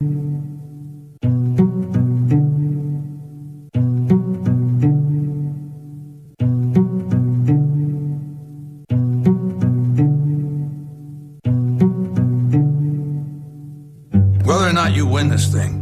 Whether 0.00 0.10
or 14.46 14.72
not 14.72 14.94
you 14.94 15.04
win 15.04 15.30
this 15.30 15.52
thing, 15.52 15.74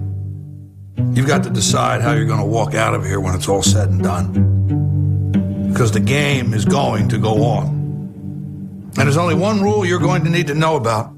you've 1.14 1.26
got 1.26 1.42
to 1.42 1.50
decide 1.50 2.00
how 2.00 2.12
you're 2.12 2.24
going 2.24 2.40
to 2.40 2.46
walk 2.46 2.74
out 2.74 2.94
of 2.94 3.04
here 3.04 3.20
when 3.20 3.34
it's 3.34 3.48
all 3.48 3.62
said 3.62 3.90
and 3.90 4.02
done. 4.02 5.68
Because 5.68 5.92
the 5.92 6.00
game 6.00 6.54
is 6.54 6.64
going 6.64 7.10
to 7.10 7.18
go 7.18 7.44
on. 7.44 7.66
And 7.66 8.94
there's 8.96 9.18
only 9.18 9.34
one 9.34 9.60
rule 9.60 9.84
you're 9.84 10.00
going 10.00 10.24
to 10.24 10.30
need 10.30 10.46
to 10.46 10.54
know 10.54 10.76
about 10.76 11.15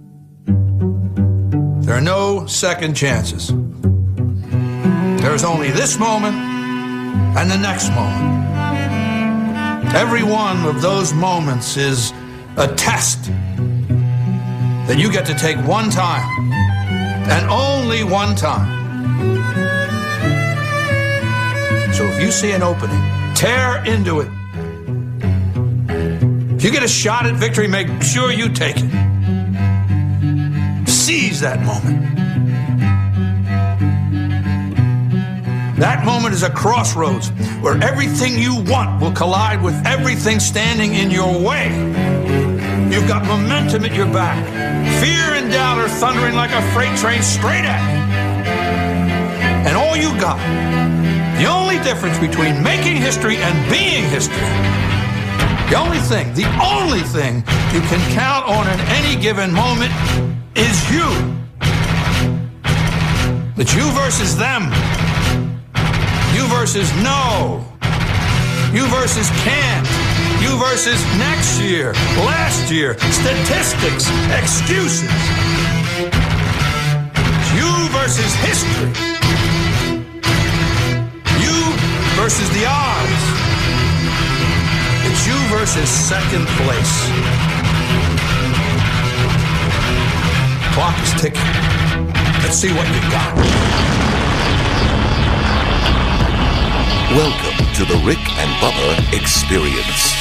are 1.99 2.01
no 2.01 2.47
second 2.47 2.95
chances. 2.95 3.49
There's 5.21 5.43
only 5.43 5.73
this 5.73 5.99
moment 5.99 6.37
and 6.37 7.51
the 7.51 7.59
next 7.59 7.91
moment. 7.91 8.47
Every 9.97 10.23
one 10.23 10.65
of 10.65 10.81
those 10.81 11.13
moments 11.13 11.77
is 11.77 12.13
a 12.57 12.73
test 12.77 13.25
that 14.87 14.97
you 14.97 15.11
get 15.11 15.27
to 15.27 15.35
take 15.35 15.57
one 15.67 15.91
time 15.91 16.53
and 17.33 17.51
only 17.51 18.05
one 18.05 18.37
time. 18.37 18.69
So 21.93 22.05
if 22.05 22.23
you 22.23 22.31
see 22.31 22.53
an 22.53 22.63
opening, 22.63 23.03
tear 23.35 23.85
into 23.85 24.21
it. 24.21 24.31
If 26.55 26.63
you 26.63 26.71
get 26.71 26.85
a 26.85 26.89
shot 26.89 27.27
at 27.27 27.35
victory, 27.35 27.67
make 27.67 27.89
sure 28.03 28.31
you 28.31 28.51
take 28.51 28.77
it. 28.77 28.88
Seize 31.09 31.41
that 31.41 31.61
moment. 31.65 32.05
That 35.79 36.05
moment 36.05 36.35
is 36.35 36.43
a 36.43 36.51
crossroads 36.51 37.31
where 37.63 37.83
everything 37.83 38.39
you 38.39 38.63
want 38.65 39.01
will 39.01 39.13
collide 39.13 39.63
with 39.63 39.75
everything 39.87 40.39
standing 40.39 40.97
in 40.97 41.11
your 41.11 41.33
way. 41.41 41.71
You've 42.93 43.09
got 43.09 43.25
momentum 43.25 43.87
at 43.87 43.95
your 43.95 44.05
back. 44.05 44.37
Fear 45.01 45.41
and 45.41 45.51
doubt 45.51 45.79
are 45.79 45.89
thundering 45.89 46.35
like 46.35 46.51
a 46.51 46.61
freight 46.75 46.95
train 46.99 47.23
straight 47.23 47.65
at 47.65 47.81
you. 47.89 48.05
And 49.67 49.79
all 49.79 49.97
you 49.97 50.11
got, 50.21 50.37
the 51.41 51.47
only 51.47 51.83
difference 51.85 52.19
between 52.19 52.63
making 52.63 52.99
history 52.99 53.39
and 53.39 53.71
being 53.71 54.05
history, 54.11 54.37
the 55.73 55.77
only 55.81 56.01
thing, 56.01 56.35
the 56.35 56.45
only 56.61 57.01
thing 57.01 57.37
you 57.73 57.81
can 57.89 58.13
count 58.13 58.47
on 58.47 58.69
in 58.69 58.79
any 58.93 59.19
given 59.19 59.51
moment 59.51 59.91
is 60.59 60.91
you. 60.91 61.07
It's 63.57 63.75
you 63.75 63.87
versus 63.93 64.37
them. 64.37 64.63
You 66.35 66.47
versus 66.49 66.91
no. 67.03 67.65
You 68.75 68.87
versus 68.89 69.31
can't. 69.47 69.87
You 70.43 70.59
versus 70.59 71.01
next 71.17 71.61
year, 71.61 71.93
last 72.27 72.71
year, 72.73 72.99
statistics, 72.99 74.11
excuses. 74.35 75.09
It's 77.31 77.51
you 77.55 77.71
versus 77.95 78.35
history. 78.43 78.91
You 81.39 81.57
versus 82.19 82.49
the 82.51 82.67
odds. 82.67 83.23
It's 85.07 85.27
you 85.27 85.39
versus 85.57 85.89
second 85.89 86.47
place. 86.59 87.68
Clock 90.79 91.03
is 91.03 91.13
ticking. 91.21 91.41
Let's 92.41 92.55
see 92.55 92.73
what 92.73 92.87
you 92.87 93.01
got. 93.11 93.35
Welcome 97.11 97.75
to 97.75 97.85
the 97.85 98.01
Rick 98.07 98.21
and 98.39 98.49
Bubba 98.63 99.13
Experience. 99.13 100.15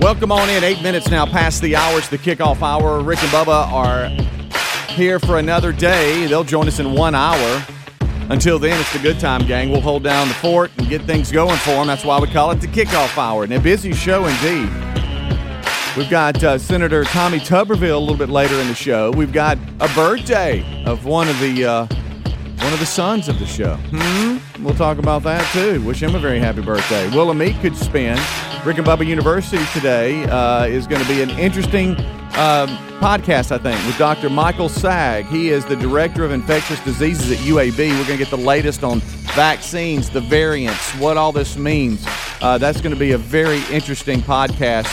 Welcome 0.00 0.30
on 0.30 0.48
in. 0.50 0.62
Eight 0.62 0.80
minutes 0.80 1.10
now 1.10 1.26
past 1.26 1.60
the 1.60 1.74
hours, 1.74 2.08
the 2.08 2.18
kickoff 2.18 2.62
hour. 2.62 3.02
Rick 3.02 3.20
and 3.20 3.32
Bubba 3.32 3.66
are 3.72 4.10
here 4.94 5.18
for 5.18 5.38
another 5.38 5.72
day. 5.72 6.28
They'll 6.28 6.44
join 6.44 6.68
us 6.68 6.78
in 6.78 6.92
one 6.92 7.16
hour. 7.16 7.66
Until 8.30 8.58
then, 8.58 8.80
it's 8.80 8.92
the 8.92 8.98
good 8.98 9.20
time, 9.20 9.46
gang. 9.46 9.70
We'll 9.70 9.82
hold 9.82 10.02
down 10.02 10.28
the 10.28 10.34
fort 10.34 10.70
and 10.78 10.88
get 10.88 11.02
things 11.02 11.30
going 11.30 11.56
for 11.58 11.70
them. 11.70 11.86
That's 11.86 12.04
why 12.04 12.18
we 12.18 12.26
call 12.26 12.50
it 12.52 12.60
the 12.60 12.66
kickoff 12.66 13.18
hour. 13.18 13.44
And 13.44 13.52
a 13.52 13.60
busy 13.60 13.92
show 13.92 14.24
indeed. 14.24 14.70
We've 15.96 16.10
got 16.10 16.42
uh, 16.42 16.58
Senator 16.58 17.04
Tommy 17.04 17.38
Tuberville 17.38 17.96
a 17.96 17.98
little 17.98 18.16
bit 18.16 18.30
later 18.30 18.58
in 18.60 18.66
the 18.66 18.74
show. 18.74 19.10
We've 19.12 19.32
got 19.32 19.58
a 19.78 19.88
birthday 19.94 20.64
of 20.84 21.04
one 21.04 21.28
of 21.28 21.38
the 21.38 21.64
uh, 21.64 21.86
one 22.64 22.72
of 22.72 22.80
the 22.80 22.86
sons 22.86 23.28
of 23.28 23.38
the 23.38 23.46
show. 23.46 23.76
Hmm? 23.92 24.64
We'll 24.64 24.74
talk 24.74 24.98
about 24.98 25.22
that 25.24 25.46
too. 25.52 25.82
Wish 25.82 26.02
him 26.02 26.14
a 26.14 26.18
very 26.18 26.38
happy 26.38 26.62
birthday. 26.62 27.06
Will 27.10 27.26
Willamette 27.26 27.60
could 27.60 27.76
spin. 27.76 28.18
Rick 28.64 28.78
and 28.78 28.86
Bubba 28.86 29.06
University 29.06 29.62
today 29.74 30.24
uh, 30.24 30.64
is 30.64 30.86
going 30.86 31.02
to 31.02 31.06
be 31.06 31.20
an 31.20 31.28
interesting 31.38 31.90
um, 31.90 32.70
podcast, 32.98 33.52
I 33.52 33.58
think, 33.58 33.76
with 33.86 33.98
Dr. 33.98 34.30
Michael 34.30 34.70
Saag. 34.70 35.26
He 35.26 35.50
is 35.50 35.66
the 35.66 35.76
director 35.76 36.24
of 36.24 36.32
infectious 36.32 36.80
diseases 36.80 37.30
at 37.30 37.36
UAB. 37.46 37.76
We're 37.76 38.06
going 38.06 38.16
to 38.18 38.24
get 38.24 38.30
the 38.30 38.38
latest 38.38 38.82
on 38.82 39.00
vaccines, 39.34 40.08
the 40.08 40.22
variants, 40.22 40.92
what 40.92 41.18
all 41.18 41.30
this 41.30 41.58
means. 41.58 42.06
Uh, 42.40 42.56
that's 42.56 42.80
going 42.80 42.94
to 42.94 42.98
be 42.98 43.12
a 43.12 43.18
very 43.18 43.60
interesting 43.70 44.20
podcast 44.20 44.88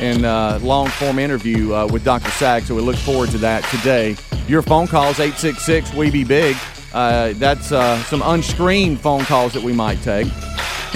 and 0.00 0.24
uh, 0.24 0.60
long 0.62 0.86
form 0.86 1.18
interview 1.18 1.74
uh, 1.74 1.88
with 1.90 2.04
Dr. 2.04 2.28
Saag. 2.28 2.62
So 2.62 2.76
we 2.76 2.82
look 2.82 2.96
forward 2.96 3.30
to 3.30 3.38
that 3.38 3.64
today. 3.64 4.14
Your 4.46 4.62
phone 4.62 4.86
calls 4.86 5.18
866 5.18 5.94
We 5.94 6.12
Be 6.12 6.22
Big. 6.22 6.56
Uh, 6.92 7.32
that's 7.34 7.72
uh, 7.72 8.00
some 8.04 8.22
unscreened 8.22 9.00
phone 9.00 9.24
calls 9.24 9.52
that 9.54 9.64
we 9.64 9.72
might 9.72 10.00
take. 10.02 10.28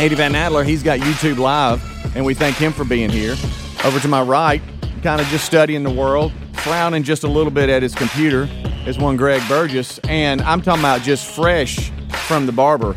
Eddie 0.00 0.14
Van 0.14 0.34
Adler, 0.34 0.64
he's 0.64 0.82
got 0.82 0.98
YouTube 1.00 1.36
Live, 1.36 1.82
and 2.16 2.24
we 2.24 2.32
thank 2.32 2.56
him 2.56 2.72
for 2.72 2.84
being 2.84 3.10
here. 3.10 3.36
Over 3.84 4.00
to 4.00 4.08
my 4.08 4.22
right, 4.22 4.62
kind 5.02 5.20
of 5.20 5.26
just 5.26 5.44
studying 5.44 5.82
the 5.82 5.90
world, 5.90 6.32
frowning 6.54 7.02
just 7.02 7.22
a 7.22 7.28
little 7.28 7.50
bit 7.50 7.68
at 7.68 7.82
his 7.82 7.94
computer, 7.94 8.48
is 8.86 8.98
one 8.98 9.18
Greg 9.18 9.46
Burgess. 9.46 9.98
And 10.04 10.40
I'm 10.40 10.62
talking 10.62 10.80
about 10.80 11.02
just 11.02 11.30
fresh 11.30 11.90
from 12.26 12.46
the 12.46 12.52
barber. 12.52 12.96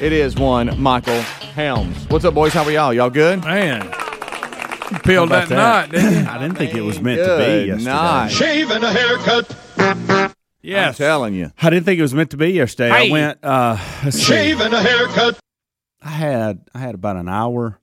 It 0.00 0.14
is 0.14 0.36
one 0.36 0.80
Michael 0.80 1.20
Helms. 1.20 2.08
What's 2.08 2.24
up, 2.24 2.32
boys? 2.32 2.54
How 2.54 2.64
are 2.64 2.72
y'all? 2.72 2.94
Y'all 2.94 3.10
good? 3.10 3.44
Man, 3.44 3.82
you 3.84 4.98
peeled 5.00 5.28
that, 5.28 5.50
knot, 5.50 5.90
didn't 5.90 6.24
you? 6.24 6.30
I 6.30 6.38
didn't 6.38 6.56
think 6.56 6.74
it 6.74 6.80
was 6.80 6.98
meant 6.98 7.18
to 7.18 7.36
be 7.36 7.66
yesterday. 7.66 7.92
night. 7.92 8.28
Shave 8.28 8.70
and 8.70 8.84
a 8.84 8.90
haircut. 8.90 9.54
Yes. 10.62 10.98
I'm 10.98 11.06
telling 11.06 11.34
you. 11.34 11.52
I 11.60 11.68
didn't 11.68 11.84
think 11.84 11.98
it 11.98 12.02
was 12.02 12.14
meant 12.14 12.30
to 12.30 12.38
be 12.38 12.52
yesterday. 12.52 12.88
Hey. 12.88 13.08
I 13.10 13.12
went. 13.12 13.44
Uh, 13.44 13.76
let's. 14.02 14.18
Shave 14.18 14.62
and 14.62 14.72
a 14.72 14.80
haircut. 14.80 15.38
I 16.02 16.08
had 16.10 16.68
I 16.74 16.78
had 16.78 16.94
about 16.94 17.16
an 17.16 17.28
hour 17.28 17.80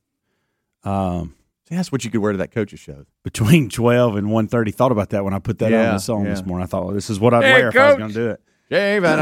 um, 0.84 1.36
See, 1.70 1.76
that's 1.76 1.92
what 1.94 2.04
you 2.04 2.12
could 2.12 2.20
wear 2.22 2.34
to 2.34 2.38
that 2.40 2.52
coach's 2.52 2.80
show. 2.82 3.06
between 3.24 3.70
twelve 3.70 4.16
and 4.18 4.30
one 4.32 4.48
thirty. 4.48 4.72
Thought 4.72 4.92
about 4.92 5.12
that 5.12 5.24
when 5.24 5.34
I 5.34 5.40
put 5.40 5.60
that 5.60 5.72
Yeah, 5.72 5.88
on 5.90 5.94
the 5.96 6.00
song 6.00 6.26
this 6.26 6.46
morning. 6.46 6.64
I 6.64 6.68
thought, 6.68 6.84
well, 6.86 6.94
this 6.94 7.10
is 7.10 7.20
what 7.22 7.34
I'd 7.34 7.44
Hey, 7.44 7.54
wear 7.54 7.70
if 7.70 7.76
I 7.76 7.86
was 7.86 7.92
Coach. 7.94 7.98
going 8.00 8.10
to 8.10 8.16
do 8.16 8.30
it. 8.32 8.42
Shave 8.70 9.04
and 9.06 9.22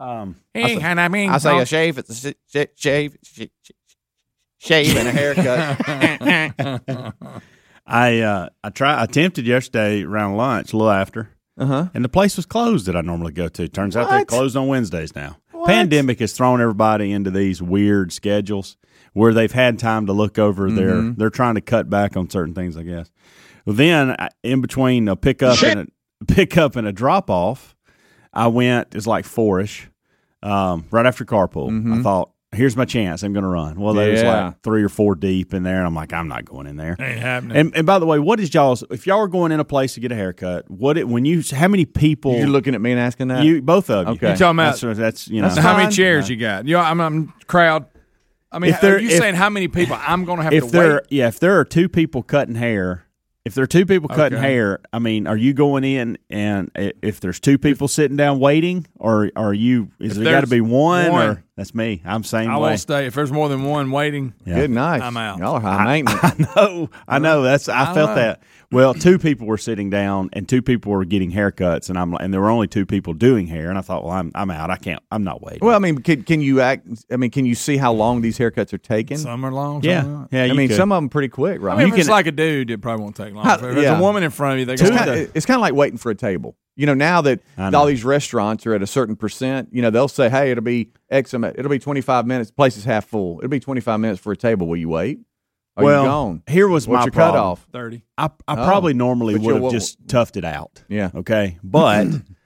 a, 0.00 0.04
Um, 0.04 0.36
Hey, 0.54 0.80
and 0.80 0.98
I 1.00 1.08
mean, 1.08 1.28
I 1.30 1.38
say 1.38 1.58
a 1.58 1.66
shave, 1.66 1.98
it's 1.98 2.24
a 2.24 2.30
sh- 2.30 2.34
sh- 2.48 2.66
shave, 2.76 3.16
sh- 3.22 3.42
sh- 3.62 3.70
shave 4.58 4.96
and 4.96 5.08
a 5.08 5.12
haircut. 5.12 7.14
I 7.86 8.20
uh, 8.20 8.48
I 8.64 8.70
try 8.70 8.94
I 8.94 9.04
attempted 9.04 9.46
yesterday 9.46 10.02
around 10.02 10.36
lunch, 10.36 10.72
a 10.72 10.76
little 10.76 10.92
after, 10.92 11.30
Uh 11.58 11.66
huh. 11.66 11.88
and 11.94 12.04
the 12.04 12.08
place 12.08 12.36
was 12.36 12.46
closed 12.46 12.86
that 12.86 12.96
I 12.96 13.00
normally 13.00 13.32
go 13.32 13.48
to. 13.48 13.68
Turns 13.68 13.96
out 13.96 14.08
they're 14.08 14.20
What? 14.20 14.28
closed 14.28 14.56
on 14.56 14.68
Wednesdays 14.68 15.14
now. 15.14 15.36
Pandemic 15.66 16.20
has 16.20 16.32
thrown 16.32 16.60
everybody 16.60 17.12
into 17.12 17.30
these 17.30 17.62
weird 17.62 18.12
schedules 18.12 18.76
where 19.12 19.34
they've 19.34 19.52
had 19.52 19.78
time 19.78 20.06
to 20.06 20.12
look 20.12 20.38
over 20.38 20.70
their. 20.70 20.92
Mm-hmm. 20.94 21.18
They're 21.18 21.30
trying 21.30 21.54
to 21.56 21.60
cut 21.60 21.90
back 21.90 22.16
on 22.16 22.30
certain 22.30 22.54
things, 22.54 22.76
I 22.76 22.82
guess. 22.82 23.10
Well, 23.64 23.76
then 23.76 24.16
in 24.42 24.60
between 24.60 25.08
a 25.08 25.16
pickup 25.16 25.62
and 25.62 25.90
a 26.20 26.24
pickup 26.26 26.76
and 26.76 26.86
a 26.86 26.92
drop 26.92 27.30
off, 27.30 27.76
I 28.32 28.48
went. 28.48 28.94
It's 28.94 29.06
like 29.06 29.24
fourish, 29.24 29.88
um, 30.42 30.86
right 30.90 31.06
after 31.06 31.24
carpool. 31.24 31.98
I 31.98 32.02
thought, 32.02 32.31
here's 32.54 32.76
my 32.76 32.84
chance. 32.84 33.22
I'm 33.22 33.32
going 33.32 33.42
to 33.44 33.48
run. 33.48 33.80
Well, 33.80 33.94
there 33.94 34.10
was 34.10 34.20
Mm-hmm. 34.20 34.26
Yeah. 34.28 34.44
like 34.46 34.62
three 34.62 34.82
or 34.82 34.88
four 34.88 35.14
deep 35.14 35.54
in 35.54 35.62
there, 35.62 35.78
and 35.78 35.86
I'm 35.86 35.94
like, 35.94 36.12
I'm 36.12 36.28
not 36.28 36.44
going 36.44 36.66
in 36.66 36.76
there. 36.76 36.96
ain't 37.00 37.18
happening. 37.18 37.56
And, 37.56 37.76
and 37.76 37.86
by 37.86 37.98
the 37.98 38.06
way, 38.06 38.18
what 38.18 38.40
is 38.40 38.52
y'all's? 38.52 38.84
If 38.90 39.06
y'all 39.06 39.20
are 39.20 39.28
going 39.28 39.52
in 39.52 39.60
a 39.60 39.64
place 39.64 39.94
to 39.94 40.00
get 40.00 40.12
a 40.12 40.14
haircut, 40.14 40.70
what 40.70 40.96
it 40.98 41.08
when 41.08 41.24
you 41.24 41.42
how 41.52 41.68
many 41.68 41.84
people 41.84 42.36
You're 42.36 42.46
looking 42.48 42.74
at 42.74 42.80
me 42.80 42.92
and 42.92 43.00
asking 43.00 43.28
that? 43.28 43.44
you 43.44 43.62
both 43.62 43.90
of 43.90 44.06
you? 44.06 44.12
Okay. 44.14 44.30
You 44.32 44.36
talking 44.36 44.58
about- 44.58 44.78
that's, 44.78 44.98
that's 44.98 45.28
you 45.28 45.40
know 45.42 45.48
So 45.48 45.60
how 45.60 45.72
many 45.74 45.84
fine. 45.86 45.92
chairs 45.92 46.28
you 46.30 46.36
got? 46.36 46.66
You 46.66 46.74
know, 46.76 46.80
I'm, 46.82 47.00
I'm 47.00 47.32
crowd. 47.46 47.86
I 48.50 48.58
mean, 48.58 48.72
If 48.74 48.80
they're- 48.82 48.98
you 48.98 49.08
if- 49.08 49.18
saying 49.18 49.34
how 49.34 49.48
many 49.48 49.68
people 49.68 49.96
I'm 49.98 50.24
going 50.24 50.38
to 50.38 50.44
have 50.44 50.52
if 50.52 50.64
to 50.66 50.70
there 50.70 50.94
wait? 50.94 51.02
yeah 51.10 51.28
if 51.28 51.40
there 51.40 51.58
are 51.58 51.64
two 51.64 51.88
people 51.88 52.22
cutting 52.22 52.54
hair. 52.54 53.06
If 53.44 53.54
there 53.54 53.64
are 53.64 53.66
two 53.66 53.86
people 53.86 54.08
cutting 54.08 54.38
Okay. 54.38 54.52
hair, 54.52 54.78
I 54.92 55.00
mean, 55.00 55.26
are 55.26 55.36
you 55.36 55.52
going 55.52 55.82
in 55.82 56.16
and 56.30 56.70
if 56.76 57.18
there's 57.18 57.40
two 57.40 57.58
people 57.58 57.88
sitting 57.88 58.16
down 58.16 58.38
waiting, 58.38 58.86
or 59.00 59.32
are 59.34 59.52
you? 59.52 59.90
Is 59.98 60.16
If 60.16 60.22
there 60.22 60.32
got 60.34 60.42
to 60.42 60.46
be 60.46 60.60
one? 60.60 61.10
one. 61.10 61.26
Or 61.28 61.44
That's 61.56 61.74
me. 61.74 62.00
I'm 62.06 62.24
same 62.24 62.48
I 62.50 62.54
way. 62.56 62.60
won't 62.70 62.80
stay 62.80 63.04
if 63.06 63.14
there's 63.14 63.30
more 63.30 63.50
than 63.50 63.64
one 63.64 63.90
waiting. 63.90 64.32
Yeah. 64.46 64.54
Good 64.54 64.70
night. 64.70 65.02
I'm 65.02 65.18
out. 65.18 65.38
Y'all 65.38 65.56
are 65.56 65.60
high 65.60 66.00
maintenance. 66.02 66.24
I 66.24 66.54
know. 66.56 66.90
I 67.06 67.18
know. 67.18 67.42
That's. 67.42 67.68
I, 67.68 67.90
I 67.90 67.94
felt 67.94 68.10
know. 68.10 68.14
that. 68.14 68.42
Well, 68.70 68.94
two 68.94 69.18
people 69.18 69.46
were 69.46 69.58
sitting 69.58 69.90
down, 69.90 70.30
and 70.32 70.48
two 70.48 70.62
people 70.62 70.92
were 70.92 71.04
getting 71.04 71.30
haircuts, 71.30 71.90
and 71.90 71.98
I'm 71.98 72.10
like, 72.10 72.22
and 72.22 72.32
there 72.32 72.40
were 72.40 72.48
only 72.48 72.68
two 72.68 72.86
people 72.86 73.12
doing 73.12 73.46
hair, 73.46 73.68
and 73.68 73.76
I 73.76 73.82
thought, 73.82 74.02
well, 74.02 74.14
I'm 74.14 74.32
I'm 74.34 74.50
out. 74.50 74.70
I 74.70 74.76
can't. 74.76 75.02
I'm 75.10 75.24
not 75.24 75.42
waiting. 75.42 75.58
well, 75.60 75.76
I 75.76 75.78
mean, 75.78 75.98
can, 75.98 76.22
can 76.22 76.40
you 76.40 76.62
act? 76.62 76.88
I 77.10 77.16
mean, 77.18 77.30
can 77.30 77.44
you 77.44 77.54
see 77.54 77.76
how 77.76 77.92
long 77.92 78.22
these 78.22 78.38
haircuts 78.38 78.72
are 78.72 78.78
taking? 78.78 79.18
Some 79.18 79.44
are 79.44 79.52
long. 79.52 79.82
yeah, 79.84 80.00
are 80.00 80.08
not. 80.08 80.28
yeah. 80.32 80.44
I 80.44 80.54
mean, 80.54 80.68
could. 80.68 80.78
some 80.78 80.90
of 80.90 80.96
them 80.96 81.10
pretty 81.10 81.28
quick, 81.28 81.60
right? 81.60 81.74
I 81.74 81.76
mean, 81.76 81.88
You 81.88 81.92
if 81.92 81.98
it's 81.98 82.08
can- 82.08 82.12
like 82.12 82.26
a 82.28 82.32
dude, 82.32 82.70
it 82.70 82.80
probably 82.80 83.02
won't 83.02 83.16
take 83.16 83.34
long. 83.34 83.44
How- 83.44 83.56
if 83.56 83.60
there's 83.60 83.76
yeah. 83.82 83.98
a 83.98 84.00
woman 84.00 84.22
in 84.22 84.30
front 84.30 84.54
of 84.54 84.60
you, 84.60 84.64
they 84.64 84.72
It's 84.72 84.80
go. 84.82 84.88
kind, 84.96 85.10
of, 85.10 85.36
it's 85.36 85.44
kind 85.44 85.56
of 85.58 85.60
like 85.60 85.74
waiting 85.74 85.98
for 85.98 86.10
a 86.10 86.14
table. 86.14 86.56
You 86.74 86.86
know, 86.86 86.94
now 86.94 87.20
that 87.20 87.40
know. 87.58 87.70
all 87.78 87.86
these 87.86 88.04
restaurants 88.04 88.66
are 88.66 88.74
at 88.74 88.82
a 88.82 88.86
certain 88.86 89.14
percent, 89.16 89.68
you 89.72 89.82
know, 89.82 89.90
they'll 89.90 90.08
say, 90.08 90.30
"Hey, 90.30 90.50
it'll 90.50 90.64
be 90.64 90.90
X 91.10 91.34
amount. 91.34 91.58
It'll 91.58 91.70
be 91.70 91.78
twenty 91.78 92.00
five 92.00 92.26
minutes. 92.26 92.50
Place 92.50 92.76
is 92.76 92.84
half 92.84 93.04
full. 93.06 93.38
It'll 93.38 93.50
be 93.50 93.60
twenty 93.60 93.80
five 93.82 94.00
minutes 94.00 94.20
for 94.20 94.32
a 94.32 94.36
table. 94.36 94.66
Will 94.66 94.78
you 94.78 94.88
wait? 94.88 95.18
Are 95.76 95.84
well, 95.84 96.02
you 96.02 96.08
gone? 96.08 96.42
here 96.46 96.68
was 96.68 96.86
What's 96.86 97.00
my 97.00 97.04
your 97.04 97.12
problem. 97.12 97.34
cutoff? 97.34 97.66
thirty. 97.72 98.04
I, 98.18 98.24
I 98.46 98.52
Oh. 98.54 98.66
probably 98.66 98.94
normally 98.94 99.38
would 99.38 99.62
have 99.62 99.72
just 99.72 100.06
toughed 100.06 100.36
it 100.36 100.44
out. 100.44 100.82
Yeah. 100.88 101.10
Okay. 101.14 101.58
But 101.62 102.06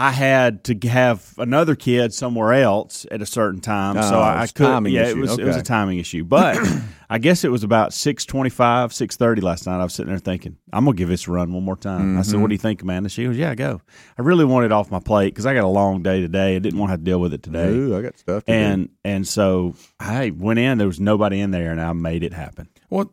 I 0.00 0.12
had 0.12 0.62
to 0.66 0.88
have 0.88 1.34
another 1.38 1.74
kid 1.74 2.14
somewhere 2.14 2.52
else 2.52 3.04
at 3.10 3.20
a 3.20 3.26
certain 3.26 3.60
time, 3.60 4.00
so 4.00 4.14
Oh, 4.16 4.20
I, 4.20 4.42
I 4.42 4.46
could. 4.46 4.86
yeah, 4.92 5.02
issue. 5.08 5.16
it 5.16 5.20
was 5.20 5.38
it 5.40 5.44
was 5.44 5.56
a 5.56 5.62
timing 5.62 5.98
issue. 5.98 6.22
But 6.22 6.56
I 7.10 7.18
guess 7.18 7.42
it 7.42 7.48
was 7.50 7.64
about 7.64 7.92
six 7.92 8.24
twenty 8.24 8.48
five, 8.50 8.92
six 8.94 9.16
thirty 9.16 9.40
last 9.40 9.66
night. 9.66 9.80
I 9.80 9.82
was 9.82 9.94
sitting 9.94 10.10
there 10.12 10.20
thinking, 10.20 10.56
I'm 10.72 10.84
gonna 10.84 10.96
give 10.96 11.08
this 11.08 11.26
a 11.26 11.32
run 11.32 11.52
one 11.52 11.64
more 11.64 11.76
time. 11.76 12.16
I 12.16 12.20
Mm-hmm. 12.20 12.22
said, 12.30 12.40
What 12.40 12.46
do 12.46 12.54
you 12.54 12.58
think, 12.58 12.80
Amanda? 12.80 13.08
She 13.08 13.24
goes, 13.24 13.36
Yeah, 13.36 13.56
go. 13.56 13.80
I 14.16 14.22
really 14.22 14.44
wanted 14.44 14.66
it 14.66 14.72
off 14.72 14.88
my 14.92 15.00
plate 15.00 15.34
because 15.34 15.46
I 15.46 15.52
got 15.54 15.64
a 15.64 15.66
long 15.66 16.04
day 16.04 16.20
today. 16.20 16.54
I 16.54 16.60
didn't 16.60 16.78
want 16.78 16.90
to 16.90 16.92
have 16.92 17.00
to 17.00 17.04
deal 17.04 17.20
with 17.20 17.34
it 17.34 17.42
today. 17.42 17.68
Ooh, 17.70 17.96
I 17.98 18.02
got 18.02 18.16
stuff 18.18 18.44
to 18.44 18.52
do. 18.52 18.56
And 18.56 18.90
and 19.04 19.26
so 19.26 19.74
I 19.98 20.30
went 20.30 20.60
in. 20.60 20.78
There 20.78 20.86
was 20.86 21.00
nobody 21.00 21.40
in 21.40 21.50
there, 21.50 21.72
and 21.72 21.80
I 21.80 21.92
made 21.92 22.22
it 22.22 22.32
happen. 22.34 22.68
Well, 22.88 23.12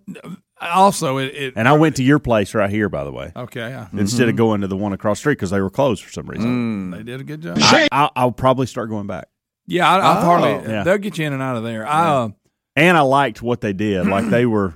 also 0.70 1.18
it. 1.18 1.36
it 1.36 1.54
And 1.56 1.68
I 1.68 1.74
went 1.74 1.96
to 1.98 2.04
your 2.04 2.20
place 2.20 2.54
right 2.54 2.70
here, 2.70 2.90
by 2.90 3.04
the 3.04 3.12
way, 3.12 3.32
okay, 3.36 3.70
yeah, 3.70 3.88
instead 3.94 4.24
Mm-hmm. 4.24 4.30
of 4.32 4.36
going 4.36 4.62
to 4.62 4.68
the 4.68 4.78
one 4.78 4.94
across 4.94 5.18
the 5.18 5.22
street 5.22 5.34
because 5.34 5.50
they 5.52 5.62
were 5.62 5.70
closed 5.70 6.04
for 6.04 6.12
some 6.12 6.26
Mm. 6.26 6.30
reason. 6.30 6.92
they 6.92 7.04
did 7.04 7.22
a 7.22 7.24
good 7.24 7.42
job. 7.42 7.58
I, 7.60 7.88
I'll, 7.92 8.12
I'll 8.16 8.32
probably 8.32 8.66
start 8.68 8.90
going 8.90 9.08
back. 9.08 9.28
Yeah, 9.68 9.90
I, 9.90 9.98
I've 9.98 10.24
Oh. 10.24 10.26
hardly. 10.26 10.72
Yeah. 10.72 10.84
They'll 10.84 10.98
get 10.98 11.18
you 11.18 11.26
in 11.26 11.34
and 11.34 11.42
out 11.42 11.56
of 11.58 11.64
there. 11.64 11.88
I 11.88 12.08
uh, 12.08 12.30
And 12.76 12.98
I 12.98 13.02
liked 13.02 13.42
what 13.42 13.62
they 13.62 13.74
did. 13.74 14.06
Like 14.08 14.30
they 14.30 14.46
were. 14.46 14.76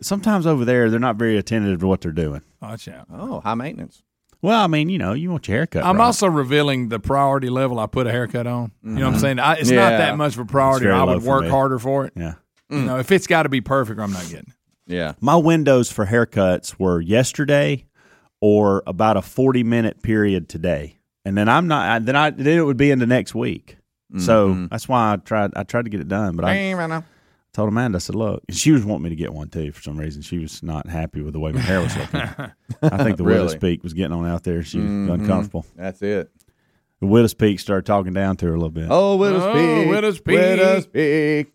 Sometimes 0.00 0.46
over 0.46 0.64
there, 0.64 0.90
they're 0.90 0.98
not 0.98 1.16
very 1.16 1.36
attentive 1.36 1.80
to 1.80 1.86
what 1.86 2.00
they're 2.00 2.10
doing. 2.12 2.42
watch 2.60 2.88
out. 2.88 3.06
oh, 3.12 3.40
high 3.40 3.54
maintenance. 3.54 4.02
Well, 4.40 4.60
I 4.60 4.66
mean, 4.66 4.88
you 4.88 4.98
know, 4.98 5.12
you 5.12 5.30
want 5.30 5.46
your 5.46 5.58
haircut. 5.58 5.84
I'm 5.84 5.98
right. 5.98 6.04
also 6.06 6.26
revealing 6.26 6.88
the 6.88 6.98
priority 6.98 7.48
level 7.48 7.78
I 7.78 7.86
put 7.86 8.08
a 8.08 8.10
haircut 8.10 8.48
on. 8.48 8.72
You 8.82 8.90
know 8.90 9.06
what 9.06 9.14
I'm 9.14 9.20
saying? 9.20 9.38
I, 9.38 9.52
it's 9.54 9.70
not 9.70 9.90
that 9.90 10.16
much 10.16 10.32
of 10.34 10.40
a 10.40 10.44
priority. 10.46 10.88
I 10.88 11.04
would 11.04 11.22
work 11.22 11.44
me. 11.44 11.50
harder 11.50 11.78
for 11.78 12.06
it. 12.06 12.14
Yeah. 12.16 12.34
You 12.68 12.80
know, 12.82 12.98
if 12.98 13.12
it's 13.12 13.28
got 13.28 13.44
to 13.44 13.48
be 13.48 13.60
perfect, 13.60 14.00
I'm 14.00 14.12
not 14.12 14.22
getting 14.22 14.48
it. 14.48 14.54
Yeah. 14.92 15.14
My 15.20 15.36
windows 15.36 15.90
for 15.90 16.06
haircuts 16.06 16.78
were 16.78 17.00
yesterday 17.00 17.86
or 18.40 18.82
about 18.86 19.16
a 19.16 19.22
40 19.22 19.64
minute 19.64 20.02
period 20.02 20.48
today. 20.48 20.96
And 21.24 21.36
then 21.36 21.48
I'm 21.48 21.68
not, 21.68 22.04
then 22.04 22.16
I, 22.16 22.30
then 22.30 22.58
it 22.58 22.62
would 22.62 22.76
be 22.76 22.90
into 22.90 23.06
next 23.06 23.34
week. 23.34 23.76
So 24.18 24.48
mm-hmm. 24.48 24.66
that's 24.70 24.88
why 24.88 25.14
I 25.14 25.16
tried, 25.16 25.52
I 25.56 25.62
tried 25.62 25.86
to 25.86 25.90
get 25.90 26.00
it 26.00 26.08
done. 26.08 26.36
But 26.36 26.44
I 26.44 27.02
told 27.54 27.68
Amanda, 27.68 27.96
I 27.96 27.98
said, 28.00 28.14
look, 28.14 28.42
she 28.50 28.70
was 28.70 28.84
wanting 28.84 29.04
me 29.04 29.08
to 29.10 29.16
get 29.16 29.32
one 29.32 29.48
too 29.48 29.72
for 29.72 29.80
some 29.80 29.98
reason. 29.98 30.20
She 30.20 30.38
was 30.38 30.62
not 30.62 30.86
happy 30.86 31.22
with 31.22 31.32
the 31.32 31.40
way 31.40 31.52
my 31.52 31.60
hair 31.60 31.80
was 31.80 31.96
looking. 31.96 32.20
I 32.82 33.02
think 33.02 33.16
the 33.16 33.24
Really? 33.24 33.38
Willis 33.38 33.56
Peak 33.56 33.82
was 33.82 33.94
getting 33.94 34.12
on 34.12 34.26
out 34.26 34.42
there. 34.42 34.62
She 34.62 34.78
was 34.78 34.86
mm-hmm. 34.86 35.12
uncomfortable. 35.12 35.64
That's 35.76 36.02
it. 36.02 36.30
The 37.00 37.06
Willis 37.06 37.34
Peak 37.34 37.58
started 37.58 37.86
talking 37.86 38.12
down 38.12 38.36
to 38.36 38.46
her 38.46 38.54
a 38.54 38.56
little 38.56 38.70
bit. 38.70 38.86
Oh, 38.90 39.16
Widow's 39.16 39.42
Oh, 39.42 39.52
Peak. 39.54 39.88
Widow's 39.88 40.20
Peak. 40.20 40.38
Widow's 40.38 40.86
Peak. 40.86 41.52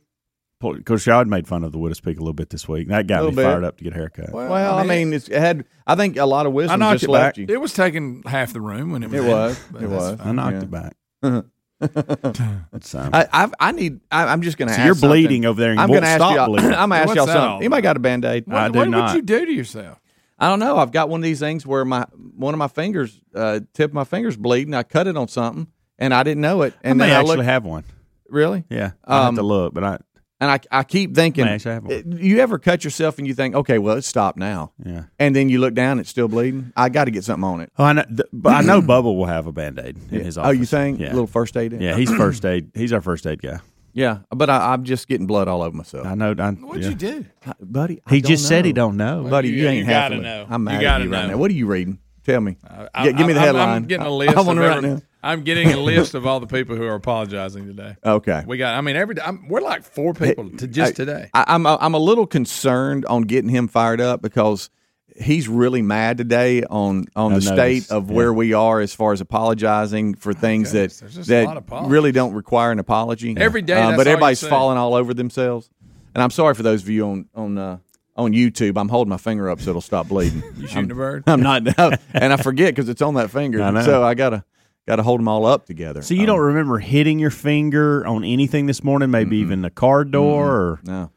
Of 0.59 0.85
course, 0.85 1.05
y'all 1.05 1.19
had 1.19 1.27
made 1.27 1.47
fun 1.47 1.63
of 1.63 1.71
the 1.71 1.77
Widow's 1.77 1.99
Peak 1.99 2.17
a 2.17 2.19
little 2.19 2.33
bit 2.33 2.49
this 2.49 2.67
week. 2.67 2.87
That 2.87 3.05
got 3.05 3.23
me 3.25 3.31
bit. 3.31 3.43
fired 3.43 3.63
up 3.63 3.77
to 3.77 3.83
get 3.83 3.93
a 3.93 3.95
haircut. 3.95 4.31
Well, 4.31 4.51
I 4.77 4.83
mean, 4.83 5.13
it's, 5.13 5.27
it 5.29 5.39
had. 5.39 5.65
I 5.85 5.93
think 5.95 6.17
a 6.17 6.25
lot 6.25 6.47
of 6.47 6.53
I 6.53 6.55
wisdom 6.55 6.79
knocked 6.79 6.93
just 6.95 7.03
it 7.03 7.09
left 7.11 7.35
back. 7.35 7.37
you. 7.37 7.53
It 7.53 7.61
was 7.61 7.73
taking 7.73 8.23
half 8.25 8.53
the 8.53 8.61
room 8.61 8.91
when 8.91 9.03
it 9.03 9.11
was. 9.11 9.19
It 9.19 9.23
was. 9.23 9.57
It 9.83 9.87
was. 9.87 10.19
fine. 10.19 10.27
I 10.27 10.31
knocked 10.31 10.53
Yeah. 10.55 10.61
it 10.63 10.71
back. 10.71 11.45
That's, 12.71 12.95
um, 12.95 13.09
I, 13.13 13.27
I've, 13.31 13.53
I 13.59 13.71
need. 13.71 13.99
I, 14.11 14.25
I'm 14.25 14.41
just 14.41 14.57
going 14.57 14.67
to 14.69 14.73
So 14.73 14.79
ask. 14.79 14.85
you're 14.87 14.95
something. 14.95 15.09
bleeding 15.09 15.45
over 15.45 15.61
there 15.61 15.71
and 15.71 15.79
I'm 15.79 15.89
gonna 15.93 16.07
ask 16.07 16.19
y'all. 16.21 16.47
bleeding. 16.47 16.73
I'm 16.73 16.89
going 16.89 17.01
to 17.03 17.07
ask 17.09 17.15
y'all 17.15 17.25
that 17.27 17.37
all 17.37 17.43
something. 17.49 17.57
Anybody 17.65 17.81
got 17.83 17.97
a 17.97 17.99
band 17.99 18.25
aid? 18.25 18.47
What, 18.47 18.55
I 18.57 18.69
do 18.69 18.79
what 18.79 18.89
not. 18.89 19.09
would 19.13 19.15
you 19.17 19.21
do 19.21 19.45
to 19.45 19.51
yourself? 19.53 19.99
I 20.39 20.49
don't 20.49 20.59
know. 20.59 20.77
I've 20.77 20.91
got 20.91 21.09
one 21.09 21.19
of 21.19 21.23
these 21.23 21.39
things 21.39 21.65
where 21.67 21.85
my 21.85 22.05
one 22.35 22.53
of 22.53 22.57
my 22.57 22.67
fingers, 22.67 23.19
uh, 23.35 23.59
tip 23.73 23.91
of 23.91 23.93
my 23.93 24.03
fingers 24.05 24.35
bleeding. 24.37 24.73
I 24.73 24.81
cut 24.83 25.05
it 25.07 25.17
on 25.17 25.27
something 25.27 25.67
and 25.99 26.13
I 26.13 26.23
didn't 26.23 26.41
know 26.41 26.63
it. 26.63 26.73
I 26.83 26.89
And 26.89 26.97
may 26.97 27.07
then 27.07 27.15
I 27.15 27.19
actually 27.19 27.37
look. 27.37 27.45
have 27.45 27.63
one. 27.65 27.83
really? 28.29 28.63
Yeah, 28.69 28.91
I 29.05 29.25
have 29.25 29.35
to 29.35 29.41
Um, 29.41 29.47
look, 29.47 29.73
but 29.73 29.83
I 29.83 29.97
And 30.39 30.51
I, 30.51 30.59
I 30.71 30.83
keep 30.83 31.15
thinking. 31.15 31.45
May 31.45 31.53
actually 31.53 31.73
have 31.73 31.83
one. 31.85 32.13
uh, 32.13 32.15
You 32.17 32.39
ever 32.39 32.59
cut 32.59 32.83
yourself 32.83 33.17
and 33.17 33.25
you 33.25 33.33
think, 33.33 33.55
okay, 33.55 33.79
well, 33.79 33.97
it's 33.97 34.05
stopped 34.07 34.37
now, 34.37 34.71
yeah. 34.85 35.05
and 35.17 35.35
then 35.35 35.49
you 35.49 35.59
look 35.59 35.73
down, 35.73 35.99
it's 35.99 36.09
still 36.09 36.27
bleeding. 36.27 36.71
I 36.77 36.89
got 36.89 37.05
to 37.05 37.11
get 37.11 37.23
something 37.23 37.43
on 37.43 37.61
it. 37.61 37.71
Oh, 37.79 37.83
I 37.85 37.93
know, 37.93 38.03
th- 38.03 38.29
but 38.31 38.53
I 38.53 38.61
know 38.61 38.79
Bubba 38.81 39.05
will 39.05 39.25
have 39.25 39.47
a 39.47 39.51
band 39.51 39.79
aid 39.79 39.97
in 40.11 40.21
his 40.23 40.37
office. 40.37 40.49
Oh, 40.49 40.51
you 40.51 40.65
think 40.65 40.99
Yeah, 40.99 41.07
a 41.07 41.13
little 41.13 41.25
first 41.25 41.57
aid? 41.57 41.73
in? 41.73 41.81
yeah. 41.81 41.95
He's 41.95 42.13
first 42.13 42.45
aid. 42.45 42.69
He's 42.75 42.93
our 42.93 43.01
first 43.01 43.25
aid 43.25 43.41
guy. 43.41 43.61
yeah. 43.93 44.19
But 44.29 44.51
I, 44.51 44.73
I'm 44.73 44.83
just 44.83 45.07
getting 45.07 45.25
blood 45.25 45.47
all 45.47 45.63
over 45.63 45.75
myself, 45.75 46.05
I 46.05 46.13
know. 46.13 46.35
I, 46.37 46.51
What'd 46.51 46.83
yeah. 46.83 46.89
you 46.89 46.95
do? 46.95 47.25
Buddy. 47.59 48.01
I 48.05 48.13
He 48.13 48.21
don't 48.21 48.29
just 48.29 48.47
said 48.47 48.63
he 48.65 48.73
don't 48.73 48.95
know. 48.95 49.23
buddy. 49.27 49.49
You, 49.49 49.55
You- 49.63 49.67
ain't 49.69 49.77
you 49.79 49.91
gotta 49.91 50.17
know. 50.17 50.45
I'm 50.47 50.61
You 50.61 50.65
mad 50.65 50.75
at 50.75 50.81
gotta 50.81 51.03
you 51.05 51.09
right 51.11 51.21
know. 51.23 51.27
now. 51.31 51.37
What 51.37 51.49
are 51.49 51.55
you 51.55 51.65
reading? 51.65 51.97
Tell 52.27 52.41
me. 52.41 52.57
I- 52.93 53.05
Gi- 53.05 53.13
give 53.13 53.25
me 53.25 53.31
the 53.31 53.39
headline. 53.39 53.69
I'm, 53.69 53.85
getting 53.85 54.05
a 54.05 54.09
list. 54.11 54.35
I, 54.35 54.41
I 54.41 54.43
want 54.43 54.59
right 54.59 54.81
now. 54.83 55.01
I'm 55.23 55.43
getting 55.43 55.71
a 55.71 55.77
list 55.77 56.13
of 56.13 56.27
all 56.27 56.41
the 56.41 56.47
people 56.47 56.75
who 56.75 56.83
are 56.83 56.95
apologizing 56.95 57.65
today. 57.67 57.95
Okay. 58.05 58.43
We 58.45 58.57
got. 58.57 58.75
I 58.75 58.81
mean, 58.81 58.97
every. 58.97 59.19
I'm, 59.21 59.47
we're 59.47 59.61
like 59.61 59.83
four 59.83 60.13
people 60.13 60.49
to 60.57 60.67
just 60.67 60.91
I- 60.91 60.93
today. 60.93 61.29
I, 61.33 61.45
I'm 61.47 61.65
a, 61.65 61.77
I'm 61.79 61.93
a 61.93 61.99
little 61.99 62.27
concerned 62.27 63.05
on 63.05 63.21
getting 63.21 63.49
him 63.49 63.69
fired 63.69 64.01
up 64.01 64.21
because 64.21 64.69
he's 65.15 65.47
really 65.47 65.81
mad 65.81 66.17
today 66.17 66.63
on 66.63 67.05
on 67.15 67.31
I 67.31 67.39
the 67.39 67.45
noticed, 67.55 67.87
state 67.87 67.91
of 67.95 68.09
yeah. 68.09 68.15
where 68.15 68.33
we 68.33 68.51
are 68.51 68.81
as 68.81 68.93
far 68.93 69.13
as 69.13 69.21
apologizing 69.21 70.15
for 70.15 70.33
things 70.33 70.73
goodness, 70.73 70.99
that 70.99 71.05
there's 71.05 71.15
just 71.15 71.31
a 71.31 71.45
lot 71.45 71.55
of 71.55 71.65
that 71.67 71.85
really 71.85 72.11
don't 72.11 72.33
require 72.33 72.71
an 72.73 72.79
apology 72.79 73.33
Every 73.37 73.61
day, 73.61 73.73
Uh, 73.73 73.87
that's 73.91 73.97
but 73.97 74.07
all 74.07 74.11
you 74.11 74.13
everybody's 74.13 74.45
falling 74.45 74.77
all 74.77 74.95
over 74.95 75.13
themselves. 75.13 75.69
And 76.13 76.21
I'm 76.21 76.29
sorry 76.31 76.55
for 76.55 76.63
those 76.63 76.83
of 76.83 76.89
you 76.89 77.07
on 77.07 77.29
on 77.33 77.57
uh, 77.57 77.77
on 78.17 78.33
YouTube. 78.33 78.77
I'm 78.79 78.89
holding 78.89 79.09
my 79.09 79.17
finger 79.17 79.49
up 79.49 79.61
so 79.61 79.69
it'll 79.71 79.81
stop 79.81 80.07
bleeding. 80.07 80.43
You 80.57 80.67
shooting 80.67 80.91
a 80.91 80.95
bird? 80.95 81.23
I'm 81.27 81.41
not, 81.41 81.67
and 82.13 82.33
I 82.33 82.37
forget 82.37 82.73
because 82.75 82.89
it's 82.89 83.01
on 83.01 83.13
that 83.15 83.29
finger. 83.31 83.61
I 83.63 83.71
know. 83.71 83.81
So 83.83 84.03
I 84.03 84.13
gotta 84.15 84.43
gotta 84.87 85.03
hold 85.03 85.19
them 85.19 85.27
all 85.27 85.45
up 85.45 85.65
together. 85.65 86.01
So 86.01 86.13
you 86.13 86.21
Um, 86.21 86.25
don't 86.27 86.39
remember 86.39 86.79
hitting 86.79 87.19
your 87.19 87.29
finger 87.29 88.05
on 88.07 88.23
anything 88.23 88.65
this 88.65 88.83
morning? 88.83 89.11
Maybe 89.11 89.37
even 89.37 89.61
the 89.61 89.69
car 89.69 90.03
door 90.05 90.49
or 90.49 90.79
No. 90.83 91.11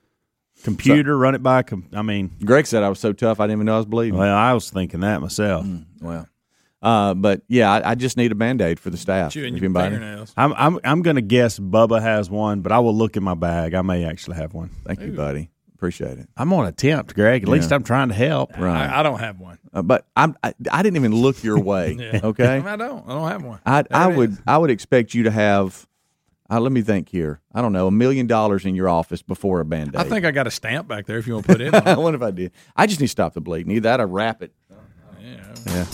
computer? 0.65 1.17
run 1.17 1.35
it 1.35 1.43
by. 1.43 1.63
Com- 1.63 1.87
I 1.93 2.03
mean, 2.03 2.31
Greg 2.45 2.67
said 2.67 2.83
I 2.83 2.89
was 2.89 2.99
so 2.99 3.13
tough 3.13 3.41
I 3.41 3.45
didn't 3.45 3.59
even 3.59 3.67
know 3.67 3.75
I 3.75 3.79
was 3.79 3.87
bleeding. 3.87 4.19
well, 4.19 4.37
I 4.37 4.53
was 4.53 4.71
thinking 4.71 5.01
that 5.01 5.21
myself. 5.21 5.67
Well, 6.01 6.27
uh, 6.83 7.15
but 7.15 7.43
yeah, 7.49 7.71
I, 7.71 7.91
I 7.91 7.95
just 7.95 8.17
need 8.17 8.33
a 8.33 8.35
band 8.35 8.61
aid 8.61 8.81
for 8.81 8.91
the 8.91 8.97
staff. 8.97 9.33
Chewing 9.33 9.55
If 9.55 9.61
your 9.63 9.67
anybody- 9.71 9.97
fingernails. 9.97 10.33
I'm 10.37 10.53
I'm 10.55 10.79
I'm 10.85 11.03
gonna 11.03 11.21
guess 11.21 11.59
Bubba 11.59 12.01
has 12.03 12.29
one, 12.31 12.61
but 12.63 12.73
I 12.73 12.79
will 12.81 12.95
look 12.97 13.17
in 13.17 13.23
my 13.23 13.35
bag. 13.35 13.75
I 13.75 13.83
may 13.83 14.05
actually 14.05 14.37
have 14.37 14.53
one. 14.55 14.71
Thank 14.85 15.01
you, 15.01 15.13
buddy. 15.13 15.51
Appreciate 15.81 16.19
it. 16.19 16.29
I'm 16.37 16.53
on 16.53 16.67
attempt, 16.67 17.15
Greg. 17.15 17.43
At 17.43 17.49
least 17.49 17.73
I'm 17.73 17.83
trying 17.83 18.09
to 18.09 18.15
help. 18.15 18.51
Right. 18.59 18.87
I, 18.87 19.01
I 19.01 19.03
don't 19.03 19.19
have 19.19 19.41
one. 19.41 19.59
Uh, 19.73 19.81
but 19.81 20.07
I'm, 20.15 20.37
I, 20.45 20.53
I 20.71 20.83
didn't 20.83 20.97
even 20.97 21.15
look 21.15 21.43
your 21.43 21.59
way. 21.59 22.21
Okay. 22.23 22.59
I 22.67 22.77
don't. 22.77 23.09
I 23.09 23.13
don't 23.15 23.29
have 23.29 23.43
one. 23.43 23.61
I, 23.65 23.81
There 23.81 23.97
I 23.99 24.07
would 24.09 24.33
is. 24.33 24.43
I 24.47 24.59
would 24.59 24.71
expect 24.71 25.15
you 25.15 25.23
to 25.23 25.31
have. 25.31 25.87
Uh, 26.51 26.61
let 26.61 26.71
me 26.71 26.83
think 26.83 27.09
here. 27.09 27.41
I 27.55 27.63
don't 27.63 27.73
know 27.73 27.87
a 27.87 27.91
million 27.91 28.27
dollars 28.27 28.67
in 28.67 28.75
your 28.75 28.91
office 28.91 29.23
before 29.23 29.61
a 29.61 29.65
band 29.65 29.95
aid. 29.95 29.97
I 29.97 30.05
think 30.05 30.27
I 30.27 30.33
got 30.33 30.47
a 30.47 30.51
stamp 30.51 30.87
back 30.87 31.07
there. 31.07 31.17
If 31.17 31.27
you 31.27 31.33
want 31.33 31.47
to 31.47 31.53
put 31.53 31.63
it. 31.63 31.75
I 31.87 31.95
on. 31.95 32.03
wonder 32.03 32.17
if 32.19 32.23
I 32.23 32.31
did. 32.31 32.53
I 32.77 32.87
just 32.87 33.01
need 33.01 33.07
to 33.07 33.11
stop 33.11 33.33
the 33.33 33.41
bleeding. 33.41 33.73
Either 33.73 33.81
that 33.89 34.01
or 34.01 34.07
wrap 34.07 34.43
it. 34.43 34.53
Yeah. 35.67 35.87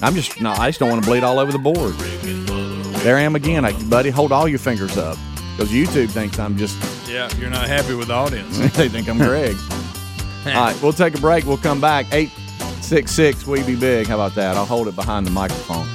I'm 0.00 0.16
just 0.16 0.40
no. 0.40 0.50
I 0.50 0.68
just 0.70 0.80
don't 0.80 0.90
want 0.90 1.04
to 1.04 1.08
bleed 1.08 1.22
all 1.22 1.38
over 1.38 1.52
the 1.52 1.58
board. 1.58 1.94
There 3.04 3.16
I 3.16 3.20
am 3.20 3.36
again, 3.36 3.64
I, 3.64 3.80
buddy. 3.84 4.10
Hold 4.10 4.32
all 4.32 4.48
your 4.48 4.58
fingers 4.58 4.96
up 4.98 5.16
because 5.52 5.70
YouTube 5.70 6.10
thinks 6.10 6.38
I'm 6.38 6.56
just. 6.56 6.78
yeah, 7.08 7.32
you're 7.36 7.50
not 7.50 7.68
happy 7.68 7.94
with 7.94 8.08
the 8.08 8.14
audience. 8.14 8.58
they 8.76 8.88
think 8.88 9.08
I'm 9.08 9.18
Greg. 9.18 9.56
all 10.46 10.52
right, 10.52 10.82
we'll 10.82 10.92
take 10.92 11.14
a 11.14 11.20
break. 11.20 11.44
We'll 11.44 11.56
come 11.56 11.80
back. 11.80 12.06
Eight 12.12 12.30
six 12.80 13.12
six. 13.12 13.46
We 13.46 13.62
be 13.62 13.76
big. 13.76 14.06
How 14.06 14.14
about 14.14 14.34
that? 14.34 14.56
I'll 14.56 14.66
hold 14.66 14.88
it 14.88 14.96
behind 14.96 15.26
the 15.26 15.30
microphone. 15.30 15.86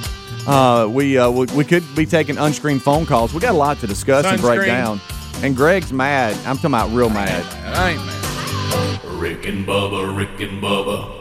Uh, 0.46 0.88
we, 0.88 1.18
uh, 1.18 1.30
we 1.30 1.46
we 1.54 1.64
could 1.64 1.84
be 1.94 2.06
taking 2.06 2.38
unscreened 2.38 2.82
phone 2.82 3.04
calls. 3.04 3.34
We 3.34 3.40
got 3.40 3.54
a 3.54 3.58
lot 3.58 3.78
to 3.80 3.86
discuss 3.86 4.24
and 4.24 4.40
break 4.40 4.66
down. 4.66 5.00
And 5.42 5.54
Greg's 5.54 5.92
mad. 5.92 6.36
I'm 6.46 6.56
talking 6.56 6.70
about 6.70 6.90
real 6.90 7.10
mad. 7.10 7.44
I 7.76 7.90
ain't 7.90 8.04
man. 8.04 9.18
Rick 9.20 9.46
and 9.46 9.66
Bubba, 9.66 10.16
Rick 10.16 10.40
and 10.40 10.62
Bubba. 10.62 11.18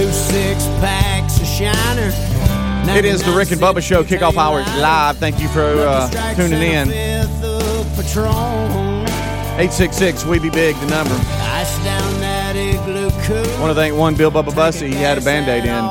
Two 0.00 0.10
six 0.12 0.64
packs 0.80 1.38
of 1.40 1.46
Shiner. 1.46 2.10
It 2.96 3.04
is 3.04 3.22
the 3.22 3.32
Rick 3.32 3.50
and 3.50 3.60
Bubba 3.60 3.82
Show 3.82 4.02
kickoff 4.02 4.38
hour 4.38 4.60
live. 4.80 5.18
Thank 5.18 5.38
you 5.38 5.46
for 5.48 5.60
uh, 5.60 6.08
tuning 6.34 6.62
in. 6.62 6.88
866 9.60 10.24
We 10.24 10.38
Be 10.38 10.48
Big, 10.48 10.74
the 10.76 10.86
number. 10.86 11.12
Ice 11.14 11.84
down 11.84 12.20
that 12.20 12.56
igloo 12.56 13.10
cool. 13.24 13.60
Want 13.60 13.68
to 13.72 13.74
thank 13.74 13.94
one 13.94 14.14
Bill 14.14 14.30
Bubba 14.30 14.54
Bussey. 14.54 14.88
He 14.88 14.94
had 14.94 15.18
a 15.18 15.20
band 15.20 15.50
aid 15.50 15.64
in. 15.66 15.84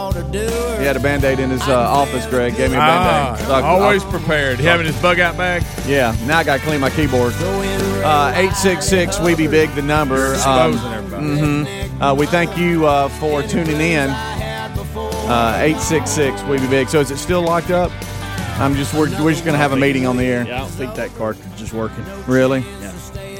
He 0.80 0.86
had 0.86 0.96
a 0.98 1.00
band 1.00 1.24
aid 1.24 1.38
in 1.40 1.52
his 1.52 1.62
uh, 1.68 1.78
office, 1.80 2.26
Greg. 2.26 2.56
Gave 2.58 2.72
me 2.72 2.78
a 2.78 2.80
Ah, 2.80 3.36
band 3.38 3.48
aid. 3.52 3.64
always 3.64 4.04
prepared. 4.06 4.60
Having 4.60 4.88
his 4.88 5.00
bug 5.04 5.20
out 5.20 5.38
bag. 5.38 5.64
Yeah, 5.86 6.16
now 6.26 6.40
I 6.40 6.44
got 6.44 6.58
to 6.62 6.66
clean 6.66 6.80
my 6.82 6.90
keyboard. 6.90 7.34
Uh, 8.02 8.32
866 8.36 9.20
We 9.20 9.36
Be 9.36 9.46
Big, 9.46 9.70
the 9.76 9.84
number. 9.84 10.34
Um, 10.48 10.74
Mhm. 11.22 12.02
Uh, 12.02 12.16
we 12.16 12.26
thank 12.26 12.58
you 12.58 12.86
uh, 12.88 13.10
for 13.10 13.42
tuning 13.44 13.80
in. 13.80 14.10
Uh, 14.10 15.56
866 15.60 16.44
We 16.44 16.60
Be 16.60 16.68
Big. 16.68 16.90
So 16.90 17.00
is 17.00 17.12
it 17.12 17.18
still 17.18 17.42
locked 17.42 17.70
up? 17.72 17.92
I'm 18.60 18.76
just 18.76 18.94
we're, 18.94 19.10
we're 19.24 19.32
just 19.32 19.46
gonna 19.46 19.58
have 19.58 19.72
a 19.72 19.78
meeting 19.78 20.06
on 20.06 20.18
the 20.18 20.24
air. 20.26 20.46
Yeah, 20.46 20.56
I 20.56 20.60
don't 20.60 20.70
think 20.72 20.96
that 20.96 21.14
cartridge 21.16 21.62
is 21.62 21.72
working. 21.74 22.04
Really? 22.28 22.60
Yeah. 22.82 22.94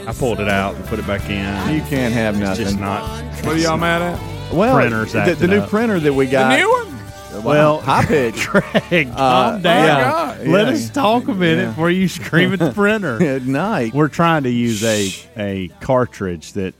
I 0.08 0.14
pulled 0.14 0.40
it 0.40 0.48
out 0.48 0.76
and 0.76 0.86
put 0.86 0.98
it 1.00 1.06
back 1.08 1.30
in. 1.30 1.76
You 1.76 1.82
can't 1.84 2.14
have 2.14 2.36
It's 2.36 2.42
nothing. 2.44 2.66
just 2.66 2.80
not. 2.80 3.22
What 3.46 3.56
are 3.56 3.58
y'all 3.58 3.78
mad 3.78 4.02
at? 4.02 4.54
well, 4.54 4.76
printer's 4.76 5.12
the, 5.14 5.36
the 5.38 5.48
new 5.48 5.60
up. 5.60 5.70
printer 5.70 6.00
that 6.00 6.14
we 6.14 6.26
got. 6.28 6.50
The 6.52 6.58
new 6.58 6.70
one? 6.72 7.44
Well, 7.44 7.80
high 7.82 8.06
pitch. 8.06 8.48
Craig, 8.48 9.08
Uh, 9.12 9.16
calm 9.52 9.62
down. 9.62 9.86
yeah. 9.86 10.52
Let 10.52 10.68
Yeah. 10.68 10.74
us 10.74 10.90
talk 10.90 11.28
a 11.28 11.34
minute 11.34 11.62
Yeah. 11.64 11.68
before 11.70 11.92
you 11.92 12.08
scream 12.08 12.54
at 12.54 12.60
the 12.60 12.72
printer. 12.74 13.22
at 13.22 13.44
night. 13.44 13.94
We're 13.94 14.08
trying 14.08 14.44
to 14.44 14.50
use 14.50 14.84
a 14.84 15.12
a 15.38 15.68
cartridge 15.82 16.54
that 16.54 16.74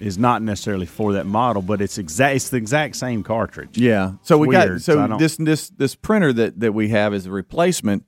is 0.00 0.16
not 0.18 0.42
necessarily 0.42 0.86
for 0.86 1.12
that 1.12 1.26
model, 1.26 1.62
but 1.62 1.80
it's 1.80 1.98
exact. 1.98 2.36
It's 2.36 2.48
the 2.48 2.56
exact 2.56 2.96
same 2.96 3.22
cartridge. 3.22 3.76
Yeah. 3.78 4.12
So 4.22 4.38
we 4.38 4.48
got 4.50 4.80
so 4.80 5.06
so 5.08 5.16
this 5.18 5.36
this 5.36 5.68
this 5.70 5.94
printer 5.94 6.32
that 6.32 6.60
that 6.60 6.72
we 6.72 6.88
have 6.88 7.14
is 7.14 7.26
a 7.26 7.30
replacement. 7.30 8.04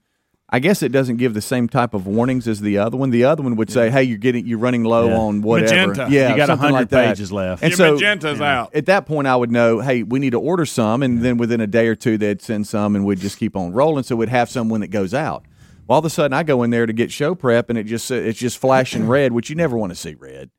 I 0.54 0.58
guess 0.58 0.82
it 0.82 0.92
doesn't 0.92 1.16
give 1.16 1.32
the 1.32 1.40
same 1.40 1.66
type 1.66 1.94
of 1.94 2.06
warnings 2.06 2.46
as 2.46 2.60
the 2.60 2.76
other 2.76 2.98
one. 2.98 3.08
The 3.08 3.24
other 3.24 3.42
one 3.42 3.56
would 3.56 3.70
say, 3.70 3.88
"Hey, 3.90 4.02
you're 4.02 4.18
getting 4.18 4.46
you're 4.46 4.58
running 4.58 4.84
low 4.84 5.08
Yeah. 5.08 5.16
on 5.18 5.40
whatever." 5.40 5.88
Magenta. 5.88 6.08
Yeah, 6.10 6.30
You 6.30 6.36
got 6.36 6.46
something 6.48 6.64
100 6.72 6.72
like 6.80 6.88
that. 6.90 7.06
pages 7.08 7.32
left. 7.32 7.62
And 7.62 7.70
Your 7.70 7.76
so 7.78 7.92
magenta's 7.94 8.40
out. 8.42 8.74
at 8.74 8.84
that 8.86 9.06
point, 9.06 9.26
I 9.26 9.34
would 9.34 9.50
know, 9.50 9.80
hey, 9.80 10.02
we 10.02 10.18
need 10.18 10.30
to 10.32 10.38
order 10.40 10.66
some, 10.66 11.02
and 11.02 11.22
then 11.22 11.38
within 11.38 11.62
a 11.62 11.66
day 11.66 11.86
or 11.88 11.94
two, 11.94 12.18
they'd 12.18 12.42
send 12.42 12.66
some, 12.66 12.94
and 12.94 13.06
we'd 13.06 13.18
just 13.20 13.38
keep 13.38 13.56
on 13.56 13.72
rolling. 13.72 14.04
So 14.04 14.14
we'd 14.14 14.28
have 14.28 14.50
some 14.50 14.68
when 14.68 14.82
it 14.82 14.88
goes 14.90 15.14
out. 15.14 15.46
Well, 15.88 15.94
all 15.94 15.98
of 16.00 16.04
a 16.04 16.10
sudden, 16.10 16.34
I 16.34 16.42
go 16.42 16.62
in 16.62 16.68
there 16.70 16.84
to 16.84 16.92
get 16.92 17.10
show 17.10 17.34
prep, 17.34 17.70
and 17.70 17.78
it 17.78 17.84
just 17.84 18.10
it's 18.10 18.38
just 18.38 18.58
flashing 18.58 19.08
red, 19.08 19.32
which 19.32 19.48
you 19.48 19.56
never 19.56 19.76
want 19.78 19.90
to 19.90 19.96
see 19.96 20.14
red. 20.16 20.50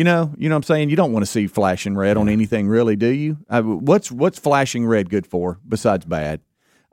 You 0.00 0.04
know, 0.04 0.32
you 0.38 0.48
know 0.48 0.54
what 0.54 0.60
I'm 0.60 0.62
saying. 0.62 0.88
You 0.88 0.96
don't 0.96 1.12
want 1.12 1.26
to 1.26 1.30
see 1.30 1.46
flashing 1.46 1.94
red 1.94 2.16
on 2.16 2.30
anything, 2.30 2.68
really, 2.68 2.96
do 2.96 3.08
you? 3.08 3.36
I, 3.50 3.60
what's 3.60 4.10
what's 4.10 4.38
flashing 4.38 4.86
red 4.86 5.10
good 5.10 5.26
for 5.26 5.58
besides 5.68 6.06
bad? 6.06 6.40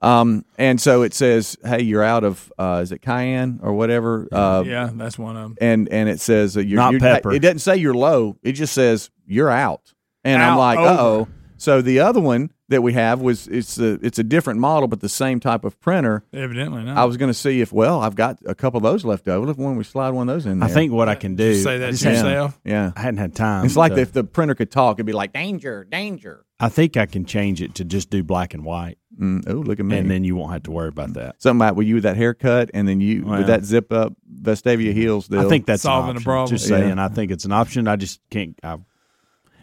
Um, 0.01 0.43
and 0.57 0.81
so 0.81 1.03
it 1.03 1.13
says, 1.13 1.55
hey, 1.63 1.83
you're 1.83 2.03
out 2.03 2.25
of 2.25 2.51
uh, 2.59 2.81
is 2.83 2.91
it 2.91 3.01
cayenne 3.01 3.61
or 3.63 3.71
whatever? 3.71 4.27
Uh, 4.29 4.65
Yeah, 4.67 4.89
that's 4.93 5.17
one 5.17 5.37
of 5.37 5.43
them. 5.43 5.57
and 5.61 5.87
and 5.87 6.09
it 6.09 6.19
says 6.19 6.57
uh, 6.57 6.59
you're, 6.59 6.75
Not 6.75 6.91
you're, 6.91 6.99
pepper. 6.99 7.31
It 7.31 7.39
doesn't 7.39 7.59
say 7.59 7.77
you're 7.77 7.93
low. 7.93 8.35
It 8.43 8.51
just 8.51 8.73
says 8.73 9.09
you're 9.25 9.49
out. 9.49 9.93
And 10.25 10.43
I'm 10.43 10.57
like, 10.57 10.77
uh 10.77 10.97
oh. 10.99 11.27
So 11.55 11.81
the 11.81 12.01
other 12.01 12.19
one 12.19 12.51
that 12.69 12.81
we 12.83 12.93
have 12.93 13.21
was 13.21 13.47
it's 13.47 13.77
a 13.79 13.93
it's 14.05 14.19
a 14.19 14.23
different 14.23 14.59
model, 14.59 14.87
but 14.87 14.99
the 14.99 15.09
same 15.09 15.39
type 15.39 15.63
of 15.63 15.79
printer. 15.79 16.23
Evidently 16.33 16.83
not. 16.83 16.97
I 16.97 17.05
was 17.05 17.15
going 17.17 17.29
to 17.29 17.33
see 17.33 17.61
if 17.61 17.71
well, 17.71 18.01
I've 18.01 18.15
got 18.15 18.39
a 18.45 18.53
couple 18.55 18.77
of 18.77 18.83
those 18.83 19.05
left 19.05 19.27
over. 19.27 19.49
If 19.51 19.57
when 19.57 19.75
we 19.77 19.83
slide 19.83 20.09
one 20.11 20.27
of 20.29 20.35
those 20.35 20.45
in 20.45 20.59
there, 20.59 20.69
I 20.69 20.71
think 20.71 20.91
what 20.91 21.07
I 21.09 21.15
can 21.15 21.35
do. 21.35 21.51
Just 21.53 21.63
say 21.63 21.77
that 21.77 21.95
to 21.95 22.09
yourself. 22.09 22.59
yeah. 22.65 22.91
I 22.95 23.01
hadn't 23.01 23.19
had 23.19 23.35
time. 23.35 23.65
It's 23.65 23.75
like 23.77 23.93
to- 23.95 24.01
if 24.01 24.11
the 24.11 24.23
printer 24.23 24.55
could 24.55 24.71
talk, 24.71 24.97
it'd 24.97 25.05
be 25.05 25.13
like 25.13 25.33
danger, 25.33 25.85
danger. 25.89 26.43
I 26.59 26.69
think 26.69 26.97
I 26.97 27.05
can 27.05 27.23
change 27.25 27.61
it 27.61 27.75
to 27.75 27.85
just 27.85 28.09
do 28.09 28.23
black 28.23 28.53
and 28.55 28.65
white, 28.65 28.97
Mm, 29.19 29.43
oh, 29.47 29.53
look 29.53 29.79
at 29.79 29.85
me. 29.85 29.97
and 29.97 30.09
then 30.11 30.23
you 30.23 30.35
won't 30.35 30.51
have 30.53 30.63
to 30.63 30.71
worry 30.71 30.89
about 30.89 31.13
that. 31.13 31.41
something 31.41 31.59
about 31.65 31.75
with 31.75 31.85
you 31.87 31.95
with 31.95 32.03
that 32.03 32.17
haircut, 32.17 32.69
and 32.73 32.87
then 32.87 32.99
you 32.99 33.25
Well. 33.25 33.37
with 33.39 33.47
that 33.47 33.63
zip 33.63 33.93
up 33.93 34.13
Vestavia 34.41 34.91
Hills. 34.93 35.27
Deal. 35.27 35.39
I 35.39 35.49
think 35.49 35.65
that's 35.67 35.83
Solving 35.83 36.09
an 36.09 36.15
the 36.15 36.19
option. 36.19 36.23
problem. 36.25 36.57
Just 36.57 36.69
Yeah. 36.69 36.77
saying, 36.79 36.99
I 36.99 37.07
think 37.09 37.31
it's 37.31 37.45
an 37.45 37.51
option. 37.51 37.87
I 37.87 37.95
just 37.95 38.19
can't. 38.31 38.57
I, 38.63 38.77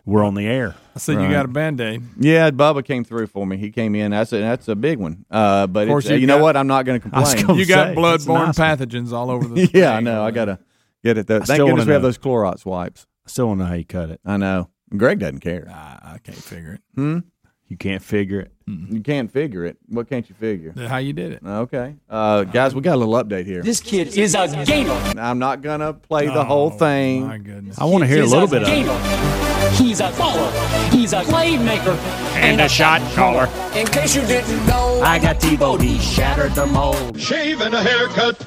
we're 0.04 0.24
on 0.24 0.34
the 0.34 0.46
air. 0.46 0.74
I 0.94 0.98
said 0.98 1.16
Right. 1.16 1.24
you 1.26 1.30
got 1.30 1.44
a 1.44 1.48
band 1.48 1.80
aid. 1.80 2.02
Yeah, 2.18 2.50
Bubba 2.50 2.84
came 2.84 3.04
through 3.04 3.26
for 3.28 3.46
me. 3.46 3.56
He 3.56 3.70
came 3.70 3.94
in. 3.94 4.10
That's 4.12 4.32
a, 4.32 4.38
that's 4.38 4.68
a 4.68 4.74
big 4.76 4.98
one. 4.98 5.24
Uh, 5.30 5.66
but 5.66 5.84
Of 5.84 5.88
course, 5.88 6.04
it's, 6.04 6.12
uh, 6.12 6.14
you 6.14 6.20
you 6.22 6.26
know 6.26 6.38
what? 6.38 6.56
I'm 6.56 6.66
not 6.66 6.84
going 6.84 7.00
to 7.00 7.08
complain. 7.08 7.46
gonna 7.46 7.58
You 7.58 7.66
got 7.66 7.86
say, 7.86 7.90
it's 7.92 8.00
bloodborne 8.26 8.46
nice 8.46 8.58
one. 8.58 8.78
pathogens 8.78 9.12
all 9.12 9.30
over 9.30 9.48
the. 9.48 9.70
yeah, 9.74 9.94
I 9.94 10.00
know. 10.00 10.22
I 10.24 10.30
gotta 10.30 10.58
get 11.02 11.18
it. 11.18 11.26
Though. 11.26 11.40
Thank 11.40 11.60
goodness 11.62 11.86
we 11.86 11.92
have 11.92 12.02
those 12.02 12.18
Clorox 12.18 12.64
wipes. 12.64 13.06
I 13.26 13.30
still 13.30 13.46
don't 13.48 13.58
know 13.58 13.64
how 13.64 13.74
you 13.74 13.84
cut 13.84 14.10
it. 14.10 14.20
I 14.24 14.36
know. 14.36 14.68
Greg 14.96 15.18
doesn't 15.18 15.40
care. 15.40 15.66
I, 15.70 16.14
I 16.14 16.18
can't 16.18 16.36
figure 16.36 16.74
it. 16.74 16.80
Hmm. 16.94 17.18
You 17.68 17.76
can't 17.78 18.02
figure 18.02 18.40
it. 18.40 18.52
You 18.66 19.00
can't 19.00 19.30
figure 19.30 19.64
it. 19.64 19.76
What 19.88 20.08
can't 20.08 20.28
you 20.28 20.34
figure? 20.34 20.72
How 20.86 20.98
you 20.98 21.12
did 21.12 21.32
it? 21.32 21.40
Okay, 21.44 21.96
uh, 22.08 22.44
guys, 22.44 22.74
we 22.74 22.80
got 22.82 22.94
a 22.94 22.96
little 22.96 23.14
update 23.14 23.46
here. 23.46 23.62
This 23.62 23.80
kid 23.80 24.16
is 24.16 24.34
a 24.34 24.64
gamer. 24.64 24.92
I'm 25.18 25.38
not 25.38 25.60
gonna 25.62 25.92
play 25.94 26.26
the 26.26 26.44
whole 26.44 26.70
Oh, 26.72 26.78
thing. 26.78 27.26
My 27.26 27.38
goodness. 27.38 27.78
I 27.78 27.84
want 27.84 28.02
to 28.02 28.06
hear 28.08 28.18
a 28.18 28.22
He's 28.22 28.32
little 28.32 28.48
bit 28.48 28.62
of 28.62 28.68
it. 28.68 28.70
gamer. 28.70 29.70
He's 29.72 30.00
a 30.00 30.10
baller. 30.10 30.92
He's 30.92 31.12
a 31.14 31.22
playmaker. 31.22 31.96
And 32.36 32.60
a 32.60 32.68
shot 32.68 33.00
caller. 33.14 33.48
In 33.76 33.86
case 33.86 34.14
you 34.14 34.22
didn't 34.22 34.66
know, 34.66 35.00
I 35.02 35.18
got 35.18 35.40
T-Bone. 35.40 35.80
He 35.80 35.98
shattered 35.98 36.52
the 36.54 36.66
mold. 36.66 37.18
Shave 37.18 37.60
and 37.62 37.74
a 37.74 37.82
haircut. 37.82 38.46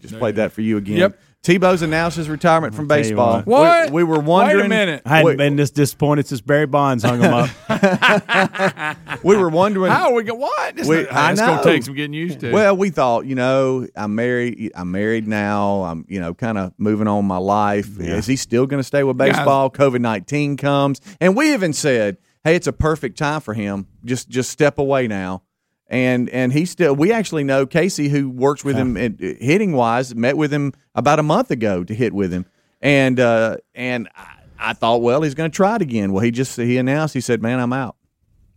Just 0.00 0.18
played 0.18 0.36
that 0.36 0.50
for 0.52 0.60
you 0.62 0.76
again. 0.78 0.96
Yep. 0.98 1.18
Tebow's 1.42 1.80
announced 1.80 2.18
his 2.18 2.28
retirement 2.28 2.74
from 2.74 2.86
baseball. 2.86 3.36
what. 3.38 3.46
What? 3.46 3.90
We, 3.90 4.04
we 4.04 4.10
were 4.10 4.20
wondering. 4.20 4.58
Wait 4.58 4.66
a 4.66 4.68
minute. 4.68 5.02
I 5.06 5.08
hadn't 5.08 5.24
Wait. 5.26 5.36
been 5.38 5.56
this 5.56 5.70
disappointed 5.70 6.26
since 6.26 6.42
Barry 6.42 6.66
Bonds 6.66 7.02
hung 7.02 7.20
him 7.22 7.32
up. 7.32 7.50
We 9.22 9.36
were 9.36 9.48
wondering. 9.48 9.90
How 9.90 10.10
are 10.10 10.14
we 10.14 10.22
go? 10.22 10.34
What? 10.34 10.76
This 10.76 10.86
We- 10.86 10.98
is- 10.98 11.08
I 11.10 11.32
it's 11.32 11.40
know. 11.40 11.46
gonna 11.48 11.62
take 11.62 11.82
some 11.82 11.94
getting 11.94 12.12
used 12.14 12.40
to. 12.40 12.52
Well, 12.52 12.76
we 12.76 12.90
thought, 12.90 13.26
you 13.26 13.34
know, 13.34 13.86
I'm 13.96 14.14
married. 14.14 14.72
I'm 14.74 14.90
married 14.90 15.26
now. 15.28 15.82
I'm, 15.82 16.04
you 16.08 16.20
know, 16.20 16.32
kind 16.34 16.56
of 16.58 16.72
moving 16.78 17.06
on 17.08 17.24
my 17.26 17.36
life. 17.38 17.98
Is 18.00 18.26
he 18.26 18.36
still 18.36 18.66
going 18.66 18.80
to 18.80 18.84
stay 18.86 19.02
with 19.02 19.18
Guys- 19.18 19.32
baseball? 19.36 19.70
COVID 19.70 20.00
nineteen 20.00 20.56
comes, 20.56 21.00
and 21.20 21.36
we 21.36 21.52
even 21.52 21.72
said, 21.72 22.16
"Hey, 22.44 22.54
it's 22.56 22.66
a 22.66 22.72
perfect 22.72 23.18
time 23.18 23.40
for 23.40 23.52
him. 23.54 23.86
Just, 24.04 24.28
just 24.28 24.50
step 24.50 24.78
away 24.78 25.06
now." 25.06 25.42
And 25.92 26.30
and 26.30 26.52
he 26.52 26.66
still. 26.66 26.94
We 26.94 27.12
actually 27.12 27.42
know 27.42 27.66
Casey, 27.66 28.08
who 28.08 28.30
works 28.30 28.64
with 28.64 28.76
him 28.76 28.96
at, 28.96 29.18
hitting 29.18 29.72
wise, 29.72 30.14
met 30.14 30.36
with 30.36 30.52
him 30.52 30.72
about 30.94 31.18
a 31.18 31.24
month 31.24 31.50
ago 31.50 31.82
to 31.82 31.92
hit 31.92 32.12
with 32.12 32.32
him, 32.32 32.46
and 32.80 33.18
uh, 33.18 33.56
and 33.74 34.08
I, 34.14 34.36
I 34.56 34.72
thought, 34.72 35.02
well, 35.02 35.22
he's 35.22 35.34
going 35.34 35.50
to 35.50 35.54
try 35.54 35.74
it 35.74 35.82
again. 35.82 36.12
Well, 36.12 36.22
he 36.22 36.30
just 36.30 36.56
he 36.56 36.78
announced. 36.78 37.12
He 37.12 37.20
said, 37.20 37.42
"Man, 37.42 37.58
I'm 37.58 37.72
out." 37.72 37.96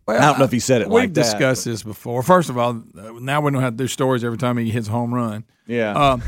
Well, 0.06 0.22
I 0.22 0.26
don't 0.26 0.38
know 0.38 0.44
if 0.44 0.52
he 0.52 0.60
said 0.60 0.82
it 0.82 0.88
We've 0.88 0.94
like 0.94 1.14
that, 1.14 1.22
discussed 1.22 1.64
this 1.64 1.82
before. 1.82 2.22
First 2.22 2.50
of 2.50 2.58
all, 2.58 2.82
uh, 2.96 3.12
now 3.20 3.40
we 3.40 3.50
don't 3.50 3.62
have 3.62 3.72
to 3.72 3.84
do 3.84 3.88
stories 3.88 4.22
every 4.22 4.38
time 4.38 4.56
he 4.58 4.70
hits 4.70 4.86
a 4.86 4.90
home 4.92 5.12
run. 5.12 5.44
Yeah. 5.66 5.92
Um, 5.92 6.22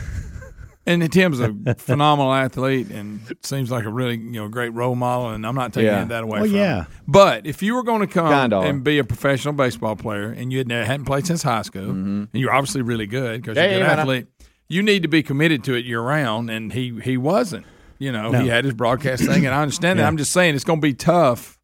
and 0.87 1.12
Tim's 1.12 1.40
a 1.40 1.52
phenomenal 1.78 2.33
athlete 2.33 2.90
and 2.90 3.21
seems 3.43 3.71
like 3.71 3.85
a 3.85 3.90
really 3.90 4.16
you 4.16 4.33
know 4.33 4.49
great 4.49 4.71
role 4.71 4.95
model. 4.95 5.31
And 5.31 5.47
I'm 5.47 5.55
not 5.55 5.73
taking 5.73 5.87
Yeah. 5.88 6.05
that 6.05 6.23
away 6.23 6.40
Well, 6.40 6.49
from 6.49 6.57
yeah. 6.57 6.76
him. 6.85 6.87
But 7.09 7.47
if 7.47 7.62
you 7.62 7.75
were 7.75 7.83
going 7.83 8.00
to 8.00 8.07
come 8.07 8.28
Kinda 8.33 8.61
and 8.61 8.85
be 8.85 8.99
a 8.99 9.05
professional 9.05 9.55
baseball 9.55 9.97
player 9.97 10.31
and 10.31 10.52
you 10.52 10.59
had 10.59 10.69
never, 10.69 10.85
hadn't 10.85 11.07
played 11.07 11.26
since 11.26 11.43
high 11.43 11.62
school 11.62 11.87
mm-hmm. 11.87 12.25
and 12.33 12.35
you're 12.35 12.52
obviously 12.52 12.83
really 12.83 13.07
good 13.07 13.43
because 13.43 13.57
you're 13.57 13.64
a 13.66 13.69
good 13.71 13.78
yeah, 13.81 13.93
athlete, 13.93 14.26
you 14.69 14.83
need 14.83 15.02
to 15.02 15.09
be 15.09 15.23
committed 15.23 15.64
to 15.64 15.75
it 15.75 15.85
year 15.85 16.00
round. 16.00 16.50
And 16.50 16.73
he 16.73 16.99
he 17.02 17.16
wasn't. 17.16 17.66
You 17.99 18.12
know, 18.12 18.31
he 18.33 18.49
had 18.49 18.64
his 18.64 18.75
broadcast 18.75 19.25
thing, 19.25 19.47
and 19.47 19.55
I 19.55 19.62
understand 19.62 19.99
that. 19.99 20.07
I'm 20.07 20.19
just 20.19 20.31
saying 20.33 20.55
it's 20.55 20.64
going 20.64 20.81
to 20.83 20.87
be 20.87 20.93
tough 20.93 21.59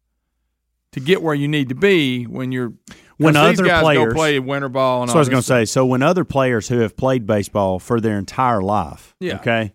to 0.93 0.99
get 0.99 1.21
where 1.21 1.35
you 1.35 1.47
need 1.47 1.69
to 1.69 1.75
be 1.75 2.23
when 2.23 2.51
you're 2.51 2.73
When 3.17 3.35
other 3.35 3.63
players- 3.81 4.09
go 4.09 4.13
play 4.13 4.39
winter 4.39 4.69
ball 4.69 5.03
and 5.03 5.11
So 5.11 5.17
I 5.17 5.19
was 5.19 5.29
going 5.29 5.41
to 5.41 5.47
say, 5.47 5.65
so 5.65 5.85
when 5.85 6.01
other 6.01 6.23
players 6.25 6.67
who 6.69 6.79
have 6.79 6.95
played 6.97 7.25
baseball 7.27 7.79
for 7.79 8.01
their 8.01 8.17
entire 8.17 8.61
life, 8.61 9.15
Yeah. 9.19 9.35
okay, 9.35 9.73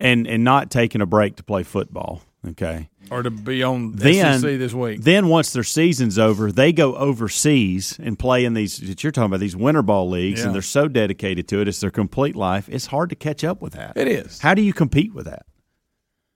and 0.00 0.26
and 0.26 0.42
not 0.44 0.70
taking 0.70 1.00
a 1.00 1.06
break 1.06 1.36
to 1.36 1.42
play 1.44 1.62
football, 1.62 2.22
okay, 2.48 2.88
or 3.10 3.22
to 3.22 3.30
be 3.30 3.62
on 3.62 3.92
then 3.92 4.40
SEC 4.40 4.58
this 4.58 4.74
week. 4.74 5.00
then 5.02 5.28
once 5.28 5.52
their 5.52 5.62
season's 5.62 6.18
over, 6.18 6.50
they 6.50 6.72
go 6.72 6.96
overseas 6.96 7.98
and 8.02 8.18
play 8.18 8.44
in 8.44 8.54
these. 8.54 8.78
that 8.78 9.02
You're 9.04 9.12
talking 9.12 9.26
about 9.26 9.40
these 9.40 9.54
winter 9.56 9.82
ball 9.82 10.10
leagues, 10.10 10.40
Yeah. 10.40 10.46
and 10.46 10.54
they're 10.54 10.62
so 10.62 10.88
dedicated 10.88 11.46
to 11.48 11.60
it. 11.60 11.68
It's 11.68 11.80
their 11.80 11.90
complete 11.90 12.34
life. 12.34 12.68
It's 12.68 12.86
hard 12.86 13.10
to 13.10 13.16
catch 13.16 13.44
up 13.44 13.62
with 13.62 13.74
that. 13.74 13.92
It 13.96 14.08
is. 14.08 14.40
How 14.40 14.54
do 14.54 14.62
you 14.62 14.72
compete 14.72 15.14
with 15.14 15.26
that? 15.26 15.46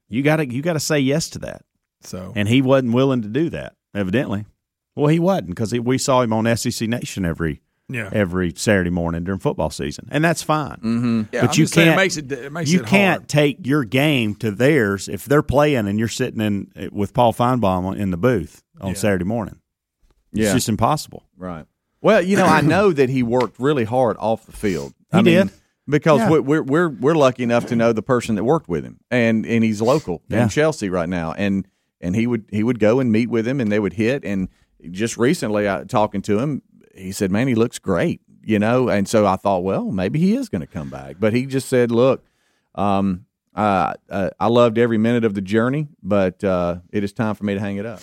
You 0.08 0.22
got 0.22 0.36
to 0.36 0.48
you 0.48 0.62
got 0.62 0.74
to 0.74 0.80
say 0.80 1.00
yes 1.00 1.28
to 1.30 1.40
that. 1.40 1.62
So 2.02 2.32
And 2.36 2.48
he 2.48 2.62
wasn't 2.62 2.92
willing 2.94 3.22
to 3.22 3.28
do 3.28 3.50
that, 3.50 3.74
evidently. 3.94 4.44
Well, 4.96 5.06
he 5.08 5.18
wasn't 5.20 5.48
because 5.48 5.72
we 5.72 5.98
saw 5.98 6.22
him 6.22 6.32
on 6.32 6.56
SEC 6.56 6.88
Nation 6.88 7.24
every 7.24 7.62
yeah, 7.88 8.10
every 8.12 8.52
Saturday 8.56 8.90
morning 8.90 9.22
during 9.22 9.38
football 9.38 9.70
season, 9.70 10.08
and 10.10 10.24
that's 10.24 10.42
fine. 10.42 10.76
Mm-hmm. 10.78 11.22
Yeah, 11.32 11.42
but 11.42 11.50
I'm 11.54 11.60
you 11.60 11.68
can't 11.68 11.90
it 11.90 11.96
makes 11.96 12.16
it 12.16 12.32
it 12.32 12.50
makes 12.52 12.70
you 12.70 12.80
it 12.80 12.86
can't 12.86 13.28
take 13.28 13.64
your 13.66 13.84
game 13.84 14.34
to 14.36 14.50
theirs 14.50 15.08
if 15.08 15.24
they're 15.26 15.42
playing 15.42 15.86
and 15.86 15.96
you're 15.98 16.08
sitting 16.08 16.40
in 16.40 16.90
with 16.92 17.14
Paul 17.14 17.32
Finebaum 17.32 17.96
in 17.96 18.10
the 18.10 18.16
booth 18.16 18.64
on 18.80 18.96
Saturday 18.96 19.24
morning. 19.24 19.60
Yeah. 20.32 20.46
It's 20.46 20.54
just 20.54 20.68
impossible. 20.68 21.22
Right. 21.36 21.64
Well, 22.00 22.20
you 22.22 22.36
know, 22.36 22.44
I 22.46 22.60
know 22.60 22.92
that 22.92 23.08
he 23.08 23.22
worked 23.22 23.58
really 23.60 23.84
hard 23.84 24.16
off 24.18 24.46
the 24.46 24.52
field. 24.52 24.92
He 25.12 25.18
I 25.18 25.22
mean, 25.22 25.46
did. 25.46 25.50
because 25.88 26.20
Yeah. 26.20 26.30
we're, 26.30 26.40
we're 26.42 26.62
we're 26.62 26.88
we're 26.88 27.14
lucky 27.14 27.42
enough 27.44 27.66
to 27.66 27.76
know 27.76 27.92
the 27.92 28.02
person 28.02 28.34
that 28.34 28.44
worked 28.44 28.68
with 28.68 28.84
him, 28.84 28.98
and 29.10 29.46
and 29.46 29.62
he's 29.62 29.80
local 29.80 30.22
Yeah. 30.28 30.42
in 30.44 30.48
Chelsea 30.48 30.88
right 30.88 31.08
now, 31.08 31.32
and 31.32 31.68
and 32.00 32.16
he 32.16 32.26
would 32.26 32.46
he 32.50 32.62
would 32.64 32.78
go 32.80 32.98
and 33.00 33.12
meet 33.12 33.30
with 33.30 33.46
him, 33.46 33.60
and 33.60 33.70
they 33.70 33.78
would 33.78 33.92
hit. 33.92 34.24
And 34.24 34.48
just 34.90 35.16
recently, 35.16 35.68
I 35.68 35.84
talking 35.84 36.22
to 36.22 36.38
him, 36.38 36.62
he 36.94 37.12
said, 37.12 37.30
"Man, 37.30 37.48
he 37.48 37.54
looks 37.54 37.78
great," 37.78 38.20
you 38.42 38.58
know. 38.58 38.88
And 38.88 39.08
so 39.08 39.26
I 39.26 39.36
thought, 39.36 39.64
well, 39.64 39.90
maybe 39.90 40.18
he 40.18 40.34
is 40.34 40.48
going 40.48 40.60
to 40.60 40.66
come 40.66 40.90
back, 40.90 41.16
but 41.18 41.32
he 41.32 41.46
just 41.46 41.68
said, 41.68 41.90
"Look." 41.90 42.24
um, 42.76 43.26
uh, 43.54 43.94
uh, 44.10 44.30
I 44.38 44.48
loved 44.48 44.78
every 44.78 44.98
minute 44.98 45.24
of 45.24 45.34
the 45.34 45.40
journey, 45.40 45.88
but 46.02 46.44
uh, 46.44 46.76
it 46.92 47.02
is 47.02 47.12
time 47.12 47.34
for 47.34 47.44
me 47.44 47.54
to 47.54 47.60
hang 47.60 47.78
it 47.78 47.86
up. 47.86 48.00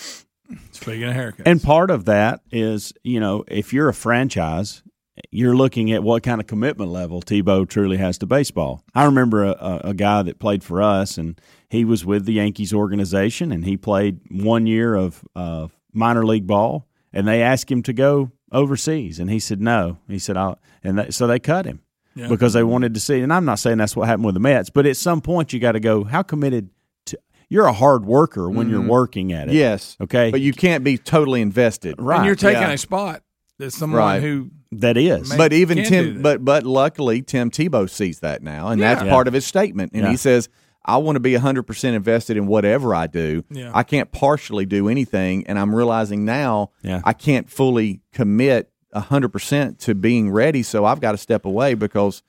Speaking 0.71 1.03
of 1.03 1.15
haircuts, 1.15 1.43
And 1.45 1.61
part 1.61 1.91
of 1.91 2.05
that 2.05 2.41
is, 2.51 2.93
you 3.03 3.19
know, 3.19 3.43
if 3.47 3.71
you're 3.71 3.87
a 3.87 3.93
franchise, 3.93 4.83
you're 5.29 5.55
looking 5.55 5.91
at 5.91 6.03
what 6.03 6.23
kind 6.23 6.41
of 6.41 6.47
commitment 6.47 6.89
level 6.91 7.21
Tebow 7.21 7.69
truly 7.69 7.97
has 7.97 8.17
to 8.19 8.25
baseball. 8.25 8.83
I 8.95 9.05
remember 9.05 9.43
a, 9.43 9.51
a, 9.51 9.81
a 9.89 9.93
guy 9.93 10.23
that 10.23 10.39
played 10.39 10.63
for 10.63 10.81
us, 10.81 11.17
and 11.19 11.39
he 11.69 11.85
was 11.85 12.03
with 12.03 12.25
the 12.25 12.33
Yankees 12.33 12.73
organization, 12.73 13.51
and 13.51 13.63
he 13.63 13.77
played 13.77 14.21
one 14.29 14.65
year 14.65 14.95
of 14.95 15.23
uh, 15.35 15.67
minor 15.93 16.25
league 16.25 16.47
ball, 16.47 16.87
and 17.11 17.27
they 17.27 17.41
asked 17.41 17.71
him 17.71 17.81
to 17.83 17.93
go 17.93 18.31
overseas, 18.51 19.19
and 19.19 19.29
he 19.29 19.39
said 19.39 19.61
no. 19.61 19.97
He 20.07 20.19
said, 20.19 20.37
"I'll," 20.37 20.59
and 20.83 20.97
they, 20.99 21.09
so 21.11 21.27
they 21.27 21.39
cut 21.39 21.65
him 21.65 21.81
Yeah. 22.15 22.27
because 22.27 22.53
they 22.53 22.63
wanted 22.63 22.93
to 22.93 22.99
see. 22.99 23.21
And 23.21 23.31
I'm 23.33 23.45
not 23.45 23.59
saying 23.59 23.77
that's 23.77 23.95
what 23.95 24.07
happened 24.07 24.25
with 24.25 24.35
the 24.35 24.39
Mets, 24.39 24.69
but 24.69 24.85
at 24.85 24.97
some 24.97 25.21
point 25.21 25.53
you 25.53 25.59
got 25.59 25.73
to 25.73 25.79
go. 25.79 26.03
How 26.03 26.21
committed? 26.21 26.69
to 27.07 27.17
You're 27.49 27.65
a 27.65 27.73
hard 27.73 28.05
worker 28.05 28.49
when 28.49 28.69
you're 28.69 28.79
mm-hmm. 28.79 28.89
working 28.89 29.33
at 29.33 29.49
it. 29.49 29.53
Yes, 29.55 29.97
Okay. 30.01 30.31
but 30.31 30.41
you 30.41 30.53
can't 30.53 30.83
be 30.83 30.97
totally 30.97 31.41
invested. 31.41 31.95
Right. 31.99 32.17
and 32.17 32.25
you're 32.25 32.35
taking 32.35 32.61
yeah. 32.61 32.71
a 32.71 32.77
spot 32.77 33.23
that 33.59 33.71
someone 33.71 33.99
Right. 33.99 34.21
who 34.21 34.49
that 34.71 34.97
is. 34.97 35.29
Man, 35.29 35.37
But 35.37 35.53
even 35.53 35.83
Tim, 35.83 36.21
but 36.21 36.43
but 36.43 36.63
luckily 36.63 37.21
Tim 37.21 37.51
Tebow 37.51 37.89
sees 37.89 38.19
that 38.21 38.41
now, 38.41 38.69
and 38.69 38.81
that's 38.81 39.03
Yeah. 39.03 39.09
part 39.09 39.27
of 39.27 39.33
his 39.33 39.45
statement. 39.45 39.91
And 39.93 40.03
Yeah. 40.03 40.09
he 40.11 40.17
says, 40.17 40.49
"I 40.85 40.97
want 40.97 41.15
to 41.15 41.19
be 41.19 41.33
hundred 41.35 41.63
percent 41.63 41.95
invested 41.95 42.37
in 42.37 42.47
whatever 42.47 42.93
I 42.93 43.07
do. 43.07 43.43
Yeah. 43.49 43.71
I 43.73 43.83
can't 43.83 44.11
partially 44.11 44.65
do 44.65 44.89
anything." 44.89 45.45
And 45.47 45.57
I'm 45.59 45.73
realizing 45.73 46.25
now, 46.25 46.71
Yeah. 46.81 47.01
I 47.03 47.13
can't 47.13 47.49
fully 47.49 48.01
commit 48.11 48.71
hundred 48.93 49.29
percent 49.29 49.79
to 49.79 49.95
being 49.95 50.29
ready. 50.31 50.63
So 50.63 50.85
I've 50.85 51.01
got 51.01 51.13
to 51.13 51.17
step 51.17 51.45
away 51.45 51.73
because 51.73 52.21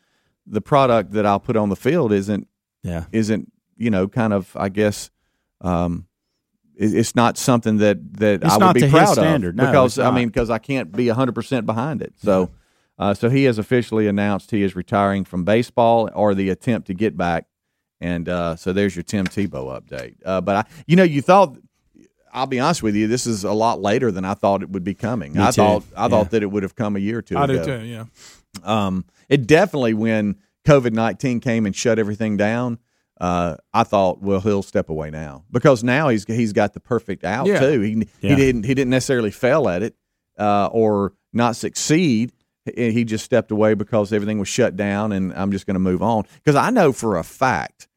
the 0.47 0.61
product 0.61 1.13
that 1.13 1.27
I'll 1.27 1.41
put 1.41 1.57
on 1.57 1.69
the 1.69 1.77
field 1.77 2.13
isn't 2.13 2.49
yeah. 2.83 3.05
isn't 3.13 3.53
you 3.77 3.91
know 3.91 4.09
kind 4.09 4.33
of 4.33 4.55
I 4.57 4.69
guess. 4.69 5.11
Um, 5.61 6.07
it's 6.77 7.15
not 7.15 7.39
something 7.39 7.77
that 7.79 7.99
that 8.19 8.43
It's 8.43 8.53
I 8.53 8.57
would 8.57 8.61
not 8.61 8.75
be 8.75 8.81
to 8.81 8.87
his 8.87 8.93
proud 8.93 9.13
standard. 9.13 9.51
of 9.51 9.57
No, 9.57 9.67
because 9.67 9.99
I 9.99 10.11
mean 10.11 10.29
because 10.29 10.51
I 10.51 10.59
can't 10.59 10.91
be 10.91 11.09
hundred 11.09 11.35
percent 11.35 11.67
behind 11.67 12.03
it. 12.03 12.15
So, 12.23 12.51
uh, 12.99 13.15
so 13.15 13.31
he 13.31 13.45
has 13.45 13.59
officially 13.59 14.09
announced 14.09 14.51
he 14.51 14.63
is 14.63 14.75
retiring 14.75 15.25
from 15.25 15.45
baseball 15.45 16.11
or 16.15 16.35
the 16.35 16.51
attempt 16.51 16.89
to 16.89 16.95
get 16.95 17.17
back. 17.17 17.47
And 18.05 18.29
uh, 18.29 18.57
so 18.57 18.73
there's 18.75 18.95
your 18.95 19.03
Tim 19.03 19.27
Tebow 19.27 19.81
update. 19.81 20.17
Uh, 20.25 20.41
but 20.43 20.57
I, 20.57 20.65
you 20.87 20.95
know, 20.97 21.03
you 21.05 21.23
thought 21.23 21.57
I'll 22.33 22.47
be 22.47 22.61
honest 22.61 22.83
with 22.83 22.95
you, 22.97 23.07
this 23.07 23.27
is 23.27 23.45
a 23.45 23.53
lot 23.53 23.81
later 23.81 24.11
than 24.13 24.25
I 24.25 24.35
thought 24.35 24.63
it 24.63 24.69
would 24.71 24.85
be 24.85 24.93
coming. 24.95 25.33
Me 25.35 25.41
I 25.43 25.47
too. 25.53 25.63
thought 25.63 25.85
I 25.97 26.03
Yeah. 26.05 26.09
thought 26.09 26.31
that 26.33 26.43
it 26.43 26.47
would 26.51 26.63
have 26.65 26.75
come 26.75 26.97
a 26.97 26.99
year 26.99 27.19
or 27.19 27.23
two 27.23 27.39
I 27.39 27.45
ago. 27.45 27.65
do 27.65 27.79
too. 27.79 27.85
Yeah, 27.85 28.05
Um, 28.63 29.05
it 29.29 29.47
definitely 29.47 29.95
when 29.95 30.37
COVID 30.67 30.93
nineteen 30.93 31.41
came 31.41 31.65
and 31.67 31.75
shut 31.75 31.99
everything 31.99 32.37
down. 32.37 32.79
Uh, 33.21 33.57
I 33.73 33.85
thought, 33.85 34.21
well, 34.21 34.41
he'll 34.41 34.63
step 34.63 34.91
away 34.91 35.11
now 35.11 35.45
because 35.51 35.85
now 35.85 36.09
he's 36.09 36.25
he's 36.27 36.53
got 36.53 36.75
the 36.75 36.81
perfect 36.81 37.25
out 37.25 37.47
Yeah. 37.47 37.61
too. 37.61 37.81
He 37.81 38.09
Yeah. 38.21 38.31
he 38.31 38.37
didn't 38.37 38.65
he 38.65 38.75
didn't 38.75 38.91
necessarily 38.91 39.31
fail 39.31 39.69
at 39.69 39.83
it 39.83 39.95
uh, 40.39 40.67
or 40.73 41.15
not 41.33 41.57
succeed. 41.57 42.33
He 42.65 42.91
he 42.93 43.05
just 43.05 43.25
stepped 43.25 43.51
away 43.53 43.75
because 43.75 44.13
everything 44.13 44.39
was 44.39 44.49
shut 44.49 44.75
down, 44.75 45.13
and 45.13 45.33
I'm 45.35 45.53
just 45.53 45.65
going 45.67 45.75
to 45.77 45.81
move 45.81 46.03
on. 46.03 46.25
Because 46.43 46.57
I 46.57 46.71
know 46.71 46.93
for 46.93 47.17
a 47.17 47.23
fact, 47.25 47.89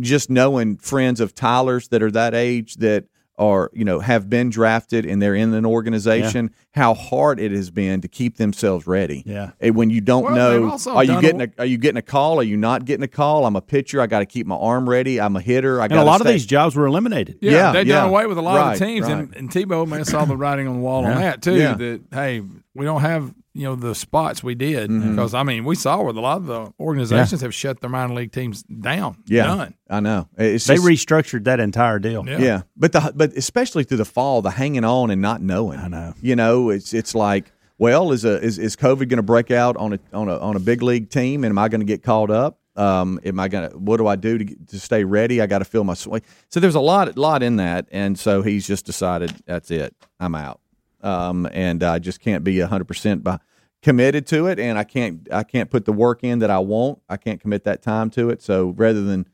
just 0.00 0.30
knowing 0.30 0.76
friends 0.76 1.20
of 1.20 1.34
Tyler's 1.34 1.88
that 1.88 2.02
are 2.02 2.10
that 2.10 2.34
age 2.34 2.76
that 2.76 3.04
are 3.38 3.70
you 3.72 3.82
know 3.84 3.98
have 3.98 4.28
been 4.28 4.50
drafted 4.50 5.06
and 5.06 5.20
they're 5.20 5.34
in 5.34 5.54
an 5.54 5.64
organization, 5.64 6.50
how 6.74 6.92
hard 6.92 7.40
it 7.40 7.50
has 7.50 7.70
been 7.70 8.00
to 8.02 8.06
keep 8.06 8.36
themselves 8.36 8.86
ready. 8.86 9.22
Yeah. 9.24 9.52
And 9.58 9.74
when 9.74 9.88
you 9.88 10.02
don't 10.02 10.24
Well, 10.24 10.34
know, 10.34 10.78
are 10.90 11.02
you 11.02 11.18
getting 11.20 11.40
a- 11.40 11.44
a, 11.44 11.50
are 11.60 11.64
you 11.66 11.78
getting 11.78 11.96
a 11.96 12.02
call? 12.02 12.38
Are 12.38 12.42
you 12.44 12.58
not 12.58 12.84
getting 12.84 13.02
a 13.02 13.08
call? 13.08 13.46
I'm 13.46 13.56
a 13.56 13.62
pitcher. 13.62 14.02
I 14.02 14.06
got 14.06 14.18
to 14.20 14.26
keep 14.26 14.46
my 14.46 14.54
arm 14.56 14.88
ready. 14.88 15.18
I'm 15.18 15.34
a 15.34 15.40
hitter. 15.40 15.80
I 15.80 15.84
And 15.84 15.94
got 15.94 16.02
a 16.02 16.04
lot 16.04 16.20
of 16.20 16.26
these 16.26 16.44
jobs 16.44 16.76
were 16.76 16.86
eliminated. 16.86 17.38
yeah. 17.40 17.50
Yeah, 17.52 17.72
they 17.72 17.82
yeah. 17.84 17.94
done 18.02 18.10
away 18.10 18.26
with 18.26 18.36
a 18.36 18.42
lot 18.42 18.56
Right, 18.56 18.72
of 18.74 18.78
the 18.78 18.84
teams, 18.84 19.08
and, 19.08 19.30
right. 19.30 19.38
and 19.38 19.50
Tebow 19.50 19.88
may 19.88 19.96
have 19.98 20.06
saw 20.06 20.24
the 20.26 20.36
writing 20.36 20.68
on 20.68 20.74
the 20.76 20.80
wall 20.82 21.06
on 21.06 21.16
that 21.16 21.40
too. 21.42 21.54
Yeah. 21.56 21.74
That 21.74 22.02
hey, 22.12 22.42
we 22.74 22.84
don't 22.84 23.00
have 23.00 23.32
you 23.54 23.64
know 23.64 23.74
the 23.76 23.94
spots 23.94 24.42
we 24.42 24.54
did 24.54 24.90
Mm-hmm. 24.90 25.10
because 25.10 25.34
I 25.34 25.42
mean 25.42 25.64
we 25.64 25.74
saw 25.74 25.98
where 26.02 26.08
a 26.14 26.20
lot 26.20 26.38
of 26.38 26.46
the 26.46 26.72
organizations 26.80 27.40
have 27.42 27.54
shut 27.54 27.80
their 27.80 27.90
minor 27.90 28.14
league 28.14 28.32
teams 28.32 28.62
down. 28.62 29.16
Yeah, 29.26 29.44
done. 29.46 29.74
I 29.90 30.00
know. 30.00 30.28
It's 30.38 30.66
They 30.66 30.76
just- 30.76 30.86
restructured 30.86 31.44
that 31.44 31.60
entire 31.60 31.98
deal. 31.98 32.24
Yeah. 32.26 32.38
Yeah, 32.38 32.62
but 32.76 32.92
the 32.92 33.12
but 33.14 33.32
especially 33.36 33.84
through 33.84 33.98
the 33.98 34.04
fall, 34.04 34.42
the 34.42 34.50
hanging 34.50 34.84
on 34.84 35.10
and 35.10 35.20
not 35.20 35.42
knowing. 35.42 35.78
I 35.78 35.88
know. 35.88 36.14
You 36.22 36.36
know, 36.36 36.70
it's 36.70 36.94
it's 36.94 37.14
like, 37.14 37.52
well, 37.78 38.12
is 38.12 38.24
a 38.24 38.40
is, 38.42 38.58
is 38.58 38.76
COVID 38.76 39.08
going 39.08 39.16
to 39.18 39.22
break 39.22 39.50
out 39.50 39.76
on 39.76 39.92
a 39.94 39.98
on 40.12 40.28
a 40.28 40.38
on 40.38 40.56
a 40.56 40.60
big 40.60 40.82
league 40.82 41.10
team? 41.10 41.44
And 41.44 41.50
am 41.50 41.58
I 41.58 41.68
going 41.68 41.80
to 41.80 41.86
get 41.86 42.02
called 42.02 42.30
up? 42.30 42.58
Um, 42.74 43.20
am 43.22 43.38
I 43.38 43.48
going 43.48 43.70
to? 43.70 43.76
What 43.76 43.98
do 43.98 44.06
I 44.06 44.16
do 44.16 44.38
to 44.38 44.44
to 44.68 44.80
stay 44.80 45.04
ready? 45.04 45.42
I 45.42 45.46
got 45.46 45.58
to 45.58 45.66
feel 45.66 45.84
my 45.84 45.92
swing. 45.92 46.22
So 46.48 46.58
there's 46.58 46.74
a 46.74 46.80
lot 46.80 47.14
lot 47.18 47.42
in 47.42 47.56
that, 47.56 47.86
and 47.92 48.18
so 48.18 48.40
he's 48.40 48.66
just 48.66 48.86
decided 48.86 49.30
that's 49.44 49.70
it. 49.70 49.94
I'm 50.18 50.34
out, 50.34 50.61
um, 51.02 51.48
and 51.52 51.82
I 51.82 51.98
just 51.98 52.20
can't 52.20 52.44
be 52.44 52.58
hundred 52.60 52.86
percent 52.86 53.22
by 53.24 53.38
committed 53.82 54.26
to 54.28 54.46
it, 54.46 54.58
and 54.60 54.78
I 54.78 54.84
can't 54.84 55.26
I 55.32 55.42
can't 55.42 55.70
put 55.70 55.84
the 55.84 55.92
work 55.92 56.22
in 56.24 56.38
that 56.40 56.50
I 56.50 56.58
want. 56.58 57.00
I 57.08 57.16
can't 57.16 57.40
commit 57.40 57.64
that 57.64 57.82
time 57.82 58.10
to 58.10 58.30
it. 58.30 58.42
So 58.42 58.70
rather 58.76 59.02
than 59.02 59.26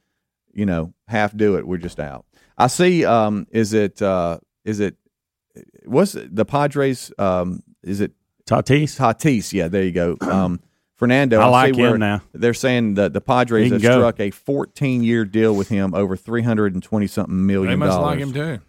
you 0.53 0.67
know 0.67 0.93
half 1.07 1.37
do 1.37 1.57
it, 1.57 1.67
we're 1.67 1.77
just 1.79 2.01
out. 2.01 2.25
I 2.57 2.67
see. 2.67 3.05
Um, 3.05 3.47
is 3.51 3.73
it 3.73 4.01
uh, 4.03 4.39
is 4.65 4.81
it 4.81 4.97
what's 5.85 6.15
it- 6.15 6.35
the 6.35 6.45
Padres? 6.45 7.13
Um, 7.19 7.63
is 7.83 8.01
it 8.01 8.13
Tatis. 8.47 8.97
Tatis? 8.99 9.53
Yeah, 9.53 9.69
there 9.69 9.83
you 9.85 9.93
go. 9.93 10.17
Um, 10.23 10.61
Fernando. 10.97 11.39
I 11.41 11.45
see 11.45 11.51
like 11.53 11.75
him 11.77 11.81
where 11.91 11.99
now. 11.99 12.23
They're 12.33 12.55
saying 12.55 12.95
that 12.95 13.13
the 13.13 13.21
Padres 13.21 13.71
have 13.71 13.83
go. 13.83 13.99
struck 14.01 14.19
a 14.19 14.31
14 14.31 15.05
year 15.05 15.25
deal 15.25 15.55
with 15.55 15.69
him 15.69 15.95
over 15.95 16.17
320 16.17 17.07
something 17.07 17.47
million. 17.47 17.67
They 17.71 17.77
million 17.77 17.79
must 17.79 17.91
dollars. 17.93 18.07
like 18.07 18.19
him 18.19 18.33
too. 18.33 18.63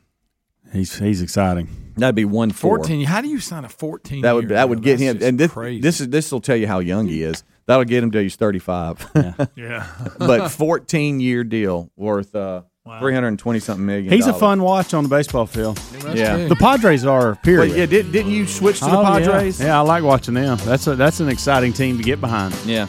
He's 0.71 0.97
he's 0.97 1.21
exciting. 1.21 1.67
That'd 1.97 2.15
be 2.15 2.25
one 2.25 2.51
four. 2.51 2.77
Fourteen. 2.77 3.05
How 3.05 3.21
do 3.21 3.27
you 3.27 3.39
sign 3.39 3.65
a 3.65 3.69
fourteen? 3.69 4.21
That 4.21 4.33
would 4.33 4.45
year 4.45 4.49
that 4.57 4.69
would 4.69 4.81
get 4.81 4.99
him. 4.99 5.19
And 5.21 5.39
this 5.39 5.51
crazy. 5.51 5.81
this 5.81 6.01
is 6.01 6.09
this 6.09 6.31
will 6.31 6.41
tell 6.41 6.55
you 6.55 6.67
how 6.67 6.79
young 6.79 7.07
he 7.07 7.23
is. 7.23 7.43
That'll 7.69 7.85
get 7.85 8.03
him 8.03 8.09
till 8.09 8.23
he's 8.23 8.35
35. 8.35 9.11
yeah. 9.55 9.85
but 10.17 10.49
14 10.49 11.19
year 11.19 11.43
deal 11.43 11.91
worth 11.95 12.35
uh, 12.35 12.63
320 12.97 13.59
something 13.59 13.85
million. 13.85 14.11
He's 14.11 14.25
a 14.25 14.33
fun 14.33 14.63
watch 14.63 14.95
on 14.95 15.03
the 15.03 15.09
baseball 15.09 15.45
field. 15.45 15.79
Yeah. 16.15 16.47
The 16.47 16.55
Padres 16.55 17.05
are. 17.05 17.35
Period. 17.35 17.69
But 17.69 17.77
yeah, 17.77 17.85
did, 17.85 18.11
didn't 18.11 18.31
you 18.31 18.47
switch 18.47 18.79
to 18.79 18.85
the 18.85 18.97
Oh, 18.97 19.01
yeah. 19.03 19.25
Padres? 19.25 19.61
Yeah. 19.61 19.77
I 19.77 19.81
like 19.81 20.03
watching 20.03 20.33
them. 20.33 20.57
That's 20.63 20.87
a, 20.87 20.95
that's 20.95 21.19
an 21.19 21.29
exciting 21.29 21.71
team 21.71 21.97
to 21.97 22.03
get 22.03 22.19
behind. 22.19 22.55
Yeah. 22.65 22.87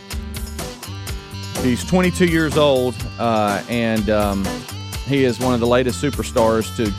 He's 1.63 1.85
22 1.85 2.25
years 2.25 2.57
old, 2.57 2.95
uh, 3.19 3.63
and 3.69 4.09
um, 4.09 4.47
he 5.07 5.25
is 5.25 5.39
one 5.39 5.53
of 5.53 5.61
the 5.61 5.67
latest 5.67 6.03
superstars 6.03 6.75
to 6.77 6.91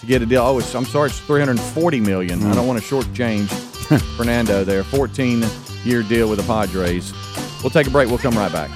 to 0.00 0.06
get 0.06 0.22
a 0.22 0.26
deal. 0.26 0.42
Oh, 0.42 0.58
it's, 0.58 0.74
I'm 0.74 0.84
sorry, 0.84 1.10
it's 1.10 1.20
340 1.20 2.00
million. 2.00 2.42
I 2.44 2.54
don't 2.54 2.66
want 2.66 2.82
to 2.82 2.84
shortchange 2.84 3.48
Fernando 4.16 4.64
there. 4.64 4.82
14 4.84 5.44
year 5.84 6.02
deal 6.02 6.28
with 6.28 6.38
the 6.38 6.46
Padres. 6.46 7.12
We'll 7.62 7.70
take 7.70 7.86
a 7.86 7.90
break. 7.90 8.08
We'll 8.08 8.18
come 8.18 8.34
right 8.34 8.52
back. 8.52 8.70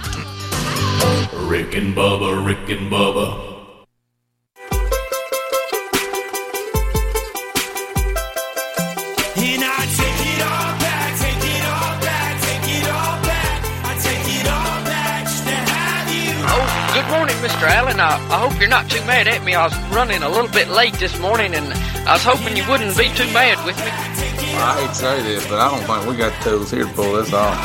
Rick 1.48 1.74
and 1.74 1.94
Bubba, 1.94 2.44
Rick 2.44 2.68
and 2.70 2.90
Bubba. 2.90 3.53
Morning, 17.64 17.76
Mr. 17.76 17.96
Allen. 17.96 18.00
I, 18.00 18.16
I 18.34 18.48
hope 18.48 18.60
you're 18.60 18.68
not 18.68 18.90
too 18.90 19.00
mad 19.06 19.28
at 19.28 19.44
me. 19.44 19.54
I 19.54 19.64
was 19.64 19.76
running 19.94 20.22
a 20.22 20.28
little 20.28 20.48
bit 20.50 20.68
late 20.68 20.94
this 20.94 21.18
morning, 21.20 21.54
and 21.54 21.66
I 22.06 22.14
was 22.14 22.22
hoping 22.22 22.56
you 22.56 22.68
wouldn't 22.68 22.96
be 22.96 23.08
too 23.14 23.30
mad 23.32 23.64
with 23.64 23.76
me. 23.78 23.90
I 24.56 24.80
hate 24.80 24.88
to 24.88 24.94
say 24.94 25.22
this, 25.22 25.46
but 25.48 25.58
I 25.58 25.70
don't 25.70 25.84
think 25.84 26.10
we 26.10 26.16
got 26.16 26.42
tools 26.42 26.70
here 26.70 26.84
to 26.84 26.92
pull 26.92 27.14
this 27.14 27.32
off. 27.32 27.56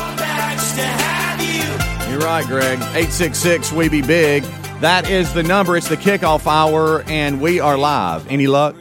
You're 2.09 2.19
right, 2.19 2.45
Greg. 2.45 2.79
866 2.79 3.71
We 3.71 3.89
Be 3.89 4.01
Big. 4.01 4.43
That 4.81 5.09
is 5.09 5.33
the 5.33 5.43
number. 5.43 5.75
It's 5.77 5.89
the 5.89 5.97
kickoff 5.97 6.47
hour, 6.47 7.03
and 7.07 7.41
we 7.41 7.59
are 7.59 7.77
live. 7.77 8.27
Any 8.29 8.47
luck? 8.47 8.75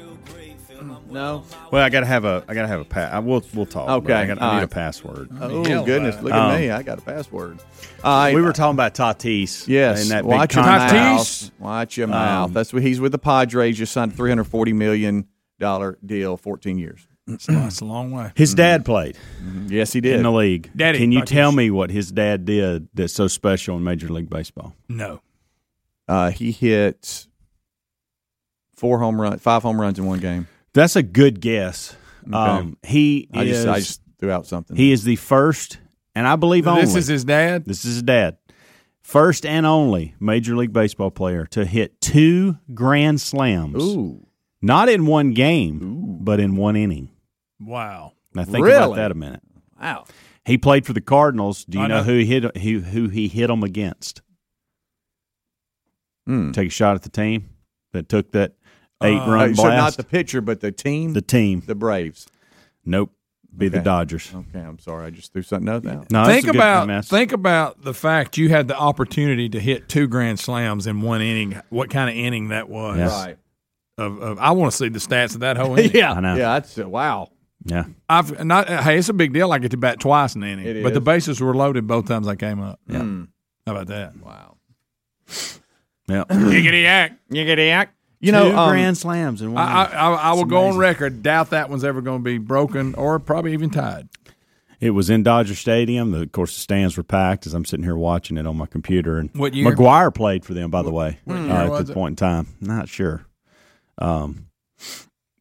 No. 1.11 1.45
Well, 1.71 1.83
I 1.83 1.89
gotta 1.89 2.07
have 2.07 2.25
a 2.25 2.45
I 2.49 2.55
gotta 2.55 2.69
have 2.69 2.81
a 2.81 2.85
pass. 2.85 3.13
I 3.13 3.19
will 3.19 3.43
we'll 3.55 3.67
talk. 3.67 3.89
Okay, 3.89 4.13
I, 4.13 4.27
gotta, 4.27 4.43
I 4.43 4.49
all 4.49 4.55
need 4.57 4.63
a 4.65 4.69
password. 4.69 5.31
Oh, 5.41 5.65
Hell, 5.65 5.85
goodness. 5.85 6.21
Look 6.23 6.33
at 6.33 6.39
um, 6.39 6.61
me. 6.61 6.71
I 6.71 6.83
got 6.83 6.99
a 6.99 7.03
password. 7.03 7.59
Uh, 8.03 8.31
we 8.35 8.43
were 8.43 8.53
talking 8.53 8.75
about 8.75 8.95
Tatis. 8.95 9.67
Yes, 9.67 10.03
and 10.03 10.11
that 10.11 10.25
watch 10.25 10.51
big 10.51 10.57
your 10.57 10.65
contract. 10.65 10.93
mouth. 10.95 11.51
Watch 11.59 11.97
your 11.97 12.07
mouth. 12.09 12.49
Um, 12.49 12.53
That's 12.53 12.73
what 12.73 12.83
he's 12.83 13.01
with 13.01 13.13
the 13.13 13.19
Padres. 13.19 13.79
Just 13.79 13.93
signed 13.93 14.13
a 14.13 14.15
three 14.15 14.31
hundred 14.31 14.45
forty 14.45 14.73
million 14.73 15.27
dollar 15.59 15.99
deal, 16.05 16.37
fourteen 16.37 16.79
years. 16.79 17.07
That's, 17.27 17.47
that's 17.47 17.81
a 17.81 17.85
long 17.85 18.11
way. 18.11 18.33
His 18.37 18.55
dad 18.55 18.87
played 18.87 19.19
Yes, 19.67 19.93
he 19.93 20.01
did. 20.01 20.17
in 20.17 20.23
the 20.23 20.33
league. 20.33 20.71
Daddy, 20.75 20.99
Can 20.99 21.13
you 21.13 21.21
Tatis. 21.21 21.27
tell 21.27 21.53
me 21.53 21.71
what 21.71 21.91
his 21.91 22.11
dad 22.11 22.47
did 22.47 22.89
that's 22.95 23.13
so 23.13 23.29
special 23.29 23.77
in 23.77 23.85
Major 23.85 24.09
League 24.09 24.31
Baseball? 24.31 24.75
No. 24.89 25.21
Uh, 26.09 26.31
he 26.31 26.53
hit 26.53 27.27
four 28.75 28.99
home 28.99 29.21
runs, 29.21 29.43
five 29.43 29.63
home 29.63 29.79
runs 29.79 29.99
in 29.99 30.07
one 30.07 30.21
game. 30.21 30.49
That's 30.73 30.97
a 30.97 31.03
good 31.03 31.41
guess. 31.41 31.97
Um, 32.33 32.77
he 32.83 33.29
I 33.33 33.45
is 33.45 33.49
just, 33.51 33.69
I 33.69 33.79
just 33.79 34.03
threw 34.21 34.31
out 34.31 34.47
something. 34.47 34.77
he 34.77 34.93
is 34.93 35.05
the 35.05 35.17
first, 35.17 35.79
and 36.15 36.27
I 36.27 36.37
believe 36.37 36.67
only 36.67 36.83
This 36.83 36.95
is 36.95 37.07
his 37.07 37.25
dad. 37.25 37.65
This 37.65 37.85
is 37.85 37.95
his 37.95 38.03
dad. 38.03 38.37
First 39.01 39.47
and 39.47 39.65
only 39.65 40.15
Major 40.21 40.55
League 40.55 40.73
Baseball 40.73 41.11
player 41.11 41.47
to 41.47 41.65
hit 41.65 42.01
two 42.01 42.59
grand 42.75 43.21
slams. 43.21 43.83
Ooh. 43.83 44.27
Not 44.61 44.89
in 44.89 45.07
one 45.07 45.33
game, 45.33 46.19
but 46.21 46.41
in 46.41 46.57
one 46.57 46.77
inning. 46.77 47.11
Wow. 47.61 48.13
Now 48.35 48.45
think 48.45 48.67
about 48.67 48.97
that 48.97 49.11
a 49.11 49.15
minute. 49.15 49.41
Wow. 49.81 50.05
He 50.45 50.59
played 50.59 50.85
for 50.85 50.93
the 50.93 51.01
Cardinals. 51.01 51.65
Do 51.65 51.79
you 51.79 51.89
know, 51.89 51.99
know. 51.99 52.03
who 52.03 52.19
he 52.19 52.27
hit 52.27 52.57
who 52.59 52.81
who 52.81 53.09
he 53.09 53.29
hit 53.29 53.47
them 53.47 53.63
against? 53.63 54.23
Hmm. 56.27 56.53
Take 56.53 56.69
a 56.69 56.71
shot 56.71 56.95
at 56.95 57.03
the 57.03 57.11
team 57.11 57.51
that 57.93 58.09
took 58.09 58.33
that 58.33 58.55
eight 59.03 59.19
Uh, 59.19 59.31
run 59.31 59.55
so 59.55 59.63
blast. 59.65 59.77
not 59.77 59.97
the 59.97 60.05
pitcher, 60.09 60.41
but 60.41 60.61
the 60.61 60.73
team, 60.73 61.13
the 61.13 61.23
team, 61.23 61.63
the. 61.67 61.75
Braves. 61.75 62.27
Nope. 62.85 63.13
Be 63.57 63.69
the 63.69 63.81
Dodgers. 63.81 64.31
Okay, 64.33 64.61
I'm 64.61 64.79
sorry. 64.79 65.07
I 65.07 65.11
just 65.11 65.33
threw 65.33 65.43
something 65.43 65.69
out 65.69 65.83
there. 65.83 66.03
No, 66.11 66.25
think 66.27 66.27
that's 66.27 66.45
a 66.45 66.47
good- 66.47 66.55
about 66.57 66.91
I 66.91 67.01
think 67.01 67.33
about 67.33 67.83
the 67.83 67.95
fact 67.95 68.37
you 68.39 68.51
had 68.51 68.69
the 68.69 68.77
opportunity 68.79 69.49
to 69.49 69.59
hit 69.59 69.89
two 69.89 70.07
grand 70.07 70.39
slams 70.39 70.87
in 70.87 71.01
one 71.01 71.21
inning. 71.23 71.61
What 71.71 71.91
kind 71.91 72.09
of 72.09 72.15
inning 72.17 72.49
that 72.49 72.69
was? 72.69 72.99
Yeah. 72.99 73.07
Right. 73.09 73.37
Of, 73.97 74.21
of 74.23 74.39
I 74.39 74.53
want 74.53 74.71
to 74.71 74.77
see 74.77 74.89
the 74.89 75.01
stats 75.01 75.35
of 75.35 75.41
that 75.41 75.57
whole 75.57 75.75
inning. 75.79 75.91
yeah. 75.93 76.13
I 76.13 76.21
know. 76.21 76.37
Yeah, 76.37 76.53
that's 76.55 76.79
uh, 76.79 76.89
wow. 76.89 77.31
Yeah. 77.65 77.85
I've 78.09 78.45
not. 78.45 78.69
Hey, 78.69 78.97
it's 78.99 79.09
a 79.09 79.13
big 79.13 79.33
deal. 79.33 79.51
I 79.51 79.59
get 79.59 79.73
to 79.73 79.77
bat 79.77 79.99
twice 79.99 80.37
in 80.37 80.43
the 80.43 80.47
inning, 80.47 80.67
It 80.67 80.83
but 80.85 80.95
the 80.95 81.01
bases 81.01 81.41
were 81.41 81.55
loaded 81.55 81.87
both 81.89 82.07
times 82.07 82.29
I 82.29 82.37
came 82.37 82.61
up. 82.61 82.79
Yeah. 82.87 83.01
Hmm. 83.01 83.25
How 83.67 83.73
about 83.75 83.89
that? 83.89 84.17
Wow. 84.23 84.57
Yeah. 86.09 86.25
Giggity 86.31 86.83
yak. 86.85 87.19
You 87.31 87.45
get 87.45 87.59
yak. 87.59 87.93
You 88.21 88.33
know, 88.33 88.51
two 88.51 88.57
um, 88.57 88.71
grand 88.71 88.99
slams 88.99 89.43
in 89.43 89.53
one. 89.53 89.63
I, 89.63 89.85
I, 89.85 89.85
I, 89.85 90.15
I 90.15 90.33
will 90.33 90.43
It's 90.43 90.51
go 90.51 90.67
on 90.67 90.77
record. 90.77 91.23
Doubt 91.23 91.51
that 91.51 91.71
one's 91.71 91.85
ever 91.85 92.01
going 92.01 92.19
to 92.19 92.25
be 92.25 92.39
broken 92.39 92.95
or 92.97 93.19
probably 93.21 93.53
even 93.53 93.71
tied. 93.71 94.09
It 94.81 94.91
was 94.91 95.11
in 95.11 95.23
Dodger 95.25 95.55
Stadium. 95.55 96.11
The, 96.13 96.23
of 96.23 96.33
course, 96.33 96.55
the 96.55 96.61
stands 96.61 96.97
were 96.97 97.03
packed 97.03 97.47
as 97.47 97.55
I'm 97.55 97.65
sitting 97.65 97.85
here 97.85 97.97
watching 97.97 98.37
it 98.37 98.47
on 98.47 98.57
my 98.57 98.67
computer. 98.67 99.19
And 99.19 99.31
What 99.35 99.55
year? 99.55 99.67
McGwire 99.75 100.15
played 100.15 100.45
for 100.45 100.55
them, 100.55 100.71
by 100.71 100.83
the 100.83 100.91
way, 100.91 101.19
what 101.25 101.37
uh, 101.37 101.47
at 101.53 101.69
was 101.71 101.87
this 101.87 101.95
point 101.95 102.13
in 102.13 102.17
time. 102.17 102.47
Not 102.61 102.89
sure. 102.89 103.25
Um, 103.99 104.47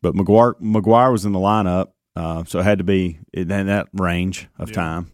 but 0.02 0.14
McGwire 0.16 0.54
McGwire 0.62 1.12
was 1.12 1.26
in 1.26 1.34
the 1.34 1.40
lineup, 1.40 1.92
uh, 2.16 2.44
so 2.46 2.60
it 2.60 2.64
had 2.64 2.78
to 2.80 2.84
be 2.84 3.20
in 3.34 3.48
that 3.48 3.88
range 3.94 4.48
of 4.58 4.72
time. 4.72 5.12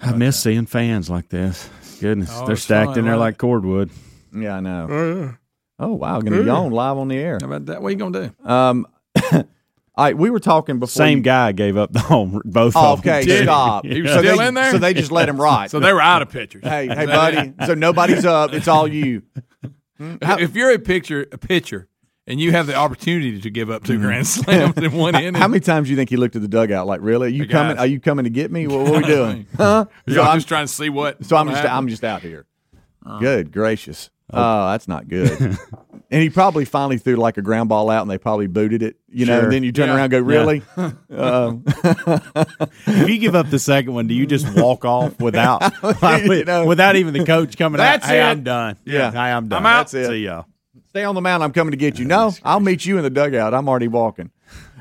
I 0.00 0.12
miss 0.12 0.38
seeing 0.40 0.66
fans 0.66 1.08
like 1.10 1.28
this. 1.28 1.68
Goodness, 2.00 2.30
Oh, 2.32 2.46
they're 2.46 2.56
stacked 2.56 2.90
fun, 2.90 2.98
in 3.00 3.04
there 3.06 3.14
right? 3.14 3.20
like 3.20 3.38
cordwood. 3.38 3.90
Yeah, 4.32 4.56
I 4.56 4.60
know. 4.60 4.86
Oh, 4.90 5.14
yeah. 5.20 5.32
Oh 5.78 5.92
wow, 5.92 6.20
gonna 6.20 6.42
yawn 6.42 6.70
live 6.72 6.96
on 6.96 7.08
the 7.08 7.16
air. 7.16 7.38
How 7.40 7.46
about 7.48 7.66
that? 7.66 7.82
What 7.82 7.88
are 7.88 7.90
you 7.90 7.96
going 7.98 8.12
to 8.14 8.32
do? 8.44 8.48
Um, 8.48 8.86
all 9.32 9.44
right, 9.98 10.16
we 10.16 10.30
were 10.30 10.40
talking 10.40 10.78
before. 10.78 10.88
Same 10.90 11.18
you- 11.18 11.24
guy 11.24 11.52
gave 11.52 11.76
up 11.76 11.92
the 11.92 12.00
home. 12.00 12.40
Both 12.44 12.74
Oh, 12.76 12.94
of 12.94 13.02
them. 13.02 13.12
okay, 13.14 13.24
too. 13.26 13.42
stop. 13.42 13.84
He 13.84 14.00
was 14.02 14.12
So 14.12 14.20
still 14.22 14.38
they- 14.38 14.46
in 14.48 14.54
there? 14.54 14.70
So 14.72 14.78
they 14.78 14.94
just 14.94 15.10
let 15.12 15.28
him 15.28 15.38
ride. 15.40 15.70
So 15.70 15.78
they 15.80 15.92
were 15.92 16.00
out 16.00 16.22
of 16.22 16.30
pitchers. 16.30 16.62
hey, 16.64 16.86
hey, 16.88 17.06
buddy. 17.06 17.52
So 17.66 17.74
nobody's 17.74 18.24
up. 18.24 18.52
It's 18.54 18.68
all 18.68 18.88
you. 18.88 19.22
if 20.00 20.54
you're 20.54 20.72
a 20.72 20.78
pitcher, 20.78 21.26
a 21.32 21.38
pitcher, 21.38 21.88
and 22.26 22.40
you 22.40 22.52
have 22.52 22.66
the 22.66 22.74
opportunity 22.74 23.40
to 23.40 23.50
give 23.50 23.70
up 23.70 23.84
two 23.84 23.98
grand 23.98 24.26
slams 24.26 24.76
in 24.78 24.92
one 24.92 25.14
inning, 25.14 25.34
How 25.34 25.46
many 25.48 25.60
times 25.60 25.86
do 25.88 25.90
you 25.92 25.96
think 25.96 26.10
he 26.10 26.16
looked 26.16 26.36
at 26.36 26.42
the 26.42 26.48
dugout 26.48 26.86
like, 26.86 27.00
really? 27.02 27.26
Are 27.28 27.30
you 27.30 27.46
coming? 27.46 27.78
Are 27.78 27.86
you 27.86 28.00
coming 28.00 28.24
to 28.24 28.30
get 28.30 28.50
me? 28.50 28.66
What, 28.66 28.80
what 28.80 28.88
are 28.94 29.00
we 29.02 29.06
doing? 29.06 29.46
huh? 29.56 29.84
So 30.08 30.14
So 30.14 30.22
I'm 30.22 30.28
I'm, 30.28 30.36
just 30.38 30.48
trying 30.48 30.66
to 30.66 30.72
see 30.72 30.88
what. 30.88 31.24
so 31.24 31.36
I'm 31.36 31.46
what 31.46 31.52
just 31.52 31.62
happened. 31.62 31.76
I'm 31.78 31.88
just 31.88 32.04
out 32.04 32.22
here. 32.22 32.46
Good 33.20 33.52
gracious. 33.52 34.10
Oh, 34.32 34.70
that's 34.70 34.88
not 34.88 35.06
good. 35.08 35.38
and 36.10 36.22
he 36.22 36.30
probably 36.30 36.64
finally 36.64 36.98
threw 36.98 37.16
like 37.16 37.36
a 37.36 37.42
ground 37.42 37.68
ball 37.68 37.90
out, 37.90 38.02
and 38.02 38.10
they 38.10 38.18
probably 38.18 38.46
booted 38.48 38.82
it. 38.82 38.96
You 39.08 39.24
know, 39.26 39.36
Sure. 39.36 39.44
and 39.44 39.52
then 39.52 39.62
you 39.62 39.72
turn 39.72 39.88
Yeah. 39.88 39.94
around, 39.94 40.04
and 40.04 40.10
go, 40.12 40.20
really? 40.20 40.62
um, 41.10 41.62
if 42.86 43.08
you 43.08 43.18
give 43.18 43.34
up 43.34 43.50
the 43.50 43.58
second 43.58 43.94
one, 43.94 44.06
do 44.06 44.14
you 44.14 44.26
just 44.26 44.46
walk 44.56 44.84
off 44.84 45.18
without 45.20 45.62
You 46.26 46.44
know. 46.44 46.66
without 46.66 46.96
even 46.96 47.14
the 47.14 47.24
coach 47.24 47.56
coming 47.56 47.78
That's 47.78 48.04
out? 48.04 48.10
Hey, 48.10 48.20
it. 48.20 48.24
I'm 48.24 48.42
done. 48.42 48.76
Yeah. 48.84 49.10
hey, 49.12 49.18
I'm 49.18 49.48
done. 49.48 49.60
I'm 49.60 49.66
out. 49.66 49.90
That's 49.90 49.94
it. 49.94 50.06
See 50.08 50.24
y'all. 50.24 50.46
Stay 50.88 51.04
on 51.04 51.14
the 51.14 51.20
mound. 51.20 51.42
I'm 51.44 51.52
coming 51.52 51.72
to 51.72 51.76
get 51.76 51.98
you. 51.98 52.04
No, 52.06 52.32
I'll 52.42 52.60
meet 52.60 52.84
you 52.86 52.96
in 52.96 53.02
the 53.04 53.10
dugout. 53.10 53.54
I'm 53.54 53.68
already 53.68 53.88
walking. 53.88 54.30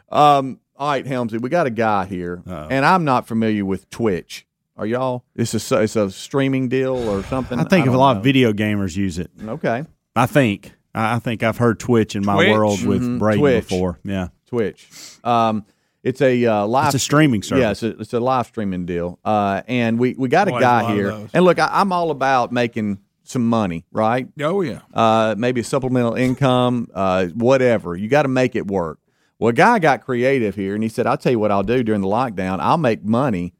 Um, 0.09 0.59
all 0.77 0.89
right, 0.89 1.05
Helmsy, 1.05 1.41
we 1.41 1.49
got 1.49 1.67
a 1.67 1.71
guy 1.71 2.05
here, 2.05 2.41
and 2.47 2.85
I'm 2.85 3.03
not 3.05 3.27
familiar 3.27 3.63
with 3.65 3.89
Twitch. 3.89 4.45
Are 4.77 4.85
y'all? 4.85 5.23
It's 5.35 5.53
a 5.71 5.81
it's 5.81 5.95
a 5.95 6.11
streaming 6.11 6.67
deal 6.67 6.95
or 7.09 7.23
something. 7.23 7.57
I 7.59 7.63
think 7.63 7.87
a 7.87 7.91
lot 7.91 8.13
know. 8.13 8.17
of 8.19 8.23
video 8.23 8.51
gamers 8.51 8.95
use 8.95 9.17
it. 9.19 9.31
Okay, 9.41 9.83
I 10.15 10.25
think. 10.25 10.73
I 10.93 11.15
I 11.15 11.19
think 11.19 11.43
I've 11.43 11.57
heard 11.57 11.79
Twitch 11.79 12.15
in 12.15 12.25
my 12.25 12.35
Twitch? 12.35 12.51
world 12.51 12.83
with 12.85 13.01
Mhm. 13.01 13.19
Brady 13.19 13.39
Twitch. 13.39 13.69
before. 13.69 13.99
Yeah, 14.03 14.27
Twitch. 14.47 14.87
Um, 15.23 15.65
it's 16.03 16.21
a 16.21 16.45
uh, 16.45 16.65
live. 16.67 16.87
it's 16.87 16.95
a 16.95 16.99
streaming 16.99 17.41
service. 17.41 17.61
Yeah, 17.61 17.71
it's 17.71 17.83
a, 17.83 18.01
it's 18.01 18.13
a 18.13 18.19
live 18.19 18.47
streaming 18.47 18.85
deal. 18.85 19.17
Uh, 19.23 19.61
and 19.67 19.97
we 19.97 20.13
we 20.17 20.27
got 20.27 20.49
a 20.49 20.51
Boy, 20.51 20.57
a 20.57 20.61
guy 20.61 20.83
of 20.83 20.89
here, 20.95 21.27
and 21.33 21.45
look, 21.45 21.57
I, 21.57 21.69
I'm 21.71 21.93
all 21.93 22.11
about 22.11 22.51
making 22.51 22.99
some 23.23 23.47
money, 23.47 23.85
right? 23.93 24.27
Oh 24.41 24.59
yeah. 24.61 24.81
uh, 24.93 25.35
maybe 25.37 25.61
a 25.61 25.63
supplemental 25.63 26.15
income, 26.15 26.89
uh, 26.93 27.27
whatever. 27.27 27.95
You 27.95 28.09
got 28.09 28.23
to 28.23 28.27
make 28.29 28.57
it 28.57 28.67
work. 28.67 28.99
Well, 29.39 29.49
a 29.49 29.53
guy 29.53 29.79
got 29.79 30.01
creative 30.01 30.55
here, 30.55 30.73
and 30.75 30.83
he 30.83 30.89
said, 30.89 31.07
"I'll 31.07 31.17
tell 31.17 31.31
you 31.31 31.39
what 31.39 31.49
I'll 31.51 31.63
do 31.63 31.81
during 31.81 32.01
the 32.01 32.07
lockdown. 32.09 32.59
I'll 32.59 32.77
make 32.77 33.05
money 33.05 33.53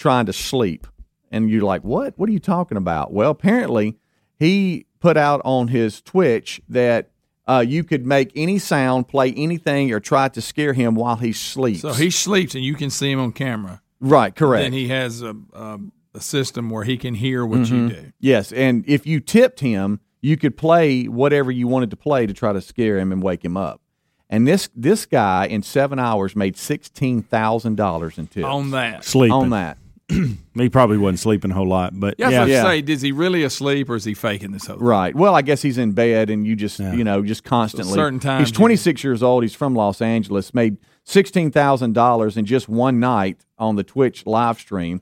trying 0.00 0.26
to 0.26 0.32
sleep." 0.32 0.86
And 1.30 1.48
you're 1.48 1.62
like, 1.62 1.84
"What? 1.84 2.14
What 2.16 2.28
are 2.28 2.32
you 2.32 2.40
talking 2.40 2.76
about?" 2.76 3.12
Well, 3.12 3.30
apparently, 3.30 3.96
he 4.38 4.86
put 4.98 5.16
out 5.16 5.40
on 5.44 5.68
his 5.68 6.00
Twitch 6.02 6.60
that 6.68 7.10
uh, 7.46 7.64
you 7.66 7.84
could 7.84 8.04
make 8.06 8.32
any 8.34 8.58
sound, 8.58 9.06
play 9.08 9.32
anything, 9.36 9.92
or 9.92 10.00
try 10.00 10.28
to 10.28 10.40
scare 10.40 10.72
him 10.72 10.94
while 10.94 11.16
he 11.16 11.32
sleeps. 11.32 11.80
So 11.82 11.92
he 11.92 12.10
sleeps, 12.10 12.54
and 12.54 12.64
you 12.64 12.74
can 12.74 12.90
see 12.90 13.10
him 13.12 13.20
on 13.20 13.32
camera. 13.32 13.80
right, 14.00 14.34
correct. 14.34 14.66
And 14.66 14.74
he 14.74 14.88
has 14.88 15.22
a, 15.22 15.34
a, 15.52 15.78
a 16.14 16.20
system 16.20 16.70
where 16.70 16.84
he 16.84 16.96
can 16.96 17.14
hear 17.14 17.44
what 17.46 17.68
you 17.70 17.88
do. 17.88 18.12
Yes, 18.18 18.52
and 18.52 18.84
if 18.88 19.06
you 19.06 19.20
tipped 19.20 19.60
him, 19.60 20.00
you 20.20 20.36
could 20.36 20.56
play 20.56 21.04
whatever 21.04 21.50
you 21.50 21.66
wanted 21.66 21.90
to 21.90 21.96
play 21.96 22.26
to 22.26 22.34
try 22.34 22.52
to 22.52 22.60
scare 22.60 22.98
him 22.98 23.10
and 23.12 23.22
wake 23.22 23.44
him 23.44 23.56
up. 23.56 23.80
And 24.28 24.46
this 24.46 24.68
this 24.76 25.06
guy 25.06 25.46
in 25.46 25.62
seven 25.62 25.98
hours 25.98 26.36
made 26.36 26.56
sixteen 26.56 27.22
thousand 27.22 27.76
dollars 27.76 28.16
in 28.18 28.26
tips 28.28 28.46
On 28.46 28.70
that. 28.72 29.02
sleeping. 29.04 29.32
On 29.32 29.50
that, 29.50 29.78
He 30.54 30.68
probably 30.68 30.98
wasn't 30.98 31.20
sleeping 31.20 31.50
a 31.50 31.54
whole 31.54 31.68
lot, 31.68 31.98
but 31.98 32.16
Yeah, 32.18 32.28
yeah, 32.30 32.38
I 32.38 32.40
was 32.44 32.50
Yeah. 32.50 32.62
say, 32.64 32.78
is 32.80 33.00
he 33.02 33.12
really 33.12 33.44
asleep 33.44 33.88
or 33.88 33.94
is 33.96 34.04
he 34.04 34.14
faking 34.14 34.50
this 34.52 34.66
whole 34.66 34.76
thing? 34.76 34.84
right? 34.86 35.14
Well, 35.14 35.34
I 35.34 35.42
guess 35.42 35.62
he's 35.62 35.78
in 35.78 35.92
bed, 35.92 36.28
and 36.30 36.46
you 36.46 36.56
just 36.56 36.78
Yeah. 36.80 36.92
you 36.92 37.04
know 37.04 37.22
just 37.22 37.44
constantly. 37.44 37.94
certain 37.94 38.18
times 38.20 38.40
he's 38.48 38.50
you- 38.50 38.56
twenty 38.58 38.76
six 38.76 39.02
years 39.04 39.22
old. 39.22 39.42
He's 39.44 39.54
from 39.54 39.74
Los 39.74 40.02
Angeles. 40.02 40.52
Made 40.52 40.76
sixteen 41.04 41.50
thousand 41.50 41.94
dollars 41.94 42.36
in 42.36 42.44
just 42.44 42.68
one 42.68 42.98
night 43.00 43.44
on 43.58 43.76
the 43.76 43.84
Twitch 43.84 44.26
live 44.26 44.58
stream. 44.58 45.00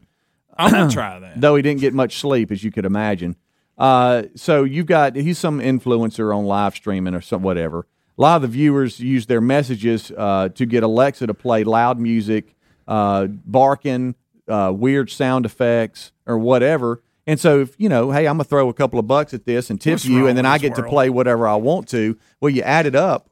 I'm 0.56 0.70
gonna 0.70 0.90
try 0.90 1.18
that. 1.20 1.40
though 1.40 1.56
he 1.56 1.62
didn't 1.62 1.80
get 1.80 1.94
much 1.94 2.18
sleep, 2.20 2.50
as 2.52 2.62
you 2.62 2.70
could 2.70 2.84
imagine. 2.84 3.36
Uh, 3.78 4.24
so 4.34 4.64
you've 4.64 4.86
got 4.86 5.14
he's 5.16 5.38
some 5.38 5.60
influencer 5.60 6.36
on 6.36 6.44
live 6.44 6.74
streaming 6.74 7.14
or 7.14 7.20
some 7.20 7.42
whatever. 7.42 7.86
A 8.18 8.20
lot 8.22 8.36
of 8.36 8.42
the 8.42 8.48
viewers 8.48 8.98
use 9.00 9.26
their 9.26 9.40
messages 9.40 10.10
uh, 10.16 10.48
to 10.50 10.66
get 10.66 10.82
Alexa 10.82 11.26
to 11.28 11.34
play 11.34 11.62
loud 11.62 12.00
music, 12.00 12.56
uh, 12.88 13.26
barking, 13.26 14.16
uh, 14.48 14.72
weird 14.74 15.10
sound 15.10 15.46
effects, 15.46 16.12
or 16.26 16.38
whatever. 16.38 17.02
And 17.26 17.38
so, 17.38 17.60
if 17.60 17.74
you 17.78 17.88
know, 17.88 18.10
hey, 18.10 18.26
I'm 18.26 18.34
gonna 18.34 18.44
throw 18.44 18.68
a 18.68 18.74
couple 18.74 18.98
of 18.98 19.06
bucks 19.06 19.34
at 19.34 19.44
this 19.44 19.68
and 19.70 19.80
tip 19.80 19.94
What's 19.94 20.04
you, 20.06 20.26
and 20.26 20.36
then 20.38 20.46
I 20.46 20.56
this 20.58 20.70
get 20.70 20.76
to 20.76 20.82
play 20.88 21.10
whatever 21.10 21.46
I 21.46 21.56
want 21.56 21.88
to. 21.88 22.16
Well, 22.40 22.48
you 22.50 22.62
add 22.62 22.86
it 22.86 22.94
up, 22.94 23.28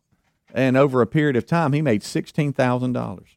and 0.54 0.76
over 0.76 1.00
a 1.00 1.06
period 1.06 1.36
of 1.36 1.46
time, 1.46 1.72
he 1.72 1.80
made 1.82 2.02
sixteen 2.02 2.52
thousand 2.52 2.92
dollars. 2.92 3.28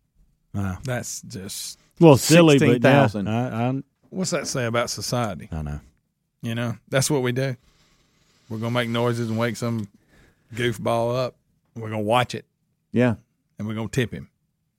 That's 0.84 1.22
just 1.22 1.80
well, 2.00 2.18
silly, 2.18 2.60
but 2.60 2.66
yeah, 2.84 3.08
16,000. 3.08 3.28
I, 3.28 3.70
I, 3.70 3.84
what's 4.10 4.32
that 4.32 4.48
say 4.48 4.66
about 4.66 4.90
society? 4.90 5.48
I 5.52 5.62
know. 5.62 5.80
You 6.42 6.56
know, 6.56 6.76
that's 6.90 7.10
what 7.10 7.22
we 7.22 7.32
do. 7.32 7.56
We're 8.50 8.58
gonna 8.58 8.72
make 8.72 8.90
noises 8.90 9.30
and 9.30 9.38
wake 9.38 9.56
some 9.58 9.88
goofball 10.54 11.16
up. 11.16 11.36
We're 11.76 11.90
gonna 11.90 12.02
watch 12.02 12.34
it 12.36 12.46
Yeah. 12.92 13.16
and 13.58 13.68
we're 13.68 13.76
gonna 13.76 13.88
tip 13.90 14.12
him. 14.12 14.30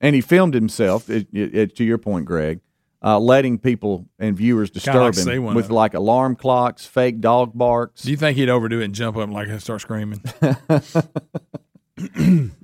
and 0.00 0.14
he 0.14 0.20
filmed 0.20 0.54
himself. 0.54 1.08
It, 1.08 1.28
it, 1.32 1.54
it- 1.54 1.76
to 1.76 1.84
your 1.84 1.98
point, 1.98 2.26
Greg, 2.26 2.60
uh, 3.02 3.18
letting 3.18 3.58
people 3.58 4.06
and 4.18 4.36
viewers 4.36 4.70
Kinda 4.70 4.80
disturb 5.10 5.26
like 5.26 5.36
him 5.36 5.54
with 5.54 5.70
like 5.70 5.94
alarm 5.94 6.36
clocks, 6.36 6.86
fake 6.86 7.20
dog 7.20 7.52
barks. 7.54 8.02
Do 8.02 8.10
you 8.10 8.16
think 8.16 8.36
he'd 8.36 8.50
overdo 8.50 8.80
it 8.80 8.84
and 8.84 8.94
jump 8.94 9.16
up 9.16 9.30
like 9.30 9.48
and 9.48 9.60
start 9.62 9.80
screaming? 9.80 10.22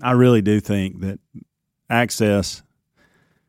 I 0.03 0.13
really 0.13 0.43
do 0.43 0.61
think 0.61 1.01
that 1.01 1.19
access, 1.91 2.63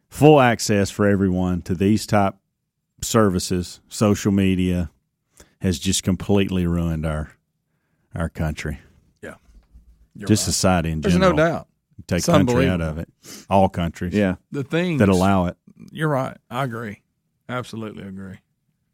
full 0.10 0.40
access 0.42 0.90
for 0.90 1.08
everyone 1.08 1.62
to 1.64 1.76
these 1.76 2.06
type 2.06 2.36
services, 3.02 3.80
social 3.88 4.32
media, 4.32 4.90
has 5.62 5.80
just 5.80 6.04
completely 6.04 6.68
ruined 6.68 7.06
our 7.06 7.32
our 8.16 8.30
country, 8.30 8.80
You're 9.22 10.28
just 10.28 10.48
right. 10.48 10.54
society 10.54 10.92
in 10.92 11.02
There's 11.02 11.14
general. 11.14 11.34
no 11.34 11.38
doubt. 11.38 11.68
Take 12.08 12.18
It's 12.18 12.26
country 12.26 12.68
out 12.68 12.82
of 12.82 12.98
it, 12.98 13.08
all 13.50 13.70
countries 13.70 14.14
yeah, 14.16 14.36
The 14.52 14.64
thing 14.64 14.98
that 14.98 15.10
allow 15.10 15.46
it. 15.46 15.58
You're 15.92 16.10
right. 16.10 16.38
I 16.50 16.64
agree. 16.64 17.02
Absolutely 17.50 18.04
agree. 18.04 18.40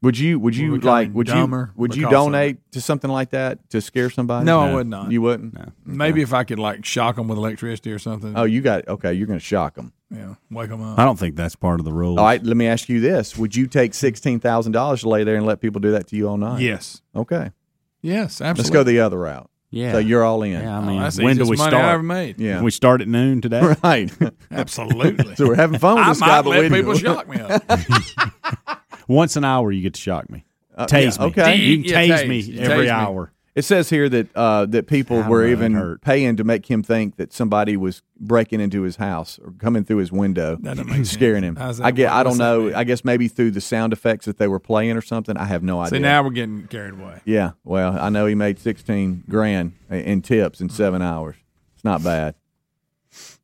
Would 0.02 0.18
you 0.18 0.38
would 0.38 0.54
you 0.54 0.74
We're 0.74 0.80
like 0.80 1.14
would 1.14 1.30
you 1.30 1.34
dumber 1.34 1.72
would 1.78 1.96
you 1.96 2.02
because 2.08 2.26
of 2.26 2.26
donate 2.26 2.72
to 2.74 2.82
something 2.82 3.10
like 3.10 3.30
that 3.30 3.70
to 3.70 3.80
scare 3.80 4.10
somebody? 4.10 4.46
No, 4.46 4.60
I 4.60 4.74
would 4.74 4.86
not. 4.86 5.10
You 5.12 5.22
wouldn't. 5.22 5.58
Maybe 5.86 6.22
if 6.22 6.34
I 6.34 6.44
could 6.44 6.60
like 6.60 6.84
shock 6.84 7.16
them 7.16 7.30
with 7.30 7.38
electricity 7.38 7.90
or 7.94 8.00
something. 8.00 8.34
Oh, 8.36 8.44
you 8.44 8.60
got 8.62 8.86
okay. 8.90 9.14
You're 9.14 9.28
going 9.28 9.40
to 9.40 9.46
shock 9.46 9.76
them. 9.76 9.94
yeah, 10.12 10.36
wake 10.52 10.70
them 10.70 10.82
up. 10.82 11.00
I 11.00 11.06
don't 11.06 11.18
think 11.18 11.38
that's 11.38 11.56
part 11.56 11.80
of 11.80 11.86
the 11.86 11.94
rules. 11.94 12.20
All 12.20 12.26
right. 12.26 12.44
Let 12.44 12.58
me 12.58 12.68
ask 12.68 12.90
you 12.90 13.00
this: 13.00 13.38
Would 13.38 13.56
you 13.56 13.66
take 13.66 13.94
sixteen 13.94 14.42
thousand 14.42 14.74
dollars 14.74 15.02
to 15.04 15.10
lay 15.10 15.24
there 15.24 15.38
and 15.38 15.46
let 15.46 15.62
people 15.62 15.80
do 15.80 15.92
that 15.92 16.08
to 16.08 16.18
you 16.18 16.28
all 16.28 16.38
night? 16.38 16.60
Yes. 16.60 17.02
Okay. 17.16 17.52
Yes, 18.02 18.42
absolutely. 18.42 18.58
Let's 18.62 18.70
go 18.72 18.84
the 18.84 19.00
other 19.00 19.20
route. 19.20 19.50
Yeah. 19.74 19.94
So 19.94 19.98
you're 19.98 20.24
all 20.24 20.44
in. 20.44 20.52
Yeah, 20.52 20.76
I 20.78 20.82
Oh, 20.82 20.86
mean, 20.86 21.00
that's 21.02 21.16
the 21.18 21.24
when 21.24 21.36
do 21.36 21.42
easiest 21.44 21.50
we 21.52 21.58
money 21.58 21.72
start? 21.72 21.86
I 21.86 21.94
ever 21.94 22.04
made. 22.04 22.40
Yeah. 22.40 22.62
We 22.62 22.70
start 22.70 23.02
at 23.02 23.08
noon 23.08 23.42
today. 23.42 23.74
Right. 23.84 24.12
Absolutely. 24.52 25.36
so 25.36 25.48
we're 25.48 25.56
having 25.56 25.80
fun 25.80 25.96
with 25.96 26.06
I 26.06 26.10
this 26.10 26.20
might 26.20 26.28
guy, 26.28 26.42
but 26.44 26.50
let 26.52 26.72
we- 26.72 26.78
people 26.78 26.94
shock 26.96 27.28
me 27.28 27.40
up. 27.40 27.64
Once 29.08 29.36
an 29.36 29.44
hour, 29.44 29.72
you 29.72 29.82
get 29.82 29.96
to 29.96 30.00
shock 30.02 30.30
me. 30.30 30.46
Uh, 30.76 30.86
tase 30.86 31.18
yeah, 31.18 31.26
me. 31.26 31.32
okay. 31.32 31.56
You 31.58 31.78
can 31.84 31.86
Yeah, 31.90 32.02
tase, 32.18 32.24
tase. 32.24 32.28
me 32.30 32.40
You 32.40 32.60
every 32.62 32.76
tase 32.78 32.84
me. 32.86 32.90
hour. 32.90 33.33
It 33.56 33.64
says 33.66 33.90
here 33.92 34.10
that 34.10 34.36
uh, 34.36 34.66
that 34.68 34.88
people 34.88 35.22
I 35.22 35.30
were 35.30 35.46
even 35.46 35.74
hurt. 35.74 36.02
paying 36.02 36.36
to 36.38 36.44
make 36.44 36.72
him 36.72 36.82
think 36.82 37.18
that 37.18 37.32
somebody 37.32 37.78
was 37.78 38.02
breaking 38.20 38.62
into 38.62 38.82
his 38.82 38.96
house 38.96 39.40
or 39.44 39.52
coming 39.60 39.84
through 39.84 39.98
his 39.98 40.12
window, 40.12 40.56
That 40.62 40.78
doesn't 40.78 40.88
make 40.90 41.06
scaring 41.06 41.44
him. 41.44 41.58
I 41.60 41.92
get. 41.92 42.12
I 42.12 42.24
don't 42.24 42.40
know. 42.40 42.64
mean? 42.64 42.74
I 42.76 42.84
guess 42.84 43.06
maybe 43.06 43.28
through 43.28 43.52
the 43.52 43.62
sound 43.62 43.94
effects 43.94 44.26
that 44.26 44.38
they 44.40 44.48
were 44.48 44.60
playing 44.60 44.98
or 44.98 45.02
something. 45.02 45.38
I 45.38 45.46
have 45.46 45.62
no 45.62 45.80
idea. 45.82 45.98
See, 45.98 46.02
now 46.02 46.24
we're 46.24 46.32
getting 46.32 46.66
carried 46.68 46.96
away. 46.96 47.22
Yeah. 47.26 47.52
Well, 47.64 47.96
I 48.00 48.10
know 48.10 48.26
he 48.26 48.34
made 48.34 48.58
sixteen 48.58 49.24
grand 49.30 49.74
in 49.92 50.24
tips 50.24 50.60
in 50.60 50.70
seven 50.70 51.04
hours. 51.04 51.36
It's 51.76 51.84
not 51.84 52.04
bad. 52.04 52.34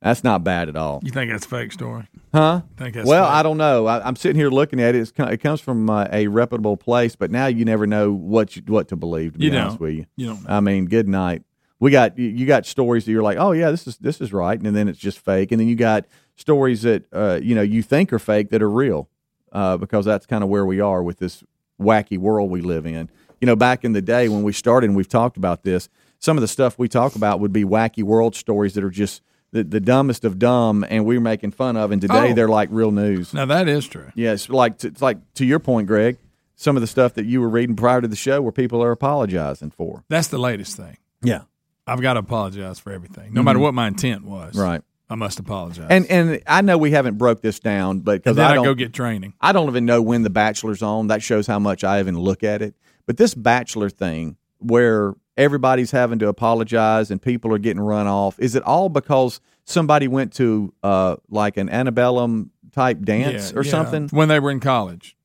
That's 0.01 0.23
not 0.23 0.43
bad 0.45 0.69
at 0.69 0.77
all. 0.77 1.01
You 1.03 1.12
think 1.12 1.29
that's 1.31 1.45
a 1.45 1.49
fake 1.49 1.73
story? 1.73 2.07
Huh? 2.33 2.62
Think 2.77 2.95
that's 2.95 3.07
well, 3.07 3.25
fake? 3.25 3.33
I 3.33 3.43
don't 3.43 3.57
know. 3.57 3.85
I, 3.85 4.05
I'm 4.07 4.15
sitting 4.15 4.39
here 4.39 4.49
looking 4.49 4.79
at 4.79 4.95
it. 4.95 4.99
It's, 4.99 5.13
it 5.17 5.38
comes 5.41 5.59
from 5.59 5.89
uh, 5.89 6.07
a 6.12 6.27
reputable 6.27 6.77
place, 6.77 7.17
but 7.17 7.31
now 7.31 7.47
you 7.47 7.65
never 7.65 7.85
know 7.85 8.12
what 8.13 8.55
you, 8.55 8.62
what 8.67 8.88
to 8.89 8.95
believe. 8.95 9.33
To 9.33 9.39
be 9.39 9.47
You 9.47 9.57
honest 9.57 9.77
don't. 9.77 9.81
with 9.81 9.95
you, 9.95 10.05
You 10.15 10.27
don't 10.27 10.43
know. 10.47 10.55
I 10.55 10.62
mean, 10.62 10.85
good 10.85 11.07
night. 11.09 11.43
We 11.81 11.91
got 11.91 12.17
you- 12.17 12.29
you 12.29 12.45
got 12.45 12.65
stories 12.65 13.05
that 13.05 13.12
you're 13.12 13.23
like, 13.23 13.38
oh 13.38 13.51
yeah, 13.51 13.71
this 13.71 13.88
is 13.88 13.97
this 13.97 14.21
is 14.21 14.31
right, 14.33 14.59
and 14.62 14.75
then 14.75 14.88
it's 14.88 14.99
just 14.99 15.19
fake, 15.19 15.51
and 15.51 15.59
then 15.59 15.67
you 15.67 15.75
got 15.75 16.05
stories 16.35 16.81
that 16.83 17.03
uh, 17.13 17.39
you 17.41 17.55
know 17.55 17.62
you 17.62 17.81
think 17.83 18.12
are 18.13 18.19
fake 18.19 18.49
that 18.51 18.62
are 18.62 18.69
real, 18.69 19.09
uh, 19.53 19.75
because 19.77 20.05
that's 20.05 20.25
kind 20.25 20.43
of 20.43 20.49
where 20.49 20.65
we 20.65 20.79
are 20.81 21.01
with 21.03 21.19
this 21.19 21.43
wacky 21.81 22.17
world 22.17 22.49
we 22.51 22.59
live 22.62 22.85
in. 22.85 23.09
You 23.41 23.45
know, 23.45 23.55
back 23.55 23.85
in 23.85 23.93
the 23.93 24.01
day 24.01 24.27
when 24.29 24.43
we 24.43 24.51
started, 24.53 24.89
and 24.89 24.95
we've 24.97 25.07
talked 25.07 25.38
about 25.38 25.63
this, 25.63 25.88
some 26.19 26.35
of 26.38 26.41
the 26.41 26.47
stuff 26.49 26.77
we 26.77 26.89
talk 26.89 27.15
about 27.15 27.39
would 27.39 27.53
be 27.53 27.63
wacky 27.63 28.03
world 28.03 28.35
stories 28.35 28.73
that 28.73 28.83
are 28.83 28.89
just 28.89 29.21
the, 29.51 29.63
the 29.63 29.79
dumbest 29.79 30.25
of 30.25 30.38
dumb, 30.39 30.85
and 30.89 31.05
we're 31.05 31.19
making 31.21 31.51
fun 31.51 31.75
of, 31.77 31.91
and 31.91 32.01
today 32.01 32.31
Oh. 32.31 32.33
they're 32.33 32.47
like 32.47 32.69
real 32.71 32.91
news. 32.91 33.33
Now 33.33 33.45
that 33.45 33.67
is 33.67 33.88
true. 33.88 34.12
Yeah, 34.15 34.33
it's 34.33 34.49
like 34.49 34.83
it's 34.83 35.01
like 35.01 35.17
to 35.35 35.45
your 35.45 35.59
point, 35.59 35.88
Greg. 35.88 36.17
Some 36.55 36.75
of 36.75 36.81
the 36.81 36.88
stuff 36.88 37.13
that 37.13 37.25
you 37.25 37.39
were 37.39 37.47
reading 37.49 37.75
prior 37.77 38.01
to 38.01 38.07
the 38.07 38.17
show, 38.17 38.41
where 38.41 38.51
people 38.51 38.83
are 38.83 38.91
apologizing 38.91 39.71
for. 39.71 40.03
That's 40.09 40.27
the 40.27 40.38
latest 40.38 40.75
thing. 40.75 40.97
Yeah, 41.23 41.43
I've 41.88 42.01
got 42.01 42.13
to 42.13 42.19
apologize 42.19 42.79
for 42.79 42.91
everything, 42.91 43.33
no 43.33 43.41
matter 43.41 43.59
what 43.59 43.73
my 43.73 43.88
intent 43.88 44.25
was. 44.25 44.53
Mm-hmm. 44.53 44.62
right. 44.62 44.81
I 45.12 45.15
must 45.15 45.39
apologize. 45.39 45.88
And 45.89 46.05
and 46.05 46.39
I 46.45 46.62
know 46.62 46.77
we 46.77 46.91
haven't 46.91 47.17
broke 47.17 47.41
this 47.41 47.59
down, 47.59 48.01
but 48.01 48.21
because 48.23 48.38
I 48.38 48.51
I, 48.51 48.55
go 48.55 48.75
get 48.75 48.93
training. 48.93 49.33
I 49.41 49.53
don't 49.53 49.67
even 49.67 49.85
know 49.85 50.01
when 50.03 50.21
the 50.21 50.29
Bachelor's 50.29 50.83
on. 50.83 51.07
That 51.07 51.23
shows 51.23 51.47
how 51.47 51.57
much 51.57 51.83
I 51.83 51.99
even 51.99 52.15
look 52.19 52.43
at 52.43 52.62
it. 52.62 52.75
But 53.07 53.17
this 53.17 53.33
Bachelor 53.33 53.89
thing, 53.89 54.38
where 54.59 55.15
everybody's 55.39 55.89
having 55.91 56.19
to 56.19 56.28
apologize 56.28 57.10
and 57.10 57.19
people 57.21 57.52
are 57.54 57.58
getting 57.58 57.82
run 57.82 58.06
off, 58.06 58.39
is 58.39 58.56
it 58.56 58.63
all 58.63 58.89
because 58.89 59.39
somebody 59.65 60.08
went 60.08 60.34
to 60.34 60.73
uh, 60.84 61.15
like 61.30 61.58
an 61.58 61.69
antebellum 61.69 62.52
type 62.73 63.02
dance 63.02 63.52
Yeah, 63.52 63.60
or 63.60 63.63
yeah. 63.63 63.71
something, 63.71 64.10
when 64.10 64.28
they 64.28 64.39
were 64.39 64.52
in 64.52 64.60
college, 64.60 65.15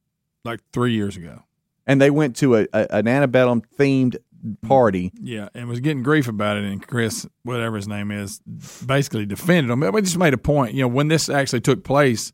like 0.45 0.61
three 0.73 0.93
years 0.95 1.17
ago. 1.17 1.43
and 1.87 2.01
they 2.01 2.11
went 2.11 2.37
to 2.37 2.57
a, 2.57 2.67
a 2.73 2.87
an 2.91 3.07
antebellum 3.09 3.61
themed 3.79 4.17
party? 4.63 5.13
Yeah, 5.21 5.49
and 5.55 5.69
was 5.69 5.81
getting 5.81 6.03
grief 6.03 6.29
about 6.29 6.57
it. 6.57 6.65
And 6.65 6.87
Chris, 6.87 7.27
whatever 7.43 7.77
his 7.77 7.89
name 7.89 8.11
is, 8.11 8.41
basically 8.87 9.27
defended 9.27 9.71
him. 9.71 9.81
We 9.93 10.01
just 10.01 10.17
made 10.19 10.33
a 10.33 10.39
point. 10.39 10.73
You 10.75 10.83
know, 10.83 10.89
when 10.89 11.09
this 11.09 11.29
actually 11.29 11.61
took 11.61 11.85
place, 11.85 12.33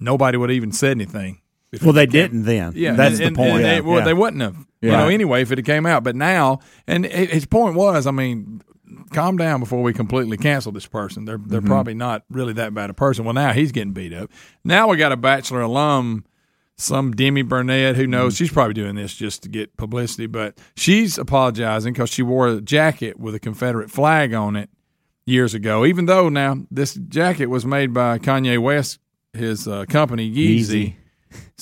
nobody 0.00 0.38
would 0.38 0.48
have 0.50 0.56
even 0.56 0.72
said 0.72 0.92
anything. 0.92 1.41
Well, 1.80 1.92
they 1.92 2.06
came- 2.06 2.12
didn't 2.12 2.42
then. 2.44 2.72
Yeah, 2.76 2.92
That's 2.92 3.18
and- 3.20 3.34
the 3.34 3.38
point. 3.38 3.50
and 3.56 3.64
they, 3.64 3.74
Yeah. 3.76 3.80
well, 3.80 3.98
Yeah. 4.00 4.04
they 4.04 4.14
wouldn't 4.14 4.42
have. 4.42 4.56
You 4.82 4.90
Yeah. 4.90 4.98
know, 4.98 5.08
anyway, 5.08 5.42
if 5.42 5.52
it 5.52 5.58
had 5.58 5.64
came 5.64 5.86
out. 5.86 6.04
But 6.04 6.16
now, 6.16 6.58
and 6.86 7.06
his 7.06 7.46
point 7.46 7.74
was, 7.76 8.06
I 8.06 8.10
mean, 8.10 8.60
calm 9.12 9.36
down 9.36 9.60
before 9.60 9.82
we 9.82 9.92
completely 9.92 10.36
cancel 10.36 10.72
this 10.72 10.86
person. 10.86 11.24
They're 11.24 11.38
they're 11.38 11.60
Mm-hmm. 11.60 11.68
probably 11.68 11.94
not 11.94 12.24
really 12.30 12.52
that 12.54 12.74
bad 12.74 12.90
a 12.90 12.94
person. 12.94 13.24
Well, 13.24 13.34
now 13.34 13.52
he's 13.52 13.72
getting 13.72 13.92
beat 13.92 14.12
up. 14.12 14.30
Now 14.64 14.88
we 14.88 14.96
got 14.96 15.12
a 15.12 15.16
bachelor 15.16 15.60
alum, 15.62 16.24
some 16.76 17.12
Demi 17.12 17.42
Burnett. 17.42 17.96
Who 17.96 18.02
Mm-hmm. 18.02 18.10
knows? 18.10 18.36
She's 18.36 18.50
probably 18.50 18.74
doing 18.74 18.96
this 18.96 19.14
just 19.14 19.42
to 19.44 19.48
get 19.48 19.76
publicity, 19.76 20.26
but 20.26 20.58
she's 20.76 21.16
apologizing 21.16 21.92
because 21.94 22.10
she 22.10 22.22
wore 22.22 22.48
a 22.48 22.60
jacket 22.60 23.18
with 23.18 23.34
a 23.34 23.40
Confederate 23.40 23.90
flag 23.90 24.34
on 24.34 24.56
it 24.56 24.68
years 25.26 25.54
ago. 25.54 25.86
Even 25.86 26.06
though 26.06 26.28
now 26.28 26.58
this 26.70 26.94
jacket 26.94 27.46
was 27.46 27.64
made 27.64 27.94
by 27.94 28.18
Kanye 28.18 28.58
West, 28.58 28.98
his 29.32 29.66
uh, 29.68 29.84
company 29.88 30.30
Yeezy. 30.30 30.58
Yeezy. 30.58 30.94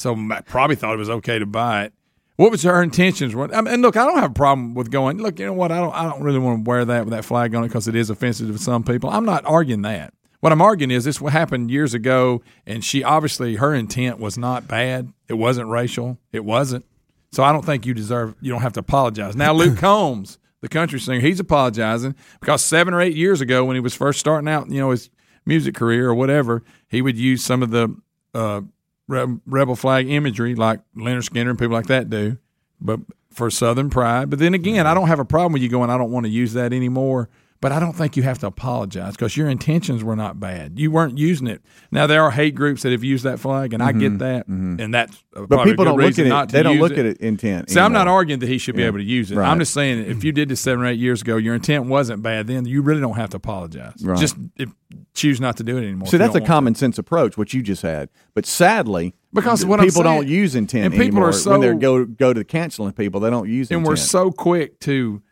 So 0.01 0.15
Matt 0.15 0.47
probably 0.47 0.77
thought 0.77 0.95
it 0.95 0.99
was 0.99 1.11
okay 1.11 1.39
to 1.39 1.47
buy 1.47 1.85
it. 1.85 1.93
What 2.37 2.51
was 2.51 2.63
her 2.63 2.83
intentions? 2.83 3.35
I 3.35 3.61
mean, 3.61 3.69
and 3.69 3.83
look, 3.83 3.99
I 3.99 4.07
don't 4.07 4.19
have 4.19 4.31
a 4.31 4.35
problem 4.35 4.73
with 4.73 4.91
going. 4.91 5.19
Look, 5.19 5.39
you 5.39 5.45
know 5.45 5.53
what? 5.53 5.71
I 5.71 5.79
don't. 5.79 5.95
I 5.95 6.05
don't 6.05 6.23
really 6.23 6.39
want 6.39 6.65
to 6.65 6.69
wear 6.69 6.87
that 6.87 7.05
with 7.05 7.13
that 7.13 7.27
flag 7.27 7.55
on 7.55 7.65
it 7.65 7.69
because 7.69 7.87
it 7.87 7.95
is 7.95 8.09
offensive 8.09 8.51
to 8.51 8.57
some 8.57 8.83
people. 8.83 9.11
I'm 9.11 9.27
not 9.27 9.45
arguing 9.45 9.83
that. 9.83 10.15
What 10.41 10.53
I'm 10.53 10.63
arguing 10.63 10.91
is 10.91 11.05
this 11.05 11.21
what 11.21 11.35
happened 11.35 11.71
years 11.71 11.93
ago, 11.93 12.41
and 12.67 12.83
she 12.83 13.05
obviously 13.05 13.57
her 13.57 13.75
intent 13.75 14.19
was 14.19 14.39
not 14.39 14.67
bad. 14.67 15.13
It 15.29 15.35
wasn't 15.35 15.69
racial. 15.69 16.17
It 16.33 16.47
wasn't. 16.47 16.87
So 17.31 17.45
I 17.45 17.53
don't 17.53 17.65
think 17.65 17.85
you 17.85 17.93
deserve. 17.93 18.35
You 18.41 18.51
don't 18.51 18.63
have 18.63 18.73
to 18.73 18.81
apologize. 18.81 19.37
Now 19.37 19.53
Luke 19.53 19.77
Combs, 19.79 20.39
the 20.63 20.69
country 20.69 20.99
singer, 20.99 21.21
he's 21.21 21.41
apologizing 21.41 22.15
because 22.41 22.65
seven 22.65 22.95
or 22.95 23.03
eight 23.03 23.17
years 23.17 23.43
ago 23.43 23.67
when 23.67 23.77
he 23.77 23.81
was 23.81 23.95
first 23.95 24.19
starting 24.19 24.49
out, 24.49 24.71
you 24.71 24.81
know, 24.81 24.93
his 24.93 25.11
music 25.45 25.75
career 25.75 26.09
or 26.09 26.15
whatever, 26.15 26.63
he 26.89 27.03
would 27.03 27.19
use 27.19 27.45
some 27.45 27.63
of 27.63 27.69
the 27.69 27.95
uh, 28.33 28.63
rebel 29.11 29.77
flag 29.77 30.09
imagery 30.09 30.55
like 30.55 30.81
Lynyrd 30.97 31.29
Skynyrd 31.29 31.51
and 31.51 31.59
people 31.59 31.75
like 31.75 31.87
that 31.87 32.09
do, 32.09 32.39
but 32.81 33.01
for 33.31 33.51
Southern 33.51 33.91
pride. 33.91 34.31
But 34.31 34.39
then 34.39 34.55
again, 34.55 34.77
mm-hmm. 34.77 34.87
I 34.87 34.95
don't 34.95 35.09
have 35.09 35.21
a 35.21 35.25
problem 35.25 35.53
with 35.53 35.63
you 35.63 35.69
going. 35.69 35.91
I 35.91 35.99
don't 35.99 36.11
want 36.11 36.27
to 36.27 36.31
use 36.31 36.53
that 36.55 36.73
anymore. 36.73 37.29
But 37.63 37.73
I 37.73 37.79
don't 37.81 37.93
think 37.93 38.17
you 38.17 38.23
have 38.23 38.39
to 38.39 38.47
apologize 38.47 39.13
because 39.13 39.37
your 39.37 39.47
intentions 39.51 40.03
were 40.03 40.17
not 40.17 40.41
bad. 40.41 40.79
You 40.79 40.91
weren't 40.91 41.19
using 41.19 41.47
it. 41.47 41.61
Now 41.93 42.07
there 42.07 42.23
are 42.23 42.31
hate 42.31 42.55
groups 42.55 42.83
that 42.85 42.93
have 42.93 43.05
used 43.05 43.25
that 43.25 43.39
flag, 43.39 43.75
and 43.75 43.83
I 43.83 43.93
get 43.93 44.19
that, 44.21 44.47
and 44.49 44.93
that's 44.95 45.23
Mm-hmm. 45.31 45.45
But 45.45 45.63
people 45.65 45.85
don't 45.85 45.97
look 45.97 46.19
at 46.19 46.27
it. 46.27 46.49
They 46.53 46.63
don't 46.65 46.81
look 46.81 46.91
it. 46.93 46.99
at 46.99 47.05
it 47.07 47.19
intent. 47.19 47.71
See, 47.71 47.79
I'm 47.79 47.93
not 47.93 48.09
arguing 48.09 48.41
that 48.41 48.49
he 48.49 48.59
should 48.59 48.75
be 48.75 48.83
Yeah. 48.83 48.89
able 48.89 48.99
to 48.99 49.05
use 49.05 49.31
it. 49.31 49.37
Right. 49.37 49.49
I'm 49.49 49.61
just 49.61 49.73
saying 49.73 50.05
if 50.11 50.25
you 50.25 50.33
did 50.33 50.49
this 50.49 50.61
seven 50.61 50.85
or 50.85 50.89
eight 50.89 50.99
years 50.99 51.23
ago, 51.23 51.37
your 51.37 51.55
intent 51.55 51.85
wasn't 51.87 52.21
bad. 52.21 52.49
Then 52.49 52.65
you 52.67 52.83
really 52.83 53.01
don't 53.01 53.15
have 53.15 53.31
to 53.31 53.37
apologize. 53.37 53.95
Right. 54.03 54.19
Just 54.19 54.37
if, 54.57 54.71
choose 55.15 55.41
not 55.41 55.57
to 55.59 55.63
do 55.63 55.77
it 55.79 55.83
anymore. 55.85 56.09
You 56.11 56.19
that's 56.19 56.35
a 56.35 56.41
common 56.41 56.75
sense 56.75 56.99
approach, 56.99 57.39
what 57.39 57.53
you 57.55 57.63
just 57.63 57.83
had. 57.83 58.09
But 58.35 58.45
sadly, 58.45 59.15
Because 59.33 59.65
what 59.65 59.79
people 59.79 60.03
saying- 60.03 60.23
don't 60.23 60.27
use 60.29 60.57
intent 60.57 60.87
and 60.87 60.95
people 61.01 61.21
are 61.23 61.31
anymore. 61.33 61.59
when 61.59 61.61
they 61.61 61.81
go 61.81 62.05
go 62.07 62.33
to 62.33 62.43
canceling 62.43 62.93
people, 62.93 63.21
they 63.21 63.31
don't 63.31 63.49
use 63.49 63.69
intent. 63.71 63.77
and 63.77 63.87
intent. 63.87 63.89
we're 63.89 63.97
so 64.05 64.33
quick 64.33 64.81
to 64.81 65.23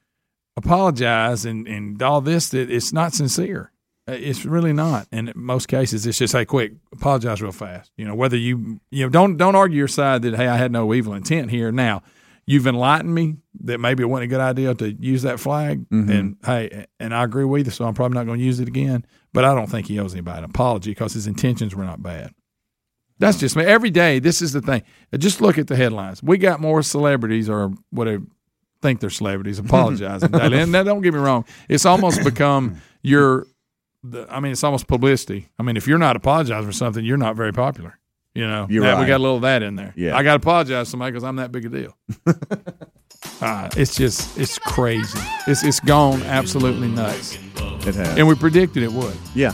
apologize 0.58 1.44
and, 1.44 1.66
and 1.66 2.00
all 2.02 2.20
this 2.20 2.50
that 2.50 2.70
it's 2.70 2.92
not 2.92 3.14
sincere. 3.14 3.72
Uh, 4.06 4.12
It's 4.12 4.44
really 4.44 4.72
not. 4.72 5.06
And 5.12 5.28
in 5.30 5.34
most 5.36 5.68
cases, 5.68 6.06
it's 6.06 6.18
just 6.18 6.32
hey, 6.34 6.44
quick, 6.44 6.72
apologize 6.92 7.40
real 7.42 7.52
fast. 7.52 7.90
You 7.96 8.04
know, 8.06 8.14
whether 8.14 8.36
you 8.36 8.80
you 8.90 9.04
know 9.04 9.08
don't 9.10 9.36
don't 9.36 9.54
argue 9.56 9.78
your 9.78 9.88
side 9.88 10.22
that 10.22 10.34
hey, 10.34 10.48
I 10.48 10.56
had 10.56 10.72
no 10.72 10.92
evil 10.94 11.14
intent 11.14 11.50
here. 11.50 11.72
Now, 11.72 12.02
you've 12.46 12.66
enlightened 12.66 13.14
me 13.14 13.36
that 13.64 13.78
maybe 13.78 14.02
it 14.02 14.06
wasn't 14.06 14.24
a 14.24 14.34
good 14.34 14.40
idea 14.40 14.74
to 14.74 14.92
use 14.92 15.22
that 15.22 15.40
flag, 15.40 15.88
Mm-hmm. 15.90 16.10
and 16.10 16.36
hey, 16.44 16.86
and 17.00 17.14
I 17.14 17.24
agree 17.24 17.44
with 17.44 17.66
you. 17.66 17.70
So 17.72 17.84
I'm 17.86 17.94
probably 17.94 18.16
not 18.16 18.26
going 18.26 18.38
to 18.38 18.44
use 18.44 18.60
it 18.60 18.68
again. 18.68 19.04
But 19.34 19.44
I 19.44 19.54
don't 19.54 19.68
think 19.70 19.86
he 19.88 19.98
owes 19.98 20.14
anybody 20.14 20.38
an 20.38 20.44
apology 20.44 20.90
because 20.92 21.12
his 21.12 21.26
intentions 21.26 21.74
were 21.74 21.84
not 21.84 22.02
bad. 22.02 22.32
That's 23.18 23.36
just 23.38 23.56
me. 23.56 23.64
Every 23.64 23.90
day, 23.90 24.20
this 24.20 24.40
is 24.40 24.52
the 24.52 24.60
thing. 24.62 24.82
Just 25.18 25.40
look 25.40 25.58
at 25.58 25.66
the 25.66 25.76
headlines. 25.76 26.22
We 26.22 26.38
got 26.38 26.60
more 26.60 26.82
celebrities 26.82 27.48
or 27.50 27.72
whatever 27.90 28.22
think 28.82 29.00
they're 29.00 29.10
celebrities 29.10 29.58
apologizing 29.58 30.30
daily. 30.30 30.58
And 30.60 30.72
now, 30.72 30.82
don't 30.82 31.00
get 31.02 31.14
me 31.14 31.20
wrong. 31.20 31.44
It's 31.68 31.84
almost 31.86 32.22
become 32.24 32.80
your, 33.02 33.46
the, 34.02 34.26
I 34.30 34.40
mean, 34.40 34.52
it's 34.52 34.64
almost 34.64 34.86
publicity. 34.86 35.48
I 35.58 35.62
mean, 35.62 35.76
if 35.76 35.86
you're 35.86 35.98
not 35.98 36.16
apologizing 36.16 36.66
for 36.66 36.72
something, 36.72 37.04
you're 37.04 37.16
not 37.16 37.36
very 37.36 37.52
popular. 37.52 37.98
You 38.34 38.46
know, 38.46 38.66
You're 38.70 38.84
Now, 38.84 39.00
we 39.00 39.06
got 39.06 39.16
a 39.16 39.22
little 39.22 39.36
of 39.36 39.42
that 39.42 39.64
in 39.64 39.74
there. 39.74 39.92
Yeah. 39.96 40.16
I 40.16 40.22
got 40.22 40.32
to 40.32 40.36
apologize 40.36 40.86
to 40.86 40.90
somebody 40.90 41.10
because 41.10 41.24
I'm 41.24 41.36
that 41.36 41.50
big 41.50 41.64
a 41.64 41.68
deal. 41.68 41.96
uh, 43.40 43.68
it's 43.76 43.96
just, 43.96 44.38
it's 44.38 44.58
crazy. 44.58 45.18
It's, 45.48 45.64
it's 45.64 45.80
gone 45.80 46.22
absolutely 46.22 46.86
nuts. 46.86 47.36
it 47.86 47.96
has. 47.96 48.16
And 48.16 48.28
we 48.28 48.36
predicted 48.36 48.84
it 48.84 48.92
would. 48.92 49.16
yeah. 49.34 49.52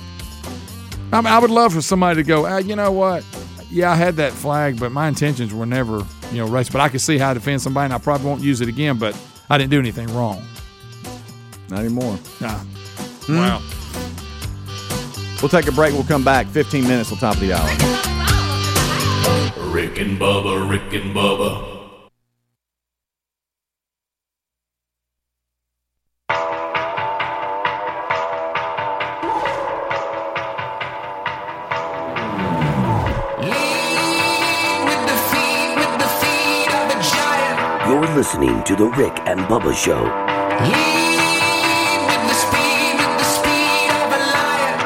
I 1.12 1.20
mean, 1.20 1.32
I 1.32 1.38
would 1.38 1.50
love 1.50 1.72
for 1.72 1.80
somebody 1.80 2.22
to 2.22 2.26
go, 2.26 2.44
ah, 2.44 2.58
you 2.58 2.74
know 2.74 2.90
what? 2.90 3.24
Yeah, 3.70 3.92
I 3.92 3.94
had 3.94 4.16
that 4.16 4.32
flag, 4.32 4.78
but 4.80 4.90
my 4.92 5.08
intentions 5.08 5.54
were 5.54 5.64
never, 5.66 6.04
you 6.30 6.38
know, 6.38 6.46
race. 6.46 6.68
But 6.68 6.80
I 6.80 6.88
could 6.88 7.00
see 7.00 7.18
how 7.18 7.32
to 7.32 7.40
defend 7.40 7.62
somebody, 7.62 7.86
and 7.86 7.94
I 7.94 7.98
probably 7.98 8.26
won't 8.26 8.42
use 8.42 8.60
it 8.60 8.68
again. 8.68 8.98
But 8.98 9.18
I 9.50 9.58
didn't 9.58 9.70
do 9.70 9.78
anything 9.78 10.08
wrong. 10.14 10.42
Not 11.68 11.80
anymore. 11.80 12.18
Nah. 12.40 12.58
Hmm. 13.26 13.36
Wow. 13.36 13.62
We'll 15.42 15.48
take 15.50 15.66
a 15.66 15.72
break. 15.72 15.92
We'll 15.92 16.04
come 16.04 16.24
back. 16.24 16.46
15 16.46 16.84
minutes 16.84 17.12
on 17.12 17.18
top 17.18 17.34
of 17.34 17.40
the 17.40 17.52
hour. 17.52 17.68
Rick 19.70 19.98
and 19.98 20.18
Bubba, 20.18 20.70
Rick 20.70 20.92
and 20.94 21.14
Bubba. 21.14 21.73
You're 38.04 38.16
listening 38.16 38.62
to 38.64 38.76
The 38.76 38.84
Rick 38.84 39.14
and 39.24 39.40
Bubba 39.40 39.74
Show. 39.74 40.04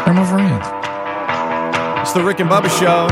They're 0.04 0.14
my 0.14 0.24
friends. 0.24 0.64
It's 2.00 2.12
the 2.12 2.22
Rick 2.22 2.38
and 2.38 2.48
Bubba 2.48 2.70
Show. 2.78 3.09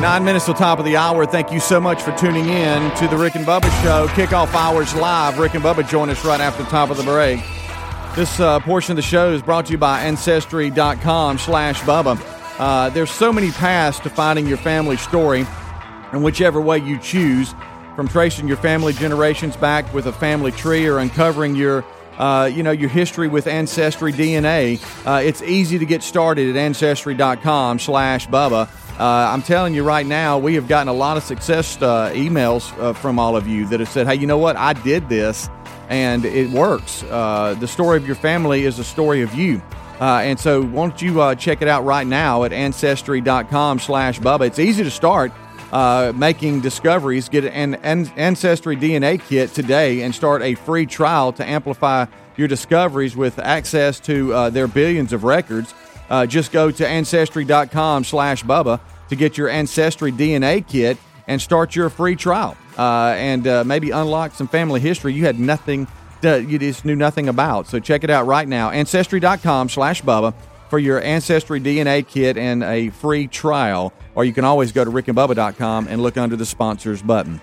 Nine 0.00 0.24
minutes 0.24 0.46
till 0.46 0.54
top 0.54 0.80
of 0.80 0.84
the 0.84 0.96
hour. 0.96 1.24
Thank 1.24 1.52
you 1.52 1.60
so 1.60 1.80
much 1.80 2.02
for 2.02 2.10
tuning 2.18 2.48
in 2.48 2.92
to 2.96 3.06
the 3.06 3.16
Rick 3.16 3.36
and 3.36 3.46
Bubba 3.46 3.70
Show. 3.84 4.08
Kickoff 4.08 4.52
hours 4.52 4.92
live. 4.96 5.38
Rick 5.38 5.54
and 5.54 5.62
Bubba 5.62 5.88
join 5.88 6.10
us 6.10 6.24
right 6.24 6.40
after 6.40 6.64
the 6.64 6.70
top 6.70 6.90
of 6.90 6.96
the 6.96 7.04
break. 7.04 7.38
This 8.16 8.40
uh, 8.40 8.58
portion 8.58 8.90
of 8.90 8.96
the 8.96 9.02
show 9.02 9.32
is 9.32 9.40
brought 9.40 9.66
to 9.66 9.72
you 9.72 9.78
by 9.78 10.00
Ancestry.com 10.00 11.38
slash 11.38 11.80
Bubba. 11.82 12.20
Uh, 12.58 12.90
there's 12.90 13.12
so 13.12 13.32
many 13.32 13.52
paths 13.52 14.00
to 14.00 14.10
finding 14.10 14.48
your 14.48 14.58
family 14.58 14.96
story, 14.96 15.46
and 16.12 16.22
whichever 16.24 16.60
way 16.60 16.78
you 16.78 16.98
choose, 16.98 17.54
from 18.00 18.08
tracing 18.08 18.48
your 18.48 18.56
family 18.56 18.92
generations 18.94 19.56
back 19.56 19.92
with 19.92 20.06
a 20.06 20.12
family 20.12 20.52
tree 20.52 20.86
or 20.86 20.98
uncovering 20.98 21.54
your 21.54 21.84
uh, 22.18 22.46
you 22.46 22.62
know 22.62 22.70
your 22.70 22.88
history 22.88 23.28
with 23.28 23.46
ancestry 23.46 24.12
dna 24.12 24.80
uh, 25.06 25.20
it's 25.20 25.42
easy 25.42 25.78
to 25.78 25.84
get 25.84 26.02
started 26.02 26.48
at 26.48 26.56
ancestry.com 26.56 27.78
slash 27.78 28.26
bubba. 28.28 28.68
Uh, 28.98 29.32
i'm 29.32 29.42
telling 29.42 29.74
you 29.74 29.82
right 29.82 30.06
now 30.06 30.38
we 30.38 30.54
have 30.54 30.66
gotten 30.66 30.88
a 30.88 30.92
lot 30.92 31.16
of 31.16 31.22
success 31.22 31.76
uh, 31.82 32.10
emails 32.14 32.72
uh, 32.78 32.92
from 32.94 33.18
all 33.18 33.36
of 33.36 33.46
you 33.46 33.66
that 33.66 33.80
have 33.80 33.88
said 33.90 34.06
hey 34.06 34.14
you 34.14 34.26
know 34.26 34.38
what? 34.38 34.56
I 34.56 34.72
did 34.72 35.08
this 35.10 35.50
and 35.90 36.24
it 36.24 36.48
works. 36.50 37.02
Uh, 37.02 37.54
the 37.60 37.68
story 37.68 37.96
of 37.96 38.06
your 38.06 38.16
family 38.16 38.64
is 38.64 38.78
a 38.78 38.84
story 38.84 39.22
of 39.22 39.34
you. 39.34 39.60
And 40.00 40.40
so 40.40 40.62
why 40.62 40.88
don't 40.88 41.02
you 41.02 41.34
check 41.34 41.60
it 41.60 41.68
out 41.68 41.84
right 41.84 42.06
now 42.06 42.44
at 42.44 42.52
ancestry.com 42.54 43.78
slash 43.80 44.20
bubba. 44.20 44.46
It's 44.46 44.58
easy 44.58 44.84
to 44.84 44.90
start 44.90 45.32
uh, 45.72 46.12
making 46.14 46.60
discoveries, 46.60 47.28
get 47.28 47.44
an, 47.44 47.76
an 47.76 48.06
Ancestry 48.16 48.76
DNA 48.76 49.20
kit 49.20 49.52
today 49.54 50.02
and 50.02 50.14
start 50.14 50.42
a 50.42 50.54
free 50.54 50.86
trial 50.86 51.32
to 51.34 51.44
amplify 51.44 52.06
your 52.36 52.48
discoveries 52.48 53.16
with 53.16 53.38
access 53.38 54.00
to 54.00 54.32
uh, 54.32 54.50
their 54.50 54.66
billions 54.66 55.12
of 55.12 55.24
records. 55.24 55.74
Uh, 56.08 56.26
just 56.26 56.52
go 56.52 56.70
to 56.70 56.86
ancestry.com 56.86 58.04
slash 58.04 58.42
Bubba 58.42 58.80
to 59.08 59.16
get 59.16 59.38
your 59.38 59.48
Ancestry 59.48 60.10
DNA 60.10 60.66
kit 60.66 60.98
and 61.26 61.40
start 61.40 61.76
your 61.76 61.88
free 61.90 62.16
trial 62.16 62.56
uh, 62.76 63.14
and 63.16 63.46
uh, 63.46 63.62
maybe 63.62 63.90
unlock 63.90 64.32
some 64.32 64.48
family 64.48 64.80
history 64.80 65.12
you 65.12 65.24
had 65.24 65.38
nothing, 65.38 65.86
to, 66.22 66.42
you 66.42 66.58
just 66.58 66.84
knew 66.84 66.96
nothing 66.96 67.28
about. 67.28 67.68
So 67.68 67.78
check 67.78 68.02
it 68.02 68.10
out 68.10 68.26
right 68.26 68.48
now, 68.48 68.70
ancestry.com 68.70 69.68
slash 69.68 70.02
Bubba 70.02 70.34
for 70.68 70.78
your 70.78 71.00
Ancestry 71.02 71.60
DNA 71.60 72.06
kit 72.06 72.36
and 72.36 72.62
a 72.64 72.90
free 72.90 73.26
trial. 73.26 73.92
Or 74.14 74.24
you 74.24 74.32
can 74.32 74.44
always 74.44 74.72
go 74.72 74.84
to 74.84 74.90
rickandbubba.com 74.90 75.88
and 75.88 76.02
look 76.02 76.16
under 76.16 76.36
the 76.36 76.46
sponsors 76.46 77.02
button. 77.02 77.40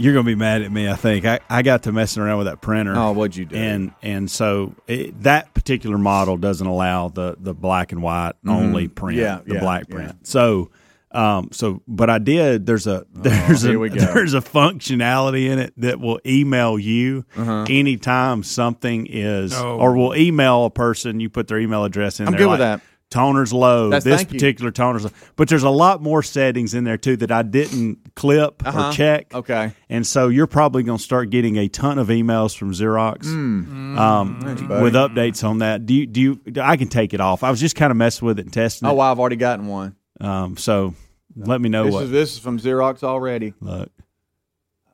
You're 0.00 0.14
gonna 0.14 0.24
be 0.24 0.36
mad 0.36 0.62
at 0.62 0.70
me. 0.70 0.88
I 0.88 0.94
think 0.94 1.24
I, 1.24 1.40
I 1.50 1.62
got 1.62 1.82
to 1.82 1.92
messing 1.92 2.22
around 2.22 2.38
with 2.38 2.46
that 2.46 2.60
printer. 2.60 2.94
Oh, 2.96 3.10
what'd 3.12 3.34
you 3.36 3.44
do? 3.46 3.56
And 3.56 3.92
and 4.00 4.30
so 4.30 4.74
it, 4.86 5.20
that 5.24 5.52
particular 5.54 5.98
model 5.98 6.36
doesn't 6.36 6.66
allow 6.66 7.08
the 7.08 7.36
the 7.38 7.52
black 7.52 7.90
and 7.92 8.00
white 8.00 8.34
only 8.46 8.86
print, 8.86 9.18
Mm-hmm. 9.18 9.24
Yeah, 9.24 9.40
the 9.44 9.54
yeah, 9.54 9.60
black 9.60 9.86
yeah. 9.88 9.94
print. 9.94 10.26
So. 10.26 10.70
Um, 11.10 11.48
so, 11.52 11.80
but 11.88 12.10
I 12.10 12.18
did. 12.18 12.66
There's 12.66 12.86
a 12.86 13.06
there's 13.10 13.64
Oh, 13.64 13.82
a 13.82 13.88
there's 13.88 14.34
a 14.34 14.42
functionality 14.42 15.48
in 15.48 15.58
it 15.58 15.72
that 15.78 15.98
will 16.00 16.20
email 16.26 16.78
you 16.78 17.24
Uh-huh. 17.34 17.64
anytime 17.66 18.42
something 18.42 19.06
is, 19.08 19.54
Oh. 19.54 19.78
or 19.78 19.94
will 19.96 20.14
email 20.14 20.66
a 20.66 20.70
person. 20.70 21.18
You 21.18 21.30
put 21.30 21.48
their 21.48 21.58
email 21.58 21.84
address 21.84 22.20
in. 22.20 22.26
I'm 22.26 22.32
there, 22.32 22.40
good 22.40 22.50
with 22.50 22.58
that. 22.58 22.82
Toner's 23.10 23.52
low. 23.54 23.88
That's- 23.88 24.04
this 24.04 24.16
thank 24.16 24.32
you. 24.32 24.38
particular 24.38 24.70
toner's 24.70 25.04
low. 25.04 25.10
But 25.36 25.48
there's 25.48 25.62
a 25.62 25.70
lot 25.70 26.02
more 26.02 26.22
settings 26.22 26.74
in 26.74 26.84
there 26.84 26.98
too 26.98 27.16
that 27.16 27.32
I 27.32 27.42
didn't 27.42 28.14
clip 28.14 28.62
Uh-huh. 28.66 28.88
or 28.88 28.92
check. 28.92 29.34
Okay. 29.34 29.72
And 29.88 30.06
so 30.06 30.28
you're 30.28 30.46
probably 30.46 30.82
going 30.82 30.98
to 30.98 31.02
start 31.04 31.30
getting 31.30 31.56
a 31.56 31.68
ton 31.68 31.98
of 31.98 32.08
emails 32.08 32.54
from 32.56 32.72
Xerox 32.72 33.20
Mm. 33.24 33.98
um, 33.98 34.40
buddy. 34.40 34.82
with 34.82 34.92
updates 34.94 35.42
on 35.42 35.58
that. 35.58 35.86
Do 35.86 35.94
you, 35.94 36.06
do 36.06 36.20
you, 36.20 36.40
I 36.62 36.76
can 36.76 36.88
take 36.88 37.14
it 37.14 37.20
off. 37.20 37.42
I 37.42 37.50
was 37.50 37.60
just 37.60 37.76
kind 37.76 37.90
of 37.90 37.96
messing 37.96 38.26
with 38.26 38.38
it 38.38 38.44
and 38.44 38.52
testing 38.52 38.86
Oh, 38.88 38.96
it. 38.96 39.00
I've 39.00 39.18
already 39.18 39.36
gotten 39.36 39.66
one. 39.68 39.96
Um, 40.20 40.56
so 40.58 40.94
let 41.34 41.60
me 41.62 41.68
know 41.70 41.84
This 41.84 41.94
what. 41.94 42.02
is, 42.04 42.10
this 42.10 42.32
is 42.34 42.38
from 42.40 42.58
Xerox 42.58 43.02
already. 43.02 43.54
Look. 43.60 43.90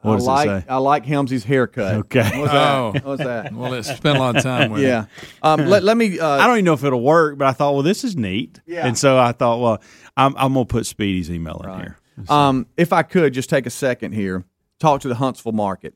What 0.04 0.14
I 0.14 0.16
does 0.16 0.26
like 0.26 0.48
it 0.48 0.60
say? 0.60 0.66
I 0.68 0.76
like 0.76 1.06
Helmsy's 1.06 1.44
haircut. 1.44 1.94
Okay. 2.04 2.38
What's 2.38 2.52
that? 2.52 2.68
Oh. 2.68 2.92
What's 3.02 3.24
that? 3.24 3.52
Well, 3.52 3.70
let's 3.70 3.88
spend 3.88 4.18
a 4.18 4.20
lot 4.20 4.36
of 4.36 4.42
time 4.42 4.70
with 4.70 4.82
yeah. 4.82 5.04
it. 5.04 5.28
Um, 5.42 5.66
let, 5.66 5.82
let 5.82 5.96
me. 5.96 6.18
Uh, 6.18 6.28
I 6.28 6.46
don't 6.46 6.56
even 6.56 6.64
know 6.66 6.74
if 6.74 6.84
it'll 6.84 7.02
work, 7.02 7.38
but 7.38 7.46
I 7.46 7.52
thought, 7.52 7.72
well, 7.72 7.82
this 7.82 8.04
is 8.04 8.16
neat. 8.16 8.60
Yeah. 8.66 8.86
And 8.86 8.98
so 8.98 9.18
I 9.18 9.32
thought, 9.32 9.60
well, 9.60 9.82
I'm, 10.16 10.34
I'm 10.36 10.52
going 10.52 10.66
to 10.66 10.70
put 10.70 10.86
Speedy's 10.86 11.30
email 11.30 11.62
in 11.64 11.80
here. 11.80 11.98
Um, 12.28 12.66
if 12.76 12.92
I 12.92 13.02
could 13.02 13.32
just 13.32 13.50
take 13.50 13.66
a 13.66 13.70
second 13.70 14.12
here, 14.12 14.44
talk 14.78 15.00
to 15.02 15.08
the 15.08 15.14
Huntsville 15.16 15.52
market. 15.52 15.94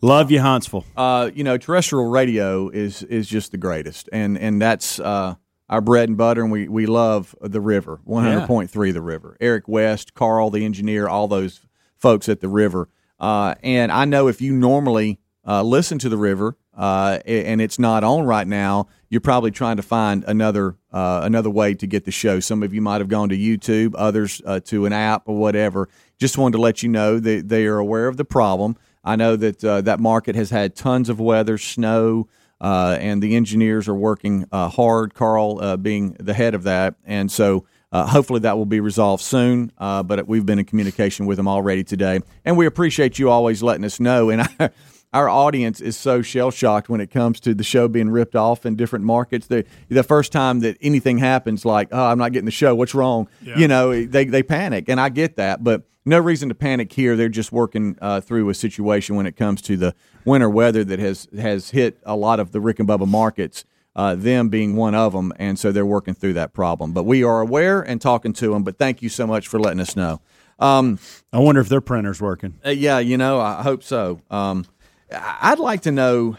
Love 0.00 0.30
you, 0.30 0.40
Huntsville. 0.40 0.84
Uh, 0.96 1.30
you 1.34 1.44
know, 1.44 1.56
terrestrial 1.56 2.06
radio 2.06 2.68
is 2.68 3.02
is 3.04 3.28
just 3.28 3.52
the 3.52 3.58
greatest, 3.58 4.08
and 4.12 4.36
and 4.36 4.60
that's 4.60 5.00
uh, 5.00 5.34
our 5.68 5.80
bread 5.80 6.08
and 6.08 6.18
butter, 6.18 6.42
and 6.42 6.52
we 6.52 6.68
we 6.68 6.86
love 6.86 7.34
the 7.40 7.60
river, 7.60 8.00
one 8.04 8.24
hundred 8.24 8.46
point 8.46 8.70
three, 8.70 8.90
the 8.90 9.00
river. 9.00 9.36
Eric 9.40 9.68
West, 9.68 10.14
Carl, 10.14 10.50
the 10.50 10.64
engineer, 10.64 11.08
all 11.08 11.28
those 11.28 11.60
folks 11.96 12.28
at 12.28 12.40
the 12.40 12.48
river, 12.48 12.88
uh, 13.24 13.54
and 13.62 13.90
I 13.90 14.04
know 14.04 14.28
if 14.28 14.42
you 14.42 14.52
normally 14.52 15.18
uh, 15.46 15.62
listen 15.62 15.98
to 16.00 16.10
the 16.10 16.18
river 16.18 16.58
uh, 16.76 17.20
and 17.24 17.58
it's 17.58 17.78
not 17.78 18.04
on 18.04 18.26
right 18.26 18.46
now, 18.46 18.88
you're 19.08 19.22
probably 19.22 19.50
trying 19.50 19.78
to 19.78 19.82
find 19.82 20.24
another 20.24 20.76
uh, 20.92 21.22
another 21.24 21.48
way 21.48 21.72
to 21.72 21.86
get 21.86 22.04
the 22.04 22.10
show. 22.10 22.38
Some 22.38 22.62
of 22.62 22.74
you 22.74 22.82
might 22.82 23.00
have 23.00 23.08
gone 23.08 23.30
to 23.30 23.36
YouTube, 23.36 23.94
others 23.96 24.42
uh, 24.44 24.60
to 24.66 24.84
an 24.84 24.92
app 24.92 25.22
or 25.24 25.38
whatever. 25.38 25.88
Just 26.18 26.36
wanted 26.36 26.56
to 26.56 26.60
let 26.60 26.82
you 26.82 26.90
know 26.90 27.18
that 27.18 27.48
they 27.48 27.64
are 27.64 27.78
aware 27.78 28.08
of 28.08 28.18
the 28.18 28.26
problem. 28.26 28.76
I 29.02 29.16
know 29.16 29.36
that 29.36 29.64
uh, 29.64 29.80
that 29.80 30.00
market 30.00 30.34
has 30.36 30.50
had 30.50 30.76
tons 30.76 31.08
of 31.08 31.18
weather, 31.18 31.56
snow, 31.56 32.28
and 32.60 33.22
the 33.22 33.36
engineers 33.36 33.88
are 33.88 33.94
working 33.94 34.46
hard. 34.52 35.14
Carl 35.14 35.78
being 35.78 36.12
the 36.20 36.34
head 36.34 36.54
of 36.54 36.64
that, 36.64 36.96
and 37.06 37.32
so 37.32 37.64
uh, 37.94 38.04
hopefully 38.06 38.40
that 38.40 38.58
will 38.58 38.66
be 38.66 38.80
resolved 38.80 39.22
soon. 39.22 39.70
Uh, 39.78 40.02
but 40.02 40.26
we've 40.26 40.44
been 40.44 40.58
in 40.58 40.64
communication 40.64 41.26
with 41.26 41.36
them 41.36 41.46
already 41.46 41.84
today, 41.84 42.20
and 42.44 42.56
we 42.56 42.66
appreciate 42.66 43.20
you 43.20 43.30
always 43.30 43.62
letting 43.62 43.84
us 43.84 44.00
know. 44.00 44.30
And 44.30 44.42
I, 44.58 44.70
our 45.12 45.28
audience 45.28 45.80
is 45.80 45.96
so 45.96 46.20
shell 46.20 46.50
shocked 46.50 46.88
when 46.88 47.00
it 47.00 47.12
comes 47.12 47.38
to 47.40 47.54
the 47.54 47.62
show 47.62 47.86
being 47.86 48.10
ripped 48.10 48.34
off 48.34 48.66
in 48.66 48.74
different 48.74 49.04
markets. 49.04 49.46
The 49.46 49.64
the 49.88 50.02
first 50.02 50.32
time 50.32 50.58
that 50.60 50.76
anything 50.80 51.18
happens, 51.18 51.64
like 51.64 51.88
oh, 51.92 52.06
I'm 52.06 52.18
not 52.18 52.32
getting 52.32 52.46
the 52.46 52.50
show. 52.50 52.74
What's 52.74 52.96
wrong? 52.96 53.28
You 53.56 53.68
know, 53.68 54.04
they 54.04 54.24
they 54.24 54.42
panic, 54.42 54.88
and 54.88 55.00
I 55.00 55.08
get 55.08 55.36
that, 55.36 55.62
but 55.62 55.84
no 56.04 56.18
reason 56.18 56.48
to 56.48 56.54
panic 56.56 56.92
here. 56.92 57.14
They're 57.14 57.28
just 57.28 57.52
working 57.52 57.96
uh, 58.02 58.20
through 58.20 58.48
a 58.48 58.54
situation 58.54 59.14
when 59.14 59.26
it 59.26 59.36
comes 59.36 59.62
to 59.62 59.76
the 59.76 59.94
winter 60.24 60.50
weather 60.50 60.82
that 60.82 60.98
has 60.98 61.28
has 61.38 61.70
hit 61.70 61.98
a 62.02 62.16
lot 62.16 62.40
of 62.40 62.50
the 62.50 62.60
Rick 62.60 62.80
and 62.80 62.88
Bubba 62.88 63.06
markets. 63.06 63.64
Uh, 63.96 64.16
them 64.16 64.48
being 64.48 64.74
one 64.74 64.94
of 64.94 65.12
them, 65.12 65.32
and 65.38 65.56
so 65.56 65.70
they're 65.70 65.86
working 65.86 66.14
through 66.14 66.32
that 66.32 66.52
problem. 66.52 66.92
But 66.92 67.04
we 67.04 67.22
are 67.22 67.40
aware 67.40 67.80
and 67.80 68.00
talking 68.00 68.32
to 68.34 68.52
them. 68.52 68.64
But 68.64 68.76
thank 68.76 69.02
you 69.02 69.08
so 69.08 69.24
much 69.26 69.46
for 69.46 69.60
letting 69.60 69.78
us 69.78 69.94
know. 69.94 70.20
Um, 70.58 70.98
I 71.32 71.38
wonder 71.38 71.60
if 71.60 71.68
their 71.68 71.80
printer's 71.80 72.20
working. 72.20 72.54
uh, 72.66 72.70
yeah, 72.70 72.98
you 72.98 73.16
know, 73.16 73.40
I 73.40 73.62
hope 73.62 73.82
so. 73.84 74.20
Um, 74.30 74.66
I'd 75.12 75.58
like 75.60 75.82
to 75.82 75.92
know, 75.92 76.36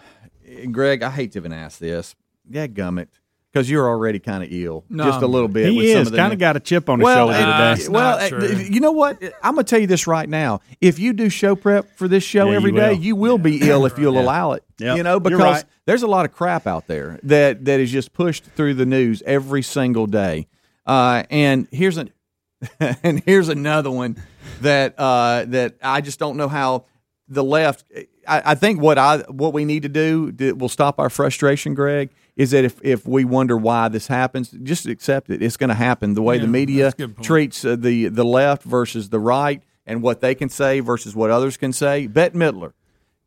Greg. 0.71 1.01
I 1.01 1.09
hate 1.09 1.31
to 1.33 1.39
even 1.39 1.53
ask 1.53 1.79
this. 1.79 2.15
Yeah, 2.49 2.67
gummit, 2.67 3.07
because 3.55 3.69
you're 3.69 3.87
already 3.87 4.19
kind 4.19 4.43
of 4.43 4.51
ill, 4.51 4.83
No, 4.89 5.05
just 5.05 5.21
a 5.21 5.27
little 5.27 5.47
bit. 5.47 5.69
He 5.69 5.77
with 5.77 5.91
some 5.93 6.01
is 6.01 6.07
of 6.07 6.11
the 6.11 6.17
kind 6.17 6.33
of 6.33 6.39
got 6.39 6.57
a 6.57 6.59
chip 6.59 6.89
on 6.89 6.99
his 6.99 7.05
well, 7.05 7.29
shoulder 7.29 7.37
uh, 7.37 7.57
today. 7.69 7.81
It's 7.81 7.89
well, 7.89 8.19
not 8.19 8.27
true. 8.27 8.57
you 8.57 8.81
know 8.81 8.91
what? 8.91 9.23
I'm 9.41 9.53
going 9.53 9.65
to 9.65 9.69
tell 9.69 9.79
you 9.79 9.87
this 9.87 10.07
right 10.07 10.27
now. 10.27 10.59
If 10.81 10.99
you 10.99 11.13
do 11.13 11.29
show 11.29 11.55
prep 11.55 11.95
for 11.95 12.09
this 12.09 12.21
show 12.21 12.51
Yeah, 12.51 12.57
every 12.57 12.71
you 12.71 12.77
day, 12.77 12.89
will. 12.89 13.01
you 13.01 13.15
will 13.15 13.37
be 13.37 13.61
ill 13.61 13.85
if 13.85 13.97
you'll 13.97 14.19
allow 14.19 14.51
it. 14.51 14.65
Yep. 14.79 14.97
You 14.97 15.03
know, 15.03 15.21
because 15.21 15.39
right. 15.39 15.63
there's 15.85 16.03
a 16.03 16.07
lot 16.07 16.25
of 16.25 16.33
crap 16.33 16.67
out 16.67 16.87
there 16.87 17.17
that 17.23 17.63
that 17.63 17.79
is 17.79 17.93
just 17.93 18.11
pushed 18.11 18.43
through 18.43 18.73
the 18.73 18.85
news 18.85 19.23
every 19.25 19.61
single 19.61 20.05
day. 20.05 20.47
Uh, 20.85 21.23
and 21.29 21.69
here's 21.71 21.95
an 21.95 22.11
and 22.81 23.23
here's 23.25 23.47
another 23.47 23.89
one 23.89 24.21
that 24.59 24.95
uh, 24.97 25.45
that 25.45 25.75
I 25.81 26.01
just 26.01 26.19
don't 26.19 26.35
know 26.35 26.49
how 26.49 26.83
the 27.29 27.43
left. 27.43 27.85
I, 28.27 28.41
I 28.51 28.55
think 28.55 28.81
what 28.81 28.97
I 28.97 29.19
what 29.29 29.53
we 29.53 29.63
need 29.63 29.83
to 29.83 29.89
do 29.89 30.33
that 30.33 30.57
will 30.57 30.67
stop 30.67 30.99
our 30.99 31.09
frustration, 31.09 31.73
Greg, 31.73 32.09
is 32.35 32.51
that 32.51 32.65
if 32.65 32.79
if 32.83 33.07
we 33.07 33.23
wonder 33.25 33.55
why 33.57 33.87
this 33.89 34.07
happens, 34.07 34.51
just 34.63 34.85
accept 34.85 35.29
it. 35.29 35.41
It's 35.41 35.57
going 35.57 35.69
to 35.69 35.73
happen. 35.75 36.13
The 36.13 36.21
way 36.21 36.37
the 36.37 36.47
media 36.47 36.83
that's 36.85 36.95
a 36.95 36.97
good 36.97 37.15
point. 37.15 37.25
treats 37.25 37.63
uh, 37.65 37.75
the 37.75 38.07
the 38.09 38.25
left 38.25 38.63
versus 38.63 39.09
the 39.09 39.19
right, 39.19 39.61
and 39.85 40.01
what 40.01 40.21
they 40.21 40.35
can 40.35 40.49
say 40.49 40.79
versus 40.81 41.15
what 41.15 41.31
others 41.31 41.57
can 41.57 41.71
say. 41.73 42.07
Bette 42.07 42.37
Midler 42.37 42.73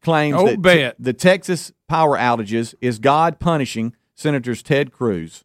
claims 0.03 0.37
Oh, 0.39 0.47
that 0.47 0.61
Bet. 0.63 0.97
the 0.99 1.13
Texas 1.13 1.73
power 1.89 2.17
outages 2.19 2.75
is 2.81 2.99
God 2.99 3.39
punishing 3.39 3.95
Senators 4.15 4.63
Ted 4.63 4.93
Cruz 4.93 5.45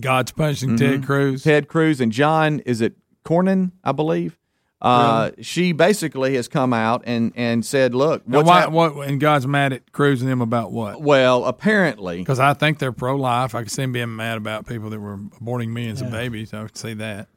God's 0.00 0.32
punishing 0.32 0.70
Mhm. 0.70 0.78
Ted 0.78 1.04
Cruz. 1.04 1.42
Ted 1.44 1.68
Cruz 1.68 2.00
and 2.00 2.10
John 2.12 2.60
is 2.60 2.80
it 2.80 2.94
Cornyn, 3.24 3.72
I 3.84 3.92
believe. 3.92 4.38
Uh, 4.82 5.30
She 5.40 5.72
basically 5.72 6.34
has 6.34 6.48
come 6.48 6.72
out 6.72 7.02
and 7.06 7.32
and 7.36 7.64
said, 7.64 7.94
"Look, 7.94 8.26
Now, 8.28 8.38
what's 8.38 8.48
why, 8.48 8.60
hap- 8.62 8.72
what? 8.72 9.08
And 9.08 9.20
God's 9.20 9.46
mad 9.46 9.72
at 9.72 9.92
Cruz 9.92 10.20
and 10.22 10.30
them 10.30 10.40
about 10.40 10.72
what? 10.72 11.00
well, 11.00 11.44
apparently, 11.44 12.18
Because 12.18 12.40
I 12.40 12.52
think 12.54 12.78
they're 12.80 12.90
pro-life. 12.92 13.54
I 13.54 13.60
can 13.60 13.68
see 13.68 13.82
him 13.82 13.92
being 13.92 14.14
mad 14.16 14.38
about 14.38 14.66
people 14.66 14.90
that 14.90 14.98
were 15.00 15.16
aborting 15.18 15.68
millions 15.70 16.00
of 16.02 16.10
babies. 16.10 16.52
I 16.52 16.62
would 16.62 16.76
see 16.76 16.94
that. 16.94 17.28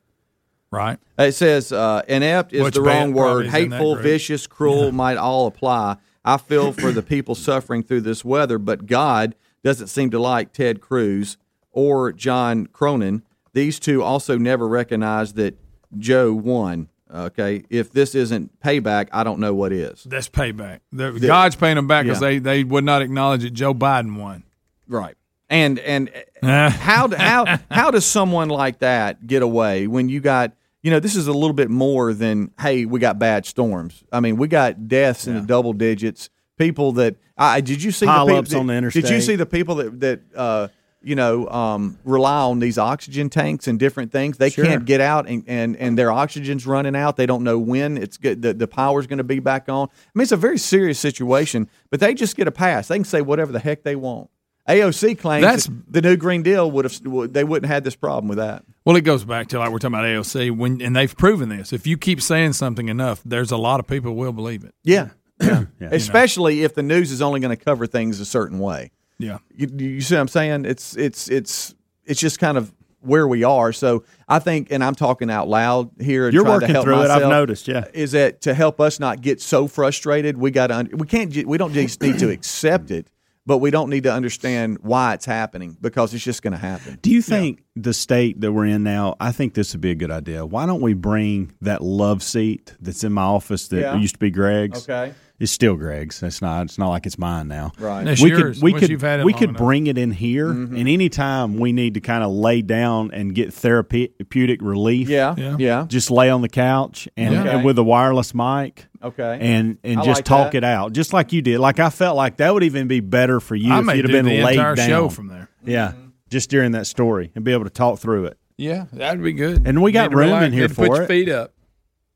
Right. 0.72 0.98
It 1.20 1.34
says 1.34 1.72
uh, 1.72 2.02
inept 2.08 2.52
is 2.52 2.64
Which 2.64 2.74
the 2.74 2.82
wrong 2.82 3.14
word. 3.14 3.46
is 3.46 3.54
in 3.54 3.70
that 3.70 3.78
Hateful, 3.78 3.96
vicious, 3.96 4.48
cruel 4.48 4.92
might 4.92 5.16
all 5.18 5.46
apply. 5.48 5.98
I 6.26 6.38
feel 6.38 6.74
for 6.74 6.92
the 6.92 7.04
people 7.04 7.36
suffering 7.36 7.84
through 7.84 8.02
this 8.02 8.26
weather, 8.26 8.58
but 8.58 8.88
God 8.88 9.36
doesn't 9.64 9.88
seem 9.88 10.10
to 10.10 10.20
like 10.20 10.52
Ted 10.52 10.82
Cruz 10.82 11.38
or 11.72 12.12
John 12.12 12.66
Cornyn. 12.68 13.22
These 13.54 13.80
two 13.80 14.02
also 14.02 14.38
never 14.38 14.68
recognized 14.68 15.36
that 15.36 15.58
Joe 15.98 16.34
won. 16.34 16.90
Okay, 17.16 17.64
if 17.70 17.92
this 17.92 18.14
isn't 18.16 18.60
payback, 18.62 19.08
I 19.14 19.24
don't 19.24 19.40
know 19.40 19.54
what 19.54 19.72
is. 19.72 20.04
That's 20.04 20.28
payback. 20.30 20.80
The, 20.92 21.12
The- 21.12 21.28
God's 21.28 21.56
paying 21.56 21.76
them 21.76 21.88
back 21.88 22.06
because 22.06 22.22
Yeah. 22.22 22.28
they, 22.30 22.40
they 22.40 22.64
would 22.64 22.84
not 22.84 23.02
acknowledge 23.02 23.44
that 23.44 23.54
Joe 23.54 23.74
Biden 23.74 24.18
won. 24.20 24.44
Right. 24.88 25.16
And 25.50 25.80
and 25.80 26.10
how 26.44 27.08
how 27.16 27.60
how 27.72 27.92
does 27.92 28.06
someone 28.06 28.50
like 28.50 28.80
that 28.80 29.26
get 29.28 29.42
away 29.44 29.88
when 29.88 30.10
you 30.10 30.20
got 30.20 30.54
you 30.82 30.92
know 30.92 31.00
this 31.00 31.16
is 31.16 31.28
a 31.28 31.34
little 31.34 31.54
bit 31.54 31.70
more 31.70 32.14
than 32.14 32.52
hey 32.60 32.86
we 32.86 33.00
got 33.00 33.20
bad 33.20 33.46
storms. 33.46 34.04
I 34.12 34.20
mean 34.20 34.38
we 34.38 34.48
got 34.48 34.88
deaths 34.88 35.28
in 35.28 35.36
the 35.36 35.42
double 35.42 35.74
digits. 35.74 36.30
People 36.58 36.94
that 36.94 37.16
I 37.38 37.62
did 37.62 37.84
you 37.84 37.92
see 37.92 38.06
the 38.08 38.12
Pileups 38.12 38.46
people 38.50 38.62
on 38.62 38.68
the 38.68 38.74
interstate? 38.74 39.04
Did 39.04 39.12
you 39.12 39.22
see 39.22 39.36
the 39.36 39.46
people 39.46 39.76
that 39.76 40.00
that 40.00 40.22
uh, 40.36 40.68
you 41.06 41.16
know 41.16 41.48
um, 41.50 41.98
rely 42.04 42.42
on 42.42 42.60
these 42.60 42.78
oxygen 42.78 43.30
tanks 43.30 43.68
and 43.68 43.80
different 43.80 44.12
things? 44.12 44.38
They 44.38 44.50
Sure. 44.50 44.66
can't 44.66 44.84
get 44.86 45.00
out 45.02 45.28
and, 45.28 45.44
and 45.48 45.78
and 45.78 45.98
their 45.98 46.12
oxygen's 46.12 46.66
running 46.68 46.96
out. 46.96 47.16
They 47.16 47.26
don't 47.26 47.44
know 47.44 47.58
when 47.60 47.98
it's 47.98 48.18
good, 48.18 48.42
the 48.42 48.54
the 48.54 48.68
power's 48.68 49.08
going 49.08 49.20
to 49.20 49.24
be 49.24 49.40
back 49.40 49.70
on. 49.70 49.88
I 49.90 50.10
mean 50.16 50.24
it's 50.24 50.32
a 50.32 50.38
very 50.38 50.58
serious 50.58 51.00
situation, 51.00 51.70
but 51.90 52.00
they 52.00 52.14
just 52.14 52.36
get 52.36 52.48
a 52.48 52.52
pass. 52.52 52.88
They 52.90 52.96
can 52.98 53.06
say 53.06 53.22
whatever 53.22 53.52
the 53.52 53.60
heck 53.60 53.84
they 53.84 53.96
want. 53.96 54.30
AOC 54.68 55.20
claims 55.20 55.44
That's- 55.44 55.66
that 55.68 55.94
the 55.94 56.02
new 56.02 56.18
Green 56.18 56.42
Deal 56.42 56.72
would 56.72 56.86
have 56.86 57.32
they 57.34 57.44
wouldn't 57.44 57.68
have 57.68 57.74
had 57.76 57.84
this 57.84 57.96
problem 57.96 58.28
with 58.28 58.40
that. 58.40 58.64
Well, 58.84 58.96
it 58.96 59.02
goes 59.02 59.24
back 59.24 59.48
to 59.50 59.60
like 59.60 59.70
we're 59.72 59.78
talking 59.78 59.94
about 59.94 60.06
AOC 60.06 60.52
when, 60.58 60.82
and 60.82 60.96
they've 60.96 61.16
proven 61.16 61.50
this. 61.50 61.72
If 61.72 61.86
you 61.86 61.98
keep 61.98 62.20
saying 62.22 62.54
something 62.54 62.88
enough, 62.90 63.22
there's 63.24 63.52
a 63.52 63.58
lot 63.58 63.80
of 63.80 63.86
people 63.88 64.16
will 64.16 64.32
believe 64.34 64.64
it. 64.64 64.74
Yeah, 64.84 65.10
Yeah. 65.40 65.66
especially 65.92 66.64
if 66.64 66.74
the 66.74 66.84
news 66.84 67.12
is 67.12 67.22
only 67.22 67.40
going 67.40 67.56
to 67.56 67.64
cover 67.64 67.86
things 67.88 68.20
a 68.20 68.26
certain 68.26 68.58
way. 68.60 68.92
Yeah. 69.18 69.40
You, 69.54 69.70
you 69.78 70.02
see 70.02 70.16
what 70.16 70.22
I'm 70.22 70.28
saying? 70.28 70.66
It's 70.66 70.96
it's 70.98 71.30
it's 71.30 71.74
it's 72.06 72.20
just 72.20 72.40
kind 72.40 72.58
of 72.58 72.74
where 73.06 73.28
we 73.28 73.44
are. 73.44 73.72
So 73.72 74.04
I 74.28 74.40
think, 74.40 74.72
and 74.72 74.84
I'm 74.84 74.96
talking 74.96 75.30
out 75.30 75.48
loud 75.48 75.92
here. 76.00 76.30
You're 76.30 76.44
trying 76.44 76.60
to 76.60 76.66
working 76.66 76.70
help 76.70 76.86
through 76.86 77.02
it. 77.04 77.10
I've 77.10 77.30
noticed, 77.30 77.68
yeah. 77.68 77.86
is 77.94 78.12
that 78.14 78.42
to 78.42 78.54
help 78.54 78.82
us 78.82 79.00
not 79.00 79.22
get 79.22 79.42
so 79.42 79.68
frustrated? 79.68 80.38
We 80.38 80.52
got 80.52 80.68
to. 80.68 80.90
We 80.92 81.08
can't. 81.08 81.46
We 81.46 81.58
don't 81.58 81.74
just 81.74 82.02
need 82.02 82.20
to 82.20 82.30
accept 82.30 82.92
it, 82.92 83.10
but 83.46 83.60
we 83.60 83.72
don't 83.72 83.90
need 83.90 84.04
to 84.04 84.12
understand 84.12 84.80
why 84.82 85.14
it's 85.14 85.26
happening 85.26 85.78
because 85.80 86.14
it's 86.14 86.24
just 86.24 86.42
going 86.42 86.54
to 86.54 86.60
happen. 86.60 87.00
Do 87.02 87.12
you 87.12 87.22
think 87.22 87.64
the 87.76 87.94
state 87.94 88.42
that 88.42 88.52
we're 88.52 88.66
in 88.66 88.84
now? 88.84 89.16
I 89.20 89.32
think 89.32 89.54
this 89.54 89.74
would 89.74 89.82
be 89.82 89.92
a 89.92 89.96
good 89.96 90.12
idea. 90.12 90.46
Why 90.46 90.66
don't 90.66 90.82
we 90.82 90.94
bring 90.94 91.54
that 91.62 91.82
love 91.82 92.24
seat 92.24 92.74
that's 92.80 93.04
in 93.04 93.14
my 93.14 93.24
office 93.24 93.68
that 93.70 93.80
Yeah. 93.80 93.96
used 93.96 94.16
to 94.16 94.20
be 94.20 94.32
Greg's? 94.32 94.90
Okay. 94.90 95.14
It's 95.38 95.52
still 95.52 95.76
Greg's. 95.76 96.24
It's 96.24 96.42
not. 96.42 96.64
It's 96.68 96.78
not 96.78 96.88
like 96.90 97.06
it's 97.06 97.18
mine 97.18 97.50
now. 97.50 97.74
Right. 97.78 98.08
It's 98.08 98.22
we 98.22 98.30
yours 98.30 98.56
could. 98.58 98.64
We 98.64 98.72
could. 98.74 98.90
you've 98.90 99.02
had 99.02 99.20
it 99.20 99.26
we 99.26 99.34
could 99.34 99.50
enough. 99.50 99.58
bring 99.58 99.88
it 99.88 99.98
in 99.98 100.12
here, 100.12 100.48
Mm-hmm. 100.48 100.76
and 100.78 100.88
anytime 100.88 101.58
we 101.58 101.74
need 101.74 101.96
to 101.96 102.00
kind 102.00 102.24
of 102.24 102.32
lay 102.32 102.62
down 102.62 103.12
and 103.12 103.36
get 103.36 103.54
therapeutic 103.54 104.62
relief. 104.62 105.10
Yeah. 105.10 105.36
Yeah. 105.38 105.56
Yeah. 105.60 105.86
Just 105.90 106.10
lay 106.10 106.30
on 106.30 106.42
the 106.42 106.48
couch 106.50 107.10
and, 107.18 107.36
Okay. 107.36 107.50
and 107.50 107.66
with 107.66 107.78
a 107.78 107.84
wireless 107.84 108.34
mic. 108.34 108.86
Okay. 109.04 109.38
And 109.42 109.78
and 109.84 110.00
I 110.00 110.06
just 110.06 110.20
like 110.20 110.26
talk 110.26 110.52
that. 110.54 110.60
it 110.60 110.64
out, 110.64 110.94
just 110.94 111.12
like 111.12 111.34
you 111.34 111.42
did. 111.42 111.60
Like 111.60 111.80
I 111.80 111.90
felt 111.90 112.16
like 112.16 112.38
that 112.38 112.54
would 112.54 112.64
even 112.64 112.88
be 112.88 113.02
better 113.02 113.40
for 113.42 113.56
you 113.56 113.74
I 113.74 113.80
if 113.80 113.86
may 113.86 113.96
you'd 113.98 114.06
have 114.06 114.12
been 114.14 114.26
the 114.26 114.42
laid 114.42 114.54
entire 114.56 114.76
down 114.76 114.88
show 114.88 115.10
from 115.10 115.28
there. 115.28 115.50
Yeah, 115.66 115.94
just 116.30 116.50
during 116.50 116.72
that 116.72 116.88
story 116.88 117.32
and 117.36 117.44
be 117.44 117.52
able 117.52 117.66
to 117.66 117.70
talk 117.70 118.00
through 118.00 118.26
it. 118.28 118.38
Yeah, 118.58 118.86
that'd 118.94 119.22
be 119.22 119.34
good. 119.34 119.68
And 119.68 119.84
we 119.84 119.92
got 119.92 120.12
room 120.14 120.28
relax, 120.30 120.46
in 120.46 120.54
here 120.54 120.62
need 120.62 120.70
to 120.70 120.76
put 120.76 120.88
for 120.88 120.96
your 120.96 121.04
it. 121.04 121.08
feet 121.08 121.28
up. 121.30 121.52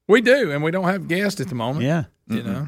We 0.07 0.21
do, 0.21 0.51
and 0.51 0.63
we 0.63 0.71
don't 0.71 0.85
have 0.85 1.07
guests 1.09 1.41
at 1.41 1.49
the 1.49 1.55
moment. 1.55 1.85
Yeah. 1.85 2.05
you 2.29 2.43
know. 2.43 2.67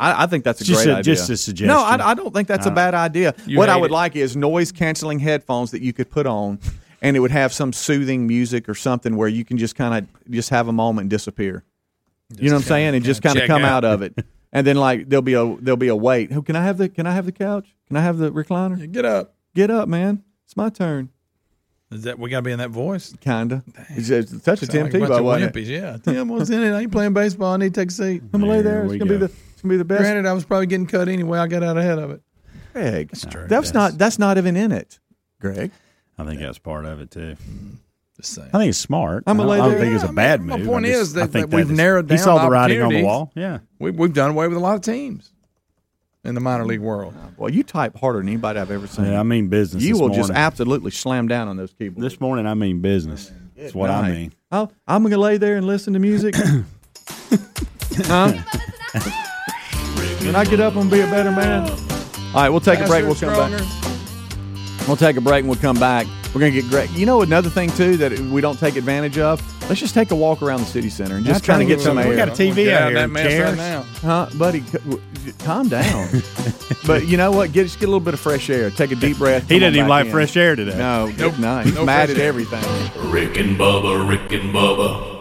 I, 0.00 0.24
I 0.24 0.26
think 0.26 0.44
that's 0.44 0.60
a 0.60 0.64
Just 0.64 0.84
great 0.84 0.92
a- 0.92 0.96
idea. 0.98 1.14
just 1.14 1.28
a 1.30 1.36
suggestion. 1.36 1.68
No, 1.68 1.80
I, 1.82 2.10
I 2.10 2.14
don't 2.14 2.32
think 2.34 2.48
that's 2.48 2.66
a 2.66 2.70
Uh, 2.70 2.74
bad 2.74 2.94
idea. 2.94 3.34
What 3.48 3.68
I 3.68 3.76
would 3.76 3.90
it. 3.90 3.94
like 3.94 4.16
is 4.16 4.36
noise 4.36 4.72
canceling 4.72 5.18
headphones 5.18 5.70
that 5.72 5.82
you 5.82 5.92
could 5.92 6.10
put 6.10 6.26
on, 6.26 6.58
and 7.02 7.16
it 7.16 7.20
would 7.20 7.30
have 7.30 7.52
some 7.52 7.72
soothing 7.72 8.26
music 8.26 8.68
or 8.68 8.74
something 8.74 9.16
where 9.16 9.28
you 9.28 9.44
can 9.44 9.58
just 9.58 9.76
kind 9.76 9.94
of 10.04 10.30
just 10.32 10.48
have 10.50 10.68
a 10.68 10.72
moment 10.72 11.04
and 11.04 11.10
disappear. 11.10 11.64
you 12.38 12.48
know 12.48 12.54
what 12.56 12.62
I'm 12.62 12.66
saying? 12.68 12.94
And 12.94 13.04
just 13.04 13.22
kind 13.22 13.38
of 13.38 13.46
come 13.46 13.62
out. 13.64 13.84
out 13.84 13.92
of 13.92 14.02
it, 14.02 14.14
and 14.52 14.66
then 14.66 14.76
like 14.76 15.08
there'll 15.08 15.22
be 15.22 15.34
a 15.34 15.56
there'll 15.60 15.76
be 15.76 15.88
a 15.88 15.96
wait. 15.96 16.32
Who 16.32 16.42
can 16.42 16.56
I 16.56 16.64
have 16.64 16.78
the 16.78 16.88
Can 16.88 17.06
I 17.06 17.12
have 17.12 17.26
the 17.26 17.32
couch? 17.32 17.74
Can 17.88 17.96
I 17.96 18.00
have 18.00 18.18
the 18.18 18.30
recliner? 18.32 18.90
Get 18.90 19.04
up. 19.04 19.34
Get 19.54 19.70
up, 19.70 19.88
man. 19.88 20.22
It's 20.46 20.56
my 20.56 20.68
turn. 20.70 21.10
Is 21.92 22.04
that 22.04 22.20
we 22.20 22.30
got 22.30 22.36
to 22.38 22.42
be 22.42 22.52
in 22.52 22.60
that 22.60 22.70
voice? 22.70 23.12
Kinda. 23.20 23.64
It's, 23.90 24.10
it's 24.10 24.44
such 24.44 24.62
a 24.62 24.66
Tim 24.68 24.86
a 24.86 24.90
Tebow, 24.90 25.18
of 25.18 25.24
wasn't 25.24 25.52
wimpies, 25.52 25.66
Yeah, 25.66 25.96
Tim 25.96 26.28
was 26.28 26.48
in 26.48 26.62
it. 26.62 26.70
I 26.72 26.82
ain't 26.82 26.92
playing 26.92 27.14
baseball. 27.14 27.54
I 27.54 27.56
need 27.56 27.74
to 27.74 27.80
take 27.80 27.88
a 27.88 27.92
seat. 27.92 28.22
I'm 28.32 28.40
gonna 28.40 28.46
lay 28.52 28.62
there. 28.62 28.84
There 28.86 28.94
It's 28.94 29.04
gonna 29.04 29.10
be 29.10 29.16
the 29.16 29.32
it's 29.60 29.62
gonna 29.62 29.74
be 29.74 29.76
the 29.78 29.84
best. 29.84 30.00
Granted, 30.00 30.24
I 30.26 30.32
was 30.32 30.44
probably 30.46 30.66
getting 30.66 30.86
cut 30.86 31.08
anyway. 31.08 31.38
I 31.38 31.46
got 31.46 31.62
out 31.62 31.76
ahead 31.76 31.98
of 31.98 32.10
it. 32.12 32.22
Greg, 32.72 33.08
That's 33.10 33.26
true. 33.26 33.46
that's 33.46 33.74
not 33.74 33.98
that's 33.98 34.18
not 34.18 34.38
even 34.38 34.56
in 34.56 34.72
it. 34.72 34.98
Greg, 35.40 35.70
I 36.16 36.24
think 36.24 36.40
that's 36.40 36.58
part 36.58 36.84
of 36.86 37.00
it 37.00 37.10
too. 37.10 37.36
Just 38.16 38.32
saying. 38.34 38.48
I 38.54 38.58
think 38.58 38.70
it's 38.70 38.78
smart. 38.78 39.24
I'm 39.26 39.38
I 39.38 39.44
gonna 39.44 39.56
don't, 39.56 39.60
I 39.60 39.68
don't 39.68 39.70
there. 39.72 39.80
think 39.80 39.94
it's 40.02 40.10
a 40.10 40.12
bad 40.14 40.40
I 40.40 40.42
mean, 40.42 40.48
move. 40.58 40.66
My 40.66 40.72
point 40.72 40.86
I 40.86 40.88
just- 40.90 41.02
is 41.02 41.16
I 41.16 41.20
that, 41.20 41.32
think 41.32 41.50
that 41.50 41.56
we've 41.56 41.70
is- 41.70 41.76
narrowed 41.76 42.06
down. 42.08 42.16
He 42.18 42.22
saw 42.24 42.38
the 42.42 42.48
writing 42.50 42.80
on 42.80 42.88
the 42.90 42.96
opportunities. 43.02 43.06
wall. 43.06 43.32
Yeah. 43.34 43.58
We, 43.78 43.90
we've 43.90 44.12
done 44.14 44.30
away 44.30 44.48
with 44.48 44.56
a 44.56 44.60
lot 44.60 44.76
of 44.76 44.80
teams 44.82 45.30
in 46.24 46.34
the 46.34 46.40
minor 46.40 46.64
league 46.66 46.80
world. 46.80 47.14
well, 47.36 47.50
you 47.50 47.62
type 47.62 47.96
harder 47.96 48.18
than 48.20 48.28
anybody 48.28 48.58
I've 48.60 48.70
ever 48.70 48.86
seen. 48.86 49.06
Yeah, 49.06 49.20
I 49.20 49.22
mean 49.24 49.48
business. 49.48 49.82
you 49.82 49.94
this 49.94 50.00
will 50.00 50.08
just 50.08 50.28
morning. 50.28 50.36
absolutely 50.36 50.90
slam 50.90 51.28
down 51.28 51.48
on 51.48 51.56
those 51.56 51.72
keyboards. 51.72 52.02
This 52.12 52.20
morning, 52.20 52.46
I 52.46 52.54
mean 52.54 52.80
business. 52.80 53.30
That's 53.56 53.74
what 53.74 53.90
I 53.90 54.02
night. 54.02 54.12
mean. 54.14 54.32
I'll, 54.52 54.72
I'm 54.86 55.02
going 55.02 55.12
to 55.12 55.18
lay 55.18 55.36
there 55.38 55.56
and 55.56 55.66
listen 55.66 55.92
to 55.94 55.98
music. 55.98 56.34
huh? 58.06 58.32
When 60.30 60.36
I 60.36 60.44
get 60.44 60.60
up, 60.60 60.76
I'm 60.76 60.88
going 60.88 60.90
to 60.90 60.94
be 60.94 61.00
a 61.00 61.06
better 61.06 61.32
man. 61.32 61.68
All 61.68 62.34
right, 62.34 62.48
we'll 62.50 62.60
take 62.60 62.78
a 62.78 62.86
break. 62.86 63.04
We'll 63.04 63.16
come 63.16 63.32
back. 63.50 64.86
We'll 64.86 64.96
take 64.96 65.16
a 65.16 65.20
break 65.20 65.40
and 65.40 65.48
we'll 65.48 65.58
come 65.58 65.76
back. 65.76 66.06
We're 66.32 66.40
going 66.40 66.52
to 66.52 66.60
get 66.62 66.70
great. 66.70 66.88
You 66.92 67.04
know, 67.04 67.22
another 67.22 67.50
thing, 67.50 67.68
too, 67.70 67.96
that 67.96 68.16
we 68.16 68.40
don't 68.40 68.56
take 68.56 68.76
advantage 68.76 69.18
of? 69.18 69.40
Let's 69.68 69.80
just 69.80 69.92
take 69.92 70.12
a 70.12 70.14
walk 70.14 70.40
around 70.40 70.60
the 70.60 70.66
city 70.66 70.88
center 70.88 71.16
and 71.16 71.26
just 71.26 71.42
That's 71.42 71.46
kind 71.48 71.62
of 71.62 71.66
get 71.66 71.80
some 71.80 71.98
air. 71.98 72.04
We 72.08 72.16
air. 72.16 72.26
got 72.26 72.28
a 72.28 72.40
TV 72.40 72.54
Get 72.54 72.68
out 72.74 72.82
out 72.82 72.88
here. 72.90 73.00
that 73.00 73.10
mess 73.10 73.40
right 73.40 73.56
now. 73.56 73.82
Huh, 74.02 74.28
buddy? 74.38 74.62
Calm 75.40 75.68
down. 75.68 76.08
but 76.86 77.08
you 77.08 77.16
know 77.16 77.32
what? 77.32 77.50
Get 77.50 77.64
just 77.64 77.80
get 77.80 77.86
a 77.86 77.88
little 77.90 77.98
bit 77.98 78.14
of 78.14 78.20
fresh 78.20 78.48
air. 78.50 78.70
Take 78.70 78.92
a 78.92 78.96
deep 78.96 79.18
breath. 79.18 79.48
He 79.48 79.48
come 79.48 79.56
on 79.56 79.60
doesn't 79.62 79.76
even 79.78 79.88
like 79.88 80.06
in. 80.06 80.12
fresh 80.12 80.36
air 80.36 80.54
today. 80.54 80.78
No, 80.78 81.12
good 81.16 81.40
night. 81.40 81.66
He's 81.66 81.74
No 81.74 81.84
mad 81.84 82.08
at 82.08 82.18
air. 82.18 82.28
everything. 82.28 82.62
Rick 83.10 83.36
and 83.36 83.56
Bubba, 83.58 84.08
Rick 84.08 84.30
and 84.32 84.54
Bubba. 84.54 85.19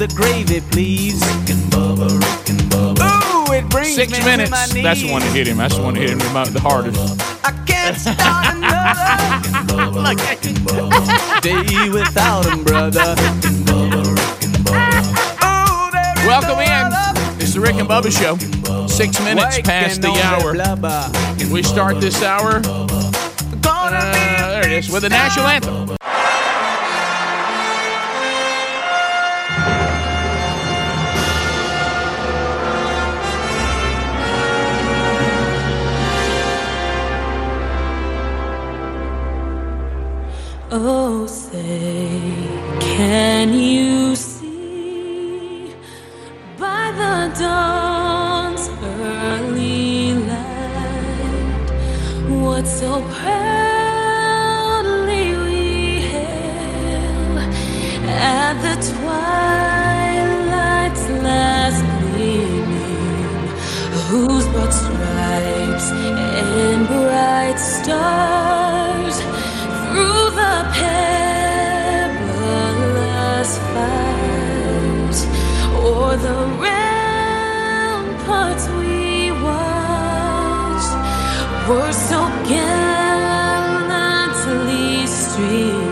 The 0.00 0.08
gravy, 0.16 0.60
please. 0.72 1.20
Rick 1.20 1.50
and 1.50 1.60
Bubba, 1.70 2.08
Rick 2.08 2.48
and 2.48 2.60
Bubba. 2.72 3.48
Ooh, 3.48 3.52
it 3.52 3.68
brings 3.68 3.94
Six 3.94 4.10
me 4.12 4.18
to 4.18 4.24
minutes. 4.24 4.50
my 4.50 4.64
knees. 4.72 4.82
That's 4.82 5.02
the 5.02 5.12
one 5.12 5.20
that 5.20 5.32
hit 5.32 5.46
him. 5.46 5.58
That's 5.58 5.76
the 5.76 5.82
one 5.82 5.92
that 5.94 6.00
hit 6.00 6.10
him 6.10 6.18
the 6.20 6.30
mo- 6.30 6.44
the 6.46 6.60
hardest. 6.60 6.98
I 7.44 7.52
can't 7.66 7.96
start 7.96 8.46
another 8.56 10.00
Look 10.00 10.20
at 10.20 10.40
Bubba. 10.64 11.40
day 11.42 11.90
without 11.90 12.46
him, 12.46 12.64
brother. 12.64 13.00
Rick 13.12 13.44
and 13.44 13.60
Bubba, 13.68 14.00
Rick 14.16 14.42
and 14.44 14.56
Bubba. 14.64 15.04
Ooh, 15.44 15.90
there 15.92 16.14
is 16.16 16.26
Welcome 16.26 16.58
no 16.58 16.60
in. 16.64 17.40
It's 17.42 17.52
the 17.54 17.60
Rick 17.60 17.76
and 17.76 17.88
Bubba 17.88 18.10
Show. 18.10 18.36
Six 18.86 19.20
minutes 19.20 19.44
waking 19.56 19.64
past 19.64 20.00
the 20.00 20.08
on 20.08 20.18
hour. 20.18 20.54
blubber. 20.54 21.12
We 21.52 21.62
start 21.62 22.00
this 22.00 22.22
hour. 22.22 22.60
Gonna 22.60 23.96
Uh, 23.96 24.12
be 24.12 24.18
a 24.18 24.48
there 24.62 24.66
it 24.66 24.72
is 24.72 24.88
with 24.90 25.02
the 25.02 25.10
national 25.10 25.46
anthem. 25.46 25.96
Oh, 40.72 41.26
say, 41.26 42.22
can 42.78 43.52
you 43.52 44.14
see 44.14 45.74
by 46.56 46.92
the 46.92 47.34
dawn's 47.40 48.68
early 48.80 50.14
light 50.14 51.70
what 52.28 52.68
so 52.68 53.02
proudly 53.18 53.64
we 55.42 56.02
hailed 56.02 57.38
at 58.06 58.54
the 58.62 58.76
twilight's 58.92 60.24
last 61.24 61.84
gleam? 62.14 62.70
whose 64.06 64.46
broad 64.48 64.72
stripes 64.72 65.90
and 65.90 66.86
bright 66.86 67.58
stars 67.58 69.16
o'er 76.10 76.16
the 76.16 76.34
ramparts 76.64 78.64
we 78.78 79.30
watched. 79.30 80.94
Were 81.68 81.92
so 81.92 82.18
gallantly 82.48 85.06
streaming 85.06 85.89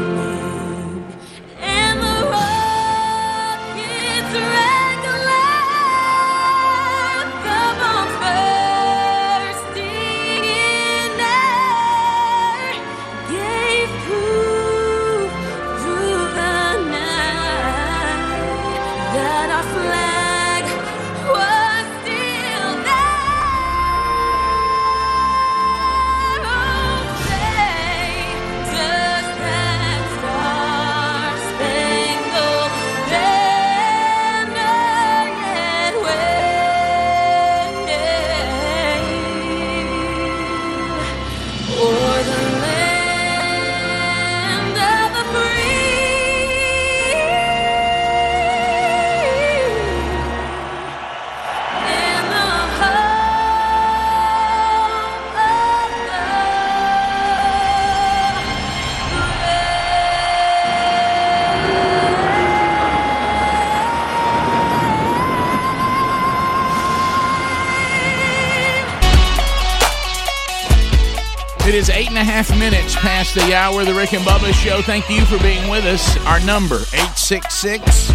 and 72.19 72.29
a 72.29 72.33
half 72.33 72.59
minutes 72.59 72.97
past 72.97 73.35
the 73.35 73.55
hour 73.55 73.85
the 73.85 73.95
Rick 73.95 74.13
and 74.13 74.25
Bubba 74.25 74.53
Show. 74.53 74.83
Thank 74.83 75.09
you 75.09 75.25
for 75.25 75.39
being 75.39 75.69
with 75.69 75.85
us. 75.85 76.17
Our 76.27 76.41
number, 76.41 76.77
866 76.93 78.11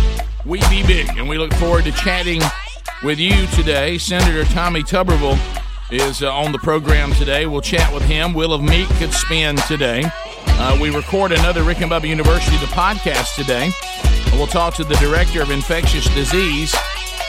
We 0.45 0.59
Be 0.69 0.85
Big. 0.85 1.07
And 1.17 1.29
we 1.29 1.37
look 1.37 1.53
forward 1.53 1.85
to 1.85 1.91
chatting 1.93 2.41
with 3.01 3.17
you 3.17 3.47
today. 3.47 3.97
Senator 3.97 4.43
Tommy 4.51 4.83
Tuberville 4.83 5.39
is 5.89 6.21
uh, 6.21 6.33
on 6.33 6.51
the 6.51 6.57
program 6.57 7.13
today. 7.13 7.45
We'll 7.45 7.61
chat 7.61 7.93
with 7.93 8.03
him. 8.03 8.33
Will 8.33 8.51
of 8.51 8.61
Meat 8.61 8.89
could 8.97 9.13
spin 9.13 9.55
today. 9.67 10.03
Uh, 10.47 10.77
we 10.81 10.89
record 10.93 11.31
another 11.31 11.63
Rick 11.63 11.79
and 11.79 11.89
Bubba 11.89 12.09
University, 12.09 12.57
the 12.57 12.65
podcast 12.65 13.37
today. 13.37 13.71
We'll 14.33 14.47
talk 14.47 14.73
to 14.75 14.83
the 14.83 14.95
director 14.95 15.41
of 15.41 15.49
infectious 15.49 16.13
disease 16.13 16.75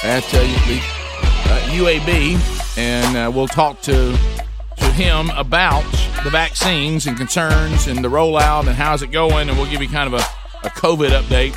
at 0.03 0.25
uh, 0.35 0.41
the 0.67 0.81
uh, 0.81 1.61
UAB, 1.71 2.79
and 2.79 3.17
uh, 3.17 3.31
we'll 3.33 3.47
talk 3.47 3.81
to 3.83 4.19
to 4.77 4.93
him 4.93 5.31
about 5.31 5.85
the 6.25 6.31
vaccines 6.31 7.07
and 7.07 7.17
concerns 7.17 7.87
and 7.87 8.03
the 8.03 8.09
rollout 8.09 8.61
and 8.67 8.71
how's 8.71 9.03
it 9.03 9.11
going, 9.11 9.49
and 9.49 9.59
we'll 9.59 9.71
give 9.71 9.83
you 9.83 9.89
kind 9.89 10.13
of 10.13 10.15
a, 10.15 10.67
a 10.67 10.71
COVID 10.71 11.11
update 11.11 11.55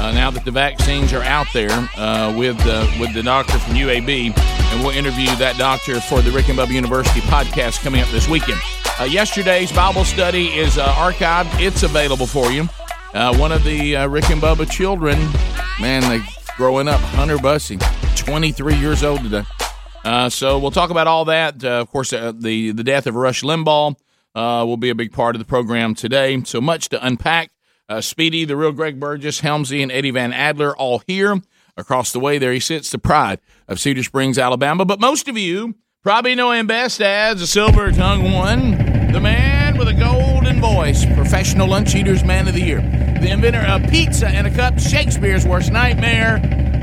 uh, 0.00 0.10
now 0.12 0.30
that 0.30 0.44
the 0.44 0.50
vaccines 0.50 1.12
are 1.12 1.22
out 1.22 1.46
there 1.52 1.70
uh, 1.96 2.34
with 2.36 2.58
uh, 2.66 2.86
with 2.98 3.12
the 3.14 3.22
doctor 3.22 3.58
from 3.58 3.74
UAB, 3.74 4.36
and 4.36 4.82
we'll 4.82 4.96
interview 4.96 5.26
that 5.36 5.56
doctor 5.58 6.00
for 6.00 6.22
the 6.22 6.30
Rick 6.30 6.48
and 6.48 6.58
Bubba 6.58 6.72
University 6.72 7.20
podcast 7.20 7.82
coming 7.82 8.00
up 8.00 8.08
this 8.08 8.26
weekend. 8.26 8.58
Uh, 8.98 9.04
yesterday's 9.04 9.70
Bible 9.70 10.04
study 10.04 10.48
is 10.48 10.78
uh, 10.78 10.86
archived; 10.94 11.48
it's 11.60 11.82
available 11.82 12.26
for 12.26 12.50
you. 12.50 12.68
Uh, 13.12 13.36
one 13.36 13.52
of 13.52 13.64
the 13.64 13.96
Rick 14.08 14.30
and 14.30 14.40
Bubba 14.40 14.68
children, 14.70 15.18
man, 15.78 16.02
they 16.08 16.24
growing 16.56 16.88
up, 16.88 17.00
Hunter 17.00 17.36
Bussey, 17.36 17.78
23 18.16 18.76
years 18.76 19.04
old 19.04 19.22
today. 19.22 19.44
Uh, 20.06 20.28
so 20.28 20.58
we'll 20.58 20.70
talk 20.70 20.90
about 20.90 21.06
all 21.06 21.24
that. 21.24 21.62
Uh, 21.64 21.80
of 21.80 21.90
course, 21.90 22.12
uh, 22.12 22.32
the 22.32 22.70
the 22.70 22.84
death 22.84 23.08
of 23.08 23.16
Rush 23.16 23.42
Limbaugh 23.42 23.96
uh, 24.36 24.64
will 24.66 24.76
be 24.76 24.90
a 24.90 24.94
big 24.94 25.12
part 25.12 25.34
of 25.34 25.40
the 25.40 25.46
program 25.46 25.94
today. 25.94 26.40
So 26.44 26.60
much 26.60 26.90
to 26.90 27.04
unpack. 27.04 27.50
Uh, 27.88 28.00
Speedy, 28.00 28.44
the 28.44 28.56
real 28.56 28.72
Greg 28.72 29.00
Burgess, 29.00 29.40
Helmsy, 29.40 29.82
and 29.82 29.90
Eddie 29.90 30.10
Van 30.10 30.32
Adler 30.32 30.76
all 30.76 31.02
here. 31.06 31.40
Across 31.78 32.12
the 32.12 32.20
way, 32.20 32.38
there 32.38 32.52
he 32.52 32.60
sits, 32.60 32.90
the 32.90 32.98
pride 32.98 33.38
of 33.68 33.78
Cedar 33.78 34.02
Springs, 34.02 34.38
Alabama. 34.38 34.84
But 34.84 34.98
most 34.98 35.28
of 35.28 35.36
you 35.36 35.74
probably 36.02 36.34
know 36.34 36.50
him 36.50 36.66
best 36.66 37.00
as 37.02 37.40
the 37.40 37.46
Silver 37.46 37.92
Tongue 37.92 38.32
One, 38.32 38.72
the 39.12 39.20
man 39.20 39.76
with 39.76 39.88
a 39.88 39.92
golden 39.92 40.60
voice, 40.60 41.04
professional 41.14 41.68
lunch 41.68 41.94
eaters 41.94 42.24
man 42.24 42.48
of 42.48 42.54
the 42.54 42.62
year, 42.62 42.80
the 43.20 43.30
inventor 43.30 43.60
of 43.60 43.88
pizza 43.90 44.26
and 44.26 44.46
a 44.46 44.50
cup, 44.50 44.78
Shakespeare's 44.78 45.46
worst 45.46 45.70
nightmare, 45.70 46.40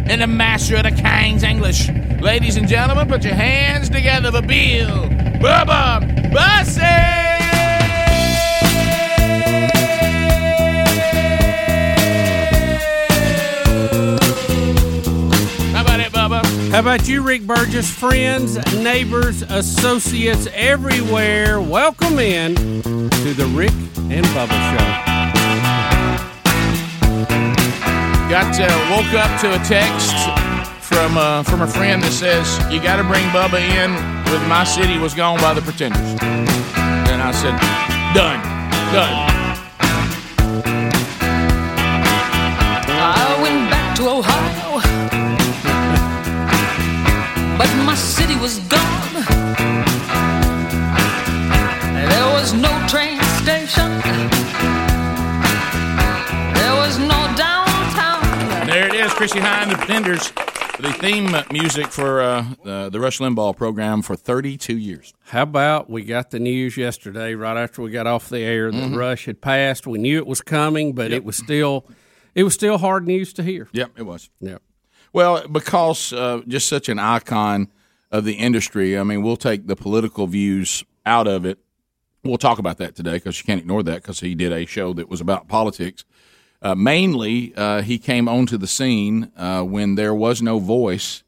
and 0.07 0.21
the 0.21 0.27
master 0.27 0.77
of 0.77 0.83
the 0.83 0.91
King's 0.91 1.43
English. 1.43 1.89
Ladies 2.21 2.55
and 2.55 2.67
gentlemen, 2.67 3.07
put 3.07 3.23
your 3.23 3.33
hands 3.33 3.89
together 3.89 4.31
for 4.31 4.41
Bill 4.43 5.09
Bubba 5.39 6.31
Bussey! 6.31 7.32
How 16.73 16.79
about 16.79 17.07
you, 17.07 17.21
Rick 17.21 17.43
Burgess? 17.43 17.87
Friends, 17.87 18.55
neighbors, 18.73 19.43
associates 19.43 20.47
everywhere, 20.55 21.61
welcome 21.61 22.17
in 22.17 22.55
to 22.55 23.33
the 23.35 23.45
Rick 23.53 23.73
and 24.09 24.25
Bubba 24.33 24.57
Show. 24.71 24.85
Got 28.27 28.59
uh, 28.59 28.87
woke 28.89 29.13
up 29.13 29.39
to 29.41 29.53
a 29.53 29.59
text 29.63 30.15
from 30.81 31.15
uh, 31.15 31.43
from 31.43 31.61
a 31.61 31.67
friend 31.67 32.01
that 32.01 32.11
says 32.11 32.57
you 32.73 32.81
got 32.81 32.95
to 32.97 33.03
bring 33.03 33.23
Bubba 33.27 33.59
in 33.61 33.93
with 34.31 34.41
"My 34.49 34.63
City 34.63 34.97
Was 34.97 35.13
Gone" 35.13 35.39
by 35.41 35.53
the 35.53 35.61
Pretenders, 35.61 36.01
and 36.23 37.21
I 37.21 37.31
said, 37.33 37.55
done, 38.15 38.41
done. 38.91 39.29
I 42.97 43.39
went 43.43 43.69
back 43.69 43.95
to 43.97 44.09
Ohio, 44.09 44.62
was 48.43 48.59
gone. 48.67 49.13
There 52.09 52.27
was 52.33 52.53
no 52.53 52.67
train 52.89 53.17
station. 53.41 53.89
There 56.53 56.75
was 56.75 56.99
no 56.99 57.33
downtown. 57.37 58.67
There 58.67 58.87
it 58.89 58.95
is, 58.95 59.13
Chrissie 59.13 59.39
Hynde, 59.39 59.69
the 59.71 59.77
Pretenders, 59.77 60.31
the 60.81 60.91
theme 60.99 61.33
music 61.51 61.87
for 61.87 62.21
uh, 62.21 62.45
uh, 62.65 62.89
the 62.89 62.99
Rush 62.99 63.19
Limbaugh 63.19 63.55
program 63.55 64.01
for 64.01 64.17
32 64.17 64.77
years. 64.77 65.13
How 65.27 65.43
about 65.43 65.89
we 65.89 66.03
got 66.03 66.31
the 66.31 66.39
news 66.39 66.75
yesterday, 66.75 67.35
right 67.35 67.55
after 67.55 67.81
we 67.81 67.91
got 67.91 68.07
off 68.07 68.27
the 68.27 68.39
air, 68.41 68.71
that 68.73 68.77
Mhm. 68.77 68.97
Rush 68.97 69.23
had 69.23 69.39
passed. 69.39 69.87
We 69.87 69.99
knew 69.99 70.17
it 70.17 70.27
was 70.27 70.41
coming, 70.41 70.91
but 70.91 71.13
it 71.13 71.23
was 71.23 71.37
still, 71.37 71.85
it 72.35 72.43
was 72.43 72.53
still 72.53 72.77
hard 72.77 73.07
news 73.07 73.31
to 73.33 73.43
hear. 73.43 73.69
Yep, 73.71 73.91
it 73.99 74.03
was. 74.03 74.29
Yep. 74.41 74.61
Well, 75.13 75.47
because 75.47 76.11
uh, 76.11 76.41
just 76.45 76.67
such 76.67 76.89
an 76.89 76.99
icon 76.99 77.69
of 78.13 78.23
the 78.23 78.33
industry. 78.33 78.97
I 78.97 79.03
mean, 79.03 79.23
we'll 79.23 79.35
take 79.35 79.67
the 79.67 79.75
political 79.75 80.27
views 80.27 80.85
out 81.05 81.27
of 81.27 81.45
it. 81.45 81.57
We'll 82.23 82.37
talk 82.37 82.59
about 82.59 82.77
that 82.77 82.95
today 82.95 83.15
because 83.15 83.37
you 83.39 83.43
can't 83.43 83.59
ignore 83.59 83.83
that 83.83 84.03
because 84.03 84.21
he 84.21 84.35
did 84.35 84.53
a 84.53 84.65
show 84.65 84.93
that 84.93 85.09
was 85.09 85.19
about 85.19 85.49
politics. 85.49 86.05
Uh, 86.61 86.75
mainly, 86.75 87.53
uh, 87.57 87.81
he 87.81 87.97
came 87.97 88.29
onto 88.29 88.57
the 88.57 88.67
scene 88.67 89.31
uh, 89.35 89.63
when 89.63 89.95
there 89.95 90.13
was 90.13 90.41
no 90.41 90.59
voice 90.59 91.23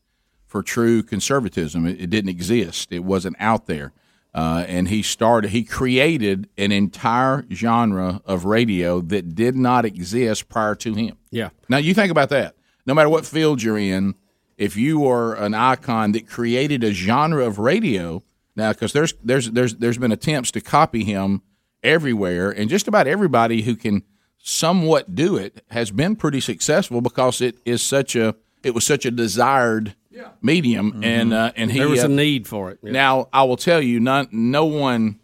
for 0.45 0.63
true 0.63 1.03
conservatism. 1.03 1.85
It, 1.85 1.99
it 1.99 2.09
didn't 2.09 2.29
exist. 2.29 2.93
It 2.93 3.03
wasn't 3.03 3.35
out 3.39 3.65
there. 3.65 3.91
Uh, 4.33 4.63
and 4.67 4.87
he 4.87 5.01
started. 5.01 5.51
He 5.51 5.63
created 5.63 6.47
an 6.57 6.71
entire 6.71 7.45
genre 7.51 8.21
of 8.25 8.45
radio 8.45 9.01
that 9.01 9.33
did 9.33 9.55
not 9.55 9.85
exist 9.85 10.47
prior 10.49 10.75
to 10.75 10.93
him. 10.93 11.17
Yeah. 11.31 11.49
Now 11.67 11.77
you 11.77 11.93
think 11.93 12.11
about 12.11 12.29
that. 12.29 12.55
No 12.85 12.93
matter 12.93 13.09
what 13.09 13.25
field 13.25 13.63
you're 13.63 13.77
in, 13.77 14.13
if 14.57 14.75
you 14.75 15.07
are 15.07 15.35
an 15.35 15.53
icon 15.53 16.11
that 16.13 16.27
created 16.27 16.83
a 16.83 16.91
genre 16.91 17.45
of 17.45 17.59
radio, 17.59 18.23
now 18.55 18.71
because 18.71 18.93
there's 18.93 19.13
there's 19.23 19.51
there's 19.51 19.75
there's 19.75 19.97
been 19.97 20.11
attempts 20.11 20.51
to 20.51 20.61
copy 20.61 21.03
him 21.03 21.41
everywhere, 21.83 22.51
and 22.51 22.69
just 22.69 22.87
about 22.87 23.07
everybody 23.07 23.61
who 23.63 23.75
can 23.75 24.03
somewhat 24.37 25.15
do 25.15 25.35
it 25.37 25.63
has 25.71 25.91
been 25.91 26.15
pretty 26.15 26.39
successful 26.39 27.01
because 27.01 27.41
it 27.41 27.57
is 27.65 27.81
such 27.81 28.15
a 28.15 28.35
it 28.63 28.73
was 28.73 28.85
such 28.85 29.05
a 29.05 29.11
desired 29.11 29.95
medium, 30.41 31.01
and 31.03 31.33
uh, 31.33 31.51
and 31.55 31.71
he 31.71 31.79
Mm-hmm. 31.79 31.87
There 31.87 31.89
was 31.89 32.03
uh, 32.03 32.07
a 32.07 32.09
need 32.09 32.47
for 32.47 32.71
it. 32.71 32.79
Yeah. 32.81 32.91
Now 32.91 33.29
I 33.33 33.43
will 33.43 33.57
tell 33.57 33.81
you, 33.81 33.99
not 33.99 34.31
no 34.31 34.65
one, 34.65 35.19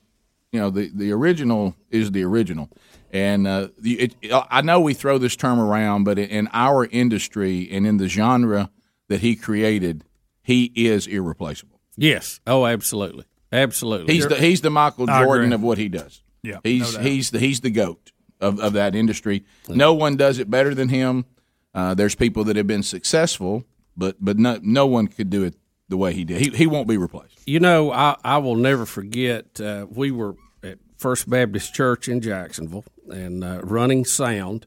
you 0.52 0.60
know, 0.60 0.70
the 0.70 0.92
the 0.94 1.12
original 1.12 1.76
is 1.90 2.12
the 2.12 2.24
original, 2.24 2.70
and 3.12 3.48
uh, 3.48 3.70
the, 3.80 4.00
it, 4.00 4.16
I 4.32 4.62
know 4.62 4.82
we 4.82 4.94
throw 4.94 5.18
this 5.18 5.36
term 5.36 5.60
around, 5.60 6.04
but 6.04 6.20
in 6.20 6.50
our 6.54 6.86
industry 6.86 7.70
and 7.72 7.88
in 7.88 7.98
the 7.98 8.08
genre 8.08 8.70
that 9.12 9.20
he 9.20 9.36
created, 9.36 10.05
he 10.41 10.72
is 10.74 11.05
irreplaceable. 11.05 11.80
Yes. 11.97 12.39
Oh, 12.47 12.66
absolutely. 12.66 13.26
Absolutely. 13.51 14.14
He's 14.14 14.28
the 14.28 14.36
he's 14.36 14.62
the 14.62 14.70
Michael 14.70 15.05
Jordan 15.05 15.51
of 15.51 15.62
what 15.62 15.78
he 15.78 15.89
does. 15.89 16.24
Yeah, 16.41 16.59
he's 16.64 16.95
no 16.97 17.03
he's 17.03 17.32
the 17.32 17.39
he's 17.39 17.59
the 17.59 17.70
goat 17.70 18.12
of, 18.39 18.59
of 18.59 18.74
that 18.74 18.95
industry. 18.95 19.43
No 19.68 19.93
one 19.93 20.16
does 20.16 20.39
it 20.39 20.49
better 20.49 20.74
than 20.74 20.89
him. 20.89 21.26
Uh, 21.74 21.93
there's 21.93 22.16
people 22.16 22.45
that 22.45 22.55
have 22.55 22.68
been 22.68 22.82
successful, 22.84 23.66
but 23.97 24.16
but 24.20 24.39
no 24.39 24.57
no 24.64 24.88
one 24.88 25.07
could 25.07 25.30
do 25.30 25.43
it 25.43 25.55
the 25.89 25.97
way 25.97 26.14
he 26.14 26.24
did. 26.24 26.39
He 26.39 26.49
he 26.49 26.66
won't 26.66 26.88
be 26.88 26.97
replaced. 26.97 27.39
You 27.45 27.59
know, 27.59 27.91
I, 27.91 28.16
I 28.24 28.38
will 28.38 28.55
never 28.55 28.86
forget. 28.86 29.59
Uh, 29.59 29.86
we 29.89 30.12
were 30.12 30.36
at 30.64 30.80
First 30.97 31.30
Baptist 31.30 31.74
Church 31.74 32.07
in 32.07 32.22
Jacksonville 32.22 32.86
and 33.09 33.43
uh, 33.43 33.59
running 33.64 34.05
sound, 34.05 34.66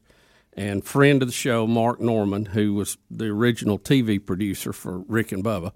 and 0.55 0.83
friend 0.83 1.21
of 1.21 1.27
the 1.27 1.33
show, 1.33 1.67
Mark 1.67 1.99
Norman, 1.99 2.45
who 2.45 2.73
was 2.73 2.97
the 3.11 3.25
original 3.25 3.77
TV 3.77 4.23
producer 4.23 4.71
for 4.71 4.99
Rick 4.99 5.31
and 5.31 5.43
Bubba. 5.43 5.71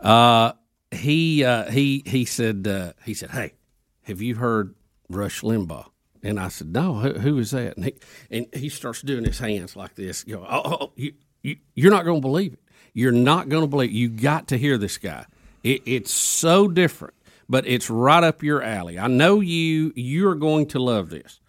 Uh, 0.00 0.52
he 0.90 1.44
uh, 1.44 1.70
he 1.70 2.02
he 2.06 2.24
said 2.24 2.66
uh, 2.66 2.92
he 3.04 3.14
said, 3.14 3.30
"Hey, 3.30 3.54
have 4.02 4.22
you 4.22 4.36
heard 4.36 4.74
Rush 5.08 5.42
Limbaugh?" 5.42 5.90
And 6.22 6.40
I 6.40 6.48
said, 6.48 6.72
"No, 6.72 6.94
who, 6.94 7.12
who 7.14 7.38
is 7.38 7.50
that?" 7.50 7.76
And 7.76 7.84
he 7.86 7.94
and 8.30 8.46
he 8.52 8.68
starts 8.68 9.02
doing 9.02 9.24
his 9.24 9.38
hands 9.38 9.76
like 9.76 9.94
this. 9.94 10.24
You 10.26 10.36
know, 10.36 10.46
oh, 10.48 10.62
oh, 10.64 10.76
oh, 10.80 10.92
you, 10.96 11.12
you 11.42 11.56
you're 11.74 11.92
not 11.92 12.04
going 12.04 12.20
to 12.20 12.26
believe 12.26 12.54
it. 12.54 12.60
You're 12.94 13.12
not 13.12 13.48
going 13.48 13.62
to 13.62 13.68
believe. 13.68 13.90
It. 13.90 13.94
You 13.94 14.08
got 14.08 14.48
to 14.48 14.58
hear 14.58 14.78
this 14.78 14.96
guy. 14.96 15.26
It, 15.62 15.82
it's 15.84 16.12
so 16.12 16.68
different, 16.68 17.14
but 17.48 17.66
it's 17.66 17.90
right 17.90 18.24
up 18.24 18.42
your 18.42 18.62
alley. 18.62 18.98
I 18.98 19.08
know 19.08 19.40
you. 19.40 19.92
You 19.94 20.28
are 20.28 20.34
going 20.34 20.66
to 20.68 20.78
love 20.78 21.10
this. 21.10 21.40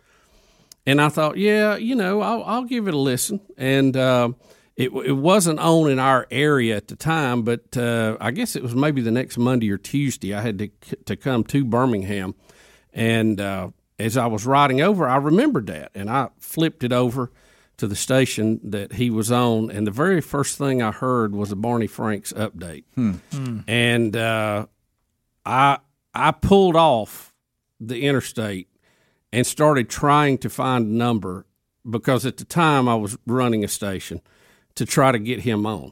And 0.88 1.02
I 1.02 1.10
thought, 1.10 1.38
yeah, 1.38 1.76
you 1.76 1.96
know, 1.96 2.22
I'll, 2.22 2.44
I'll 2.46 2.64
give 2.64 2.88
it 2.88 2.94
a 2.94 2.98
listen. 2.98 3.42
And 3.58 3.96
uh, 3.98 4.30
it, 4.78 4.90
it 4.94 5.12
wasn't 5.12 5.60
on 5.60 5.92
in 5.92 6.00
our 6.00 6.26
area 6.32 6.78
at 6.78 6.88
the 6.88 6.96
time, 6.96 7.42
but 7.42 7.76
uh, 7.76 8.16
I 8.22 8.32
guess 8.32 8.56
it 8.56 8.64
was 8.64 8.74
maybe 8.74 9.02
the 9.02 9.12
next 9.12 9.38
Monday 9.38 9.70
or 9.70 9.78
Tuesday. 9.78 10.34
I 10.34 10.42
had 10.42 10.58
to 10.60 10.70
to 11.06 11.16
come 11.18 11.44
to 11.46 11.66
Birmingham, 11.66 12.36
and 12.94 13.42
uh, 13.42 13.72
as 14.00 14.16
I 14.16 14.28
was 14.28 14.46
riding 14.46 14.80
over, 14.80 15.10
I 15.10 15.18
remembered 15.18 15.68
that, 15.68 15.92
and 15.94 16.10
I 16.10 16.30
flipped 16.40 16.84
it 16.84 16.94
over 16.94 17.32
to 17.78 17.88
the 17.88 17.96
station 17.96 18.60
that 18.64 18.94
he 18.94 19.10
was 19.10 19.32
on, 19.32 19.70
and 19.72 19.86
the 19.86 19.92
very 19.92 20.22
first 20.22 20.58
thing 20.58 20.82
I 20.82 20.92
heard 20.92 21.36
was 21.36 21.52
a 21.52 21.56
Barney 21.58 21.88
Franks 21.88 22.32
update, 22.34 22.86
and 23.68 24.16
uh, 24.16 24.68
I 25.46 25.80
I 26.14 26.32
pulled 26.32 26.76
off 26.78 27.34
the 27.80 28.04
interstate 28.04 28.68
and 29.38 29.46
started 29.46 29.88
trying 29.88 30.40
to 30.40 30.50
find 30.50 30.88
a 30.88 30.90
number 30.90 31.46
because 31.88 32.26
at 32.26 32.38
the 32.38 32.44
time 32.44 32.90
I 32.90 32.96
was 32.96 33.20
running 33.28 33.64
a 33.64 33.68
station 33.68 34.20
to 34.74 34.84
try 34.84 35.12
to 35.12 35.20
get 35.20 35.42
him 35.42 35.64
on. 35.64 35.92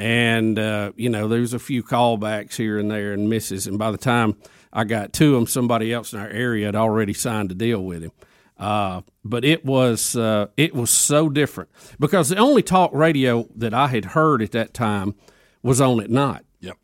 And, 0.00 0.58
uh, 0.58 0.90
you 0.96 1.08
know, 1.08 1.28
there 1.28 1.42
was 1.42 1.54
a 1.54 1.60
few 1.60 1.84
callbacks 1.84 2.56
here 2.56 2.80
and 2.80 2.90
there 2.90 3.12
and 3.12 3.30
misses. 3.30 3.68
And 3.68 3.78
by 3.78 3.92
the 3.92 3.98
time 3.98 4.36
I 4.72 4.82
got 4.82 5.12
to 5.12 5.36
him, 5.36 5.46
somebody 5.46 5.92
else 5.92 6.12
in 6.12 6.18
our 6.18 6.28
area 6.28 6.66
had 6.66 6.74
already 6.74 7.12
signed 7.12 7.52
a 7.52 7.54
deal 7.54 7.84
with 7.84 8.02
him. 8.02 8.10
Uh, 8.58 9.02
but 9.24 9.44
it 9.44 9.64
was 9.64 10.16
uh, 10.16 10.48
it 10.56 10.74
was 10.74 10.90
so 10.90 11.28
different 11.28 11.70
because 12.00 12.30
the 12.30 12.36
only 12.36 12.62
talk 12.62 12.90
radio 12.92 13.46
that 13.54 13.72
I 13.72 13.86
had 13.86 14.06
heard 14.06 14.42
at 14.42 14.50
that 14.52 14.74
time 14.74 15.14
was 15.62 15.80
on 15.80 16.00
at 16.00 16.10
night. 16.10 16.42
Yep. 16.58 16.78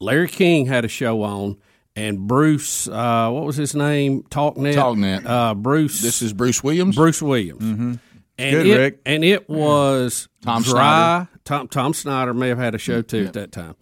Larry 0.00 0.26
King 0.26 0.66
had 0.66 0.84
a 0.84 0.88
show 0.88 1.22
on, 1.22 1.58
and 1.96 2.18
Bruce, 2.28 2.86
uh, 2.86 3.30
what 3.30 3.44
was 3.44 3.56
his 3.56 3.74
name? 3.74 4.22
Talknet. 4.24 4.74
Talknet. 4.74 5.24
Uh, 5.26 5.54
Bruce. 5.54 6.02
This 6.02 6.22
is 6.22 6.32
Bruce 6.32 6.62
Williams. 6.62 6.94
Bruce 6.94 7.22
Williams. 7.22 7.62
Mm-hmm. 7.62 7.94
And 8.38 8.50
Good, 8.54 8.66
it, 8.66 8.76
Rick. 8.76 9.00
And 9.06 9.24
it 9.24 9.48
was 9.48 10.28
Tom 10.42 10.62
dry. 10.62 10.70
Snyder. 10.72 11.28
Tom 11.44 11.68
Tom 11.68 11.94
Snyder 11.94 12.34
may 12.34 12.48
have 12.48 12.58
had 12.58 12.74
a 12.74 12.78
show 12.78 13.00
too 13.00 13.24
at 13.24 13.32
that 13.32 13.50
time, 13.50 13.76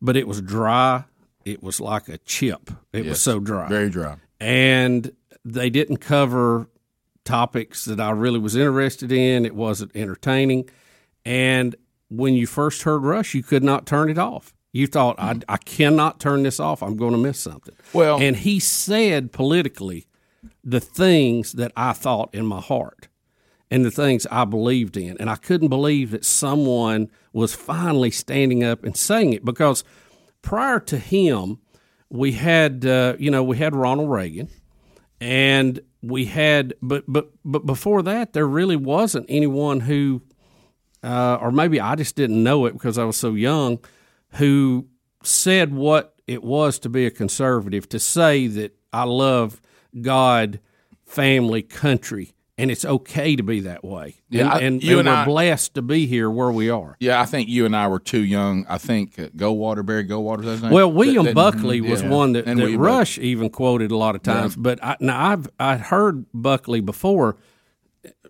but 0.00 0.16
it 0.16 0.26
was 0.26 0.40
dry. 0.40 1.04
It 1.44 1.62
was 1.62 1.80
like 1.80 2.08
a 2.08 2.18
chip. 2.18 2.70
It 2.92 3.04
was 3.04 3.20
so 3.20 3.38
dry, 3.40 3.68
Very 3.68 3.90
dry. 3.90 4.16
and 4.40 5.12
they 5.44 5.68
didn't 5.68 5.96
cover 5.98 6.68
topics 7.24 7.84
that 7.84 8.00
I 8.00 8.10
really 8.12 8.38
was 8.38 8.56
interested 8.56 9.12
in. 9.12 9.44
It 9.44 9.54
wasn't 9.54 9.90
entertaining, 9.94 10.70
and 11.26 11.74
when 12.08 12.34
you 12.34 12.46
first 12.46 12.82
heard 12.82 13.02
Rush, 13.02 13.34
you 13.34 13.42
could 13.42 13.64
not 13.64 13.84
turn 13.84 14.08
it 14.08 14.18
off. 14.18 14.54
You 14.72 14.86
thought, 14.86 15.16
I, 15.18 15.38
I 15.48 15.58
cannot 15.58 16.18
turn 16.18 16.42
this 16.42 16.58
off. 16.58 16.82
I'm 16.82 16.96
going 16.96 17.12
to 17.12 17.18
miss 17.18 17.38
something. 17.38 17.74
Well- 17.92 18.18
and 18.20 18.36
he 18.36 18.58
said 18.58 19.32
politically 19.32 20.06
the 20.64 20.80
things 20.80 21.52
that 21.52 21.72
I 21.76 21.92
thought 21.92 22.34
in 22.34 22.46
my 22.46 22.60
heart 22.60 23.08
and 23.70 23.84
the 23.84 23.90
things 23.90 24.26
I 24.30 24.44
believed 24.44 24.96
in. 24.96 25.16
And 25.18 25.28
I 25.30 25.36
couldn't 25.36 25.68
believe 25.68 26.10
that 26.12 26.24
someone 26.24 27.10
was 27.32 27.54
finally 27.54 28.10
standing 28.10 28.64
up 28.64 28.84
and 28.84 28.96
saying 28.96 29.32
it 29.34 29.44
because 29.44 29.84
prior 30.40 30.80
to 30.80 30.98
him, 30.98 31.58
we 32.10 32.32
had, 32.32 32.84
uh, 32.84 33.14
you 33.18 33.30
know, 33.30 33.42
we 33.42 33.56
had 33.56 33.74
Ronald 33.74 34.10
Reagan 34.10 34.48
and 35.20 35.80
we 36.02 36.26
had, 36.26 36.74
but, 36.82 37.04
but, 37.06 37.30
but 37.44 37.64
before 37.64 38.02
that, 38.02 38.32
there 38.32 38.46
really 38.46 38.76
wasn't 38.76 39.26
anyone 39.28 39.80
who, 39.80 40.22
uh, 41.02 41.38
or 41.40 41.50
maybe 41.50 41.80
I 41.80 41.94
just 41.94 42.16
didn't 42.16 42.42
know 42.42 42.66
it 42.66 42.72
because 42.72 42.98
I 42.98 43.04
was 43.04 43.16
so 43.16 43.34
young, 43.34 43.78
who 44.34 44.86
said 45.22 45.72
what 45.74 46.14
it 46.26 46.42
was 46.42 46.78
to 46.80 46.88
be 46.88 47.06
a 47.06 47.10
conservative, 47.10 47.88
to 47.90 47.98
say 47.98 48.46
that 48.46 48.76
I 48.92 49.04
love 49.04 49.60
God, 50.00 50.60
family, 51.04 51.62
country, 51.62 52.34
and 52.58 52.70
it's 52.70 52.84
okay 52.84 53.34
to 53.36 53.42
be 53.42 53.60
that 53.60 53.82
way. 53.84 54.16
Yeah, 54.28 54.54
and, 54.56 54.64
and, 54.64 54.82
you 54.82 54.98
and 54.98 55.08
and 55.08 55.16
we're 55.16 55.22
I- 55.22 55.24
blessed 55.24 55.74
to 55.74 55.82
be 55.82 56.06
here 56.06 56.30
where 56.30 56.50
we 56.50 56.70
are. 56.70 56.96
Yeah, 57.00 57.20
I 57.20 57.24
think 57.24 57.48
you 57.48 57.66
and 57.66 57.74
I 57.74 57.88
were 57.88 57.98
too 57.98 58.22
young. 58.22 58.64
I 58.68 58.78
think 58.78 59.18
uh, 59.18 59.28
Goldwater, 59.28 59.84
Barry 59.84 60.04
Goldwater. 60.04 60.70
Well, 60.70 60.92
William 60.92 61.24
That- 61.24 61.34
that- 61.34 61.52
Buckley 61.52 61.80
was 61.80 62.02
yeah. 62.02 62.08
one 62.08 62.32
that, 62.32 62.46
And 62.46 62.60
that 62.60 62.76
Rush 62.78 63.18
even 63.18 63.50
quoted 63.50 63.90
a 63.90 63.96
lot 63.96 64.14
of 64.14 64.22
times. 64.22 64.54
Yeah. 64.56 64.62
But 64.62 64.84
I, 64.84 64.96
now 65.00 65.30
I've 65.30 65.48
I 65.58 65.76
heard 65.78 66.26
Buckley 66.32 66.80
before, 66.80 67.36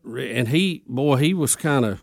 and 0.05 0.49
he 0.49 0.83
boy 0.87 1.17
he 1.17 1.35
was 1.35 1.55
kind 1.57 1.85
of 1.85 2.03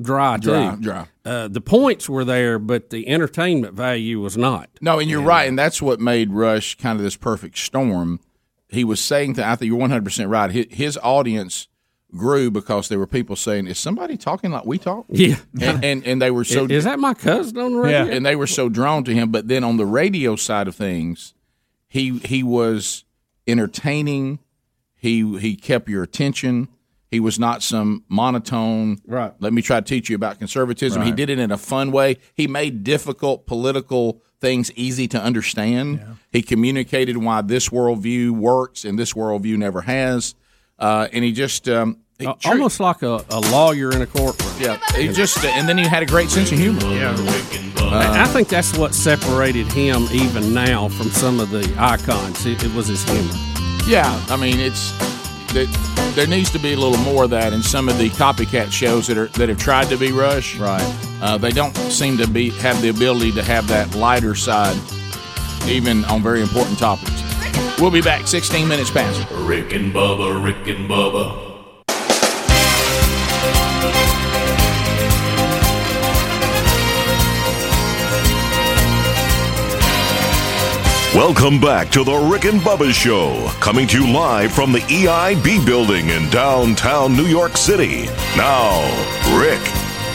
dry 0.00 0.36
too. 0.38 0.50
Dry, 0.50 0.76
dry. 0.80 1.06
Uh, 1.24 1.48
the 1.48 1.60
points 1.60 2.08
were 2.08 2.24
there, 2.24 2.58
but 2.58 2.90
the 2.90 3.08
entertainment 3.08 3.74
value 3.74 4.20
was 4.20 4.36
not. 4.36 4.68
No, 4.80 4.98
and 4.98 5.08
you're 5.10 5.22
right, 5.22 5.48
and 5.48 5.58
that's 5.58 5.80
what 5.80 6.00
made 6.00 6.30
Rush 6.32 6.76
kind 6.76 6.98
of 6.98 7.04
this 7.04 7.16
perfect 7.16 7.58
storm. 7.58 8.20
He 8.68 8.84
was 8.84 9.00
saying 9.00 9.34
that 9.34 9.46
I 9.46 9.56
think 9.56 9.68
you're 9.68 9.78
100 9.78 10.04
percent 10.04 10.28
right. 10.30 10.50
His, 10.50 10.66
his 10.70 10.98
audience 11.02 11.68
grew 12.16 12.50
because 12.50 12.88
there 12.88 12.98
were 12.98 13.06
people 13.06 13.36
saying, 13.36 13.66
"Is 13.66 13.78
somebody 13.78 14.16
talking 14.16 14.50
like 14.50 14.66
we 14.66 14.78
talk?" 14.78 15.06
Yeah, 15.10 15.36
and 15.60 15.84
and, 15.84 16.06
and 16.06 16.22
they 16.22 16.30
were 16.30 16.44
so 16.44 16.64
Is- 16.64 16.70
is 16.70 16.84
that 16.84 16.98
my 16.98 17.14
cousin 17.14 17.58
on 17.58 17.72
the 17.72 17.78
radio? 17.78 18.12
and 18.14 18.24
they 18.26 18.36
were 18.36 18.46
so 18.46 18.68
drawn 18.68 19.04
to 19.04 19.12
him. 19.14 19.30
But 19.30 19.48
then 19.48 19.64
on 19.64 19.76
the 19.76 19.86
radio 19.86 20.34
side 20.36 20.66
of 20.68 20.74
things, 20.74 21.34
he 21.88 22.18
he 22.18 22.42
was 22.42 23.04
entertaining. 23.46 24.40
He 24.96 25.38
he 25.38 25.54
kept 25.56 25.88
your 25.88 26.02
attention. 26.02 26.68
He 27.14 27.20
was 27.20 27.38
not 27.38 27.62
some 27.62 28.02
monotone. 28.08 28.98
Right. 29.06 29.32
Let 29.38 29.52
me 29.52 29.62
try 29.62 29.78
to 29.80 29.86
teach 29.86 30.10
you 30.10 30.16
about 30.16 30.38
conservatism. 30.40 31.00
He 31.02 31.12
did 31.12 31.30
it 31.30 31.38
in 31.38 31.52
a 31.52 31.56
fun 31.56 31.92
way. 31.92 32.16
He 32.34 32.48
made 32.48 32.82
difficult 32.82 33.46
political 33.46 34.20
things 34.40 34.72
easy 34.74 35.06
to 35.08 35.20
understand. 35.22 36.00
He 36.32 36.42
communicated 36.42 37.16
why 37.16 37.40
this 37.42 37.68
worldview 37.68 38.30
works 38.32 38.84
and 38.84 38.98
this 38.98 39.12
worldview 39.12 39.56
never 39.58 39.82
has. 39.82 40.34
Uh, 40.78 41.06
and 41.12 41.22
he 41.24 41.30
just 41.32 41.68
um, 41.68 41.98
he 42.18 42.26
Uh, 42.26 42.34
almost 42.46 42.80
like 42.80 43.02
a, 43.02 43.24
a 43.30 43.40
lawyer 43.56 43.92
in 43.92 44.02
a 44.02 44.06
courtroom. 44.06 44.52
yeah. 44.58 44.78
He 44.96 45.06
just 45.08 45.38
and 45.44 45.68
then 45.68 45.78
he 45.78 45.84
had 45.86 46.02
a 46.02 46.06
great 46.06 46.30
sense 46.30 46.50
of 46.50 46.58
humor. 46.58 46.80
Yeah. 46.92 47.14
I 47.78 48.24
I 48.24 48.26
think 48.26 48.48
that's 48.48 48.76
what 48.76 48.92
separated 48.92 49.66
him 49.70 50.08
even 50.10 50.52
now 50.52 50.88
from 50.88 51.08
some 51.10 51.38
of 51.38 51.50
the 51.50 51.64
icons. 51.78 52.44
It, 52.44 52.62
it 52.64 52.74
was 52.74 52.88
his 52.88 53.02
humor. 53.08 53.34
Yeah, 53.86 54.10
I 54.28 54.36
mean 54.36 54.58
it's 54.58 54.92
there, 55.54 55.66
there 56.14 56.26
needs 56.26 56.50
to 56.50 56.58
be 56.58 56.72
a 56.72 56.76
little 56.76 56.98
more 56.98 57.24
of 57.24 57.30
that 57.30 57.52
in 57.52 57.62
some 57.62 57.88
of 57.88 57.96
the 57.96 58.10
copycat 58.10 58.70
shows 58.70 59.06
that 59.06 59.16
are 59.16 59.28
that 59.28 59.48
have 59.48 59.58
tried 59.58 59.88
to 59.88 59.96
be 59.96 60.12
Rush. 60.12 60.56
Right. 60.56 60.82
Uh, 61.22 61.38
they 61.38 61.50
don't 61.50 61.74
seem 61.76 62.18
to 62.18 62.26
be 62.26 62.50
have 62.50 62.82
the 62.82 62.88
ability 62.88 63.32
to 63.32 63.42
have 63.42 63.66
that 63.68 63.94
lighter 63.94 64.34
side, 64.34 64.76
even 65.66 66.04
on 66.06 66.22
very 66.22 66.42
important 66.42 66.78
topics. 66.78 67.22
We'll 67.80 67.90
be 67.90 68.02
back 68.02 68.26
16 68.26 68.68
minutes 68.68 68.90
past. 68.90 69.26
Rick 69.30 69.72
and 69.72 69.92
Bubba, 69.92 70.44
Rick 70.44 70.66
and 70.76 70.88
Bubba. 70.88 71.53
Welcome 81.14 81.60
back 81.60 81.90
to 81.90 82.02
the 82.02 82.16
Rick 82.16 82.44
and 82.44 82.60
Bubba 82.60 82.92
Show, 82.92 83.46
coming 83.60 83.86
to 83.86 84.02
you 84.02 84.12
live 84.12 84.50
from 84.50 84.72
the 84.72 84.80
EIB 84.80 85.64
building 85.64 86.08
in 86.08 86.28
downtown 86.28 87.16
New 87.16 87.26
York 87.26 87.56
City. 87.56 88.06
Now, 88.36 88.80
Rick 89.38 89.60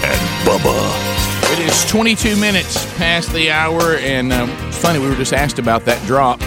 and 0.03 0.45
Bubba. 0.45 1.53
It 1.53 1.59
is 1.59 1.89
22 1.89 2.35
minutes 2.35 2.85
past 2.97 3.31
the 3.31 3.49
hour, 3.49 3.95
and 3.99 4.33
um, 4.33 4.49
it's 4.67 4.77
funny, 4.77 4.99
we 4.99 5.07
were 5.07 5.15
just 5.15 5.31
asked 5.31 5.57
about 5.57 5.85
that 5.85 6.05
drop. 6.05 6.37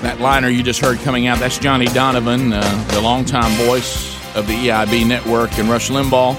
That 0.00 0.16
liner 0.18 0.48
you 0.48 0.62
just 0.62 0.80
heard 0.80 0.96
coming 1.00 1.26
out, 1.26 1.38
that's 1.38 1.58
Johnny 1.58 1.84
Donovan, 1.84 2.54
uh, 2.54 2.88
the 2.90 3.02
longtime 3.02 3.52
voice 3.66 4.16
of 4.34 4.46
the 4.46 4.54
EIB 4.54 5.06
network 5.06 5.58
and 5.58 5.68
Rush 5.68 5.90
Limbaugh. 5.90 6.34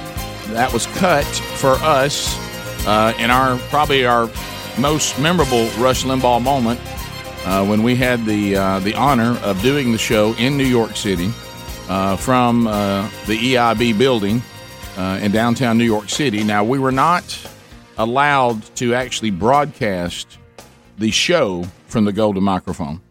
That 0.47 0.73
was 0.73 0.87
cut 0.97 1.25
for 1.25 1.73
us 1.83 2.35
uh, 2.87 3.13
in 3.19 3.29
our 3.29 3.59
probably 3.69 4.03
our 4.03 4.31
most 4.79 5.19
memorable 5.19 5.67
Rush 5.77 6.05
Limbaugh 6.05 6.41
moment 6.41 6.79
uh, 7.45 7.65
when 7.65 7.83
we 7.83 7.95
had 7.95 8.25
the 8.25 8.55
uh, 8.55 8.79
the 8.79 8.93
honor 8.95 9.37
of 9.43 9.61
doing 9.61 9.91
the 9.91 9.97
show 9.97 10.33
in 10.35 10.57
New 10.57 10.65
York 10.65 10.95
City 10.95 11.31
uh, 11.87 12.15
from 12.17 12.67
uh, 12.67 13.07
the 13.27 13.37
EIB 13.37 13.97
building 13.97 14.41
uh, 14.97 15.19
in 15.21 15.31
downtown 15.31 15.77
New 15.77 15.85
York 15.85 16.09
City. 16.09 16.43
Now 16.43 16.63
we 16.63 16.79
were 16.79 16.91
not 16.91 17.37
allowed 17.97 18.63
to 18.75 18.95
actually 18.95 19.31
broadcast 19.31 20.39
the 20.97 21.11
show 21.11 21.65
from 21.87 22.05
the 22.05 22.13
golden 22.13 22.43
microphone, 22.43 23.01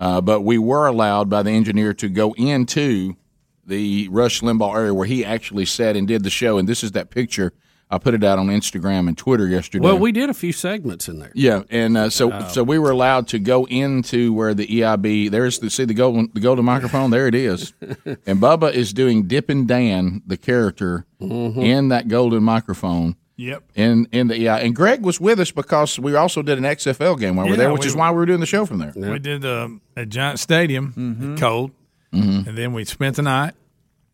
uh, 0.00 0.20
but 0.20 0.40
we 0.40 0.58
were 0.58 0.86
allowed 0.86 1.30
by 1.30 1.42
the 1.42 1.50
engineer 1.50 1.94
to 1.94 2.08
go 2.08 2.32
into 2.34 3.16
the 3.64 4.08
Rush 4.08 4.40
Limbaugh 4.40 4.74
area 4.74 4.94
where 4.94 5.06
he 5.06 5.24
actually 5.24 5.66
sat 5.66 5.94
and 5.94 6.08
did 6.08 6.24
the 6.24 6.30
show. 6.30 6.58
And 6.58 6.68
this 6.68 6.82
is 6.82 6.92
that 6.92 7.10
picture. 7.10 7.52
I 7.90 7.96
put 7.98 8.12
it 8.12 8.22
out 8.22 8.38
on 8.38 8.48
Instagram 8.48 9.08
and 9.08 9.16
Twitter 9.16 9.46
yesterday. 9.46 9.82
Well, 9.82 9.98
we 9.98 10.12
did 10.12 10.28
a 10.28 10.34
few 10.34 10.52
segments 10.52 11.08
in 11.08 11.20
there. 11.20 11.32
Yeah, 11.34 11.62
and 11.70 11.96
uh, 11.96 12.10
so 12.10 12.30
Oh. 12.32 12.48
so 12.48 12.62
we 12.62 12.78
were 12.78 12.90
allowed 12.90 13.28
to 13.28 13.38
go 13.38 13.66
into 13.66 14.32
where 14.34 14.52
the 14.52 14.66
EIB. 14.66 15.30
There's 15.30 15.58
the 15.58 15.70
see 15.70 15.84
the 15.86 15.94
golden 15.94 16.30
the 16.34 16.40
golden 16.40 16.64
microphone. 16.66 17.10
There 17.10 17.26
it 17.26 17.34
is, 17.34 17.72
and 18.26 18.40
Bubba 18.40 18.72
is 18.72 18.92
doing 18.92 19.26
Dippin' 19.26 19.66
Dan, 19.66 20.22
the 20.26 20.36
character 20.36 21.04
Mm-hmm. 21.20 21.60
in 21.60 21.88
that 21.88 22.08
golden 22.08 22.42
microphone. 22.44 23.16
Yep. 23.36 23.62
In 23.76 24.06
in 24.12 24.28
the 24.28 24.34
EI, 24.48 24.64
and 24.66 24.74
Greg 24.76 25.02
was 25.04 25.20
with 25.20 25.40
us 25.40 25.50
because 25.52 25.98
we 25.98 26.14
also 26.14 26.42
did 26.42 26.58
an 26.58 26.64
XFL 26.64 27.18
game 27.18 27.36
while 27.36 27.46
we 27.46 27.52
were 27.52 27.56
there, 27.56 27.72
which 27.72 27.82
we- 27.82 27.86
is 27.88 27.96
why 27.96 28.10
we 28.10 28.16
were 28.16 28.26
doing 28.26 28.40
the 28.40 28.46
show 28.46 28.66
from 28.66 28.78
there. 28.78 28.92
We 28.94 29.18
did 29.18 29.44
um, 29.44 29.80
at 29.96 30.08
Giant 30.10 30.40
Stadium, 30.40 30.92
Mm-hmm. 30.96 31.36
cold, 31.36 31.70
Mhm. 32.12 32.46
and 32.48 32.58
then 32.58 32.72
we 32.72 32.84
spent 32.84 33.16
the 33.16 33.22
night. 33.22 33.54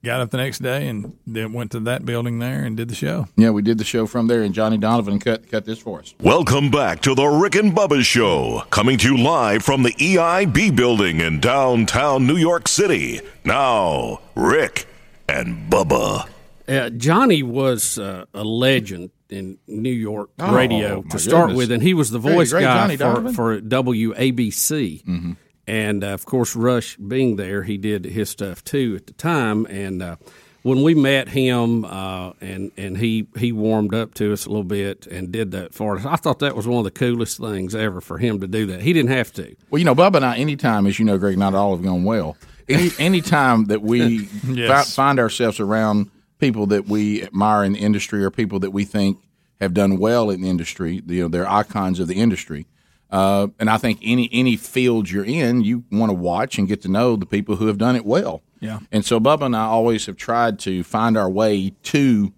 Got 0.05 0.21
up 0.21 0.31
the 0.31 0.37
next 0.37 0.59
day 0.59 0.87
and 0.89 1.17
then 1.27 1.55
went 1.55 1.71
to 1.73 1.81
that 1.81 2.05
building 2.05 2.39
there 2.39 2.63
and 2.63 2.77
did 2.77 2.89
the 2.91 2.95
show. 2.95 3.27
Yeah, 3.37 3.51
we 3.51 3.63
did 3.63 3.79
the 3.79 3.85
show 3.85 4.07
from 4.07 4.27
there, 4.27 4.43
and 4.43 4.53
Johnny 4.55 4.77
Donovan 4.77 5.19
cut 5.19 5.51
cut 5.51 5.65
this 5.65 5.79
for 5.79 6.01
us. 6.01 6.15
Welcome 6.21 6.71
back 6.71 7.01
to 7.03 7.15
the 7.15 7.25
Rick 7.27 7.55
and 7.55 7.73
Bubba 7.73 8.03
Show, 8.05 8.65
coming 8.69 8.99
to 8.99 9.15
you 9.17 9.23
live 9.25 9.63
from 9.63 9.83
the 9.83 9.93
EIB 9.93 10.77
building 10.77 11.21
in 11.21 11.41
downtown 11.41 12.27
New 12.27 12.37
York 12.37 12.69
City. 12.69 13.23
Now, 13.47 14.21
Rick 14.35 14.87
and 15.27 15.71
Bubba. 15.73 16.29
Uh, 16.69 16.91
Johnny 16.91 17.43
was 17.43 17.99
uh, 17.99 18.27
a 18.35 18.45
legend 18.45 19.09
in 19.31 19.57
New 19.67 19.91
York 19.91 20.29
Oh, 20.39 20.55
radio 20.55 21.01
my 21.03 21.09
to 21.13 21.19
start 21.19 21.47
goodness. 21.49 21.57
with, 21.57 21.73
and 21.73 21.83
he 21.83 21.95
was 21.95 22.11
the 22.11 22.19
Very 22.19 22.35
voice 22.35 22.53
great 22.53 22.63
guy 22.65 22.75
Johnny 22.83 22.97
for, 22.99 23.03
Donovan. 23.05 23.33
for 23.35 23.61
WABC. 23.61 25.05
Mm-hmm. 25.05 25.33
And 25.67 26.05
uh, 26.05 26.09
of 26.09 26.25
course, 26.27 26.55
Rush 26.55 26.97
being 26.97 27.37
there, 27.37 27.63
he 27.63 27.77
did 27.79 28.05
his 28.05 28.29
stuff 28.31 28.63
too 28.65 28.95
at 28.97 29.07
the 29.07 29.13
time. 29.15 29.67
And 29.67 30.03
uh, 30.03 30.17
when 30.63 30.83
we 30.83 30.95
met 30.95 31.29
him, 31.31 31.85
uh, 31.85 32.33
and 32.41 32.71
and 32.77 32.99
he 32.99 33.27
he 33.39 33.51
warmed 33.53 33.95
up 33.95 34.15
to 34.15 34.33
us 34.33 34.45
a 34.47 34.49
little 34.51 34.65
bit 34.65 35.07
and 35.07 35.33
did 35.33 35.53
that 35.53 35.73
for 35.75 35.97
us, 35.97 36.05
I 36.05 36.17
thought 36.17 36.41
that 36.41 36.55
was 36.57 36.67
one 36.67 36.79
of 36.79 36.85
the 36.85 36.91
coolest 36.91 37.39
things 37.39 37.75
ever 37.75 38.01
for 38.01 38.19
him 38.19 38.41
to 38.41 38.47
do 38.47 38.67
that. 38.67 38.83
He 38.83 38.93
didn't 38.93 39.11
have 39.11 39.33
to. 39.35 39.55
Well, 39.71 39.79
you 39.79 39.85
know, 39.85 39.95
Bubba 39.95 40.17
and 40.17 40.25
I, 40.27 40.37
anytime, 40.37 40.87
as 40.87 40.99
you 40.99 41.05
know, 41.05 41.17
Greg, 41.19 41.39
not 41.39 41.55
all 41.55 41.75
have 41.75 41.85
gone 41.85 42.05
well. 42.05 42.37
Any 42.69 42.91
anytime 42.99 43.65
that 43.67 43.81
we 43.83 44.29
Yes. 44.49 44.95
fi- 44.95 45.03
find 45.03 45.19
ourselves 45.19 45.61
around 45.61 46.11
people 46.39 46.67
that 46.67 46.87
we 46.87 47.23
admire 47.23 47.65
in 47.65 47.73
the 47.73 47.79
industry 47.79 48.23
or 48.23 48.31
people 48.31 48.59
that 48.61 48.71
we 48.71 48.85
think 48.85 49.19
have 49.61 49.73
done 49.73 49.99
well 49.99 50.29
in 50.31 50.43
the 50.43 50.49
industry, 50.51 51.03
you 51.07 51.23
know, 51.23 51.29
they're 51.29 51.49
icons 51.49 52.01
of 52.01 52.09
the 52.09 52.17
industry. 52.17 52.67
Uh, 53.15 53.47
and 53.61 53.71
I 53.71 53.79
think 53.79 54.01
any 54.03 54.29
any 54.33 54.57
field 54.57 55.09
you're 55.09 55.25
in, 55.25 55.63
you 55.63 55.85
want 55.93 56.11
to 56.11 56.15
watch 56.15 56.59
and 56.59 56.67
get 56.67 56.83
to 56.83 56.89
know 56.89 57.15
the 57.15 57.27
people 57.27 57.55
who 57.55 57.69
have 57.69 57.79
done 57.79 57.95
it 57.95 58.05
well. 58.05 58.43
Yeah. 58.59 58.81
And 58.91 59.05
so 59.05 59.21
Bubba 59.21 59.43
and 59.43 59.55
I 59.55 59.67
always 59.67 60.07
have 60.07 60.17
tried 60.17 60.59
to 60.61 60.83
find 60.83 61.17
our 61.17 61.31
way 61.31 61.75
to 61.85 62.33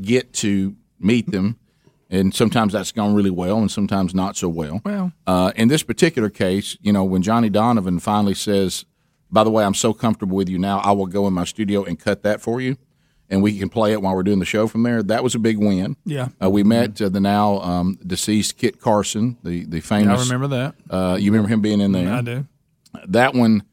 get 0.00 0.32
to 0.34 0.74
meet 0.98 1.30
them. 1.30 1.58
And 2.08 2.34
sometimes 2.34 2.72
that's 2.72 2.92
gone 2.92 3.14
really 3.14 3.30
well, 3.30 3.58
and 3.58 3.70
sometimes 3.70 4.14
not 4.14 4.36
so 4.38 4.48
well. 4.48 4.80
Well. 4.84 5.12
uh, 5.26 5.52
in 5.54 5.68
this 5.68 5.82
particular 5.82 6.30
case, 6.30 6.78
you 6.80 6.94
know, 6.94 7.04
when 7.04 7.20
Johnny 7.20 7.50
Donovan 7.50 7.98
finally 7.98 8.34
says, 8.34 8.86
"By 9.30 9.44
the 9.44 9.50
way, 9.50 9.64
I'm 9.64 9.74
so 9.74 9.92
comfortable 9.92 10.36
with 10.36 10.48
you 10.48 10.58
now, 10.58 10.78
I 10.78 10.92
will 10.92 11.06
go 11.06 11.26
in 11.26 11.34
my 11.34 11.44
studio 11.44 11.84
and 11.84 11.98
cut 11.98 12.22
that 12.22 12.40
for 12.40 12.58
you, 12.62 12.78
and 13.32 13.42
we 13.42 13.58
can 13.58 13.68
play 13.68 13.92
it 13.92 14.00
while 14.02 14.14
we're 14.14 14.22
doing 14.22 14.38
the 14.38 14.44
show 14.44 14.68
from 14.68 14.84
there." 14.84 15.02
That 15.02 15.24
was 15.24 15.34
a 15.34 15.38
big 15.40 15.58
win. 15.58 15.96
Yeah. 16.04 16.28
uh, 16.40 16.48
we 16.50 16.62
met 16.62 17.00
uh, 17.02 17.08
the 17.08 17.20
now 17.20 17.58
um, 17.62 17.98
deceased 18.06 18.58
Kit 18.58 18.80
Carson, 18.80 19.36
the 19.42 19.64
the 19.64 19.80
famous. 19.80 20.20
I 20.20 20.24
remember 20.32 20.48
that. 20.56 20.74
Uh, 20.88 21.16
you 21.18 21.32
remember 21.32 21.48
him 21.52 21.60
being 21.60 21.80
in 21.80 21.90
there? 21.92 22.12
I 22.12 22.20
do. 22.22 22.46
that 23.08 23.34
one 23.34 23.64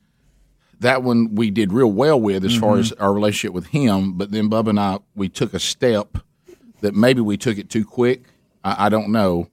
that 0.79 1.03
one 1.03 1.35
we 1.35 1.51
did 1.51 1.73
real 1.73 1.91
well 1.91 2.19
with 2.19 2.45
as 2.45 2.55
far 2.57 2.77
Mhm. 2.77 2.79
as 2.79 2.91
our 2.93 3.13
relationship 3.13 3.53
with 3.53 3.67
him 3.67 4.13
but 4.13 4.31
then 4.31 4.49
bubba 4.49 4.69
and 4.69 4.79
i 4.79 4.97
we 5.13 5.27
took 5.27 5.53
a 5.53 5.59
step 5.59 6.17
that 6.79 6.95
maybe 6.95 7.19
we 7.19 7.35
took 7.35 7.57
it 7.57 7.69
too 7.69 7.83
quick 7.83 8.23
i, 8.63 8.85
I 8.85 8.89
don't 8.89 9.09
know 9.09 9.49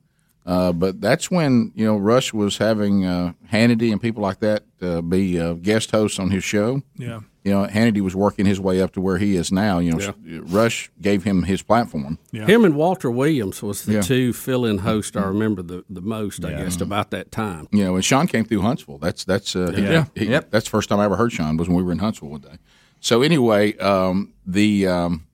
uh, 0.47 0.71
but 0.71 1.01
that's 1.01 1.29
when 1.29 1.73
you 1.75 1.85
know 1.85 1.97
rush 1.97 2.33
was 2.33 2.59
having 2.59 3.05
uh, 3.05 3.33
hannity 3.53 3.91
and 3.91 4.01
people 4.01 4.23
like 4.23 4.39
that 4.39 4.63
uh, 4.81 5.01
be 5.01 5.41
uh, 5.41 5.55
guest 5.55 5.91
hosts 5.91 6.21
on 6.21 6.31
his 6.31 6.45
show 6.45 6.81
Yeah. 6.97 7.21
You 7.47 7.53
know 7.53 7.65
hannity 7.67 8.01
was 8.01 8.15
working 8.17 8.45
his 8.47 8.59
way 8.61 8.81
up 8.83 8.93
to 8.93 9.01
where 9.01 9.19
he 9.19 9.37
is 9.37 9.53
now 9.53 9.79
you 9.79 9.93
know 9.93 10.13
rush 10.61 10.91
gave 11.01 11.23
him 11.25 11.45
his 11.45 11.63
platform 11.63 12.19
Him 12.33 12.65
and 12.65 12.75
Walter 12.75 13.11
Williams 13.11 13.63
was 13.63 13.85
the 13.85 13.93
Yeah. 13.95 14.01
two 14.03 14.33
fill-in 14.33 14.79
hosts 14.79 15.17
I 15.17 15.23
remember 15.25 15.63
the, 15.63 15.85
the 15.89 16.01
most. 16.01 16.45
I 16.45 16.51
guess 16.61 16.81
about 16.81 17.11
that 17.13 17.31
time. 17.31 17.69
You 17.73 17.85
know, 17.85 17.95
and 17.97 18.05
Sean 18.05 18.27
came 18.27 18.45
through 18.45 18.63
Huntsville. 18.63 18.99
That's 18.99 19.25
that's 19.25 19.55
uh, 19.57 19.73
he- 19.77 19.83
Yeah. 19.83 20.05
he- 20.15 20.27
that's 20.27 20.65
the 20.67 20.71
first 20.77 20.89
time 20.89 20.99
I 21.01 21.05
ever 21.05 21.17
heard 21.17 21.33
Sean 21.33 21.57
was 21.57 21.69
when 21.69 21.77
we 21.77 21.83
were 21.85 21.93
in 21.93 21.99
Huntsville 22.01 22.31
one 22.31 22.41
day. 22.41 22.57
So 23.01 23.23
anyway, 23.23 23.77
um, 23.79 24.33
the 24.47 24.87
um, 24.89 25.27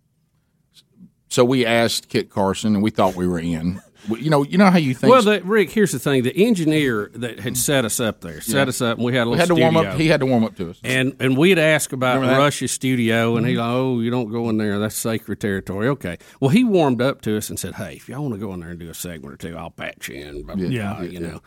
so 1.28 1.44
we 1.44 1.64
asked 1.64 2.08
Kit 2.08 2.28
Carson, 2.30 2.74
and 2.74 2.82
we 2.82 2.90
thought 2.90 3.16
we 3.16 3.26
were 3.26 3.38
in. 3.40 3.80
You 4.08 4.30
know, 4.30 4.42
you 4.42 4.58
know 4.58 4.68
how 4.70 4.78
you 4.78 4.94
think. 4.94 5.12
Well, 5.12 5.22
the, 5.22 5.40
Rick, 5.44 5.70
here's 5.70 5.92
the 5.92 5.98
thing: 6.00 6.24
the 6.24 6.36
engineer 6.36 7.10
that 7.14 7.38
had 7.38 7.56
set 7.56 7.84
us 7.84 8.00
up 8.00 8.20
there 8.20 8.40
set 8.40 8.64
Yeah. 8.64 8.68
us 8.68 8.80
up, 8.80 8.98
and 8.98 9.04
we 9.06 9.14
had 9.14 9.28
a 9.28 9.30
We 9.30 9.38
had 9.38 9.46
to 9.48 9.54
warm 9.54 9.76
up. 9.76 9.94
He 9.96 10.08
had 10.08 10.18
to 10.20 10.26
warm 10.26 10.42
up 10.44 10.56
to 10.56 10.70
us. 10.70 10.80
and 10.82 11.14
and 11.20 11.36
we'd 11.36 11.58
ask 11.58 11.92
about? 11.92 12.20
Rush's 12.20 12.72
studio, 12.72 13.36
and 13.36 13.46
he's 13.46 13.58
like, 13.58 13.66
"Oh, 13.68 14.00
you 14.00 14.10
don't 14.10 14.28
go 14.30 14.48
in 14.50 14.56
there. 14.56 14.78
That's 14.80 14.96
sacred 14.96 15.38
territory." 15.40 15.86
Okay. 15.88 16.18
Well, 16.40 16.48
he 16.50 16.64
warmed 16.64 17.00
up 17.00 17.20
to 17.22 17.36
us 17.36 17.48
and 17.48 17.58
said, 17.60 17.74
"Hey, 17.76 17.94
if 17.94 18.08
y'all 18.08 18.22
want 18.22 18.34
to 18.34 18.40
go 18.40 18.52
in 18.54 18.60
there 18.60 18.70
and 18.70 18.78
do 18.80 18.90
a 18.90 18.94
segment 18.94 19.34
or 19.34 19.36
two, 19.36 19.56
I'll 19.56 19.70
patch 19.70 20.08
you 20.08 20.16
in." 20.16 20.42
Blah, 20.42 20.56
blah, 20.56 20.66
Yeah. 20.66 20.94
blah, 20.94 21.02
you 21.04 21.20
know. 21.20 21.40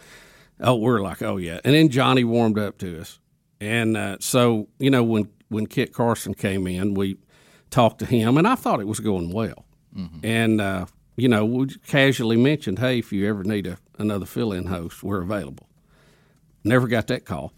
Oh, 0.61 0.75
we're 0.75 1.01
like, 1.01 1.21
"Oh 1.21 1.35
yeah," 1.35 1.59
and 1.65 1.75
then 1.75 1.89
Johnny 1.89 2.23
warmed 2.23 2.57
up 2.57 2.77
to 2.77 3.01
us, 3.01 3.19
and 3.59 3.97
uh, 3.97 4.15
so 4.21 4.69
you 4.79 4.89
know 4.89 5.03
when 5.03 5.27
when 5.49 5.67
Kit 5.67 5.91
Carson 5.91 6.33
came 6.33 6.67
in, 6.67 6.93
we 6.93 7.17
talked 7.69 7.99
to 7.99 8.05
him, 8.05 8.37
and 8.37 8.47
I 8.47 8.55
thought 8.55 8.79
it 8.79 8.87
was 8.87 9.01
going 9.01 9.33
well, 9.33 9.65
Mm-hmm. 9.95 10.19
and 10.25 10.61
uh, 10.61 10.85
you 11.15 11.27
know 11.27 11.45
we 11.45 11.67
casually 11.87 12.37
mentioned, 12.37 12.79
"Hey, 12.79 12.99
if 12.99 13.11
you 13.13 13.27
ever 13.29 13.43
need 13.43 13.67
a, 13.67 13.77
another 13.97 14.25
fill-in 14.25 14.65
host, 14.67 15.03
we're 15.03 15.21
available." 15.21 15.67
Never 16.63 16.87
got 16.87 17.07
that 17.07 17.25
call. 17.25 17.53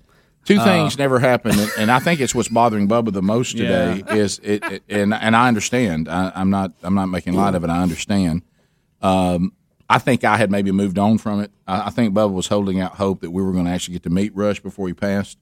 Two 0.45 0.57
Uh, 0.59 0.63
things 0.63 0.97
never 0.97 1.19
happened, 1.19 1.59
and, 1.59 1.71
and 1.77 1.91
I 1.91 1.99
think 1.99 2.19
it's 2.21 2.33
what's 2.35 2.47
bothering 2.49 2.87
Bubba 2.87 3.11
the 3.11 3.21
most 3.21 3.57
today 3.57 4.03
Yeah. 4.07 4.15
is 4.15 4.39
it, 4.43 4.63
it- 4.71 4.83
and 4.89 5.13
and 5.13 5.35
I 5.35 5.47
understand. 5.47 6.07
I, 6.09 6.31
I'm 6.35 6.49
not 6.49 6.71
I'm 6.83 6.93
not 6.95 7.07
making 7.07 7.33
light 7.33 7.55
of 7.55 7.63
it. 7.63 7.69
I 7.69 7.81
understand. 7.81 8.43
Um, 9.01 9.53
I 9.89 9.99
think 9.99 10.23
I 10.25 10.35
had 10.37 10.51
maybe 10.51 10.71
moved 10.71 10.97
on 10.97 11.17
from 11.17 11.39
it. 11.41 11.51
I, 11.67 11.87
I 11.87 11.89
think 11.89 12.13
Bubba 12.13 12.33
was 12.33 12.47
holding 12.47 12.79
out 12.81 12.95
hope 12.95 13.21
that 13.21 13.31
we 13.31 13.41
were 13.41 13.51
going 13.53 13.65
to 13.65 13.71
actually 13.71 13.93
get 13.93 14.03
to 14.03 14.09
meet 14.09 14.35
Rush 14.35 14.59
before 14.59 14.87
he 14.87 14.93
passed. 14.93 15.37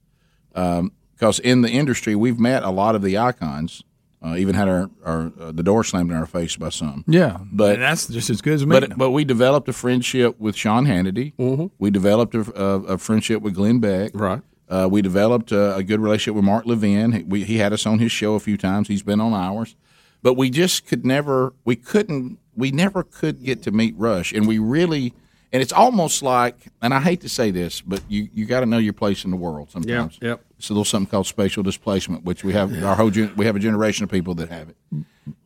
Because 0.54 1.38
in 1.40 1.62
the 1.62 1.70
industry, 1.70 2.14
we've 2.14 2.38
met 2.38 2.62
a 2.62 2.70
lot 2.70 2.94
of 2.94 3.02
the 3.02 3.18
icons. 3.18 3.82
Uh, 4.22 4.34
even 4.36 4.54
had 4.54 4.66
our, 4.68 4.90
our 5.04 5.30
uh, 5.38 5.52
the 5.52 5.62
door 5.62 5.84
slammed 5.84 6.10
in 6.10 6.16
our 6.16 6.26
face 6.26 6.56
by 6.56 6.70
some. 6.70 7.04
Yeah. 7.06 7.38
but 7.52 7.74
And 7.74 7.82
that's 7.82 8.06
just 8.08 8.30
as 8.30 8.40
good 8.40 8.54
as 8.54 8.66
meeting 8.66 8.88
but 8.90 8.98
but 8.98 9.10
we 9.10 9.24
developed 9.24 9.68
a 9.68 9.72
friendship 9.72 10.40
with 10.40 10.56
Sean 10.56 10.86
Hannity. 10.86 11.34
Mm-hmm. 11.36 11.66
We 11.78 11.90
developed 11.90 12.34
a, 12.34 12.40
a, 12.60 12.82
a 12.94 12.98
friendship 12.98 13.42
with 13.42 13.54
Glenn 13.54 13.78
Beck. 13.78 14.12
Right. 14.14 14.40
Uh, 14.68 14.88
we 14.90 15.00
developed 15.00 15.52
a, 15.52 15.76
a 15.76 15.82
good 15.82 16.00
relationship 16.00 16.34
with 16.34 16.44
Mark 16.44 16.66
Levin. 16.66 17.12
He, 17.12 17.22
we, 17.22 17.44
he 17.44 17.58
had 17.58 17.72
us 17.72 17.86
on 17.86 17.98
his 17.98 18.10
show 18.10 18.34
a 18.34 18.40
few 18.40 18.56
times. 18.56 18.88
He's 18.88 19.02
been 19.02 19.20
on 19.20 19.32
ours, 19.32 19.76
but 20.22 20.34
we 20.34 20.50
just 20.50 20.86
could 20.86 21.04
never. 21.04 21.52
We 21.64 21.76
couldn't. 21.76 22.38
We 22.56 22.70
never 22.72 23.04
could 23.04 23.44
get 23.44 23.62
to 23.64 23.70
meet 23.70 23.94
Rush, 23.96 24.32
and 24.32 24.48
we 24.48 24.58
really. 24.58 25.12
And 25.56 25.62
it's 25.62 25.72
almost 25.72 26.22
like, 26.22 26.54
and 26.82 26.92
I 26.92 27.00
hate 27.00 27.22
to 27.22 27.30
say 27.30 27.50
this, 27.50 27.80
but 27.80 28.02
you, 28.10 28.28
you 28.34 28.44
got 28.44 28.60
to 28.60 28.66
know 28.66 28.76
your 28.76 28.92
place 28.92 29.24
in 29.24 29.30
the 29.30 29.38
world 29.38 29.70
sometimes. 29.70 30.18
yep. 30.20 30.44
It's 30.58 30.68
a 30.68 30.74
little 30.74 30.84
something 30.84 31.10
called 31.10 31.26
spatial 31.26 31.62
displacement, 31.62 32.24
which 32.24 32.44
we 32.44 32.52
have 32.52 32.84
our 32.84 32.94
whole 32.94 33.08
gen, 33.08 33.32
we 33.36 33.46
have 33.46 33.56
a 33.56 33.58
generation 33.58 34.04
of 34.04 34.10
people 34.10 34.34
that 34.34 34.50
have 34.50 34.68
it, 34.68 34.76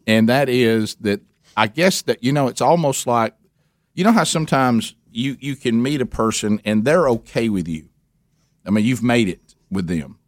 and 0.08 0.28
that 0.28 0.48
is 0.48 0.96
that 0.96 1.20
I 1.56 1.68
guess 1.68 2.02
that 2.02 2.24
you 2.24 2.32
know 2.32 2.48
it's 2.48 2.60
almost 2.60 3.06
like 3.06 3.36
you 3.94 4.02
know 4.02 4.10
how 4.10 4.24
sometimes 4.24 4.96
you 5.12 5.36
you 5.38 5.54
can 5.54 5.80
meet 5.80 6.00
a 6.00 6.06
person 6.06 6.60
and 6.64 6.84
they're 6.84 7.08
okay 7.10 7.48
with 7.48 7.68
you. 7.68 7.88
I 8.66 8.70
mean, 8.70 8.84
you've 8.84 9.04
made 9.04 9.28
it 9.28 9.54
with 9.70 9.86
them, 9.86 10.18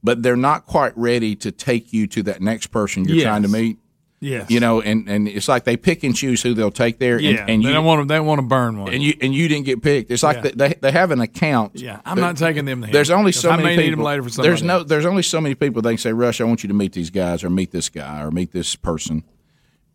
but 0.00 0.22
they're 0.22 0.36
not 0.36 0.66
quite 0.66 0.96
ready 0.96 1.34
to 1.36 1.50
take 1.50 1.92
you 1.92 2.06
to 2.06 2.22
that 2.22 2.40
next 2.40 2.68
person 2.68 3.04
you're 3.04 3.16
Yes. 3.16 3.24
trying 3.24 3.42
to 3.42 3.48
meet. 3.48 3.78
Yes. 4.24 4.48
You 4.50 4.60
know, 4.60 4.80
and, 4.80 5.08
and 5.08 5.26
it's 5.26 5.48
like 5.48 5.64
they 5.64 5.76
pick 5.76 6.04
and 6.04 6.14
choose 6.14 6.40
who 6.42 6.54
they'll 6.54 6.70
take 6.70 7.00
there. 7.00 7.20
Yeah, 7.20 7.40
and, 7.40 7.50
and 7.50 7.64
they 7.64 7.68
you 7.68 7.74
don't 7.74 7.84
want 7.84 8.02
to. 8.02 8.06
They 8.06 8.20
want 8.20 8.38
to 8.40 8.46
burn 8.46 8.78
one. 8.78 8.92
and 8.94 9.02
you 9.02 9.14
and 9.20 9.34
you 9.34 9.48
didn't 9.48 9.66
get 9.66 9.82
picked. 9.82 10.12
It's 10.12 10.22
like 10.22 10.44
Yeah. 10.44 10.50
they, 10.54 10.74
they 10.80 10.92
have 10.92 11.10
an 11.10 11.20
account. 11.20 11.72
Yeah, 11.74 12.00
I'm 12.04 12.20
not 12.20 12.36
taking 12.36 12.64
them 12.64 12.82
there. 12.82 12.92
There's 12.92 13.10
only 13.10 13.32
so 13.32 13.50
I 13.50 13.56
many 13.56 13.76
may 13.76 13.88
people. 13.90 14.04
later 14.04 14.22
for 14.22 14.28
somebody 14.28 14.48
there's 14.50 14.62
no. 14.62 14.84
There's 14.84 15.06
only 15.06 15.24
so 15.24 15.40
many 15.40 15.56
people. 15.56 15.82
They 15.82 15.90
can 15.90 15.98
say, 15.98 16.12
"Rush, 16.12 16.40
I 16.40 16.44
want 16.44 16.62
you 16.62 16.68
to 16.68 16.74
meet 16.74 16.92
these 16.92 17.10
guys, 17.10 17.42
or 17.42 17.50
meet 17.50 17.72
this 17.72 17.88
guy, 17.88 18.22
or 18.22 18.30
meet 18.30 18.52
this 18.52 18.76
person." 18.76 19.24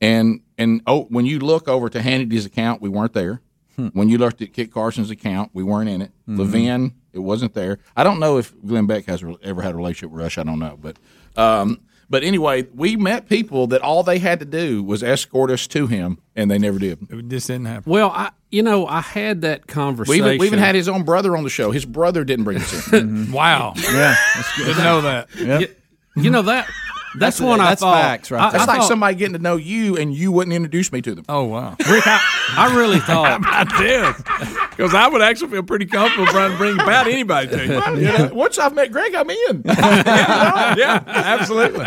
And 0.01 0.41
and 0.57 0.81
oh, 0.85 1.05
when 1.05 1.25
you 1.25 1.39
look 1.39 1.67
over 1.67 1.89
to 1.89 2.01
Hannity's 2.01 2.45
account, 2.45 2.81
we 2.81 2.89
weren't 2.89 3.13
there. 3.13 3.41
Hmm. 3.77 3.87
When 3.93 4.09
you 4.09 4.17
looked 4.17 4.41
at 4.41 4.53
Kit 4.53 4.71
Carson's 4.73 5.09
account, 5.09 5.51
we 5.53 5.63
weren't 5.63 5.89
in 5.89 6.01
it. 6.01 6.11
Mhm. 6.27 6.37
Levin, 6.39 6.93
it 7.13 7.19
wasn't 7.19 7.53
there. 7.53 7.79
I 7.95 8.03
don't 8.03 8.19
know 8.19 8.37
if 8.37 8.53
Glenn 8.65 8.87
Beck 8.87 9.05
has 9.05 9.23
ever 9.43 9.61
had 9.61 9.73
a 9.73 9.77
relationship 9.77 10.11
with 10.11 10.21
Rush. 10.21 10.37
I 10.37 10.43
don't 10.43 10.59
know, 10.59 10.77
but 10.81 10.97
um, 11.35 11.79
but 12.09 12.23
anyway, 12.23 12.67
we 12.73 12.95
met 12.95 13.27
people 13.29 13.67
that 13.67 13.81
all 13.81 14.03
they 14.03 14.19
had 14.19 14.39
to 14.39 14.45
do 14.45 14.83
was 14.83 15.03
escort 15.03 15.51
us 15.51 15.67
to 15.67 15.87
him, 15.87 16.19
and 16.35 16.49
they 16.49 16.57
never 16.57 16.79
did. 16.79 16.99
It 17.11 17.27
just 17.27 17.47
didn't 17.47 17.65
happen. 17.65 17.91
Well, 17.91 18.09
I 18.11 18.31
you 18.49 18.63
know 18.63 18.87
I 18.87 19.01
had 19.01 19.41
that 19.41 19.67
We 19.67 19.73
conversation. 19.73 20.25
even, 20.25 20.37
we 20.39 20.47
even 20.47 20.59
had 20.59 20.75
his 20.75 20.87
own 20.87 21.03
brother 21.03 21.35
on 21.35 21.43
the 21.43 21.49
show. 21.49 21.71
His 21.71 21.85
brother 21.85 22.23
didn't 22.23 22.45
bring 22.45 22.57
us 22.59 22.93
in. 22.93 23.31
Wow. 23.31 23.73
Yeah, 23.75 24.15
Didn't 24.57 24.77
know 24.83 25.01
that. 25.01 25.27
You, 25.35 25.67
you 26.15 26.29
know 26.31 26.41
that 26.43 26.67
that's, 27.15 27.37
That's- 27.37 27.41
one 27.41 27.59
I 27.61 27.69
that's 27.69 27.81
thought. 27.81 28.01
facts 28.01 28.31
right 28.31 28.41
I- 28.41 28.51
That's 28.51 28.63
I 28.63 28.67
like 28.67 28.79
thought- 28.81 28.87
somebody 28.87 29.15
getting 29.15 29.33
to 29.33 29.39
know 29.39 29.55
you 29.55 29.97
and 29.97 30.13
you 30.13 30.31
wouldn't 30.31 30.53
introduce 30.53 30.91
me 30.91 31.01
to 31.03 31.15
them. 31.15 31.25
Oh 31.29 31.45
wow, 31.45 31.75
Rick, 31.89 32.05
I, 32.05 32.21
I 32.57 32.75
really 32.75 32.99
thought 32.99 33.41
I 33.45 33.63
did 33.77 34.69
because 34.71 34.93
I 34.93 35.07
would 35.07 35.21
actually 35.21 35.51
feel 35.51 35.63
pretty 35.63 35.85
comfortable 35.85 36.27
trying 36.27 36.51
to 36.51 36.57
bring 36.57 36.79
about 36.79 37.07
anybody 37.07 37.47
to 37.49 37.65
you. 37.65 37.73
You 38.07 38.17
know, 38.17 38.29
once 38.33 38.57
I've 38.59 38.73
met 38.75 38.91
Greg, 38.91 39.15
I'm 39.15 39.29
in. 39.29 39.61
yeah, 39.65 41.03
absolutely. 41.05 41.85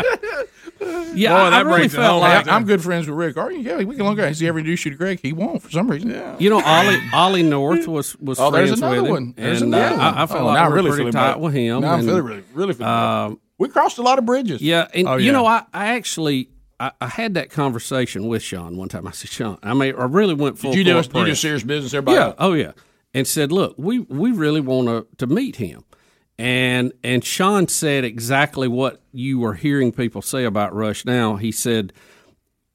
Yeah, 1.13 1.29
Boy, 1.33 1.35
I, 1.35 1.47
I 1.47 1.49
that 1.51 1.65
really 1.67 1.85
it 1.85 1.91
felt 1.91 2.21
like 2.21 2.47
I'm 2.47 2.65
good 2.65 2.81
friends 2.81 3.07
with 3.07 3.15
Rick. 3.15 3.37
Are 3.37 3.51
you? 3.51 3.59
Yeah, 3.59 3.77
we 3.83 3.95
can 3.95 4.05
look 4.05 4.17
at. 4.17 4.27
Has 4.27 4.39
he 4.39 4.47
ever 4.47 4.57
introduced 4.57 4.85
you 4.85 4.91
to 4.91 4.97
Greg? 4.97 5.19
He 5.21 5.31
won't 5.31 5.61
for 5.61 5.69
some 5.69 5.89
reason. 5.91 6.09
Yeah. 6.09 6.35
You 6.39 6.49
know, 6.49 6.59
Ollie 6.61 6.99
Ollie 7.13 7.43
North 7.43 7.87
was 7.87 8.15
was 8.17 8.39
Oh, 8.39 8.49
there's 8.49 8.69
friends 8.69 8.81
another 8.81 8.95
with 9.01 9.05
him, 9.05 9.11
one. 9.11 9.33
There's 9.37 9.61
and 9.61 9.73
another 9.75 9.93
uh, 9.95 9.97
one. 9.97 10.01
I, 10.17 10.23
I 10.23 10.25
felt 10.25 10.41
Oh, 10.41 10.45
like 10.45 10.53
now 10.55 10.61
we 10.61 10.65
I'm 10.65 10.73
really 10.73 10.89
pretty 10.89 11.01
feeling 11.01 11.13
tight 11.13 11.39
with 11.39 11.53
him. 11.53 11.81
Now 11.81 11.93
I'm 11.93 11.99
feeling 12.05 12.23
really, 12.23 12.43
really 12.53 12.73
feeling 12.73 12.77
bad. 12.89 13.37
We 13.61 13.69
crossed 13.69 13.99
a 13.99 14.01
lot 14.01 14.17
of 14.17 14.25
bridges. 14.25 14.59
Yeah, 14.61 14.87
and 14.93 15.07
Oh, 15.07 15.17
you 15.17 15.31
know, 15.31 15.45
I, 15.45 15.63
I 15.73 15.95
actually 15.95 16.49
I, 16.79 16.91
I 16.99 17.07
had 17.07 17.35
that 17.35 17.51
conversation 17.51 18.27
with 18.27 18.41
Sean 18.41 18.75
one 18.75 18.89
time. 18.89 19.07
I 19.07 19.11
said, 19.11 19.29
Sean, 19.29 19.59
I 19.61 19.75
mean, 19.75 19.93
I 19.95 20.05
really 20.05 20.33
went 20.33 20.57
full. 20.57 20.71
Did 20.71 20.79
you 20.79 20.83
do 20.83 20.93
court 20.93 21.15
a- 21.15 21.19
you 21.19 21.25
do 21.27 21.35
serious 21.35 21.61
business, 21.63 21.93
everybody? 21.93 22.17
Yeah, 22.17 22.33
oh 22.39 22.53
yeah, 22.53 22.71
and 23.13 23.27
said, 23.27 23.51
look, 23.51 23.75
we 23.77 23.99
we 23.99 24.31
really 24.31 24.61
want 24.61 24.87
to 24.87 25.05
to 25.17 25.27
meet 25.31 25.57
him. 25.57 25.83
And 26.39 26.91
and 27.03 27.23
Sean 27.23 27.67
said 27.67 28.03
exactly 28.03 28.67
what 28.67 29.03
you 29.11 29.37
were 29.39 29.53
hearing 29.53 29.91
people 29.91 30.23
say 30.23 30.43
about 30.43 30.73
Rush 30.73 31.05
now. 31.05 31.35
He 31.35 31.51
said, 31.51 31.93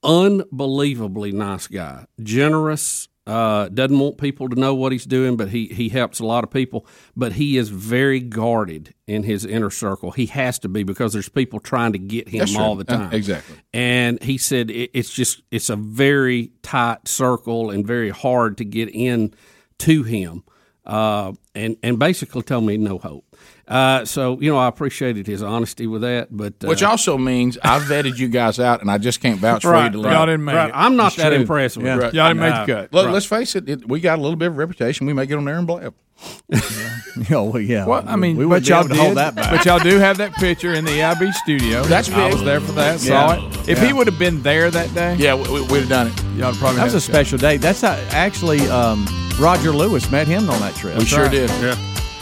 unbelievably 0.05 1.33
nice 1.33 1.67
guy, 1.67 2.07
generous, 2.23 3.09
uh, 3.27 3.69
doesn't 3.69 3.99
want 3.99 4.19
people 4.19 4.49
to 4.49 4.55
know 4.55 4.75
what 4.75 4.93
he's 4.93 5.05
doing, 5.05 5.37
but 5.37 5.49
he, 5.49 5.67
he 5.67 5.89
helps 5.89 6.21
a 6.21 6.25
lot 6.25 6.45
of 6.45 6.51
people. 6.51 6.87
But 7.17 7.33
he 7.33 7.57
is 7.57 7.69
very 7.71 8.21
guarded 8.21 8.95
in 9.09 9.25
his 9.25 9.45
inner 9.45 9.71
circle. 9.71 10.13
He 10.13 10.27
has 10.27 10.59
to 10.61 10.69
be 10.69 10.85
because 10.85 11.13
there's 11.13 11.29
people 11.29 11.59
trying 11.59 11.93
to 11.93 11.99
get 11.99 12.29
him 12.29 12.39
That's 12.39 12.53
true. 12.55 12.63
all 12.63 12.77
the 12.77 12.85
Uh, 12.89 12.97
time. 12.99 13.13
exactly. 13.13 13.57
And 13.75 14.23
he 14.23 14.39
said 14.39 14.71
it, 14.71 14.91
it's 14.95 15.11
just 15.13 15.43
it's 15.51 15.69
a 15.71 15.77
very 15.77 16.53
tight 16.63 17.09
circle 17.09 17.71
and 17.71 17.85
very 17.87 18.11
hard 18.11 18.59
to 18.59 18.65
get 18.65 18.89
in 18.95 19.35
to 19.81 20.05
him. 20.05 20.45
Uh, 20.85 21.33
and 21.55 21.77
and 21.83 21.99
basically 21.99 22.43
told 22.43 22.63
me 22.65 22.77
no 22.77 22.99
hope. 22.99 23.25
Uh, 23.69 24.05
so 24.05 24.39
you 24.41 24.49
know 24.51 24.59
I 24.59 24.69
appreciated 24.69 25.27
his 25.27 25.43
honesty 25.43 25.87
with 25.89 26.03
that, 26.03 26.29
but 26.31 26.55
uh, 26.63 26.69
Which 26.69 26.85
also 26.85 27.19
means 27.19 27.59
I 27.65 27.81
vetted 27.81 28.17
you 28.17 28.29
guys 28.29 28.61
out, 28.61 28.81
and 28.81 28.89
I 28.91 28.99
just 28.99 29.21
can't 29.21 29.41
vouch 29.41 29.63
for 29.63 29.73
Right, 29.73 29.87
you 29.87 29.91
to 29.91 29.99
right, 29.99 30.05
leave. 30.05 30.13
Y'all 30.13 30.27
didn't 30.27 30.45
make 30.45 30.55
right. 30.55 30.69
it. 30.69 30.73
I'm 30.75 30.95
not 30.95 31.09
It's 31.09 31.17
that 31.17 31.31
true. 31.31 31.39
impressed 31.41 31.77
with 31.77 31.87
it. 31.87 31.97
Right. 31.97 32.15
Y'all 32.15 32.29
didn't 32.29 32.41
make 32.41 32.67
the 32.67 32.73
cut. 32.73 32.93
Look, 32.93 33.07
Right. 33.07 33.13
let's 33.13 33.27
face 33.27 33.57
it, 33.57 33.69
it, 33.69 33.89
we 33.89 33.99
got 34.01 34.21
a 34.21 34.23
little 34.23 34.37
bit 34.37 34.49
of 34.49 34.57
reputation. 34.57 35.07
We 35.09 35.13
may 35.15 35.27
get 35.27 35.37
on 35.39 35.45
there 35.47 35.59
and 35.59 35.67
blab. 35.67 35.95
Oh 37.31 37.45
well, 37.45 37.61
yeah. 37.63 37.87
Well, 37.87 38.05
I 38.07 38.17
mean, 38.17 38.37
we 38.37 38.45
but 38.45 38.49
wouldn't 38.49 38.69
y'all 38.69 38.87
did, 38.87 38.97
hold 38.99 39.17
that 39.17 39.35
back. 39.35 39.51
but 39.51 39.65
y'all 39.65 39.79
do 39.79 39.99
have 40.07 40.19
that 40.19 40.35
picture 40.35 40.75
in 40.75 40.85
the 40.85 40.91
EIB 40.91 41.33
studio. 41.33 41.83
That's 41.85 42.09
big. 42.09 42.19
I 42.19 42.29
was 42.31 42.45
there 42.45 42.61
for 42.61 42.73
that. 42.73 43.03
Yeah. 43.03 43.37
Saw 43.37 43.47
it. 43.63 43.69
If 43.71 43.79
Yeah. 43.79 43.87
he 43.87 43.93
would 43.95 44.07
have 44.07 44.19
been 44.19 44.43
there 44.43 44.71
that 44.71 44.93
day, 44.95 45.17
yeah, 45.17 45.35
we, 45.35 45.63
would 45.63 45.81
have 45.81 45.89
done 45.89 46.09
it. 46.09 46.23
Y'all 46.37 46.53
probably 46.55 46.77
That 46.77 46.85
was 46.85 46.95
a 46.95 47.01
special 47.01 47.39
day. 47.39 47.57
That's 47.57 47.81
how, 47.81 47.93
actually 48.11 48.61
um, 48.69 49.07
Roger 49.41 49.71
Lewis 49.71 50.11
met 50.11 50.27
him 50.29 50.51
on 50.51 50.61
that 50.61 50.75
trip. 50.77 50.99
We 50.99 51.07
sure 51.07 51.23
right. 51.23 51.31
did. 51.31 51.49
Yeah. 51.51 51.75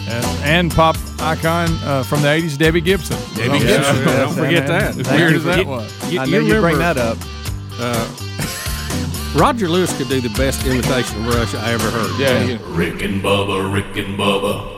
And, 0.07 0.24
and 0.44 0.70
pop 0.70 0.96
icon 1.18 1.68
uh, 1.82 2.02
from 2.02 2.20
the 2.22 2.28
'80s, 2.28 2.59
Debbie 2.59 2.80
Gibson. 2.82 3.16
Debbie 3.36 3.59
Don't- 3.59 3.66
Gibson. 3.66 3.96
yeah, 3.96 4.05
Yeah, 4.05 4.20
don't 4.20 4.34
forget 4.34 4.66
that. 4.66 4.82
As 4.90 4.96
Thank 5.07 5.18
weird 5.18 5.30
you 5.32 5.36
as 5.38 5.44
that 5.44 5.59
you- 5.59 5.66
was. 5.66 6.12
You- 6.12 6.20
I 6.20 6.24
you 6.24 6.32
know 6.32 6.46
you 6.55 6.61
bring 6.61 6.78
that 6.78 6.96
up. 6.98 7.18
Uh, 7.78 8.07
Roger 9.34 9.68
Lewis 9.68 9.96
could 9.96 10.09
do 10.09 10.20
the 10.20 10.28
best 10.38 10.64
imitation 10.66 11.26
of 11.26 11.34
Rush 11.34 11.55
I 11.55 11.72
ever 11.72 11.90
heard. 11.90 12.20
Yeah, 12.20 12.42
he- 12.42 12.57
Rick 12.72 13.02
and 13.02 13.22
Bubba, 13.22 13.72
Rick 13.72 13.96
and 14.07 14.18
Bubba. 14.18 14.74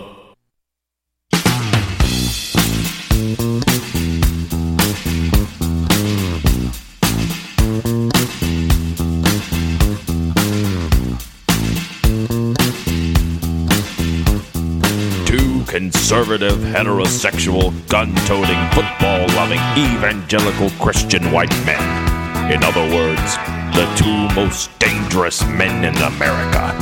Conservative, 15.80 16.56
heterosexual, 16.56 17.70
gun 17.90 18.14
toting, 18.24 18.56
football 18.72 19.26
loving, 19.36 19.60
evangelical 19.76 20.70
Christian 20.82 21.30
white 21.32 21.50
men. 21.66 22.50
In 22.50 22.64
other 22.64 22.80
words, 22.96 23.36
the 23.76 23.84
two 23.94 24.34
most 24.34 24.70
dangerous 24.78 25.42
men 25.48 25.84
in 25.84 25.94
America 26.02 26.72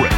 Rick 0.00 0.12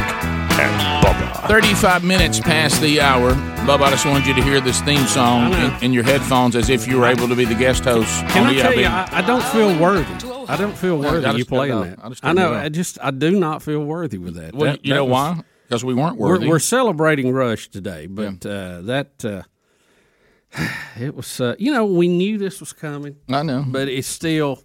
and 0.57 1.03
Bubba. 1.05 1.47
35 1.49 2.05
minutes 2.05 2.39
past 2.39 2.79
the 2.79 3.01
hour. 3.01 3.31
Bubba, 3.67 3.81
I 3.81 3.89
just 3.91 4.05
wanted 4.05 4.25
you 4.25 4.33
to 4.35 4.41
hear 4.41 4.61
this 4.61 4.79
theme 4.81 5.05
song 5.07 5.51
in, 5.51 5.73
in 5.83 5.91
your 5.93 6.03
headphones 6.03 6.55
as 6.55 6.69
if 6.69 6.87
you 6.87 6.99
were 6.99 7.07
able 7.07 7.27
to 7.27 7.35
be 7.35 7.43
the 7.43 7.55
guest 7.55 7.83
host. 7.83 8.09
Can 8.29 8.45
on 8.47 8.55
I 8.55 8.61
tell 8.61 8.71
EIB. 8.71 8.79
you, 8.79 8.85
I, 8.85 9.09
I 9.11 9.21
don't 9.21 9.43
feel 9.43 9.77
worthy. 9.77 10.13
I 10.47 10.55
don't 10.55 10.77
feel 10.77 11.03
Yeah, 11.03 11.11
worthy 11.11 11.25
I 11.25 11.31
you 11.33 11.43
playing 11.43 11.73
I- 11.73 11.87
that. 11.89 11.99
I 12.05 12.07
just 12.09 12.23
I 12.25 12.31
know. 12.31 12.53
know. 12.53 12.57
I 12.57 12.69
just 12.69 12.97
I 13.03 13.11
do 13.11 13.31
not 13.37 13.61
feel 13.61 13.83
worthy 13.83 14.17
with 14.17 14.35
that. 14.35 14.55
Well, 14.55 14.71
That- 14.71 14.85
you 14.85 14.93
that 14.93 14.95
know 14.99 15.03
was- 15.05 15.11
why? 15.37 15.43
Because 15.67 15.83
we 15.83 15.93
weren't 15.93 16.17
worthy. 16.17 16.45
We're, 16.45 16.53
we're 16.53 16.59
celebrating 16.59 17.31
Rush 17.31 17.67
today, 17.67 18.07
but 18.07 18.45
uh, 18.45 18.81
that 18.83 19.25
uh, 19.25 19.41
it 20.99 21.15
was. 21.15 21.41
Uh, 21.41 21.55
you 21.59 21.71
know, 21.71 21.85
we 21.85 22.07
knew 22.07 22.37
this 22.37 22.59
was 22.59 22.73
coming. 22.73 23.17
I 23.29 23.43
know, 23.43 23.65
but 23.67 23.87
it's 23.87 24.07
still. 24.07 24.63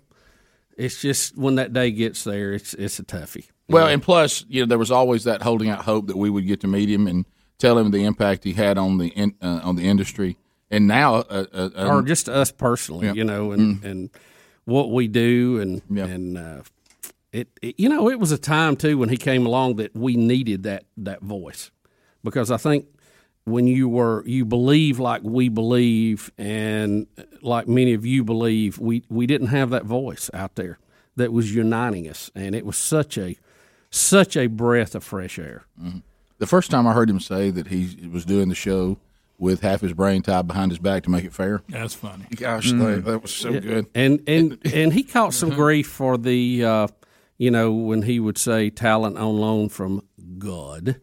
It's 0.76 1.02
just 1.02 1.36
when 1.36 1.56
that 1.56 1.72
day 1.72 1.90
gets 1.90 2.24
there, 2.24 2.52
it's 2.52 2.74
it's 2.74 2.98
a 2.98 3.04
toughie. 3.04 3.48
Well, 3.68 3.88
and 3.88 4.02
plus, 4.02 4.44
you 4.48 4.60
know, 4.62 4.66
there 4.66 4.78
was 4.78 4.90
always 4.90 5.24
that 5.24 5.42
holding 5.42 5.70
out 5.70 5.82
hope 5.84 6.06
that 6.08 6.16
we 6.16 6.30
would 6.30 6.46
get 6.46 6.60
to 6.60 6.66
meet 6.66 6.88
him 6.90 7.06
and 7.06 7.24
tell 7.58 7.78
him 7.78 7.90
the 7.90 8.04
impact 8.04 8.44
he 8.44 8.52
had 8.52 8.76
on 8.78 8.98
the 8.98 9.08
in, 9.08 9.34
uh, 9.40 9.60
on 9.62 9.76
the 9.76 9.88
industry. 9.88 10.36
And 10.70 10.86
now, 10.86 11.16
uh, 11.16 11.44
uh, 11.52 11.68
or 11.88 12.02
just 12.02 12.28
us 12.28 12.50
personally, 12.50 13.06
Yeah. 13.06 13.12
you 13.14 13.24
know, 13.24 13.52
and 13.52 13.82
and 13.84 14.10
what 14.64 14.90
we 14.90 15.08
do, 15.08 15.60
and 15.60 15.82
and 15.98 16.38
uh, 16.38 16.62
it, 17.32 17.48
it, 17.62 17.74
you 17.78 17.88
know, 17.88 18.08
it 18.10 18.18
was 18.20 18.30
a 18.32 18.38
time 18.38 18.76
too 18.76 18.98
when 18.98 19.08
he 19.08 19.16
came 19.16 19.46
along 19.46 19.76
that 19.76 19.94
we 19.96 20.16
needed 20.16 20.62
that 20.64 20.84
that 20.98 21.22
voice 21.22 21.70
because 22.22 22.50
I 22.50 22.56
think 22.58 22.86
when 23.44 23.66
you 23.66 23.88
were 23.88 24.22
you 24.26 24.44
believe 24.44 24.98
like 25.00 25.22
we 25.24 25.48
believe 25.48 26.30
and 26.38 27.06
like 27.40 27.66
many 27.66 27.92
of 27.94 28.04
you 28.06 28.22
believe, 28.24 28.78
we 28.78 29.02
we 29.08 29.26
didn't 29.26 29.48
have 29.48 29.70
that 29.70 29.84
voice 29.84 30.30
out 30.34 30.54
there 30.56 30.78
that 31.16 31.32
was 31.32 31.54
uniting 31.54 32.08
us, 32.08 32.30
and 32.34 32.54
it 32.54 32.64
was 32.64 32.76
such 32.76 33.18
a 33.18 33.36
such 33.90 34.36
a 34.36 34.46
breath 34.46 34.94
of 34.94 35.02
fresh 35.04 35.38
air. 35.38 35.64
the 36.38 36.46
first 36.46 36.70
time 36.70 36.86
I 36.86 36.92
heard 36.92 37.10
him 37.10 37.20
say 37.20 37.50
that 37.50 37.66
he 37.68 38.08
was 38.08 38.24
doing 38.24 38.48
the 38.48 38.54
show 38.54 38.96
with 39.38 39.60
half 39.60 39.80
his 39.80 39.92
brain 39.92 40.22
tied 40.22 40.46
behind 40.46 40.70
his 40.70 40.78
back 40.78 41.02
to 41.02 41.10
make 41.10 41.24
it 41.24 41.32
fair. 41.32 41.62
That's 41.68 41.94
funny. 41.94 42.26
Gosh, 42.36 42.72
Mm. 42.72 42.78
that, 42.96 43.04
that 43.10 43.22
was 43.22 43.34
so 43.34 43.50
Yeah. 43.50 43.60
good. 43.60 43.86
And 43.94 44.22
and 44.28 44.58
and 44.72 44.92
he 44.92 45.02
caught 45.02 45.34
some 45.34 45.50
grief 45.50 45.88
for 45.88 46.16
the 46.16 46.64
uh, 46.64 46.86
you 47.42 47.50
know 47.50 47.72
when 47.72 48.02
he 48.02 48.20
would 48.20 48.38
say 48.38 48.70
talent 48.70 49.18
on 49.18 49.36
loan 49.36 49.68
from 49.68 50.06
God, 50.38 51.00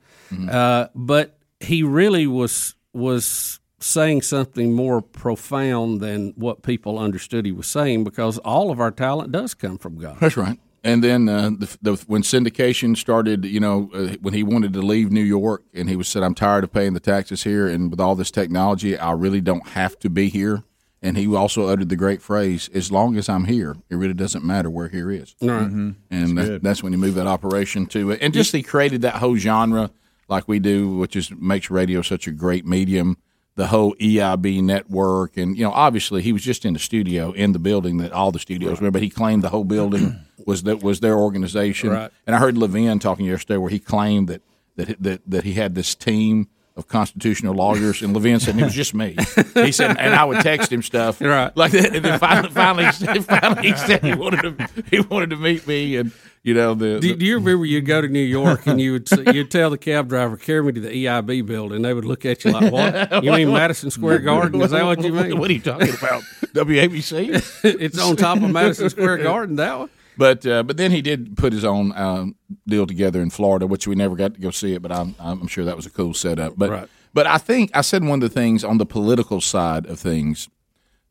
uh, 0.49 0.87
but 0.95 1.37
he 1.59 1.83
really 1.83 2.27
was 2.27 2.75
was 2.93 3.59
saying 3.79 4.21
something 4.21 4.73
more 4.73 5.01
profound 5.01 5.99
than 5.99 6.33
what 6.37 6.63
people 6.63 6.97
understood 6.97 7.45
he 7.45 7.51
was 7.51 7.67
saying 7.67 8.05
because 8.05 8.37
all 8.39 8.71
of 8.71 8.79
our 8.79 8.91
talent 8.91 9.33
does 9.33 9.53
come 9.53 9.77
from 9.77 9.97
God. 9.97 10.17
That's 10.21 10.37
right. 10.37 10.57
And 10.81 11.03
then 11.03 11.27
uh, 11.27 11.49
the, 11.57 11.77
the, 11.81 11.95
when 12.07 12.21
syndication 12.21 12.95
started, 12.95 13.43
you 13.43 13.59
know, 13.59 13.89
uh, 13.93 14.15
when 14.21 14.33
he 14.33 14.43
wanted 14.43 14.71
to 14.73 14.81
leave 14.81 15.11
New 15.11 15.23
York, 15.23 15.63
and 15.73 15.89
he 15.89 15.97
was 15.97 16.07
said, 16.07 16.23
"I'm 16.23 16.35
tired 16.35 16.63
of 16.63 16.71
paying 16.71 16.93
the 16.93 17.01
taxes 17.01 17.43
here, 17.43 17.67
and 17.67 17.91
with 17.91 17.99
all 17.99 18.15
this 18.15 18.31
technology, 18.31 18.97
I 18.97 19.11
really 19.11 19.41
don't 19.41 19.67
have 19.69 19.99
to 19.99 20.09
be 20.09 20.29
here." 20.29 20.63
And 21.01 21.15
he 21.15 21.33
also 21.33 21.67
uttered 21.67 21.87
the 21.89 21.95
great 21.95 22.21
phrase, 22.21 22.69
"As 22.73 22.91
long 22.91 23.15
as 23.15 23.29
I'm 23.29 23.45
here, 23.45 23.77
it 23.89 23.95
really 23.95 24.13
doesn't 24.13 24.43
matter 24.43 24.69
where 24.69 24.89
here 24.89 25.09
is." 25.09 25.33
Right. 25.41 25.61
Mm-hmm. 25.61 25.91
And 26.11 26.37
That's 26.37 26.49
that, 26.49 26.63
that's 26.63 26.83
when 26.83 26.91
he 26.91 26.97
moved 26.97 27.15
that 27.15 27.27
operation 27.27 27.85
to 27.87 28.11
it, 28.11 28.19
and 28.21 28.33
just 28.33 28.51
he 28.51 28.61
created 28.63 29.01
that 29.03 29.15
whole 29.15 29.37
genre 29.37 29.91
like 30.27 30.47
we 30.47 30.59
do, 30.59 30.97
which 30.97 31.15
is 31.15 31.31
makes 31.31 31.69
radio 31.71 32.01
such 32.01 32.27
a 32.27 32.31
great 32.31 32.65
medium. 32.65 33.17
the 33.55 33.67
whole 33.67 33.93
EIB 33.95 34.61
network, 34.63 35.35
and 35.35 35.57
you 35.57 35.63
know, 35.65 35.71
obviously 35.71 36.21
he 36.21 36.31
was 36.31 36.41
just 36.41 36.63
in 36.63 36.73
the 36.73 36.79
studio 36.79 37.31
in 37.33 37.51
the 37.51 37.59
building 37.59 37.97
that 37.97 38.13
all 38.13 38.31
the 38.31 38.39
studios 38.39 38.79
were, 38.79 38.89
but 38.91 39.01
he 39.01 39.09
claimed 39.09 39.43
the 39.43 39.49
whole 39.49 39.65
building 39.65 40.17
was 40.45 40.63
that 40.63 40.81
was 40.81 41.01
their 41.01 41.17
organization. 41.17 41.89
Right. 41.89 42.11
And 42.25 42.35
I 42.35 42.39
heard 42.39 42.57
Levin 42.57 42.99
talking 42.99 43.25
yesterday 43.25 43.57
where 43.57 43.69
he 43.69 43.79
claimed 43.79 44.29
that 44.29 44.41
that 44.77 45.01
that 45.03 45.21
that 45.27 45.43
he 45.43 45.53
had 45.53 45.75
this 45.75 45.93
team 45.95 46.47
of 46.80 46.88
constitutional 46.88 47.53
lawyers, 47.53 48.01
and 48.01 48.13
Levin 48.15 48.39
said 48.39 48.57
it 48.57 48.63
was 48.63 48.73
just 48.73 48.93
me. 48.95 49.15
He 49.53 49.71
said, 49.71 49.97
and 49.99 50.15
I 50.15 50.25
would 50.25 50.39
text 50.41 50.71
him 50.71 50.82
stuff 50.82 51.21
Right. 51.21 51.55
like 51.55 51.73
that. 51.73 51.95
And 51.95 52.03
then 52.03 52.17
finally, 52.19 52.49
finally, 52.49 53.21
finally, 53.21 53.67
he 53.67 53.75
said 53.75 54.03
he 54.03 54.15
wanted 54.15 54.57
to 54.57 54.67
he 54.89 54.99
wanted 55.01 55.30
to 55.32 55.36
meet 55.36 55.67
me, 55.67 55.97
and 55.97 56.11
you 56.41 56.53
know 56.53 56.73
the, 56.73 56.99
Do, 57.01 57.15
do 57.15 57.25
you 57.25 57.36
remember 57.36 57.65
you'd 57.65 57.86
go 57.86 57.99
to 58.01 58.07
New 58.07 58.19
York 58.23 58.65
and 58.65 58.80
you 58.80 58.93
would 58.93 59.09
you'd 59.36 59.51
tell 59.51 59.69
the 59.69 59.77
cab 59.77 60.07
driver 60.09 60.38
carry 60.38 60.63
me 60.63 60.71
to 60.71 60.80
the 60.80 60.89
EIB 61.05 61.45
building? 61.45 61.82
They 61.82 61.93
would 61.93 62.05
look 62.05 62.25
at 62.25 62.43
you 62.45 62.51
like, 62.51 62.71
"What? 62.71 63.23
You 63.23 63.32
mean 63.34 63.51
Madison 63.51 63.91
Square 63.91 64.19
Garden? 64.19 64.61
Is 64.61 64.71
that 64.71 64.86
what 64.86 65.03
you 65.03 65.11
mean? 65.13 65.38
What 65.38 65.49
are 65.49 65.53
you 65.53 65.59
talking 65.61 65.89
about? 65.93 66.23
WABC? 66.53 67.63
it's 67.80 67.99
on 67.99 68.15
top 68.15 68.38
of 68.41 68.49
Madison 68.49 68.89
Square 68.89 69.17
Garden. 69.17 69.57
That 69.57 69.77
one. 69.80 69.89
But 70.17 70.45
uh, 70.45 70.63
but 70.63 70.75
then 70.77 70.91
he 70.91 71.01
did 71.01 71.38
put 71.38 71.53
his 71.53 71.63
own 71.63 71.93
um, 71.95 72.36
deal 72.70 72.88
together 72.88 73.22
in 73.22 73.30
Florida, 73.30 73.67
which 73.67 73.88
we 73.88 73.95
never 73.95 74.15
got 74.15 74.36
to 74.36 74.39
go 74.41 74.51
see 74.51 74.74
it. 74.74 74.82
But 74.82 74.91
I'm 74.91 75.15
I'm 75.20 75.47
sure 75.47 75.65
that 75.65 75.76
was 75.76 75.86
a 75.86 75.89
cool 75.91 76.13
setup. 76.13 76.53
But 76.57 76.70
Right. 76.70 76.89
but 77.13 77.28
I 77.28 77.38
think 77.38 77.72
I 77.74 77.82
said 77.82 78.03
one 78.03 78.22
of 78.24 78.30
the 78.30 78.34
things 78.34 78.63
on 78.63 78.78
the 78.78 78.86
political 78.86 79.41
side 79.41 79.86
of 79.86 79.99
things. 79.99 80.49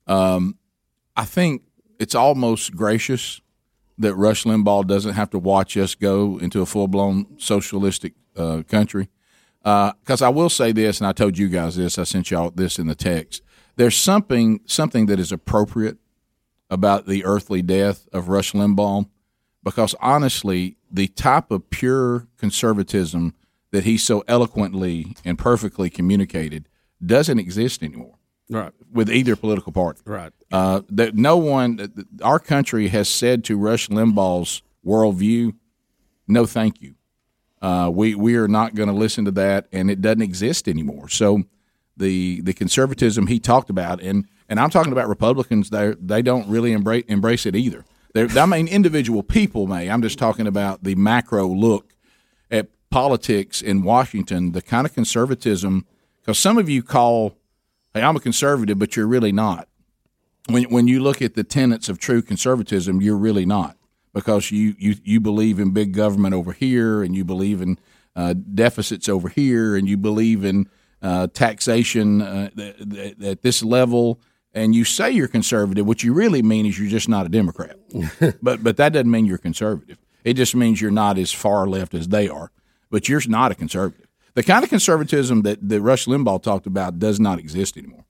Um, 0.07 0.57
I 1.17 1.25
think 1.25 1.63
it's 1.99 2.15
almost 2.15 2.75
gracious 2.77 3.41
that 3.99 4.15
Rush 4.15 4.45
Limbaugh 4.45 4.87
doesn't 4.87 5.15
have 5.15 5.31
to 5.31 5.39
watch 5.39 5.77
us 5.77 5.95
go 5.97 6.39
into 6.39 6.63
a 6.63 6.67
full 6.67 6.87
blown 6.89 7.27
socialistic 7.39 8.15
uh, 8.37 8.63
country. 8.69 9.09
Because 9.63 10.23
I 10.23 10.29
will 10.31 10.49
say 10.49 10.73
this, 10.73 11.01
and 11.01 11.07
I 11.07 11.13
told 11.13 11.37
you 11.37 11.49
guys 11.49 11.77
this. 11.77 11.99
I 11.99 12.05
sent 12.05 12.31
y'all 12.31 12.51
this 12.51 12.79
in 12.79 12.87
the 12.87 12.95
text. 12.95 13.43
There's 13.77 13.97
something 13.97 14.61
something 14.65 15.07
that 15.07 15.19
is 15.21 15.31
appropriate 15.31 15.99
about 16.71 17.07
the 17.07 17.25
earthly 17.25 17.61
death 17.61 18.09
of 18.13 18.29
Rush 18.31 18.53
Limbaugh, 18.53 19.09
because 19.63 19.95
honestly, 20.01 20.78
the 20.91 21.09
type 21.09 21.51
of 21.51 21.69
pure 21.71 22.27
conservatism 22.37 23.35
that 23.71 23.85
he 23.85 23.99
so 23.99 24.25
eloquently 24.29 25.15
and 25.25 25.39
perfectly 25.39 25.91
communicated 25.91 26.69
doesn't 27.05 27.39
exist 27.39 27.83
anymore 27.83 28.15
Right. 28.51 28.73
with 28.93 29.11
either 29.11 29.37
political 29.37 29.73
party. 29.73 30.01
Right. 30.07 30.33
Uh, 30.51 30.81
that 30.91 31.15
no 31.15 31.37
one, 31.37 31.93
our 32.23 32.39
country 32.39 32.89
has 32.89 33.09
said 33.09 33.45
to 33.45 33.59
Rush 33.59 33.89
Limbaugh's 33.89 34.63
worldview, 34.87 35.55
no, 36.27 36.47
thank 36.47 36.81
you. 36.81 36.95
Uh, 37.61 37.91
we 37.93 38.15
we 38.15 38.37
are 38.37 38.47
not 38.49 38.75
going 38.75 38.89
to 38.89 38.95
listen 38.95 39.25
to 39.25 39.31
that, 39.33 39.67
and 39.73 39.91
it 39.91 40.01
doesn't 40.01 40.23
exist 40.23 40.69
anymore. 40.69 41.09
So 41.09 41.43
the 41.97 42.41
the 42.43 42.53
conservatism 42.53 43.27
he 43.27 43.41
talked 43.41 43.69
about, 43.69 44.01
and 44.01 44.27
and 44.49 44.61
I'm 44.61 44.71
talking 44.71 44.93
about 44.93 45.09
Republicans, 45.09 45.71
they 45.71 45.95
they 46.01 46.23
don't 46.23 46.49
really 46.49 46.73
embrace 46.73 47.05
embrace 47.09 47.47
it 47.47 47.57
either. 47.57 47.85
I 48.19 48.47
mean, 48.47 48.69
individual 48.69 49.23
people 49.23 49.67
may. 49.67 49.89
I'm 49.89 50.03
just 50.03 50.19
talking 50.19 50.47
about 50.47 50.85
the 50.85 50.95
macro 50.95 51.47
look 51.47 51.95
at 52.51 52.69
politics 52.91 53.63
in 53.63 53.83
Washington, 53.83 54.53
the 54.53 54.63
kind 54.63 54.87
of 54.87 54.95
conservatism. 54.95 55.87
Because 56.21 56.39
some 56.39 56.59
of 56.59 56.69
you 56.69 56.83
call, 56.83 57.37
"Hey, 57.95 58.03
I'm 58.03 58.17
a 58.17 58.21
conservative," 58.21 58.79
but 58.79 58.97
you're 58.97 59.07
really 59.07 59.33
not 59.33 59.69
when 60.49 60.65
when 60.65 60.89
you 60.89 61.01
look 61.01 61.23
at 61.23 61.35
the 61.35 61.45
tenets 61.45 61.89
of 61.89 61.99
true 61.99 62.23
conservatism, 62.23 63.01
you're 63.01 63.17
really 63.17 63.47
not 63.47 63.77
because 64.15 64.51
you 64.51 64.75
you 64.79 64.97
you 65.05 65.21
believe 65.21 65.59
in 65.61 65.71
big 65.71 65.93
government 65.93 66.35
over 66.35 66.53
here, 66.53 67.03
and 67.03 67.15
you 67.15 67.25
believe 67.25 67.61
in 67.61 67.79
uh, 68.17 68.35
deficits 68.55 69.09
over 69.09 69.29
here, 69.29 69.77
and 69.77 69.89
you 69.89 69.97
believe 69.97 70.45
in 70.45 70.69
uh, 71.03 71.29
taxation 71.29 72.23
uh, 72.23 72.51
th- 72.51 72.77
th- 72.91 73.23
at 73.23 73.43
this 73.43 73.63
level. 73.63 74.21
And 74.59 74.75
you 74.75 74.85
say 74.85 75.13
you're 75.13 75.29
conservative. 75.29 75.87
What 75.87 76.03
you 76.03 76.13
really 76.13 76.43
mean 76.43 76.67
is 76.67 76.79
you're 76.79 76.91
just 76.91 77.09
not 77.09 77.27
a 77.27 77.29
Democrat. 77.29 77.77
but 78.43 78.65
but 78.65 78.77
that 78.77 78.93
doesn't 78.93 79.11
mean 79.11 79.25
you're 79.25 79.39
conservative. 79.39 79.99
It 80.25 80.35
just 80.35 80.57
means 80.57 80.81
you're 80.81 80.91
not 80.91 81.17
as 81.17 81.33
far 81.33 81.69
left 81.69 81.95
as 81.95 82.09
they 82.09 82.29
are. 82.29 82.51
But 82.91 83.09
you're 83.09 83.23
not 83.29 83.53
a 83.53 83.55
conservative. 83.55 84.09
The 84.35 84.43
kind 84.43 84.65
of 84.65 84.71
conservatism 84.71 85.43
that, 85.43 85.69
that 85.69 85.81
Rush 85.81 86.07
Limbaugh 86.07 86.43
talked 86.43 86.67
about 86.67 86.99
does 86.99 87.21
not 87.21 87.39
exist 87.39 87.77
anymore. 87.77 88.05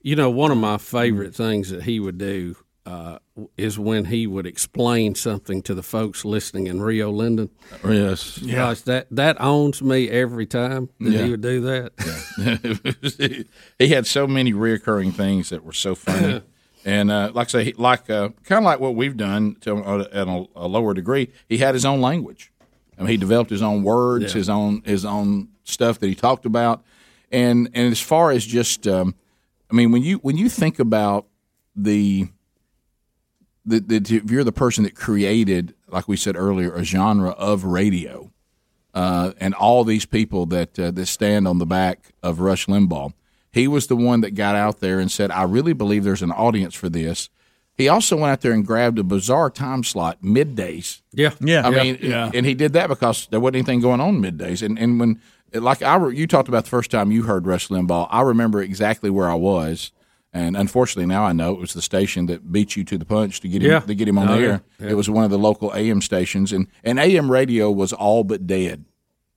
You 0.00 0.14
know, 0.14 0.30
one 0.30 0.52
of 0.52 0.58
my 0.58 0.78
favorite 0.78 1.34
things 1.34 1.70
that 1.70 1.82
he 1.82 1.98
would 1.98 2.18
do 2.18 2.56
uh, 2.88 3.18
is 3.58 3.78
when 3.78 4.06
he 4.06 4.26
would 4.26 4.46
explain 4.46 5.14
something 5.14 5.60
to 5.62 5.74
the 5.74 5.82
folks 5.82 6.24
listening 6.24 6.66
in 6.68 6.80
Rio 6.80 7.10
Linda. 7.10 7.48
Yes. 7.86 8.38
Gosh, 8.38 8.80
that 8.82 9.06
that 9.10 9.36
owns 9.40 9.82
me 9.82 10.08
every 10.08 10.46
time 10.46 10.88
that 11.00 11.10
Yeah. 11.10 11.24
he 11.24 11.30
would 11.30 11.40
do 11.42 11.60
that. 11.62 13.46
he 13.78 13.88
had 13.88 14.06
so 14.06 14.26
many 14.26 14.52
reoccurring 14.52 15.12
things 15.14 15.50
that 15.50 15.64
were 15.64 15.72
so 15.72 15.94
funny. 15.94 16.42
And 16.84 17.10
uh, 17.10 17.32
like 17.34 17.48
I 17.48 17.50
say, 17.64 17.72
like 17.76 18.08
uh, 18.08 18.28
kind 18.44 18.58
of 18.60 18.64
like 18.64 18.78
what 18.80 18.94
we've 18.94 19.16
done 19.16 19.56
to 19.62 19.76
uh, 19.76 20.08
at 20.12 20.28
a, 20.28 20.46
a 20.56 20.66
lower 20.68 20.94
degree, 20.94 21.28
he 21.48 21.58
had 21.58 21.74
his 21.74 21.84
own 21.84 22.00
language. 22.00 22.50
I 22.96 23.02
mean, 23.02 23.10
he 23.10 23.16
developed 23.18 23.50
his 23.50 23.60
own 23.62 23.82
words, 23.82 24.26
Yeah. 24.32 24.38
his 24.38 24.48
own 24.48 24.82
his 24.84 25.04
own 25.04 25.48
stuff 25.64 25.98
that 25.98 26.06
he 26.06 26.14
talked 26.14 26.46
about. 26.46 26.82
And 27.32 27.68
and 27.74 27.90
as 27.92 28.00
far 28.00 28.30
as 28.30 28.46
just, 28.46 28.86
um, 28.86 29.16
I 29.70 29.74
mean, 29.74 29.90
when 29.90 30.02
you 30.02 30.18
when 30.18 30.38
you 30.38 30.48
think 30.48 30.78
about 30.78 31.26
the 31.76 32.28
the, 33.66 33.80
the 33.80 33.96
if 34.16 34.30
you're 34.30 34.44
the 34.44 34.52
person 34.52 34.84
that 34.84 34.94
created, 34.94 35.74
like 35.88 36.08
we 36.08 36.16
said 36.16 36.36
earlier, 36.36 36.72
a 36.74 36.84
genre 36.84 37.30
of 37.30 37.64
radio, 37.64 38.30
uh, 38.94 39.32
and 39.38 39.54
all 39.54 39.84
these 39.84 40.06
people 40.06 40.46
that 40.46 40.78
uh, 40.78 40.90
that 40.92 41.06
stand 41.06 41.46
on 41.46 41.58
the 41.58 41.66
back 41.66 42.12
of 42.22 42.40
Rush 42.40 42.66
Limbaugh. 42.66 43.12
He 43.50 43.66
was 43.66 43.86
the 43.86 43.96
one 43.96 44.20
that 44.20 44.32
got 44.32 44.54
out 44.54 44.80
there 44.80 44.98
and 45.00 45.10
said, 45.10 45.30
"I 45.30 45.42
really 45.44 45.72
believe 45.72 46.04
there's 46.04 46.22
an 46.22 46.32
audience 46.32 46.74
for 46.74 46.88
this." 46.88 47.28
He 47.76 47.88
also 47.88 48.16
went 48.16 48.32
out 48.32 48.40
there 48.40 48.52
and 48.52 48.66
grabbed 48.66 48.98
a 48.98 49.04
bizarre 49.04 49.50
time 49.50 49.84
slot 49.84 50.20
middays. 50.22 51.00
Yeah, 51.12 51.30
Yeah. 51.40 51.64
I 51.64 51.70
Yeah. 51.70 51.82
mean, 51.82 51.98
Yeah. 52.02 52.30
and 52.34 52.44
he 52.44 52.54
did 52.54 52.72
that 52.72 52.88
because 52.88 53.28
there 53.30 53.38
wasn't 53.38 53.56
anything 53.56 53.80
going 53.80 54.00
on 54.00 54.20
middays. 54.20 54.62
And 54.62 54.78
and 54.78 54.98
when 54.98 55.20
like 55.54 55.82
I 55.82 55.96
re- 55.96 56.16
you 56.16 56.26
talked 56.26 56.48
about 56.48 56.64
the 56.64 56.70
first 56.70 56.90
time 56.90 57.12
you 57.12 57.22
heard 57.22 57.46
Rush 57.46 57.68
Limbaugh, 57.68 58.08
I 58.10 58.22
remember 58.22 58.60
exactly 58.62 59.10
where 59.10 59.30
I 59.30 59.34
was. 59.34 59.92
And 60.32 60.56
unfortunately, 60.56 61.06
now 61.06 61.24
I 61.24 61.32
know 61.32 61.52
it 61.54 61.58
was 61.60 61.72
the 61.72 61.80
station 61.82 62.26
that 62.26 62.52
beat 62.52 62.76
you 62.76 62.84
to 62.84 62.98
the 62.98 63.04
punch 63.06 63.40
to 63.40 63.48
get 63.48 63.62
him 63.62 63.70
Yeah. 63.70 63.80
to 63.80 63.94
get 63.94 64.06
him 64.08 64.18
on 64.18 64.28
Oh, 64.28 64.36
the 64.36 64.42
air. 64.46 64.62
Yeah. 64.78 64.88
It 64.90 64.94
was 64.94 65.08
one 65.08 65.24
of 65.24 65.30
the 65.30 65.38
local 65.38 65.72
AM 65.74 66.02
stations, 66.02 66.52
and 66.52 66.66
and 66.84 66.98
AM 66.98 67.30
radio 67.30 67.70
was 67.70 67.92
all 67.94 68.24
but 68.24 68.46
dead 68.46 68.84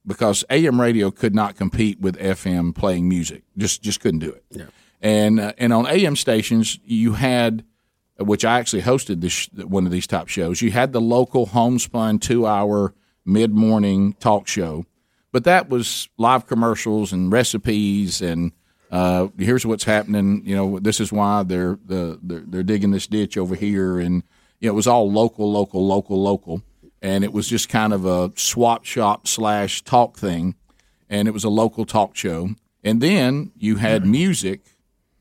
because 0.06 0.44
AM 0.50 0.82
radio 0.82 1.10
could 1.12 1.34
not 1.34 1.56
compete 1.56 2.02
with 2.02 2.18
FM 2.18 2.74
playing 2.76 3.08
music. 3.08 3.44
Just 3.58 3.82
just 3.82 4.02
couldn't 4.02 4.20
do 4.20 4.32
it. 4.32 4.44
Yeah. 4.52 4.66
And 5.02 5.40
uh, 5.40 5.54
and 5.58 5.72
on 5.72 5.88
AM 5.88 6.16
stations, 6.18 6.78
you 6.84 7.14
had, 7.14 7.64
which 8.20 8.44
I 8.44 8.60
actually 8.60 8.82
hosted 8.84 9.22
this 9.22 9.48
one 9.54 9.86
of 9.86 9.92
these 9.94 10.08
top 10.08 10.28
shows. 10.28 10.62
You 10.62 10.72
had 10.72 10.92
the 10.92 11.02
local 11.02 11.48
homespun 11.48 12.20
two 12.20 12.46
hour 12.46 12.94
mid 13.26 13.52
morning 13.54 14.14
talk 14.20 14.46
show, 14.48 14.86
but 15.32 15.46
that 15.46 15.70
was 15.70 16.10
live 16.18 16.48
commercials 16.48 17.14
and 17.14 17.32
recipes 17.32 18.22
and. 18.22 18.52
Uh, 18.92 19.30
here's 19.38 19.66
what's 19.66 19.86
happening. 19.86 20.44
You 20.46 20.56
know, 20.56 20.80
this 20.80 21.00
is 21.00 21.12
why 21.12 21.44
they're 21.44 21.80
the 21.86 22.20
they're, 22.22 22.44
they're 22.46 22.64
digging 22.64 22.92
this 22.92 23.08
ditch 23.08 23.38
over 23.38 23.56
here, 23.56 24.00
and 24.00 24.24
you 24.60 24.68
know, 24.68 24.74
it 24.74 24.76
was 24.76 24.88
all 24.88 25.10
local, 25.10 25.52
local, 25.52 25.86
local, 25.88 26.22
local, 26.22 26.62
and 27.02 27.24
it 27.24 27.32
was 27.32 27.48
just 27.48 27.70
kind 27.70 27.94
of 27.94 28.06
a 28.06 28.32
swap 28.36 28.84
shop 28.84 29.28
slash 29.28 29.82
talk 29.84 30.18
thing, 30.18 30.56
and 31.10 31.28
it 31.28 31.32
was 31.32 31.46
a 31.46 31.50
local 31.50 31.86
talk 31.86 32.16
show. 32.16 32.50
And 32.84 33.00
then 33.00 33.52
you 33.58 33.78
had 33.78 34.06
music, 34.06 34.62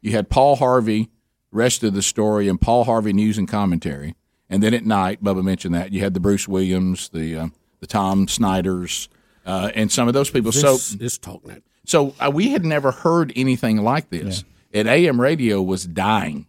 you 0.01 0.13
had 0.13 0.31
Paul 0.31 0.57
Harvey, 0.57 1.11
rest 1.53 1.85
of 1.85 1.95
the 1.95 2.03
story, 2.03 2.49
and 2.49 2.61
Paul 2.61 2.85
Harvey 2.85 3.13
news 3.13 3.39
and 3.39 3.47
commentary. 3.47 4.17
And 4.49 4.63
then 4.63 4.75
at 4.75 4.85
night, 4.85 5.23
Bubba 5.23 5.45
mentioned 5.45 5.75
that 5.77 5.93
you 5.93 6.01
had 6.01 6.15
the 6.15 6.21
Bruce 6.21 6.49
Williams, 6.49 7.09
the 7.11 7.37
uh, 7.37 7.49
the 7.79 7.87
Tom 7.87 8.27
Snyders, 8.27 9.09
uh, 9.47 9.71
and 9.77 9.93
some 9.93 10.09
of 10.09 10.15
those 10.15 10.29
people. 10.29 10.51
So 10.51 10.73
this 10.73 10.87
so 10.87 11.05
is 11.05 11.19
TalkNet. 11.21 11.63
So 11.91 12.15
uh, 12.21 12.31
we 12.33 12.51
had 12.51 12.65
never 12.65 12.93
heard 12.93 13.33
anything 13.35 13.83
like 13.83 14.11
this. 14.11 14.45
And 14.73 14.87
AM 14.87 15.21
radio 15.21 15.61
was 15.61 15.85
dying, 15.85 16.47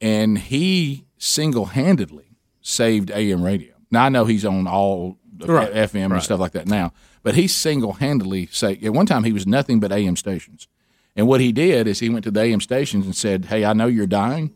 and 0.00 0.38
he 0.38 1.04
single 1.18 1.64
handedly 1.66 2.36
saved 2.60 3.10
AM 3.10 3.42
radio. 3.42 3.74
Now 3.90 4.04
I 4.04 4.08
know 4.10 4.24
he's 4.24 4.44
on 4.44 4.68
all 4.68 5.18
the 5.36 5.46
Right. 5.52 5.72
FM 5.72 6.12
and 6.12 6.22
stuff 6.22 6.38
like 6.38 6.52
that 6.52 6.68
now, 6.68 6.92
but 7.24 7.34
he 7.34 7.48
single 7.48 7.94
handedly 7.94 8.46
saved. 8.52 8.84
At 8.84 8.92
one 8.92 9.06
time, 9.06 9.24
he 9.24 9.32
was 9.32 9.44
nothing 9.44 9.80
but 9.80 9.90
AM 9.90 10.14
stations, 10.14 10.68
and 11.16 11.26
what 11.26 11.40
he 11.40 11.50
did 11.50 11.88
is 11.88 11.98
he 11.98 12.08
went 12.08 12.22
to 12.24 12.30
the 12.30 12.40
AM 12.42 12.60
stations 12.60 13.04
and 13.06 13.16
said, 13.16 13.46
"Hey, 13.46 13.64
I 13.64 13.72
know 13.72 13.86
you're 13.88 14.06
dying. 14.06 14.54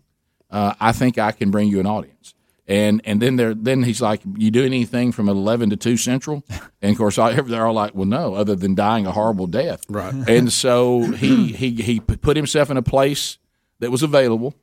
Uh, 0.49 0.75
I 0.79 0.93
think 0.93 1.19
I 1.19 1.33
can 1.33 1.51
bring 1.51 1.67
you 1.69 1.81
an 1.81 1.87
audience." 1.87 2.36
And 2.69 3.01
and 3.05 3.23
then 3.23 3.37
there 3.37 3.55
then 3.55 3.85
he's 3.85 4.01
like, 4.03 4.23
"You 4.37 4.51
do 4.51 4.65
anything 4.65 5.13
from 5.13 5.29
eleven 5.29 5.71
to 5.71 5.77
two 5.77 5.97
central?" 5.97 6.43
And 6.83 6.93
of 6.93 6.99
course, 6.99 7.17
all, 7.19 7.33
they're 7.33 7.67
all 7.67 7.75
like, 7.75 7.95
"Well, 7.95 8.07
no, 8.07 8.35
other 8.35 8.55
than 8.57 8.75
dying 8.75 9.07
a 9.07 9.13
horrible 9.13 9.47
death." 9.47 9.85
Right. 9.89 10.13
And 10.29 10.53
so 10.53 11.01
he 11.13 11.53
he 11.53 11.71
he 11.83 12.01
put 12.01 12.37
himself 12.37 12.71
in 12.71 12.77
a 12.77 12.83
place 12.83 13.39
that 13.79 13.91
was 13.91 14.03
available, 14.03 14.55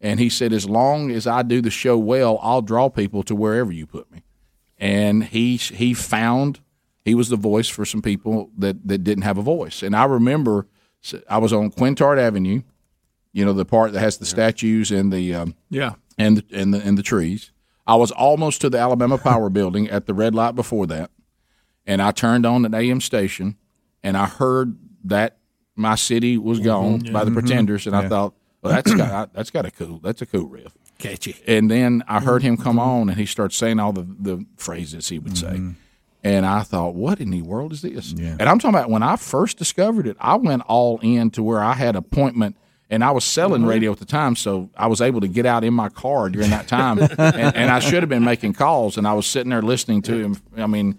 and 0.00 0.20
he 0.20 0.28
said, 0.28 0.52
"As 0.52 0.68
long 0.68 1.10
as 1.10 1.26
I 1.26 1.42
do 1.42 1.62
the 1.62 1.70
show 1.70 1.96
well, 1.96 2.38
I'll 2.42 2.62
draw 2.62 2.90
people 2.90 3.22
to 3.24 3.34
wherever 3.34 3.72
you 3.72 3.86
put 3.86 4.10
me." 4.12 4.22
And 4.78 5.24
he 5.24 5.56
he 5.56 5.94
found 5.94 6.60
he 7.06 7.14
was 7.14 7.30
the 7.30 7.36
voice 7.36 7.68
for 7.68 7.86
some 7.86 8.02
people 8.02 8.50
that 8.58 8.86
that 8.86 8.98
didn't 8.98 9.24
have 9.24 9.38
a 9.38 9.42
voice. 9.42 9.82
And 9.82 9.96
I 9.96 10.04
remember 10.04 10.66
I 11.28 11.38
was 11.38 11.52
on 11.52 11.70
Quintard 11.70 12.18
Avenue, 12.18 12.62
you 13.32 13.44
know, 13.44 13.52
the 13.52 13.64
part 13.64 13.92
that 13.92 14.00
has 14.00 14.18
the 14.18 14.26
statues 14.26 14.90
and 14.90 15.12
the 15.12 15.34
um, 15.34 15.54
Yeah. 15.70 15.94
And 16.18 16.38
the, 16.38 16.44
and 16.52 16.74
the 16.74 16.78
and 16.78 16.96
the 16.98 17.02
trees. 17.02 17.52
I 17.86 17.94
was 17.94 18.10
almost 18.10 18.60
to 18.62 18.70
the 18.70 18.78
Alabama 18.78 19.16
Power 19.16 19.48
Building 19.48 19.88
at 19.88 20.06
the 20.06 20.14
red 20.14 20.34
light 20.34 20.54
before 20.54 20.86
that, 20.88 21.10
and 21.86 22.02
I 22.02 22.10
turned 22.10 22.44
on 22.44 22.64
an 22.64 22.74
AM 22.74 23.00
station, 23.00 23.56
and 24.02 24.16
I 24.16 24.26
heard 24.26 24.76
that 25.04 25.38
my 25.76 25.94
city 25.94 26.36
was 26.36 26.58
mm-hmm. 26.58 26.66
gone 26.66 26.98
by 27.12 27.24
the 27.24 27.30
Mhm. 27.30 27.34
Pretenders, 27.34 27.86
and 27.86 27.94
I 27.94 28.08
thought, 28.08 28.34
well, 28.62 28.74
that's 28.74 28.92
got 28.92 29.32
that's 29.32 29.50
got 29.50 29.66
a 29.66 29.70
cool 29.70 30.00
that's 30.02 30.22
a 30.22 30.26
cool 30.26 30.46
riff. 30.46 30.72
Catchy. 30.98 31.36
And 31.46 31.70
then 31.70 32.02
I 32.08 32.20
heard 32.20 32.42
him 32.42 32.56
come 32.56 32.76
mm-hmm. 32.76 32.88
on, 32.88 33.08
and 33.10 33.18
he 33.18 33.26
starts 33.26 33.56
saying 33.56 33.78
all 33.78 33.92
the 33.92 34.06
the 34.18 34.44
phrases 34.56 35.08
he 35.08 35.18
would 35.18 35.36
say. 35.36 35.48
Mm-hmm. 35.48 35.72
And 36.24 36.44
I 36.44 36.62
thought, 36.62 36.94
what 36.94 37.20
in 37.20 37.30
the 37.30 37.42
world 37.42 37.72
is 37.72 37.82
this? 37.82 38.10
And 38.12 38.42
I'm 38.42 38.58
talking 38.58 38.70
about 38.70 38.90
when 38.90 39.04
I 39.04 39.14
first 39.14 39.58
discovered 39.58 40.08
it, 40.08 40.16
I 40.18 40.34
went 40.34 40.62
all 40.66 40.98
in 41.00 41.30
to 41.32 41.42
where 41.42 41.62
I 41.62 41.74
had 41.74 41.94
appointment 41.94 42.56
and 42.88 43.02
I 43.02 43.10
was 43.10 43.24
selling 43.24 43.62
mm-hmm. 43.62 43.70
radio 43.70 43.92
at 43.92 43.98
the 43.98 44.04
time, 44.04 44.36
so 44.36 44.70
I 44.76 44.86
was 44.86 45.00
able 45.00 45.20
to 45.20 45.28
get 45.28 45.46
out 45.46 45.64
in 45.64 45.74
my 45.74 45.88
car 45.88 46.28
during 46.28 46.50
that 46.50 46.68
time. 46.68 46.98
and, 47.18 47.20
and 47.20 47.70
I 47.70 47.80
should 47.80 48.02
have 48.02 48.08
been 48.08 48.24
making 48.24 48.52
calls, 48.52 48.96
and 48.96 49.06
I 49.06 49.14
was 49.14 49.26
sitting 49.26 49.50
there 49.50 49.62
listening 49.62 50.02
to 50.02 50.18
him. 50.18 50.36
I 50.56 50.66
mean, 50.66 50.98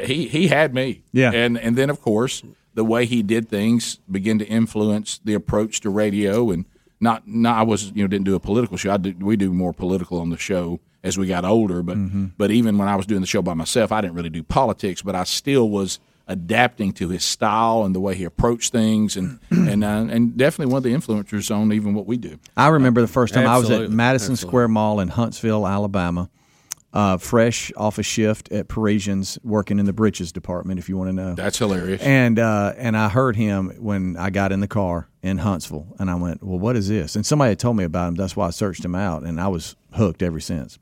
he 0.00 0.28
he 0.28 0.48
had 0.48 0.74
me. 0.74 1.02
Yeah. 1.12 1.32
And 1.32 1.58
and 1.58 1.76
then 1.76 1.90
of 1.90 2.00
course 2.00 2.42
the 2.74 2.84
way 2.84 3.06
he 3.06 3.22
did 3.22 3.48
things 3.48 3.96
began 4.10 4.38
to 4.38 4.46
influence 4.46 5.20
the 5.24 5.34
approach 5.34 5.80
to 5.80 5.90
radio 5.90 6.50
and 6.50 6.64
not 7.00 7.26
not 7.26 7.58
I 7.58 7.62
was 7.62 7.90
you 7.92 8.02
know 8.02 8.08
didn't 8.08 8.26
do 8.26 8.34
a 8.34 8.40
political 8.40 8.76
show. 8.76 8.92
I 8.92 8.96
did, 8.96 9.22
we 9.22 9.36
do 9.36 9.52
more 9.52 9.72
political 9.72 10.20
on 10.20 10.30
the 10.30 10.38
show 10.38 10.80
as 11.02 11.16
we 11.16 11.26
got 11.26 11.44
older, 11.44 11.82
but 11.82 11.96
mm-hmm. 11.96 12.26
but 12.36 12.50
even 12.50 12.78
when 12.78 12.88
I 12.88 12.96
was 12.96 13.06
doing 13.06 13.20
the 13.20 13.26
show 13.26 13.42
by 13.42 13.54
myself, 13.54 13.92
I 13.92 14.00
didn't 14.00 14.14
really 14.14 14.30
do 14.30 14.42
politics, 14.42 15.02
but 15.02 15.14
I 15.14 15.24
still 15.24 15.68
was 15.68 15.98
adapting 16.28 16.92
to 16.92 17.08
his 17.08 17.24
style 17.24 17.84
and 17.84 17.94
the 17.94 18.00
way 18.00 18.14
he 18.14 18.24
approached 18.24 18.70
things 18.70 19.16
and 19.16 19.40
and 19.50 19.82
uh, 19.82 20.06
and 20.08 20.36
definitely 20.36 20.72
one 20.72 20.78
of 20.78 20.82
the 20.84 20.92
influencers 20.92 21.54
on 21.54 21.72
even 21.72 21.94
what 21.94 22.06
we 22.06 22.16
do. 22.16 22.38
I 22.56 22.68
remember 22.68 23.00
the 23.00 23.08
first 23.08 23.34
time 23.34 23.46
I 23.46 23.58
was 23.58 23.70
at 23.70 23.90
Madison 23.90 24.32
Absolutely. 24.32 24.50
Square 24.50 24.68
Mall 24.68 25.00
in 25.00 25.08
Huntsville, 25.08 25.66
Alabama, 25.66 26.28
uh, 26.92 27.16
fresh 27.16 27.72
off 27.76 27.98
a 27.98 28.02
shift 28.02 28.50
at 28.52 28.68
Parisians, 28.68 29.38
working 29.42 29.78
in 29.78 29.86
the 29.86 29.92
britches 29.92 30.32
department. 30.32 30.78
If 30.78 30.88
you 30.88 30.96
want 30.96 31.08
to 31.08 31.12
know, 31.12 31.34
That's 31.34 31.58
hilarious. 31.58 32.02
And 32.02 32.38
uh, 32.38 32.74
and 32.76 32.96
I 32.96 33.08
heard 33.08 33.36
him 33.36 33.70
when 33.78 34.16
I 34.16 34.30
got 34.30 34.52
in 34.52 34.60
the 34.60 34.68
car 34.68 35.08
in 35.22 35.38
Huntsville, 35.38 35.96
and 35.98 36.10
I 36.10 36.14
went, 36.14 36.42
"Well, 36.42 36.58
what 36.58 36.76
is 36.76 36.88
this?" 36.88 37.16
And 37.16 37.24
somebody 37.24 37.50
had 37.50 37.58
told 37.58 37.76
me 37.76 37.84
about 37.84 38.08
him. 38.08 38.14
That's 38.14 38.36
why 38.36 38.46
I 38.46 38.50
searched 38.50 38.84
him 38.84 38.94
out, 38.94 39.22
and 39.22 39.40
I 39.40 39.48
was 39.48 39.76
hooked 39.94 40.22
ever 40.22 40.40
since. 40.40 40.78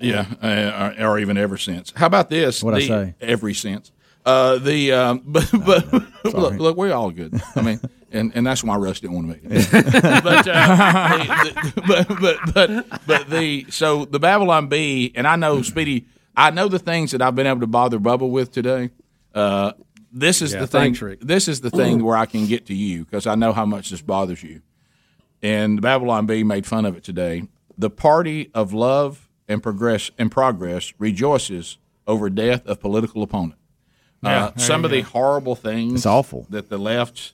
Yeah, 0.00 0.26
uh, 0.42 0.94
or, 0.98 1.06
or 1.06 1.18
even 1.18 1.36
ever 1.36 1.56
since. 1.56 1.92
How 1.94 2.06
about 2.06 2.28
this? 2.28 2.62
What'd 2.62 2.82
I 2.82 2.86
say? 2.86 3.14
Every 3.20 3.54
since. 3.54 3.92
Uh, 4.24 4.58
the 4.58 4.92
um, 4.92 5.22
but 5.26 5.48
but 5.52 5.92
look, 6.34 6.54
look, 6.54 6.76
we're 6.76 6.92
all 6.92 7.10
good. 7.10 7.40
I 7.54 7.62
mean, 7.62 7.80
and, 8.10 8.32
and 8.34 8.46
that's 8.46 8.64
why 8.64 8.76
Russ 8.76 9.00
didn't 9.00 9.16
want 9.16 9.42
to 9.42 9.48
make 9.50 9.58
it. 9.58 10.22
but, 10.24 10.48
uh, 10.48 11.16
the, 11.44 11.72
the, 11.74 11.82
but 11.86 12.08
but 12.20 12.54
but 12.54 13.06
but 13.06 13.30
the 13.30 13.66
so 13.70 14.04
the 14.06 14.18
Babylon 14.18 14.68
Bee, 14.68 15.12
and 15.14 15.26
I 15.26 15.36
know 15.36 15.62
Speedy. 15.62 16.06
I 16.36 16.50
know 16.50 16.66
the 16.68 16.80
things 16.80 17.12
that 17.12 17.22
I've 17.22 17.36
been 17.36 17.46
able 17.46 17.60
to 17.60 17.66
bother 17.68 18.00
Bubba 18.00 18.28
with 18.28 18.50
today. 18.50 18.90
Uh, 19.34 19.72
this 20.10 20.42
is 20.42 20.52
Yeah, 20.52 20.60
the 20.60 20.66
thing. 20.66 20.80
thanks, 20.80 21.02
Rick. 21.02 21.20
This 21.20 21.46
is 21.46 21.60
the 21.60 21.70
thing 21.70 22.02
where 22.02 22.16
I 22.16 22.26
can 22.26 22.46
get 22.46 22.66
to 22.66 22.74
you 22.74 23.04
because 23.04 23.26
I 23.28 23.34
know 23.36 23.52
how 23.52 23.64
much 23.64 23.90
this 23.90 24.00
bothers 24.02 24.42
you. 24.42 24.60
And 25.42 25.78
the 25.78 25.82
Babylon 25.82 26.26
Bee 26.26 26.42
made 26.42 26.66
fun 26.66 26.86
of 26.86 26.96
it 26.96 27.04
today. 27.04 27.44
The 27.78 27.90
party 27.90 28.50
of 28.54 28.72
love 28.72 29.28
and 29.48 29.62
progress 29.62 30.10
and 30.18 30.30
progress 30.30 30.92
rejoices 30.98 31.78
over 32.06 32.28
death 32.30 32.66
of 32.66 32.80
political 32.80 33.22
opponent. 33.22 33.58
Yeah, 34.24 34.44
uh, 34.46 34.56
some 34.56 34.80
you 34.82 34.86
of 34.86 34.90
the 34.92 35.00
horrible 35.02 35.54
things 35.56 35.94
It's 36.00 36.06
awful. 36.06 36.46
that 36.50 36.68
the 36.68 36.78
left 36.78 37.32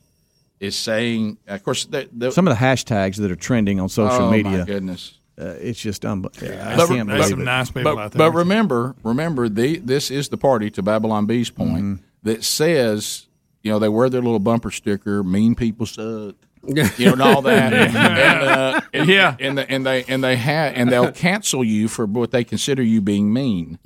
is 0.58 0.76
saying. 0.76 1.38
Of 1.48 1.62
course, 1.64 1.84
the, 1.86 2.08
the, 2.12 2.30
Some 2.32 2.46
of 2.48 2.56
the 2.56 2.62
hashtags 2.64 3.16
that 3.16 3.30
are 3.30 3.36
trending 3.36 3.80
on 3.80 3.88
social 3.88 4.22
Oh, 4.26 4.30
my 4.30 4.42
media. 4.42 4.64
goodness. 4.64 5.14
Uh, 5.40 5.54
it's 5.60 5.80
just 5.80 6.02
unbe- 6.02 6.26
I 6.42 6.76
But- 6.76 6.88
can't 6.88 7.08
but- 7.08 7.16
believe 7.30 7.38
it. 7.38 7.82
but, 7.84 8.12
But 8.12 8.32
remember, 8.34 8.94
remember, 9.02 9.48
the 9.48 9.78
this 9.78 10.10
is 10.10 10.28
the 10.28 10.36
party 10.36 10.70
to 10.72 10.82
Babylon 10.82 11.24
Bee's 11.26 11.48
point 11.50 11.70
Mm-hmm. 11.84 11.94
that 12.24 12.44
says, 12.44 13.26
you 13.62 13.70
know, 13.72 13.78
they 13.78 13.88
wear 13.88 14.10
their 14.10 14.20
little 14.20 14.38
bumper 14.38 14.70
sticker, 14.70 15.22
"Mean 15.24 15.54
people 15.54 15.86
suck," 15.86 16.34
you 16.66 16.74
know, 17.06 17.12
and 17.12 17.22
all 17.22 17.40
that. 17.42 17.72
and, 17.72 17.96
uh, 17.96 18.80
and, 18.92 19.08
Yeah. 19.08 19.36
and, 19.40 19.56
the, 19.56 19.70
and 19.70 19.86
they 19.86 20.04
and 20.04 20.22
they 20.22 20.36
have 20.36 20.74
and 20.76 20.90
they'll 20.92 21.10
cancel 21.28 21.64
you 21.64 21.88
for 21.88 22.04
what 22.04 22.32
they 22.32 22.44
consider 22.44 22.82
you 22.82 23.00
being 23.00 23.32
mean. 23.32 23.78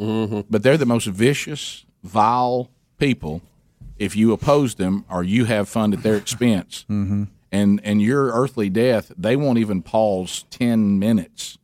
But 0.50 0.64
they're 0.64 0.76
the 0.76 0.86
most 0.86 1.06
vicious, 1.06 1.84
vile 2.02 2.68
people. 2.98 3.42
If 3.98 4.16
you 4.16 4.32
oppose 4.32 4.74
them 4.74 5.04
or 5.08 5.22
you 5.22 5.44
have 5.44 5.68
fun 5.68 5.92
at 5.92 6.02
their 6.02 6.16
expense, 6.16 6.84
Mm-hmm. 6.90 7.24
and 7.52 7.80
and 7.84 8.02
your 8.02 8.26
earthly 8.32 8.68
death, 8.68 9.12
they 9.16 9.36
won't 9.36 9.58
even 9.58 9.82
pause 9.82 10.44
ten 10.50 10.98
minutes 10.98 11.58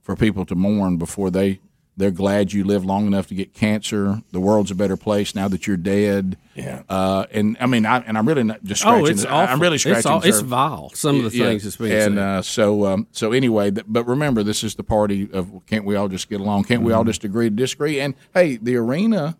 for 0.00 0.16
people 0.16 0.44
to 0.46 0.54
mourn 0.54 0.96
before 0.96 1.30
they 1.30 1.60
they're 1.96 2.10
glad 2.10 2.52
you 2.52 2.64
lived 2.64 2.84
long 2.84 3.06
enough 3.06 3.28
to 3.28 3.34
get 3.36 3.54
cancer. 3.54 4.20
The 4.32 4.40
world's 4.40 4.72
a 4.72 4.74
better 4.74 4.96
place 4.96 5.32
now 5.34 5.46
that 5.48 5.66
you're 5.68 5.76
dead. 5.76 6.36
Yeah. 6.56 6.82
Uh, 6.88 7.26
and 7.30 7.56
I 7.60 7.66
mean, 7.66 7.86
I, 7.86 7.98
and 8.00 8.18
I'm 8.18 8.26
really 8.26 8.42
not 8.42 8.64
just 8.64 8.84
Oh, 8.84 8.96
scratching. 8.96 9.10
it's 9.12 9.22
the- 9.22 9.28
I'm 9.30 9.48
awful. 9.50 9.60
really 9.60 9.74
It's 9.76 9.84
scratching. 9.84 10.10
all- 10.10 10.22
it's 10.24 10.40
vile, 10.40 10.90
some 10.94 11.18
of 11.18 11.22
the 11.22 11.30
things 11.38 11.62
that's 11.62 11.76
being 11.76 11.92
and, 11.92 12.14
said. 12.14 12.18
Uh, 12.18 12.42
so 12.42 12.86
um, 12.86 13.06
so 13.12 13.30
anyway, 13.30 13.70
th- 13.70 13.86
but 13.86 14.08
remember, 14.08 14.42
this 14.42 14.64
is 14.64 14.74
the 14.74 14.82
party 14.82 15.28
of 15.32 15.52
can't 15.66 15.84
we 15.84 15.94
all 15.94 16.08
just 16.08 16.28
get 16.28 16.40
along? 16.40 16.64
Can't 16.64 16.82
we 16.82 16.90
Mm-hmm. 16.90 16.98
all 16.98 17.04
just 17.04 17.22
agree 17.22 17.48
to 17.48 17.54
disagree? 17.54 18.00
And 18.00 18.14
hey, 18.32 18.56
the 18.56 18.74
arena. 18.76 19.36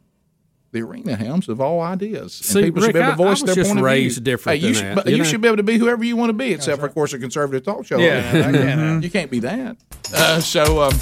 The 0.75 0.83
arena 0.83 1.15
helms 1.15 1.49
of 1.49 1.61
all 1.61 1.81
ideas, 1.81 2.21
and 2.41 2.47
See, 2.47 2.63
people 2.65 2.83
should 2.83 2.89
Rick, 2.89 2.95
be 2.95 2.99
able 2.99 3.07
to 3.17 3.23
I- 3.23 3.25
I 3.25 3.29
voice 3.29 3.43
was 3.43 3.47
their 3.47 3.55
just 3.55 3.69
point 3.69 3.79
of 3.79 3.85
raised 3.85 4.17
view. 4.17 4.25
different 4.25 4.61
Hey, 4.61 4.67
you 4.69 4.75
than 4.75 4.83
should, 4.83 4.97
that, 4.99 5.07
you 5.07 5.13
you 5.13 5.19
know? 5.23 5.25
should 5.25 5.41
be 5.41 5.47
able 5.49 5.57
to 5.59 5.63
be 5.63 5.79
whoever 5.79 6.03
you 6.05 6.17
want 6.17 6.31
to 6.31 6.35
be, 6.35 6.53
except 6.53 6.81
for, 6.81 6.87
of 6.87 6.93
course, 6.95 7.13
a 7.13 7.19
conservative 7.19 7.63
talk 7.65 7.87
show. 7.87 7.99
Yeah. 7.99 8.45
I 8.49 8.53
can't- 8.53 9.03
you 9.05 9.09
can't 9.11 9.31
be 9.31 9.39
that. 9.41 9.77
Uh, 10.13 10.41
so, 10.41 10.83
um, 10.83 10.93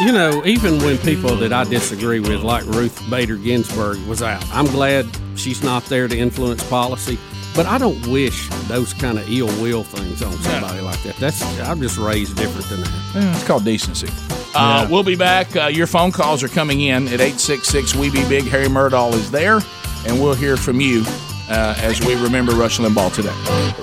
You 0.00 0.12
know, 0.12 0.42
even 0.46 0.78
when 0.78 0.96
people 0.98 1.34
that 1.36 1.52
I 1.52 1.64
disagree 1.64 2.20
with, 2.20 2.42
like 2.42 2.64
Ruth 2.66 2.98
Bader 3.10 3.36
Ginsburg, 3.36 3.98
was 4.06 4.22
out, 4.22 4.42
I'm 4.52 4.66
glad 4.66 5.06
she's 5.34 5.62
not 5.62 5.84
there 5.86 6.06
to 6.08 6.16
influence 6.16 6.62
policy. 6.70 7.18
But 7.58 7.66
I 7.66 7.76
don't 7.76 8.06
wish 8.06 8.48
those 8.68 8.94
kind 8.94 9.18
of 9.18 9.28
ill 9.28 9.48
will 9.60 9.82
things 9.82 10.22
on 10.22 10.32
somebody 10.34 10.80
like 10.80 11.02
that. 11.02 11.16
That's 11.16 11.42
I'm 11.58 11.80
just 11.80 11.98
raised 11.98 12.36
different 12.36 12.68
than 12.68 12.82
that. 12.82 13.12
Yeah, 13.16 13.34
it's 13.34 13.44
called 13.44 13.64
decency. 13.64 14.06
Uh, 14.54 14.86
We'll 14.88 15.02
be 15.02 15.16
back. 15.16 15.56
Uh, 15.56 15.66
your 15.66 15.88
phone 15.88 16.12
calls 16.12 16.44
are 16.44 16.48
coming 16.48 16.82
in 16.82 17.08
at 17.08 17.14
866 17.20 17.96
We 17.96 18.10
Be 18.10 18.22
Big. 18.28 18.44
Harry 18.44 18.68
Murdahl 18.68 19.12
is 19.12 19.32
there, 19.32 19.58
and 20.06 20.22
we'll 20.22 20.34
hear 20.34 20.56
from 20.56 20.80
you 20.80 21.02
uh, 21.50 21.74
as 21.78 22.00
we 22.06 22.14
remember 22.14 22.52
Rush 22.52 22.78
Limbaugh 22.78 23.12
today. 23.12 23.34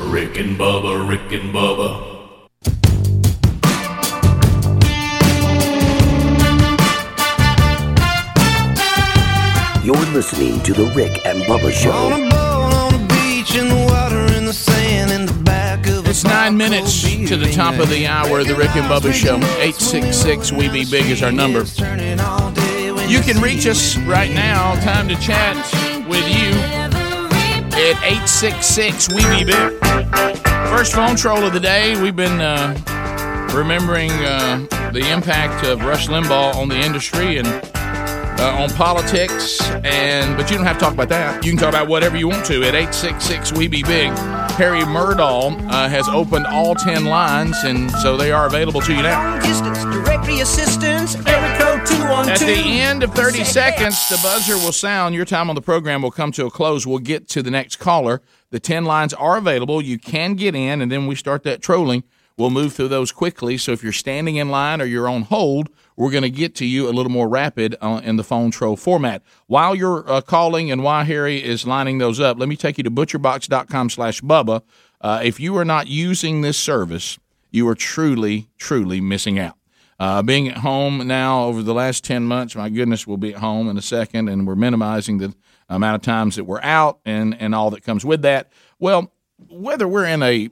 Rick 0.09 0.37
and 0.37 0.57
Bubba, 0.57 1.05
Rick 1.09 1.33
and 1.33 1.53
Bubba. 1.53 2.13
You're 9.83 9.95
listening 10.13 10.63
to 10.63 10.73
The 10.73 10.85
Rick 10.95 11.25
and 11.25 11.43
Bubba 11.43 11.73
Show. 11.73 12.44
It's 16.15 16.23
nine 16.23 16.55
minutes 16.55 17.01
to 17.01 17.35
the 17.35 17.51
top 17.51 17.77
of 17.77 17.89
the 17.89 18.07
hour 18.07 18.39
of 18.39 18.47
the 18.47 18.55
Rick 18.55 18.73
and 18.77 18.89
Bubba 18.89 19.13
Show. 19.13 19.35
866 19.35 20.53
We 20.53 20.69
Be 20.69 20.85
Big 20.85 21.07
is 21.07 21.21
our 21.21 21.31
number. 21.31 21.65
You 23.09 23.19
can 23.19 23.41
reach 23.41 23.67
us 23.67 23.97
right 23.97 24.33
now. 24.33 24.75
Time 24.75 25.09
to 25.09 25.15
chat 25.15 25.57
with 26.07 26.25
you 26.25 26.51
at 27.75 28.01
866 28.01 29.09
We 29.09 29.23
Be 29.23 29.43
Big. 29.43 29.79
First 30.69 30.93
phone 30.93 31.17
troll 31.17 31.43
of 31.43 31.51
the 31.51 31.59
day. 31.59 32.01
We've 32.01 32.15
been 32.15 32.39
uh, 32.39 33.51
remembering 33.53 34.11
uh, 34.11 34.65
the 34.93 35.11
impact 35.11 35.65
of 35.65 35.81
Rush 35.81 36.07
Limbaugh 36.07 36.55
on 36.55 36.69
the 36.69 36.77
industry 36.77 37.39
and 37.39 37.74
uh, 38.39 38.61
on 38.61 38.69
politics, 38.71 39.61
and 39.83 40.35
but 40.37 40.49
you 40.49 40.57
don't 40.57 40.65
have 40.65 40.77
to 40.77 40.83
talk 40.83 40.93
about 40.93 41.09
that. 41.09 41.43
You 41.43 41.51
can 41.51 41.59
talk 41.59 41.69
about 41.69 41.87
whatever 41.87 42.17
you 42.17 42.27
want 42.27 42.45
to 42.47 42.63
at 42.63 42.75
866 42.75 43.53
We 43.53 43.67
Be 43.67 43.83
Big. 43.83 44.11
Harry 44.57 44.81
Murdahl 44.81 45.59
uh, 45.69 45.89
has 45.89 46.07
opened 46.09 46.45
all 46.47 46.75
10 46.75 47.05
lines, 47.05 47.57
and 47.63 47.91
so 47.91 48.17
they 48.17 48.31
are 48.31 48.47
available 48.47 48.81
to 48.81 48.93
you 48.93 49.01
now. 49.01 49.39
Distance 49.41 49.83
directory 49.83 50.39
assistance, 50.39 51.15
area 51.27 51.57
code 51.57 51.85
212. 51.85 52.27
At 52.29 52.39
the 52.39 52.79
end 52.79 53.03
of 53.03 53.13
30 53.13 53.43
seconds, 53.43 54.09
the 54.09 54.19
buzzer 54.21 54.55
will 54.55 54.71
sound. 54.71 55.15
Your 55.15 55.25
time 55.25 55.49
on 55.49 55.55
the 55.55 55.61
program 55.61 56.01
will 56.01 56.11
come 56.11 56.31
to 56.33 56.45
a 56.45 56.51
close. 56.51 56.85
We'll 56.85 56.99
get 56.99 57.27
to 57.29 57.41
the 57.41 57.51
next 57.51 57.77
caller. 57.77 58.21
The 58.51 58.59
10 58.59 58.85
lines 58.85 59.13
are 59.13 59.37
available. 59.37 59.81
You 59.81 59.99
can 59.99 60.35
get 60.35 60.55
in, 60.55 60.81
and 60.81 60.91
then 60.91 61.07
we 61.07 61.15
start 61.15 61.43
that 61.43 61.61
trolling. 61.61 62.03
We'll 62.37 62.49
move 62.49 62.73
through 62.73 62.89
those 62.89 63.11
quickly. 63.11 63.57
So 63.57 63.71
if 63.71 63.83
you're 63.83 63.93
standing 63.93 64.35
in 64.35 64.49
line 64.49 64.81
or 64.81 64.85
you're 64.85 65.07
on 65.07 65.23
hold, 65.23 65.69
we're 65.95 66.11
going 66.11 66.23
to 66.23 66.29
get 66.29 66.55
to 66.55 66.65
you 66.65 66.89
a 66.89 66.91
little 66.91 67.11
more 67.11 67.27
rapid 67.27 67.75
uh, 67.81 68.01
in 68.03 68.15
the 68.17 68.23
phone 68.23 68.51
troll 68.51 68.75
format. 68.75 69.21
While 69.47 69.75
you're 69.75 70.09
uh, 70.09 70.21
calling 70.21 70.71
and 70.71 70.83
while 70.83 71.05
Harry 71.05 71.43
is 71.43 71.65
lining 71.65 71.97
those 71.97 72.19
up, 72.19 72.37
let 72.37 72.49
me 72.49 72.55
take 72.55 72.77
you 72.77 72.83
to 72.83 72.91
butcherbox.com 72.91 73.89
slash 73.89 74.21
Bubba. 74.21 74.61
Uh, 75.01 75.21
if 75.23 75.39
you 75.39 75.55
are 75.57 75.65
not 75.65 75.87
using 75.87 76.41
this 76.41 76.57
service, 76.57 77.17
you 77.51 77.67
are 77.67 77.75
truly, 77.75 78.49
truly 78.57 78.99
missing 78.99 79.39
out. 79.39 79.57
Uh, 79.97 80.21
being 80.21 80.49
at 80.49 80.57
home 80.57 81.07
now 81.07 81.45
over 81.45 81.63
the 81.63 81.73
last 81.73 82.03
10 82.03 82.23
months, 82.25 82.55
my 82.55 82.69
goodness, 82.69 83.07
we'll 83.07 83.15
be 83.15 83.33
at 83.33 83.39
home 83.39 83.69
in 83.69 83.77
a 83.77 83.81
second, 83.81 84.27
and 84.27 84.45
we're 84.45 84.55
minimizing 84.55 85.19
the 85.19 85.33
amount 85.69 85.95
of 85.95 86.01
times 86.01 86.35
that 86.35 86.43
we're 86.43 86.61
out 86.61 86.99
and, 87.05 87.39
and 87.39 87.55
all 87.55 87.71
that 87.71 87.83
comes 87.83 88.03
with 88.03 88.21
that. 88.21 88.51
Well, 88.77 89.13
whether 89.49 89.87
we're 89.87 90.05
in 90.05 90.21
a 90.21 90.49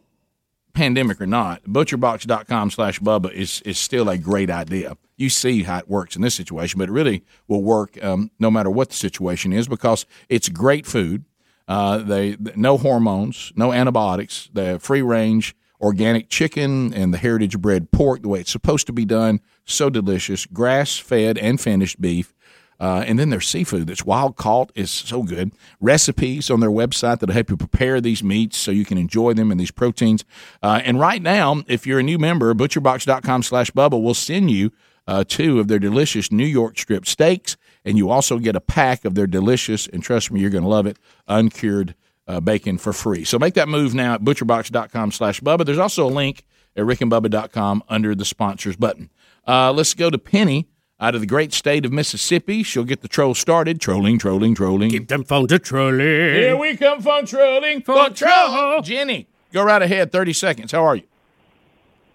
pandemic 0.73 1.21
or 1.21 1.27
not, 1.27 1.63
butcherbox.com 1.65 2.71
slash 2.71 2.99
Bubba 2.99 3.31
is, 3.33 3.61
is 3.61 3.77
still 3.77 4.09
a 4.09 4.17
great 4.17 4.49
idea. 4.49 4.97
You 5.15 5.29
see 5.29 5.63
how 5.63 5.79
it 5.79 5.87
works 5.87 6.15
in 6.15 6.21
this 6.21 6.35
situation, 6.35 6.79
but 6.79 6.89
it 6.89 6.91
really 6.91 7.23
will 7.47 7.63
work 7.63 8.01
um, 8.03 8.31
no 8.39 8.49
matter 8.49 8.69
what 8.69 8.89
the 8.89 8.95
situation 8.95 9.53
is 9.53 9.67
because 9.67 10.05
it's 10.29 10.49
great 10.49 10.85
food. 10.85 11.25
Uh, 11.67 11.99
they 11.99 12.35
no 12.55 12.77
hormones, 12.77 13.53
no 13.55 13.71
antibiotics. 13.71 14.49
The 14.53 14.79
free 14.79 15.01
range 15.01 15.55
organic 15.83 16.29
chicken 16.29 16.93
and 16.93 17.13
the 17.13 17.17
heritage 17.17 17.59
bred 17.59 17.91
pork, 17.91 18.21
the 18.21 18.29
way 18.29 18.39
it's 18.39 18.51
supposed 18.51 18.87
to 18.87 18.93
be 18.93 19.05
done, 19.05 19.41
so 19.65 19.89
delicious. 19.89 20.45
Grass 20.45 20.97
fed 20.97 21.37
and 21.37 21.59
finished 21.59 21.99
beef. 21.99 22.33
Uh, 22.79 23.03
and 23.05 23.19
then 23.19 23.29
their 23.29 23.41
seafood 23.41 23.87
that's 23.87 24.03
wild 24.03 24.35
caught 24.35 24.71
is 24.75 24.89
so 24.89 25.23
good. 25.23 25.51
Recipes 25.79 26.49
on 26.49 26.59
their 26.59 26.71
website 26.71 27.19
that'll 27.19 27.33
help 27.33 27.49
you 27.49 27.57
prepare 27.57 28.01
these 28.01 28.23
meats 28.23 28.57
so 28.57 28.71
you 28.71 28.83
can 28.83 28.97
enjoy 28.97 29.33
them 29.33 29.51
and 29.51 29.59
these 29.59 29.71
proteins. 29.71 30.25
Uh, 30.61 30.81
and 30.83 30.99
right 30.99 31.21
now, 31.21 31.63
if 31.67 31.85
you're 31.85 31.99
a 31.99 32.03
new 32.03 32.17
member, 32.17 32.53
butcherbox.com 32.53 33.43
slash 33.43 33.71
Bubba 33.71 34.01
will 34.01 34.13
send 34.13 34.51
you 34.51 34.71
uh, 35.07 35.23
two 35.27 35.59
of 35.59 35.67
their 35.67 35.79
delicious 35.79 36.31
New 36.31 36.45
York 36.45 36.77
strip 36.77 37.05
steaks. 37.05 37.57
And 37.85 37.97
you 37.97 38.09
also 38.09 38.39
get 38.39 38.55
a 38.55 38.61
pack 38.61 39.03
of 39.03 39.15
their 39.15 39.27
delicious, 39.27 39.87
and 39.87 40.01
trust 40.01 40.31
me, 40.31 40.39
you're 40.39 40.49
going 40.49 40.63
to 40.63 40.69
love 40.69 40.85
it, 40.85 40.97
uncured 41.27 41.95
uh, 42.27 42.39
bacon 42.39 42.77
for 42.77 42.93
free. 42.93 43.25
So 43.25 43.37
make 43.37 43.55
that 43.55 43.67
move 43.67 43.93
now 43.93 44.13
at 44.13 44.21
butcherbox.com 44.21 45.11
slash 45.11 45.41
Bubba. 45.41 45.65
There's 45.65 45.77
also 45.79 46.05
a 46.05 46.09
link 46.09 46.45
at 46.75 46.83
rickandbubba.com 46.85 47.83
under 47.89 48.15
the 48.15 48.25
sponsors 48.25 48.75
button. 48.77 49.09
Uh, 49.45 49.73
let's 49.73 49.93
go 49.93 50.09
to 50.09 50.17
Penny 50.17 50.69
out 50.99 51.15
of 51.15 51.21
the 51.21 51.27
great 51.27 51.51
state 51.51 51.85
of 51.85 51.91
Mississippi. 51.91 52.63
She'll 52.63 52.85
get 52.85 53.01
the 53.01 53.09
troll 53.09 53.35
started. 53.35 53.81
Trolling, 53.81 54.17
trolling, 54.17 54.55
trolling. 54.55 54.91
Keep 54.91 55.09
them 55.09 55.25
phones 55.25 55.51
a 55.51 55.59
trolling. 55.59 55.99
Here 55.99 56.55
we 56.55 56.77
come, 56.77 57.01
phone 57.01 57.25
trolling. 57.25 57.81
Phone 57.81 58.13
troll. 58.13 58.81
Jenny, 58.81 59.27
go 59.51 59.63
right 59.63 59.81
ahead. 59.81 60.11
30 60.13 60.31
seconds. 60.33 60.71
How 60.71 60.85
are 60.85 60.95
you? 60.95 61.03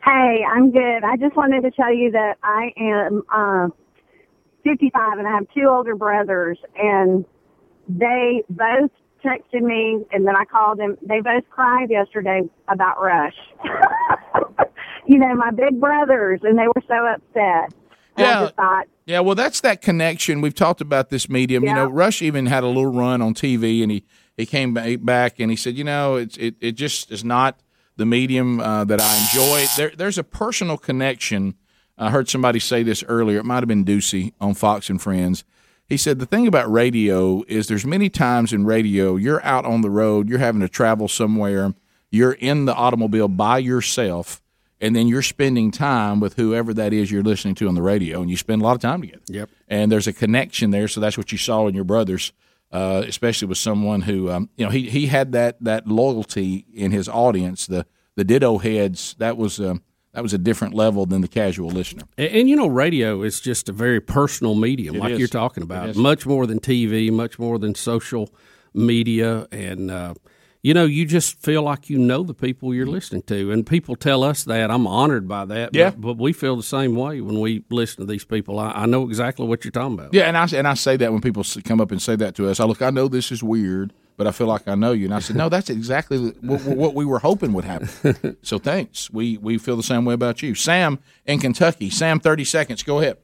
Hey, 0.04 0.44
I'm 0.48 0.70
good. 0.70 1.04
I 1.04 1.16
just 1.16 1.36
wanted 1.36 1.62
to 1.62 1.70
tell 1.70 1.92
you 1.92 2.10
that 2.12 2.38
I 2.42 2.72
am 2.76 3.22
uh, 3.32 3.68
55 4.64 5.18
and 5.18 5.26
I 5.26 5.32
have 5.32 5.46
two 5.54 5.66
older 5.68 5.94
brothers, 5.94 6.58
and 6.76 7.24
they 7.88 8.42
both 8.48 8.90
texted 9.24 9.62
me, 9.62 10.04
and 10.12 10.26
then 10.26 10.36
I 10.36 10.44
called 10.44 10.78
them. 10.78 10.96
They 11.02 11.20
both 11.20 11.44
cried 11.50 11.90
yesterday 11.90 12.42
about 12.68 13.00
Rush. 13.00 13.34
you 15.06 15.18
know, 15.18 15.34
my 15.34 15.50
big 15.50 15.80
brothers, 15.80 16.40
and 16.42 16.58
they 16.58 16.66
were 16.66 16.82
so 16.86 17.06
upset. 17.06 17.74
And 18.16 18.26
Yeah. 18.26 18.50
Yeah, 19.06 19.20
well, 19.20 19.34
that's 19.34 19.62
that 19.62 19.80
connection. 19.80 20.42
We've 20.42 20.54
talked 20.54 20.82
about 20.82 21.08
this 21.08 21.30
medium. 21.30 21.64
You 21.64 21.72
know, 21.72 21.86
Rush 21.86 22.20
even 22.20 22.44
had 22.44 22.62
a 22.62 22.66
little 22.66 22.86
run 22.86 23.22
on 23.22 23.32
TV, 23.32 23.82
and 23.82 23.90
he, 23.90 24.04
he 24.36 24.44
came 24.44 24.74
back 24.74 25.40
and 25.40 25.50
he 25.50 25.56
said, 25.56 25.78
you 25.78 25.84
know, 25.84 26.16
it's 26.16 26.36
it, 26.36 26.56
it 26.60 26.72
just 26.72 27.10
is 27.10 27.24
not 27.24 27.58
the 27.98 28.06
medium 28.06 28.60
uh, 28.60 28.84
that 28.84 29.00
I 29.00 29.18
enjoy. 29.18 29.66
There, 29.76 29.92
there's 29.94 30.16
a 30.16 30.24
personal 30.24 30.78
connection. 30.78 31.54
I 31.98 32.10
heard 32.10 32.28
somebody 32.28 32.60
say 32.60 32.82
this 32.82 33.04
earlier. 33.06 33.40
It 33.40 33.44
might 33.44 33.56
have 33.56 33.68
been 33.68 33.84
Doocy 33.84 34.32
on 34.40 34.54
Fox 34.54 34.88
and 34.88 35.02
Friends. 35.02 35.44
He 35.84 35.96
said 35.96 36.18
the 36.18 36.26
thing 36.26 36.46
about 36.46 36.70
radio 36.70 37.42
is 37.48 37.66
there's 37.66 37.84
many 37.84 38.08
times 38.08 38.52
in 38.52 38.64
radio 38.64 39.16
you're 39.16 39.44
out 39.44 39.64
on 39.64 39.80
the 39.80 39.90
road, 39.90 40.28
you're 40.28 40.38
having 40.38 40.60
to 40.60 40.68
travel 40.68 41.08
somewhere, 41.08 41.74
you're 42.10 42.32
in 42.32 42.66
the 42.66 42.74
automobile 42.74 43.26
by 43.26 43.58
yourself, 43.58 44.40
and 44.80 44.94
then 44.94 45.08
you're 45.08 45.22
spending 45.22 45.70
time 45.70 46.20
with 46.20 46.34
whoever 46.36 46.72
that 46.74 46.92
is 46.92 47.10
you're 47.10 47.22
listening 47.22 47.54
to 47.56 47.68
on 47.68 47.74
the 47.74 47.82
radio, 47.82 48.20
and 48.20 48.30
you 48.30 48.36
spend 48.36 48.62
a 48.62 48.64
lot 48.64 48.74
of 48.74 48.80
time 48.80 49.00
together. 49.00 49.22
Yep. 49.28 49.50
And 49.66 49.90
there's 49.90 50.06
a 50.06 50.12
connection 50.12 50.70
there, 50.70 50.88
so 50.88 51.00
that's 51.00 51.18
what 51.18 51.32
you 51.32 51.38
saw 51.38 51.66
in 51.66 51.74
your 51.74 51.84
brothers, 51.84 52.32
uh, 52.72 53.02
especially 53.06 53.48
with 53.48 53.58
someone 53.58 54.02
who, 54.02 54.30
um, 54.30 54.50
you 54.56 54.64
know, 54.64 54.70
he 54.70 54.88
he 54.90 55.06
had 55.06 55.32
that 55.32 55.56
that 55.62 55.86
loyalty 55.86 56.66
in 56.72 56.90
his 56.90 57.08
audience. 57.08 57.66
The 57.66 57.86
the 58.16 58.24
ditto 58.24 58.58
heads 58.58 59.14
that 59.18 59.36
was 59.36 59.60
um, 59.60 59.82
that 60.12 60.22
was 60.22 60.34
a 60.34 60.38
different 60.38 60.74
level 60.74 61.06
than 61.06 61.20
the 61.20 61.28
casual 61.28 61.70
listener. 61.70 62.02
And, 62.16 62.28
and, 62.32 62.48
you 62.48 62.56
know, 62.56 62.66
radio 62.66 63.22
is 63.22 63.40
just 63.40 63.68
a 63.68 63.72
very 63.72 64.00
personal 64.00 64.54
medium, 64.54 64.96
It 64.96 64.98
like 65.00 65.12
is. 65.12 65.18
you're 65.18 65.28
talking 65.28 65.62
about. 65.62 65.94
Much 65.96 66.26
more 66.26 66.46
than 66.46 66.58
TV, 66.58 67.12
much 67.12 67.38
more 67.38 67.58
than 67.58 67.74
social 67.74 68.28
media, 68.74 69.46
and 69.52 69.90
uh, 69.90 70.14
you 70.62 70.74
know, 70.74 70.84
you 70.84 71.06
just 71.06 71.40
feel 71.40 71.62
like 71.62 71.88
you 71.88 71.98
know 71.98 72.22
the 72.22 72.34
people 72.34 72.74
you're 72.74 72.86
listening 72.86 73.22
to, 73.22 73.52
and 73.52 73.66
people 73.66 73.94
tell 73.94 74.24
us 74.24 74.44
that. 74.44 74.70
I'm 74.70 74.86
honored 74.86 75.28
by 75.28 75.44
that. 75.44 75.74
Yeah. 75.74 75.90
but, 75.90 76.00
but 76.00 76.18
we 76.18 76.32
feel 76.32 76.56
the 76.56 76.62
same 76.64 76.96
way 76.96 77.20
when 77.20 77.40
we 77.40 77.64
listen 77.70 78.04
to 78.04 78.10
these 78.10 78.24
people. 78.24 78.58
I, 78.58 78.70
I 78.72 78.86
know 78.86 79.04
exactly 79.04 79.46
what 79.46 79.64
you're 79.64 79.70
talking 79.70 79.94
about. 79.94 80.12
Yeah, 80.12 80.24
and 80.24 80.36
I 80.36 80.46
and 80.56 80.66
I 80.66 80.74
say 80.74 80.96
that 80.96 81.12
when 81.12 81.20
people 81.20 81.44
come 81.64 81.80
up 81.80 81.92
and 81.92 82.02
say 82.02 82.16
that 82.16 82.34
to 82.36 82.48
us, 82.48 82.58
I 82.58 82.64
look, 82.64 82.82
I 82.82 82.90
know 82.90 83.06
this 83.06 83.30
is 83.30 83.42
weird, 83.42 83.92
but 84.16 84.26
I 84.26 84.32
feel 84.32 84.48
like 84.48 84.66
I 84.66 84.74
know 84.74 84.90
you, 84.92 85.04
and 85.04 85.14
I 85.14 85.20
said, 85.20 85.36
no, 85.36 85.48
that's 85.48 85.70
exactly 85.70 86.30
what, 86.40 86.62
what 86.64 86.94
we 86.94 87.04
were 87.04 87.20
hoping 87.20 87.52
would 87.52 87.64
happen. 87.64 88.36
so 88.42 88.58
thanks. 88.58 89.10
We 89.10 89.38
we 89.38 89.58
feel 89.58 89.76
the 89.76 89.82
same 89.84 90.04
way 90.04 90.14
about 90.14 90.42
you, 90.42 90.56
Sam 90.56 90.98
in 91.24 91.38
Kentucky. 91.38 91.88
Sam, 91.88 92.18
thirty 92.18 92.44
seconds. 92.44 92.82
Go 92.82 92.98
ahead. 92.98 93.18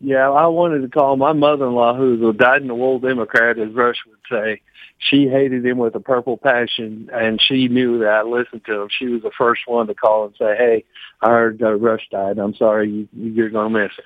Yeah, 0.00 0.30
I 0.30 0.46
wanted 0.46 0.82
to 0.82 0.88
call 0.88 1.16
my 1.16 1.32
mother-in-law, 1.32 1.96
who's 1.96 2.22
a 2.22 2.32
dyed-in-the-wool 2.32 3.00
Democrat, 3.00 3.58
as 3.58 3.72
Rush 3.72 3.96
would 4.06 4.18
say. 4.30 4.60
She 4.98 5.28
hated 5.28 5.64
him 5.64 5.78
with 5.78 5.94
a 5.94 6.00
purple 6.00 6.36
passion, 6.36 7.08
and 7.12 7.40
she 7.40 7.68
knew 7.68 7.98
that 8.00 8.08
I 8.08 8.22
listened 8.22 8.64
to 8.66 8.82
him. 8.82 8.88
She 8.96 9.06
was 9.06 9.22
the 9.22 9.30
first 9.36 9.62
one 9.66 9.86
to 9.88 9.94
call 9.94 10.26
and 10.26 10.34
say, 10.36 10.56
"Hey, 10.56 10.84
I 11.20 11.30
heard 11.30 11.62
uh, 11.62 11.74
Rush 11.74 12.08
died. 12.10 12.38
I'm 12.38 12.54
sorry, 12.54 12.90
you, 12.90 13.08
you're 13.12 13.50
going 13.50 13.72
to 13.72 13.78
miss 13.78 13.92
it." 13.98 14.04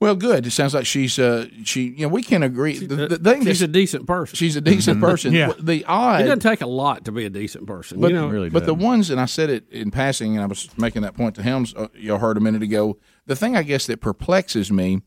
Well, 0.00 0.14
good. 0.14 0.46
It 0.46 0.52
sounds 0.52 0.74
like 0.74 0.86
she's 0.86 1.18
uh 1.18 1.46
she 1.64 1.88
you 1.88 2.02
know 2.06 2.08
we 2.08 2.22
can 2.22 2.44
agree. 2.44 2.78
The, 2.78 3.08
the 3.08 3.18
thing 3.18 3.40
She's 3.40 3.56
is- 3.56 3.62
a 3.62 3.68
decent 3.68 4.06
person. 4.06 4.36
She's 4.36 4.54
a 4.54 4.60
decent 4.60 5.00
person. 5.00 5.32
Yeah. 5.38 5.52
The 5.58 5.84
odd 5.86 6.20
It 6.20 6.24
doesn't 6.24 6.40
take 6.40 6.60
a 6.60 6.66
lot 6.66 7.04
to 7.06 7.12
be 7.12 7.24
a 7.24 7.30
decent 7.30 7.66
person. 7.66 8.00
But, 8.00 8.10
you 8.10 8.16
know, 8.16 8.50
but 8.50 8.64
the 8.64 8.74
ones, 8.74 9.10
and 9.10 9.20
I 9.20 9.26
said 9.26 9.50
it 9.50 9.68
in 9.70 9.90
passing, 9.90 10.36
and 10.36 10.42
I 10.42 10.46
was 10.46 10.68
making 10.78 11.02
that 11.02 11.14
point 11.14 11.34
to 11.36 11.42
Helms, 11.42 11.74
uh, 11.74 11.88
you 11.94 12.16
heard 12.16 12.36
a 12.36 12.40
minute 12.40 12.62
ago. 12.62 12.96
The 13.28 13.36
thing 13.36 13.58
I 13.58 13.62
guess 13.62 13.86
that 13.86 14.00
perplexes 14.00 14.72
me 14.72 15.02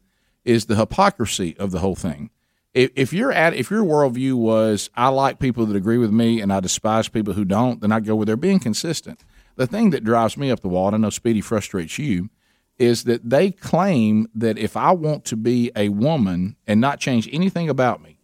is 0.46 0.68
the 0.68 0.76
hypocrisy 0.76 1.58
of 1.58 1.72
the 1.72 1.80
whole 1.80 1.96
thing. 1.96 2.30
If, 2.72 2.92
if 2.96 3.14
you're 3.14 3.32
at, 3.32 3.56
if 3.56 3.72
your 3.72 3.84
worldview 3.84 4.36
was, 4.36 4.92
I 4.96 5.08
like 5.08 5.40
people 5.40 5.66
that 5.66 5.76
agree 5.76 5.98
with 5.98 6.12
me, 6.12 6.40
and 6.40 6.54
I 6.54 6.60
despise 6.60 7.10
people 7.10 7.34
who 7.34 7.46
don't, 7.46 7.82
then 7.82 7.92
I 7.92 8.00
go 8.00 8.16
with 8.16 8.28
their 8.28 8.38
being 8.38 8.60
consistent. 8.60 9.24
The 9.56 9.66
thing 9.66 9.90
that 9.90 10.04
drives 10.04 10.38
me 10.38 10.52
up 10.52 10.60
the 10.60 10.70
wall, 10.70 10.86
and 10.88 10.96
I 10.96 11.00
know 11.00 11.10
Speedy 11.10 11.42
frustrates 11.42 11.98
you, 11.98 12.30
is 12.78 13.06
that 13.06 13.28
they 13.28 13.50
claim 13.50 14.28
that 14.36 14.60
if 14.60 14.78
I 14.78 14.92
want 14.92 15.26
to 15.26 15.36
be 15.36 15.72
a 15.76 15.90
woman 15.90 16.58
and 16.68 16.80
not 16.80 17.00
change 17.00 17.28
anything 17.32 17.70
about 17.70 18.04
me, 18.04 18.20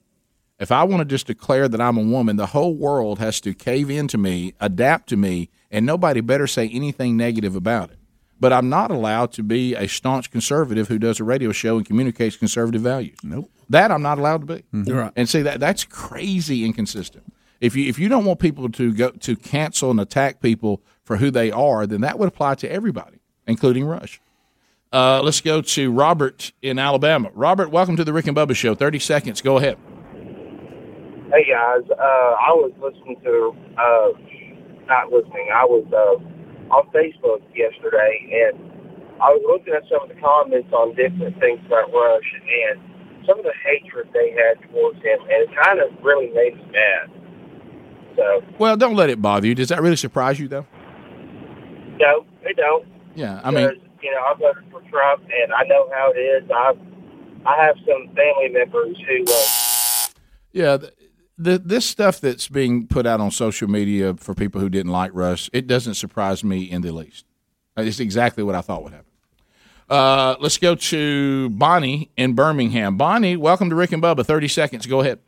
if 0.59 0.71
I 0.71 0.83
want 0.83 1.01
to 1.01 1.05
just 1.05 1.25
declare 1.25 1.67
that 1.67 1.81
I'm 1.81 1.97
a 1.97 2.03
woman, 2.03 2.35
the 2.35 2.45
whole 2.47 2.75
world 2.75 3.17
has 3.17 3.41
to 3.41 3.55
cave 3.55 3.89
into 3.89 4.19
me, 4.19 4.53
adapt 4.59 5.09
to 5.09 5.17
me, 5.17 5.49
and 5.71 5.87
nobody 5.87 6.21
better 6.21 6.45
say 6.45 6.69
anything 6.69 7.17
negative 7.17 7.55
about 7.55 7.89
it. 7.89 7.97
But 8.39 8.53
I'm 8.53 8.69
not 8.69 8.91
allowed 8.91 9.31
to 9.33 9.43
be 9.43 9.73
a 9.73 9.87
staunch 9.87 10.29
conservative 10.29 10.87
who 10.87 10.99
does 10.99 11.19
a 11.19 11.23
radio 11.23 11.51
show 11.51 11.77
and 11.77 11.85
communicates 11.85 12.35
conservative 12.35 12.81
values. 12.81 13.17
Nope. 13.23 13.49
That 13.69 13.91
I'm 13.91 14.03
not 14.03 14.19
allowed 14.19 14.47
to 14.47 14.55
be. 14.57 14.91
Right. 14.91 15.11
And 15.15 15.27
see 15.27 15.41
that 15.41 15.59
that's 15.59 15.83
crazy 15.83 16.63
inconsistent. 16.63 17.33
If 17.59 17.75
you 17.75 17.89
if 17.89 17.97
you 17.97 18.09
don't 18.09 18.25
want 18.25 18.39
people 18.39 18.69
to 18.69 18.93
go 18.93 19.09
to 19.09 19.35
cancel 19.35 19.89
and 19.89 19.99
attack 19.99 20.39
people 20.41 20.81
for 21.03 21.17
who 21.17 21.31
they 21.31 21.51
are, 21.51 21.87
then 21.87 22.01
that 22.01 22.19
would 22.19 22.27
apply 22.27 22.55
to 22.55 22.71
everybody, 22.71 23.17
including 23.47 23.85
Rush. 23.85 24.21
Uh, 24.93 25.21
let's 25.21 25.41
go 25.41 25.61
to 25.61 25.91
Robert 25.91 26.51
in 26.61 26.79
Alabama. 26.79 27.29
Robert, 27.33 27.71
welcome 27.71 27.97
to 27.97 28.03
the 28.03 28.13
Rick 28.13 28.27
and 28.27 28.37
Bubba 28.37 28.55
Show. 28.55 28.75
Thirty 28.75 28.99
seconds. 28.99 29.41
Go 29.41 29.57
ahead. 29.57 29.77
Hey 31.33 31.45
guys, 31.51 31.83
uh, 31.89 31.93
I 31.99 32.51
was 32.53 32.71
listening 32.81 33.19
to, 33.21 33.53
uh, 33.77 34.85
not 34.85 35.11
listening. 35.11 35.49
I 35.53 35.65
was 35.65 35.85
uh, 35.91 36.23
on 36.71 36.87
Facebook 36.93 37.41
yesterday, 37.55 38.47
and 38.47 38.59
I 39.21 39.29
was 39.33 39.41
looking 39.47 39.73
at 39.73 39.83
some 39.89 40.03
of 40.03 40.09
the 40.09 40.21
comments 40.21 40.71
on 40.73 40.93
different 40.95 41.39
things 41.39 41.59
about 41.65 41.91
Rush, 41.93 42.29
and 42.69 42.79
some 43.25 43.39
of 43.39 43.45
the 43.45 43.53
hatred 43.65 44.09
they 44.13 44.31
had 44.31 44.61
towards 44.69 44.97
him, 44.97 45.19
and 45.21 45.49
it 45.49 45.49
kind 45.63 45.79
of 45.79 45.89
really 46.03 46.29
made 46.33 46.55
me 46.55 46.65
mad. 46.71 47.09
So, 48.15 48.43
Well, 48.57 48.77
don't 48.77 48.95
let 48.95 49.09
it 49.09 49.21
bother 49.21 49.47
you. 49.47 49.55
Does 49.55 49.69
that 49.69 49.81
really 49.81 49.95
surprise 49.95 50.39
you, 50.39 50.47
though? 50.47 50.65
no, 51.99 52.25
they 52.43 52.53
don't. 52.53 52.85
Yeah, 53.15 53.41
I 53.43 53.49
mean, 53.49 53.69
you 54.01 54.11
know, 54.11 54.21
I 54.21 54.33
voted 54.39 54.63
for 54.71 54.81
Trump, 54.89 55.23
and 55.23 55.51
I 55.51 55.63
know 55.63 55.89
how 55.91 56.11
it 56.15 56.19
is. 56.19 56.49
I, 56.53 56.73
I 57.45 57.65
have 57.65 57.75
some 57.85 58.13
family 58.15 58.49
members 58.51 58.95
who. 59.07 59.23
Uh, 59.27 60.07
yeah, 60.51 60.77
the, 61.37 61.51
the, 61.51 61.57
this 61.59 61.85
stuff 61.85 62.19
that's 62.19 62.47
being 62.47 62.87
put 62.87 63.05
out 63.05 63.19
on 63.19 63.31
social 63.31 63.69
media 63.69 64.15
for 64.15 64.33
people 64.33 64.61
who 64.61 64.69
didn't 64.69 64.91
like 64.91 65.11
Russ, 65.13 65.49
it 65.53 65.67
doesn't 65.67 65.95
surprise 65.95 66.43
me 66.43 66.63
in 66.63 66.81
the 66.81 66.91
least. 66.91 67.25
It's 67.75 67.99
exactly 67.99 68.43
what 68.43 68.55
I 68.55 68.61
thought 68.61 68.83
would 68.83 68.93
happen. 68.93 69.05
Uh, 69.89 70.35
let's 70.39 70.57
go 70.57 70.75
to 70.75 71.49
Bonnie 71.51 72.09
in 72.17 72.33
Birmingham. 72.33 72.97
Bonnie, 72.97 73.37
welcome 73.37 73.69
to 73.69 73.75
Rick 73.75 73.93
and 73.93 74.03
Bubba. 74.03 74.25
Thirty 74.25 74.49
seconds. 74.49 74.85
Go 74.85 74.99
ahead. 74.99 75.19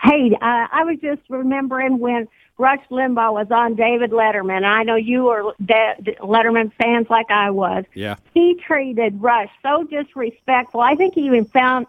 Hey, 0.00 0.30
uh, 0.34 0.38
I 0.72 0.84
was 0.84 0.98
just 1.02 1.20
remembering 1.28 1.98
when 1.98 2.28
Rush 2.56 2.80
Limbaugh 2.90 3.32
was 3.32 3.48
on 3.50 3.74
David 3.74 4.10
Letterman. 4.10 4.64
I 4.64 4.84
know 4.84 4.94
you 4.94 5.24
were 5.24 5.54
De- 5.64 5.96
De- 6.02 6.14
Letterman 6.16 6.72
fans 6.80 7.08
like 7.10 7.30
I 7.30 7.50
was. 7.50 7.84
Yeah. 7.94 8.16
He 8.32 8.54
treated 8.66 9.20
Rush 9.20 9.50
so 9.62 9.84
disrespectful. 9.84 10.80
I 10.80 10.94
think 10.94 11.14
he 11.14 11.22
even 11.22 11.44
found 11.46 11.86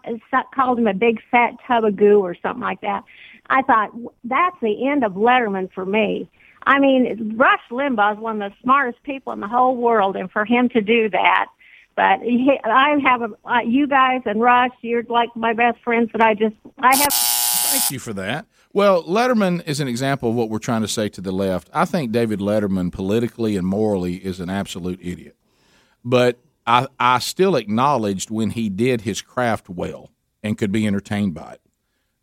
called 0.54 0.78
him 0.78 0.86
a 0.86 0.94
big 0.94 1.22
fat 1.30 1.54
tub 1.66 1.84
of 1.84 1.96
goo 1.96 2.20
or 2.20 2.34
something 2.34 2.62
like 2.62 2.80
that. 2.80 3.04
I 3.48 3.62
thought 3.62 3.90
that's 4.24 4.56
the 4.60 4.88
end 4.88 5.04
of 5.04 5.12
Letterman 5.12 5.72
for 5.72 5.86
me. 5.86 6.28
I 6.64 6.80
mean, 6.80 7.36
Rush 7.36 7.60
Limbaugh 7.70 8.14
is 8.14 8.18
one 8.18 8.42
of 8.42 8.50
the 8.50 8.56
smartest 8.62 9.02
people 9.04 9.32
in 9.32 9.40
the 9.40 9.48
whole 9.48 9.76
world, 9.76 10.16
and 10.16 10.30
for 10.30 10.44
him 10.44 10.68
to 10.70 10.80
do 10.80 11.08
that, 11.10 11.46
but 11.96 12.20
he, 12.20 12.58
I 12.62 12.98
have 13.04 13.22
a, 13.22 13.30
uh, 13.44 13.60
you 13.60 13.86
guys 13.86 14.20
and 14.26 14.40
Rush, 14.40 14.72
you're 14.82 15.02
like 15.04 15.34
my 15.34 15.54
best 15.54 15.78
friends 15.82 16.10
that 16.12 16.20
I 16.20 16.34
just 16.34 16.54
I 16.78 16.94
have. 16.94 17.12
Thank 17.12 17.90
you 17.90 17.98
for 17.98 18.12
that. 18.12 18.46
Well, 18.72 19.02
Letterman 19.04 19.66
is 19.66 19.80
an 19.80 19.88
example 19.88 20.28
of 20.30 20.36
what 20.36 20.50
we're 20.50 20.58
trying 20.58 20.82
to 20.82 20.88
say 20.88 21.08
to 21.08 21.22
the 21.22 21.32
left. 21.32 21.70
I 21.72 21.86
think 21.86 22.12
David 22.12 22.40
Letterman, 22.40 22.92
politically 22.92 23.56
and 23.56 23.66
morally, 23.66 24.16
is 24.16 24.38
an 24.38 24.50
absolute 24.50 25.00
idiot. 25.02 25.36
But 26.04 26.38
I, 26.66 26.86
I 27.00 27.18
still 27.20 27.56
acknowledged 27.56 28.30
when 28.30 28.50
he 28.50 28.68
did 28.68 29.00
his 29.00 29.22
craft 29.22 29.70
well 29.70 30.10
and 30.42 30.58
could 30.58 30.72
be 30.72 30.86
entertained 30.86 31.32
by 31.32 31.52
it. 31.52 31.60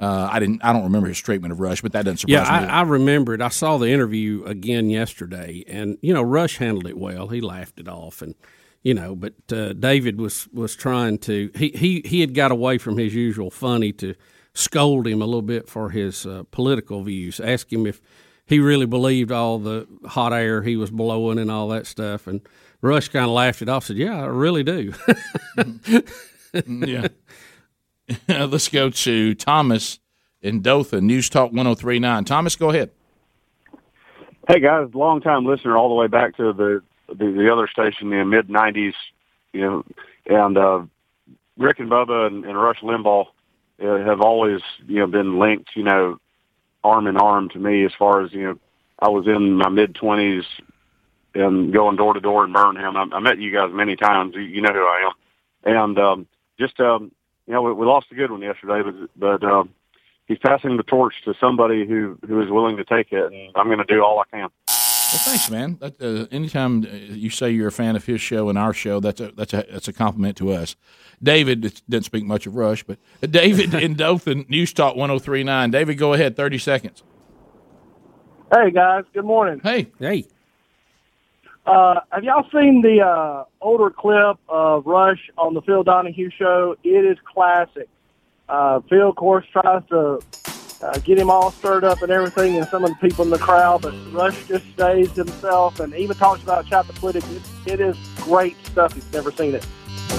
Uh, 0.03 0.29
I 0.31 0.39
didn't. 0.39 0.63
I 0.65 0.73
don't 0.73 0.83
remember 0.83 1.07
his 1.07 1.19
treatment 1.19 1.51
of 1.53 1.59
Rush, 1.59 1.81
but 1.81 1.93
that 1.93 2.03
doesn't 2.05 2.17
surprise 2.17 2.47
Yeah, 2.47 2.61
me. 2.61 2.67
I, 2.67 2.79
I 2.79 2.81
remember 2.81 3.33
it. 3.33 3.41
I 3.41 3.47
saw 3.49 3.77
the 3.77 3.89
interview 3.89 4.43
again 4.45 4.89
yesterday, 4.89 5.63
and 5.67 5.97
you 6.01 6.13
know 6.13 6.21
Rush 6.23 6.57
handled 6.57 6.87
it 6.87 6.97
well. 6.97 7.29
He 7.29 7.39
laughed 7.41 7.79
it 7.79 7.87
off, 7.87 8.21
and 8.21 8.35
you 8.81 8.93
know, 8.93 9.15
but 9.15 9.33
uh, 9.51 9.73
David 9.73 10.19
was 10.19 10.47
was 10.51 10.75
trying 10.75 11.19
to. 11.19 11.51
He 11.55 11.69
he 11.69 12.01
he 12.05 12.21
had 12.21 12.33
got 12.33 12.51
away 12.51 12.77
from 12.79 12.97
his 12.97 13.15
usual 13.15 13.49
funny 13.49 13.93
to 13.93 14.15
scold 14.53 15.07
him 15.07 15.21
a 15.21 15.25
little 15.25 15.41
bit 15.41 15.69
for 15.69 15.89
his 15.91 16.25
uh, 16.25 16.43
political 16.51 17.03
views. 17.03 17.39
Ask 17.39 17.71
him 17.71 17.85
if 17.87 18.01
he 18.45 18.59
really 18.59 18.85
believed 18.85 19.31
all 19.31 19.57
the 19.57 19.87
hot 20.05 20.33
air 20.33 20.61
he 20.63 20.75
was 20.75 20.91
blowing 20.91 21.39
and 21.39 21.49
all 21.49 21.69
that 21.69 21.87
stuff, 21.87 22.27
and 22.27 22.41
Rush 22.81 23.07
kind 23.07 23.25
of 23.25 23.31
laughed 23.31 23.61
it 23.61 23.69
off. 23.69 23.85
Said, 23.85 23.97
"Yeah, 23.97 24.21
I 24.21 24.25
really 24.25 24.63
do." 24.63 24.93
yeah. 26.67 27.07
Let's 28.27 28.69
go 28.69 28.89
to 28.89 29.35
Thomas 29.35 29.99
in 30.41 30.61
Dothan, 30.61 31.07
News 31.07 31.29
Talk 31.29 31.51
1039. 31.51 32.25
Thomas, 32.25 32.55
go 32.55 32.69
ahead. 32.69 32.91
Hey 34.47 34.59
guys, 34.59 34.89
long 34.93 35.21
time 35.21 35.45
listener 35.45 35.77
all 35.77 35.87
the 35.87 35.95
way 35.95 36.07
back 36.07 36.35
to 36.35 36.51
the 36.51 36.81
the, 37.07 37.31
the 37.31 37.49
other 37.51 37.67
station 37.67 38.11
in 38.11 38.19
the 38.19 38.25
mid 38.25 38.49
'90s, 38.49 38.93
you 39.53 39.61
know, 39.61 39.85
and 40.25 40.57
uh, 40.57 40.83
Rick 41.57 41.79
and 41.79 41.89
Bubba 41.89 42.27
and, 42.27 42.43
and 42.43 42.61
Rush 42.61 42.81
Limbaugh 42.81 43.27
uh, 43.81 43.97
have 44.05 44.19
always 44.19 44.59
you 44.85 44.99
know 44.99 45.07
been 45.07 45.39
linked, 45.39 45.69
you 45.75 45.83
know, 45.83 46.19
arm 46.83 47.07
in 47.07 47.15
arm 47.15 47.49
to 47.49 47.59
me 47.59 47.85
as 47.85 47.93
far 47.97 48.21
as 48.21 48.33
you 48.33 48.43
know. 48.43 48.59
I 48.99 49.09
was 49.09 49.27
in 49.27 49.53
my 49.53 49.69
mid 49.69 49.95
20s 49.95 50.43
and 51.35 51.73
going 51.73 51.95
door 51.95 52.13
to 52.13 52.19
door 52.19 52.45
in 52.45 52.51
Birmingham. 52.53 52.95
I, 52.97 53.15
I 53.15 53.19
met 53.19 53.39
you 53.39 53.51
guys 53.51 53.69
many 53.73 53.95
times. 53.95 54.35
You, 54.35 54.41
you 54.41 54.61
know 54.61 54.73
who 54.73 54.85
I 54.85 55.09
am, 55.09 55.75
and 55.77 55.99
um, 55.99 56.27
just 56.59 56.79
um, 56.81 57.11
you 57.47 57.53
know 57.53 57.61
we, 57.61 57.73
we 57.73 57.85
lost 57.85 58.07
a 58.11 58.15
good 58.15 58.31
one 58.31 58.41
yesterday, 58.41 58.81
but 58.83 59.09
but. 59.15 59.47
Um, 59.47 59.69
He's 60.25 60.37
passing 60.37 60.77
the 60.77 60.83
torch 60.83 61.15
to 61.25 61.33
somebody 61.39 61.85
who, 61.85 62.17
who 62.25 62.41
is 62.41 62.49
willing 62.49 62.77
to 62.77 62.85
take 62.85 63.11
it, 63.11 63.31
and 63.31 63.51
I'm 63.55 63.65
going 63.65 63.79
to 63.79 63.83
do 63.83 64.01
all 64.01 64.19
I 64.19 64.23
can. 64.31 64.49
Well, 65.13 65.21
thanks, 65.21 65.51
man. 65.51 65.77
That, 65.79 66.01
uh, 66.01 66.27
anytime 66.31 66.83
uh, 66.85 66.87
you 66.87 67.29
say 67.29 67.51
you're 67.51 67.67
a 67.67 67.71
fan 67.71 67.95
of 67.95 68.05
his 68.05 68.19
show 68.19 68.49
and 68.49 68.57
our 68.57 68.73
show, 68.73 68.99
that's 68.99 69.21
a 69.21 69.31
that's 69.33 69.53
a 69.53 69.65
that's 69.69 69.87
a 69.87 69.93
compliment 69.93 70.37
to 70.37 70.51
us. 70.51 70.75
David 71.21 71.61
didn't 71.87 72.05
speak 72.05 72.23
much 72.23 72.47
of 72.47 72.55
Rush, 72.55 72.83
but 72.83 72.97
David 73.29 73.73
in 73.83 73.93
Dothan, 73.95 74.45
News 74.49 74.73
Talk 74.73 74.95
1039. 74.95 75.69
David, 75.69 75.97
go 75.97 76.13
ahead, 76.13 76.35
30 76.35 76.57
seconds. 76.57 77.03
Hey 78.51 78.71
guys, 78.71 79.03
good 79.13 79.25
morning. 79.25 79.59
Hey, 79.63 79.91
hey. 79.99 80.25
Uh, 81.65 82.01
have 82.11 82.23
y'all 82.23 82.45
seen 82.51 82.81
the 82.81 83.01
uh, 83.01 83.45
older 83.61 83.89
clip 83.89 84.37
of 84.49 84.85
Rush 84.85 85.29
on 85.37 85.53
the 85.53 85.61
Phil 85.61 85.83
Donahue 85.83 86.29
show? 86.29 86.75
It 86.83 87.05
is 87.05 87.17
classic. 87.23 87.87
Uh, 88.49 88.81
Phil, 88.89 89.09
of 89.09 89.15
course, 89.15 89.45
tries 89.51 89.81
to 89.87 90.19
uh, 90.81 90.97
get 90.99 91.17
him 91.17 91.29
all 91.29 91.51
stirred 91.51 91.85
up 91.85 92.01
and 92.01 92.11
everything, 92.11 92.57
and 92.57 92.67
some 92.67 92.83
of 92.83 92.89
the 92.89 92.95
people 92.97 93.23
in 93.23 93.31
the 93.31 93.37
crowd, 93.37 93.81
but 93.81 93.93
Rush 94.11 94.45
just 94.47 94.69
stays 94.71 95.11
himself 95.11 95.79
and 95.79 95.93
even 95.95 96.17
talks 96.17 96.43
about 96.43 96.65
Chappaquiddick. 96.65 97.65
It, 97.65 97.73
it 97.73 97.79
is 97.79 97.97
great 98.17 98.57
stuff. 98.65 98.93
You've 98.95 99.13
never 99.13 99.31
seen 99.31 99.55
it. 99.55 99.65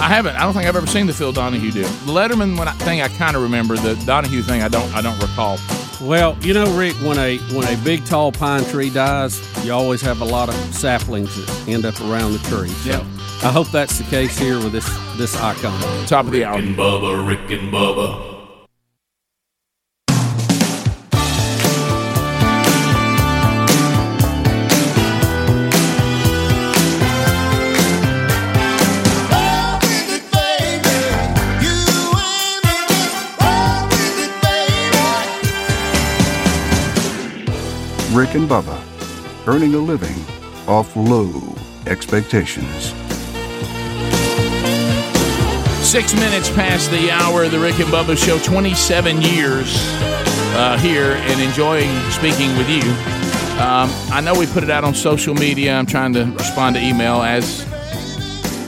I 0.00 0.08
haven't. 0.08 0.36
I 0.36 0.40
don't 0.42 0.52
think 0.52 0.66
I've 0.66 0.76
ever 0.76 0.86
seen 0.86 1.06
the 1.06 1.12
Phil 1.12 1.32
Donahue 1.32 1.70
deal. 1.70 1.88
The 1.88 2.12
Letterman 2.12 2.58
when 2.58 2.68
I, 2.68 2.72
thing 2.72 3.00
I 3.00 3.08
kind 3.08 3.36
of 3.36 3.42
remember. 3.42 3.76
The 3.76 3.94
Donahue 4.04 4.42
thing 4.42 4.62
I 4.62 4.68
don't. 4.68 4.92
I 4.94 5.00
don't 5.00 5.18
recall. 5.20 5.58
Well, 6.00 6.36
you 6.40 6.52
know, 6.52 6.66
Rick, 6.76 6.94
when 6.96 7.18
a 7.18 7.38
when 7.54 7.66
a 7.66 7.76
big 7.84 8.04
tall 8.04 8.32
pine 8.32 8.64
tree 8.64 8.90
dies, 8.90 9.40
you 9.64 9.72
always 9.72 10.02
have 10.02 10.20
a 10.20 10.24
lot 10.24 10.48
of 10.48 10.54
saplings 10.74 11.34
that 11.36 11.68
end 11.68 11.84
up 11.84 11.98
around 12.00 12.32
the 12.32 12.38
tree. 12.40 12.68
So 12.68 12.90
Yeah. 12.90 13.06
I 13.42 13.52
hope 13.52 13.68
that's 13.70 13.98
the 13.98 14.04
case 14.04 14.38
here 14.38 14.58
with 14.58 14.72
this 14.72 14.88
this 15.16 15.36
icon. 15.40 15.80
Top 16.06 16.26
of 16.26 16.32
the 16.32 16.44
hour. 16.44 16.56
Rick 16.56 16.66
and 16.66 16.76
Bubba, 16.76 17.26
Rick 17.28 17.50
and 17.60 17.72
Bubba. 17.72 18.33
Rick 38.14 38.36
and 38.36 38.48
Bubba, 38.48 38.80
earning 39.48 39.74
a 39.74 39.78
living 39.78 40.14
off 40.68 40.94
low 40.94 41.32
expectations. 41.88 42.94
Six 45.84 46.14
minutes 46.14 46.48
past 46.50 46.92
the 46.92 47.10
hour 47.10 47.42
of 47.42 47.50
the 47.50 47.58
Rick 47.58 47.80
and 47.80 47.88
Bubba 47.88 48.16
Show. 48.16 48.38
27 48.38 49.20
years 49.20 49.74
uh, 50.54 50.78
here 50.80 51.14
and 51.14 51.40
enjoying 51.40 51.90
speaking 52.12 52.56
with 52.56 52.70
you. 52.70 52.88
Um, 53.60 53.90
I 54.12 54.22
know 54.24 54.38
we 54.38 54.46
put 54.46 54.62
it 54.62 54.70
out 54.70 54.84
on 54.84 54.94
social 54.94 55.34
media. 55.34 55.74
I'm 55.76 55.86
trying 55.86 56.12
to 56.12 56.24
respond 56.24 56.76
to 56.76 56.82
email, 56.82 57.20
as 57.20 57.66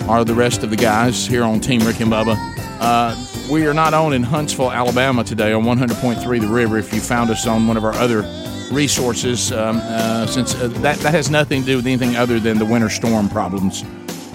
are 0.08 0.24
the 0.24 0.34
rest 0.34 0.64
of 0.64 0.70
the 0.70 0.76
guys 0.76 1.24
here 1.24 1.44
on 1.44 1.60
Team 1.60 1.82
Rick 1.82 2.00
and 2.00 2.10
Bubba. 2.10 2.34
Uh, 2.80 3.14
we 3.48 3.64
are 3.68 3.74
not 3.74 3.94
on 3.94 4.12
in 4.12 4.24
Huntsville, 4.24 4.72
Alabama 4.72 5.22
today 5.22 5.52
on 5.52 5.62
100.3 5.62 6.40
The 6.40 6.48
River. 6.48 6.78
If 6.78 6.92
you 6.92 7.00
found 7.00 7.30
us 7.30 7.46
on 7.46 7.68
one 7.68 7.76
of 7.76 7.84
our 7.84 7.94
other 7.94 8.24
resources, 8.72 9.52
um, 9.52 9.78
uh, 9.82 10.26
since 10.26 10.54
uh, 10.54 10.68
that, 10.68 10.98
that 10.98 11.12
has 11.14 11.30
nothing 11.30 11.60
to 11.62 11.66
do 11.66 11.76
with 11.76 11.86
anything 11.86 12.16
other 12.16 12.38
than 12.40 12.58
the 12.58 12.64
winter 12.64 12.88
storm 12.90 13.28
problems 13.28 13.84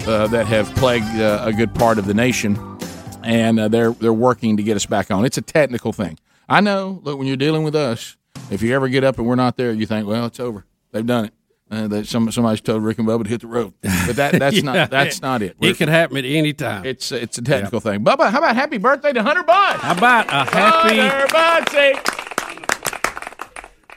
uh, 0.06 0.26
that 0.28 0.46
have 0.46 0.66
plagued 0.76 1.04
uh, 1.20 1.42
a 1.44 1.52
good 1.52 1.74
part 1.74 1.98
of 1.98 2.06
the 2.06 2.14
nation, 2.14 2.58
and 3.22 3.60
uh, 3.60 3.68
they're 3.68 3.92
they're 3.92 4.12
working 4.12 4.56
to 4.56 4.62
get 4.62 4.76
us 4.76 4.86
back 4.86 5.10
on. 5.10 5.24
It's 5.24 5.38
a 5.38 5.42
technical 5.42 5.92
thing. 5.92 6.18
I 6.48 6.60
know. 6.60 7.00
Look, 7.02 7.18
when 7.18 7.26
you're 7.26 7.36
dealing 7.36 7.62
with 7.62 7.74
us, 7.76 8.16
if 8.50 8.62
you 8.62 8.74
ever 8.74 8.88
get 8.88 9.04
up 9.04 9.18
and 9.18 9.26
we're 9.26 9.34
not 9.36 9.56
there, 9.56 9.72
you 9.72 9.86
think, 9.86 10.06
well, 10.06 10.26
it's 10.26 10.40
over. 10.40 10.64
They've 10.90 11.06
done 11.06 11.26
it. 11.26 11.34
Uh, 11.70 11.88
that 11.88 12.06
some 12.06 12.30
somebody's 12.30 12.60
told 12.60 12.82
Rick 12.84 12.98
and 12.98 13.08
Bubba 13.08 13.22
to 13.24 13.30
hit 13.30 13.40
the 13.40 13.46
road, 13.46 13.72
but 13.82 14.16
that 14.16 14.38
that's 14.38 14.56
Yeah. 14.62 14.62
not 14.62 14.90
that's 14.90 15.22
not 15.22 15.40
it. 15.40 15.56
It 15.58 15.78
could 15.78 15.88
happen 15.88 16.18
at 16.18 16.24
any 16.26 16.52
time. 16.52 16.84
It's 16.84 17.10
it's 17.12 17.38
a 17.38 17.42
technical 17.42 17.80
thing. 17.80 18.04
Bubba, 18.04 18.30
how 18.30 18.38
about 18.38 18.54
happy 18.56 18.76
birthday 18.76 19.12
to 19.14 19.22
Hunter 19.22 19.42
Bud? 19.42 19.76
How 19.76 19.96
about 19.96 20.26
a 20.26 20.50
happy 20.54 20.98
Hunter 20.98 21.26
Bud? 21.32 22.21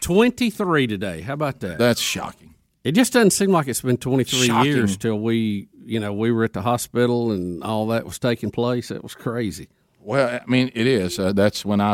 Say, 0.06 0.14
23 0.14 0.88
today? 0.88 1.22
How 1.22 1.34
about 1.34 1.60
that? 1.61 1.77
That's 1.77 2.02
shocking. 2.02 2.56
It 2.84 2.91
just 2.94 3.14
doesn't 3.14 3.32
seem 3.32 3.49
like 3.52 3.68
it's 3.68 3.82
been 3.82 3.98
23 3.98 4.45
Shocking. 4.45 4.72
years 4.72 4.95
till 4.98 5.19
we, 5.19 5.68
you 5.84 5.99
know, 5.99 6.14
we 6.14 6.32
were 6.32 6.44
at 6.44 6.53
the 6.53 6.61
hospital 6.61 7.32
and 7.32 7.64
all 7.64 7.88
that 7.88 8.06
was 8.06 8.19
taking 8.19 8.52
place. 8.52 8.91
It 8.91 9.02
was 9.02 9.15
crazy. 9.15 9.69
Well, 9.99 10.40
I 10.40 10.49
mean, 10.49 10.69
it 10.76 10.86
is. 10.86 11.18
Uh, 11.18 11.34
that's 11.34 11.65
when 11.65 11.82
I 11.82 11.94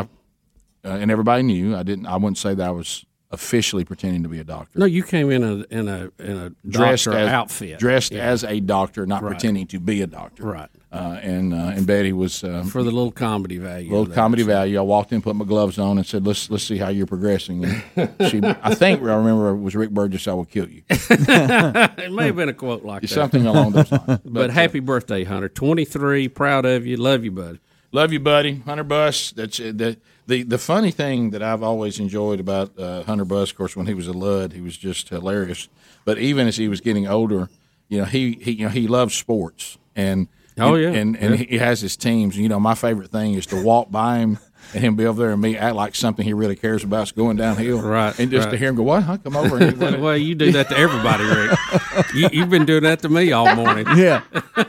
uh, 0.84 0.88
and 0.88 1.10
everybody 1.10 1.42
knew. 1.44 1.74
I 1.74 1.82
didn't. 1.82 2.04
I 2.06 2.16
wouldn't 2.16 2.36
say 2.36 2.54
that 2.54 2.66
I 2.66 2.70
was 2.70 3.06
officially 3.30 3.84
pretending 3.84 4.22
to 4.24 4.28
be 4.28 4.38
a 4.38 4.44
doctor. 4.44 4.78
No, 4.78 4.84
you 4.84 5.02
came 5.02 5.30
in 5.30 5.42
a 5.42 5.64
in 5.74 5.88
a 5.88 6.10
in 6.18 6.36
a 6.36 6.50
dressed 6.68 7.06
doctor 7.06 7.18
as, 7.18 7.28
outfit, 7.32 7.78
dressed 7.78 8.12
Yeah. 8.12 8.24
as 8.24 8.44
a 8.44 8.60
doctor, 8.60 9.06
not 9.06 9.22
Right. 9.22 9.30
pretending 9.30 9.66
to 9.68 9.80
be 9.80 10.02
a 10.02 10.06
doctor. 10.06 10.44
Right. 10.44 10.68
Uh, 10.92 11.18
and 11.22 11.54
uh, 11.54 11.72
and 11.74 11.86
Betty 11.86 12.12
was 12.12 12.44
um, 12.44 12.66
for 12.66 12.82
the 12.82 12.90
little 12.90 13.10
comedy 13.10 13.56
value. 13.56 13.96
little 13.96 14.14
comedy 14.14 14.42
value. 14.42 14.78
I 14.78 14.82
walked 14.82 15.10
in, 15.10 15.22
put 15.22 15.34
my 15.34 15.46
gloves 15.46 15.78
on, 15.78 15.96
and 15.96 16.06
said, 16.06 16.26
"Let's 16.26 16.50
let's 16.50 16.64
see 16.64 16.76
how 16.76 16.88
you're 16.90 17.06
progressing." 17.06 17.64
And 17.64 17.82
she, 18.28 18.42
I 18.44 18.74
think 18.74 19.00
I 19.00 19.14
remember 19.14 19.48
it 19.48 19.56
was 19.56 19.74
Rick 19.74 19.90
Burgess. 19.90 20.28
I 20.28 20.34
will 20.34 20.44
kill 20.44 20.68
you. 20.68 20.82
it 20.90 22.12
may 22.12 22.26
have 22.26 22.36
been 22.36 22.50
a 22.50 22.52
quote 22.52 22.84
like 22.84 23.00
that. 23.00 23.08
Something 23.08 23.46
along 23.46 23.72
those 23.72 23.90
lines. 23.90 24.20
But, 24.24 24.50
uh, 24.50 24.52
happy 24.52 24.80
birthday, 24.80 25.24
Hunter! 25.24 25.48
Twenty 25.48 25.86
three, 25.86 26.28
proud 26.28 26.66
of 26.66 26.86
you, 26.86 26.98
love 26.98 27.24
you, 27.24 27.30
buddy. 27.30 27.60
Love 27.90 28.12
you, 28.12 28.20
buddy. 28.20 28.56
Hunter 28.56 28.84
Bus. 28.84 29.30
That's 29.30 29.60
uh, 29.60 29.72
the 29.74 29.96
the 30.26 30.42
the 30.42 30.58
funny 30.58 30.90
thing 30.90 31.30
that 31.30 31.42
I've 31.42 31.62
always 31.62 32.00
enjoyed 32.00 32.38
about 32.38 32.78
uh, 32.78 33.04
Hunter 33.04 33.24
Bus. 33.24 33.50
Of 33.50 33.56
course, 33.56 33.74
when 33.74 33.86
he 33.86 33.94
was 33.94 34.08
a 34.08 34.12
lud, 34.12 34.52
he 34.52 34.60
was 34.60 34.76
just 34.76 35.08
hilarious. 35.08 35.70
But 36.04 36.18
even 36.18 36.46
as 36.48 36.58
he 36.58 36.68
was 36.68 36.82
getting 36.82 37.06
older, 37.08 37.48
you 37.88 37.98
know, 37.98 38.04
he 38.04 38.38
he 38.42 38.52
you 38.52 38.64
know 38.64 38.70
he 38.70 38.86
loves 38.86 39.14
sports 39.14 39.78
and 39.96 40.28
Oh, 40.58 40.74
yeah. 40.74 40.90
and 40.90 41.16
and 41.16 41.38
Yeah. 41.38 41.46
he 41.46 41.58
has 41.58 41.80
his 41.80 41.96
teams. 41.96 42.36
You 42.36 42.48
know, 42.48 42.60
my 42.60 42.74
favorite 42.74 43.10
thing 43.10 43.34
is 43.34 43.46
to 43.46 43.62
walk 43.62 43.90
by 43.90 44.18
him. 44.18 44.38
And 44.74 44.82
him 44.82 44.94
be 44.96 45.04
over 45.06 45.20
there 45.20 45.32
and 45.32 45.42
me 45.42 45.58
act 45.58 45.74
like 45.74 45.94
something 45.94 46.24
he 46.24 46.32
really 46.32 46.54
cares 46.56 46.82
about 46.84 47.02
is 47.02 47.12
going 47.12 47.36
downhill, 47.36 47.82
Right, 47.82 48.16
And 48.18 48.30
just 48.30 48.48
to 48.48 48.56
hear 48.56 48.68
him 48.68 48.76
go, 48.76 48.84
"What? 48.84 49.02
Huh? 49.02 49.18
Come 49.18 49.36
over." 49.36 49.58
And 49.58 49.78
well, 50.02 50.16
you 50.16 50.34
do 50.36 50.52
that 50.52 50.68
to 50.70 50.78
everybody, 50.78 51.24
Rick. 51.24 51.58
you, 52.14 52.28
you've 52.32 52.48
been 52.48 52.64
doing 52.64 52.84
that 52.84 53.00
to 53.02 53.08
me 53.10 53.32
all 53.32 53.54
morning. 53.56 53.86
Yeah. 53.96 54.22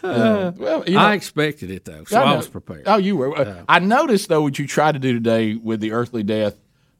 Uh, 0.00 0.52
well, 0.56 0.84
you 0.86 0.94
know- 0.94 1.00
I 1.00 1.14
expected 1.14 1.70
it 1.70 1.84
though, 1.84 2.04
so 2.04 2.20
I, 2.20 2.30
know. 2.30 2.36
was 2.36 2.48
prepared. 2.48 2.84
Oh, 2.86 2.96
you 2.96 3.16
were. 3.16 3.36
Uh, 3.36 3.64
I 3.68 3.78
noticed 3.80 4.28
though 4.28 4.42
what 4.42 4.58
you 4.58 4.66
tried 4.66 4.92
to 4.92 4.98
do 4.98 5.12
today 5.12 5.54
with 5.56 5.80
the 5.80 5.92
earthly 5.92 6.22
death 6.22 6.54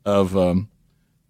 of 0.05 0.37
um, 0.37 0.69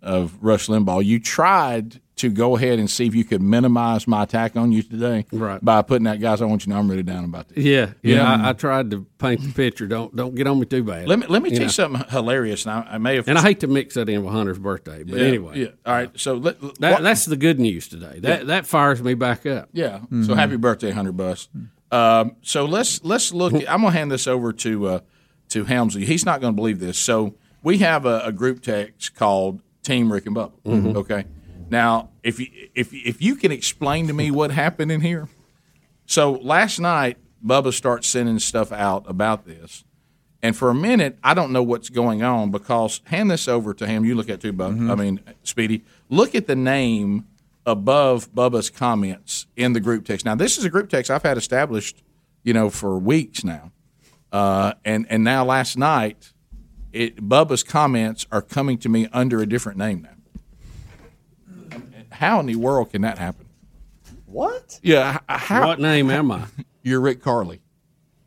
of 0.02 0.36
Rush 0.40 0.66
Limbaugh. 0.68 1.04
You 1.04 1.20
tried 1.20 2.00
to 2.18 2.28
go 2.30 2.56
ahead 2.56 2.78
and 2.78 2.90
see 2.90 3.06
if 3.06 3.14
you 3.14 3.24
could 3.24 3.40
minimize 3.42 4.06
my 4.06 4.22
attack 4.24 4.56
on 4.56 4.70
you 4.72 4.82
today, 4.82 5.26
Right. 5.32 5.64
By 5.64 5.82
putting 5.82 6.04
that, 6.04 6.20
guys. 6.20 6.40
I 6.42 6.44
want 6.44 6.62
you 6.62 6.64
to 6.66 6.70
know 6.70 6.78
I'm 6.78 6.88
really 6.90 7.02
down 7.02 7.24
about 7.24 7.48
this. 7.48 7.64
Yeah, 7.64 7.92
yeah. 8.02 8.16
Yeah. 8.16 8.44
I, 8.46 8.50
I 8.50 8.52
tried 8.52 8.90
to 8.92 9.06
paint 9.18 9.42
the 9.42 9.52
picture. 9.52 9.86
Don't 9.86 10.14
don't 10.14 10.34
get 10.34 10.46
on 10.46 10.58
me 10.60 10.66
too 10.66 10.82
bad. 10.84 11.08
Let 11.08 11.18
me 11.18 11.26
let 11.28 11.42
me 11.42 11.50
tell 11.50 11.58
know. 11.60 11.64
you 11.64 11.70
something 11.70 12.04
hilarious. 12.10 12.66
Now 12.66 12.86
I 12.88 12.98
may 12.98 13.16
have, 13.16 13.28
And 13.28 13.38
I 13.38 13.42
hate 13.42 13.60
to 13.60 13.66
mix 13.66 13.94
that 13.94 14.08
in 14.08 14.24
with 14.24 14.32
Hunter's 14.34 14.58
birthday, 14.58 15.02
but 15.04 15.18
Yeah, 15.18 15.26
anyway, 15.26 15.58
yeah. 15.58 15.66
All 15.86 15.92
right, 15.94 16.10
so 16.18 16.34
let, 16.34 16.60
that, 16.80 16.92
what- 16.94 17.02
that's 17.02 17.24
the 17.24 17.36
good 17.36 17.58
news 17.58 17.88
today. 17.88 18.18
That 18.20 18.40
Yeah. 18.40 18.44
that 18.44 18.66
fires 18.66 19.02
me 19.02 19.14
back 19.14 19.46
up. 19.46 19.68
Yeah. 19.72 20.00
So 20.26 20.34
happy 20.34 20.56
birthday, 20.56 20.90
Hunter 20.90 21.12
Bus. 21.12 21.48
Um, 21.90 22.36
so 22.42 22.64
let's 22.66 23.02
let's 23.04 23.32
look. 23.32 23.54
At, 23.54 23.70
I'm 23.70 23.80
gonna 23.80 23.92
hand 23.92 24.10
this 24.10 24.26
over 24.26 24.52
to 24.52 24.86
uh, 24.88 25.00
to 25.50 25.64
Helmsley. 25.64 26.04
He's 26.04 26.26
not 26.26 26.40
gonna 26.40 26.52
believe 26.52 26.80
this. 26.80 26.98
So 26.98 27.34
we 27.62 27.78
have 27.78 28.04
a, 28.04 28.20
a 28.24 28.32
group 28.32 28.60
text 28.62 29.14
called 29.14 29.62
Team 29.82 30.12
Rick 30.12 30.26
and 30.26 30.36
Bubba. 30.36 30.52
Mhm. 30.66 30.96
Okay. 30.96 31.24
Now, 31.70 32.10
if 32.22 32.40
you 32.40 32.48
if 32.74 32.92
if 32.92 33.20
you 33.22 33.36
can 33.36 33.52
explain 33.52 34.06
to 34.08 34.12
me 34.12 34.30
what 34.30 34.50
happened 34.50 34.92
in 34.92 35.00
here. 35.00 35.28
So 36.06 36.32
last 36.32 36.78
night, 36.78 37.18
Bubba 37.44 37.72
starts 37.72 38.08
sending 38.08 38.38
stuff 38.38 38.72
out 38.72 39.04
about 39.08 39.44
this. 39.44 39.84
And 40.42 40.56
for 40.56 40.70
a 40.70 40.74
minute, 40.74 41.18
I 41.22 41.34
don't 41.34 41.52
know 41.52 41.62
what's 41.62 41.90
going 41.90 42.22
on 42.22 42.50
because 42.50 43.00
hand 43.04 43.30
this 43.30 43.48
over 43.48 43.74
to 43.74 43.86
him. 43.86 44.04
You 44.04 44.14
look 44.14 44.28
at 44.28 44.40
too, 44.40 44.52
Bubba. 44.52 44.90
I 44.90 44.94
mean, 44.94 45.20
Speedy. 45.42 45.82
Look 46.08 46.34
at 46.34 46.46
the 46.46 46.56
name 46.56 47.26
above 47.66 48.32
Bubba's 48.32 48.70
comments 48.70 49.46
in 49.56 49.72
the 49.72 49.80
group 49.80 50.04
text. 50.04 50.24
Now, 50.24 50.36
this 50.36 50.56
is 50.56 50.64
a 50.64 50.70
group 50.70 50.88
text 50.88 51.10
I've 51.10 51.24
had 51.24 51.36
established, 51.36 52.02
you 52.44 52.54
know, 52.54 52.70
for 52.70 52.98
weeks 52.98 53.44
now. 53.44 53.72
Uh, 54.32 54.74
and 54.84 55.06
and 55.10 55.24
now 55.24 55.44
last 55.44 55.76
night, 55.76 56.32
it 56.92 57.16
Bubba's 57.16 57.62
comments 57.62 58.26
are 58.30 58.42
coming 58.42 58.78
to 58.78 58.88
me 58.88 59.08
under 59.12 59.40
a 59.40 59.46
different 59.46 59.76
name 59.76 60.02
now. 60.02 60.17
How 62.18 62.40
in 62.40 62.46
the 62.46 62.56
world 62.56 62.90
can 62.90 63.02
that 63.02 63.18
happen? 63.18 63.46
What? 64.26 64.80
Yeah. 64.82 65.18
How, 65.28 65.66
What 65.68 65.80
name 65.80 66.10
am 66.10 66.30
I? 66.32 66.44
You're 66.82 67.00
Rick 67.00 67.22
Karle, 67.22 67.56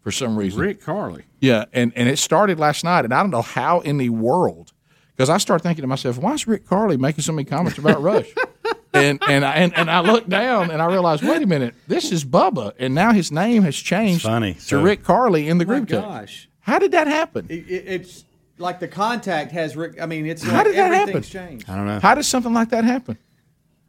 for 0.02 0.12
some 0.12 0.38
reason. 0.38 0.60
Rick 0.62 0.82
Karle. 0.82 1.20
Yeah, 1.40 1.66
and, 1.74 1.92
and 1.96 2.08
it 2.08 2.18
started 2.18 2.60
last 2.60 2.84
night, 2.84 3.06
and 3.06 3.14
I 3.14 3.22
don't 3.22 3.32
know 3.32 3.42
how 3.42 3.80
in 3.82 3.98
the 3.98 4.10
world, 4.10 4.72
because 5.16 5.30
I 5.30 5.38
started 5.38 5.64
thinking 5.64 5.82
to 5.84 5.88
myself, 5.88 6.18
why 6.18 6.34
is 6.34 6.48
Rick 6.48 6.68
Karle 6.68 6.98
making 6.98 7.24
so 7.24 7.34
many 7.34 7.44
comments 7.46 7.78
about 7.78 8.02
Rush? 8.02 8.28
and 8.94 9.22
and 9.28 9.44
I, 9.44 9.54
and, 9.56 9.76
and 9.78 9.90
I 9.92 10.00
looked 10.02 10.30
down 10.30 10.70
and 10.72 10.82
I 10.82 10.86
realized, 10.86 11.24
wait 11.24 11.42
a 11.42 11.48
minute, 11.48 11.76
this 11.88 12.12
is 12.12 12.24
Bubba, 12.24 12.74
and 12.80 12.94
now 12.96 13.12
his 13.14 13.32
name 13.32 13.64
has 13.64 13.76
changed 13.76 14.24
funny. 14.24 14.54
to 14.54 14.62
So- 14.62 14.82
Rick 14.82 15.04
Karle 15.04 15.36
in 15.36 15.58
the 15.58 15.66
group 15.66 15.88
text. 15.88 16.06
gosh. 16.08 16.50
How 16.62 16.78
did 16.80 16.92
that 16.92 17.08
happen? 17.08 17.48
It, 17.50 17.68
it, 17.70 17.84
it's 17.88 18.26
like 18.60 18.80
the 18.80 18.88
contact 18.88 19.52
has 19.52 19.76
Rick. 19.76 20.00
I 20.02 20.06
mean, 20.06 20.26
it's 20.28 20.44
How 20.44 20.58
like 20.58 20.66
did 20.68 20.76
that 20.76 20.94
happen? 20.94 21.24
changed. 21.24 21.70
I 21.70 21.76
don't 21.76 21.88
know. 21.88 22.00
How 22.00 22.14
does 22.16 22.28
something 22.28 22.54
like 22.54 22.70
that 22.70 22.84
happen? 22.84 23.18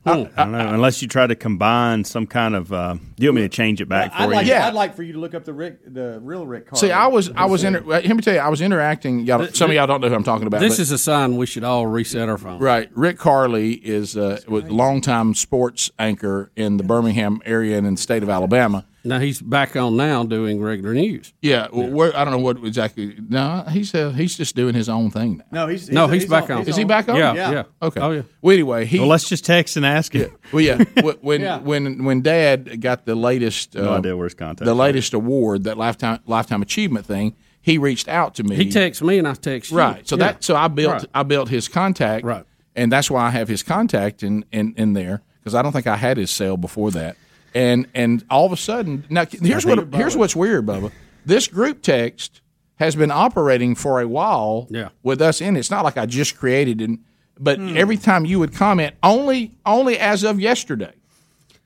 I 0.04 0.14
don't 0.16 0.52
know. 0.52 0.68
Unless 0.74 1.00
you 1.00 1.06
try 1.08 1.26
to 1.26 1.36
combine 1.36 2.04
some 2.04 2.26
kind 2.26 2.56
of. 2.56 2.72
Uh, 2.72 2.94
do 2.94 3.00
you 3.18 3.28
want 3.28 3.36
me 3.36 3.42
to 3.42 3.48
change 3.48 3.80
it 3.80 3.88
back 3.88 4.12
for 4.12 4.22
I'd 4.22 4.28
like, 4.30 4.46
you? 4.46 4.54
I'd 4.54 4.74
like 4.74 4.96
for 4.96 5.02
you 5.04 5.12
to 5.12 5.18
look 5.20 5.34
up 5.34 5.44
the 5.44 5.52
Rick, 5.52 5.78
the 5.94 6.18
real 6.20 6.44
Rick. 6.44 6.66
Karle. 6.66 6.80
See, 6.80 6.90
I 6.90 7.06
was 7.06 7.30
I 7.36 7.44
was 7.44 7.62
inter- 7.62 7.82
let 7.86 8.04
me 8.08 8.20
tell 8.20 8.34
you, 8.34 8.40
I 8.40 8.48
was 8.48 8.60
interacting. 8.60 9.20
Y'all, 9.20 9.38
don't- 9.38 9.54
some 9.56 9.70
of 9.70 9.76
y'all 9.76 9.86
don't 9.86 10.00
know 10.00 10.08
who 10.08 10.14
I'm 10.14 10.24
talking 10.24 10.46
about. 10.48 10.60
This 10.60 10.74
but- 10.78 10.82
is 10.82 10.90
a 10.90 10.98
sign 10.98 11.36
we 11.36 11.46
should 11.46 11.62
all 11.64 11.86
reset 11.86 12.28
our 12.28 12.38
phone. 12.38 12.58
Right. 12.58 12.90
Rick 12.94 13.18
Karle 13.18 13.54
is 13.54 14.16
a 14.16 14.40
longtime 14.48 15.34
sports 15.34 15.90
anchor 15.98 16.50
in 16.56 16.78
the 16.78 16.84
Birmingham 16.84 17.40
area 17.44 17.78
and 17.78 17.86
in 17.86 17.94
the 17.94 18.00
state 18.00 18.22
of 18.22 18.28
Alabama. 18.28 18.84
Now 19.04 19.18
he's 19.18 19.40
back 19.42 19.74
on 19.74 19.96
now 19.96 20.22
doing 20.22 20.62
regular 20.62 20.94
news. 20.94 21.32
Yeah, 21.42 21.66
well, 21.72 21.88
where, 21.88 22.16
I 22.16 22.24
don't 22.24 22.32
know 22.32 22.38
what 22.38 22.58
exactly. 22.64 23.16
No, 23.28 23.64
he's 23.68 23.92
uh, 23.94 24.10
he's 24.10 24.36
just 24.36 24.54
doing 24.54 24.74
his 24.74 24.88
own 24.88 25.10
thing 25.10 25.38
now. 25.38 25.44
No, 25.50 25.66
he's, 25.66 25.90
No, 25.90 26.06
he's 26.06 26.24
back 26.26 26.48
on. 26.50 26.68
Is 26.68 26.76
he 26.76 26.84
back 26.84 27.08
on? 27.08 27.16
Yeah, 27.16 27.34
yeah. 27.34 27.62
Okay. 27.82 28.00
Oh, 28.00 28.10
yeah. 28.12 28.22
Well, 28.40 28.52
anyway, 28.54 28.84
he. 28.84 29.00
Well, 29.00 29.08
let's 29.08 29.28
just 29.28 29.44
text 29.44 29.76
and 29.76 29.84
ask 29.84 30.12
him. 30.12 30.30
well, 30.52 30.60
yeah. 30.62 30.84
When 31.20 31.40
Yeah. 31.40 31.58
when 31.58 32.04
when 32.04 32.22
Dad 32.22 32.80
got 32.80 33.04
the 33.04 33.14
latest, 33.16 33.74
No 33.74 33.92
uh, 33.92 33.98
idea 33.98 34.16
where 34.16 34.26
his 34.26 34.34
contact. 34.34 34.64
the 34.66 34.74
latest 34.74 35.14
award, 35.14 35.64
that 35.64 35.76
lifetime 35.76 36.20
lifetime 36.26 36.62
achievement 36.62 37.04
thing, 37.04 37.34
he 37.60 37.78
reached 37.78 38.06
out 38.08 38.36
to 38.36 38.44
me. 38.44 38.54
He 38.56 38.70
texts 38.70 39.02
me 39.02 39.18
and 39.18 39.26
I 39.26 39.34
text 39.34 39.72
you. 39.72 39.78
Right. 39.78 40.06
So 40.08 40.16
Yeah. 40.16 40.24
that 40.32 40.44
so 40.44 40.54
I 40.54 40.68
built 40.68 40.92
Right. 40.92 41.06
I 41.12 41.22
built 41.24 41.48
his 41.48 41.66
contact. 41.66 42.24
Right. 42.24 42.44
And 42.76 42.90
that's 42.92 43.10
why 43.10 43.26
I 43.26 43.30
have 43.30 43.48
his 43.48 43.62
contact 43.64 44.22
in 44.22 44.44
in, 44.52 44.74
in 44.76 44.92
there 44.92 45.22
because 45.40 45.56
I 45.56 45.62
don't 45.62 45.72
think 45.72 45.88
I 45.88 45.96
had 45.96 46.16
his 46.18 46.30
cell 46.30 46.56
before 46.56 46.92
that. 46.92 47.16
And 47.54 47.86
and 47.94 48.24
all 48.30 48.46
of 48.46 48.52
a 48.52 48.56
sudden 48.56 49.04
now 49.10 49.26
here's 49.30 49.66
what 49.66 49.92
here's 49.94 50.16
what's 50.16 50.34
weird, 50.36 50.66
Bubba. 50.66 50.90
This 51.26 51.46
group 51.48 51.82
text 51.82 52.40
has 52.76 52.96
been 52.96 53.10
operating 53.10 53.74
for 53.74 54.00
a 54.00 54.08
while 54.08 54.66
Yeah. 54.70 54.88
with 55.02 55.20
us 55.20 55.40
in 55.40 55.56
it. 55.56 55.60
It's 55.60 55.70
not 55.70 55.84
like 55.84 55.96
I 55.96 56.06
just 56.06 56.36
created 56.36 56.80
it, 56.80 56.90
but 57.38 57.58
Hmm. 57.58 57.76
every 57.76 57.96
time 57.96 58.24
you 58.24 58.38
would 58.38 58.54
comment, 58.54 58.94
only 59.02 59.52
only 59.66 59.98
as 59.98 60.24
of 60.24 60.40
yesterday, 60.40 60.92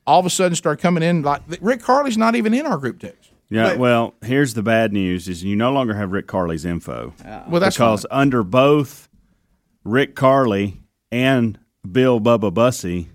all 0.06 0.20
of 0.20 0.26
a 0.26 0.30
sudden 0.30 0.54
start 0.56 0.80
coming 0.80 1.02
in 1.02 1.22
like 1.22 1.42
Rick 1.60 1.82
Karle's 1.82 2.18
not 2.18 2.34
even 2.34 2.52
in 2.52 2.66
our 2.66 2.76
group 2.78 2.98
text. 2.98 3.30
Yeah, 3.48 3.68
But- 3.70 3.78
well, 3.78 4.14
here's 4.24 4.54
the 4.54 4.62
bad 4.62 4.92
news: 4.92 5.28
is 5.28 5.44
you 5.44 5.54
no 5.54 5.70
longer 5.72 5.94
have 5.94 6.10
Rick 6.10 6.26
Karle's 6.26 6.64
info. 6.64 7.14
Well, 7.48 7.60
that's 7.60 7.76
because 7.76 8.04
fine. 8.10 8.18
under 8.22 8.42
both 8.42 9.08
Rick 9.84 10.16
Karle 10.16 10.72
and 11.12 11.58
Bill 11.90 12.20
Bubba 12.20 12.52
Bussey, 12.52 13.06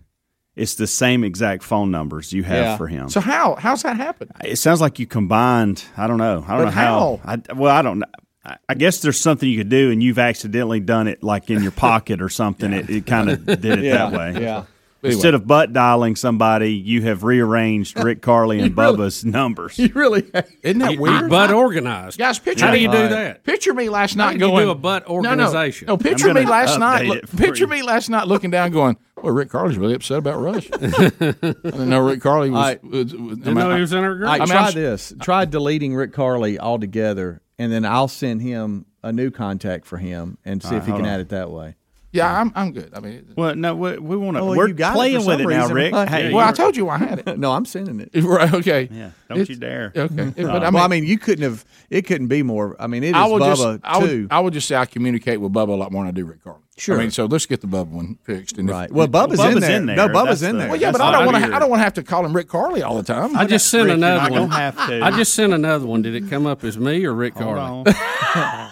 it's 0.61 0.75
the 0.75 0.87
same 0.87 1.23
exact 1.23 1.63
phone 1.63 1.91
numbers 1.91 2.31
you 2.31 2.43
have 2.43 2.63
Yeah. 2.65 2.77
for 2.77 2.87
him. 2.87 3.09
So 3.09 3.19
how 3.19 3.55
how's 3.55 3.83
that 3.83 3.97
happen? 3.97 4.29
it 4.43 4.57
sounds 4.57 4.81
like 4.81 4.99
you 4.99 5.07
combined. 5.07 5.83
I 5.97 6.07
don't 6.07 6.17
know. 6.17 6.43
I 6.47 6.57
don't 6.57 6.65
But 6.65 6.65
know 6.65 6.71
how. 6.71 7.19
I, 7.25 7.53
well, 7.53 7.75
I 7.75 7.81
don't 7.81 7.99
know. 7.99 8.05
I- 8.45 8.57
I 8.69 8.73
guess 8.73 9.01
there's 9.01 9.19
something 9.19 9.47
you 9.47 9.57
could 9.57 9.69
do, 9.69 9.91
and 9.91 10.01
you've 10.01 10.17
accidentally 10.19 10.79
done 10.79 11.07
it, 11.07 11.21
like 11.23 11.49
in 11.51 11.61
your 11.61 11.71
pocket 11.71 12.21
or 12.21 12.29
something. 12.29 12.73
It, 12.73 12.89
it 12.89 13.05
kind 13.05 13.29
of 13.29 13.45
did 13.61 13.65
it 13.65 13.83
Yeah, 13.83 14.09
that 14.09 14.13
way. 14.35 14.41
yeah. 14.41 14.63
Instead 15.03 15.33
of 15.33 15.47
butt 15.47 15.73
dialing 15.73 16.15
somebody, 16.15 16.73
you 16.73 17.01
have 17.01 17.23
rearranged 17.23 17.97
Rick 18.03 18.21
Karle 18.21 18.51
and 18.51 18.75
Bubba's 18.75 19.25
numbers. 19.39 19.79
You 19.79 19.89
really. 19.95 20.23
Isn't 20.61 20.77
that 20.79 20.93
You- 20.93 21.01
weird? 21.01 21.21
you 21.23 21.27
butt 21.27 21.51
organized. 21.51 22.19
Guys, 22.19 22.37
picture 22.37 22.65
How 22.65 22.71
do 22.71 22.77
me. 22.77 22.83
you 22.83 22.91
do 22.91 23.07
that? 23.09 23.43
Picture 23.43 23.73
me 23.73 23.89
last 23.89 24.15
night 24.15 24.33
do 24.37 24.45
you 24.45 24.51
going. 24.51 24.65
do 24.65 24.69
a 24.71 24.75
butt 24.75 25.07
organization. 25.07 25.37
No, 25.37 25.43
no. 25.43 25.47
organization? 25.47 25.85
No, 25.87 25.97
picture 25.97 26.33
me 26.35 26.45
last 26.45 26.79
night. 26.79 27.05
it 27.05 27.07
look- 27.09 27.35
Picture 27.37 27.65
me 27.67 27.81
last 27.81 28.09
night 28.11 28.27
looking 28.27 28.51
down, 28.51 28.69
going, 28.71 28.95
"Well, 29.23 29.33
Rick 29.33 29.49
Karle's 29.49 29.77
really 29.77 29.93
upset 29.93 30.17
about 30.17 30.39
Rush." 30.41 30.69
I 30.73 30.79
didn't 30.79 31.89
know 31.89 31.99
Rick 32.07 32.21
Karle 32.21 32.49
was. 32.49 32.59
I- 32.59 32.79
was, 32.83 33.13
was- 33.15 33.37
Didn't 33.37 33.53
know 33.55 33.75
he 33.75 33.81
was 33.81 33.93
in 33.93 34.03
our 34.03 34.15
group. 34.15 34.27
All 34.29 34.33
right, 34.33 34.41
I 34.41 34.45
mean, 34.45 34.51
try 34.53 34.65
I'm- 34.65 34.73
this. 34.73 35.13
Try 35.21 35.45
deleting 35.45 35.95
Rick 35.95 36.13
Karle 36.13 36.57
altogether, 36.59 37.41
and 37.59 37.71
then 37.71 37.85
I'll 37.85 38.07
send 38.07 38.41
him 38.41 38.85
a 39.03 39.11
new 39.11 39.31
contact 39.31 39.85
for 39.85 39.97
him 39.97 40.37
and 40.45 40.61
see 40.61 40.69
All 40.69 40.75
if 40.77 40.85
he 40.85 40.91
can 40.91 41.01
on. 41.01 41.07
add 41.07 41.19
it 41.21 41.29
that 41.29 41.49
way. 41.51 41.75
Yeah, 42.13 42.39
I'm. 42.41 42.51
I'm 42.55 42.73
good. 42.73 42.91
I 42.93 42.99
mean, 42.99 43.33
Well, 43.37 43.55
no, 43.55 43.73
we, 43.73 43.97
we 43.97 44.17
want 44.17 44.35
to. 44.35 44.41
Oh, 44.41 44.47
well, 44.47 44.57
we're 44.57 44.67
you 44.67 44.73
got 44.73 44.91
it 44.91 44.95
playing 44.97 45.21
for 45.21 45.27
with 45.27 45.39
some 45.39 45.49
it 45.49 45.53
now. 45.53 45.67
Rick. 45.69 45.93
Hey, 46.09 46.33
well, 46.33 46.45
I 46.45 46.51
told 46.51 46.75
you 46.75 46.89
I 46.89 46.97
had 46.97 47.19
it. 47.25 47.39
no, 47.39 47.53
I'm 47.53 47.63
sending 47.65 48.01
it. 48.01 48.09
Right? 48.23 48.53
Okay. 48.53 48.89
Yeah, 48.91 49.11
don't 49.29 49.39
It's- 49.39 49.47
you 49.49 49.55
dare. 49.55 49.93
Okay. 49.95 50.33
But 50.35 50.45
I 50.45 50.69
well, 50.69 50.71
mean, 50.71 50.81
I 50.81 50.87
mean, 50.89 51.03
you 51.05 51.17
couldn't 51.17 51.43
have. 51.43 51.63
It 51.89 52.01
couldn't 52.03 52.27
be 52.27 52.43
more. 52.43 52.75
I 52.81 52.87
mean, 52.87 53.03
it 53.03 53.09
is 53.09 53.13
I 53.15 53.25
will 53.27 53.39
Bubba 53.39 53.55
just. 53.75 53.79
I 53.85 53.99
too. 54.05 54.23
would, 54.23 54.31
I 54.31 54.39
would 54.41 54.51
just 54.53 54.67
say 54.67 54.75
I 54.75 54.85
communicate 54.85 55.39
with 55.39 55.53
Bubba 55.53 55.69
a 55.69 55.71
lot 55.75 55.91
more 55.93 56.03
than 56.03 56.09
I 56.09 56.11
do 56.11 56.25
Rick 56.25 56.43
Karle. 56.43 56.61
Sure. 56.77 56.95
I 56.97 56.99
mean, 56.99 57.11
so 57.11 57.25
let's 57.25 57.45
get 57.45 57.61
the 57.61 57.67
Bubba 57.67 57.87
one 57.87 58.17
fixed. 58.23 58.57
And 58.57 58.69
if- 58.69 58.73
right. 58.73 58.91
Well, 58.91 59.07
Bubba's, 59.07 59.39
Bubba's 59.39 59.55
in, 59.55 59.59
there. 59.61 59.77
in 59.77 59.85
there. 59.85 59.95
No, 59.95 60.07
Bubba's 60.09 60.41
That's 60.41 60.49
in 60.49 60.55
the- 60.57 60.61
there. 60.63 60.69
Well, 60.71 60.81
yeah, 60.81 60.91
but 60.91 60.99
I 60.99 61.11
don't 61.13 61.25
want 61.31 61.45
to. 61.45 61.55
I 61.55 61.59
don't 61.59 61.69
want 61.69 61.79
to 61.79 61.83
have 61.85 61.93
to 61.93 62.03
call 62.03 62.25
him 62.25 62.33
Rick 62.35 62.49
Karle 62.49 62.83
all 62.83 62.97
the 62.97 63.03
time. 63.03 63.37
I 63.37 63.45
just 63.45 63.69
sent 63.69 63.85
Rick, 63.85 63.99
you're 63.99 64.07
another 64.09 64.29
not 64.31 64.39
one. 64.41 64.49
have 64.51 64.75
to. 64.87 65.01
I 65.01 65.11
just 65.11 65.33
sent 65.33 65.53
another 65.53 65.85
one. 65.85 66.01
Did 66.01 66.15
it 66.15 66.29
come 66.29 66.45
up 66.45 66.65
as 66.65 66.77
me 66.77 67.05
or 67.05 67.13
Rick 67.13 67.35
Hold 67.35 67.55
Karle? 67.55 67.83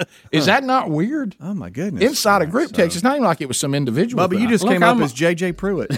on. 0.00 0.06
Is 0.32 0.46
that 0.46 0.64
not 0.64 0.90
weird? 0.90 1.34
Oh 1.40 1.54
my 1.54 1.70
goodness! 1.70 2.02
Inside 2.02 2.42
a 2.42 2.46
group 2.46 2.72
text, 2.72 2.96
it's 2.96 3.02
not 3.04 3.14
even 3.16 3.24
like 3.24 3.40
it 3.40 3.46
was 3.48 3.58
some 3.58 3.74
individual. 3.74 4.22
Bubba, 4.26 4.32
you 4.34 4.38
thing. 4.40 4.48
just 4.48 4.64
Look, 4.64 4.72
came 4.74 4.82
I'm 4.82 4.96
up 4.96 5.00
a- 5.02 5.04
as 5.04 5.12
JJ 5.14 5.56
Pruitt. 5.56 5.90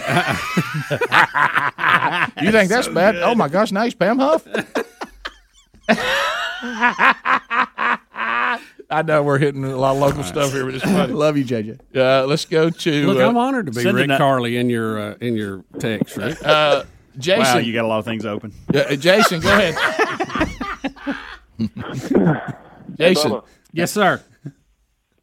You 2.40 2.52
think 2.52 2.68
that's 2.70 2.86
bad? 2.88 3.16
Oh 3.16 3.34
my 3.34 3.48
gosh, 3.48 3.72
Nice, 3.72 3.94
Pam 3.94 4.18
Huff. 4.20 4.46
I 8.90 9.02
know 9.04 9.22
we're 9.22 9.38
hitting 9.38 9.64
a 9.64 9.76
lot 9.76 9.92
of 9.96 9.98
local 10.00 10.22
stuff 10.24 10.52
here, 10.52 10.64
but 10.64 10.74
it's 10.74 10.84
funny. 10.84 11.12
Love 11.12 11.36
you, 11.36 11.44
JJ. 11.44 11.78
Uh, 11.94 12.24
let's 12.26 12.44
go 12.46 12.70
to 12.70 13.06
Look, 13.06 13.18
uh, 13.18 13.28
I'm 13.28 13.36
honored 13.36 13.66
to 13.66 13.72
be 13.72 13.82
send 13.82 13.96
Rick 13.96 14.04
it 14.04 14.10
up. 14.12 14.18
Karle 14.18 14.44
in 14.46 14.70
your 14.70 14.98
uh, 14.98 15.14
in 15.20 15.36
your 15.36 15.64
text, 15.78 16.16
Rick. 16.16 16.38
uh, 16.44 16.84
Jason. 17.18 17.42
Wow, 17.42 17.58
you 17.58 17.72
got 17.74 17.84
a 17.84 17.88
lot 17.88 17.98
of 17.98 18.04
things 18.06 18.24
open. 18.24 18.52
Uh, 18.72 18.94
Jason, 18.96 19.40
go 19.40 19.48
ahead. 19.52 19.74
Jason, 22.96 23.30
Bubba. 23.32 23.44
Yes, 23.72 23.92
sir. 23.92 24.22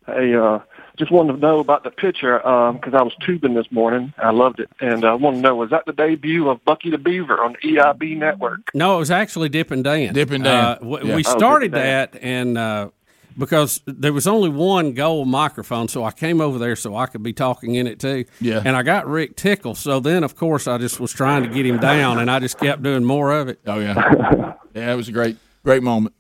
Hey, 0.05 0.35
uh, 0.35 0.59
just 0.97 1.11
wanted 1.11 1.33
to 1.33 1.39
know 1.39 1.59
about 1.59 1.83
the 1.83 1.89
picture 1.89 2.37
because 2.37 2.93
I 2.93 3.01
was 3.01 3.13
tubing 3.25 3.55
this 3.55 3.71
morning. 3.71 4.13
I 4.17 4.29
loved 4.31 4.59
it, 4.59 4.69
and 4.79 5.03
I 5.03 5.15
want 5.15 5.37
to 5.37 5.41
know 5.41 5.55
was 5.55 5.71
that 5.71 5.85
the 5.85 5.93
debut 5.93 6.47
of 6.47 6.63
Bucky 6.63 6.91
the 6.91 6.97
Beaver 6.99 7.43
on 7.43 7.53
the 7.61 7.69
EIB 7.77 8.17
network? 8.17 8.69
No, 8.73 8.95
it 8.95 8.99
was 8.99 9.11
actually 9.11 9.49
Dip 9.49 9.71
and 9.71 9.83
Dan. 9.83 10.13
Dip 10.13 10.29
and 10.31 10.43
Dan. 10.43 10.63
Uh, 10.63 10.75
w- 10.75 11.07
Yeah. 11.07 11.15
We 11.15 11.23
Oh, 11.25 11.37
started 11.37 11.71
Dip 11.71 11.81
and 11.81 12.13
that, 12.13 12.19
and 12.23 12.57
uh, 12.57 12.89
because 13.37 13.81
there 13.87 14.13
was 14.13 14.27
only 14.27 14.47
one 14.49 14.93
gold 14.93 15.27
microphone, 15.27 15.87
so 15.87 16.03
I 16.05 16.11
came 16.11 16.39
over 16.39 16.59
there 16.59 16.75
so 16.75 16.95
I 16.95 17.07
could 17.07 17.23
be 17.23 17.33
talking 17.33 17.73
in 17.75 17.87
it 17.87 17.99
too. 17.99 18.25
Yeah. 18.39 18.61
And 18.63 18.77
I 18.77 18.83
got 18.83 19.07
Rick 19.07 19.35
tickled. 19.35 19.77
So 19.77 19.99
then, 19.99 20.23
of 20.23 20.35
course, 20.35 20.67
I 20.67 20.77
just 20.77 20.99
was 20.99 21.11
trying 21.11 21.43
to 21.43 21.49
get 21.49 21.65
him 21.65 21.79
down, 21.79 22.19
and 22.19 22.29
I 22.29 22.39
just 22.39 22.59
kept 22.59 22.83
doing 22.83 23.03
more 23.03 23.31
of 23.31 23.49
it. 23.49 23.59
Oh 23.65 23.79
yeah, 23.79 24.53
yeah, 24.75 24.93
it 24.93 24.95
was 24.95 25.09
a 25.09 25.11
great, 25.11 25.35
great 25.63 25.81
moment. 25.81 26.13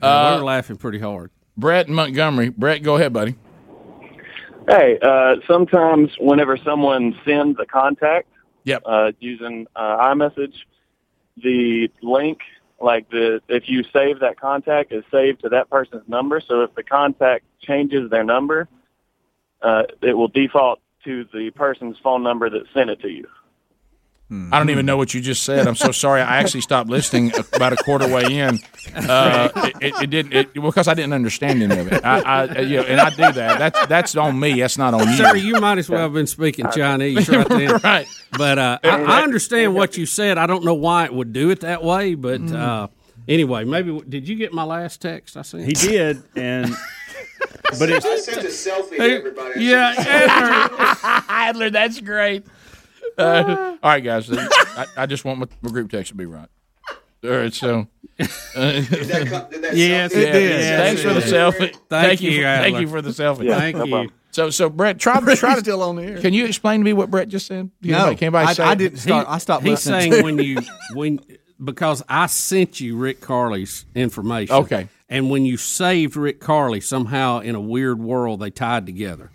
Uh, 0.00 0.30
we 0.32 0.38
were 0.40 0.44
laughing 0.46 0.76
pretty 0.76 0.98
hard. 0.98 1.30
Brett 1.58 1.88
in 1.88 1.94
Montgomery. 1.94 2.50
Brett, 2.50 2.82
go 2.82 2.96
ahead, 2.96 3.12
buddy. 3.12 3.34
Hey, 4.68 4.98
uh, 5.02 5.36
sometimes 5.46 6.12
whenever 6.20 6.56
someone 6.56 7.18
sends 7.24 7.58
a 7.58 7.66
contact, 7.66 8.28
yep. 8.64 8.82
uh, 8.86 9.12
using 9.18 9.66
uh, 9.74 9.98
iMessage, 10.06 10.54
the 11.42 11.90
link, 12.02 12.38
like 12.80 13.10
the 13.10 13.40
if 13.48 13.68
you 13.68 13.82
save 13.92 14.20
that 14.20 14.38
contact, 14.40 14.92
is 14.92 15.04
saved 15.10 15.40
to 15.42 15.48
that 15.48 15.68
person's 15.68 16.08
number. 16.08 16.40
So 16.40 16.62
if 16.62 16.74
the 16.74 16.84
contact 16.84 17.44
changes 17.60 18.10
their 18.10 18.24
number, 18.24 18.68
uh, 19.62 19.82
it 20.00 20.16
will 20.16 20.28
default 20.28 20.80
to 21.04 21.26
the 21.32 21.50
person's 21.50 21.96
phone 22.02 22.22
number 22.22 22.48
that 22.50 22.62
sent 22.72 22.90
it 22.90 23.00
to 23.00 23.08
you. 23.08 23.26
I 24.30 24.58
don't 24.58 24.68
even 24.68 24.84
know 24.84 24.98
what 24.98 25.14
you 25.14 25.22
just 25.22 25.42
said. 25.42 25.66
I'm 25.66 25.74
so 25.74 25.90
sorry. 25.90 26.20
I 26.20 26.36
actually 26.36 26.60
stopped 26.60 26.90
listening 26.90 27.32
about 27.54 27.72
a 27.72 27.76
quarter 27.76 28.06
way 28.06 28.24
in. 28.38 28.58
Uh, 28.94 29.48
it, 29.56 29.74
it, 29.80 30.02
it 30.02 30.10
didn't 30.10 30.32
it, 30.34 30.52
because 30.54 30.86
I 30.86 30.92
didn't 30.92 31.14
understand 31.14 31.62
any 31.62 31.78
of 31.78 31.90
it. 31.90 32.04
I, 32.04 32.20
I 32.44 32.58
you 32.60 32.76
know, 32.76 32.82
and 32.82 33.00
I 33.00 33.08
do 33.08 33.32
that. 33.32 33.58
That's 33.58 33.86
that's 33.86 34.16
on 34.16 34.38
me. 34.38 34.60
That's 34.60 34.76
not 34.76 34.92
on 34.92 35.08
you. 35.08 35.16
Sir, 35.16 35.34
you 35.36 35.58
might 35.60 35.78
as 35.78 35.88
well 35.88 36.00
have 36.02 36.12
been 36.12 36.26
speaking 36.26 36.66
Chinese 36.74 37.26
right 37.28 37.48
then. 37.48 37.80
right. 37.82 38.06
But 38.36 38.58
uh, 38.58 38.78
I, 38.84 39.02
I 39.02 39.22
understand 39.22 39.74
what 39.74 39.96
you 39.96 40.04
said. 40.04 40.36
I 40.36 40.46
don't 40.46 40.62
know 40.64 40.74
why 40.74 41.06
it 41.06 41.14
would 41.14 41.32
do 41.32 41.48
it 41.50 41.60
that 41.60 41.82
way, 41.82 42.14
but 42.14 42.42
Mm-hmm. 42.42 42.54
uh, 42.54 42.86
anyway, 43.26 43.64
maybe 43.64 43.98
did 44.06 44.28
you 44.28 44.36
get 44.36 44.52
my 44.52 44.64
last 44.64 45.00
text 45.00 45.38
I 45.38 45.42
sent? 45.42 45.64
He 45.64 45.72
did, 45.72 46.22
and 46.36 46.70
but 47.78 47.88
it's 47.90 48.04
I 48.04 48.16
sent 48.18 48.44
a 48.44 48.48
selfie 48.48 48.90
to 48.90 48.96
Hey, 48.96 49.16
everybody. 49.16 49.64
yeah, 49.64 49.94
Adler, 51.28 51.70
that's 51.70 52.00
great. 52.00 52.44
Uh, 53.18 53.76
all 53.82 53.90
right, 53.90 54.00
guys. 54.04 54.30
I, 54.32 54.86
I 54.96 55.06
just 55.06 55.24
want 55.24 55.38
my, 55.40 55.46
my 55.62 55.70
group 55.70 55.90
text 55.90 56.10
to 56.10 56.14
be 56.16 56.26
right. 56.26 56.48
All 57.24 57.30
right, 57.30 57.52
so. 57.52 57.88
Uh, 58.20 58.24
Did 58.72 58.84
that 58.86 59.26
come- 59.28 59.50
did 59.50 59.62
that 59.62 59.76
yes, 59.76 60.12
selfie- 60.12 60.16
it 60.16 60.32
did. 60.32 60.50
Yes, 60.60 60.80
Thanks 60.80 61.00
it 61.00 61.04
for 61.08 61.14
the 61.14 61.20
selfie. 61.20 61.58
Thank 61.72 61.88
Thank, 61.88 62.20
you. 62.20 62.30
you, 62.30 62.38
for, 62.42 62.44
thank 62.46 62.80
you 62.80 62.88
for 62.88 63.02
the 63.02 63.10
selfie. 63.10 63.44
Yeah, 63.44 63.58
Thank 63.58 63.76
no 63.76 63.84
you. 63.84 63.90
problem. 63.90 64.12
So, 64.30 64.50
so 64.50 64.68
Brett, 64.70 64.98
try 64.98 65.18
to 65.20 65.36
try 65.36 65.54
to 65.54 65.60
still 65.60 65.82
on 65.82 65.96
the 65.96 66.04
air. 66.04 66.18
Can 66.20 66.32
you 66.34 66.44
explain 66.46 66.80
to 66.80 66.84
me 66.84 66.92
what 66.92 67.10
Brett 67.10 67.28
just 67.28 67.46
said? 67.46 67.70
Can 67.82 67.90
No, 67.92 67.96
anybody- 68.06 68.16
can 68.16 68.24
anybody 68.36 68.62
I- 68.62 68.70
I 68.70 68.74
didn't 68.74 68.98
start- 68.98 69.26
I 69.28 69.38
stopped 69.38 69.64
He's 69.64 69.80
saying 69.80 70.12
to- 70.12 70.22
when 70.22 70.38
you 70.38 70.58
when 70.94 71.20
because 71.62 72.02
I 72.08 72.26
sent 72.26 72.80
you 72.80 72.96
Rick 72.96 73.20
Karle's 73.20 73.84
information. 73.94 74.54
Okay. 74.54 74.88
And 75.08 75.30
when 75.30 75.44
you 75.46 75.56
saved 75.56 76.16
Rick 76.16 76.38
Karle, 76.40 76.80
somehow 76.80 77.40
in 77.40 77.54
a 77.54 77.60
weird 77.60 77.98
world 77.98 78.40
they 78.40 78.50
tied 78.50 78.86
together. 78.86 79.30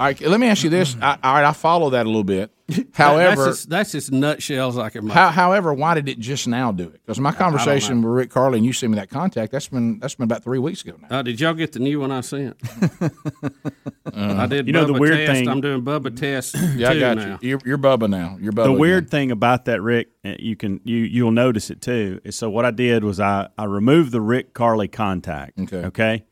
All 0.00 0.06
right, 0.06 0.20
let 0.20 0.40
me 0.40 0.46
ask 0.48 0.64
you 0.64 0.70
this. 0.70 0.96
I, 1.02 1.18
all 1.22 1.34
right, 1.34 1.44
I 1.44 1.52
follow 1.52 1.90
that 1.90 2.04
a 2.06 2.08
little 2.08 2.24
bit. 2.24 2.50
However, 2.92 3.44
that's 3.44 3.56
just, 3.58 3.70
that's 3.70 3.92
just 3.92 4.12
nutshells 4.12 4.76
I 4.76 4.90
can 4.90 5.06
make. 5.06 5.14
How, 5.14 5.30
however, 5.30 5.72
why 5.72 5.94
did 5.94 6.06
it 6.08 6.18
just 6.18 6.46
now 6.46 6.70
do 6.70 6.84
it? 6.84 7.00
Because 7.04 7.18
my 7.18 7.32
conversation 7.32 8.02
with 8.02 8.12
Rick 8.12 8.30
Karle 8.30 8.54
and 8.54 8.64
you 8.66 8.74
sent 8.74 8.92
me 8.92 8.98
that 8.98 9.08
contact. 9.08 9.52
That's 9.52 9.68
been 9.68 9.98
that's 10.00 10.16
been 10.16 10.24
about 10.24 10.44
three 10.44 10.58
weeks 10.58 10.82
ago 10.82 10.96
now. 11.00 11.18
Uh, 11.18 11.22
did 11.22 11.40
y'all 11.40 11.54
get 11.54 11.72
the 11.72 11.78
new 11.78 12.00
one 12.00 12.10
I 12.12 12.20
sent? 12.20 12.56
I 14.14 14.46
did. 14.46 14.66
You 14.66 14.72
know, 14.74 14.84
the 14.84 14.92
weird 14.92 15.16
test. 15.26 15.32
thing- 15.32 15.48
I'm 15.48 15.60
doing 15.60 15.82
Bubba 15.82 16.14
test. 16.14 16.56
Yeah, 16.78 16.90
I 16.90 17.00
got 17.00 17.16
now. 17.16 17.38
you. 17.40 17.48
You're, 17.48 17.60
you're 17.64 17.78
Bubba 17.78 18.08
now. 18.08 18.36
You're 18.40 18.52
Bubba. 18.52 18.56
the 18.56 18.62
again. 18.64 18.78
weird 18.78 19.10
thing 19.10 19.30
about 19.30 19.64
that, 19.64 19.80
Rick, 19.80 20.08
uh, 20.24 20.34
you 20.38 20.54
can 20.54 20.80
you 20.84 20.98
you'll 20.98 21.30
notice 21.32 21.70
it 21.70 21.80
too. 21.80 22.20
Is 22.24 22.36
so 22.36 22.50
what 22.50 22.64
I 22.64 22.70
did 22.70 23.02
was 23.02 23.18
I 23.18 23.48
I 23.56 23.64
removed 23.64 24.12
the 24.12 24.20
Rick 24.20 24.52
Karle 24.54 24.86
contact. 24.88 25.58
Okay. 25.58 25.84
Okay. 25.86 26.24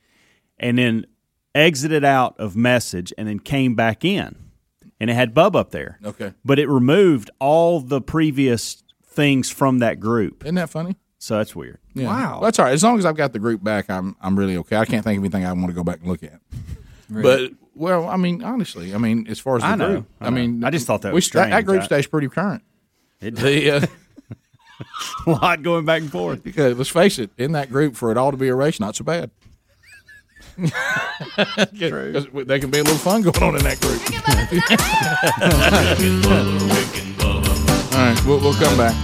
And 0.58 0.76
then 0.78 1.06
exited 1.54 2.04
out 2.04 2.38
of 2.38 2.54
message 2.54 3.12
and 3.16 3.26
then 3.26 3.38
came 3.40 3.74
back 3.74 4.04
in, 4.04 4.45
and 5.00 5.10
it 5.10 5.14
had 5.14 5.34
Bub 5.34 5.54
up 5.56 5.70
there. 5.70 5.98
Okay. 6.04 6.32
But 6.44 6.58
it 6.58 6.68
removed 6.68 7.30
all 7.38 7.80
the 7.80 8.00
previous 8.00 8.82
things 9.04 9.50
from 9.50 9.78
that 9.80 10.00
group. 10.00 10.44
Isn't 10.44 10.54
that 10.56 10.70
funny? 10.70 10.96
So 11.18 11.38
that's 11.38 11.56
weird. 11.56 11.78
Yeah. 11.94 12.08
Well, 12.32 12.40
that's 12.42 12.58
all 12.58 12.66
right. 12.66 12.74
As 12.74 12.84
long 12.84 12.98
as 12.98 13.04
I've 13.06 13.16
got 13.16 13.32
the 13.32 13.38
group 13.38 13.64
back, 13.64 13.88
I'm 13.90 14.16
I'm 14.20 14.38
really 14.38 14.56
okay. 14.58 14.76
I 14.76 14.84
can't 14.84 15.02
think 15.04 15.18
of 15.18 15.24
anything 15.24 15.44
I 15.44 15.52
want 15.52 15.68
to 15.68 15.72
go 15.72 15.82
back 15.82 16.00
and 16.00 16.08
look 16.08 16.22
at. 16.22 16.40
But 17.08 17.52
well, 17.74 18.08
I 18.08 18.16
mean, 18.16 18.42
honestly, 18.42 18.94
I 18.94 18.98
mean, 18.98 19.26
as 19.28 19.38
far 19.38 19.56
as 19.56 19.62
the 19.62 19.68
I 19.68 19.74
know, 19.76 19.88
group, 19.88 20.06
I 20.20 20.26
I, 20.26 20.30
know. 20.30 20.36
mean, 20.36 20.64
I 20.64 20.70
just 20.70 20.86
thought 20.86 21.02
that 21.02 21.12
we, 21.12 21.16
was 21.16 21.28
that, 21.30 21.50
that 21.50 21.64
group 21.64 21.82
I- 21.82 21.86
stays 21.86 22.06
pretty 22.06 22.28
current. 22.28 22.62
It- 23.20 23.36
the, 23.36 23.70
uh, 23.70 23.86
a 25.26 25.30
lot 25.30 25.62
going 25.62 25.84
back 25.84 26.02
and 26.02 26.10
forth. 26.10 26.42
Because 26.44 26.76
let's 26.76 26.90
face 26.90 27.18
it, 27.18 27.30
in 27.38 27.52
that 27.52 27.70
group, 27.70 27.96
for 27.96 28.10
it 28.10 28.16
all 28.18 28.30
to 28.30 28.36
be 28.36 28.48
a 28.48 28.54
race, 28.54 28.78
not 28.80 28.94
so 28.96 29.04
bad. 29.04 29.30
Because 30.56 32.26
there 32.46 32.58
can 32.58 32.70
be 32.70 32.78
a 32.78 32.82
little 32.84 32.98
fun 32.98 33.20
going 33.22 33.42
on 33.42 33.56
in 33.56 33.62
that 33.64 33.78
group. 33.80 34.00
all 37.92 38.02
right, 38.02 38.24
we'll, 38.26 38.40
we'll 38.40 38.54
come 38.54 38.76
back. 38.78 38.94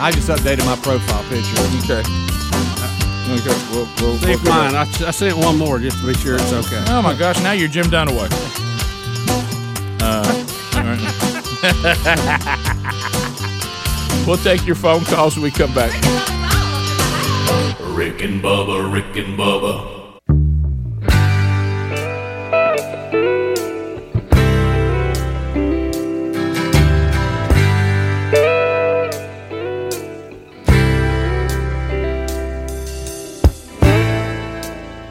I 0.00 0.10
just 0.10 0.28
updated 0.28 0.64
my 0.66 0.74
profile 0.76 1.22
picture. 1.28 1.62
Okay. 1.84 2.02
Okay, 3.30 3.54
we'll, 3.70 3.86
we'll, 4.00 4.16
See 4.18 4.26
we'll 4.26 4.34
if 4.34 4.40
come 4.44 4.48
mine. 4.48 4.72
back. 4.72 4.88
I, 5.00 5.06
I 5.08 5.10
sent 5.12 5.36
one 5.38 5.56
more 5.56 5.78
just 5.78 6.00
to 6.00 6.06
be 6.08 6.14
sure 6.14 6.34
it's 6.34 6.52
okay. 6.52 6.82
Oh 6.88 7.00
my 7.00 7.14
gosh! 7.16 7.40
Now 7.40 7.52
you're 7.52 7.68
Jim 7.68 7.86
Dunaway. 7.86 8.28
Uh, 10.02 10.24
all 10.74 10.82
right. 10.82 11.00
we'll 14.26 14.36
take 14.38 14.66
your 14.66 14.74
phone 14.74 15.04
calls 15.04 15.36
when 15.36 15.44
we 15.44 15.52
come 15.52 15.72
back. 15.72 15.92
Rick 17.80 18.22
and 18.22 18.42
Bubba, 18.42 18.92
Rick 18.92 19.16
and 19.16 19.38
Bubba. 19.38 19.92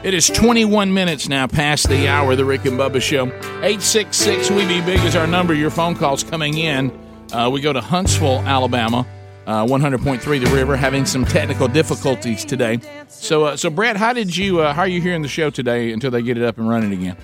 It 0.04 0.14
is 0.14 0.26
21 0.28 0.92
minutes 0.92 1.28
now 1.28 1.46
past 1.46 1.88
the 1.88 2.08
hour 2.08 2.32
of 2.32 2.36
the 2.36 2.44
Rick 2.44 2.64
and 2.64 2.78
Bubba 2.78 3.00
Show. 3.00 3.26
866 3.62 4.50
We 4.50 4.66
Be 4.66 4.80
Big 4.80 5.00
is 5.04 5.14
our 5.14 5.28
number. 5.28 5.54
Your 5.54 5.70
phone 5.70 5.94
calls 5.94 6.24
coming 6.24 6.58
in. 6.58 6.90
Uh, 7.32 7.48
we 7.50 7.60
go 7.60 7.72
to 7.72 7.80
Huntsville, 7.80 8.40
Alabama, 8.40 9.06
uh, 9.46 9.64
100.3 9.64 10.22
The 10.22 10.50
River, 10.54 10.76
having 10.76 11.04
some 11.04 11.24
technical 11.24 11.68
difficulties 11.68 12.44
today. 12.44 12.80
So, 13.08 13.44
uh, 13.44 13.56
so 13.56 13.70
Brett, 13.70 13.96
how 13.96 14.12
did 14.12 14.36
you? 14.36 14.60
Uh, 14.60 14.72
how 14.72 14.82
are 14.82 14.88
you 14.88 15.00
hearing 15.00 15.22
the 15.22 15.28
show 15.28 15.50
today 15.50 15.92
until 15.92 16.10
they 16.10 16.22
get 16.22 16.36
it 16.36 16.44
up 16.44 16.58
and 16.58 16.68
running 16.68 16.92
again? 16.92 17.16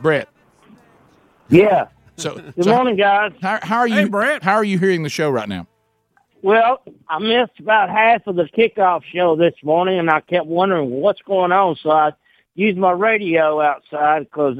Brett. 0.00 0.28
Yeah. 1.48 1.88
So, 2.16 2.34
Good 2.34 2.64
so 2.64 2.74
morning, 2.74 2.96
guys. 2.96 3.32
How, 3.40 3.58
how 3.62 3.78
are 3.78 3.88
you, 3.88 4.08
Brett? 4.08 4.42
How 4.42 4.54
are 4.54 4.64
you 4.64 4.78
hearing 4.78 5.02
the 5.02 5.08
show 5.08 5.30
right 5.30 5.48
now? 5.48 5.66
Well, 6.42 6.82
I 7.08 7.20
missed 7.20 7.60
about 7.60 7.88
half 7.88 8.26
of 8.26 8.34
the 8.34 8.44
kickoff 8.44 9.02
show 9.12 9.36
this 9.36 9.54
morning, 9.62 9.98
and 9.98 10.10
I 10.10 10.20
kept 10.20 10.46
wondering 10.46 10.90
what's 10.90 11.22
going 11.22 11.52
on. 11.52 11.76
So 11.80 11.90
I 11.90 12.12
used 12.54 12.76
my 12.76 12.90
radio 12.90 13.60
outside 13.60 14.24
because 14.24 14.58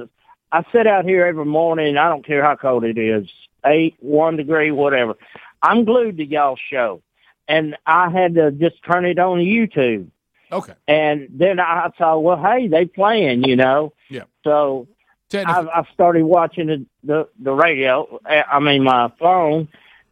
I 0.53 0.65
sit 0.71 0.87
out 0.87 1.05
here 1.05 1.27
every 1.27 1.45
morning. 1.45 1.97
I 1.97 2.09
don't 2.09 2.25
care 2.25 2.43
how 2.43 2.55
cold 2.55 2.85
it 2.85 2.99
is, 2.99 3.29
eight, 3.67 3.97
one 3.99 4.37
degree, 4.37 4.71
whatever. 4.71 5.15
I'm 5.63 5.85
glued 5.85 6.17
to 6.19 6.25
y'all's 6.25 6.59
show, 6.71 7.03
and 7.49 7.77
I 7.87 8.11
had 8.11 8.35
to 8.35 8.51
just 8.51 8.83
turn 8.85 9.05
it 9.05 9.19
on 9.19 9.39
YouTube. 9.39 10.09
Okay. 10.51 10.75
And 10.87 11.29
then 11.31 11.59
I 11.61 11.89
thought, 11.97 12.21
well, 12.21 12.37
hey, 12.43 12.69
they 12.69 12.85
playing, 12.85 13.45
you 13.45 13.57
know. 13.57 13.95
Yeah. 14.11 14.25
So 14.45 14.87
I've, 15.35 15.69
I've 15.69 15.87
started 15.95 16.25
watching 16.25 16.67
the, 16.67 16.85
the 17.05 17.29
the 17.41 17.53
radio. 17.53 18.21
uh, 18.27 18.43
I 18.51 18.59
mean, 18.61 18.83
my 18.85 19.11
phone, 19.19 19.69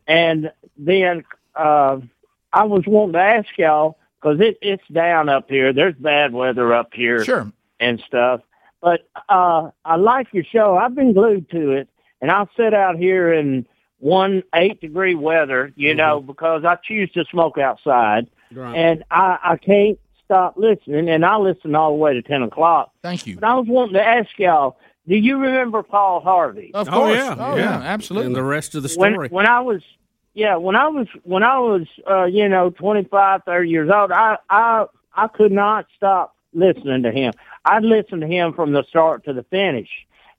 and 0.06 0.50
then 0.78 1.24
uh, 1.54 1.98
I 2.52 2.64
was 2.64 2.84
wanting 2.86 3.12
to 3.14 3.18
ask 3.20 3.48
y'all 3.58 3.98
because 4.20 4.40
it, 4.40 4.58
it's 4.62 4.82
down 4.90 5.28
up 5.28 5.50
here. 5.50 5.72
There's 5.74 5.94
bad 5.96 6.32
weather 6.32 6.72
up 6.72 6.94
here, 6.94 7.22
Sure. 7.24 7.52
and 7.78 8.00
stuff. 8.06 8.40
But 8.80 9.06
uh, 9.28 9.70
I 9.84 9.96
like 9.96 10.28
your 10.32 10.44
show. 10.44 10.74
I've 10.76 10.94
been 10.94 11.12
glued 11.12 11.50
to 11.50 11.72
it, 11.72 11.88
and 12.22 12.30
I'll 12.30 12.48
sit 12.56 12.72
out 12.72 12.96
here 12.96 13.30
in 13.30 13.66
one 14.00 14.42
eight 14.54 14.80
degree 14.80 15.14
weather, 15.14 15.72
you 15.76 15.94
know, 15.94 16.20
because 16.20 16.64
I 16.64 16.76
choose 16.76 17.10
to 17.12 17.24
smoke 17.30 17.56
outside, 17.58 18.26
Right. 18.52 18.74
and 18.76 19.04
I, 19.10 19.38
I 19.42 19.56
can't 19.56 19.98
stop 20.24 20.56
listening, 20.56 21.08
and 21.08 21.24
I 21.24 21.36
listen 21.36 21.74
all 21.74 21.90
the 21.92 21.96
way 21.96 22.14
to 22.14 22.22
ten 22.22 22.42
o'clock. 22.42 22.92
Thank 23.02 23.26
you. 23.26 23.36
But 23.36 23.44
I 23.44 23.54
was 23.54 23.66
wanting 23.68 23.94
to 23.94 24.02
ask 24.04 24.28
y'all, 24.38 24.78
do 25.08 25.16
you 25.16 25.38
remember 25.38 25.82
Paul 25.82 26.20
Harvey? 26.20 26.70
Of 26.74 26.88
Oh, 26.88 26.92
course. 26.92 27.16
yeah. 27.16 27.36
Oh, 27.38 27.56
yeah. 27.56 27.80
Absolutely. 27.82 28.26
And 28.26 28.36
the 28.36 28.42
rest 28.42 28.74
of 28.74 28.82
the 28.82 28.94
when 28.96 29.12
story. 29.12 29.28
when 29.28 29.46
I 29.46 29.60
was 29.60 29.82
yeah 30.34 30.56
when 30.56 30.76
I 30.76 30.86
was 30.88 31.08
when 31.24 31.42
I 31.42 31.58
was 31.58 31.82
uh, 32.08 32.24
you 32.24 32.48
know 32.48 32.70
twenty 32.70 33.04
five 33.04 33.42
thirty 33.44 33.68
years 33.70 33.90
old 33.92 34.12
I 34.12 34.36
I 34.48 34.86
I 35.14 35.26
could 35.28 35.50
not 35.52 35.86
stop 35.96 36.36
listening 36.54 37.02
to 37.02 37.10
him. 37.10 37.32
I'd 37.64 37.82
listen 37.82 38.20
to 38.20 38.26
him 38.26 38.52
from 38.52 38.72
the 38.72 38.84
start 38.88 39.24
to 39.24 39.32
the 39.32 39.42
finish, 39.44 39.88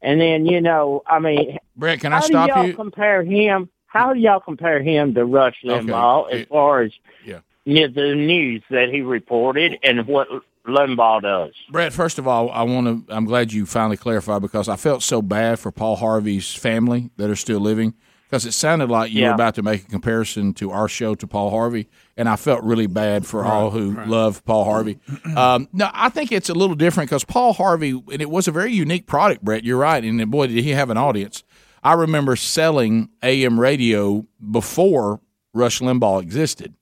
and 0.02 0.20
then 0.20 0.46
you 0.46 0.62
know 0.62 1.04
I 1.08 1.20
mean 1.20 1.58
Brett, 1.76 2.00
can 2.00 2.14
I 2.14 2.20
stop 2.20 2.50
y'all 2.50 2.68
you? 2.68 2.74
compare 2.74 3.24
him? 3.24 3.70
How 3.88 4.14
do 4.14 4.20
y'all 4.20 4.40
compare 4.40 4.82
him 4.82 5.14
to 5.16 5.26
Rush 5.26 5.58
Limbaugh 5.64 6.32
as 6.32 6.48
far 6.48 6.82
as 6.84 6.92
Yeah. 7.26 7.40
yeah, 7.66 7.88
the 7.88 8.16
news 8.16 8.64
that 8.70 8.90
he 8.90 9.02
reported 9.02 9.78
and 9.84 10.08
what 10.08 10.28
Limbaugh 10.66 11.22
does. 11.24 11.54
Brett, 11.72 11.92
first 11.92 12.20
of 12.20 12.28
all, 12.28 12.52
I 12.52 12.62
want 12.64 13.08
to. 13.08 13.14
I'm 13.14 13.26
glad 13.26 13.52
you 13.52 13.66
finally 13.66 13.98
clarified 13.98 14.42
because 14.44 14.70
I 14.70 14.76
felt 14.76 15.02
so 15.02 15.22
bad 15.22 15.60
for 15.60 15.72
Paul 15.72 15.96
Harvey's 15.96 16.54
family 16.54 17.10
that 17.18 17.30
are 17.30 17.36
still 17.36 17.60
living 17.60 17.96
because 18.32 18.46
it 18.46 18.54
sounded 18.54 18.90
like 18.90 19.12
you 19.12 19.22
Yeah. 19.24 19.28
were 19.28 19.34
about 19.34 19.56
to 19.56 19.62
make 19.62 19.84
a 19.84 19.88
comparison 19.88 20.54
to 20.54 20.72
our 20.72 20.88
show 20.88 21.16
to 21.16 21.28
Paul 21.28 21.50
Harvey, 21.50 21.90
and 22.16 22.30
I 22.30 22.38
felt 22.38 22.64
really 22.64 22.88
bad 22.88 23.26
for 23.26 23.44
all 23.44 23.72
who 23.72 23.92
love 24.06 24.46
Paul 24.46 24.64
Harvey. 24.64 25.00
Um, 25.36 25.68
no, 25.74 25.90
I 25.94 26.08
think 26.08 26.32
it's 26.32 26.48
a 26.50 26.54
little 26.54 26.78
different 26.78 27.10
because 27.10 27.26
Paul 27.26 27.52
Harvey, 27.52 27.90
and 27.92 28.22
it 28.22 28.30
was 28.30 28.48
a 28.48 28.52
very 28.54 28.72
unique 28.72 29.06
product. 29.06 29.44
Brett, 29.44 29.66
you're 29.66 29.78
right, 29.78 30.02
and 30.02 30.32
boy, 30.32 30.48
did 30.48 30.64
he 30.64 30.70
have 30.70 30.90
an 30.90 30.96
audience. 30.96 31.44
I 31.84 31.92
remember 31.94 32.38
selling 32.38 33.10
AM 33.22 33.60
radio 33.60 34.26
before 34.50 35.20
Rush 35.54 35.80
Limbaugh 35.82 36.22
existed 36.22 36.74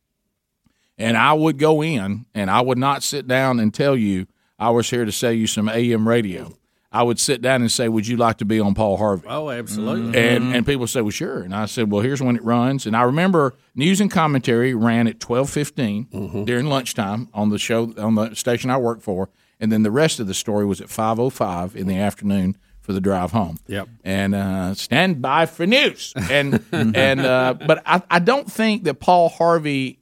and 0.97 1.17
I 1.17 1.33
would 1.33 1.57
go 1.57 1.81
in 1.81 2.25
and 2.35 2.51
I 2.51 2.61
would 2.61 2.77
not 2.77 3.01
sit 3.01 3.25
down 3.27 3.59
and 3.59 3.73
tell 3.73 3.95
you 3.95 4.27
I 4.59 4.69
was 4.71 4.89
here 4.89 5.05
to 5.05 5.11
sell 5.11 5.31
you 5.31 5.47
some 5.47 5.69
AM 5.69 6.07
radio. 6.07 6.53
I 6.91 7.03
would 7.03 7.19
sit 7.19 7.41
down 7.41 7.61
and 7.61 7.71
say, 7.71 7.87
"Would 7.87 8.07
you 8.07 8.17
like 8.17 8.37
to 8.37 8.45
be 8.45 8.59
on 8.59 8.73
Paul 8.73 8.97
Harvey?" 8.97 9.27
Oh, 9.29 9.49
absolutely. 9.49 10.19
And 10.19 10.55
and 10.55 10.65
people 10.65 10.87
say, 10.87 11.01
"Well, 11.01 11.11
sure." 11.11 11.41
And 11.41 11.53
I 11.53 11.65
said, 11.65 11.91
"Well, 11.91 12.01
here's 12.01 12.21
when 12.21 12.35
it 12.35 12.43
runs." 12.43 12.85
And 12.85 12.95
I 12.95 13.03
remember 13.03 13.55
news 13.75 14.01
and 14.01 14.09
commentary 14.09 14.73
ran 14.73 15.07
at 15.07 15.19
twelve 15.19 15.53
during 15.53 16.65
lunchtime 16.65 17.29
on 17.33 17.49
the 17.49 17.59
show 17.59 17.93
on 17.97 18.15
the 18.15 18.33
station 18.33 18.69
I 18.69 18.77
worked 18.77 19.03
for, 19.03 19.29
and 19.59 19.71
then 19.71 19.83
the 19.83 19.91
rest 19.91 20.19
of 20.19 20.27
the 20.27 20.33
story 20.33 20.65
was 20.65 20.81
at 20.81 20.89
five 20.89 21.19
oh 21.19 21.29
five 21.29 21.75
in 21.75 21.87
the 21.87 21.97
afternoon 21.97 22.57
for 22.81 22.93
the 22.93 23.01
drive 23.01 23.31
home. 23.31 23.59
Yep. 23.67 23.87
And 24.03 24.33
uh, 24.33 24.73
stand 24.73 25.21
by 25.21 25.45
for 25.45 25.67
news. 25.67 26.11
And 26.15 26.63
and 26.71 27.19
uh, 27.19 27.53
but 27.53 27.83
I, 27.85 28.01
I 28.09 28.17
don't 28.17 28.51
think 28.51 28.85
that 28.85 28.95
Paul 28.95 29.29
Harvey. 29.29 29.98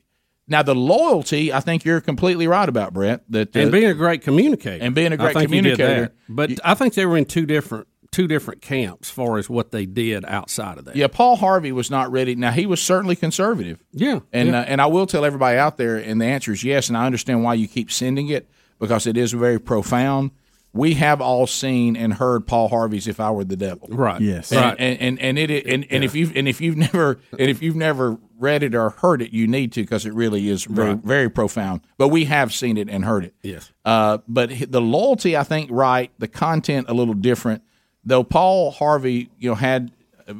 Now 0.47 0.63
the 0.63 0.75
loyalty, 0.75 1.51
I 1.51 1.59
think 1.59 1.83
you're 1.83 2.01
completely 2.01 2.47
right 2.47 2.67
about 2.67 2.93
Brett. 2.93 3.23
That 3.29 3.55
uh, 3.55 3.59
and 3.59 3.71
being 3.71 3.89
a 3.89 3.93
great 3.93 4.21
communicator, 4.21 4.83
and 4.83 4.95
being 4.95 5.11
a 5.11 5.17
great 5.17 5.33
think 5.33 5.49
he 5.49 5.61
did 5.61 5.77
communicator. 5.77 6.01
that. 6.01 6.13
But 6.29 6.59
I 6.63 6.73
think 6.73 6.93
they 6.93 7.05
were 7.05 7.17
in 7.17 7.25
two 7.25 7.45
different 7.45 7.87
two 8.11 8.27
different 8.27 8.61
camps 8.61 9.09
as 9.09 9.11
far 9.11 9.37
as 9.37 9.49
what 9.49 9.71
they 9.71 9.85
did 9.85 10.25
outside 10.25 10.77
of 10.77 10.85
that. 10.85 10.95
Yeah, 10.95 11.07
Paul 11.07 11.35
Harvey 11.35 11.71
was 11.71 11.91
not 11.91 12.11
ready. 12.11 12.35
Now 12.35 12.51
he 12.51 12.65
was 12.65 12.81
certainly 12.81 13.15
conservative. 13.15 13.83
Yeah, 13.91 14.19
and 14.31 14.49
yeah. 14.49 14.61
Uh, 14.61 14.63
and 14.63 14.81
I 14.81 14.85
will 14.85 15.05
tell 15.05 15.25
everybody 15.25 15.57
out 15.57 15.77
there, 15.77 15.97
and 15.97 16.21
the 16.21 16.25
answer 16.25 16.53
is 16.53 16.63
yes. 16.63 16.87
And 16.87 16.97
I 16.97 17.05
understand 17.05 17.43
why 17.43 17.55
you 17.55 17.67
keep 17.67 17.91
sending 17.91 18.29
it 18.29 18.49
because 18.79 19.05
it 19.05 19.17
is 19.17 19.33
very 19.33 19.59
profound. 19.59 20.31
We 20.73 20.93
have 20.95 21.21
all 21.21 21.47
seen 21.47 21.95
and 21.95 22.13
heard 22.13 22.45
Paul 22.45 22.69
Harvey's 22.69 23.07
"If 23.07 23.19
I 23.19 23.31
Were 23.31 23.43
the 23.43 23.55
Devil." 23.55 23.87
Right. 23.89 24.21
Yes. 24.21 24.51
And, 24.51 24.61
Right. 24.61 24.75
And 24.79 24.99
and 25.01 25.19
and 25.19 25.37
it 25.37 25.65
and, 25.65 25.85
and 25.89 26.03
if 26.03 26.15
you 26.15 26.31
and 26.35 26.47
if 26.47 26.61
you've 26.61 26.77
never 26.77 27.19
and 27.31 27.49
if 27.49 27.61
you've 27.61 27.75
never 27.75 28.17
read 28.39 28.63
it 28.63 28.75
or 28.75 28.89
heard 28.91 29.21
it, 29.21 29.31
you 29.33 29.47
need 29.47 29.71
to 29.73 29.81
because 29.81 30.05
it 30.05 30.13
really 30.13 30.47
is 30.49 30.63
very 30.65 30.89
Right. 30.89 31.03
very 31.03 31.29
profound. 31.29 31.81
But 31.97 32.09
we 32.09 32.25
have 32.25 32.53
seen 32.53 32.77
it 32.77 32.89
and 32.89 33.03
heard 33.05 33.25
it. 33.25 33.33
Yes. 33.41 33.71
Uh, 33.85 34.19
but 34.27 34.51
the 34.69 34.81
loyalty, 34.81 35.35
I 35.35 35.43
think, 35.43 35.69
right. 35.71 36.11
The 36.19 36.27
content 36.27 36.87
a 36.89 36.93
little 36.93 37.13
different. 37.13 37.63
Though 38.05 38.23
Paul 38.23 38.71
Harvey, 38.71 39.29
you 39.39 39.49
know, 39.49 39.55
had 39.55 39.91
uh, 40.27 40.33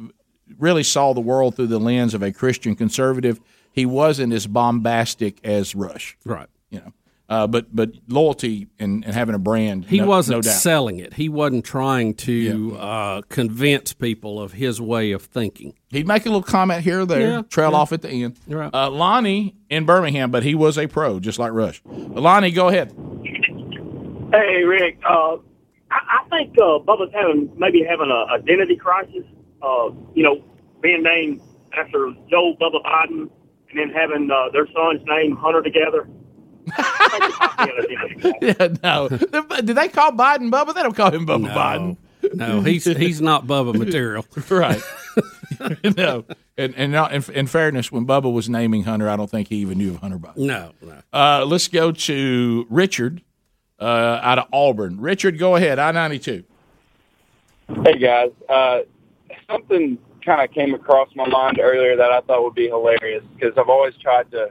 really 0.58 0.82
saw 0.82 1.12
the 1.12 1.20
world 1.20 1.56
through 1.56 1.66
the 1.66 1.78
lens 1.80 2.14
of 2.14 2.22
a 2.22 2.32
Christian 2.32 2.74
conservative. 2.74 3.40
He 3.72 3.84
wasn't 3.86 4.32
as 4.32 4.46
bombastic 4.46 5.38
as 5.44 5.74
Rush. 5.74 6.16
Right. 6.24 6.48
You 7.28 7.34
know. 7.36 7.42
Uh, 7.42 7.46
but 7.46 7.74
but 7.76 7.90
loyalty 8.08 8.68
and, 8.78 9.04
and 9.04 9.14
having 9.14 9.34
a 9.34 9.38
brand, 9.38 9.84
He 9.84 10.00
no, 10.00 10.06
wasn't 10.06 10.38
no 10.38 10.42
doubt. 10.42 10.54
selling 10.54 10.98
it. 10.98 11.14
He 11.14 11.28
wasn't 11.28 11.64
trying 11.64 12.14
to 12.14 12.76
uh, 12.78 13.22
convince 13.28 13.92
people 13.92 14.40
of 14.40 14.52
his 14.54 14.80
way 14.80 15.12
of 15.12 15.22
thinking. 15.22 15.74
He'd 15.90 16.06
make 16.08 16.24
a 16.24 16.28
little 16.30 16.42
comment 16.42 16.82
here 16.84 17.00
or 17.00 17.06
there, 17.06 17.20
Yeah, 17.20 17.42
trail 17.42 17.72
yeah. 17.72 17.76
off 17.76 17.92
at 17.92 18.02
the 18.02 18.08
end. 18.10 18.38
Right. 18.46 18.72
Uh, 18.72 18.90
Lonnie 18.90 19.54
in 19.68 19.84
Birmingham, 19.84 20.30
but 20.30 20.42
he 20.42 20.54
was 20.54 20.78
a 20.78 20.86
pro, 20.86 21.20
just 21.20 21.38
like 21.38 21.52
Rush. 21.52 21.82
Lonnie, 21.84 22.50
go 22.50 22.68
ahead. 22.68 22.92
Hey, 24.32 24.62
Rick. 24.64 24.98
Uh, 25.08 25.36
I, 25.90 26.20
I 26.20 26.28
think 26.30 26.52
uh, 26.58 26.78
Bubba's 26.84 27.12
having 27.14 27.50
maybe 27.56 27.82
having 27.88 28.10
an 28.10 28.26
identity 28.30 28.76
crisis. 28.76 29.24
Uh, 29.62 29.90
you 30.14 30.22
know, 30.22 30.42
being 30.82 31.02
named 31.02 31.40
after 31.76 32.12
Joe 32.30 32.54
Bubba 32.60 32.82
Biden, 32.84 33.28
and 33.70 33.76
then 33.78 33.90
having 33.90 34.30
uh, 34.30 34.50
their 34.52 34.66
son's 34.66 35.02
name 35.06 35.36
Hunter 35.36 35.62
together. 35.62 36.08
Yeah, 38.42 38.68
no. 38.82 39.08
Did 39.08 39.76
they 39.76 39.88
call 39.88 40.12
Biden 40.12 40.50
Bubba? 40.50 40.74
They 40.74 40.82
don't 40.82 40.94
call 40.96 41.10
him 41.10 41.26
Bubba 41.26 41.52
Biden. 41.52 41.96
No, 42.34 42.60
he's 42.60 42.84
he's 42.84 43.20
not 43.20 43.46
Bubba 43.46 43.74
material. 43.74 44.24
right. 44.50 44.82
no. 45.96 46.24
And, 46.56 46.74
and 46.76 46.92
not, 46.92 47.12
in, 47.12 47.22
in 47.32 47.46
fairness, 47.46 47.92
when 47.92 48.06
Bubba 48.06 48.32
was 48.32 48.48
naming 48.48 48.82
Hunter, 48.82 49.08
I 49.08 49.16
don't 49.16 49.30
think 49.30 49.48
he 49.48 49.56
even 49.56 49.78
knew 49.78 49.90
of 49.90 49.98
Hunter 49.98 50.18
Biden. 50.18 50.38
No, 50.38 50.72
no. 50.82 51.02
Uh, 51.12 51.44
let's 51.46 51.68
go 51.68 51.92
to 51.92 52.66
Richard 52.68 53.22
uh, 53.78 54.20
out 54.22 54.38
of 54.38 54.46
Auburn. 54.52 55.00
Richard, 55.00 55.38
go 55.38 55.56
ahead. 55.56 55.78
I 55.78 55.92
92. 55.92 56.44
Hey 57.84 57.98
guys, 57.98 58.30
uh, 58.48 58.80
something 59.48 59.98
kind 60.24 60.42
of 60.42 60.50
came 60.54 60.74
across 60.74 61.08
my 61.14 61.28
mind 61.28 61.60
earlier 61.60 61.96
that 61.96 62.10
I 62.10 62.20
thought 62.22 62.42
would 62.42 62.54
be 62.54 62.68
hilarious 62.68 63.22
because 63.34 63.52
I've 63.58 63.68
always 63.68 63.94
tried 63.96 64.30
to 64.32 64.48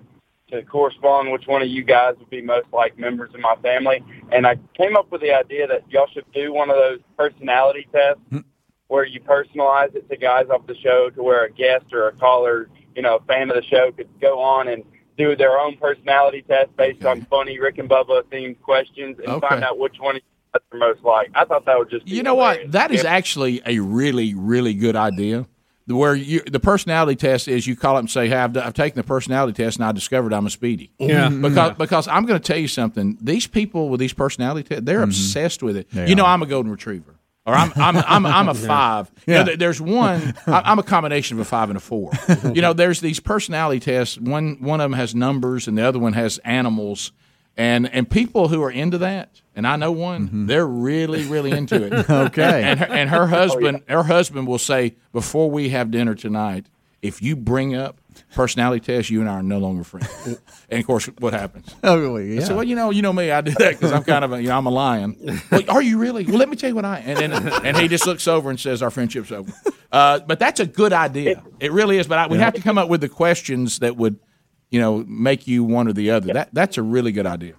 to 0.52 0.64
correspond 0.64 1.32
which 1.32 1.46
one 1.48 1.62
of 1.62 1.68
you 1.68 1.84
guys 1.84 2.16
would 2.20 2.30
be 2.30 2.42
most 2.42 2.68
like 2.72 2.98
members 2.98 3.34
of 3.34 3.40
my 3.42 3.56
family, 3.62 4.04
and 4.32 4.48
I 4.48 4.56
came 4.76 4.96
up 4.96 5.12
with 5.12 5.22
the 5.22 5.34
idea 5.34 5.68
that 5.68 5.84
y'all 5.90 6.08
should 6.08 6.26
do 6.34 6.54
one 6.54 6.70
of 6.70 6.78
those 6.78 7.00
personality 7.18 7.88
tests 7.92 8.22
hmm. 8.30 8.40
where 8.88 9.06
you 9.06 9.20
personalize 9.20 9.94
it 9.96 10.10
to 10.10 10.18
guys 10.18 10.46
off 10.50 10.66
the 10.68 10.76
show 10.76 11.10
to 11.10 11.24
where 11.24 11.46
a 11.46 11.52
guest 11.52 11.86
or 11.92 12.08
a 12.08 12.14
caller, 12.14 12.70
you 12.96 13.02
know, 13.02 13.18
a 13.18 13.24
fan 13.26 13.50
of 13.50 13.56
the 13.56 13.64
show 13.64 13.92
could 13.92 14.10
go 14.22 14.40
on 14.40 14.68
and 14.70 14.84
do 15.18 15.36
their 15.36 15.58
own 15.60 15.76
personality 15.78 16.44
test 16.48 16.76
based 16.78 17.04
on 17.04 17.26
funny 17.30 17.60
Rick 17.60 17.80
and 17.80 17.90
Bubba 17.90 18.24
themed 18.24 18.62
questions 18.62 19.18
and 19.18 19.28
Okay. 19.28 19.48
find 19.48 19.64
out 19.64 19.78
which 19.80 19.96
one 20.00 20.16
of 20.16 20.22
you 20.22 20.52
guys 20.54 20.62
are 20.72 20.78
most 20.78 21.04
like. 21.04 21.32
I 21.34 21.44
thought 21.44 21.66
that 21.66 21.78
would 21.78 21.90
just 21.90 22.06
be 22.06 22.12
You 22.12 22.24
know 22.24 22.36
what? 22.36 22.72
That 22.72 22.92
is 22.92 23.04
Yeah. 23.04 23.10
actually 23.10 23.62
a 23.66 23.80
really, 23.80 24.34
really 24.36 24.74
good 24.76 24.96
idea. 24.96 25.48
The- 25.88 25.96
Where 25.96 26.16
you, 26.16 26.42
the 26.42 26.60
personality 26.60 27.16
test 27.16 27.48
is, 27.48 27.66
you 27.66 27.76
call 27.76 27.96
up 27.96 28.02
and 28.02 28.12
say, 28.12 28.28
"Hey, 28.28 28.36
I've, 28.36 28.56
I've 28.58 28.74
taken 28.74 28.98
the 28.98 29.08
personality 29.08 29.54
test 29.54 29.78
and 29.78 29.86
I 29.86 29.92
discovered 29.92 30.34
I'm 30.34 30.46
a 30.46 30.50
speedy." 30.50 30.92
Yeah. 31.00 31.28
Mm-hmm. 31.28 31.46
Mm-hmm. 31.46 31.54
because 31.54 31.78
because 31.78 32.08
I'm 32.08 32.26
going 32.26 32.40
to 32.40 32.46
tell 32.46 32.60
you 32.60 32.68
something. 32.68 33.18
These 33.22 33.48
people 33.48 33.90
with 33.90 34.00
these 34.00 34.14
personality 34.14 34.68
tests, 34.68 34.86
they're 34.86 34.98
mm-hmm. 34.98 35.06
obsessed 35.06 35.64
with 35.64 35.78
it. 35.78 35.88
you 35.94 36.16
know, 36.16 36.26
I'm 36.26 36.44
a 36.44 36.46
golden 36.46 36.72
retriever, 36.72 37.16
or 37.46 37.54
I'm 37.54 37.72
I'm 37.76 37.98
I'm, 37.98 38.26
I'm 38.26 38.50
a 38.50 38.54
five. 38.74 39.10
You 39.26 39.36
know, 39.36 39.56
there's 39.56 39.80
one. 39.82 40.36
I'm 40.46 40.80
a 40.80 40.84
combination 40.84 41.38
of 41.38 41.42
a 41.42 41.46
five 41.46 41.70
and 41.70 41.78
a 41.78 41.82
four. 41.82 42.12
you 42.54 42.62
know, 42.62 42.74
there's 42.74 43.00
these 43.00 43.20
personality 43.20 43.80
tests. 43.80 44.18
One 44.20 44.58
one 44.60 44.82
of 44.82 44.92
them 44.92 44.98
has 44.98 45.16
numbers, 45.16 45.68
and 45.68 45.78
the 45.78 45.84
other 45.84 46.00
one 46.00 46.14
has 46.14 46.38
animals. 46.40 47.14
And 47.58 47.92
and 47.92 48.10
people 48.10 48.50
who 48.50 48.62
are 48.62 48.72
into 48.72 49.00
that, 49.00 49.42
and 49.56 49.66
I 49.66 49.78
know 49.78 49.92
one, 49.92 50.46
they're 50.46 50.68
really 50.68 51.26
really 51.26 51.52
into 51.52 51.84
it. 51.84 52.10
Okay. 52.10 52.64
And 52.64 52.80
her, 52.80 52.86
and 52.86 53.10
her 53.10 53.28
husband, 53.28 53.84
her 53.90 54.04
husband 54.04 54.48
will 54.48 54.60
say 54.60 54.96
before 55.12 55.50
we 55.50 55.70
have 55.70 55.90
dinner 55.90 56.14
tonight, 56.14 56.68
if 57.02 57.22
you 57.22 57.36
bring 57.36 57.76
up 57.76 58.00
personality 58.34 58.84
test, 58.84 59.10
you 59.10 59.22
and 59.22 59.30
I 59.30 59.34
are 59.34 59.44
no 59.44 59.60
longer 59.60 59.84
friends. 59.84 60.10
and 60.70 60.80
of 60.80 60.86
course, 60.86 61.06
what 61.20 61.34
happens? 61.34 61.74
Oh, 61.84 62.18
I 62.18 62.22
yeah. 62.22 62.44
said, 62.44 62.56
well, 62.56 62.64
you 62.64 62.76
know, 62.76 62.90
you 62.90 63.02
know 63.02 63.14
me, 63.14 63.32
I 63.32 63.42
do 63.42 63.52
that 63.52 63.72
because 63.72 63.92
I'm 63.92 64.04
kind 64.04 64.26
of 64.26 64.34
a, 64.34 64.42
you 64.42 64.50
know, 64.50 64.58
I'm 64.58 64.66
a 64.66 64.72
lion. 64.72 65.16
well, 65.52 65.62
are 65.70 65.82
you 65.82 65.98
really? 65.98 66.26
Well, 66.26 66.38
let 66.38 66.50
me 66.50 66.56
tell 66.56 66.70
you 66.70 66.76
what 66.76 66.86
I. 66.86 67.00
And 67.00 67.18
then 67.18 67.34
and 67.64 67.78
he 67.78 67.88
just 67.88 68.06
looks 68.06 68.28
over 68.28 68.50
and 68.50 68.60
says, 68.60 68.82
our 68.82 68.92
friendship's 68.92 69.32
over. 69.32 69.52
Uh, 69.92 70.20
but 70.20 70.40
that's 70.40 70.60
a 70.60 70.66
good 70.66 70.94
idea. 70.94 71.44
It 71.60 71.72
really 71.72 71.98
is. 71.98 72.08
But 72.08 72.20
I, 72.20 72.28
we 72.28 72.38
have 72.38 72.54
to 72.56 72.62
come 72.62 72.78
up 72.78 72.90
with 72.90 73.02
the 73.02 73.10
questions 73.10 73.80
that 73.80 73.96
would, 73.98 74.20
you 74.70 74.80
know, 74.80 75.04
make 75.08 75.48
you 75.48 75.64
one 75.64 75.88
or 75.88 75.94
the 75.94 76.12
other. 76.12 76.34
That 76.34 76.50
that's 76.54 76.78
a 76.78 76.84
really 76.84 77.12
good 77.12 77.26
idea. 77.26 77.54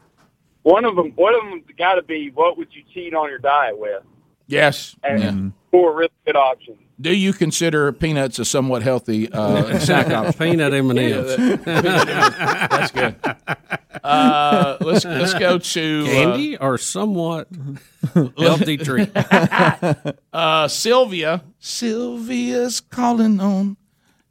One 0.62 0.84
of 0.84 0.96
them, 0.96 1.12
one 1.16 1.34
of 1.34 1.40
them's 1.48 1.64
got 1.78 1.94
to 1.94 2.02
be 2.02 2.30
what 2.34 2.58
would 2.58 2.68
you 2.74 2.82
cheat 2.92 3.14
on 3.14 3.28
your 3.30 3.38
diet 3.38 3.78
with? 3.78 4.02
Yes. 4.46 4.96
And 5.02 5.20
Yeah. 5.22 5.50
four 5.70 5.94
really 5.96 6.10
good 6.26 6.36
options. 6.36 6.78
Do 7.00 7.14
you 7.14 7.32
consider 7.32 7.92
peanuts 7.92 8.38
a 8.40 8.44
somewhat 8.44 8.82
healthy 8.82 9.30
uh, 9.30 9.78
snack 9.80 10.08
option? 10.10 10.32
Peanut 10.32 10.72
M&Ms. 10.74 10.96
Yeah, 11.38 11.56
that- 11.56 11.64
peanut 11.64 12.08
M&Ms. 12.08 12.68
That's 12.70 12.90
good. 12.90 13.14
Uh, 14.04 14.76
let's 14.80 15.04
let's 15.04 15.34
go 15.34 15.58
to 15.58 16.04
Candy 16.06 16.56
or 16.56 16.76
somewhat 16.78 17.48
healthy 18.36 18.76
treat. 18.78 19.10
Uh, 20.32 20.68
Sylvia. 20.68 21.42
Sylvia's 21.58 22.80
calling 22.80 23.40
on 23.40 23.76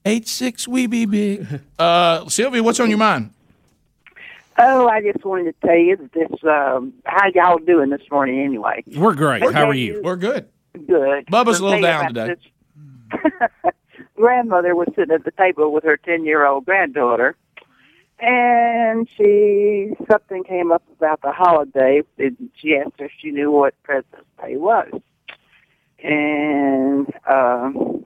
eight 0.07 0.27
six. 0.27 0.67
We 0.67 0.87
be 0.87 1.05
big. 1.05 1.61
Uh, 1.79 2.27
Sylvia, 2.27 2.63
what's 2.63 2.79
on 2.79 2.89
your 2.89 2.97
mind? 2.97 3.29
Oh, 4.57 4.87
I 4.87 4.99
just 5.03 5.23
wanted 5.23 5.53
to 5.61 5.67
tell 5.67 5.77
you 5.77 5.95
that 5.95 6.11
this. 6.11 6.43
Um, 6.43 6.93
how 7.05 7.27
y'all 7.35 7.59
doing 7.59 7.91
this 7.91 8.01
morning, 8.09 8.39
anyway? 8.39 8.83
We're 8.95 9.13
great. 9.13 9.43
How 9.53 9.69
are 9.69 9.75
you? 9.75 10.01
We're 10.03 10.15
good. 10.15 10.47
Good. 10.73 11.27
Bubba's 11.27 11.59
a 11.59 11.63
I'll 11.63 11.69
little 11.69 11.81
down 11.81 12.13
today. 12.13 12.35
Grandmother 14.15 14.75
was 14.75 14.87
sitting 14.95 15.13
at 15.13 15.23
the 15.23 15.31
table 15.31 15.71
with 15.71 15.83
her 15.83 15.97
ten-year-old 15.97 16.65
granddaughter, 16.65 17.35
and 18.19 19.07
she 19.15 19.91
something 20.09 20.43
came 20.43 20.71
up 20.71 20.81
about 20.97 21.21
the 21.21 21.31
holiday. 21.31 22.01
And 22.17 22.49
she 22.55 22.75
asked 22.75 22.93
her 22.97 23.05
if 23.05 23.11
she 23.19 23.29
knew 23.29 23.51
what 23.51 23.75
President's 23.83 24.25
Day 24.41 24.57
was, 24.57 24.89
and 26.03 27.13
um, 27.29 28.03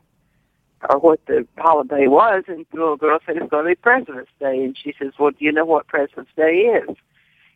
or 0.89 0.99
what 0.99 1.25
the 1.27 1.47
holiday 1.57 2.07
was, 2.07 2.43
and 2.47 2.65
the 2.71 2.77
little 2.77 2.97
girl 2.97 3.19
said 3.25 3.37
it's 3.37 3.49
going 3.49 3.65
to 3.65 3.69
be 3.69 3.75
President's 3.75 4.31
Day, 4.39 4.63
and 4.63 4.77
she 4.77 4.93
says, 4.97 5.13
"Well, 5.19 5.31
do 5.31 5.45
you 5.45 5.51
know 5.51 5.65
what 5.65 5.87
President's 5.87 6.31
Day 6.35 6.81
is?" 6.83 6.95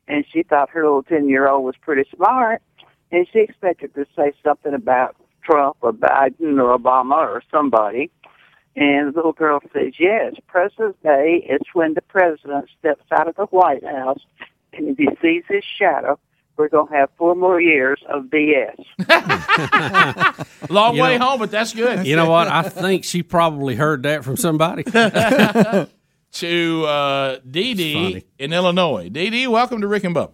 And 0.07 0.25
she 0.31 0.43
thought 0.43 0.69
her 0.69 0.83
little 0.83 1.03
ten-year-old 1.03 1.63
was 1.63 1.75
pretty 1.81 2.07
smart, 2.15 2.61
and 3.11 3.27
she 3.31 3.39
expected 3.39 3.95
to 3.95 4.05
say 4.15 4.33
something 4.43 4.73
about 4.73 5.15
Trump 5.43 5.77
or 5.81 5.93
Biden 5.93 6.59
or 6.61 6.77
Obama 6.77 7.17
or 7.17 7.41
somebody. 7.51 8.11
And 8.75 9.13
the 9.13 9.17
little 9.17 9.33
girl 9.33 9.61
says, 9.73 9.93
"Yes, 9.99 10.35
President's 10.47 10.99
Day 11.01 11.45
is 11.49 11.61
when 11.73 11.93
the 11.93 12.01
president 12.01 12.69
steps 12.77 13.05
out 13.11 13.27
of 13.27 13.35
the 13.35 13.45
White 13.45 13.85
House, 13.85 14.23
and 14.73 14.89
if 14.89 14.97
he 14.97 15.09
sees 15.21 15.43
his 15.47 15.63
shadow." 15.63 16.19
We're 16.57 16.69
gonna 16.69 16.89
have 16.95 17.09
four 17.17 17.35
more 17.35 17.59
years 17.59 18.01
of 18.07 18.25
BS. 18.25 18.75
Long 20.69 20.95
You 20.95 21.01
way 21.03 21.17
know- 21.17 21.25
home, 21.31 21.39
but 21.39 21.51
that's 21.51 21.73
good. 21.73 22.07
You 22.07 22.15
know 22.15 22.29
what? 22.29 22.47
I 22.47 22.63
think 22.63 23.03
she 23.03 23.23
probably 23.23 23.75
heard 23.75 24.03
that 24.03 24.23
from 24.23 24.37
somebody. 24.37 24.83
to 26.31 26.85
uh, 26.85 27.39
Dee 27.49 27.73
Dee 27.73 28.23
in 28.39 28.53
Illinois. 28.53 29.09
Dee 29.09 29.29
Dee, 29.29 29.47
welcome 29.47 29.81
to 29.81 29.87
Rick 29.87 30.05
and 30.05 30.13
Bub. 30.13 30.31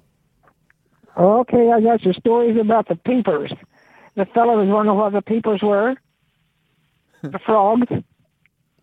Okay, 1.17 1.71
I 1.71 1.81
got 1.81 2.03
your 2.03 2.13
stories 2.13 2.57
about 2.59 2.87
the 2.87 2.95
peepers. 2.95 3.51
The 4.15 4.25
fellow 4.25 4.57
was 4.59 4.67
wondering 4.69 4.97
what 4.97 5.13
the 5.13 5.21
peepers 5.21 5.61
were. 5.61 5.95
The 7.21 7.39
frogs. 7.39 7.87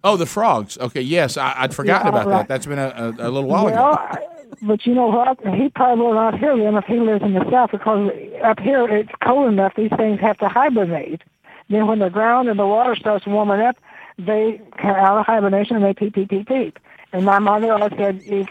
Oh, 0.05 0.17
the 0.17 0.27
frogs. 0.27 0.79
Okay, 0.79 1.01
yes, 1.03 1.37
I, 1.37 1.55
I'd 1.57 1.75
forgotten 1.75 2.07
Yeah, 2.07 2.11
about 2.21 2.29
that. 2.29 2.35
right. 2.37 2.49
That's 2.49 2.67
been 2.67 2.79
a, 2.79 2.89
a, 3.19 3.29
a 3.29 3.31
little 3.31 3.45
while 3.49 3.65
well, 3.65 3.93
ago. 3.95 4.29
I- 4.51 4.57
but 4.63 4.87
you 4.87 4.95
know 4.95 5.07
what? 5.09 5.39
He 5.55 5.69
probably 5.71 6.05
will 6.05 6.15
not 6.15 6.39
hear 6.39 6.57
them 6.57 6.77
if 6.77 6.85
he 6.85 6.99
lives 7.01 7.23
in 7.23 7.35
the 7.35 7.49
south 7.51 7.71
because 7.73 8.11
up 8.43 8.59
here 8.61 8.89
it's 8.89 9.11
cold 9.23 9.49
enough. 9.53 9.75
These 9.77 9.91
things 9.97 10.21
have 10.21 10.39
to 10.39 10.49
hibernate. 10.49 11.23
Then 11.69 11.87
when 11.87 11.99
the 11.99 12.11
ground 12.11 12.49
and 12.49 12.59
the 12.59 12.67
water 12.67 12.97
starts 12.97 13.27
warming 13.27 13.61
up, 13.61 13.77
they 14.19 14.61
come 14.79 14.97
out 14.97 15.19
of 15.19 15.27
hibernation 15.27 15.77
and 15.77 15.85
they 15.85 15.95
peep, 15.95 16.15
peep, 16.15 16.31
peep, 16.31 16.49
peep. 16.49 16.79
And 17.13 17.25
my 17.25 17.39
mother 17.39 17.73
always 17.73 17.93
said, 17.97 18.23
if 18.27 18.49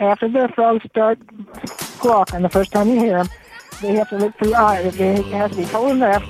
after 0.00 0.28
the 0.28 0.48
frogs 0.54 0.84
start 0.90 1.18
squawking, 1.96 2.42
the 2.42 2.48
first 2.48 2.72
time 2.72 2.88
you 2.90 2.98
hear 2.98 3.18
them, 3.18 3.28
they 3.82 3.94
have 3.94 4.08
to 4.10 4.16
look 4.16 4.36
through 4.38 4.54
eyes. 4.54 4.94
It 4.98 5.24
has 5.32 5.50
to 5.52 5.56
be 5.56 5.64
cold 5.66 5.92
enough. 5.92 6.22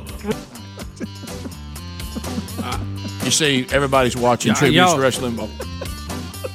You 3.24 3.30
see, 3.32 3.66
everybody's 3.72 4.16
watching 4.16 4.50
Yeah, 4.50 4.54
tributes 4.54 4.92
y'all- 4.92 5.00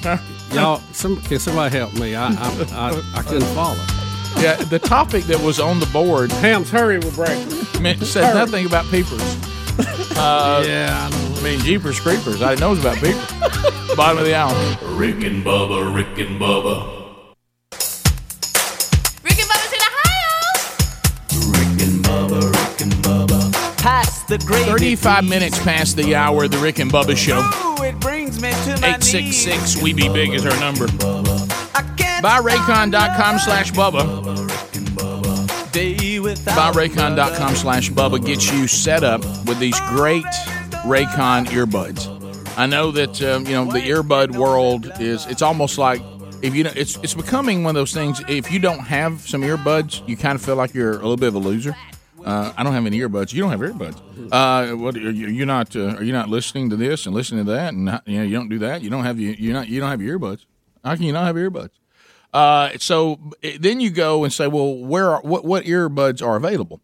to 0.51 0.59
Rush 0.59 0.65
Limbaugh. 0.67 0.79
Huh? 0.79 0.79
Y'all, 0.79 0.93
some, 0.93 1.21
can 1.21 1.39
somebody 1.39 1.77
help 1.77 1.93
me? 1.93 2.15
I, 2.15 2.27
I, 2.27 2.65
I, 2.71 3.19
I 3.19 3.21
couldn't 3.23 3.53
follow. 3.55 3.77
Yeah, 4.41 4.55
the 4.55 4.79
topic 4.79 5.25
that 5.25 5.39
was 5.41 5.59
on 5.59 5.79
the 5.79 5.85
board. 5.87 6.31
Hams, 6.31 6.69
hurry 6.71 6.97
with 6.97 7.15
breakfast. 7.15 8.13
said 8.13 8.23
Hurry. 8.25 8.33
nothing 8.35 8.65
about 8.65 8.85
peepers. 8.85 9.21
Uh, 10.17 10.63
yeah, 10.67 11.09
I, 11.11 11.43
mean 11.43 11.59
Jeepers 11.59 11.99
Creepers. 11.99 12.41
I 12.41 12.49
didn't 12.49 12.61
know 12.61 12.67
it 12.67 12.69
was 12.71 12.79
about 12.79 12.97
peepers. 12.97 13.95
Bottom 13.95 14.19
of 14.19 14.25
the 14.25 14.35
hour. 14.35 14.53
Rick 14.95 15.23
and 15.23 15.43
Bubba, 15.43 15.93
Rick 15.93 16.19
and 16.19 16.39
Bubba. 16.39 17.01
Pass 23.77 24.23
the 24.25 24.37
gravy. 24.37 24.65
35 24.69 25.27
minutes 25.27 25.57
past 25.63 25.95
the 25.97 26.13
hour 26.13 26.43
of 26.43 26.51
the 26.51 26.57
Rick 26.59 26.77
and 26.77 26.91
Bubba 26.91 27.17
show. 27.17 27.70
Brings 28.01 28.41
me 28.41 28.49
to 28.49 28.81
my 28.81 28.95
866 28.95 29.81
We 29.81 29.93
Be 29.93 30.09
Big 30.09 30.33
is 30.33 30.45
our 30.45 30.59
number. 30.59 30.87
BuyRaycon.com 32.21 33.39
slash 33.39 33.71
Bubba. 33.71 34.23
BuyRaycon.com 35.71 37.55
slash 37.55 37.89
Bubba 37.91 38.25
gets 38.25 38.51
you 38.51 38.67
set 38.67 39.03
up 39.03 39.21
with 39.45 39.59
these 39.59 39.79
great 39.89 40.25
Raycon 40.83 41.45
earbuds. 41.47 42.07
I 42.57 42.65
know 42.65 42.91
that 42.91 43.21
um, 43.21 43.45
you 43.45 43.53
know 43.53 43.65
the 43.65 43.79
earbud 43.79 44.35
world 44.35 44.91
is 44.99 45.25
it's 45.27 45.41
almost 45.41 45.77
like 45.77 46.01
if 46.41 46.55
you 46.55 46.63
don't, 46.63 46.75
it's 46.75 46.97
it's 46.97 47.13
becoming 47.13 47.63
one 47.63 47.75
of 47.75 47.79
those 47.79 47.93
things. 47.93 48.21
If 48.27 48.51
you 48.51 48.59
don't 48.59 48.79
have 48.79 49.21
some 49.21 49.41
earbuds, 49.41 50.07
you 50.07 50.17
kind 50.17 50.35
of 50.35 50.41
feel 50.41 50.55
like 50.55 50.73
you're 50.73 50.91
a 50.93 50.95
little 50.95 51.17
bit 51.17 51.29
of 51.29 51.35
a 51.35 51.39
loser. 51.39 51.75
Uh, 52.25 52.53
I 52.55 52.63
don't 52.63 52.73
have 52.73 52.85
any 52.85 52.99
earbuds. 52.99 53.33
You 53.33 53.41
don't 53.41 53.51
have 53.51 53.59
earbuds. 53.59 53.99
Uh, 54.31 54.75
what 54.75 54.95
are 54.95 55.11
you, 55.11 55.27
you're 55.27 55.45
not? 55.45 55.75
Uh, 55.75 55.95
are 55.95 56.03
you 56.03 56.13
not 56.13 56.29
listening 56.29 56.69
to 56.69 56.75
this 56.75 57.05
and 57.05 57.15
listening 57.15 57.45
to 57.45 57.51
that? 57.51 57.73
And 57.73 57.85
not- 57.85 58.07
you 58.07 58.17
know 58.19 58.23
you 58.23 58.35
don't 58.35 58.49
do 58.49 58.59
that. 58.59 58.81
You 58.81 58.89
don't 58.89 59.03
have 59.03 59.19
you 59.19 59.31
you 59.31 59.53
not 59.53 59.67
you 59.67 59.79
don't 59.79 59.89
have 59.89 59.99
earbuds. 59.99 60.45
How 60.83 60.95
can 60.95 61.03
you 61.03 61.13
not 61.13 61.25
have 61.25 61.35
earbuds? 61.35 61.71
Uh, 62.33 62.69
so 62.77 63.19
then 63.59 63.81
you 63.81 63.89
go 63.89 64.23
and 64.23 64.31
say, 64.31 64.47
well, 64.47 64.75
where 64.75 65.09
are 65.11 65.21
what 65.21 65.43
what 65.45 65.65
earbuds 65.65 66.25
are 66.25 66.35
available? 66.35 66.81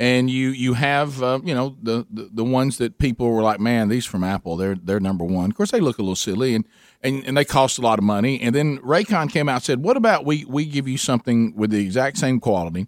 And 0.00 0.30
you 0.30 0.50
you 0.50 0.74
have 0.74 1.22
uh, 1.22 1.40
you 1.44 1.54
know 1.54 1.76
the, 1.82 2.06
the 2.10 2.30
the 2.32 2.44
ones 2.44 2.78
that 2.78 2.98
people 2.98 3.30
were 3.30 3.42
like, 3.42 3.60
man, 3.60 3.88
these 3.88 4.06
from 4.06 4.22
Apple, 4.24 4.56
they're 4.56 4.76
they're 4.76 5.00
number 5.00 5.24
one. 5.24 5.50
Of 5.50 5.56
course, 5.56 5.70
they 5.70 5.80
look 5.80 5.98
a 5.98 6.02
little 6.02 6.16
silly 6.16 6.54
and 6.54 6.64
and, 7.02 7.24
and 7.26 7.36
they 7.36 7.44
cost 7.44 7.78
a 7.78 7.82
lot 7.82 7.98
of 7.98 8.04
money. 8.04 8.40
And 8.40 8.54
then 8.54 8.78
Raycon 8.78 9.30
came 9.30 9.48
out 9.48 9.56
and 9.56 9.62
said, 9.64 9.82
what 9.82 9.96
about 9.96 10.24
we 10.24 10.44
we 10.46 10.64
give 10.64 10.88
you 10.88 10.98
something 10.98 11.54
with 11.54 11.70
the 11.70 11.80
exact 11.80 12.16
same 12.18 12.40
quality 12.40 12.86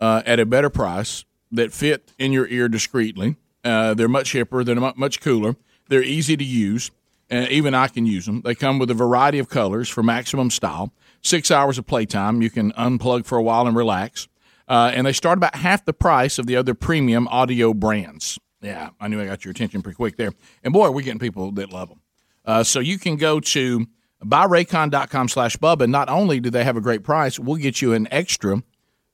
uh, 0.00 0.22
at 0.26 0.40
a 0.40 0.46
better 0.46 0.70
price 0.70 1.24
that 1.52 1.72
fit 1.72 2.12
in 2.18 2.32
your 2.32 2.46
ear 2.48 2.68
discreetly. 2.68 3.36
Uh, 3.64 3.94
they're 3.94 4.08
much 4.08 4.32
hipper. 4.32 4.64
They're 4.64 4.76
much 4.96 5.20
cooler. 5.20 5.56
They're 5.88 6.02
easy 6.02 6.36
to 6.36 6.44
use. 6.44 6.90
Uh, 7.30 7.46
even 7.50 7.74
I 7.74 7.88
can 7.88 8.06
use 8.06 8.26
them. 8.26 8.42
They 8.42 8.54
come 8.54 8.78
with 8.78 8.90
a 8.90 8.94
variety 8.94 9.38
of 9.38 9.48
colors 9.48 9.88
for 9.88 10.02
maximum 10.02 10.50
style. 10.50 10.92
Six 11.22 11.50
hours 11.50 11.76
of 11.76 11.86
playtime. 11.86 12.40
You 12.42 12.50
can 12.50 12.72
unplug 12.72 13.26
for 13.26 13.36
a 13.36 13.42
while 13.42 13.66
and 13.66 13.76
relax. 13.76 14.28
Uh, 14.68 14.92
and 14.94 15.06
they 15.06 15.12
start 15.12 15.38
about 15.38 15.56
half 15.56 15.84
the 15.84 15.92
price 15.92 16.38
of 16.38 16.46
the 16.46 16.56
other 16.56 16.74
premium 16.74 17.26
audio 17.28 17.74
brands. 17.74 18.38
Yeah, 18.60 18.90
I 19.00 19.08
knew 19.08 19.20
I 19.20 19.26
got 19.26 19.44
your 19.44 19.50
attention 19.52 19.82
pretty 19.82 19.96
quick 19.96 20.16
there. 20.16 20.32
And 20.64 20.72
boy, 20.72 20.90
we're 20.90 21.02
getting 21.02 21.20
people 21.20 21.52
that 21.52 21.72
love 21.72 21.88
them. 21.88 22.00
Uh, 22.44 22.62
so 22.62 22.80
you 22.80 22.98
can 22.98 23.16
go 23.16 23.38
to 23.40 23.86
buyraycon.com 24.24 25.28
slash 25.28 25.56
Bubba. 25.56 25.88
Not 25.88 26.08
only 26.08 26.40
do 26.40 26.50
they 26.50 26.64
have 26.64 26.76
a 26.76 26.80
great 26.80 27.02
price, 27.02 27.38
we'll 27.38 27.56
get 27.56 27.82
you 27.82 27.92
an 27.92 28.08
extra 28.10 28.62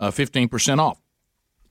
uh, 0.01 0.11
15% 0.11 0.79
off. 0.79 1.02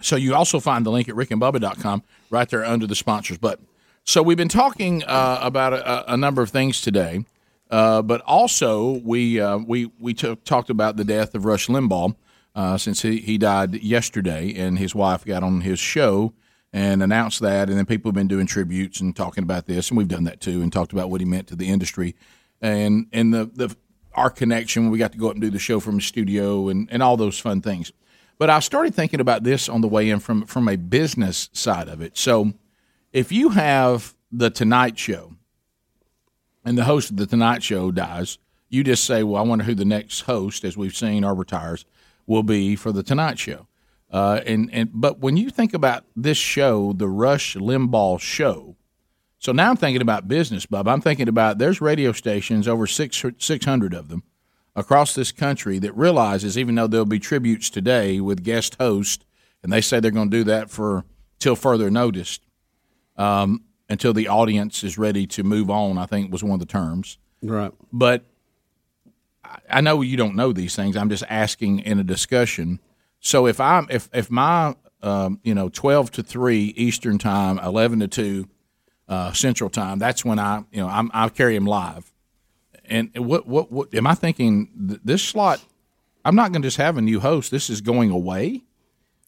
So 0.02 0.16
you 0.16 0.36
also 0.36 0.60
find 0.60 0.86
the 0.86 0.92
link 0.92 1.08
at 1.10 1.16
rickandbubba.com 1.16 2.04
right 2.30 2.50
there 2.50 2.66
under 2.66 2.88
the 2.88 2.96
sponsors 2.96 3.38
button. 3.38 3.68
So 4.04 4.24
we've 4.24 4.38
been 4.38 4.50
talking 4.50 5.04
uh, 5.04 5.40
about 5.42 5.74
a, 5.74 6.14
a 6.14 6.18
number 6.18 6.42
of 6.42 6.50
things 6.50 6.82
today, 6.82 7.24
uh, 7.70 8.02
but 8.02 8.22
also 8.22 9.00
we 9.04 9.40
uh, 9.40 9.58
we 9.60 9.92
we 10.00 10.14
took 10.14 10.44
talked 10.44 10.70
about 10.70 10.98
the 10.98 11.06
death 11.06 11.36
of 11.36 11.46
Rush 11.46 11.68
Limbaugh 11.68 12.16
uh, 12.56 12.78
since 12.78 13.04
he, 13.04 13.18
he 13.18 13.38
died 13.38 13.76
yesterday, 13.76 14.54
and 14.56 14.80
his 14.80 14.96
wife 14.96 15.24
got 15.24 15.44
on 15.44 15.62
his 15.62 15.80
show 15.80 16.34
and 16.74 17.04
announced 17.04 17.42
that, 17.42 17.70
and 17.70 17.78
then 17.78 17.86
people 17.86 18.10
have 18.10 18.16
been 18.16 18.28
doing 18.28 18.48
tributes 18.48 19.02
and 19.02 19.16
talking 19.16 19.44
about 19.44 19.68
this, 19.68 19.90
and 19.90 19.98
we've 19.98 20.08
done 20.08 20.24
that 20.24 20.40
too, 20.40 20.62
and 20.62 20.72
talked 20.74 20.94
about 20.94 21.10
what 21.10 21.22
he 21.22 21.26
meant 21.26 21.48
to 21.48 21.56
the 21.56 21.70
industry, 21.70 22.16
and 22.60 23.06
and 23.14 23.34
the 23.34 23.46
the 23.46 23.76
our 24.14 24.32
connection. 24.32 24.84
When 24.84 24.92
we 24.92 24.98
got 24.98 25.12
to 25.12 25.18
go 25.18 25.28
up 25.28 25.34
and 25.34 25.42
do 25.42 25.52
the 25.52 25.60
show 25.60 25.80
from 25.80 25.96
the 25.96 26.02
studio, 26.02 26.70
and 26.70 26.90
and 26.92 27.04
all 27.04 27.18
those 27.18 27.38
fun 27.40 27.62
things. 27.62 27.92
But 28.42 28.50
I 28.50 28.58
started 28.58 28.96
thinking 28.96 29.20
about 29.20 29.44
this 29.44 29.70
on 29.70 29.82
the 29.82 29.88
way 29.88 30.10
in 30.10 30.20
from 30.20 30.48
from 30.48 30.68
a 30.68 30.76
business 30.76 31.52
side 31.54 31.88
of 31.88 32.02
it. 32.02 32.18
So, 32.18 32.54
if 33.14 33.32
you 33.32 33.50
have 33.50 34.16
the 34.32 34.50
Tonight 34.50 34.98
Show, 34.98 35.36
and 36.66 36.76
the 36.76 36.86
host 36.86 37.12
of 37.12 37.18
the 37.18 37.28
Tonight 37.28 37.62
Show 37.62 37.92
dies, 37.92 38.40
you 38.68 38.84
just 38.84 39.04
say, 39.04 39.22
"Well, 39.22 39.40
I 39.40 39.46
wonder 39.46 39.64
who 39.64 39.76
the 39.76 39.86
next 39.86 40.22
host, 40.22 40.64
as 40.64 40.76
we've 40.76 40.96
seen, 40.96 41.24
or 41.24 41.36
retires, 41.36 41.86
will 42.26 42.42
be 42.42 42.76
for 42.76 42.92
the 42.92 43.04
Tonight 43.04 43.38
Show." 43.38 43.68
Uh, 44.10 44.42
and 44.48 44.72
and 44.74 44.90
but 44.92 45.20
when 45.20 45.38
you 45.38 45.52
think 45.52 45.76
about 45.76 46.06
this 46.16 46.40
show, 46.40 46.94
the 46.94 47.08
Rush 47.08 47.56
Limbaugh 47.56 48.20
Show, 48.20 48.76
so 49.38 49.52
now 49.52 49.70
I'm 49.70 49.78
thinking 49.78 50.02
about 50.02 50.28
business, 50.28 50.66
Bub. 50.66 50.88
I'm 50.88 51.02
thinking 51.02 51.28
about 51.28 51.60
there's 51.60 51.80
radio 51.80 52.12
stations 52.12 52.68
over 52.68 52.88
six 52.88 53.24
six 53.38 53.66
hundred 53.66 53.94
of 53.94 54.08
them 54.08 54.24
across 54.76 55.14
this 55.14 55.32
country 55.32 55.80
that 55.80 55.94
realizes 55.94 56.58
even 56.58 56.76
though 56.76 56.88
there'll 56.88 57.06
be 57.06 57.20
tributes 57.20 57.70
today 57.70 58.20
with 58.20 58.44
guest 58.44 58.76
host, 58.80 59.26
and 59.64 59.72
they 59.72 59.82
say 59.82 60.00
they're 60.00 60.12
going 60.12 60.32
to 60.32 60.38
do 60.38 60.44
that 60.46 60.70
for 60.70 61.06
till 61.40 61.56
further 61.56 61.90
notice, 61.90 62.40
um, 63.18 63.64
until 63.90 64.14
the 64.14 64.28
audience 64.28 64.84
is 64.84 64.98
ready 64.98 65.28
to 65.28 65.44
move 65.44 65.70
on. 65.70 65.98
I 65.98 66.06
think 66.06 66.32
was 66.32 66.44
one 66.44 66.54
of 66.54 66.60
the 66.60 66.66
terms. 66.66 67.18
Right. 67.42 67.72
But 67.92 68.24
I- 69.70 69.82
know 69.82 70.02
you 70.02 70.18
don't 70.18 70.36
know 70.36 70.54
these 70.54 70.76
things. 70.76 70.96
I'm 70.96 71.10
just 71.10 71.24
asking 71.30 71.80
in 71.80 72.00
a 72.00 72.04
discussion. 72.04 72.80
So 73.20 73.48
if 73.48 73.60
I'm 73.60 73.88
if 73.90 74.10
if 74.14 74.32
my 74.32 74.76
um, 75.04 75.40
you 75.44 75.54
know 75.54 75.70
twelve 75.70 76.12
to 76.12 76.24
three 76.24 76.66
Eastern 76.78 77.18
time, 77.18 77.60
eleven 77.60 78.00
to 78.00 78.08
two 78.08 78.48
uh, 79.08 79.34
Central 79.34 79.70
time, 79.70 80.00
that's 80.00 80.24
when 80.24 80.40
I 80.40 80.64
you 80.72 80.82
know 80.82 80.88
I'm, 80.88 81.12
I 81.14 81.28
carry 81.30 81.56
them 81.56 81.66
live. 81.66 82.11
And 82.92 83.10
what 83.18 83.48
what 83.48 83.72
what 83.72 83.94
am 83.96 84.06
I 84.06 84.14
thinking? 84.16 84.70
th- 84.90 85.00
This 85.04 85.24
slot, 85.24 85.62
I'm 86.26 86.36
not 86.36 86.52
going 86.52 86.62
to 86.62 86.68
just 86.68 86.78
have 86.78 86.98
a 86.98 87.02
new 87.02 87.20
host. 87.22 87.50
This 87.50 87.70
is 87.70 87.82
going 87.82 88.12
away. 88.12 88.64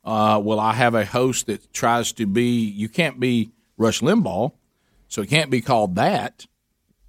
Uh, 0.03 0.39
will 0.43 0.59
I 0.59 0.73
have 0.73 0.95
a 0.95 1.05
host 1.05 1.45
that 1.47 1.71
tries 1.73 2.11
to 2.13 2.25
be? 2.27 2.59
You 2.59 2.89
can't 2.89 3.19
be 3.19 3.51
Rush 3.77 4.01
Limbaugh, 4.01 4.51
so 5.07 5.21
it 5.21 5.29
can't 5.29 5.49
be 5.49 5.61
called 5.61 5.95
that. 5.95 6.45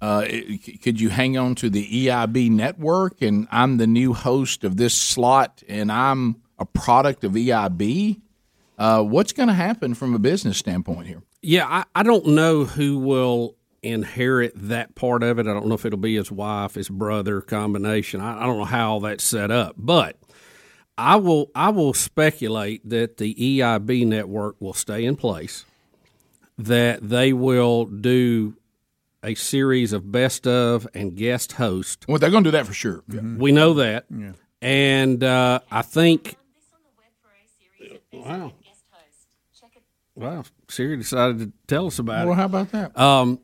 Uh, 0.01 0.23
it- 0.27 0.81
could 0.81 0.99
you 1.01 1.09
hang 1.09 1.37
on 1.37 1.55
to 1.55 1.69
the 1.69 1.85
EIB 2.07 2.49
network 2.49 3.21
and 3.21 3.47
I'm 3.51 3.77
the 3.77 3.87
new 3.87 4.13
host 4.13 4.63
of 4.63 4.77
this 4.77 4.93
slot 4.93 5.61
and 5.67 5.91
I'm 5.91 6.37
a 6.57 6.65
product 6.65 7.23
of 7.25 7.33
EIB? 7.33 8.21
Uh, 8.77 9.01
what's 9.03 9.33
going 9.33 9.47
to 9.47 9.53
happen 9.55 9.93
from 9.93 10.13
a 10.13 10.19
business 10.19 10.57
standpoint 10.57 11.07
here? 11.07 11.21
Yeah, 11.41 11.65
I, 11.67 11.83
I 11.95 12.03
don't 12.03 12.27
know 12.27 12.63
who 12.65 12.99
will 12.99 13.55
inherit 13.85 14.53
that 14.55 14.95
part 14.95 15.23
of 15.23 15.39
it. 15.39 15.47
I 15.47 15.53
don't 15.53 15.67
know 15.67 15.75
if 15.75 15.85
it'll 15.85 15.97
be 15.97 16.15
his 16.15 16.31
wife, 16.31 16.75
his 16.75 16.89
brother 16.89 17.41
combination. 17.41 18.19
I, 18.19 18.41
I 18.41 18.45
don't 18.45 18.57
know 18.57 18.65
how 18.65 18.93
all 18.93 18.99
that's 18.99 19.23
set 19.23 19.51
up, 19.51 19.75
but 19.77 20.17
I 20.97 21.17
will 21.17 21.51
I 21.53 21.69
will 21.69 21.93
speculate 21.93 22.87
that 22.89 23.17
the 23.17 23.33
EIB 23.35 24.05
network 24.07 24.55
will 24.59 24.73
stay 24.73 25.05
in 25.05 25.15
place, 25.15 25.65
that 26.57 27.07
they 27.07 27.33
will 27.33 27.85
do 27.85 28.55
a 29.23 29.35
series 29.35 29.91
of 29.91 30.11
best 30.11 30.45
of 30.47 30.87
and 30.93 31.15
guest 31.15 31.53
host. 31.53 32.05
Well, 32.07 32.19
they're 32.19 32.29
going 32.29 32.43
to 32.43 32.47
do 32.49 32.57
that 32.57 32.67
for 32.67 32.73
sure. 32.73 33.03
We 33.07 33.51
know 33.51 33.75
that, 33.75 34.05
and 34.61 35.23
uh, 35.23 35.59
I 35.71 35.81
think. 35.81 36.37
Wow. 38.13 38.53
Wow, 40.15 40.45
Siri 40.69 40.95
decided 40.95 41.39
to 41.39 41.51
tell 41.67 41.87
us 41.87 41.99
about 41.99 42.23
it. 42.23 42.25
Well, 42.27 42.35
how 42.35 42.45
about 42.45 42.71
that? 42.71 42.97
Um, 42.97 43.39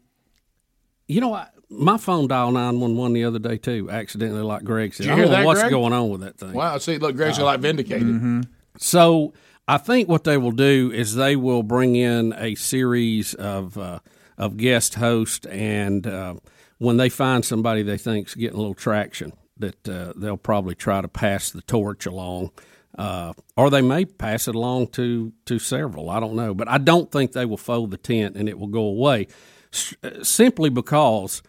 you 1.11 1.21
know, 1.21 1.33
I, 1.33 1.47
my 1.69 1.97
phone 1.97 2.27
dialed 2.27 2.53
nine 2.53 2.79
one 2.79 2.95
one 2.97 3.13
the 3.13 3.23
other 3.25 3.39
day 3.39 3.57
too, 3.57 3.89
accidentally, 3.89 4.41
like 4.41 4.63
Greg 4.63 4.93
said. 4.93 5.03
Did 5.03 5.07
you 5.09 5.13
I 5.13 5.15
hear 5.17 5.25
don't 5.25 5.31
know 5.33 5.37
that, 5.39 5.45
what's 5.45 5.59
Greg? 5.61 5.71
going 5.71 5.93
on 5.93 6.09
with 6.09 6.21
that 6.21 6.37
thing. 6.37 6.53
Wow, 6.53 6.77
see, 6.77 6.97
look, 6.97 7.15
Greg's 7.15 7.39
like 7.39 7.59
vindicated. 7.59 8.47
So 8.77 9.33
I 9.67 9.77
think 9.77 10.09
what 10.09 10.23
they 10.23 10.37
will 10.37 10.51
do 10.51 10.91
is 10.93 11.15
they 11.15 11.35
will 11.35 11.63
bring 11.63 11.95
in 11.95 12.33
a 12.37 12.55
series 12.55 13.33
of 13.35 13.77
uh, 13.77 13.99
of 14.37 14.57
guest 14.57 14.95
hosts, 14.95 15.45
and 15.47 16.05
uh, 16.07 16.35
when 16.77 16.97
they 16.97 17.09
find 17.09 17.45
somebody 17.45 17.83
they 17.83 17.97
think's 17.97 18.33
getting 18.35 18.55
a 18.55 18.59
little 18.59 18.73
traction, 18.73 19.33
that 19.57 19.87
uh, 19.87 20.13
they'll 20.15 20.37
probably 20.37 20.75
try 20.75 21.01
to 21.01 21.07
pass 21.07 21.51
the 21.51 21.61
torch 21.61 22.05
along. 22.05 22.51
Uh, 22.97 23.31
or 23.55 23.69
they 23.69 23.81
may 23.81 24.03
pass 24.03 24.49
it 24.49 24.53
along 24.55 24.85
to, 24.85 25.31
to 25.45 25.57
several. 25.59 26.09
I 26.09 26.19
don't 26.19 26.35
know, 26.35 26.53
but 26.53 26.67
I 26.67 26.77
don't 26.77 27.09
think 27.09 27.31
they 27.31 27.45
will 27.45 27.55
fold 27.55 27.89
the 27.91 27.97
tent 27.97 28.35
and 28.35 28.49
it 28.49 28.59
will 28.59 28.67
go 28.67 28.81
away, 28.83 29.21
S- 29.21 29.29
uh, 29.29 29.29
simply 29.71 30.69
because 30.69 31.41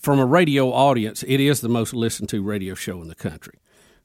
from 0.00 0.18
a 0.18 0.26
radio 0.26 0.70
audience, 0.72 1.24
it 1.26 1.40
is 1.40 1.60
the 1.60 1.68
most 1.68 1.94
listened 1.94 2.28
to 2.30 2.42
radio 2.42 2.74
show 2.74 3.00
in 3.02 3.08
the 3.08 3.14
country. 3.14 3.58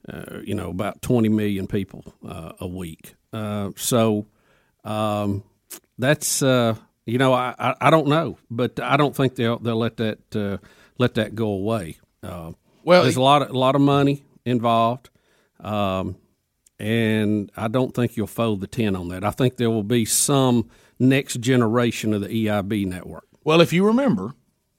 Uh, 0.10 0.40
you 0.44 0.56
know, 0.56 0.72
about 0.72 1.02
20 1.04 1.30
million 1.30 1.68
people 1.68 2.04
uh, 2.28 2.54
a 2.60 2.68
week. 2.68 3.14
Uh, 3.32 3.70
so 3.76 4.26
um, 4.84 5.44
that's 6.00 6.42
uh, 6.42 6.76
you 7.06 7.20
know, 7.20 7.34
I, 7.34 7.54
I, 7.60 7.76
I 7.82 7.90
don't 7.92 8.08
know, 8.08 8.38
but 8.50 8.80
I 8.80 8.98
don't 8.98 9.16
think 9.16 9.36
they'll 9.36 9.60
they'll 9.60 9.78
let 9.78 9.98
that 9.98 10.36
uh, 10.36 10.58
let 10.98 11.14
that 11.16 11.36
go 11.36 11.50
away. 11.50 11.98
Uh, 12.24 12.54
Well, 12.84 13.04
there's 13.04 13.16
a 13.16 13.22
lot 13.22 13.44
of 13.44 13.52
a 13.52 13.58
lot 13.58 13.76
of 13.76 13.82
money 13.82 14.24
involved. 14.44 15.10
Um, 15.60 16.16
and 16.80 17.52
I 17.56 17.68
don't 17.68 17.94
think 17.94 18.18
you'll 18.18 18.26
fold 18.26 18.62
the 18.62 18.68
ten 18.68 18.96
on 18.96 19.10
that. 19.10 19.24
I 19.24 19.30
think 19.30 19.58
there 19.58 19.70
will 19.70 19.84
be 19.84 20.04
some 20.06 20.68
next 21.02 21.40
generation 21.42 22.14
of 22.14 22.22
the 22.22 22.28
EIB 22.28 22.86
network. 22.86 23.26
Well, 23.44 23.60
if 23.62 23.74
you 23.74 23.86
remember, 23.86 24.34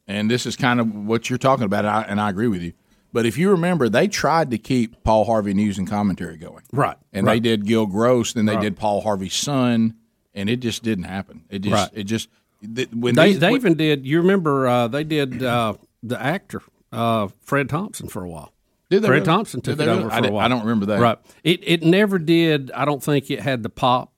and 0.06 0.30
this 0.30 0.46
is 0.46 0.56
kind 0.56 0.80
of 0.80 0.94
what 0.94 1.28
you're 1.28 1.38
talking 1.38 1.64
about, 1.64 1.84
and 1.84 1.94
I, 1.94 2.02
and 2.02 2.20
I 2.20 2.30
agree 2.30 2.48
with 2.48 2.62
you. 2.62 2.72
But 3.12 3.26
if 3.26 3.36
you 3.36 3.50
remember, 3.50 3.88
they 3.90 4.08
tried 4.08 4.50
to 4.52 4.58
keep 4.58 5.02
Paul 5.04 5.24
Harvey 5.26 5.52
news 5.52 5.76
and 5.78 5.86
commentary 5.88 6.38
going, 6.38 6.62
Right. 6.72 6.96
And 7.12 7.26
right. 7.26 7.34
they 7.34 7.40
did 7.40 7.66
Gil 7.66 7.84
Gross, 7.86 8.32
then 8.32 8.46
they 8.46 8.54
Right. 8.54 8.62
did 8.62 8.76
Paul 8.76 9.02
Harvey's 9.02 9.34
son, 9.34 9.96
and 10.34 10.48
it 10.48 10.60
just 10.60 10.82
didn't 10.82 11.04
happen. 11.04 11.42
It 11.50 11.58
just, 11.58 11.74
Right. 11.74 11.90
it 11.92 12.04
just, 12.04 12.28
th- 12.74 12.88
when 12.92 13.14
they 13.14 13.32
these- 13.32 13.40
they 13.40 13.50
when- 13.50 13.60
even 13.60 13.74
did. 13.74 14.06
You 14.06 14.20
remember 14.22 14.66
uh, 14.66 14.88
they 14.88 15.04
did 15.04 15.42
uh, 15.42 15.74
the 16.02 16.20
actor 16.22 16.62
uh, 16.90 17.28
Fred 17.42 17.68
Thompson 17.68 18.08
for 18.08 18.22
a 18.24 18.28
while. 18.30 18.52
Did 18.88 19.02
they 19.02 19.08
Fred 19.08 19.14
really? 19.16 19.26
Thompson 19.26 19.60
took 19.60 19.78
it 19.80 19.88
over 19.88 20.10
I 20.10 20.20
for 20.20 20.28
a 20.28 20.30
while. 20.32 20.44
I 20.44 20.48
don't 20.48 20.60
remember 20.60 20.86
that. 20.86 21.00
Right. 21.00 21.18
It 21.44 21.60
it 21.66 21.82
never 21.82 22.18
did. 22.18 22.70
I 22.74 22.84
don't 22.84 23.02
think 23.02 23.30
it 23.30 23.40
had 23.40 23.62
the 23.62 23.70
pop 23.70 24.12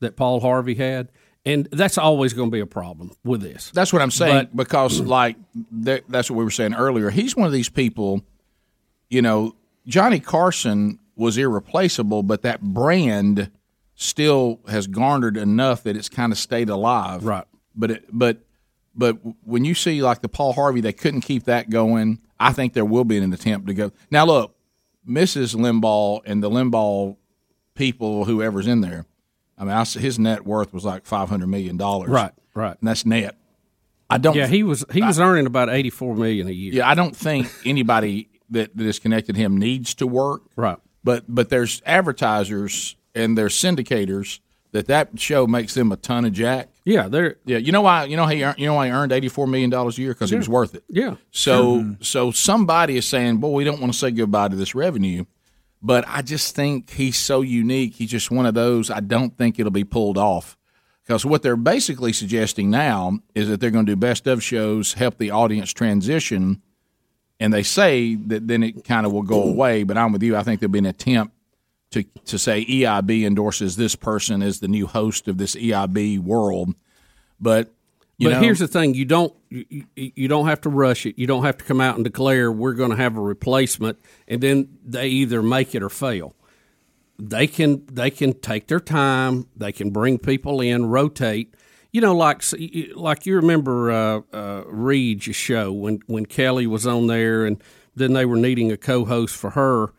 that 0.00 0.16
Paul 0.16 0.40
Harvey 0.40 0.74
had, 0.76 1.10
and 1.44 1.68
that's 1.72 1.98
always 1.98 2.32
going 2.32 2.50
to 2.50 2.52
be 2.52 2.60
a 2.60 2.66
problem 2.66 3.10
with 3.24 3.42
this. 3.42 3.70
That's 3.72 3.92
what 3.92 4.02
I'm 4.02 4.10
saying 4.10 4.48
But- 4.52 4.56
because, 4.56 5.00
like, 5.00 5.36
that, 5.72 6.04
that's 6.08 6.30
what 6.30 6.36
we 6.38 6.44
were 6.44 6.50
saying 6.50 6.74
earlier. 6.74 7.10
He's 7.10 7.36
one 7.36 7.46
of 7.46 7.52
these 7.52 7.68
people. 7.68 8.22
You 9.10 9.22
know, 9.22 9.56
Johnny 9.86 10.20
Carson 10.20 10.98
was 11.16 11.36
irreplaceable, 11.36 12.22
but 12.22 12.42
that 12.42 12.60
brand 12.62 13.50
still 13.94 14.60
has 14.68 14.86
garnered 14.86 15.36
enough 15.36 15.82
that 15.82 15.96
it's 15.96 16.08
kind 16.08 16.32
of 16.32 16.38
stayed 16.38 16.68
alive. 16.68 17.24
Right. 17.24 17.44
But 17.74 17.90
it, 17.90 18.04
but 18.12 18.38
but 18.94 19.18
when 19.44 19.64
you 19.64 19.74
see 19.74 20.02
like 20.02 20.20
the 20.22 20.28
Paul 20.28 20.52
Harvey, 20.52 20.80
they 20.80 20.92
couldn't 20.92 21.22
keep 21.22 21.44
that 21.44 21.70
going. 21.70 22.20
I 22.38 22.52
think 22.52 22.72
there 22.72 22.84
will 22.84 23.04
be 23.04 23.18
an 23.18 23.32
attempt 23.32 23.66
to 23.68 23.74
go. 23.74 23.92
Now, 24.10 24.26
look, 24.26 24.54
Mrs. 25.08 25.54
Limbaugh 25.54 26.22
and 26.26 26.42
the 26.42 26.50
Limbaugh 26.50 27.16
people, 27.74 28.24
whoever's 28.24 28.66
in 28.66 28.80
there. 28.80 29.06
I 29.58 29.64
mean, 29.64 29.72
I, 29.72 29.80
s- 29.82 29.94
his 29.94 30.18
net 30.18 30.44
worth 30.46 30.72
was 30.72 30.84
like 30.84 31.06
five 31.06 31.28
hundred 31.28 31.48
million 31.48 31.76
dollars. 31.76 32.10
Right, 32.10 32.32
right. 32.54 32.76
And 32.80 32.88
that's 32.88 33.04
net. 33.06 33.36
I 34.10 34.18
don't. 34.18 34.34
Yeah, 34.36 34.46
he 34.46 34.62
was 34.62 34.84
he 34.92 35.02
was 35.02 35.18
earning 35.20 35.46
about 35.46 35.70
eighty 35.70 35.90
four 35.90 36.14
million 36.14 36.48
a 36.48 36.50
year. 36.50 36.72
Yeah, 36.74 36.88
I 36.88 36.94
don't 36.94 37.16
think 37.16 37.48
anybody 37.64 38.28
that, 38.50 38.76
that 38.76 38.86
is 38.86 38.98
connected 38.98 39.34
to 39.34 39.40
him 39.40 39.56
needs 39.56 39.94
to 39.94 40.06
work. 40.06 40.42
Right. 40.56 40.76
But 41.04 41.24
but 41.28 41.48
there's 41.48 41.80
advertisers 41.86 42.96
and 43.14 43.36
there's 43.36 43.54
syndicators 43.54 44.40
that 44.72 44.86
that 44.86 45.18
show 45.18 45.46
makes 45.46 45.74
them 45.74 45.92
a 45.92 45.96
ton 45.96 46.24
of 46.24 46.32
jack. 46.32 46.68
Yeah, 46.84 47.08
they're 47.08 47.36
Yeah, 47.44 47.58
you 47.58 47.72
know 47.72 47.82
why? 47.82 48.04
You 48.04 48.16
know 48.16 48.26
he 48.26 48.42
earned, 48.44 48.58
you 48.58 48.66
know 48.66 48.74
why 48.74 48.86
he 48.86 48.92
earned 48.92 49.12
eighty 49.12 49.28
four 49.28 49.46
million 49.46 49.70
dollars 49.70 49.98
a 49.98 50.02
year 50.02 50.12
because 50.12 50.30
he 50.30 50.36
was 50.36 50.48
worth 50.48 50.74
it. 50.74 50.84
Yeah. 50.88 51.16
So 51.30 51.94
so 52.00 52.30
somebody 52.32 52.96
is 52.96 53.06
saying, 53.06 53.38
"Boy, 53.38 53.50
we 53.50 53.64
don't 53.64 53.80
want 53.80 53.92
to 53.92 53.98
say 53.98 54.10
goodbye 54.10 54.48
to 54.48 54.56
this 54.56 54.74
revenue." 54.74 55.24
But 55.82 56.04
I 56.06 56.22
just 56.22 56.54
think 56.54 56.90
he's 56.90 57.16
so 57.16 57.40
unique. 57.40 57.94
He's 57.94 58.10
just 58.10 58.30
one 58.30 58.46
of 58.46 58.54
those. 58.54 58.90
I 58.90 59.00
don't 59.00 59.36
think 59.36 59.58
it'll 59.58 59.72
be 59.72 59.84
pulled 59.84 60.16
off 60.16 60.56
because 61.04 61.26
what 61.26 61.42
they're 61.42 61.56
basically 61.56 62.12
suggesting 62.12 62.70
now 62.70 63.18
is 63.34 63.48
that 63.48 63.60
they're 63.60 63.70
going 63.70 63.86
to 63.86 63.92
do 63.92 63.96
best 63.96 64.26
of 64.28 64.42
shows, 64.42 64.94
help 64.94 65.18
the 65.18 65.32
audience 65.32 65.72
transition, 65.72 66.62
and 67.40 67.52
they 67.52 67.64
say 67.64 68.14
that 68.14 68.46
then 68.46 68.62
it 68.62 68.84
kind 68.84 69.04
of 69.04 69.12
will 69.12 69.22
go 69.22 69.42
away. 69.42 69.82
But 69.82 69.98
I'm 69.98 70.12
with 70.12 70.22
you. 70.22 70.36
I 70.36 70.44
think 70.44 70.60
there'll 70.60 70.70
be 70.70 70.78
an 70.78 70.86
attempt 70.86 71.34
to 71.90 72.04
to 72.26 72.38
say 72.38 72.64
EIB 72.64 73.24
endorses 73.26 73.76
this 73.76 73.96
person 73.96 74.42
as 74.42 74.60
the 74.60 74.68
new 74.68 74.86
host 74.86 75.26
of 75.26 75.38
this 75.38 75.56
EIB 75.56 76.20
world. 76.20 76.74
But 77.40 77.72
you 78.22 78.28
but 78.28 78.34
know, 78.34 78.40
here's 78.40 78.60
the 78.60 78.68
thing: 78.68 78.94
you 78.94 79.04
don't 79.04 79.34
you, 79.50 79.84
you 79.96 80.28
don't 80.28 80.46
have 80.46 80.60
to 80.60 80.68
rush 80.68 81.06
it. 81.06 81.18
You 81.18 81.26
don't 81.26 81.44
have 81.44 81.58
to 81.58 81.64
come 81.64 81.80
out 81.80 81.96
and 81.96 82.04
declare 82.04 82.52
we're 82.52 82.74
going 82.74 82.90
to 82.90 82.96
have 82.96 83.16
a 83.16 83.20
replacement, 83.20 83.98
and 84.28 84.40
then 84.40 84.78
they 84.84 85.08
either 85.08 85.42
make 85.42 85.74
it 85.74 85.82
or 85.82 85.88
fail. 85.88 86.36
They 87.18 87.48
can 87.48 87.84
they 87.86 88.10
can 88.10 88.38
take 88.38 88.68
their 88.68 88.78
time. 88.78 89.48
They 89.56 89.72
can 89.72 89.90
bring 89.90 90.18
people 90.18 90.60
in, 90.60 90.86
rotate. 90.86 91.56
You 91.90 92.00
know, 92.00 92.14
like 92.14 92.44
like 92.94 93.26
you 93.26 93.34
remember 93.34 93.90
uh, 93.90 94.20
uh, 94.32 94.62
Regis' 94.66 95.34
show 95.34 95.72
when 95.72 95.98
when 96.06 96.24
Kelly 96.26 96.68
was 96.68 96.86
on 96.86 97.08
there, 97.08 97.44
and 97.44 97.60
then 97.96 98.12
they 98.12 98.24
were 98.24 98.36
needing 98.36 98.70
a 98.70 98.76
co-host 98.76 99.34
for 99.34 99.50
her. 99.50 99.92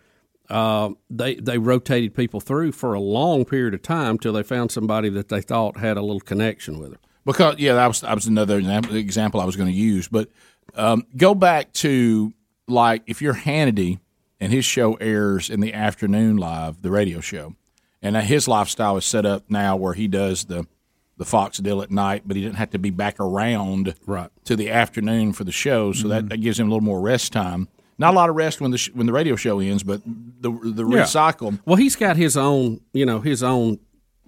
Uh, 0.49 0.91
they 1.09 1.35
they 1.35 1.57
rotated 1.57 2.15
people 2.15 2.39
through 2.39 2.71
for 2.71 2.93
a 2.93 3.01
long 3.01 3.43
period 3.43 3.73
of 3.73 3.81
time 3.81 4.17
till 4.17 4.31
they 4.31 4.43
found 4.43 4.71
somebody 4.71 5.09
that 5.09 5.27
they 5.27 5.41
thought 5.41 5.75
had 5.77 5.97
a 5.97 6.01
little 6.01 6.21
connection 6.21 6.79
with 6.79 6.93
her. 6.93 6.99
Because 7.25 7.57
yeah, 7.59 7.73
that 7.73 7.87
was 7.87 8.01
that 8.01 8.13
was 8.15 8.27
another 8.27 8.57
example, 8.91 9.39
I 9.39 9.45
was 9.45 9.55
going 9.55 9.69
to 9.69 9.75
use. 9.75 10.07
But 10.07 10.29
um, 10.75 11.05
go 11.15 11.33
back 11.35 11.71
to 11.73 12.33
like 12.67 13.03
if 13.07 13.21
you're 13.21 13.33
Hannity 13.33 13.99
and 14.39 14.51
his 14.51 14.65
show 14.65 14.95
airs 14.95 15.49
in 15.49 15.59
the 15.61 15.73
afternoon 15.73 16.37
live, 16.37 16.81
the 16.81 16.91
radio 16.91 17.19
show, 17.21 17.55
and 18.01 18.15
his 18.17 18.47
lifestyle 18.47 18.97
is 18.97 19.05
set 19.05 19.25
up 19.25 19.43
now 19.49 19.75
where 19.75 19.93
he 19.93 20.07
does 20.07 20.45
the 20.45 20.67
the 21.15 21.25
Fox 21.25 21.59
deal 21.59 21.81
at 21.83 21.91
night, 21.91 22.23
but 22.25 22.35
he 22.35 22.41
didn't 22.41 22.55
have 22.57 22.71
to 22.71 22.79
be 22.79 22.89
back 22.89 23.19
around 23.19 23.93
right 24.07 24.31
to 24.45 24.55
the 24.55 24.69
afternoon 24.71 25.31
for 25.31 25.43
the 25.43 25.51
show, 25.51 25.93
so 25.93 26.07
that, 26.07 26.27
that 26.29 26.37
gives 26.41 26.59
him 26.59 26.67
a 26.67 26.69
little 26.71 26.83
more 26.83 26.99
rest 26.99 27.31
time. 27.31 27.67
Not 27.99 28.15
a 28.15 28.17
lot 28.17 28.29
of 28.31 28.35
rest 28.35 28.59
when 28.59 28.71
the 28.71 28.79
sh- 28.79 28.89
when 28.93 29.05
the 29.05 29.13
radio 29.13 29.35
show 29.35 29.59
ends, 29.59 29.83
but 29.83 30.01
the 30.05 30.49
the 30.51 30.85
Yeah. 30.87 31.03
recycle. 31.03 31.59
Well, 31.65 31.75
he's 31.75 31.95
got 31.95 32.17
his 32.17 32.35
own, 32.35 32.81
you 32.93 33.05
know, 33.05 33.19
his 33.21 33.43
own 33.43 33.79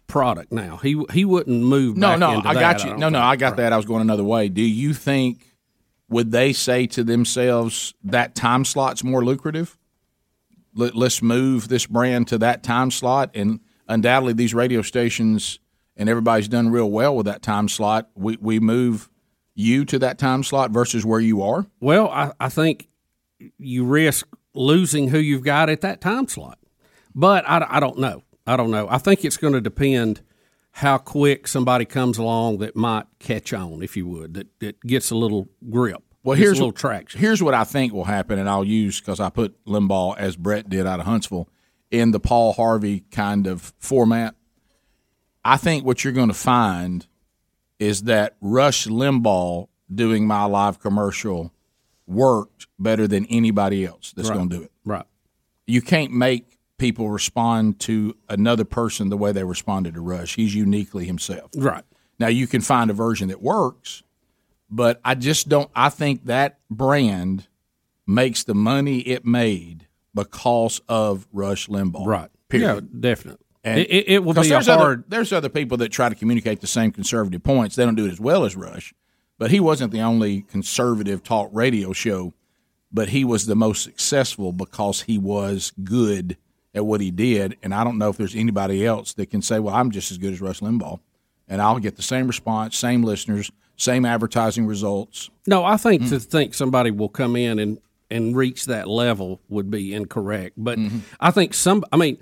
product 0.07 0.51
now. 0.51 0.77
He 0.77 1.03
he 1.11 1.25
wouldn't 1.25 1.63
move. 1.63 1.97
No, 1.97 2.15
no, 2.15 2.41
I 2.43 2.53
that, 2.53 2.59
got 2.59 2.83
you. 2.83 2.89
don't 2.91 2.99
no, 2.99 3.09
no. 3.09 3.19
I 3.19 3.35
got 3.35 3.57
that. 3.57 3.73
I 3.73 3.77
was 3.77 3.85
going 3.85 4.01
another 4.01 4.23
way. 4.23 4.49
Do 4.49 4.61
you 4.61 4.93
think 4.93 5.55
would 6.09 6.31
they 6.31 6.53
say 6.53 6.87
to 6.87 7.03
themselves 7.03 7.93
that 8.03 8.35
time 8.35 8.65
slot's 8.65 9.03
more 9.03 9.23
lucrative? 9.23 9.77
Let, 10.73 10.95
let's 10.95 11.21
move 11.21 11.69
this 11.69 11.85
brand 11.85 12.27
to 12.27 12.37
that 12.39 12.61
time 12.61 12.91
slot, 12.91 13.31
and 13.33 13.61
undoubtedly 13.87 14.33
these 14.33 14.53
radio 14.53 14.81
stations 14.81 15.59
and 15.97 16.09
everybody's 16.09 16.47
done 16.47 16.69
real 16.69 16.91
well 16.91 17.15
with 17.15 17.25
that 17.25 17.41
time 17.41 17.67
slot. 17.69 18.09
We 18.15 18.37
we 18.39 18.59
move 18.59 19.09
you 19.55 19.85
to 19.85 19.99
that 19.99 20.17
time 20.17 20.43
slot 20.43 20.71
versus 20.71 21.05
where 21.05 21.19
you 21.19 21.41
are. 21.41 21.65
Well, 21.79 22.09
I, 22.09 22.31
I 22.39 22.49
think 22.49 22.87
you 23.57 23.85
risk 23.85 24.27
losing 24.53 25.09
who 25.09 25.17
you've 25.17 25.43
got 25.43 25.69
at 25.69 25.81
that 25.81 26.01
time 26.01 26.27
slot, 26.27 26.59
but 27.13 27.47
I, 27.47 27.65
I 27.69 27.79
don't 27.79 27.99
know. 27.99 28.23
I 28.47 28.57
don't 28.57 28.71
know. 28.71 28.87
I 28.89 28.97
think 28.97 29.25
it's 29.25 29.37
going 29.37 29.53
to 29.53 29.61
depend 29.61 30.21
how 30.71 30.97
quick 30.97 31.47
somebody 31.47 31.85
comes 31.85 32.17
along 32.17 32.57
that 32.59 32.75
might 32.75 33.05
catch 33.19 33.53
on, 33.53 33.81
if 33.81 33.95
you 33.95 34.07
would, 34.07 34.33
that, 34.33 34.47
that 34.59 34.79
gets 34.81 35.09
a 35.09 35.15
little 35.15 35.47
grip. 35.69 36.03
Well, 36.23 36.35
here's 36.35 36.51
a 36.51 36.53
little 36.55 36.67
what, 36.69 36.75
traction. 36.75 37.19
Here's 37.21 37.41
what 37.41 37.53
I 37.53 37.63
think 37.63 37.93
will 37.93 38.03
happen, 38.05 38.39
and 38.39 38.49
I'll 38.49 38.65
use 38.65 38.99
because 38.99 39.19
I 39.19 39.29
put 39.29 39.63
Limbaugh 39.65 40.17
as 40.17 40.35
Brett 40.35 40.69
did 40.69 40.85
out 40.85 40.99
of 40.99 41.05
Huntsville 41.05 41.47
in 41.91 42.11
the 42.11 42.19
Paul 42.19 42.53
Harvey 42.53 43.01
kind 43.11 43.47
of 43.47 43.73
format. 43.79 44.35
I 45.43 45.57
think 45.57 45.85
what 45.85 46.03
you're 46.03 46.13
going 46.13 46.29
to 46.29 46.33
find 46.33 47.05
is 47.79 48.03
that 48.03 48.35
Rush 48.41 48.87
Limbaugh 48.87 49.67
doing 49.93 50.25
my 50.25 50.45
live 50.45 50.79
commercial 50.79 51.53
worked 52.07 52.67
better 52.79 53.07
than 53.07 53.25
anybody 53.27 53.85
else 53.85 54.13
that's 54.15 54.29
Right. 54.29 54.35
going 54.35 54.49
to 54.49 54.57
do 54.57 54.63
it. 54.63 54.71
Right. 54.83 55.05
You 55.67 55.81
can't 55.81 56.11
make 56.11 56.54
people 56.77 57.09
respond 57.09 57.79
to 57.81 58.15
another 58.29 58.65
person 58.65 59.09
the 59.09 59.17
way 59.17 59.31
they 59.31 59.43
responded 59.43 59.93
to 59.95 60.01
Rush. 60.01 60.35
He's 60.35 60.53
uniquely 60.55 61.05
himself. 61.05 61.51
Right. 61.55 61.83
Now 62.19 62.27
you 62.27 62.47
can 62.47 62.61
find 62.61 62.89
a 62.89 62.93
version 62.93 63.27
that 63.29 63.41
works, 63.41 64.03
but 64.69 64.99
I 65.03 65.15
just 65.15 65.49
don't. 65.49 65.69
I 65.75 65.89
think 65.89 66.25
that 66.25 66.59
brand 66.69 67.47
makes 68.07 68.43
the 68.43 68.55
money 68.55 68.99
it 68.99 69.25
made 69.25 69.87
because 70.13 70.81
of 70.87 71.27
Rush 71.33 71.67
Limbaugh. 71.67 72.05
Right. 72.05 72.29
Period. 72.49 72.89
Yeah, 72.93 72.99
definitely. 72.99 73.45
And 73.63 73.79
It- 73.79 73.89
it- 73.91 74.07
it 74.09 74.23
will 74.23 74.33
be 74.35 74.47
there's 74.47 74.67
other- 74.69 74.81
hard- 74.83 75.03
there's 75.09 75.33
other 75.33 75.49
people 75.49 75.77
that 75.77 75.89
try 75.89 76.07
to 76.07 76.15
communicate 76.15 76.61
the 76.61 76.67
same 76.67 76.91
conservative 76.91 77.43
points. 77.43 77.75
They 77.75 77.83
don't 77.83 77.95
do 77.95 78.05
it 78.05 78.11
as 78.11 78.19
well 78.19 78.45
as 78.45 78.55
Rush, 78.55 78.93
but 79.39 79.49
he 79.51 79.59
wasn't 79.59 79.91
the 79.91 80.01
only 80.01 80.41
conservative 80.43 81.23
talk 81.23 81.49
radio 81.51 81.91
show. 81.91 82.33
But 82.93 83.09
he 83.09 83.25
was 83.25 83.45
the 83.47 83.55
most 83.55 83.83
successful 83.83 84.53
because 84.53 85.01
he 85.01 85.17
was 85.17 85.73
good 85.83 86.37
at 86.75 86.85
what 86.85 87.01
he 87.01 87.09
did. 87.09 87.57
And 87.63 87.73
I 87.73 87.83
don't 87.83 87.97
know 87.97 88.09
if 88.09 88.17
there's 88.17 88.35
anybody 88.35 88.85
else 88.85 89.13
that 89.13 89.31
can 89.31 89.41
say, 89.41 89.59
"Well, 89.59 89.73
I'm 89.73 89.89
just 89.91 90.11
as 90.11 90.17
good 90.19 90.33
as 90.33 90.41
Rush 90.41 90.59
Limbaugh," 90.59 90.99
and 91.47 91.61
I'll 91.61 91.79
get 91.79 91.95
the 91.95 92.03
same 92.03 92.27
response, 92.27 92.77
same 92.77 93.01
listeners, 93.01 93.51
same 93.77 94.05
advertising 94.05 94.65
results. 94.67 95.29
No, 95.47 95.63
I 95.65 95.77
think 95.77 96.03
Mm. 96.03 96.09
to 96.09 96.19
think 96.19 96.53
somebody 96.53 96.91
will 96.91 97.09
come 97.09 97.35
in 97.35 97.57
and 97.59 97.79
and 98.11 98.35
reach 98.35 98.65
that 98.65 98.87
level 98.87 99.41
would 99.49 99.71
be 99.71 99.91
incorrect. 99.93 100.53
But 100.57 100.77
Mm-hmm. 100.77 100.99
I 101.19 101.31
think 101.31 101.55
some. 101.55 101.83
I 101.91 101.97
mean, 101.97 102.17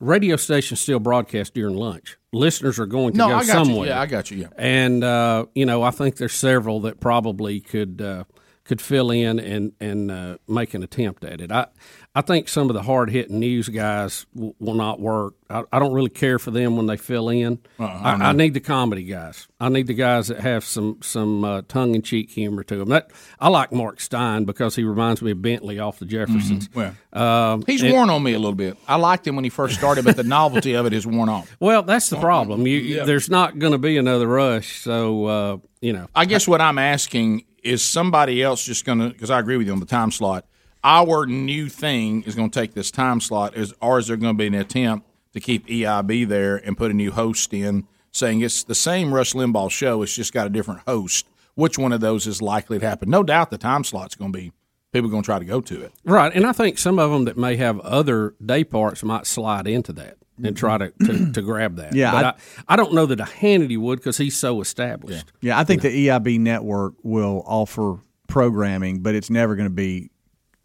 radio 0.00 0.36
stations 0.36 0.80
still 0.80 0.98
broadcast 0.98 1.54
during 1.54 1.76
lunch. 1.76 2.18
Listeners 2.32 2.78
are 2.78 2.86
going 2.86 3.12
to 3.12 3.18
No, 3.18 3.28
go 3.28 3.34
I 3.36 3.38
got 3.38 3.46
you. 3.46 3.52
somewhere. 3.64 3.88
Yeah, 3.88 4.00
I 4.00 4.06
got 4.06 4.30
you. 4.30 4.38
Yeah. 4.38 4.46
And 4.56 5.02
uh, 5.04 5.46
you 5.54 5.64
know, 5.66 5.82
I 5.82 5.90
think 5.92 6.16
there's 6.16 6.34
several 6.34 6.80
that 6.80 7.00
probably 7.00 7.60
could 7.60 8.02
uh, 8.02 8.24
could 8.64 8.80
fill 8.80 9.10
in 9.10 9.38
and 9.38 9.72
and 9.80 10.10
uh, 10.10 10.36
make 10.48 10.74
an 10.74 10.82
attempt 10.82 11.24
at 11.24 11.40
it. 11.40 11.50
I 11.52 11.66
I 12.14 12.20
think 12.20 12.46
some 12.46 12.68
of 12.68 12.74
the 12.74 12.82
hard 12.82 13.08
hitting 13.10 13.40
news 13.40 13.70
guys 13.70 14.26
w- 14.34 14.52
will 14.58 14.74
not 14.74 15.00
work. 15.00 15.32
I, 15.48 15.62
I 15.72 15.78
don't 15.78 15.94
really 15.94 16.10
care 16.10 16.38
for 16.38 16.50
them 16.50 16.76
when 16.76 16.84
they 16.84 16.98
fill 16.98 17.30
in. 17.30 17.58
Uh-uh, 17.80 17.86
I. 17.86 18.12
I, 18.16 18.28
I 18.28 18.32
need 18.32 18.52
the 18.52 18.60
comedy 18.60 19.04
guys. 19.04 19.48
I 19.58 19.70
need 19.70 19.86
the 19.86 19.94
guys 19.94 20.28
that 20.28 20.40
have 20.40 20.62
some 20.62 20.98
some 21.00 21.42
uh, 21.42 21.62
tongue 21.68 21.94
in 21.94 22.02
cheek 22.02 22.28
humor 22.30 22.64
to 22.64 22.76
them. 22.76 22.90
That 22.90 23.10
I 23.40 23.48
like 23.48 23.72
Mark 23.72 23.98
Steyn 23.98 24.44
because 24.44 24.76
he 24.76 24.84
reminds 24.84 25.22
me 25.22 25.30
of 25.30 25.40
Bentley 25.40 25.78
off 25.78 26.00
the 26.00 26.04
Jeffersons. 26.04 26.68
Well, 26.74 26.94
Um, 27.14 27.62
He's 27.66 27.82
and- 27.82 27.92
worn 27.94 28.10
on 28.10 28.22
me 28.22 28.34
a 28.34 28.38
little 28.38 28.54
bit. 28.54 28.76
I 28.86 28.96
liked 28.96 29.26
him 29.26 29.34
when 29.34 29.44
he 29.44 29.50
first 29.50 29.74
started, 29.78 30.04
but 30.04 30.16
the 30.16 30.22
novelty 30.24 30.74
of 30.74 30.84
it 30.84 30.92
is 30.92 31.06
worn 31.06 31.30
off. 31.30 31.48
Well, 31.60 31.82
that's 31.82 32.10
the 32.10 32.20
problem. 32.20 32.66
You, 32.66 32.76
Yeah. 32.78 33.04
there's 33.04 33.30
not 33.30 33.58
going 33.58 33.72
to 33.72 33.78
be 33.78 33.96
another 33.96 34.26
rush, 34.26 34.80
so 34.82 35.24
uh, 35.24 35.56
you 35.80 35.94
know. 35.94 36.08
I 36.14 36.26
guess 36.26 36.46
what 36.46 36.60
I'm 36.60 36.76
asking 36.78 37.44
is 37.62 37.80
somebody 37.82 38.42
else 38.42 38.62
just 38.62 38.84
going 38.84 38.98
to 38.98 39.08
because 39.08 39.30
I 39.30 39.38
agree 39.38 39.56
with 39.56 39.66
you 39.66 39.72
on 39.72 39.80
the 39.80 39.86
time 39.86 40.10
slot. 40.10 40.44
Our 40.84 41.26
new 41.26 41.68
thing 41.68 42.22
is 42.24 42.34
going 42.34 42.50
to 42.50 42.60
take 42.60 42.74
this 42.74 42.90
time 42.90 43.20
slot, 43.20 43.56
is 43.56 43.72
or 43.80 43.98
is 43.98 44.08
there 44.08 44.16
going 44.16 44.34
to 44.34 44.38
be 44.38 44.46
an 44.48 44.54
attempt 44.54 45.06
to 45.32 45.40
keep 45.40 45.66
EIB 45.66 46.28
there 46.28 46.56
and 46.56 46.76
put 46.76 46.90
a 46.90 46.94
new 46.94 47.10
host 47.12 47.54
in, 47.54 47.86
saying 48.10 48.40
it's 48.40 48.64
the 48.64 48.74
same 48.74 49.14
Rush 49.14 49.32
Limbaugh 49.32 49.70
show, 49.70 50.02
it's 50.02 50.14
just 50.14 50.32
got 50.32 50.46
a 50.46 50.50
different 50.50 50.80
host. 50.86 51.26
Which 51.54 51.78
one 51.78 51.92
of 51.92 52.00
those 52.00 52.26
is 52.26 52.40
likely 52.42 52.78
to 52.78 52.86
happen? 52.88 53.10
No 53.10 53.22
doubt 53.22 53.50
the 53.50 53.58
time 53.58 53.84
slot's 53.84 54.14
going 54.14 54.32
to 54.32 54.38
be 54.38 54.52
people 54.92 55.08
are 55.08 55.10
going 55.10 55.22
to 55.22 55.26
try 55.26 55.38
to 55.38 55.44
go 55.44 55.60
to 55.60 55.82
it. 55.82 55.92
Right, 56.04 56.32
and 56.34 56.46
I 56.46 56.52
think 56.52 56.78
some 56.78 56.98
of 56.98 57.10
them 57.10 57.24
that 57.24 57.36
may 57.36 57.56
have 57.56 57.80
other 57.80 58.34
day 58.44 58.62
parts 58.64 59.02
might 59.02 59.26
slide 59.26 59.66
into 59.66 59.92
that 59.94 60.18
and 60.42 60.56
try 60.56 60.78
to, 60.78 60.92
to, 61.04 61.32
to 61.32 61.42
grab 61.42 61.76
that. 61.76 61.94
Yeah, 61.94 62.12
but 62.12 62.24
I- 62.24 62.28
I, 62.28 62.34
I, 62.68 62.76
don't 62.76 62.92
know 62.94 63.06
that 63.06 63.20
a 63.20 63.24
Hannity 63.24 63.78
would 63.78 63.98
because 64.00 64.18
he's 64.18 64.36
so 64.36 64.60
established. 64.60 65.32
Yeah, 65.40 65.58
I 65.58 65.64
think 65.64 65.82
the 65.82 66.08
EIB 66.08 66.40
network 66.40 66.94
will 67.02 67.42
offer 67.46 67.98
programming, 68.28 69.00
but 69.00 69.14
it's 69.14 69.30
never 69.30 69.56
going 69.56 69.68
to 69.68 69.74
be 69.74 70.10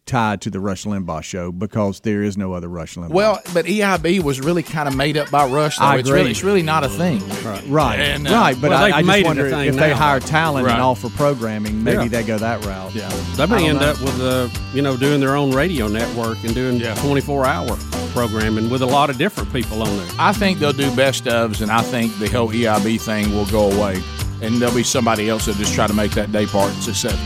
tied 0.08 0.42
to 0.42 0.50
the 0.50 0.60
Rush 0.60 0.86
Limbaugh 0.86 1.22
show 1.24 1.52
because 1.52 2.00
there 2.00 2.24
is 2.24 2.38
no 2.38 2.54
other 2.54 2.68
Rush 2.68 2.96
Limbaugh. 2.96 3.10
Well, 3.10 3.40
but 3.54 3.66
EIB 3.66 4.24
was 4.24 4.40
really 4.42 4.64
kind 4.64 4.88
of 4.88 4.96
made 4.96 5.18
up 5.18 5.30
by 5.30 5.46
Rush. 5.48 5.78
Though. 5.78 5.86
I 5.86 5.98
It's 5.98 6.08
agree. 6.10 6.20
really, 6.22 6.32
it's 6.32 6.44
really 6.44 6.64
not 6.64 6.84
a 6.84 6.90
thing. 6.90 7.20
Right, 7.44 7.64
right, 7.68 8.00
And, 8.00 8.28
uh, 8.28 8.32
right. 8.32 8.58
But 8.60 8.70
well, 8.72 8.84
I, 8.84 8.86
they've 8.88 8.96
I 8.96 9.02
made 9.04 9.08
just 9.12 9.20
it 9.20 9.26
wonder 9.28 9.50
thing 9.50 9.70
if 9.70 9.76
they 9.76 9.92
hire 9.94 10.20
talent 10.20 10.66
Right. 10.66 10.74
and 10.74 10.82
offer 10.82 11.10
programming, 11.10 11.84
maybe 11.84 12.04
Yeah. 12.04 12.08
they 12.10 12.24
go 12.24 12.38
that 12.38 12.66
route. 12.66 12.96
Yeah, 12.96 13.10
They 13.36 13.46
may 13.46 13.68
end 13.70 13.80
know. 13.82 13.92
up 13.92 14.02
with 14.02 14.20
uh, 14.22 14.48
you 14.74 14.82
know 14.82 14.98
doing 14.98 15.20
their 15.20 15.36
own 15.36 15.52
radio 15.52 15.88
network 15.88 16.44
and 16.44 16.56
doing 16.56 16.80
24 16.80 17.46
hour 17.46 17.78
programming 18.14 18.70
with 18.70 18.82
a 18.82 18.86
lot 18.86 19.10
of 19.10 19.18
different 19.18 19.52
people 19.54 19.84
on 19.84 19.96
there. 19.98 20.08
I 20.18 20.34
think 20.34 20.58
they'll 20.60 20.74
do 20.74 20.94
best 20.96 21.26
ofs, 21.26 21.62
and 21.62 21.70
I 21.70 21.82
think 21.82 22.18
the 22.18 22.28
whole 22.30 22.50
EIB 22.50 23.00
thing 23.00 23.32
will 23.36 23.46
go 23.48 23.70
away, 23.72 24.02
and 24.42 24.60
there'll 24.62 24.74
be 24.74 24.84
somebody 24.84 25.30
else 25.30 25.46
that'll 25.46 25.60
just 25.60 25.76
try 25.76 25.86
to 25.86 25.94
make 25.94 26.12
that 26.14 26.32
day 26.32 26.46
part 26.48 26.74
successful. 26.76 27.22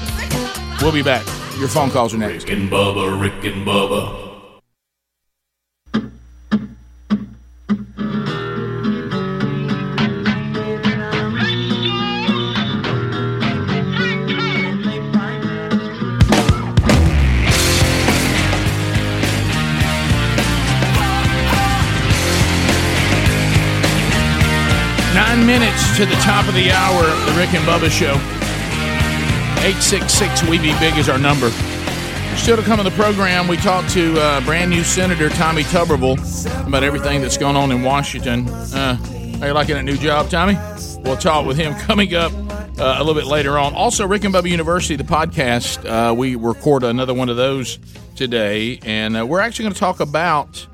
We'll 0.82 0.92
be 0.92 1.04
back. 1.04 1.24
Your 1.60 1.68
phone 1.68 1.92
calls 1.92 2.14
are 2.14 2.18
next. 2.18 2.50
Rick 2.50 2.58
and 2.58 2.72
Bubba, 2.72 3.22
Rick 3.22 3.44
and 3.46 3.66
Bubba. 3.66 4.30
Nine 25.14 25.46
minutes 25.46 25.96
to 25.98 26.06
the 26.06 26.16
top 26.16 26.48
of 26.48 26.56
the 26.56 26.72
hour 26.72 27.04
of 27.04 27.26
the 27.28 27.34
Rick 27.34 27.54
and 27.54 27.64
Bubba 27.68 27.92
Show. 27.92 28.41
866 29.62 30.50
We 30.50 30.58
Be 30.58 30.74
Big 30.80 30.98
is 30.98 31.08
our 31.08 31.20
number. 31.20 31.52
Still 32.36 32.58
to 32.58 32.64
come 32.64 32.80
on 32.80 32.84
the 32.84 32.92
program, 32.96 33.48
we 33.48 33.58
talked 33.58 33.92
to 33.92 34.20
uh, 34.20 34.42
brand 34.42 34.72
new 34.72 34.84
Senator 34.84 35.30
Tommy 35.30 35.62
Tuberville 35.62 36.18
about 36.66 36.84
everything 36.84 37.22
that's 37.22 37.38
going 37.38 37.56
on 37.56 37.72
in 37.72 37.84
Washington. 37.84 38.50
Uh, 38.50 38.96
how 39.38 39.46
you 39.46 39.54
liking 39.54 39.76
that 39.76 39.84
new 39.84 39.98
job, 39.98 40.32
Tommy? 40.32 40.58
We'll 41.04 41.16
talk 41.16 41.46
with 41.46 41.58
him 41.58 41.76
coming 41.82 42.16
up 42.16 42.32
uh, 42.34 42.96
a 42.98 43.04
little 43.04 43.14
bit 43.14 43.26
later 43.26 43.60
on. 43.60 43.76
Also, 43.76 44.08
Rick 44.08 44.24
and 44.24 44.34
Bubba 44.34 44.50
University, 44.50 44.96
the 44.96 45.04
podcast, 45.04 45.86
uh, 45.86 46.12
we 46.12 46.34
record 46.34 46.82
another 46.82 47.14
one 47.14 47.30
of 47.30 47.38
those 47.38 47.78
today, 48.16 48.80
and 48.84 49.16
uh, 49.16 49.28
we're 49.28 49.42
actually 49.42 49.66
going 49.66 49.74
to 49.76 49.80
talk 49.80 50.00
about 50.00 50.66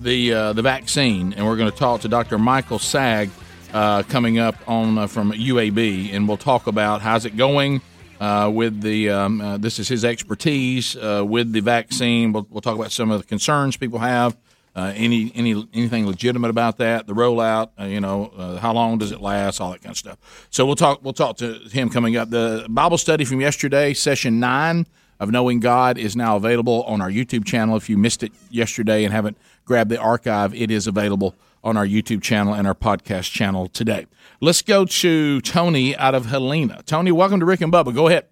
the 0.00 0.32
uh, 0.32 0.52
the 0.52 0.62
vaccine, 0.62 1.32
and 1.32 1.44
we're 1.44 1.56
going 1.56 1.70
to 1.72 1.76
talk 1.76 2.02
to 2.02 2.08
Dr. 2.08 2.38
Michael 2.38 2.78
Saag 2.78 3.28
uh, 3.74 4.04
coming 4.04 4.38
up 4.38 4.54
on 4.68 4.98
uh, 4.98 5.08
from 5.08 5.32
UAB, 5.32 6.14
and 6.14 6.28
we'll 6.28 6.36
talk 6.36 6.68
about 6.68 7.02
how's 7.02 7.24
it 7.24 7.36
going 7.36 7.80
uh, 8.20 8.50
with 8.52 8.80
the. 8.82 9.10
Um, 9.10 9.40
uh, 9.40 9.56
this 9.56 9.78
is 9.78 9.88
his 9.88 10.04
expertise 10.04 10.96
uh, 10.96 11.24
with 11.26 11.52
the 11.52 11.60
vaccine. 11.60 12.32
We'll, 12.32 12.46
we'll 12.50 12.60
talk 12.60 12.76
about 12.76 12.92
some 12.92 13.10
of 13.10 13.20
the 13.20 13.26
concerns 13.26 13.76
people 13.76 13.98
have. 13.98 14.36
Uh, 14.74 14.92
any 14.94 15.32
any 15.34 15.66
anything 15.72 16.06
legitimate 16.06 16.50
about 16.50 16.76
that? 16.76 17.06
The 17.06 17.14
rollout, 17.14 17.70
uh, 17.80 17.84
you 17.84 17.98
know, 17.98 18.32
uh, 18.36 18.58
how 18.58 18.74
long 18.74 18.98
does 18.98 19.10
it 19.10 19.22
last? 19.22 19.58
All 19.58 19.72
that 19.72 19.80
kind 19.80 19.92
of 19.92 19.96
stuff. 19.96 20.48
So 20.50 20.66
we'll 20.66 20.76
talk. 20.76 21.02
We'll 21.02 21.14
talk 21.14 21.38
to 21.38 21.54
him 21.70 21.88
coming 21.88 22.16
up. 22.16 22.28
The 22.28 22.66
Bible 22.68 22.98
study 22.98 23.24
from 23.24 23.40
yesterday, 23.40 23.94
session 23.94 24.38
nine 24.38 24.86
of 25.18 25.30
Knowing 25.30 25.60
God, 25.60 25.96
is 25.96 26.14
now 26.14 26.36
available 26.36 26.82
on 26.82 27.00
our 27.00 27.10
YouTube 27.10 27.46
channel. 27.46 27.74
If 27.76 27.88
you 27.88 27.96
missed 27.96 28.22
it 28.22 28.32
yesterday 28.50 29.04
and 29.04 29.14
haven't 29.14 29.38
grabbed 29.64 29.90
the 29.90 29.98
archive, 29.98 30.54
it 30.54 30.70
is 30.70 30.86
available 30.86 31.34
on 31.66 31.76
our 31.76 31.84
YouTube 31.86 32.22
channel 32.22 32.54
and 32.54 32.64
our 32.66 32.74
podcast 32.76 33.32
channel 33.32 33.66
today. 33.66 34.06
Let's 34.40 34.62
go 34.62 34.84
to 34.84 35.40
Tony 35.40 35.96
out 35.96 36.14
of 36.14 36.26
Helena. 36.26 36.80
Tony, 36.86 37.10
welcome 37.10 37.40
to 37.40 37.46
Rick 37.46 37.60
and 37.60 37.72
Bubba. 37.72 37.92
Go 37.92 38.06
ahead. 38.06 38.26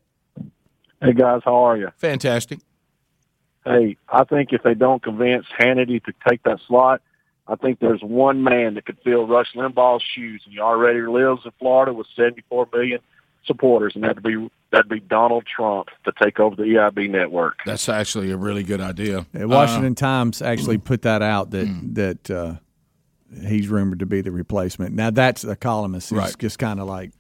Hey 1.03 1.13
guys, 1.13 1.43
how 1.45 1.57
are 1.57 1.77
you? 1.77 1.89
Fantastic. 1.97 2.61
Hey, 3.65 3.97
I 4.09 4.23
think 4.25 4.53
if 4.53 4.63
they 4.63 4.75
don't 4.75 5.03
convince 5.03 5.47
Hannity 5.59 6.03
to 6.05 6.13
take 6.29 6.43
that 6.45 6.61
slot, 6.69 7.03
I 7.49 7.57
think 7.57 7.81
there's 7.81 8.03
one 8.03 8.45
man 8.45 8.75
that 8.75 8.87
could 8.87 8.99
fill 9.03 9.27
Rush 9.27 9.53
Limbaugh's 9.55 10.05
shoes, 10.15 10.43
and 10.45 10.55
he 10.55 10.61
already 10.61 11.01
lives 11.03 11.43
in 11.45 11.51
Florida 11.59 11.93
with 11.93 12.07
74 12.15 12.69
million 12.73 13.01
supporters, 13.47 13.95
and 13.97 14.05
that'd 14.05 14.23
be 14.23 14.49
that'd 14.71 14.89
be 14.89 15.01
Donald 15.01 15.45
Trump 15.47 15.89
to 16.05 16.13
take 16.23 16.39
over 16.39 16.55
the 16.57 16.63
EIB 16.63 17.11
network. 17.11 17.59
That's 17.67 17.89
actually 17.89 18.31
a 18.31 18.37
really 18.37 18.63
good 18.63 18.81
idea. 18.81 19.27
The 19.33 19.49
Washington 19.49 19.93
Uh, 19.93 19.97
Times 19.97 20.41
actually 20.41 20.79
put 20.79 21.03
that 21.03 21.23
out 21.23 21.51
that 21.51 21.67
Hmm. 21.67 21.93
that 21.95 22.31
uh, 22.31 22.55
he's 23.47 23.69
rumored 23.69 23.99
to 24.01 24.07
be 24.07 24.21
the 24.21 24.31
replacement. 24.33 24.95
Now 24.95 25.11
that's 25.11 25.45
a 25.45 25.57
columnist 25.57 26.11
who's 26.11 26.19
Right. 26.19 26.39
just 26.39 26.59
kind 26.59 26.81
of 26.81 26.87
like 26.87 27.13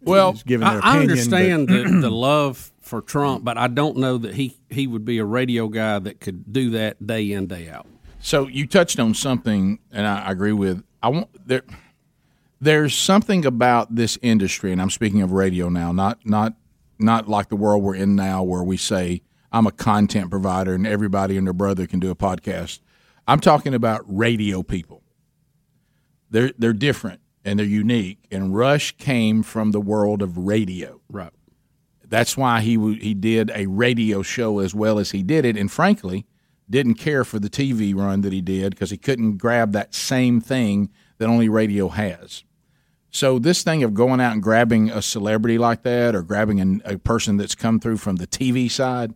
Well, 0.00 0.34
giving 0.46 0.66
I, 0.66 0.74
their 0.74 0.84
I 0.84 0.88
opinion, 0.96 1.10
understand 1.10 1.66
but- 1.68 1.84
the, 1.84 2.00
the 2.02 2.10
love 2.10 2.72
for 2.80 3.02
Trump, 3.02 3.44
but 3.44 3.58
I 3.58 3.68
don't 3.68 3.98
know 3.98 4.16
that 4.18 4.34
he, 4.34 4.56
he 4.70 4.86
would 4.86 5.04
be 5.04 5.18
a 5.18 5.24
radio 5.24 5.68
guy 5.68 5.98
that 5.98 6.20
could 6.20 6.52
do 6.52 6.70
that 6.70 7.04
day 7.06 7.32
in 7.32 7.46
day 7.46 7.68
out. 7.68 7.86
So 8.20 8.48
you 8.48 8.66
touched 8.66 8.98
on 8.98 9.14
something, 9.14 9.78
and 9.92 10.06
I 10.06 10.26
I 10.26 10.30
agree 10.32 10.52
with. 10.52 10.82
I 11.02 11.08
want 11.08 11.28
there. 11.46 11.62
There's 12.60 12.96
something 12.96 13.46
about 13.46 13.94
this 13.94 14.18
industry, 14.22 14.72
and 14.72 14.82
I'm 14.82 14.90
speaking 14.90 15.22
of 15.22 15.30
radio 15.32 15.68
now, 15.68 15.92
not 15.92 16.18
not 16.26 16.54
not 16.98 17.28
like 17.28 17.48
the 17.48 17.56
world 17.56 17.84
we're 17.84 17.94
in 17.94 18.16
now, 18.16 18.42
where 18.42 18.64
we 18.64 18.76
say 18.76 19.22
I'm 19.52 19.66
a 19.68 19.70
content 19.70 20.30
provider 20.30 20.74
and 20.74 20.84
everybody 20.86 21.36
and 21.36 21.46
their 21.46 21.52
brother 21.54 21.86
can 21.86 22.00
do 22.00 22.10
a 22.10 22.16
podcast. 22.16 22.80
I'm 23.28 23.38
talking 23.38 23.74
about 23.74 24.02
radio 24.06 24.64
people. 24.64 24.97
They're 26.30 26.52
they're 26.58 26.72
different 26.72 27.20
and 27.44 27.58
they're 27.58 27.66
unique. 27.66 28.26
And 28.30 28.54
Rush 28.54 28.96
came 28.98 29.42
from 29.42 29.70
the 29.72 29.80
world 29.80 30.22
of 30.22 30.36
radio. 30.36 31.00
Right. 31.08 31.32
that's 32.08 32.36
why 32.36 32.60
he 32.60 32.76
he 32.96 33.14
did 33.14 33.50
a 33.54 33.66
radio 33.66 34.22
show 34.22 34.58
as 34.58 34.74
well 34.74 34.98
as 34.98 35.10
he 35.12 35.22
did 35.22 35.44
it, 35.44 35.56
and 35.56 35.70
frankly, 35.70 36.26
didn't 36.70 36.94
care 36.94 37.24
for 37.24 37.38
the 37.38 37.48
TV 37.50 37.94
run 37.94 38.20
that 38.22 38.32
he 38.32 38.40
did 38.40 38.70
because 38.70 38.90
he 38.90 38.98
couldn't 38.98 39.38
grab 39.38 39.72
that 39.72 39.94
same 39.94 40.40
thing 40.40 40.90
that 41.18 41.26
only 41.28 41.48
radio 41.48 41.88
has. 41.88 42.44
So 43.10 43.38
this 43.38 43.62
thing 43.62 43.82
of 43.82 43.94
going 43.94 44.20
out 44.20 44.32
and 44.34 44.42
grabbing 44.42 44.90
a 44.90 45.00
celebrity 45.00 45.56
like 45.56 45.82
that, 45.82 46.14
or 46.14 46.22
grabbing 46.22 46.60
an, 46.60 46.82
a 46.84 46.98
person 46.98 47.38
that's 47.38 47.54
come 47.54 47.80
through 47.80 47.96
from 47.96 48.16
the 48.16 48.26
TV 48.26 48.70
side, 48.70 49.14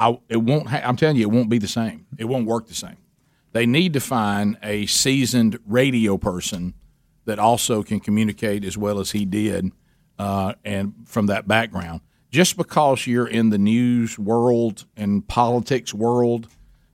I, 0.00 0.18
it 0.28 0.38
won't. 0.38 0.68
Ha- 0.68 0.82
I'm 0.84 0.96
telling 0.96 1.16
you, 1.16 1.22
it 1.22 1.30
won't 1.30 1.48
be 1.48 1.58
the 1.58 1.68
same. 1.68 2.06
It 2.18 2.24
won't 2.24 2.46
work 2.46 2.66
the 2.66 2.74
same. 2.74 2.96
They 3.52 3.66
need 3.66 3.92
to 3.94 4.00
find 4.00 4.56
a 4.62 4.86
seasoned 4.86 5.58
radio 5.66 6.16
person 6.16 6.74
that 7.24 7.38
also 7.38 7.82
can 7.82 8.00
communicate 8.00 8.64
as 8.64 8.76
well 8.78 9.00
as 9.00 9.10
he 9.10 9.24
did, 9.24 9.72
uh, 10.18 10.54
and 10.64 10.94
from 11.04 11.26
that 11.26 11.46
background. 11.48 12.00
Just 12.30 12.56
because 12.56 13.06
you're 13.06 13.26
in 13.26 13.50
the 13.50 13.58
news 13.58 14.18
world 14.18 14.84
and 14.96 15.26
politics 15.26 15.92
world, 15.92 16.46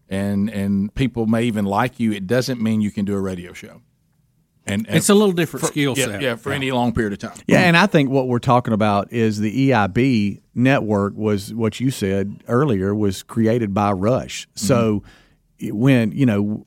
and 0.09 0.49
and 0.49 0.95
people 0.95 1.27
may 1.27 1.45
even 1.45 1.65
like 1.67 2.01
you, 2.01 2.13
it 2.13 2.27
doesn't 2.27 2.61
mean 2.63 2.81
you 2.81 2.91
can 2.91 3.05
do 3.05 3.15
a 3.15 3.21
radio 3.21 3.53
show. 3.53 3.83
And, 4.69 4.85
and 4.89 4.97
It's 4.97 5.09
a 5.11 5.15
little 5.15 5.33
different 5.33 5.67
for- 5.67 5.71
skill 5.73 5.95
set. 5.95 6.21
Yeah, 6.21 6.35
for 6.35 6.53
any 6.53 6.73
long 6.73 6.93
period 6.93 7.13
of 7.13 7.19
time. 7.21 7.39
Yeah, 7.47 7.61
and 7.61 7.77
I 7.77 7.87
think 7.87 8.11
what 8.11 8.27
we're 8.27 8.41
talking 8.41 8.75
about 8.75 9.13
is 9.13 9.39
the 9.39 9.71
EIB 9.71 10.41
network 10.57 11.15
was 11.17 11.55
what 11.55 11.79
you 11.79 11.93
said 11.93 12.43
earlier 12.49 12.93
was 12.93 13.23
created 13.23 13.73
by 13.75 13.93
Rush. 13.93 14.49
So 14.57 15.05
it- 15.05 15.13
when 15.63 16.13
you 16.13 16.27
know 16.27 16.67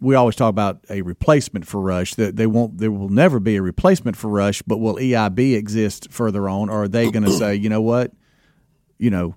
we 0.00 0.14
always 0.14 0.36
talk 0.36 0.50
about 0.50 0.80
a 0.90 1.00
replacement 1.02 1.66
for 1.66 1.80
Rush 1.80 2.14
that 2.16 2.36
they 2.36 2.46
won't 2.46 2.78
there 2.78 2.90
will 2.90 3.08
never 3.08 3.40
be 3.40 3.56
a 3.56 3.62
replacement 3.62 4.16
for 4.16 4.28
Rush, 4.28 4.62
but 4.62 4.78
will 4.78 4.96
EIB 4.96 5.54
exist 5.56 6.08
further 6.10 6.48
on 6.48 6.68
or 6.68 6.82
are 6.84 6.88
they 6.88 7.10
going 7.10 7.24
to 7.24 7.32
say, 7.32 7.54
you 7.54 7.68
know 7.68 7.80
what? 7.80 8.12
You 8.98 9.10
know, 9.10 9.34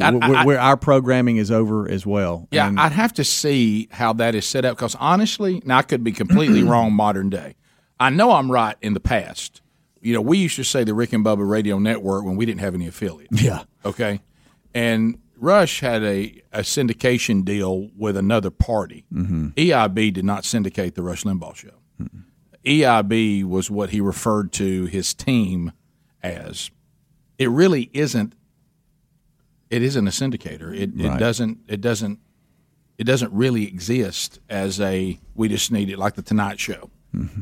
I- 0.00 0.16
I- 0.16 0.44
we're, 0.46 0.58
our 0.58 0.76
programming 0.76 1.36
is 1.36 1.50
over 1.50 1.88
as 1.90 2.04
well. 2.06 2.48
Yeah, 2.50 2.68
And- 2.68 2.80
I'd 2.80 2.92
have 2.92 3.12
to 3.14 3.24
see 3.24 3.88
how 3.90 4.12
that 4.14 4.34
is 4.34 4.46
set 4.46 4.64
up 4.64 4.76
because 4.76 4.94
honestly, 4.96 5.62
now 5.64 5.78
I 5.78 5.82
could 5.82 6.02
be 6.04 6.12
completely 6.12 6.62
wrong 6.64 6.92
modern 6.94 7.28
day. 7.30 7.56
I 8.00 8.10
know 8.10 8.32
I'm 8.32 8.50
right 8.50 8.76
in 8.82 8.94
the 8.94 9.00
past. 9.00 9.60
You 10.02 10.12
know, 10.14 10.20
we 10.20 10.38
used 10.38 10.56
to 10.56 10.64
say 10.64 10.84
the 10.84 10.94
Rick 10.94 11.12
and 11.12 11.24
Bubba 11.24 11.48
Radio 11.48 11.78
Network 11.78 12.24
when 12.24 12.36
we 12.36 12.44
didn't 12.46 12.60
have 12.60 12.74
any 12.74 12.86
affiliates. 12.86 13.42
Yeah. 13.42 13.64
Okay. 13.84 14.20
And 14.74 15.18
Rush 15.46 15.78
had 15.80 16.02
a, 16.02 16.42
a 16.52 16.60
syndication 16.60 17.44
deal 17.44 17.90
with 17.96 18.16
another 18.16 18.50
party. 18.50 19.04
Mhm. 19.14 19.54
EIB 19.54 20.12
did 20.12 20.24
not 20.24 20.44
syndicate 20.44 20.96
the 20.96 21.02
Rush 21.02 21.22
Limbaugh 21.22 21.54
show. 21.54 21.70
EIB 22.64 23.44
was 23.44 23.70
what 23.70 23.90
he 23.90 24.00
referred 24.00 24.52
to 24.54 24.86
his 24.86 25.14
team 25.14 25.70
as. 26.20 26.70
It 27.38 27.48
really 27.48 27.90
isn't. 27.92 28.34
It 29.70 29.82
isn't 29.82 30.06
a 30.06 30.10
syndicator. 30.10 30.74
It, 30.74 30.90
it 30.98 31.18
doesn't. 31.18 31.58
It 31.68 31.80
doesn't. 31.80 32.18
It 32.98 33.04
doesn't 33.04 33.32
really 33.32 33.68
exist 33.68 34.40
as 34.48 34.80
a. 34.80 35.16
We 35.36 35.48
just 35.48 35.70
need 35.70 35.90
it 35.90 35.98
like 35.98 36.14
the 36.16 36.22
Tonight 36.22 36.58
Show. 36.58 36.90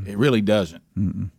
It 0.07 0.19
really 0.19 0.43
doesn't. 0.43 0.83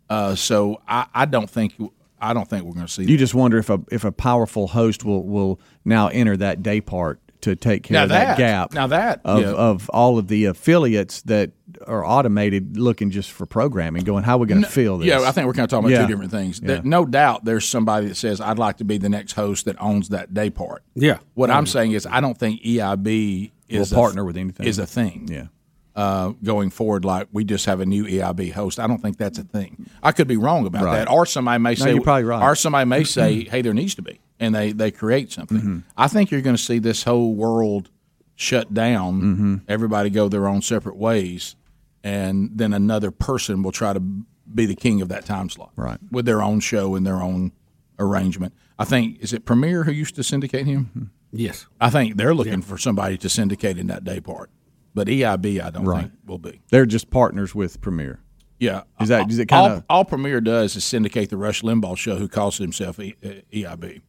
Uh, 0.10 0.34
so 0.36 0.82
I, 0.88 1.06
I 1.14 1.26
don't 1.26 1.50
think. 1.50 1.76
I 2.20 2.34
don't 2.34 2.50
think 2.50 2.64
we're 2.66 2.74
going 2.74 2.86
to 2.88 2.92
see. 2.92 3.04
You 3.04 3.18
just 3.18 3.34
wonder 3.36 3.58
if 3.58 3.70
a 3.70 3.80
if 3.92 4.04
a 4.06 4.12
powerful 4.12 4.68
host 4.68 5.04
will 5.04 5.24
will 5.24 5.60
now 5.84 6.08
enter 6.08 6.36
that 6.38 6.64
day 6.64 6.82
part 6.82 7.20
to 7.42 7.56
take 7.56 7.84
care 7.84 7.94
Now 7.96 8.04
of 8.04 8.10
that, 8.10 8.26
that- 8.26 8.38
gap. 8.38 8.74
now 8.74 8.88
that, 8.88 9.22
of 9.24 9.42
yeah. 9.42 9.52
of 9.52 9.88
all 9.90 10.18
of 10.18 10.28
the 10.28 10.46
affiliates 10.46 11.22
that 11.24 11.52
are 11.86 12.04
automated, 12.04 12.78
looking 12.78 13.12
just 13.12 13.32
for 13.32 13.46
programming, 13.46 14.04
going, 14.04 14.24
how 14.24 14.36
are 14.36 14.40
we 14.40 14.48
going 14.48 14.64
to 14.64 14.68
fill 14.68 14.98
this? 14.98 15.08
Yeah, 15.08 15.20
I 15.22 15.32
think 15.32 15.46
we're 15.46 15.54
kind 15.54 15.66
of 15.66 15.70
talking 15.70 15.86
about 15.90 16.00
Yeah. 16.02 16.08
two 16.08 16.12
different 16.14 16.32
things. 16.32 16.60
Yeah. 16.62 16.68
There- 16.68 16.84
no 16.84 17.06
doubt, 17.06 17.46
there's 17.46 17.68
somebody 17.68 18.08
that 18.08 18.16
says, 18.16 18.42
"I'd 18.42 18.58
like 18.58 18.78
to 18.78 18.86
be 18.86 18.98
the 18.98 19.10
next 19.10 19.34
host 19.34 19.66
that 19.66 19.80
owns 19.80 20.10
that 20.10 20.34
day 20.34 20.50
part." 20.50 20.84
Yeah. 20.96 21.18
What 21.36 21.50
Mm-hmm. 21.50 21.58
I'm 21.58 21.66
saying 21.68 21.92
is, 21.92 22.08
I 22.10 22.22
don't 22.22 22.38
think 22.38 22.62
EIB 22.64 23.52
is 23.70 23.92
Will 23.92 23.98
a- 23.98 24.02
partner 24.02 24.26
with 24.26 24.38
anything. 24.38 24.66
Is 24.66 24.80
a 24.80 24.88
thing. 24.88 25.28
Yeah. 25.30 25.48
Uh, 25.96 26.34
going 26.44 26.70
forward, 26.70 27.06
like 27.06 27.26
we 27.32 27.46
just 27.46 27.66
have 27.68 27.80
a 27.80 27.86
new 27.86 28.04
EIB 28.06 28.52
host. 28.52 28.82
I 28.82 28.86
don't 28.88 29.02
think 29.02 29.18
that's 29.18 29.38
a 29.40 29.44
thing. 29.46 29.90
I 30.04 30.12
could 30.12 30.28
be 30.28 30.36
wrong 30.36 30.68
about 30.68 30.84
Right. 30.84 30.98
that, 30.98 31.10
or 31.10 31.26
somebody 31.26 31.62
may 31.64 31.70
No, 31.70 31.76
say, 31.76 31.94
you're 31.94 32.02
probably 32.02 32.26
right. 32.26 32.44
or 32.44 32.54
somebody 32.54 32.86
may 32.86 33.06
say, 33.06 33.46
"Hey, 33.46 33.62
there 33.62 33.74
needs 33.74 33.96
to 33.96 34.02
be," 34.02 34.20
and 34.38 34.54
they 34.54 34.74
they 34.74 34.92
create 34.92 35.32
something. 35.32 35.58
Mm-hmm. 35.58 35.78
I 35.96 36.10
think 36.10 36.32
you're 36.32 36.42
going 36.42 36.58
to 36.58 36.62
see 36.62 36.80
this 36.80 37.04
whole 37.04 37.34
world 37.34 37.92
shut 38.36 38.74
down. 38.74 39.22
Mm-hmm. 39.22 39.56
Everybody 39.70 40.10
go 40.10 40.28
their 40.28 40.50
own 40.50 40.62
separate 40.62 40.98
ways, 40.98 41.56
and 42.04 42.50
then 42.54 42.74
another 42.74 43.10
person 43.10 43.64
will 43.64 43.72
try 43.72 43.94
to 43.94 44.02
be 44.02 44.66
the 44.66 44.76
king 44.76 45.02
of 45.02 45.08
that 45.08 45.26
time 45.26 45.50
slot, 45.50 45.72
right? 45.78 45.98
With 46.12 46.26
their 46.26 46.42
own 46.42 46.60
show 46.60 46.96
and 46.96 47.08
their 47.08 47.22
own 47.22 47.54
arrangement. 48.00 48.54
I 48.78 48.84
think 48.84 49.20
is 49.22 49.32
it 49.32 49.46
Premiere 49.46 49.86
who 49.86 49.94
used 49.94 50.16
to 50.16 50.24
syndicate 50.24 50.66
him. 50.66 51.12
Yes, 51.32 51.68
I 51.80 51.90
think 51.90 52.18
they're 52.18 52.36
looking 52.36 52.62
for 52.62 52.78
somebody 52.78 53.18
to 53.20 53.30
syndicate 53.30 53.78
in 53.78 53.88
that 53.88 54.04
day 54.04 54.20
part, 54.20 54.50
but 54.96 55.08
EIB 55.08 55.62
I 55.62 55.70
don't 55.70 55.86
Right. 55.86 56.02
think 56.04 56.14
will 56.26 56.40
be. 56.40 56.62
They're 56.72 56.88
just 56.88 57.12
partners 57.12 57.54
with 57.54 57.80
Premiere. 57.82 58.22
Yeah, 58.60 58.84
Is 59.02 59.10
that 59.10 59.30
is 59.30 59.38
it 59.38 59.48
kind 59.48 59.74
of 59.74 59.84
all 59.90 60.06
Premiere 60.06 60.40
does 60.42 60.76
is 60.78 60.84
syndicate 60.86 61.30
the 61.30 61.38
Rush 61.38 61.62
Limbaugh 61.62 61.98
show, 61.98 62.16
who 62.16 62.28
calls 62.30 62.58
himself 62.58 62.98
e, 63.00 63.14
uh, 63.24 63.28
EIB. 63.54 64.02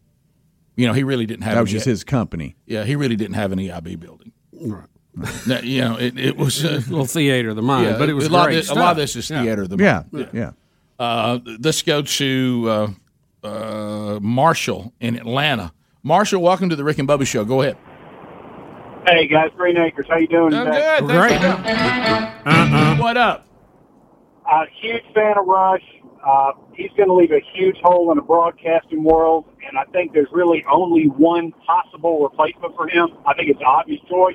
You 0.76 0.86
know, 0.86 0.92
he 0.92 1.02
really 1.02 1.26
didn't 1.26 1.42
have. 1.42 1.56
that 1.56 1.60
was 1.62 1.70
an 1.72 1.76
just 1.78 1.86
his 1.86 2.04
company? 2.04 2.54
Yeah, 2.64 2.84
he 2.84 2.94
really 2.96 3.16
didn't 3.16 3.34
have 3.34 3.50
an 3.52 3.58
EIB 3.58 3.98
building. 3.98 4.30
Right. 4.52 4.86
No, 5.48 5.58
you 5.60 5.80
know, 5.80 5.96
it, 5.98 6.16
it 6.18 6.36
was 6.36 6.62
a 6.62 6.72
little 6.90 7.06
theater 7.06 7.48
of 7.50 7.56
the 7.56 7.62
mind, 7.62 7.86
yeah, 7.86 7.98
but 7.98 8.08
it 8.08 8.14
was 8.14 8.26
a 8.26 8.30
lot, 8.30 8.44
great 8.46 8.58
of 8.58 8.62
this, 8.64 8.70
a 8.70 8.74
lot 8.74 8.90
of 8.92 8.96
this 8.98 9.16
is 9.16 9.28
Yeah. 9.30 9.42
theater 9.42 9.62
of 9.62 9.70
the 9.70 9.76
Yeah, 9.78 10.02
mind. 10.12 10.28
yeah. 10.32 10.50
Uh, 10.98 11.38
let's 11.60 11.82
go 11.82 12.02
to 12.02 12.94
uh, 13.42 13.46
uh, 13.46 14.18
Marshall 14.22 14.92
in 15.00 15.16
Atlanta. 15.16 15.72
Marshall, 16.02 16.40
welcome 16.42 16.68
to 16.68 16.76
the 16.76 16.84
Rick 16.84 16.98
and 16.98 17.08
Bubba 17.08 17.26
Show. 17.26 17.44
Go 17.44 17.62
ahead. 17.62 17.76
Hey 19.06 19.28
guys, 19.28 19.50
Green 19.56 19.76
Acres, 19.76 20.06
how 20.08 20.16
you 20.16 20.26
doing 20.26 20.52
I'm 20.52 20.66
today? 20.66 20.96
good. 20.98 21.08
Thanks 21.08 21.44
for 21.44 22.42
coming. 22.44 22.98
What 22.98 23.16
up? 23.16 23.46
Uh, 24.50 24.64
huge 24.80 25.04
fan 25.14 25.38
of 25.38 25.46
Rush. 25.46 25.82
Uh, 26.26 26.50
he's 26.74 26.90
going 26.96 27.08
to 27.08 27.14
leave 27.14 27.30
a 27.30 27.40
huge 27.54 27.76
hole 27.84 28.10
in 28.10 28.16
the 28.16 28.22
broadcasting 28.22 29.04
world, 29.04 29.44
and 29.64 29.78
I 29.78 29.84
think 29.92 30.12
there's 30.12 30.26
really 30.32 30.64
only 30.68 31.04
one 31.04 31.52
possible 31.64 32.20
replacement 32.24 32.74
for 32.74 32.88
him. 32.88 33.10
I 33.24 33.34
think 33.34 33.48
it's 33.50 33.60
an 33.60 33.66
obvious 33.66 34.00
choice. 34.10 34.34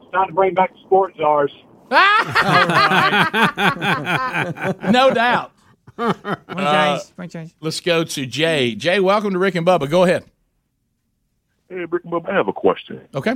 It's 0.00 0.12
time 0.12 0.28
to 0.28 0.32
bring 0.32 0.54
back 0.54 0.72
the 0.72 0.78
sports 0.86 1.16
czars. 1.18 1.50
no 4.92 5.12
doubt. 5.12 5.50
Uh, 5.98 7.00
let's 7.60 7.80
go 7.80 8.04
to 8.04 8.26
Jay. 8.26 8.76
Jay, 8.76 9.00
welcome 9.00 9.32
to 9.32 9.38
Rick 9.40 9.56
and 9.56 9.66
Bubba. 9.66 9.90
Go 9.90 10.04
ahead. 10.04 10.24
Hey, 11.68 11.84
Rick 11.84 12.04
and 12.04 12.12
Bubba, 12.12 12.30
I 12.30 12.34
have 12.34 12.46
a 12.46 12.52
question. 12.52 13.00
Okay. 13.12 13.34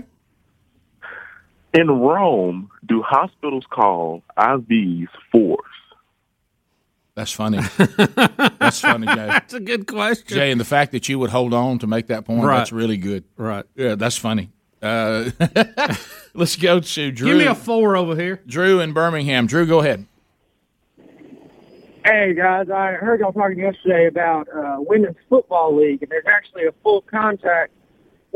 In 1.74 1.88
Rome, 1.90 2.70
do 2.86 3.02
hospitals 3.02 3.64
call 3.70 4.22
IVs 4.38 5.08
force? 5.30 5.60
That's 7.14 7.32
funny. 7.32 7.58
That's 8.58 8.80
funny, 8.80 9.06
Jay. 9.06 9.14
That's 9.14 9.54
a 9.54 9.60
good 9.60 9.86
question. 9.86 10.26
Jay, 10.36 10.50
and 10.50 10.60
the 10.60 10.64
fact 10.66 10.92
that 10.92 11.08
you 11.08 11.18
would 11.18 11.30
hold 11.30 11.54
on 11.54 11.78
to 11.78 11.86
make 11.86 12.08
that 12.08 12.24
point, 12.26 12.42
Right. 12.44 12.58
that's 12.58 12.72
really 12.72 12.98
good. 12.98 13.24
Right. 13.38 13.64
Yeah, 13.74 13.94
that's 13.94 14.16
funny. 14.18 14.50
Uh, 14.82 15.30
let's 16.34 16.56
go 16.56 16.80
to 16.80 17.10
Drew. 17.10 17.28
Give 17.28 17.38
me 17.38 17.46
a 17.46 17.54
four 17.54 17.96
over 17.96 18.14
here. 18.14 18.42
Drew 18.46 18.80
in 18.80 18.92
Birmingham. 18.92 19.46
Drew, 19.46 19.66
go 19.66 19.80
ahead. 19.80 20.04
Hey 22.04 22.34
guys, 22.34 22.70
I 22.70 22.92
heard 22.92 23.18
y'all 23.20 23.32
talking 23.32 23.58
yesterday 23.58 24.06
about 24.06 24.46
uh, 24.54 24.76
women's 24.78 25.16
football 25.28 25.74
league, 25.74 26.02
and 26.02 26.10
there's 26.10 26.26
actually 26.28 26.66
a 26.66 26.72
full 26.84 27.00
contact 27.00 27.72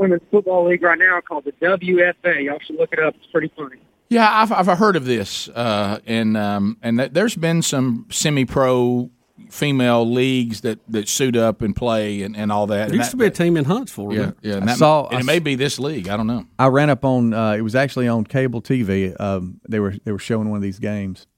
women's 0.01 0.22
football 0.31 0.66
league 0.68 0.82
right 0.82 0.98
now 0.98 1.20
called 1.20 1.44
the 1.44 1.52
WFA. 1.52 2.44
Y'all 2.44 2.59
should 2.66 2.77
look 2.77 2.93
it 2.93 2.98
up. 2.98 3.14
It's 3.16 3.27
pretty 3.31 3.52
funny. 3.56 3.77
Yeah, 4.09 4.28
I've, 4.43 4.51
I've 4.68 4.78
heard 4.78 4.97
of 4.97 5.05
this, 5.05 5.48
uh, 5.51 6.01
and 6.05 6.36
um, 6.36 6.78
and 6.82 6.98
th- 6.98 7.12
there's 7.12 7.36
been 7.36 7.62
some 7.62 8.06
semi-pro 8.10 9.09
female 9.51 10.05
leagues 10.10 10.60
that, 10.62 10.78
that 10.89 11.09
suit 11.09 11.36
up 11.36 11.62
and 11.62 11.74
play 11.77 12.22
and, 12.22 12.36
and 12.36 12.51
all 12.52 12.66
that. 12.66 12.89
There 12.89 12.97
used 12.97 13.09
that- 13.09 13.12
to 13.12 13.16
be 13.18 13.27
a 13.27 13.31
team 13.31 13.56
in 13.56 13.64
Huntsville. 13.66 14.12
Yeah, 14.12 14.18
remember? 14.18 14.36
yeah. 14.43 14.55
And 14.55 14.62
I 14.64 14.66
that, 14.66 14.78
saw- 14.78 15.06
and 15.09 15.16
I 15.18 15.20
it 15.20 15.24
may 15.27 15.39
be 15.39 15.55
this 15.55 15.78
league. 15.78 16.09
I 16.09 16.16
don't 16.16 16.27
know. 16.27 16.44
I 16.59 16.66
ran 16.66 16.90
up 16.90 17.05
on. 17.05 17.32
Uh, 17.32 17.52
it 17.52 17.60
was 17.62 17.77
actually 17.77 18.09
on 18.09 18.24
cable 18.24 18.60
TV. 18.60 19.18
Um, 19.20 19.60
they 19.68 19.78
were 19.78 19.94
they 20.05 20.10
were 20.10 20.18
showing 20.18 20.48
one 20.51 20.56
of 20.56 20.62
these 20.62 20.81
games. 20.81 21.28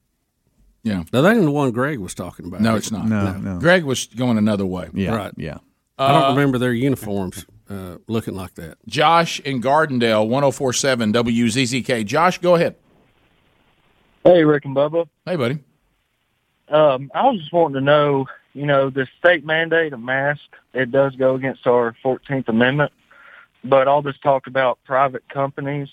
Yeah. 0.81 1.03
Now, 1.13 1.21
that 1.21 1.31
ain't 1.35 1.43
the 1.45 1.51
one 1.51 1.71
Greg 1.71 1.99
was 1.99 2.13
talking 2.15 2.47
about. 2.47 2.61
No, 2.61 2.75
it's 2.75 2.91
not. 2.91 3.07
No, 3.07 3.33
no. 3.37 3.59
Greg 3.59 3.83
was 3.83 4.07
going 4.07 4.37
another 4.39 4.65
way. 4.65 4.89
Yeah, 4.93 5.15
Right. 5.15 5.33
yeah. 5.37 5.59
I 5.97 6.11
don't 6.11 6.23
Uh, 6.23 6.29
remember 6.31 6.57
their 6.57 6.73
uniforms 6.73 7.45
uh, 7.73 7.97
looking 8.07 8.35
like 8.35 8.55
that. 8.55 8.77
Josh 8.87 9.39
in 9.39 9.61
Gardendale, 9.61 10.27
1047 10.27 11.13
WZZK. 11.13 12.05
Josh, 12.05 12.37
go 12.37 12.55
ahead. 12.55 12.75
Hey, 14.23 14.43
Rick 14.45 14.65
and 14.65 14.75
Bubba. 14.75 15.07
Hey, 15.25 15.35
buddy. 15.35 15.59
Um, 16.69 17.11
I 17.13 17.23
was 17.29 17.39
just 17.39 17.51
wanting 17.51 17.75
to 17.75 17.81
know, 17.81 18.27
you 18.53 18.65
know, 18.65 18.89
the 18.89 19.07
state 19.19 19.45
mandate 19.45 19.93
of 19.93 19.99
mask, 19.99 20.41
it 20.73 20.91
does 20.91 21.15
go 21.15 21.35
against 21.35 21.67
our 21.67 21.95
14th 22.03 22.47
Amendment, 22.47 22.91
but 23.63 23.87
all 23.87 24.01
this 24.01 24.17
talk 24.23 24.47
about 24.47 24.79
private 24.85 25.27
companies, 25.29 25.89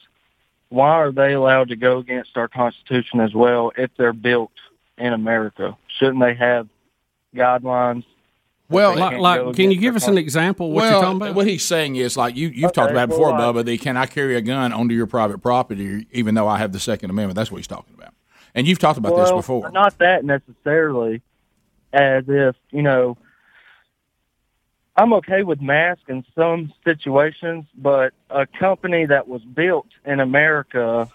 why 0.69 0.90
are 0.90 1.11
they 1.11 1.32
allowed 1.32 1.69
to 1.69 1.77
go 1.77 1.98
against 1.98 2.36
our 2.36 2.48
Constitution 2.48 3.20
as 3.20 3.35
well 3.35 3.73
if 3.77 3.90
they're 3.97 4.12
built 4.12 4.52
in 4.97 5.12
America? 5.12 5.77
Shouldn't 5.98 6.20
they 6.20 6.35
have 6.35 6.69
guidelines 7.35 8.05
Well, 8.70 8.97
like, 8.97 9.18
like 9.18 9.56
can 9.56 9.70
you 9.70 9.78
give 9.78 9.97
us 9.97 10.06
an 10.06 10.16
example 10.16 10.68
of 10.68 10.72
what 10.72 10.82
well, 10.82 10.92
you're 10.92 11.02
talking 11.02 11.16
about? 11.16 11.34
what 11.34 11.47
he's 11.47 11.64
saying 11.64 11.97
is 11.97 12.16
like 12.16 12.36
you 12.36 12.48
you've 12.48 12.72
talked 12.72 12.92
about 12.92 13.05
it 13.05 13.10
before, 13.10 13.32
well, 13.32 13.51
I- 13.51 13.52
Bubba. 13.52 13.64
The 13.64 13.78
can 13.78 13.97
I 13.97 14.06
carry 14.06 14.36
a 14.36 14.40
gun 14.40 14.72
onto 14.72 14.94
your 14.94 15.06
private 15.06 15.38
property, 15.38 16.06
even 16.12 16.34
though 16.34 16.47
I 16.47 16.59
have 16.59 16.72
the 16.72 16.80
Second 16.80 17.10
Amendment? 17.10 17.36
That's 17.36 17.51
what 17.51 17.59
he's 17.59 17.66
talking 17.66 17.94
about. 17.94 18.14
And 18.55 18.66
you've 18.66 18.78
talked 18.78 18.98
about 18.98 19.16
this 19.16 19.30
before. 19.30 19.70
Not 19.70 19.98
that 19.98 20.24
necessarily, 20.24 21.22
as 21.92 22.24
if 22.28 22.56
you 22.70 22.82
know. 22.82 23.18
I'm 24.97 25.14
okay 25.14 25.44
with 25.44 25.62
masks 25.62 26.05
in 26.09 26.26
some 26.34 26.74
situations, 26.84 27.64
but 27.74 28.12
a 28.28 28.47
company 28.47 29.06
that 29.06 29.28
was 29.28 29.40
built 29.42 29.86
in 30.05 30.20
America 30.20 31.09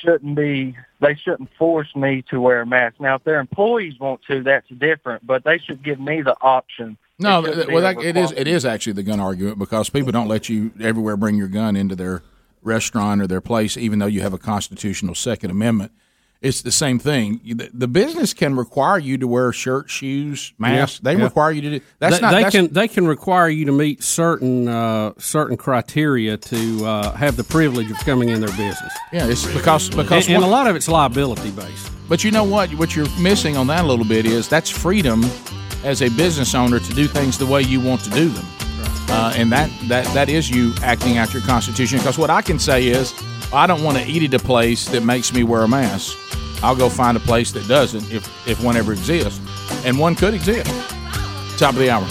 shouldn't 0.00 0.34
be. 0.34 0.76
They 1.00 1.14
shouldn't 1.14 1.50
force 1.58 1.94
me 1.94 2.22
to 2.30 2.40
wear 2.40 2.62
a 2.62 2.66
mask. 2.66 2.96
Now, 3.00 3.16
if 3.16 3.24
their 3.24 3.40
employees 3.40 3.98
want 4.00 4.20
to, 4.28 4.42
that's 4.42 4.68
different. 4.68 5.26
But 5.26 5.44
they 5.44 5.58
should 5.58 5.82
give 5.82 6.00
me 6.00 6.22
the 6.22 6.36
option. 6.40 6.96
No, 7.18 7.40
It 7.40 7.42
shouldn't 7.42 7.56
th- 7.56 7.66
be 7.68 7.74
well, 7.74 7.82
that, 7.82 8.02
it 8.02 8.16
is 8.16 8.32
it 8.32 8.46
is 8.46 8.64
actually 8.64 8.94
the 8.94 9.02
gun 9.02 9.20
argument 9.20 9.58
because 9.58 9.90
people 9.90 10.12
don't 10.12 10.28
let 10.28 10.48
you 10.48 10.72
everywhere 10.80 11.16
bring 11.16 11.36
your 11.36 11.48
gun 11.48 11.76
into 11.76 11.96
their 11.96 12.22
restaurant 12.62 13.20
or 13.20 13.26
their 13.26 13.40
place, 13.40 13.76
even 13.76 13.98
though 13.98 14.06
you 14.06 14.20
have 14.20 14.32
a 14.32 14.38
constitutional 14.38 15.14
Second 15.14 15.50
Amendment. 15.50 15.92
It's 16.40 16.62
the 16.62 16.70
same 16.70 17.00
thing. 17.00 17.40
The, 17.44 17.68
the 17.74 17.88
business 17.88 18.32
can 18.32 18.54
require 18.54 18.98
you 18.98 19.18
to 19.18 19.26
wear 19.26 19.52
shirt, 19.52 19.90
shoes, 19.90 20.52
masks. 20.56 21.00
Yeah, 21.02 21.12
they 21.12 21.18
yeah. 21.18 21.24
require 21.24 21.50
you 21.50 21.62
to 21.62 21.70
do. 21.78 21.84
That's 21.98 22.16
they, 22.16 22.20
not. 22.20 22.30
They 22.30 22.42
that's, 22.44 22.54
can 22.54 22.68
they 22.68 22.86
can 22.86 23.08
require 23.08 23.48
you 23.48 23.64
to 23.64 23.72
meet 23.72 24.04
certain 24.04 24.68
uh, 24.68 25.14
certain 25.18 25.56
criteria 25.56 26.36
to 26.36 26.86
uh, 26.86 27.12
have 27.16 27.36
the 27.36 27.42
privilege 27.42 27.90
of 27.90 27.96
coming 27.98 28.28
in 28.28 28.40
their 28.40 28.50
business. 28.50 28.92
Yeah, 29.12 29.26
it's 29.26 29.52
because 29.52 29.90
because 29.90 30.28
and, 30.28 30.36
and 30.36 30.44
a 30.44 30.46
lot 30.46 30.68
of 30.68 30.76
it's 30.76 30.86
liability 30.86 31.50
based. 31.50 31.90
But 32.08 32.22
you 32.22 32.30
know 32.30 32.44
what? 32.44 32.70
What 32.74 32.94
you're 32.94 33.10
missing 33.18 33.56
on 33.56 33.66
that 33.66 33.84
a 33.84 33.88
little 33.88 34.06
bit 34.06 34.24
is 34.24 34.48
that's 34.48 34.70
freedom 34.70 35.24
as 35.82 36.02
a 36.02 36.08
business 36.10 36.54
owner 36.54 36.78
to 36.78 36.94
do 36.94 37.08
things 37.08 37.36
the 37.36 37.46
way 37.46 37.62
you 37.62 37.80
want 37.80 38.02
to 38.04 38.10
do 38.10 38.28
them, 38.28 38.46
uh, 39.08 39.34
and 39.36 39.50
that 39.50 39.72
that 39.88 40.06
that 40.14 40.28
is 40.28 40.48
you 40.48 40.72
acting 40.84 41.18
out 41.18 41.32
your 41.32 41.42
constitution. 41.42 41.98
Because 41.98 42.16
what 42.16 42.30
I 42.30 42.42
can 42.42 42.60
say 42.60 42.86
is, 42.86 43.12
I 43.52 43.66
don't 43.66 43.82
want 43.82 43.98
to 43.98 44.04
eat 44.04 44.22
at 44.22 44.40
a 44.40 44.44
place 44.44 44.88
that 44.90 45.02
makes 45.02 45.32
me 45.32 45.42
wear 45.42 45.64
a 45.64 45.68
mask. 45.68 46.16
I'll 46.62 46.76
go 46.76 46.88
find 46.88 47.16
a 47.16 47.20
place 47.20 47.52
that 47.52 47.68
doesn't, 47.68 48.10
if 48.12 48.26
if 48.46 48.62
one 48.62 48.76
ever 48.76 48.92
exists, 48.92 49.40
and 49.84 49.98
one 49.98 50.14
could 50.14 50.34
exist. 50.34 50.68
Top 51.58 51.74
of 51.74 51.80
the 51.80 51.90
hour. 51.90 52.04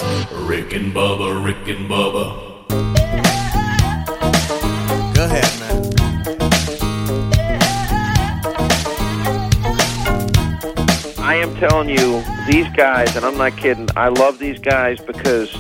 Rick 0.46 0.74
and 0.74 0.94
Bubba, 0.94 1.44
Rick 1.44 1.68
and 1.68 1.90
Bubba. 1.90 2.46
Go 5.16 5.24
ahead, 5.26 5.60
man. 5.60 5.94
I 11.20 11.36
am 11.36 11.56
telling 11.56 11.90
you, 11.90 12.24
these 12.48 12.68
guys, 12.76 13.16
and 13.16 13.26
I'm 13.26 13.38
not 13.38 13.58
kidding, 13.58 13.88
I 13.96 14.08
love 14.08 14.40
these 14.40 14.60
guys 14.60 15.00
because 15.02 15.54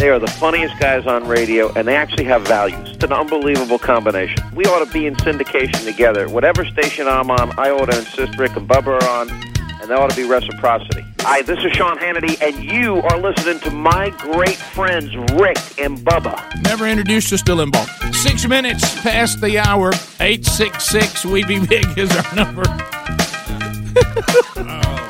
they 0.00 0.08
are 0.08 0.18
the 0.18 0.30
funniest 0.30 0.78
guys 0.78 1.06
on 1.06 1.28
radio 1.28 1.70
and 1.74 1.86
they 1.86 1.94
actually 1.94 2.24
have 2.24 2.40
values. 2.46 2.88
It's 2.88 3.04
an 3.04 3.12
unbelievable 3.12 3.78
combination. 3.78 4.42
We 4.54 4.64
ought 4.64 4.82
to 4.82 4.90
be 4.90 5.06
in 5.06 5.14
syndication 5.16 5.84
together. 5.84 6.26
Whatever 6.26 6.64
station 6.64 7.06
I'm 7.06 7.30
on, 7.30 7.52
I 7.58 7.68
ought 7.68 7.90
to 7.90 7.98
insist 7.98 8.38
Rick 8.38 8.56
and 8.56 8.66
Bubba 8.66 8.98
are 9.02 9.08
on, 9.08 9.28
and 9.28 9.90
there 9.90 9.98
ought 9.98 10.08
to 10.08 10.16
be 10.16 10.26
reciprocity. 10.26 11.04
Hi, 11.20 11.42
this 11.42 11.58
is 11.62 11.72
Sean 11.72 11.98
Hannity, 11.98 12.40
and 12.40 12.64
you 12.64 13.02
are 13.02 13.18
listening 13.18 13.60
to 13.60 13.70
my 13.70 14.08
great 14.08 14.56
friends 14.56 15.14
Rick 15.34 15.58
and 15.78 15.98
Bubba. 15.98 16.62
Never 16.64 16.88
introduced 16.88 17.30
us 17.34 17.42
to 17.42 17.52
Limbaugh. 17.52 18.14
Six 18.14 18.48
minutes 18.48 19.02
past 19.02 19.42
the 19.42 19.58
hour. 19.58 19.92
Eight 20.20 20.46
six 20.46 20.86
six. 20.86 21.26
We 21.26 21.44
be 21.44 21.58
big 21.66 21.84
is 21.98 22.10
our 22.16 22.34
number. 22.34 22.64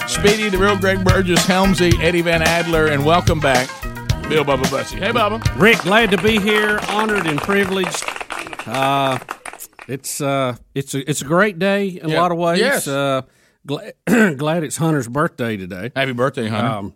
Speedy, 0.09 0.49
the 0.49 0.59
real 0.59 0.77
Greg 0.77 1.05
Burgess, 1.05 1.47
Helmsy, 1.47 1.97
Eddie 2.03 2.23
Van 2.23 2.43
Adler, 2.43 2.89
and 2.89 3.05
welcome 3.05 3.39
back, 3.39 3.69
Bill 4.31 4.45
Bubba 4.45 4.71
Bussey. 4.71 4.97
Hey, 4.99 5.11
Bubba. 5.11 5.43
Rick, 5.61 5.79
glad 5.81 6.13
to 6.13 6.19
be 6.23 6.39
here, 6.39 6.79
honored 6.91 7.27
and 7.27 7.41
privileged. 7.41 8.05
Uh, 8.65 9.19
it's 9.89 10.21
uh, 10.21 10.55
it's 10.73 10.95
a 10.95 11.11
it's 11.11 11.21
a 11.21 11.25
great 11.25 11.59
day 11.59 11.89
in 11.89 12.09
Yeah. 12.09 12.17
a 12.17 12.21
lot 12.21 12.31
of 12.31 12.39
ways. 12.39 12.61
Yes. 12.61 12.87
Uh, 12.87 13.23
glad, 13.67 13.95
glad 14.39 14.63
it's 14.63 14.77
Hunter's 14.77 15.09
birthday 15.09 15.57
today. 15.57 15.91
Happy 15.97 16.13
birthday, 16.13 16.47
Hunter. 16.47 16.71
Um, 16.71 16.95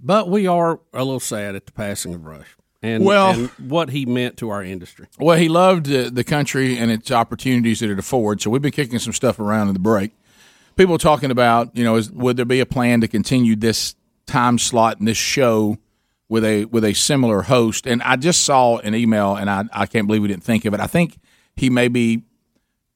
but 0.00 0.28
we 0.28 0.48
are 0.48 0.80
a 0.92 1.04
little 1.04 1.20
sad 1.20 1.54
at 1.54 1.66
the 1.66 1.72
passing 1.72 2.14
of 2.14 2.24
Rush 2.26 2.48
and, 2.82 3.04
Well- 3.04 3.30
and 3.30 3.48
what 3.70 3.90
he 3.90 4.04
meant 4.04 4.36
to 4.38 4.50
our 4.50 4.62
industry. 4.64 5.06
Well, 5.20 5.38
he 5.38 5.48
loved 5.48 5.88
uh, 5.90 6.10
the 6.12 6.24
country 6.24 6.76
and 6.78 6.90
its 6.90 7.12
opportunities 7.12 7.78
that 7.78 7.90
it 7.90 7.98
affords. 8.00 8.42
So 8.42 8.50
we've 8.50 8.60
been 8.60 8.72
kicking 8.72 8.98
some 8.98 9.12
stuff 9.12 9.38
around 9.38 9.68
in 9.68 9.74
the 9.74 9.78
break. 9.80 10.10
People 10.74 10.98
talking 10.98 11.30
about, 11.30 11.76
you 11.76 11.84
know, 11.84 11.94
is, 11.94 12.10
would 12.10 12.36
there 12.36 12.44
be 12.44 12.58
a 12.58 12.66
plan 12.66 13.00
to 13.02 13.08
continue 13.08 13.54
this 13.54 13.94
time 14.26 14.58
slot 14.58 14.98
in 14.98 15.06
this 15.06 15.16
show 15.16 15.78
with 16.28 16.44
a 16.44 16.64
with 16.66 16.84
a 16.84 16.94
similar 16.94 17.42
host? 17.42 17.86
And 17.86 18.02
I 18.02 18.16
just 18.16 18.44
saw 18.44 18.78
an 18.78 18.94
email, 18.94 19.36
and 19.36 19.48
I 19.50 19.64
I 19.72 19.86
can't 19.86 20.06
believe 20.06 20.22
we 20.22 20.28
didn't 20.28 20.44
think 20.44 20.64
of 20.64 20.74
it. 20.74 20.80
I 20.80 20.86
think 20.86 21.18
he 21.54 21.70
may 21.70 21.88
be 21.88 22.22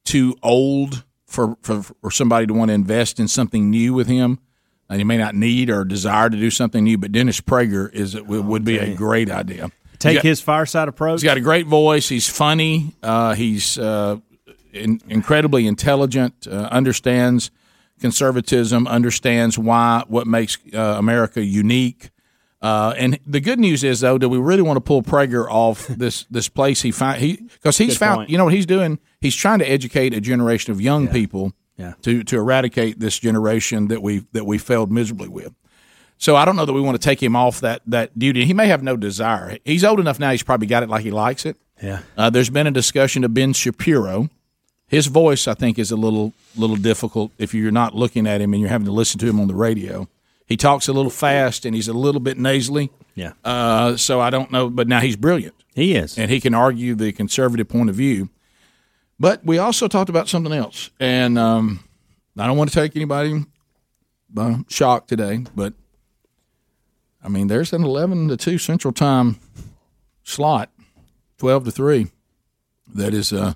too 0.04 0.36
old 0.42 1.04
for 1.26 1.56
for, 1.62 1.82
for 1.82 2.10
somebody 2.10 2.46
to 2.46 2.54
want 2.54 2.68
to 2.70 2.74
invest 2.74 3.20
in 3.20 3.28
something 3.28 3.70
new 3.70 3.94
with 3.94 4.06
him. 4.06 4.38
And 4.88 4.98
he 4.98 5.04
may 5.04 5.18
not 5.18 5.36
need 5.36 5.70
or 5.70 5.84
desire 5.84 6.28
to 6.28 6.36
do 6.36 6.50
something 6.50 6.82
new, 6.82 6.98
but 6.98 7.12
Dennis 7.12 7.40
Prager 7.40 7.92
is 7.92 8.20
would, 8.20 8.44
would 8.44 8.64
be 8.64 8.78
a 8.78 8.92
great 8.94 9.30
idea. 9.30 9.70
Take 10.00 10.16
got- 10.16 10.24
his 10.24 10.40
fireside 10.40 10.88
approach. 10.88 11.20
He's 11.20 11.28
got 11.28 11.36
a 11.36 11.40
great 11.42 11.66
voice. 11.66 12.08
He's 12.08 12.28
funny. 12.28 12.94
Uh, 13.02 13.34
he's 13.34 13.78
uh, 13.78 14.16
in, 14.72 15.00
incredibly 15.08 15.66
intelligent. 15.68 16.48
Uh, 16.50 16.68
understands 16.72 17.52
conservatism. 18.00 18.88
Understands 18.88 19.58
why 19.58 20.02
what 20.08 20.26
makes 20.26 20.58
uh, 20.74 20.96
America 20.98 21.44
unique. 21.44 22.10
Uh, 22.62 22.92
and 22.98 23.18
the 23.26 23.40
good 23.40 23.58
news 23.58 23.82
is 23.82 24.00
though, 24.00 24.18
do 24.18 24.28
we 24.28 24.36
really 24.38 24.62
want 24.62 24.76
to 24.76 24.80
pull 24.82 25.02
Prager 25.02 25.46
off 25.50 25.86
this 25.88 26.24
this 26.30 26.48
place 26.48 26.82
he 26.82 26.90
found? 26.90 27.18
He 27.20 27.36
because 27.36 27.78
he's 27.78 27.90
Good 27.94 27.98
found. 27.98 28.16
point. 28.18 28.30
You 28.30 28.38
know 28.38 28.44
what 28.44 28.52
he's 28.54 28.66
doing? 28.66 28.98
He's 29.20 29.34
trying 29.36 29.60
to 29.60 29.70
educate 29.70 30.12
a 30.14 30.20
generation 30.20 30.72
of 30.72 30.80
young 30.80 31.08
people 31.08 31.52
Yeah. 31.78 31.94
to 32.02 32.22
to 32.24 32.36
eradicate 32.36 33.00
this 33.00 33.18
generation 33.18 33.88
that 33.88 34.02
we 34.02 34.26
that 34.32 34.44
we 34.44 34.58
failed 34.58 34.90
miserably 34.92 35.28
with. 35.28 35.54
So 36.18 36.36
I 36.36 36.44
don't 36.44 36.54
know 36.56 36.66
that 36.66 36.74
we 36.74 36.82
want 36.82 37.00
to 37.00 37.02
take 37.02 37.22
him 37.22 37.34
off 37.34 37.60
that 37.60 37.80
that 37.86 38.18
duty. 38.18 38.44
He 38.44 38.52
may 38.52 38.66
have 38.66 38.82
no 38.82 38.94
desire. 38.96 39.56
He's 39.64 39.82
old 39.84 39.98
enough 40.00 40.18
now. 40.20 40.30
He's 40.30 40.42
probably 40.42 40.66
got 40.66 40.82
it 40.82 40.90
like 40.90 41.02
he 41.02 41.10
likes 41.10 41.46
it. 41.46 41.56
Yeah. 41.82 42.00
Uh, 42.14 42.28
there's 42.28 42.50
been 42.50 42.66
a 42.66 42.70
discussion 42.70 43.24
of 43.24 43.32
Ben 43.32 43.54
Shapiro. 43.54 44.28
His 44.86 45.06
voice, 45.06 45.48
I 45.48 45.54
think, 45.54 45.78
is 45.78 45.90
a 45.90 45.96
little 45.96 46.34
little 46.56 46.76
difficult 46.76 47.32
if 47.38 47.54
you're 47.54 47.70
not 47.72 47.94
looking 47.94 48.26
at 48.26 48.42
him 48.42 48.52
and 48.52 48.60
you're 48.60 48.68
having 48.68 48.84
to 48.86 48.92
listen 48.92 49.18
to 49.20 49.26
him 49.26 49.40
on 49.40 49.48
the 49.48 49.54
radio. 49.54 50.08
He 50.50 50.56
talks 50.56 50.88
a 50.88 50.92
little 50.92 51.10
fast 51.10 51.64
and 51.64 51.74
he's 51.74 51.88
a 51.88 51.92
little 51.94 52.20
bit 52.20 52.36
nasally. 52.36 52.90
Yeah. 53.14 53.32
Uh, 53.44 53.96
so 53.96 54.20
I 54.20 54.30
don't 54.30 54.50
know, 54.50 54.68
but 54.68 54.88
now 54.88 55.00
he's 55.00 55.16
brilliant. 55.16 55.54
He 55.74 55.94
is, 55.94 56.18
and 56.18 56.28
he 56.30 56.40
can 56.40 56.52
argue 56.52 56.96
the 56.96 57.12
conservative 57.12 57.68
point 57.68 57.88
of 57.88 57.94
view. 57.94 58.28
But 59.20 59.44
we 59.44 59.58
also 59.58 59.86
talked 59.86 60.10
about 60.10 60.28
something 60.28 60.52
else, 60.52 60.90
and 60.98 61.38
um, 61.38 61.84
I 62.36 62.46
don't 62.46 62.56
want 62.56 62.70
to 62.70 62.74
take 62.74 62.96
anybody 62.96 63.44
by 64.28 64.56
shock 64.68 65.06
today, 65.06 65.44
but 65.54 65.74
I 67.22 67.28
mean, 67.28 67.46
there's 67.46 67.72
an 67.72 67.84
eleven 67.84 68.26
to 68.28 68.36
two 68.36 68.58
Central 68.58 68.92
Time 68.92 69.38
slot, 70.24 70.70
twelve 71.38 71.64
to 71.64 71.70
three, 71.70 72.08
that 72.94 73.14
is 73.14 73.32
uh, 73.32 73.54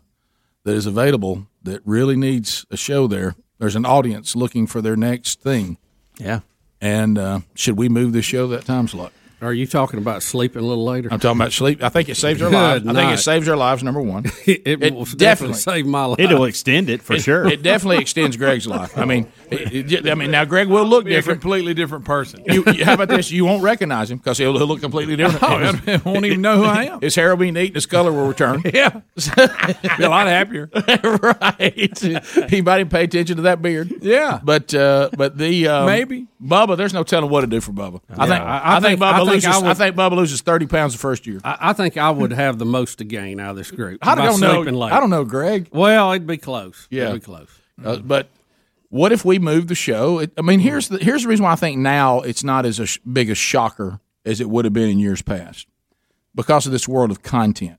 that 0.63 0.75
is 0.75 0.87
available. 0.87 1.49
That 1.65 1.81
really 1.85 2.15
needs 2.15 2.65
a 2.71 2.77
show 2.77 3.09
there. 3.09 3.35
There's 3.59 3.77
an 3.77 3.87
audience 3.87 4.37
looking 4.37 4.69
for 4.69 4.81
their 4.81 4.97
next 4.97 5.41
thing. 5.41 5.79
Yeah. 6.19 6.41
And 6.85 7.17
uh, 7.17 7.41
should 7.55 7.79
we 7.79 7.89
move 7.89 8.13
the 8.13 8.21
show 8.21 8.47
that 8.49 8.67
time 8.67 8.89
slot? 8.89 9.11
Are 9.45 9.53
you 9.53 9.67
talking 9.67 9.99
about 9.99 10.23
sleeping 10.23 10.63
a 10.63 10.65
little 10.67 10.85
later? 10.85 11.09
I'm 11.13 11.21
talking 11.21 11.41
about 11.41 11.53
sleep. 11.53 11.83
I 11.83 11.89
think 11.89 12.09
it 12.09 12.17
saves 12.17 12.41
our 12.43 12.51
Good 12.51 12.57
lives. 12.85 12.87
I 12.87 12.93
think 12.95 13.13
it 13.13 13.23
saves 13.23 13.49
our 13.49 13.57
lives. 13.57 13.83
Number 13.83 14.01
one, 14.03 14.25
It 14.47 14.81
will 14.81 15.05
definitely 15.05 15.55
save 15.57 15.87
my 15.87 16.05
life. 16.07 16.19
It'll 16.21 16.45
extend 16.45 16.89
it 16.91 17.03
for 17.03 17.15
It- 17.15 17.23
sure. 17.23 17.47
It 17.47 17.63
definitely 17.63 17.99
extends 17.99 18.37
Greg's 18.37 18.67
life. 18.67 18.97
I 18.99 19.05
mean, 19.05 19.27
it, 19.51 19.93
it- 19.93 20.09
I 20.09 20.15
mean, 20.15 20.31
now 20.31 20.45
Greg 20.45 20.69
will 20.69 20.85
look 20.87 21.05
Be 21.05 21.13
a 21.13 21.17
different. 21.17 21.41
completely 21.41 21.75
different 21.75 22.05
person. 22.05 22.43
You, 22.47 22.65
you- 22.73 22.85
how 22.85 22.95
about 22.95 23.09
this? 23.09 23.31
You 23.31 23.45
won't 23.45 23.63
recognize 23.63 24.11
him 24.11 24.19
because 24.19 24.39
he'll, 24.39 24.57
he'll 24.57 24.67
look 24.67 24.81
completely 24.81 25.17
different. 25.17 25.43
Oh, 25.43 25.93
I 25.93 25.97
won't 26.05 26.25
even 26.25 26.41
know 26.41 26.57
who 26.57 26.65
I 26.65 26.85
am. 26.85 27.01
His 27.01 27.15
hair 27.15 27.31
will 27.31 27.37
be 27.37 27.51
neat. 27.51 27.75
His 27.75 27.87
color 27.87 28.13
will 28.13 28.27
return. 28.29 28.63
Yeah, 28.75 29.01
be 29.99 30.03
a 30.05 30.09
lot 30.09 30.27
happier. 30.27 30.69
right. 30.75 31.99
He 32.51 32.61
might 32.63 32.81
even 32.81 32.89
pay 32.89 33.05
attention 33.05 33.37
to 33.37 33.43
that 33.43 33.63
beard. 33.63 33.93
Yeah. 34.01 34.41
But 34.43 34.75
uh, 34.75 35.11
but 35.17 35.39
the 35.39 35.69
um, 35.69 35.87
Maybe. 35.87 36.27
Bubba. 36.43 36.77
There's 36.77 36.93
no 36.93 37.03
telling 37.05 37.31
what 37.31 37.43
to 37.43 37.47
do 37.47 37.61
for 37.61 37.73
Bubba. 37.73 38.01
I 38.11 38.27
think 38.27 38.41
I- 38.41 38.59
I, 38.59 38.77
I 38.77 38.81
think 38.81 38.99
think- 38.99 39.01
Bubba 39.01 39.34
I 39.35 39.41
think 39.41 39.55
loses. 39.55 39.65
I 39.65 39.71
I, 39.71 39.75
think 39.75 39.97
Bubba 39.97 40.17
loses 40.17 40.41
thirty 40.41 40.67
pounds 40.67 40.93
the 40.93 40.99
first 40.99 41.27
year. 41.27 41.41
I, 41.45 41.57
I 41.61 41.73
think 41.73 41.97
I 41.97 42.11
would 42.11 42.33
have 42.33 42.59
the 42.59 42.65
most 42.65 42.99
to 42.99 43.05
gain 43.05 43.41
out 43.41 43.51
of 43.51 43.57
this 43.57 43.71
group. 43.71 44.07
I 44.07 44.15
don't 44.15 44.41
know. 44.41 44.61
late. 44.61 44.93
I 44.93 45.01
don't 45.01 45.11
know, 45.11 45.25
Greg. 45.25 45.69
Well, 45.73 46.13
it'd 46.13 46.27
be 46.27 46.37
close. 46.37 46.87
Yeah. 46.91 47.09
it'd 47.09 47.21
be 47.21 47.25
close. 47.25 47.49
Uh, 47.83 47.97
but 47.97 48.29
what 48.89 49.11
if 49.11 49.25
we 49.25 49.39
move 49.39 49.67
the 49.67 49.75
show? 49.75 50.21
It, 50.21 50.33
I 50.39 50.43
mean, 50.43 50.61
here's 50.61 50.89
the 50.89 50.99
here's 50.99 51.25
the 51.25 51.29
reason 51.29 51.45
why 51.45 51.53
I 51.53 51.57
think 51.57 51.79
now 51.79 52.21
it's 52.21 52.45
not 52.45 52.65
as 52.65 52.79
a 52.79 52.87
sh- 52.87 52.99
big 52.99 53.31
a 53.31 53.35
shocker 53.35 54.01
as 54.25 54.41
it 54.41 54.49
would 54.49 54.65
have 54.65 54.73
been 54.73 54.89
in 54.89 54.99
years 54.99 55.21
past 55.21 55.67
because 56.35 56.67
of 56.67 56.73
this 56.73 56.87
world 56.87 57.11
of 57.11 57.23
content. 57.23 57.79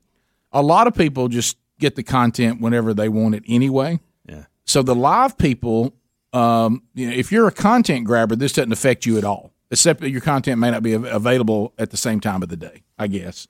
A 0.52 0.62
lot 0.62 0.86
of 0.86 0.94
people 0.94 1.28
just 1.28 1.56
get 1.78 1.96
the 1.96 2.02
content 2.02 2.60
whenever 2.60 2.94
they 2.94 3.08
want 3.08 3.34
it 3.34 3.44
anyway. 3.48 4.00
Yeah. 4.28 4.44
So 4.64 4.82
the 4.82 4.94
live 4.94 5.38
people, 5.38 5.94
um, 6.32 6.82
you 6.94 7.08
know, 7.08 7.16
if 7.16 7.32
you're 7.32 7.48
a 7.48 7.52
content 7.52 8.04
grabber, 8.04 8.36
this 8.36 8.52
doesn't 8.52 8.72
affect 8.72 9.06
you 9.06 9.18
at 9.18 9.24
all. 9.24 9.52
Except 9.70 10.00
that 10.00 10.10
your 10.10 10.20
content 10.20 10.58
may 10.60 10.70
not 10.70 10.82
be 10.82 10.92
available 10.92 11.72
at 11.78 11.90
the 11.90 11.96
same 11.96 12.20
time 12.20 12.42
of 12.42 12.48
the 12.48 12.56
day. 12.56 12.82
I 12.98 13.06
guess 13.08 13.46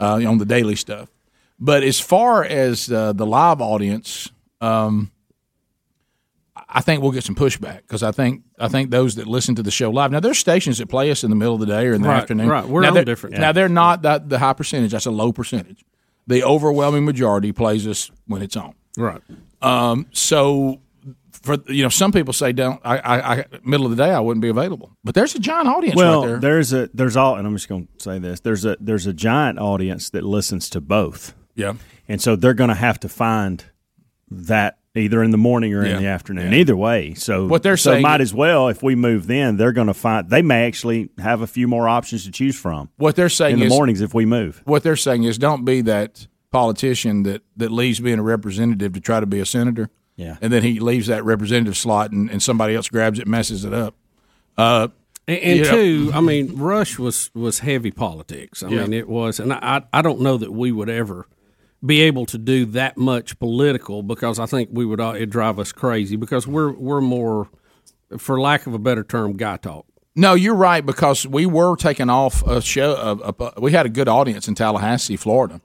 uh, 0.00 0.20
on 0.26 0.38
the 0.38 0.44
daily 0.46 0.76
stuff. 0.76 1.08
But 1.60 1.82
as 1.84 2.00
far 2.00 2.44
as 2.44 2.90
uh, 2.90 3.12
the 3.12 3.24
live 3.26 3.60
audience, 3.60 4.30
um, 4.60 5.12
I 6.68 6.80
think 6.80 7.02
we'll 7.02 7.12
get 7.12 7.24
some 7.24 7.34
pushback 7.36 7.82
because 7.82 8.02
I 8.02 8.10
think 8.12 8.42
I 8.58 8.68
think 8.68 8.90
those 8.90 9.14
that 9.16 9.26
listen 9.26 9.54
to 9.56 9.62
the 9.62 9.70
show 9.70 9.90
live 9.90 10.10
now 10.10 10.20
there's 10.20 10.38
stations 10.38 10.78
that 10.78 10.88
play 10.88 11.10
us 11.10 11.22
in 11.24 11.30
the 11.30 11.36
middle 11.36 11.54
of 11.54 11.60
the 11.60 11.66
day 11.66 11.86
or 11.86 11.92
in 11.94 12.02
the 12.02 12.08
Right, 12.08 12.20
afternoon. 12.22 12.48
right. 12.48 12.66
We're 12.66 12.80
now 12.82 12.88
on 12.88 12.94
they're- 12.94 13.04
different 13.04 13.38
Now 13.38 13.52
they're 13.52 13.68
not 13.68 14.02
that 14.02 14.28
the 14.28 14.38
high 14.38 14.52
percentage. 14.52 14.92
That's 14.92 15.06
a 15.06 15.10
low 15.10 15.32
percentage. 15.32 15.84
The 16.26 16.42
overwhelming 16.42 17.04
majority 17.04 17.52
plays 17.52 17.86
us 17.86 18.10
when 18.26 18.40
it's 18.42 18.56
on. 18.56 18.74
Right. 18.96 19.20
Um, 19.62 20.06
so 20.12 20.80
for 21.44 21.56
you 21.68 21.82
know, 21.82 21.88
some 21.88 22.10
people 22.12 22.32
say 22.32 22.52
don't. 22.52 22.80
I, 22.84 22.98
I, 22.98 23.32
I 23.40 23.44
middle 23.62 23.86
of 23.86 23.94
the 23.96 24.02
day 24.02 24.10
I 24.10 24.20
wouldn't 24.20 24.42
be 24.42 24.48
available, 24.48 24.90
but 25.04 25.14
there's 25.14 25.34
a 25.34 25.38
giant 25.38 25.68
audience 25.68 25.96
well, 25.96 26.20
right 26.22 26.26
there. 26.28 26.38
there's 26.40 26.72
a 26.72 26.88
there's 26.94 27.16
all, 27.16 27.36
and 27.36 27.46
I'm 27.46 27.54
just 27.54 27.68
going 27.68 27.86
to 27.98 28.02
say 28.02 28.18
this. 28.18 28.40
There's 28.40 28.64
a 28.64 28.76
there's 28.80 29.06
a 29.06 29.12
giant 29.12 29.58
audience 29.58 30.10
that 30.10 30.24
listens 30.24 30.68
to 30.70 30.80
both. 30.80 31.34
Yeah. 31.54 31.74
and 32.08 32.20
so 32.20 32.34
they're 32.34 32.54
going 32.54 32.68
to 32.70 32.74
have 32.74 32.98
to 33.00 33.08
find 33.08 33.64
that 34.30 34.78
either 34.96 35.22
in 35.22 35.30
the 35.30 35.38
morning 35.38 35.72
or 35.74 35.84
Yeah. 35.86 35.96
in 35.96 36.02
the 36.02 36.08
afternoon. 36.08 36.52
Either 36.54 36.76
way, 36.76 37.14
so 37.14 37.46
What 37.46 37.62
they're 37.62 37.76
so 37.76 37.92
saying- 37.92 38.02
might 38.02 38.20
as 38.20 38.32
well 38.34 38.68
if 38.68 38.82
we 38.82 38.94
move 38.94 39.26
then 39.26 39.56
they're 39.56 39.72
going 39.72 39.86
to 39.88 39.94
find 39.94 40.28
they 40.30 40.42
may 40.42 40.66
actually 40.66 41.10
have 41.18 41.40
a 41.42 41.46
few 41.46 41.68
more 41.68 41.88
options 41.88 42.24
to 42.24 42.30
choose 42.32 42.56
from. 42.58 42.90
What 42.96 43.14
they're 43.16 43.28
saying 43.28 43.54
in 43.54 43.60
the 43.60 43.66
is- 43.66 43.70
mornings 43.72 44.00
if 44.00 44.14
we 44.14 44.24
move. 44.26 44.62
what 44.64 44.82
they're 44.82 44.96
saying 44.96 45.24
is 45.24 45.38
don't 45.38 45.64
be 45.64 45.80
that 45.82 46.26
politician 46.50 47.24
that, 47.24 47.42
that 47.56 47.70
leaves 47.72 48.00
being 48.00 48.18
a 48.18 48.22
representative 48.22 48.92
to 48.94 49.00
try 49.00 49.20
to 49.20 49.26
be 49.26 49.40
a 49.40 49.46
senator. 49.46 49.90
Yeah. 50.16 50.36
And 50.40 50.52
then 50.52 50.62
he 50.62 50.78
leaves 50.80 51.06
that 51.08 51.24
representative 51.24 51.76
slot 51.76 52.12
and, 52.12 52.30
and 52.30 52.42
somebody 52.42 52.74
else 52.74 52.88
grabs 52.88 53.18
it 53.18 53.22
and 53.22 53.30
messes 53.30 53.64
it 53.64 53.72
up. 53.74 53.94
Uh, 54.56 54.88
And, 55.26 55.38
and 55.38 55.58
you 55.58 55.64
know- 55.64 55.70
two, 55.70 56.10
I 56.14 56.20
mean, 56.20 56.56
Rush 56.56 56.98
was 56.98 57.30
was 57.34 57.60
heavy 57.60 57.90
politics. 57.90 58.62
I 58.62 58.68
Yeah. 58.68 58.82
mean, 58.82 58.92
it 58.92 59.08
was, 59.08 59.40
and 59.40 59.52
I 59.52 59.82
I 59.92 60.02
don't 60.02 60.20
know 60.20 60.36
that 60.36 60.52
we 60.52 60.70
would 60.70 60.90
ever 60.90 61.26
be 61.84 62.00
able 62.02 62.26
to 62.26 62.38
do 62.38 62.64
that 62.66 62.96
much 62.96 63.38
political 63.38 64.02
because 64.02 64.38
I 64.38 64.46
think 64.46 64.68
we 64.72 64.84
would 64.86 65.00
it 65.00 65.30
drive 65.30 65.58
us 65.58 65.72
crazy 65.72 66.16
because 66.16 66.46
we're 66.46 66.72
we're 66.72 67.00
more, 67.00 67.48
for 68.18 68.40
lack 68.40 68.66
of 68.66 68.74
a 68.74 68.78
better 68.78 69.02
term, 69.02 69.36
guy 69.36 69.56
talk. 69.56 69.86
No, 70.14 70.34
you're 70.34 70.54
right 70.54 70.84
because 70.86 71.26
we 71.26 71.44
were 71.46 71.74
taking 71.76 72.08
off 72.08 72.46
a 72.46 72.60
show. 72.62 72.92
A, 72.94 73.32
a, 73.32 73.60
we 73.60 73.72
had 73.72 73.84
a 73.86 73.88
good 73.88 74.08
audience 74.08 74.46
in 74.46 74.54
Tallahassee, 74.54 75.16
Florida, 75.16 75.60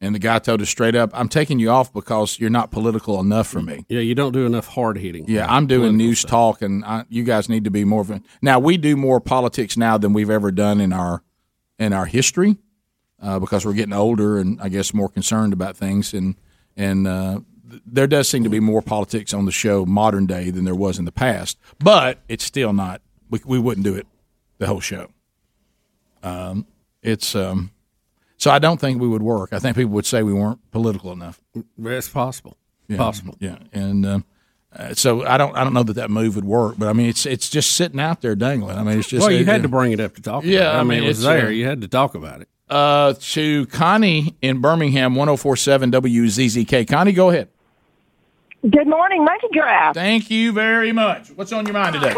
and 0.00 0.14
the 0.14 0.18
guy 0.18 0.38
told 0.38 0.62
us 0.62 0.68
straight 0.68 0.94
up, 0.94 1.10
"I'm 1.12 1.28
taking 1.28 1.58
you 1.58 1.70
off 1.70 1.92
because 1.92 2.38
you're 2.38 2.50
not 2.50 2.70
political 2.70 3.20
enough 3.20 3.48
for 3.48 3.60
me." 3.60 3.84
Yeah, 3.88 4.00
you 4.00 4.14
don't 4.14 4.32
do 4.32 4.46
enough 4.46 4.68
hard 4.68 4.98
hitting. 4.98 5.26
Yeah, 5.28 5.46
I'm 5.48 5.66
doing 5.66 5.96
news 5.96 6.24
talk, 6.24 6.62
and 6.62 6.84
I, 6.84 7.04
you 7.08 7.24
guys 7.24 7.48
need 7.48 7.64
to 7.64 7.70
be 7.70 7.84
more. 7.84 8.02
Of 8.02 8.10
a, 8.10 8.22
now 8.42 8.58
we 8.58 8.76
do 8.76 8.96
more 8.96 9.20
politics 9.20 9.76
now 9.76 9.98
than 9.98 10.12
we've 10.12 10.30
ever 10.30 10.50
done 10.50 10.80
in 10.80 10.92
our 10.92 11.22
in 11.78 11.92
our 11.92 12.06
history 12.06 12.58
uh, 13.22 13.38
because 13.38 13.64
we're 13.64 13.72
getting 13.72 13.92
older 13.92 14.38
and 14.38 14.60
I 14.60 14.68
guess 14.68 14.94
more 14.94 15.08
concerned 15.08 15.52
about 15.52 15.76
things. 15.76 16.14
And 16.14 16.36
and 16.76 17.06
uh, 17.06 17.40
th- 17.68 17.82
there 17.86 18.06
does 18.06 18.28
seem 18.28 18.44
to 18.44 18.50
be 18.50 18.60
more 18.60 18.82
politics 18.82 19.34
on 19.34 19.44
the 19.44 19.52
show 19.52 19.84
modern 19.84 20.26
day 20.26 20.50
than 20.50 20.64
there 20.64 20.74
was 20.74 20.98
in 20.98 21.04
the 21.04 21.12
past. 21.12 21.58
But 21.78 22.20
it's 22.28 22.44
still 22.44 22.72
not. 22.72 23.02
We 23.30 23.40
we 23.44 23.58
wouldn't 23.58 23.84
do 23.84 23.94
it 23.94 24.06
the 24.58 24.66
whole 24.66 24.80
show. 24.80 25.08
Um, 26.22 26.66
it's 27.02 27.34
um, 27.34 27.70
so 28.38 28.50
I 28.50 28.58
don't 28.58 28.80
think 28.80 29.00
we 29.00 29.06
would 29.08 29.22
work. 29.22 29.52
I 29.52 29.58
think 29.58 29.76
people 29.76 29.92
would 29.92 30.06
say 30.06 30.22
we 30.22 30.32
weren't 30.32 30.58
political 30.70 31.12
enough. 31.12 31.40
It's 31.78 32.08
possible. 32.08 32.56
Yeah, 32.88 32.96
Possible. 32.96 33.36
Yeah, 33.38 33.58
and 33.74 34.06
um, 34.06 34.24
uh, 34.74 34.94
so 34.94 35.26
I 35.26 35.36
don't 35.36 35.54
I 35.54 35.62
don't 35.64 35.74
know 35.74 35.82
that 35.82 35.92
that 35.94 36.10
move 36.10 36.36
would 36.36 36.46
work, 36.46 36.76
but 36.78 36.88
I 36.88 36.94
mean 36.94 37.10
it's 37.10 37.26
it's 37.26 37.50
just 37.50 37.72
sitting 37.72 38.00
out 38.00 38.22
there 38.22 38.34
dangling. 38.34 38.78
I 38.78 38.82
mean 38.82 38.98
it's 38.98 39.08
just 39.08 39.26
well, 39.26 39.30
you 39.30 39.40
it- 39.42 39.46
had 39.46 39.62
to 39.62 39.68
bring 39.68 39.92
it 39.92 40.00
up 40.00 40.14
to 40.14 40.22
talk. 40.22 40.44
Yeah, 40.44 40.60
about 40.70 40.74
it. 40.74 40.78
I, 40.78 40.82
mean, 40.84 41.04
it 41.04 41.06
was 41.06 41.18
it's, 41.18 41.26
there. 41.26 41.46
uh, 41.46 41.50
you 41.50 41.66
had 41.66 41.82
to 41.82 41.88
talk 41.88 42.14
about 42.14 42.40
it. 42.40 42.48
Uh, 42.70 43.14
to 43.18 43.66
Connie 43.66 44.36
in 44.42 44.60
Birmingham, 44.60 45.14
1047 45.14 45.90
WZZK. 45.90 46.86
Connie, 46.88 47.12
go 47.12 47.30
ahead. 47.30 47.48
Good 48.68 48.86
morning, 48.86 49.24
Monkey 49.24 49.46
Giraffe. 49.54 49.94
Thank 49.94 50.30
you 50.30 50.52
very 50.52 50.92
much. 50.92 51.28
What's 51.30 51.52
on 51.52 51.64
your 51.64 51.72
mind 51.74 51.94
today? 51.94 52.12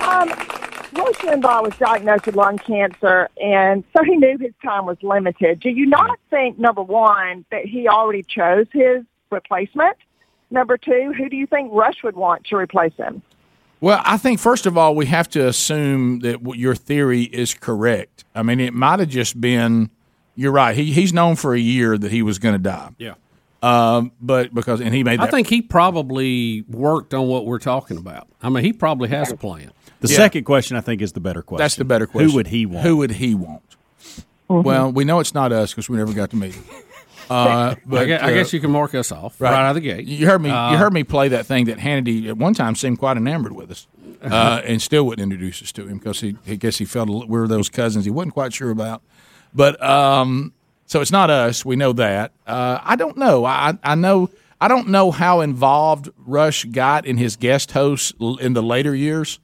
Um, 0.00 0.28
Rush 0.96 1.16
Limbaugh 1.16 1.62
was 1.62 1.76
diagnosed 1.76 2.26
with 2.26 2.36
lung 2.36 2.58
cancer, 2.58 3.28
and 3.40 3.84
so 3.96 4.02
he 4.02 4.16
knew 4.16 4.38
his 4.38 4.52
time 4.62 4.86
was 4.86 4.96
limited. 5.02 5.60
Do 5.60 5.70
you 5.70 5.86
not 5.86 6.18
think, 6.30 6.58
number 6.58 6.82
one, 6.82 7.44
that 7.50 7.66
he 7.66 7.88
already 7.88 8.22
chose 8.22 8.66
his 8.72 9.04
replacement? 9.30 9.96
Number 10.50 10.78
two, 10.78 11.12
who 11.16 11.28
do 11.28 11.36
you 11.36 11.46
think 11.46 11.70
Rush 11.72 12.02
would 12.02 12.16
want 12.16 12.44
to 12.46 12.56
replace 12.56 12.94
him? 12.94 13.22
Well, 13.80 14.00
I 14.04 14.16
think 14.16 14.40
first 14.40 14.64
of 14.64 14.78
all 14.78 14.94
we 14.94 15.06
have 15.06 15.28
to 15.30 15.46
assume 15.46 16.20
that 16.20 16.40
your 16.56 16.74
theory 16.74 17.22
is 17.22 17.52
correct. 17.52 18.24
I 18.34 18.42
mean, 18.42 18.60
it 18.60 18.72
might 18.72 19.00
have 19.00 19.08
just 19.08 19.40
been. 19.40 19.90
You're 20.34 20.52
right. 20.52 20.74
He 20.76 20.92
he's 20.92 21.12
known 21.12 21.36
for 21.36 21.54
a 21.54 21.58
year 21.58 21.98
that 21.98 22.10
he 22.10 22.22
was 22.22 22.38
going 22.38 22.54
to 22.54 22.58
die. 22.58 22.90
Yeah. 22.98 23.14
Um, 23.62 24.12
but 24.20 24.54
because 24.54 24.80
and 24.80 24.94
he 24.94 25.02
made. 25.02 25.20
That, 25.20 25.28
I 25.28 25.30
think 25.30 25.48
he 25.48 25.62
probably 25.62 26.62
worked 26.68 27.12
on 27.14 27.26
what 27.26 27.46
we're 27.46 27.58
talking 27.58 27.96
about. 27.96 28.28
I 28.42 28.48
mean, 28.48 28.64
he 28.64 28.72
probably 28.72 29.08
has 29.10 29.30
a 29.30 29.36
plan. 29.36 29.72
The 30.06 30.12
Yeah. 30.14 30.16
second 30.16 30.44
question 30.44 30.76
I 30.76 30.80
think 30.80 31.02
is 31.02 31.12
the 31.12 31.20
better 31.20 31.42
question. 31.42 31.62
That's 31.62 31.76
the 31.76 31.84
better 31.84 32.06
question. 32.06 32.30
Who 32.30 32.36
would 32.36 32.48
he 32.48 32.66
want? 32.66 32.86
Who 32.86 32.96
would 32.98 33.12
he 33.12 33.34
want? 33.34 33.62
Well, 34.48 34.92
we 34.92 35.04
know 35.04 35.20
it's 35.20 35.34
not 35.34 35.52
us 35.52 35.72
because 35.72 35.88
we 35.88 35.96
never 35.96 36.12
got 36.12 36.30
to 36.30 36.36
meet 36.36 36.54
him. 36.54 36.64
Uh, 37.28 37.74
but 37.86 38.02
I, 38.02 38.04
guess, 38.04 38.22
I 38.22 38.30
uh, 38.30 38.34
guess 38.34 38.52
you 38.52 38.60
can 38.60 38.70
mark 38.70 38.94
us 38.94 39.10
off 39.10 39.40
right, 39.40 39.52
out 39.52 39.70
of 39.70 39.74
the 39.74 39.80
gate. 39.80 40.06
You 40.06 40.26
heard 40.26 40.40
me. 40.40 40.50
Uh, 40.50 40.72
you 40.72 40.76
heard 40.76 40.92
me 40.92 41.02
play 41.02 41.28
that 41.28 41.46
thing 41.46 41.64
that 41.66 41.78
Hannity 41.78 42.28
at 42.28 42.36
one 42.36 42.54
time 42.54 42.76
seemed 42.76 42.98
quite 42.98 43.16
enamored 43.16 43.52
with 43.52 43.70
us, 43.70 43.86
uh, 44.22 44.62
and 44.64 44.80
still 44.80 45.04
wouldn't 45.04 45.32
introduce 45.32 45.62
us 45.62 45.72
to 45.72 45.86
him 45.86 45.98
because 45.98 46.20
he, 46.20 46.36
he 46.44 46.56
guess 46.56 46.78
he 46.78 46.84
felt 46.84 47.08
a 47.08 47.12
we 47.12 47.26
were 47.26 47.48
those 47.48 47.68
cousins 47.68 48.04
he 48.04 48.10
wasn't 48.10 48.34
quite 48.34 48.52
sure 48.52 48.70
about. 48.70 49.02
But 49.52 49.82
um, 49.82 50.52
so 50.86 51.00
it's 51.00 51.10
not 51.10 51.30
us. 51.30 51.64
We 51.64 51.74
know 51.74 51.92
that. 51.94 52.32
Uh, 52.46 52.78
I 52.82 52.94
don't 52.94 53.16
know. 53.16 53.44
I 53.44 53.76
I 53.82 53.96
know. 53.96 54.30
I 54.60 54.68
don't 54.68 54.88
know 54.88 55.10
how 55.10 55.40
involved 55.40 56.08
Rush 56.24 56.64
got 56.64 57.04
in 57.04 57.18
his 57.18 57.36
guest 57.36 57.72
hosts 57.72 58.14
in 58.40 58.54
the 58.54 58.62
later 58.62 58.94
years. 58.94 59.38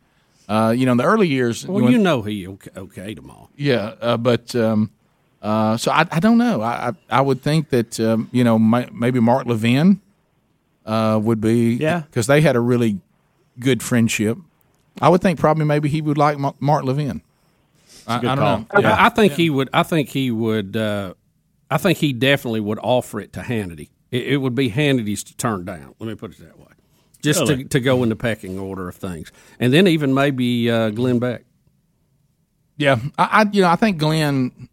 Uh, 0.48 0.74
you 0.76 0.84
know, 0.86 0.92
in 0.92 0.98
the 0.98 1.04
early 1.04 1.28
years. 1.28 1.66
Well, 1.66 1.82
when- 1.84 1.92
you 1.92 1.98
know 1.98 2.22
he 2.22 2.46
okay, 2.46 2.70
okayed 2.70 3.16
them 3.16 3.30
all. 3.30 3.50
yeah, 3.56 3.94
uh, 4.00 4.16
but 4.16 4.54
um, 4.56 4.90
uh, 5.40 5.76
so 5.76 5.90
I, 5.92 6.06
I 6.10 6.20
don't 6.20 6.38
know. 6.38 6.60
I 6.60 6.88
I, 6.88 6.92
I 7.18 7.20
would 7.20 7.42
think 7.42 7.70
that 7.70 7.98
um, 8.00 8.28
you 8.32 8.44
know 8.44 8.58
my, 8.58 8.88
maybe 8.92 9.20
Mark 9.20 9.46
Levin 9.46 10.00
uh, 10.84 11.18
would 11.22 11.40
be 11.40 11.74
Yeah. 11.74 12.00
because 12.00 12.26
they 12.26 12.40
had 12.40 12.56
a 12.56 12.60
really 12.60 13.00
good 13.58 13.82
friendship. 13.82 14.36
I 15.00 15.08
would 15.08 15.20
think 15.22 15.38
probably 15.38 15.64
maybe 15.64 15.88
he 15.88 16.02
would 16.02 16.18
like 16.18 16.38
Ma- 16.38 16.52
Mark 16.60 16.84
Levin. 16.84 17.22
I, 18.06 18.16
I 18.16 18.20
don't 18.20 18.36
know. 18.40 18.66
Yeah. 18.80 18.96
I, 18.98 19.08
think 19.10 19.32
he 19.34 19.48
would. 19.48 19.70
I 19.72 19.84
think 19.84 20.08
he 20.08 20.30
would. 20.32 20.76
Uh, 20.76 21.14
I 21.70 21.78
think 21.78 21.98
he 21.98 22.12
definitely 22.12 22.60
would 22.60 22.80
offer 22.82 23.20
it 23.20 23.32
to 23.34 23.40
Hannity. 23.40 23.88
It, 24.10 24.26
it 24.26 24.36
would 24.38 24.54
be 24.56 24.68
Hannity's 24.70 25.22
to 25.24 25.36
turn 25.36 25.64
down. 25.64 25.94
Let 25.98 26.08
me 26.08 26.14
put 26.16 26.32
it 26.32 26.38
that 26.40 26.58
way. 26.58 26.66
Just 27.22 27.40
Really? 27.40 27.62
to, 27.64 27.68
to 27.70 27.80
go 27.80 28.02
in 28.02 28.08
the 28.08 28.16
pecking 28.16 28.58
order 28.58 28.88
of 28.88 28.96
things, 28.96 29.30
and 29.60 29.72
then 29.72 29.86
even 29.86 30.12
maybe 30.12 30.68
uh, 30.70 30.90
Glenn 30.90 31.18
Beck. 31.20 31.44
Yeah, 32.76 32.96
I, 33.16 33.42
I 33.42 33.46
you 33.52 33.62
know 33.62 33.68
I 33.68 33.76
think 33.76 33.98
Glenn. 33.98 34.68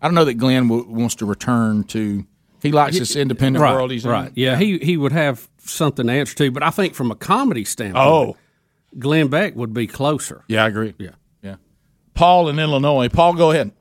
I 0.00 0.06
don't 0.08 0.14
know 0.14 0.24
that 0.24 0.34
Glenn 0.34 0.68
w- 0.68 0.88
wants 0.88 1.16
to 1.16 1.26
return 1.26 1.84
to. 1.84 2.24
He 2.62 2.72
likes 2.72 2.98
this 2.98 3.14
independent 3.16 3.62
right, 3.62 3.74
world 3.74 3.90
he's 3.90 4.04
right. 4.06 4.28
in. 4.28 4.32
Yeah, 4.36 4.56
he 4.56 4.78
he 4.78 4.96
would 4.96 5.12
have 5.12 5.48
something 5.58 6.06
to 6.06 6.12
answer 6.12 6.34
to, 6.36 6.50
but 6.50 6.62
I 6.62 6.70
think 6.70 6.94
from 6.94 7.10
a 7.10 7.14
comedy 7.16 7.64
standpoint, 7.64 8.06
Oh. 8.06 8.36
Glenn 8.98 9.28
Beck 9.28 9.54
would 9.56 9.74
be 9.74 9.86
closer. 9.86 10.44
Yeah, 10.48 10.64
I 10.64 10.68
agree. 10.68 10.94
Yeah, 10.98 11.10
yeah. 11.42 11.56
Paul 12.14 12.48
in 12.48 12.58
Illinois. 12.58 13.08
Paul, 13.08 13.34
go 13.34 13.50
ahead. 13.50 13.72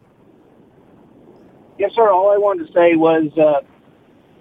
Yes, 1.78 1.92
sir. 1.96 2.10
All 2.10 2.32
I 2.32 2.38
wanted 2.38 2.68
to 2.68 2.74
say 2.74 2.96
was 2.96 3.32
uh, 3.38 3.66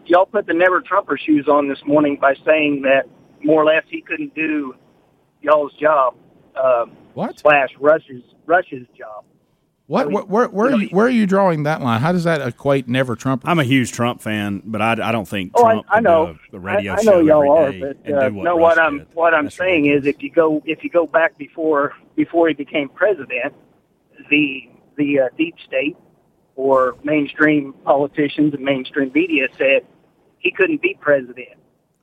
y'all 0.07 0.27
put 0.27 0.47
the 0.47 0.55
never 0.55 0.81
Trumper 0.81 1.17
shoes 1.19 1.47
on 1.49 1.69
this 1.69 1.79
morning 1.87 2.19
by 2.21 2.35
saying 2.45 2.83
that 2.83 3.07
more 3.43 3.63
or 3.63 3.67
less 3.67 3.85
he 3.89 4.01
couldn't 4.03 4.35
do 4.35 4.75
y'all's 5.43 5.73
job. 5.75 6.15
Uh, 6.55 6.87
what? 7.15 7.39
Slash 7.39 7.71
Rush's 7.79 8.23
Rush's 8.47 8.87
job. 8.97 9.25
What? 9.87 10.11
where 10.13 10.23
where, 10.25 10.49
where, 10.49 10.73
are 10.73 10.81
you, 10.81 10.89
where 10.91 11.07
are 11.07 11.11
you 11.11 11.27
drawing 11.27 11.65
that 11.65 11.83
line? 11.83 12.01
How 12.01 12.13
does 12.13 12.23
that 12.25 12.41
equate 12.47 12.87
never 12.87 13.17
Trump? 13.17 13.43
I'm 13.45 13.59
a 13.59 13.65
huge 13.65 13.91
Trump 13.91 14.21
fan, 14.23 14.63
but 14.65 14.81
I, 14.81 14.93
I 15.09 15.11
don't 15.11 15.27
think 15.27 15.51
Oh, 15.57 15.65
I, 15.65 15.73
Trump 15.73 15.87
I 15.91 15.95
can 15.95 16.05
know. 16.05 16.27
do 16.27 16.39
a, 16.53 16.57
a 16.57 16.61
radio 16.61 16.93
I, 16.93 16.97
I 16.97 17.03
show 17.03 17.11
know 17.11 17.21
y'all 17.21 17.59
are, 17.59 17.67
every 17.69 17.81
day 17.81 17.95
but 18.05 18.13
uh, 18.13 18.29
do 18.29 18.35
what 18.37 18.45
no, 18.45 18.55
Rush 18.57 18.63
what 18.63 18.79
I'm 18.79 18.99
did. 18.99 19.07
what 19.15 19.35
I'm 19.35 19.51
saying 19.51 19.87
is 19.87 20.07
if 20.07 20.23
you 20.23 20.31
go 20.31 20.63
if 20.65 20.85
you 20.85 20.91
go 20.91 21.07
back 21.07 21.37
before 21.39 21.95
before 22.15 22.47
he 22.47 22.55
became 22.55 22.89
president, 22.89 23.53
the 24.31 24.69
the 24.97 25.21
uh, 25.21 25.29
deep 25.37 25.57
state 25.67 25.97
or 26.55 26.95
mainstream 27.03 27.73
politicians 27.85 28.55
and 28.55 28.63
mainstream 28.63 29.11
media 29.13 29.49
said 29.59 29.85
he 30.39 30.53
couldn't 30.53 30.83
be 30.83 30.97
president, 31.01 31.59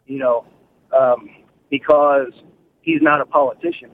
you 0.07 0.19
know, 0.19 0.45
um, 0.93 1.29
because 1.69 2.31
he's 2.81 3.01
not 3.01 3.21
a 3.21 3.25
politician. 3.25 3.91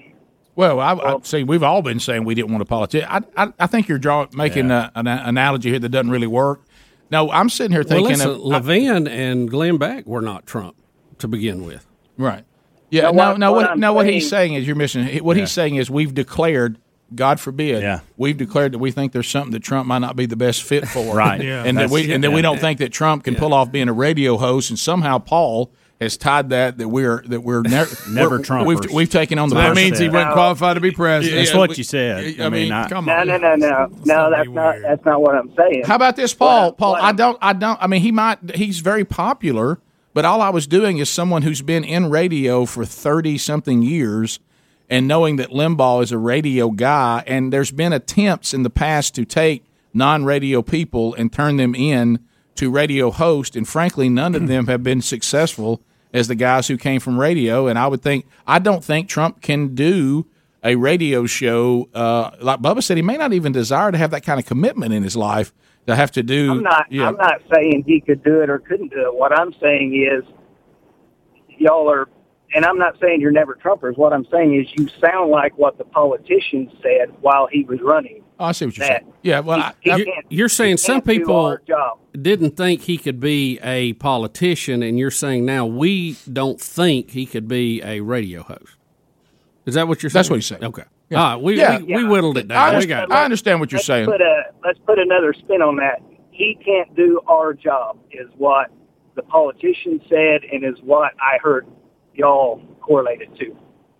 Well, 0.56 0.80
I, 0.80 0.94
I 0.94 1.18
see. 1.24 1.44
We've 1.44 1.64
all 1.64 1.82
been 1.82 1.99
saying 1.99 2.26
we 2.26 2.36
didn't 2.36 2.52
want 2.52 2.61
a 2.61 2.65
politician. 2.65 3.07
I, 3.10 3.22
I, 3.36 3.53
I 3.60 3.68
think 3.68 3.88
you're 3.88 3.98
drawing, 3.98 4.30
making 4.34 4.70
a, 4.70 4.91
an 4.95 5.07
analogy 5.07 5.70
here 5.72 5.80
that 5.80 5.90
doesn't 5.90 6.11
really 6.11 6.28
work. 6.28 6.61
No, 7.10 7.32
I'm 7.32 7.49
sitting 7.49 7.72
here 7.72 7.82
Well, 7.82 7.90
thinking 7.90 8.18
listen, 8.18 8.30
of 8.32 8.40
Levin 8.40 9.07
and 9.07 9.49
Glenn 9.49 9.78
Beck 9.78 10.06
were 10.06 10.22
not 10.22 10.45
Trump 10.45 10.76
to 11.20 11.28
begin 11.28 11.65
with. 11.65 11.86
right. 12.18 12.44
Yeah, 12.91 13.10
Now, 13.10 13.11
no, 13.11 13.15
what- 13.32 13.40
no. 13.40 13.52
what 13.53 13.61
What, 13.64 13.70
I'm 13.72 13.80
no, 13.80 13.94
what 13.94 14.06
he's 14.07 14.30
saying- 14.30 14.49
saying 14.52 14.53
is 14.61 14.68
you're 14.68 14.76
missing. 14.76 15.24
What 15.24 15.36
he's 15.36 15.52
saying 15.52 15.78
is 15.78 15.90
we've 15.90 16.14
declared 16.14 16.78
God 17.15 17.40
forbid, 17.40 17.82
Yeah. 17.82 18.02
we've 18.18 18.38
declared 18.38 18.72
that 18.74 18.78
we 18.80 18.91
think 18.91 19.14
there's 19.14 19.28
something 19.28 19.52
that 19.53 19.64
Trump 19.64 19.88
might 19.88 19.99
not 19.99 20.15
be 20.15 20.28
the 20.28 20.36
best 20.36 20.61
fit 20.61 20.88
for, 20.88 21.15
Right. 21.15 21.41
Yeah. 21.44 21.64
And 21.64 21.78
that 21.80 21.90
we 21.90 22.02
That's- 22.02 22.15
and 22.15 22.24
that 22.24 22.32
we 22.32 22.44
don't 22.44 22.60
think 22.60 22.78
that 22.80 22.91
Trump 22.91 23.24
can 23.24 23.34
pull 23.36 23.52
off 23.53 23.72
being 23.72 23.90
a 23.90 23.94
radio 23.94 24.38
host, 24.38 24.70
and 24.70 24.78
somehow 24.78 25.18
Paul 25.18 25.72
has 26.03 26.15
tied 26.17 26.49
that 26.51 26.77
that 26.77 26.88
we're 26.89 27.21
that 27.27 27.41
we're 27.41 27.61
never 27.63 27.95
Never 28.09 28.30
we're- 28.38 28.43
Trumpers. 28.43 28.65
We've, 28.67 28.91
we've 28.93 29.09
taken 29.09 29.39
on 29.39 29.49
the 29.49 29.55
That 29.55 29.75
means 29.75 29.97
he 29.99 30.07
wouldn't 30.09 30.34
qualify 30.34 30.75
to 30.75 30.80
be 30.80 30.91
president. 30.91 31.38
That's 31.39 31.51
Yeah, 31.51 31.57
what 31.57 31.69
we- 31.71 31.75
you 31.77 31.84
said. 31.84 32.39
I 32.39 32.49
mean, 32.49 32.69
come 32.88 33.05
No, 33.05 33.13
on. 33.17 33.27
no, 33.27 33.38
no, 33.38 33.55
no, 33.55 33.88
no. 34.05 34.30
That's 34.30 34.49
not. 34.49 34.75
That's 34.81 35.03
not 35.05 35.21
what 35.21 35.35
I'm 35.35 35.53
saying. 35.55 35.84
How 35.85 35.95
about 35.95 36.15
this, 36.15 36.34
Paul? 36.34 36.67
What- 36.67 36.77
Paul, 36.77 36.91
what- 36.93 37.03
I 37.03 37.11
don't, 37.11 37.38
I 37.41 37.53
don't. 37.53 37.77
I 37.81 37.88
mean, 37.88 38.01
he 38.01 38.11
might. 38.11 38.55
He's 38.55 38.80
very 38.80 39.03
popular, 39.05 39.80
but 40.13 40.25
all 40.25 40.41
I 40.41 40.49
was 40.49 40.67
doing 40.67 40.99
is 40.99 41.09
someone 41.09 41.41
who's 41.41 41.61
been 41.63 41.84
in 41.84 42.09
radio 42.09 42.65
for 42.65 42.85
thirty 42.85 43.38
something 43.38 43.81
years, 43.81 44.39
and 44.89 45.07
knowing 45.07 45.38
that 45.38 45.49
Limbaugh 45.49 46.03
is 46.03 46.11
a 46.11 46.17
radio 46.17 46.69
guy, 46.69 47.23
and 47.25 47.51
there's 47.51 47.71
been 47.71 47.93
attempts 47.93 48.53
in 48.53 48.63
the 48.63 48.69
past 48.69 49.15
to 49.15 49.25
take 49.25 49.63
non-radio 49.93 50.61
people 50.61 51.13
and 51.15 51.31
turn 51.31 51.57
them 51.57 51.73
in 51.75 52.19
to 52.55 52.69
radio 52.69 53.09
host, 53.11 53.55
and 53.55 53.67
frankly, 53.67 54.09
none 54.09 54.35
of 54.35 54.47
them 54.47 54.67
have 54.67 54.84
been 54.84 55.01
successful 55.01 55.81
as 56.14 56.27
the 56.27 56.35
guys 56.35 56.68
who 56.68 56.77
came 56.77 56.99
from 56.99 57.19
radio. 57.19 57.68
And 57.68 57.77
I 57.77 57.88
would 57.88 58.02
think, 58.02 58.27
I 58.48 58.60
don't 58.60 58.84
think 58.84 59.10
Trump 59.10 59.41
can 59.41 59.76
do 59.76 60.27
a 60.64 60.76
radio 60.76 61.26
show. 61.26 61.90
Uh, 61.94 62.31
like 62.40 62.61
Bubba 62.61 62.84
said, 62.84 62.98
he 62.98 63.03
may 63.03 63.18
not 63.18 63.34
even 63.34 63.52
desire 63.52 63.91
to 63.91 63.98
have 63.98 64.11
that 64.11 64.23
kind 64.23 64.40
of 64.40 64.45
commitment 64.45 64.94
in 64.94 65.03
his 65.03 65.15
life 65.15 65.53
to 65.88 65.95
have 65.95 66.11
to 66.11 66.23
do. 66.23 66.52
I'm 66.52 66.64
not. 66.64 66.85
yeah. 66.90 67.07
I'm 67.07 67.18
not 67.18 67.41
saying 67.53 67.84
he 67.85 67.99
could 67.99 68.23
do 68.23 68.41
it 68.41 68.49
or 68.49 68.60
couldn't 68.60 68.90
do 68.90 69.02
it. 69.02 69.14
What 69.14 69.38
I'm 69.38 69.53
saying 69.61 69.95
is, 69.95 70.23
y'all 71.57 71.90
are, 71.90 72.07
and 72.56 72.65
I'm 72.65 72.77
not 72.77 72.98
saying 73.02 73.19
you're 73.19 73.31
never 73.31 73.56
Trumpers. 73.56 73.98
What 73.98 74.14
I'm 74.14 74.26
saying 74.31 74.56
is, 74.60 74.68
you 74.77 74.88
sound 75.06 75.31
like 75.31 75.57
what 75.57 75.77
the 75.77 75.84
politician 75.84 76.72
said 76.81 77.10
while 77.22 77.48
he 77.48 77.64
was 77.64 77.80
running. 77.81 78.22
Oh, 78.39 78.45
I 78.45 78.51
see 78.51 78.65
what 78.65 78.77
you're 78.77 78.88
That 78.88 79.01
saying. 79.03 79.14
Yeah, 79.22 79.39
well, 79.41 79.60
I, 79.60 79.73
he 79.81 79.91
I- 79.91 80.03
can't- 80.03 80.26
You're 80.30 80.49
saying 80.49 80.77
some 80.77 81.01
people 81.01 81.57
didn't 82.19 82.57
think 82.57 82.81
he 82.81 82.97
could 82.97 83.19
be 83.19 83.60
a 83.64 83.93
politician, 83.93 84.81
and 84.84 84.97
you're 84.99 85.11
saying 85.11 85.45
now 85.45 85.65
we 85.65 86.18
don't 86.31 86.60
think 86.60 87.11
he 87.11 87.26
could 87.26 87.47
be 87.47 87.81
a 87.84 88.01
radio 88.01 88.43
host. 88.43 88.76
Is 89.65 89.76
that 89.76 89.88
what 89.88 90.03
you're 90.03 90.10
saying? 90.10 90.19
That's 90.19 90.30
what 90.30 90.35
he's 90.38 90.47
saying. 90.47 90.64
Okay. 90.64 90.84
Yeah. 91.10 91.22
All 91.23 91.35
right, 91.35 91.43
we, 91.43 91.57
Yeah. 91.57 91.77
we, 91.80 91.95
we 91.95 92.03
whittled 92.05 92.38
it 92.38 92.45
I 92.51 92.55
down. 92.55 92.69
We 92.69 92.76
understand, 92.76 93.10
got. 93.10 93.18
I 93.18 93.23
understand 93.23 93.60
what 93.60 93.72
you're 93.72 93.77
let's 93.77 93.88
saying. 93.88 94.05
Put 94.07 94.22
a, 94.22 94.43
let's 94.65 94.80
put 94.80 94.99
another 94.99 95.34
spin 95.34 95.61
on 95.61 95.76
that. 95.77 96.01
He 96.31 96.57
can't 96.65 96.93
do 96.95 97.22
our 97.27 97.53
job, 97.53 97.99
is 98.11 98.27
what 98.38 98.72
the 99.15 99.22
politician 99.22 100.01
said, 100.10 100.41
and 100.51 100.65
is 100.65 100.81
what 100.84 101.14
I 101.22 101.38
heard 101.41 101.68
y'all 102.15 102.61
correlated 102.81 103.35
to. 103.39 103.55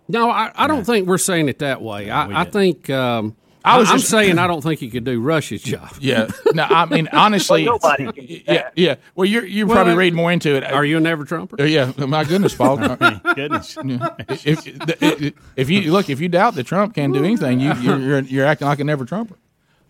No, 0.08 0.28
I, 0.28 0.50
I 0.54 0.66
don't 0.66 0.84
think 0.84 1.06
we're 1.06 1.16
saying 1.18 1.48
it 1.48 1.60
that 1.60 1.80
way. 1.80 2.10
I, 2.10 2.42
I 2.42 2.44
think 2.44 2.90
um, 2.90 3.36
I 3.64 3.76
I 3.76 3.78
was 3.78 3.90
am 3.90 3.98
just- 3.98 4.10
saying 4.10 4.38
I 4.38 4.46
don't 4.46 4.60
think 4.62 4.78
he 4.80 4.90
could 4.90 5.04
do 5.04 5.20
Rush's 5.20 5.62
job. 5.62 5.90
Yeah. 5.98 6.28
No, 6.52 6.64
I 6.64 6.84
mean 6.86 7.08
honestly. 7.12 7.64
Well, 7.66 7.78
nobody 7.82 8.04
can 8.12 8.26
do 8.26 8.40
yeah, 8.46 8.68
yeah. 8.76 8.94
Well, 9.14 9.24
you're 9.24 9.44
you 9.46 9.66
Well, 9.66 9.76
probably 9.76 9.94
read 9.94 10.12
more 10.14 10.30
into 10.30 10.54
it. 10.54 10.64
Are 10.64 10.84
you 10.84 10.98
a 10.98 11.00
never 11.00 11.24
Trumper? 11.24 11.60
Uh, 11.60 11.64
yeah. 11.64 11.92
My 11.96 12.24
goodness, 12.24 12.54
Paul. 12.54 12.76
Goodness. 13.34 13.76
if, 14.28 14.66
if, 15.02 15.34
if 15.56 15.70
you 15.70 15.92
look, 15.92 16.10
if 16.10 16.20
you 16.20 16.28
doubt 16.28 16.54
that 16.56 16.64
Trump 16.66 16.94
can 16.94 17.12
do 17.12 17.24
anything, 17.24 17.60
you 17.60 17.72
you're 17.76 17.98
you're, 17.98 18.20
you're 18.20 18.46
acting 18.46 18.68
like 18.68 18.80
a 18.80 18.84
never 18.84 19.04
Trumper. 19.04 19.36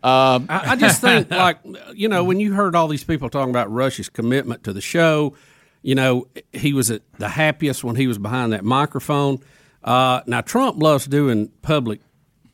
Um, 0.03 0.47
I, 0.51 0.73
I 0.73 0.77
just 0.77 1.01
think, 1.01 1.31
like, 1.31 1.59
you 1.95 2.09
know, 2.09 2.25
when 2.25 2.39
you 2.39 2.53
heard 2.53 2.77
all 2.77 2.89
these 2.89 3.03
people 3.05 3.31
talking 3.31 3.49
about 3.49 3.73
Rush's 3.73 4.11
commitment 4.11 4.63
to 4.65 4.75
the 4.75 4.83
show, 4.83 5.35
you 5.81 5.95
know, 5.95 6.29
he 6.53 6.75
was 6.75 6.91
at 6.91 7.01
the 7.19 7.29
happiest 7.31 7.83
when 7.83 7.97
he 7.97 8.07
was 8.07 8.19
behind 8.19 8.53
that 8.53 8.65
microphone. 8.65 9.39
Uh, 9.83 10.21
now, 10.27 10.43
Trump 10.43 10.83
loves 10.83 11.07
doing 11.07 11.49
public 11.63 12.01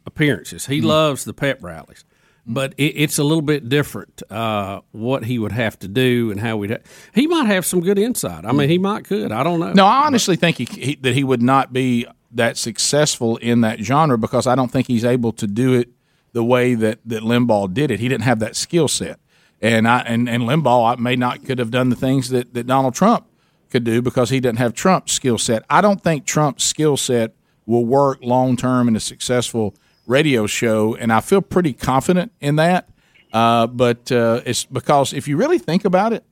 appearances. 0.07 0.67
He 0.67 0.81
loves 0.81 1.25
the 1.25 1.33
pep 1.33 1.63
rallies, 1.63 2.05
but 2.47 2.75
it, 2.77 2.95
it's 2.97 3.19
a 3.19 3.25
little 3.25 3.43
bit 3.43 3.69
different 3.69 4.23
uh, 4.31 4.81
what 4.93 5.25
he 5.25 5.39
would 5.39 5.53
have 5.53 5.79
to 5.81 5.89
do 5.89 6.31
and 6.31 6.41
how 6.41 6.57
we'd. 6.57 6.71
Ha- 6.71 6.79
he 7.15 7.27
might 7.27 7.47
have 7.47 7.65
some 7.65 7.81
good 7.81 7.99
insight. 7.99 8.45
I 8.45 8.53
mean, 8.53 8.69
he 8.69 8.79
might 8.79 9.05
could. 9.05 9.33
I 9.33 9.43
don't 9.43 9.61
know. 9.61 9.73
No, 9.73 9.87
I 9.87 10.07
honestly 10.07 10.37
think 10.37 10.59
he, 10.59 10.65
he, 10.65 10.95
that 10.97 11.15
he 11.15 11.25
would 11.25 11.43
not 11.43 11.73
be 11.73 12.07
that 12.33 12.57
successful 12.57 13.37
in 13.39 13.61
that 13.63 13.81
genre 13.81 14.17
because 14.19 14.47
I 14.47 14.55
don't 14.55 14.71
think 14.71 14.87
he's 14.87 15.05
able 15.05 15.33
to 15.33 15.47
do 15.47 15.75
it 15.75 15.89
the 16.33 16.45
way 16.45 16.75
that, 16.75 17.01
that 17.05 17.23
Limbaugh 17.23 17.75
did 17.75 17.91
it. 17.91 18.01
He 18.01 18.09
didn't 18.09 18.25
have 18.25 18.39
that 18.39 18.55
skill 18.57 18.89
set, 18.89 19.19
and 19.61 19.87
I 19.89 20.01
and, 20.01 20.29
and 20.29 20.45
Limbaugh 20.45 20.99
may 20.99 21.17
not 21.17 21.45
could 21.45 21.59
have 21.59 21.71
done 21.71 21.89
the 21.89 21.97
things 21.97 22.29
that, 22.31 22.55
that 22.55 22.67
Donald 22.67 22.95
Trump 22.95 23.27
could 23.71 23.85
do 23.85 24.03
because 24.03 24.31
he 24.31 24.41
didn't 24.41 24.59
have 24.59 24.75
Trump's 24.75 25.13
skill 25.13 25.39
set. 25.39 25.65
I 25.71 25.81
don't 25.81 26.03
think 26.03 26.25
Trump's 26.25 26.65
skill 26.65 26.97
set 26.97 27.35
will 27.67 27.85
work 27.85 28.19
long 28.23 28.57
term 28.57 28.89
in 28.89 28.97
a 28.97 29.01
successful 29.01 29.75
radio 30.11 30.47
show, 30.47 30.95
and 30.97 31.13
I 31.13 31.21
feel 31.21 31.41
pretty 31.41 31.73
confident 31.73 32.33
in 32.41 32.57
that. 32.57 32.89
Uh, 33.33 33.67
but 33.69 34.11
uh, 34.11 34.41
it's 34.45 34.65
because 34.65 35.13
if 35.13 35.29
you 35.29 35.37
really 35.37 35.59
think 35.59 35.85
about 35.85 36.13
it, 36.13 36.25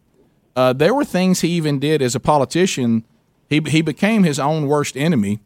uh, 0.57 0.73
there 0.73 0.93
were 0.93 1.05
things 1.05 1.41
he 1.41 1.49
even 1.51 1.79
did 1.79 2.03
as 2.03 2.15
a 2.15 2.21
politician. 2.21 3.05
He 3.49 3.61
he 3.67 3.81
became 3.81 4.25
his 4.25 4.39
own 4.41 4.67
worst 4.67 4.97
enemy, 4.97 5.39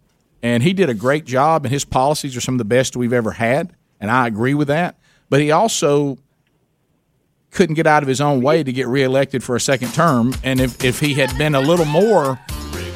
and 0.42 0.62
he 0.62 0.72
did 0.72 0.88
a 0.88 0.94
great 0.94 1.26
job. 1.26 1.66
And 1.66 1.72
his 1.72 1.84
policies 1.84 2.36
are 2.36 2.40
some 2.40 2.54
of 2.54 2.58
the 2.58 2.64
best 2.64 2.96
we've 2.96 3.12
ever 3.12 3.32
had, 3.32 3.74
and 4.00 4.10
I 4.10 4.26
agree 4.26 4.54
with 4.54 4.68
that. 4.68 4.96
But 5.28 5.40
he 5.40 5.50
also 5.50 6.18
couldn't 7.50 7.74
get 7.74 7.86
out 7.86 8.02
of 8.02 8.08
his 8.08 8.20
own 8.20 8.40
way 8.40 8.62
to 8.62 8.72
get 8.72 8.88
reelected 8.88 9.44
for 9.44 9.54
a 9.54 9.60
second 9.60 9.92
term. 9.92 10.34
And 10.42 10.58
if 10.58 10.82
if 10.82 11.00
he 11.00 11.12
had 11.14 11.36
been 11.36 11.54
a 11.54 11.60
little 11.60 11.84
more, 11.84 12.40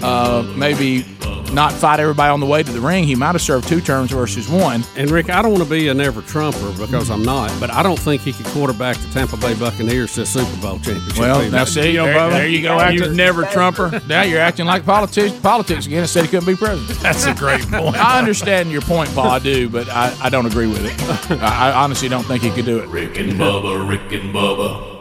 uh, 0.03 0.51
maybe 0.57 1.05
not 1.53 1.73
fight 1.73 2.01
everybody 2.01 2.31
on 2.31 2.41
the 2.41 2.47
way 2.47 2.63
to 2.63 2.73
the 2.73 2.81
ring, 2.81 3.05
he 3.05 3.15
might 3.15 3.33
have 3.33 3.41
served 3.43 3.69
two 3.69 3.81
terms 3.81 4.11
versus 4.11 4.49
one. 4.49 4.83
And 4.97 5.11
Rick, 5.11 5.31
I 5.31 5.43
don't 5.43 5.53
want 5.53 5.65
to 5.65 5.71
be 5.71 5.89
a 5.89 5.95
never 5.95 6.23
Trumper 6.23 6.73
because 6.79 7.11
I'm 7.11 7.23
not, 7.23 7.53
but 7.61 7.71
I 7.73 7.83
don't 7.83 7.99
think 7.99 8.23
he 8.23 8.33
could 8.33 8.47
quarterback 8.47 8.97
the 8.97 9.09
Tampa 9.13 9.37
Bay 9.37 9.55
Buccaneers 9.55 10.15
to 10.15 10.23
a 10.23 10.27
Super 10.27 10.61
Bowl 10.61 10.79
championship. 10.79 11.19
Well, 11.19 11.41
either. 11.41 11.51
now 11.57 11.65
see, 11.65 11.93
Yo, 11.93 12.05
there, 12.05 12.15
Bubba, 12.17 12.31
there 12.33 12.49
you 12.49 12.63
go. 12.63 12.75
you 12.75 12.81
acting- 12.81 13.17
never 13.17 13.45
Trumper. 13.45 14.01
Now 14.09 14.23
you're 14.23 14.41
acting 14.41 14.67
like 14.67 14.85
politics, 14.85 15.35
politics 15.41 15.87
again. 15.87 16.03
Instead, 16.03 16.25
he 16.25 16.31
couldn't 16.31 16.47
be 16.47 16.55
president. 16.57 17.01
That's 17.03 17.27
a 17.27 17.35
great 17.35 17.63
point. 17.71 17.97
I 17.97 18.19
understand 18.19 18.71
your 18.71 18.83
point, 18.83 19.13
Paul. 19.15 19.29
I 19.31 19.39
do, 19.39 19.69
but 19.69 19.89
I, 19.89 20.15
I 20.23 20.29
don't 20.29 20.47
agree 20.47 20.67
with 20.69 20.85
it. 20.85 21.41
I, 21.43 21.71
I 21.71 21.83
honestly 21.85 22.09
don't 22.09 22.25
think 22.25 22.43
he 22.43 22.51
could 22.51 22.65
do 22.67 22.79
it. 22.79 22.89
Rick 22.89 23.19
and 23.19 23.33
Bubba, 23.33 23.89
Rick 23.89 24.13
and 24.13 24.35
Bubba. 24.35 24.96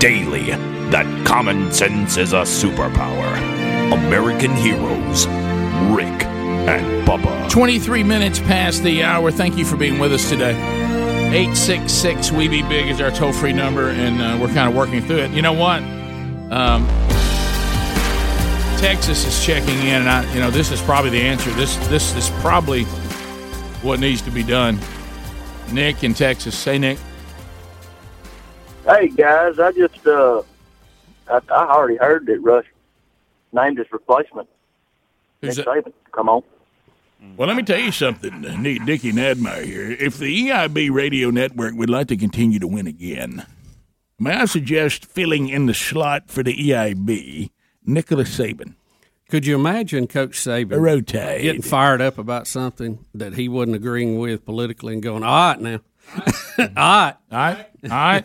Daily 0.00 0.50
that 0.90 1.26
common 1.26 1.70
sense 1.70 2.16
is 2.16 2.32
a 2.32 2.40
superpower. 2.40 3.36
American 3.92 4.50
heroes, 4.56 5.26
Rick 5.94 6.24
and 6.24 7.06
Bubba. 7.06 7.48
23 7.48 8.02
minutes 8.02 8.40
past 8.40 8.82
the 8.82 9.04
hour. 9.04 9.30
Thank 9.30 9.56
you 9.56 9.64
for 9.64 9.76
being 9.76 9.98
with 9.98 10.12
us 10.12 10.28
today. 10.28 10.56
866 11.32 12.32
We 12.32 12.48
Be 12.48 12.62
Big 12.62 12.88
is 12.88 13.00
our 13.00 13.10
toll 13.10 13.32
free 13.32 13.52
number, 13.52 13.90
and 13.90 14.20
uh, 14.20 14.38
we're 14.40 14.52
kind 14.52 14.68
of 14.68 14.74
working 14.74 15.00
through 15.02 15.18
it. 15.18 15.30
You 15.30 15.42
know 15.42 15.52
what? 15.52 15.82
Um, 16.50 16.88
Texas 18.80 19.24
is 19.26 19.44
checking 19.44 19.78
in, 19.80 20.02
and 20.02 20.08
I, 20.08 20.34
you 20.34 20.40
know, 20.40 20.50
this 20.50 20.72
is 20.72 20.80
probably 20.80 21.10
the 21.10 21.20
answer. 21.20 21.50
This, 21.52 21.76
this 21.88 22.16
is 22.16 22.30
probably 22.40 22.84
what 23.82 24.00
needs 24.00 24.22
to 24.22 24.30
be 24.30 24.42
done. 24.42 24.80
Nick 25.70 26.02
in 26.02 26.14
Texas. 26.14 26.58
Say, 26.58 26.78
Nick. 26.78 26.98
Hey 28.84 29.08
guys, 29.08 29.58
I 29.58 29.72
just 29.72 30.06
uh, 30.06 30.42
I, 31.28 31.40
I 31.50 31.74
already 31.74 31.96
heard 31.96 32.26
that 32.26 32.40
Rush 32.40 32.66
named 33.52 33.78
his 33.78 33.86
replacement. 33.92 34.48
Who's 35.40 35.56
Nick 35.56 35.66
that? 35.66 35.84
Saban. 35.84 35.92
Come 36.12 36.28
on. 36.28 36.42
Well, 37.36 37.48
let 37.48 37.56
me 37.56 37.62
tell 37.62 37.78
you 37.78 37.92
something, 37.92 38.40
Nick, 38.62 38.86
Dickie 38.86 39.12
Nadmeyer 39.12 39.64
here. 39.64 39.90
If 39.90 40.16
the 40.16 40.48
EIB 40.48 40.90
radio 40.90 41.30
network 41.30 41.74
would 41.74 41.90
like 41.90 42.08
to 42.08 42.16
continue 42.16 42.58
to 42.58 42.66
win 42.66 42.86
again, 42.86 43.44
may 44.18 44.32
I 44.32 44.46
suggest 44.46 45.04
filling 45.04 45.50
in 45.50 45.66
the 45.66 45.74
slot 45.74 46.30
for 46.30 46.42
the 46.42 46.54
EIB, 46.54 47.50
Nicholas 47.84 48.38
Saban. 48.38 48.74
Could 49.28 49.46
you 49.46 49.54
imagine 49.54 50.06
Coach 50.06 50.32
Saban 50.38 50.80
Rotate. 50.80 51.42
getting 51.42 51.62
fired 51.62 52.00
up 52.00 52.16
about 52.16 52.46
something 52.46 53.04
that 53.14 53.34
he 53.34 53.48
wasn't 53.48 53.76
agreeing 53.76 54.18
with 54.18 54.44
politically 54.44 54.94
and 54.94 55.02
going, 55.02 55.22
all 55.22 55.50
right 55.50 55.60
now, 55.60 55.80
all 56.58 56.66
right, 56.76 57.14
All 57.30 57.38
right, 57.38 57.66
all 57.84 57.88
right, 57.90 58.24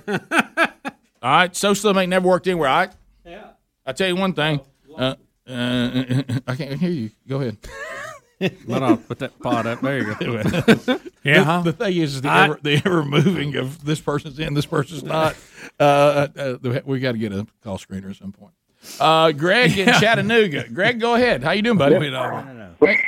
all 1.21 1.31
right. 1.31 1.55
Socialism 1.55 1.97
ain't 1.97 2.09
never 2.09 2.27
worked 2.27 2.47
anywhere. 2.47 2.69
All 2.69 2.77
right. 2.79 2.91
Yeah. 3.25 3.47
I 3.85 3.93
tell 3.93 4.07
you 4.07 4.15
one 4.15 4.33
thing. 4.33 4.59
Uh, 4.97 5.15
uh, 5.47 6.03
I 6.47 6.55
can't 6.55 6.79
hear 6.79 6.89
you. 6.89 7.11
Go 7.27 7.41
ahead. 7.41 7.57
But 8.67 8.83
I'll 8.83 8.97
put 8.97 9.19
that 9.19 9.39
pot 9.39 9.65
up. 9.65 9.79
There 9.79 9.97
you 9.97 10.03
go. 10.13 10.13
The, 10.43 11.01
the 11.63 11.71
thing 11.73 11.97
is, 11.97 12.15
is 12.15 12.21
the, 12.21 12.29
I- 12.29 12.43
ever, 12.45 12.59
the 12.61 12.81
ever 12.85 13.05
moving 13.05 13.55
of 13.55 13.85
this 13.85 14.01
person's 14.01 14.37
in, 14.39 14.53
this 14.53 14.65
person's 14.65 15.03
not. 15.03 15.37
Uh, 15.79 16.27
uh, 16.37 16.57
uh, 16.65 16.81
we 16.85 16.99
got 16.99 17.13
to 17.13 17.17
get 17.17 17.31
a 17.31 17.47
call 17.63 17.77
screener 17.77 18.09
at 18.09 18.17
some 18.17 18.33
point. 18.33 18.53
Uh, 18.99 19.31
Greg 19.31 19.77
in 19.77 19.87
Chattanooga. 19.99 20.67
Greg, 20.69 20.99
go 20.99 21.15
ahead. 21.15 21.43
How 21.43 21.51
you 21.51 21.61
doing, 21.61 21.77
buddy? 21.77 21.95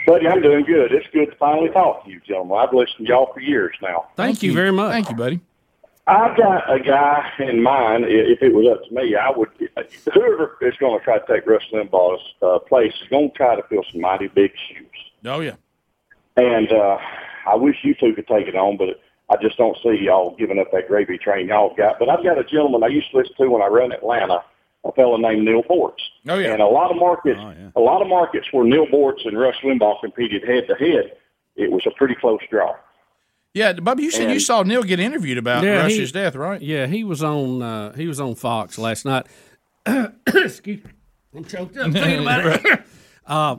Buddy, 0.05 0.27
I'm 0.27 0.41
doing 0.41 0.65
good. 0.65 0.91
It's 0.91 1.07
good 1.13 1.29
to 1.31 1.35
finally 1.37 1.69
talk 1.69 2.05
to 2.05 2.09
you, 2.09 2.19
gentlemen. 2.25 2.57
I've 2.57 2.73
listened 2.73 3.05
to 3.07 3.11
y'all 3.13 3.31
for 3.33 3.39
years 3.41 3.75
now. 3.81 4.07
Thank, 4.15 4.41
you 4.41 4.53
very 4.53 4.71
much. 4.71 4.91
Thank 4.91 5.09
you, 5.09 5.15
buddy. 5.15 5.39
I've 6.07 6.37
got 6.37 6.73
a 6.73 6.79
guy 6.79 7.29
in 7.39 7.61
mind. 7.61 8.05
i- 8.05 8.07
If 8.09 8.41
it 8.41 8.53
was 8.53 8.65
up 8.71 8.83
to 8.87 8.93
me, 8.93 9.15
I 9.15 9.29
would. 9.29 9.49
Whoever 10.13 10.57
is 10.61 10.73
going 10.79 10.97
to 10.97 11.03
try 11.03 11.19
to 11.19 11.25
take 11.27 11.45
Rush 11.45 11.69
Limbaugh's 11.73 12.21
uh, 12.41 12.59
place 12.59 12.93
is 13.01 13.09
going 13.09 13.29
to 13.31 13.35
try 13.37 13.55
to 13.57 13.63
fill 13.63 13.83
some 13.91 13.99
mighty 14.01 14.27
big 14.27 14.51
shoes. 14.69 14.85
Oh 15.25 15.41
yeah. 15.41 15.55
And 16.37 16.71
uh, 16.71 16.97
I 17.45 17.55
wish 17.55 17.75
you 17.83 17.93
two 17.95 18.13
could 18.15 18.27
take 18.27 18.47
it 18.47 18.55
on, 18.55 18.77
but 18.77 19.01
I 19.29 19.35
just 19.41 19.57
don't 19.57 19.77
see 19.83 19.97
y'all 20.01 20.33
giving 20.37 20.59
up 20.59 20.71
that 20.71 20.87
gravy 20.87 21.17
train 21.17 21.47
y'all 21.49 21.75
got. 21.75 21.99
But 21.99 22.09
I've 22.09 22.23
got 22.23 22.37
a 22.37 22.43
gentleman 22.45 22.83
I 22.83 22.87
used 22.87 23.11
to 23.11 23.17
listen 23.17 23.35
to 23.37 23.49
when 23.49 23.61
I 23.61 23.67
run 23.67 23.91
Atlanta, 23.91 24.43
a 24.87 24.91
fellow 24.93 25.17
named 25.17 25.45
Neal 25.45 25.63
Boortz. 25.63 25.99
Oh 26.27 26.37
yeah. 26.37 26.53
And 26.53 26.61
a 26.61 26.65
lot 26.67 26.91
of 26.91 26.97
markets, 26.97 27.39
a 27.75 27.79
lot 27.79 28.01
of 28.01 28.07
markets 28.07 28.47
where 28.51 28.65
Neal 28.65 28.85
Boortz 28.87 29.25
and 29.25 29.37
Rush 29.37 29.57
Limbaugh 29.63 29.99
competed 30.01 30.43
head 30.47 30.67
to 30.67 30.75
head, 30.75 31.13
it 31.55 31.71
was 31.71 31.83
a 31.85 31.91
pretty 31.91 32.15
close 32.15 32.39
draw. 32.49 32.75
Yeah, 33.53 33.73
Bubba, 33.73 34.01
you 34.01 34.11
said 34.11 34.29
you 34.31 34.39
saw 34.39 34.61
Neal 34.63 34.83
get 34.83 34.99
interviewed 34.99 35.37
about 35.39 35.63
Yeah, 35.63 35.87
he- 35.87 36.05
death, 36.11 36.35
right? 36.35 36.61
Yeah, 36.61 36.85
he 36.85 37.03
was 37.03 37.23
on. 37.23 37.61
Uh, 37.61 37.93
he 37.95 38.07
was 38.07 38.19
on 38.19 38.35
Fox 38.35 38.77
last 38.77 39.03
night. 39.05 39.25
Excuse 40.27 40.83
me, 40.83 40.91
I'm 41.35 41.43
choked 41.43 41.75
up 41.77 41.91
thinking 41.91 42.21
about 42.21 42.45
it. 42.65 42.81
uh, 43.25 43.57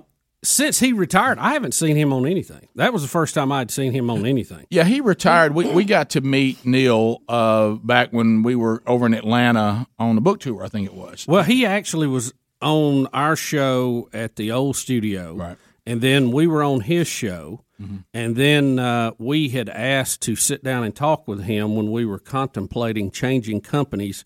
since 0.48 0.80
he 0.80 0.92
retired, 0.92 1.38
I 1.38 1.52
haven't 1.52 1.72
seen 1.72 1.94
him 1.94 2.12
on 2.12 2.26
anything. 2.26 2.68
That 2.74 2.92
was 2.92 3.02
the 3.02 3.08
first 3.08 3.34
time 3.34 3.52
I'd 3.52 3.70
seen 3.70 3.92
him 3.92 4.08
on 4.10 4.24
anything. 4.24 4.66
Yeah, 4.70 4.84
he 4.84 5.00
retired. 5.00 5.54
We 5.54 5.70
we 5.70 5.84
got 5.84 6.10
to 6.10 6.20
meet 6.20 6.64
Neal 6.64 7.22
uh, 7.28 7.72
back 7.72 8.12
when 8.12 8.42
we 8.42 8.54
were 8.54 8.82
over 8.86 9.06
in 9.06 9.14
Atlanta 9.14 9.86
on 9.98 10.14
the 10.14 10.20
book 10.20 10.40
tour. 10.40 10.64
I 10.64 10.68
think 10.68 10.86
it 10.86 10.94
was. 10.94 11.26
Well, 11.28 11.42
he 11.42 11.66
actually 11.66 12.06
was 12.06 12.32
on 12.62 13.06
our 13.12 13.36
show 13.36 14.08
at 14.12 14.36
the 14.36 14.50
old 14.50 14.76
studio, 14.76 15.34
right? 15.34 15.56
And 15.86 16.00
then 16.00 16.32
we 16.32 16.46
were 16.46 16.62
on 16.62 16.80
his 16.80 17.06
show, 17.06 17.64
and 18.12 18.36
then 18.36 18.78
uh, 18.78 19.12
we 19.18 19.50
had 19.50 19.68
asked 19.68 20.20
to 20.22 20.36
sit 20.36 20.64
down 20.64 20.84
and 20.84 20.94
talk 20.94 21.28
with 21.28 21.44
him 21.44 21.76
when 21.76 21.90
we 21.92 22.04
were 22.04 22.18
contemplating 22.18 23.10
changing 23.10 23.60
companies 23.60 24.24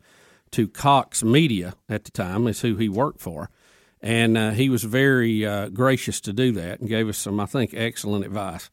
to 0.53 0.67
Cox 0.69 1.23
Media 1.23 1.75
at 1.89 2.05
the 2.05 2.11
time, 2.11 2.47
is 2.47 2.61
who 2.63 2.77
he 2.77 2.89
worked 2.89 3.21
for, 3.21 3.49
and 4.03 4.37
uh, 4.37 4.51
he 4.51 4.69
was 4.69 4.83
very 4.83 5.47
uh, 5.47 5.69
gracious 5.69 6.21
to 6.23 6.33
do 6.33 6.53
that 6.53 6.81
and 6.81 6.89
gave 6.89 7.09
us 7.09 7.19
some, 7.19 7.39
I 7.39 7.47
think, 7.47 7.73
excellent 7.75 8.25
advice. 8.25 8.71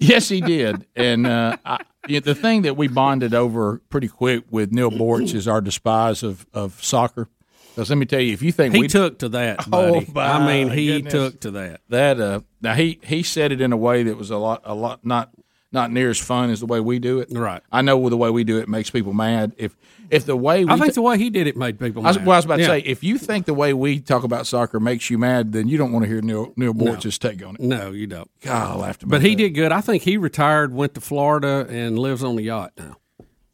yes, 0.00 0.28
he 0.28 0.40
did. 0.40 0.86
And 0.96 1.26
uh, 1.26 1.56
I, 1.64 1.78
yeah, 2.08 2.20
the 2.20 2.34
thing 2.34 2.62
that 2.62 2.76
we 2.76 2.88
bonded 2.88 3.34
over 3.34 3.80
pretty 3.90 4.08
quick 4.08 4.44
with 4.50 4.72
Neal 4.72 4.90
Boortz 4.90 5.34
is 5.34 5.46
our 5.46 5.60
despise 5.60 6.22
of, 6.22 6.46
of 6.54 6.82
soccer. 6.82 7.28
Because 7.74 7.90
let 7.90 7.96
me 7.98 8.06
tell 8.06 8.20
you, 8.20 8.32
if 8.32 8.40
you 8.40 8.52
think 8.52 8.74
He 8.74 8.80
we 8.80 8.88
took 8.88 9.18
to 9.18 9.28
that, 9.30 9.68
buddy. 9.70 10.06
Oh, 10.16 10.20
I 10.20 10.46
mean, 10.46 10.70
he 10.70 10.86
goodness. 10.86 11.12
took 11.12 11.40
to 11.40 11.50
that. 11.52 11.82
That 11.90 12.18
uh, 12.18 12.40
now 12.62 12.72
he 12.72 12.98
he 13.04 13.22
said 13.22 13.52
it 13.52 13.60
in 13.60 13.70
a 13.70 13.76
way 13.76 14.02
that 14.04 14.16
was 14.16 14.30
a 14.30 14.38
lot 14.38 14.62
a 14.64 14.74
lot 14.74 15.04
not 15.04 15.30
not 15.72 15.92
near 15.92 16.08
as 16.08 16.18
fun 16.18 16.48
as 16.48 16.60
the 16.60 16.66
way 16.66 16.80
we 16.80 16.98
do 16.98 17.18
it. 17.18 17.28
Right. 17.30 17.60
I 17.70 17.82
know 17.82 18.08
the 18.08 18.16
way 18.16 18.30
we 18.30 18.44
do 18.44 18.58
it 18.58 18.68
makes 18.68 18.88
people 18.88 19.12
mad. 19.12 19.52
If 19.58 19.76
if 20.10 20.24
the 20.26 20.36
way 20.36 20.64
we 20.64 20.70
I 20.70 20.76
think 20.78 20.94
the 20.94 21.02
way 21.02 21.18
he 21.18 21.30
did 21.30 21.46
it 21.46 21.56
made 21.56 21.78
people 21.78 22.04
I 22.04 22.08
was, 22.10 22.16
mad. 22.18 22.26
well, 22.26 22.34
I 22.34 22.38
was 22.38 22.44
about 22.44 22.58
Yeah. 22.60 22.66
to 22.68 22.72
say, 22.72 22.78
if 22.80 23.02
you 23.04 23.18
think 23.18 23.46
the 23.46 23.54
way 23.54 23.72
we 23.72 24.00
talk 24.00 24.24
about 24.24 24.46
soccer 24.46 24.78
makes 24.80 25.10
you 25.10 25.18
mad, 25.18 25.52
then 25.52 25.68
you 25.68 25.76
don't 25.78 25.92
want 25.92 26.04
to 26.04 26.08
hear 26.08 26.20
Neil 26.22 26.52
Neal 26.56 26.72
Boortz's 26.74 27.18
take 27.18 27.44
on 27.44 27.54
it. 27.56 27.60
No, 27.60 27.90
you 27.92 28.06
don't. 28.06 28.30
God, 28.40 28.72
I 28.72 28.74
laughed 28.76 29.02
about 29.02 29.10
But 29.10 29.22
he 29.22 29.30
that. 29.30 29.36
did 29.36 29.50
good. 29.50 29.72
I 29.72 29.80
think 29.80 30.02
he 30.02 30.16
retired, 30.16 30.72
went 30.74 30.94
to 30.94 31.00
Florida, 31.00 31.66
and 31.68 31.98
lives 31.98 32.22
on 32.24 32.36
the 32.36 32.42
yacht 32.42 32.72
now. 32.78 32.96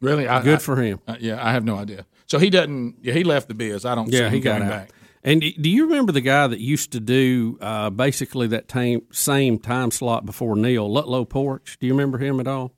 Really, 0.00 0.26
I, 0.28 0.42
good 0.42 0.56
I- 0.56 0.58
for 0.58 0.76
him. 0.76 1.00
uh, 1.06 1.16
yeah, 1.20 1.44
I 1.44 1.52
have 1.52 1.64
no 1.64 1.76
idea. 1.76 2.06
So 2.26 2.38
he 2.38 2.50
doesn't. 2.50 2.96
Yeah, 3.02 3.12
he 3.14 3.24
left 3.24 3.48
the 3.48 3.54
biz. 3.54 3.84
I 3.84 3.94
don't. 3.94 4.10
see 4.10 4.16
Yeah, 4.18 4.26
him 4.28 4.32
he 4.34 4.40
got 4.40 4.62
out. 4.62 4.68
back. 4.68 4.90
And 5.24 5.40
do 5.40 5.70
you 5.70 5.84
remember 5.86 6.10
the 6.10 6.20
guy 6.20 6.48
that 6.48 6.58
used 6.58 6.90
to 6.92 6.98
do 7.00 7.56
uh, 7.60 7.90
basically 7.90 8.48
that 8.48 8.66
time, 8.66 9.02
same 9.12 9.58
time 9.60 9.92
slot 9.92 10.26
before 10.26 10.56
Neal, 10.56 10.90
Ludlow 10.92 11.24
Porch? 11.24 11.76
Do 11.78 11.86
you 11.86 11.92
remember 11.92 12.18
him 12.18 12.40
at 12.40 12.48
all? 12.48 12.72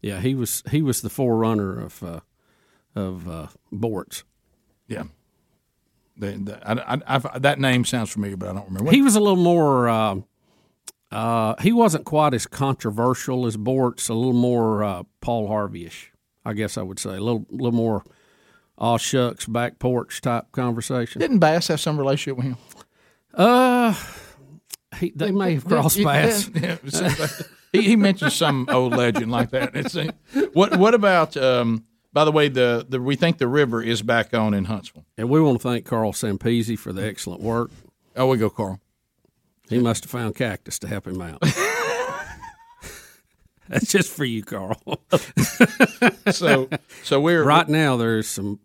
Yeah, 0.00 0.20
he 0.20 0.34
was 0.36 0.62
he 0.70 0.82
was 0.82 1.00
the 1.00 1.08
forerunner 1.10 1.80
of 1.80 2.00
uh, 2.02 2.20
of 2.94 3.28
uh, 3.28 3.46
Boortz. 3.72 4.22
Yeah. 4.88 5.04
The, 6.16 6.32
the, 6.32 6.68
I, 6.68 6.94
I, 6.94 7.20
I, 7.34 7.38
that 7.40 7.58
name 7.58 7.84
sounds 7.84 8.10
familiar, 8.12 8.36
but 8.36 8.48
I 8.48 8.52
don't 8.52 8.66
remember. 8.66 8.90
He 8.90 9.02
was 9.02 9.16
a 9.16 9.20
little 9.20 9.36
more. 9.42 9.88
Uh, 9.88 10.16
uh, 11.10 11.54
he 11.60 11.72
wasn't 11.72 12.04
quite 12.04 12.34
as 12.34 12.46
controversial 12.46 13.46
as 13.46 13.56
Boortz. 13.56 14.08
A 14.10 14.14
little 14.14 14.32
more 14.32 14.84
uh, 14.84 15.02
Paul 15.20 15.48
Harvey-ish, 15.48 16.12
I 16.44 16.52
guess 16.52 16.76
I 16.78 16.82
would 16.82 16.98
say. 16.98 17.10
A 17.10 17.20
little, 17.20 17.46
little 17.50 17.72
more, 17.72 18.04
aw 18.78 18.96
shucks, 18.96 19.46
back 19.46 19.78
porch 19.78 20.20
type 20.20 20.52
conversation. 20.52 21.20
Didn't 21.20 21.38
Bass 21.40 21.68
have 21.68 21.80
some 21.80 21.98
relationship 21.98 22.36
with 22.36 22.46
him? 22.46 22.56
Uh, 23.32 23.94
he, 25.00 25.12
they 25.16 25.32
may 25.32 25.54
have 25.54 25.64
crossed 25.64 25.96
Yeah, 25.96 26.04
paths. 26.04 26.50
yeah, 26.54 26.76
it 26.84 26.92
seems 26.94 27.42
he, 27.72 27.82
he 27.82 27.96
mentioned 27.96 28.32
some 28.32 28.68
old 28.70 28.92
legend 28.96 29.32
like 29.32 29.50
that. 29.50 29.74
It's 29.74 29.96
what 30.52 30.76
what 30.76 30.94
about? 30.94 31.36
Um, 31.36 31.84
by 32.14 32.24
the 32.24 32.32
way, 32.32 32.48
the, 32.48 32.86
the 32.88 32.98
we 33.02 33.14
think 33.16 33.36
the 33.36 33.46
river 33.48 33.82
is 33.82 34.00
back 34.00 34.32
on 34.32 34.54
in 34.54 34.64
Huntsville. 34.64 35.04
And 35.18 35.28
we 35.28 35.40
want 35.40 35.60
to 35.60 35.68
thank 35.68 35.84
Carl 35.84 36.12
Sampisi 36.12 36.78
for 36.78 36.92
the 36.94 37.04
excellent 37.06 37.42
work. 37.42 37.70
Oh, 38.16 38.28
we 38.28 38.38
go, 38.38 38.48
Carl. 38.48 38.80
He 39.68 39.78
must 39.78 40.04
have 40.04 40.10
found 40.10 40.34
cactus 40.36 40.78
to 40.78 40.88
help 40.88 41.06
him 41.06 41.20
out. 41.20 41.42
That's 43.68 43.90
just 43.90 44.10
for 44.12 44.24
you, 44.24 44.42
Carl. 44.44 44.80
So 46.32 46.68
so 47.02 47.20
we're 47.20 47.44
right 47.44 47.68
now. 47.68 47.96
There's 47.98 48.26
some 48.26 48.58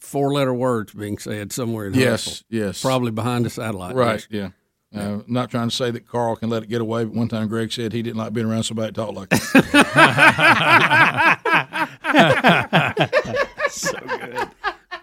four-letter 0.00 0.52
words 0.52 0.92
being 0.92 1.16
said 1.18 1.52
somewhere 1.52 1.86
in 1.86 1.94
Yes, 1.94 2.24
Huntsville. 2.26 2.58
yes. 2.66 2.82
probably 2.82 3.10
behind 3.10 3.46
the 3.46 3.50
satellite. 3.50 3.94
Right. 3.94 4.16
dish. 4.18 4.28
Yeah. 4.30 4.48
Uh, 4.94 5.18
not 5.26 5.50
trying 5.50 5.68
to 5.68 5.74
say 5.76 5.90
that 5.90 6.08
Carl 6.08 6.34
can 6.36 6.48
let 6.48 6.62
it 6.62 6.68
get 6.70 6.80
away, 6.80 7.04
but 7.04 7.12
one 7.14 7.28
time 7.28 7.46
Greg 7.46 7.70
said 7.70 7.92
he 7.92 8.00
didn't 8.00 8.16
like 8.16 8.32
being 8.32 8.46
around 8.46 8.62
somebody 8.62 8.90
that 8.90 8.94
talked 8.94 9.14
like 9.14 9.28
that. 9.28 9.38
so 13.70 13.92
good. 14.00 14.48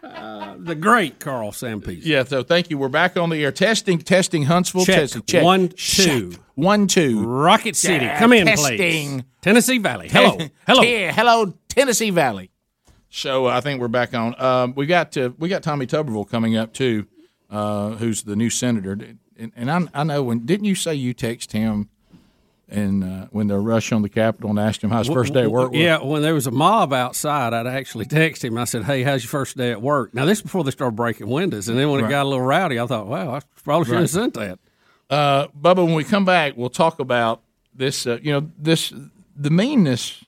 Uh, 0.04 0.56
the 0.58 0.74
great 0.76 1.20
Carl 1.20 1.52
Sampisi. 1.52 2.02
Yeah, 2.04 2.24
so 2.24 2.42
thank 2.42 2.70
you. 2.72 2.78
We're 2.80 2.90
back 2.90 3.16
on 3.16 3.30
the 3.30 3.44
air. 3.44 3.52
Testing, 3.52 4.00
testing 4.00 4.44
Huntsville. 4.44 4.86
Check. 4.86 4.96
Testing, 4.96 5.22
check. 5.24 5.44
One, 5.44 5.70
Check. 5.70 6.06
two. 6.08 6.34
One, 6.56 6.88
two. 6.88 7.24
Rocket 7.24 7.76
City. 7.76 8.08
Come 8.18 8.34
in, 8.34 8.48
testing. 8.48 8.78
please. 8.78 9.24
Tennessee 9.42 9.78
Valley. 9.78 10.10
Hello. 10.10 10.38
Hello. 10.68 10.82
Yeah, 10.82 11.12
hello, 11.12 11.54
Tennessee 11.70 12.10
Valley. 12.10 12.50
So 13.10 13.46
uh, 13.48 13.56
I 13.56 13.62
think 13.62 13.80
we're 13.80 13.88
back 13.88 14.16
on. 14.16 14.34
Um, 14.42 14.74
we 14.76 14.88
got 14.88 15.16
uh, 15.16 15.30
we 15.38 15.48
got 15.48 15.62
Tommy 15.62 15.86
Tuberville 15.86 16.28
coming 16.28 16.58
up 16.58 16.74
too, 16.74 17.06
uh, 17.52 17.92
who's 17.92 18.24
the 18.24 18.36
new 18.36 18.50
senator. 18.50 18.98
And, 19.38 19.52
and 19.56 19.70
I, 19.72 19.88
I 19.94 20.04
know 20.04 20.24
when 20.24 20.46
didn't 20.46 20.66
you 20.66 20.76
say 20.76 20.96
you 20.96 21.14
text 21.14 21.52
him 21.52 21.90
and 22.70 23.04
uh, 23.04 23.28
when 23.32 23.48
the 23.48 23.58
rush 23.60 23.92
on 23.92 24.02
the 24.02 24.10
Capitol 24.10 24.50
and 24.50 24.58
asked 24.60 24.84
him 24.84 24.90
how 24.90 25.00
his 25.00 25.08
first 25.08 25.34
day 25.34 25.44
at 25.44 25.52
work 25.52 25.72
was? 25.72 25.80
Yeah, 25.80 26.02
when 26.04 26.22
there 26.22 26.34
was 26.34 26.48
a 26.48 26.52
mob 26.52 26.94
outside, 26.94 27.54
I'd 27.54 27.68
actually 27.68 28.06
text 28.06 28.44
him. 28.44 28.58
I 28.58 28.64
said, 28.64 28.84
"Hey, 28.86 29.04
how's 29.04 29.24
your 29.24 29.30
first 29.30 29.56
day 29.58 29.72
at 29.72 29.82
work?" 29.82 30.14
Now 30.14 30.26
this 30.26 30.40
is 30.40 30.42
before 30.44 30.64
they 30.64 30.72
started 30.72 30.96
breaking 30.96 31.28
windows, 31.28 31.68
and 31.70 31.78
then 31.78 31.90
when 31.92 32.02
Right. 32.02 32.08
it 32.08 32.12
got 32.12 32.24
a 32.26 32.30
little 32.30 32.44
rowdy, 32.46 32.80
I 32.80 32.88
thought, 32.88 33.08
"Wow, 33.08 33.36
I 33.36 33.42
probably 33.64 33.86
should 33.86 33.94
Right. 33.94 34.02
have 34.02 34.10
sent 34.10 34.34
that." 34.36 34.60
Uh, 35.10 35.48
Bubba, 35.50 35.86
when 35.86 35.94
we 35.94 36.04
come 36.04 36.26
back, 36.26 36.54
we'll 36.58 36.70
talk 36.70 37.00
about 37.00 37.42
this. 37.74 38.08
Uh, 38.08 38.18
you 38.24 38.32
know, 38.32 38.50
this 38.58 38.92
the 39.36 39.52
meanness 39.52 40.24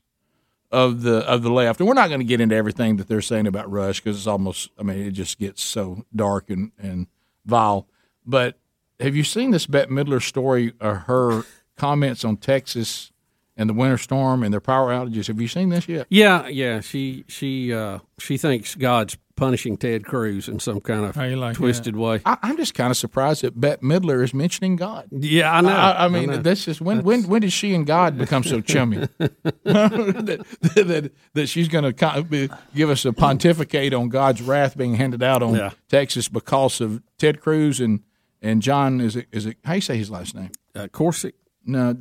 of 0.72 1.02
the 1.02 1.20
of 1.28 1.42
the 1.42 1.50
left, 1.52 1.80
and 1.80 1.88
we're 1.88 1.96
not 1.96 2.10
going 2.10 2.20
to 2.20 2.26
get 2.26 2.40
into 2.42 2.56
everything 2.56 2.98
that 2.98 3.08
they're 3.08 3.22
saying 3.22 3.48
about 3.48 3.72
Rush 3.72 4.00
because 4.02 4.18
it's 4.18 4.28
almost. 4.28 4.70
I 4.78 4.84
mean, 4.84 5.00
it 5.00 5.12
just 5.12 5.40
gets 5.40 5.64
so 5.64 6.06
dark 6.16 6.50
and 6.52 6.72
and 6.78 7.08
vile. 7.46 7.88
But 8.26 8.60
have 9.00 9.16
you 9.16 9.24
seen 9.24 9.52
this 9.52 9.66
Bette 9.68 9.92
Midler 9.92 10.22
story? 10.22 10.74
Or 10.82 10.96
her 11.08 11.44
comments 11.78 12.24
on 12.26 12.38
Texas 12.38 13.12
and 13.56 13.70
the 13.70 13.74
winter 13.74 13.98
storm 13.98 14.44
and 14.44 14.54
their 14.54 14.62
power 14.62 14.92
outages. 14.92 15.28
Have 15.28 15.42
you 15.42 15.48
seen 15.48 15.70
this 15.70 15.88
yet? 15.88 16.08
Yeah, 16.10 16.48
yeah. 16.48 16.80
She 16.82 17.26
she 17.28 17.74
uh, 17.74 18.00
she 18.20 18.38
thinks 18.38 18.76
God's 18.76 19.18
punishing 19.36 19.78
Ted 19.78 20.04
Cruz 20.04 20.48
in 20.48 20.60
some 20.60 20.82
kind 20.82 21.06
of 21.06 21.16
How 21.16 21.24
you 21.26 21.36
like 21.36 21.56
twisted 21.56 21.96
way. 21.96 22.22
I, 22.26 22.38
I'm 22.42 22.58
just 22.58 22.74
kind 22.74 22.90
of 22.90 22.98
surprised 22.98 23.44
that 23.44 23.60
Bette 23.60 23.82
Midler 23.84 24.24
is 24.24 24.34
mentioning 24.34 24.76
God. 24.78 25.08
Yeah, 25.12 25.54
I 25.56 25.62
know. 25.62 25.70
I, 25.70 26.06
I 26.06 26.08
mean, 26.08 26.32
I 26.32 26.36
know. 26.38 26.42
this 26.42 26.68
is 26.68 26.82
when 26.82 27.04
when 27.04 27.24
when 27.28 27.42
did 27.42 27.54
she 27.54 27.76
and 27.76 27.86
God 27.86 28.18
become 28.18 28.44
so 28.44 28.62
chummy 28.62 29.08
that, 29.20 30.46
that 30.76 31.12
that 31.34 31.48
she's 31.48 31.68
going 31.68 31.94
to 31.94 32.50
give 32.76 32.90
us 32.90 33.06
a 33.06 33.14
pontificate 33.14 33.94
on 33.94 34.10
God's 34.10 34.42
wrath 34.42 34.78
being 34.78 34.96
handed 34.96 35.22
out 35.24 35.44
on 35.44 35.56
Yeah. 35.56 35.72
Texas 35.90 36.28
because 36.28 36.82
of 36.82 37.02
Ted 37.18 37.40
Cruz 37.42 37.80
and 37.80 38.02
and 38.48 38.62
John 38.62 39.02
is 39.02 39.16
it 39.16 39.28
is 39.32 39.46
it 39.46 39.58
how 39.66 39.74
you 39.74 39.82
say 39.82 39.98
his 39.98 40.10
last 40.10 40.34
name? 40.36 40.52
Uh, 40.76 40.88
Corsic. 40.88 41.34
No? 41.66 41.98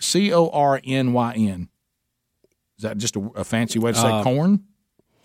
C 0.00 0.32
O 0.32 0.48
R 0.48 0.80
N 0.84 1.12
Y 1.12 1.32
N. 1.34 1.68
Is 2.78 2.82
that 2.84 2.98
just 2.98 3.16
a, 3.16 3.20
a 3.36 3.44
fancy 3.44 3.78
way 3.78 3.92
to 3.92 3.98
say 3.98 4.08
Uh, 4.08 4.22
corn? 4.22 4.64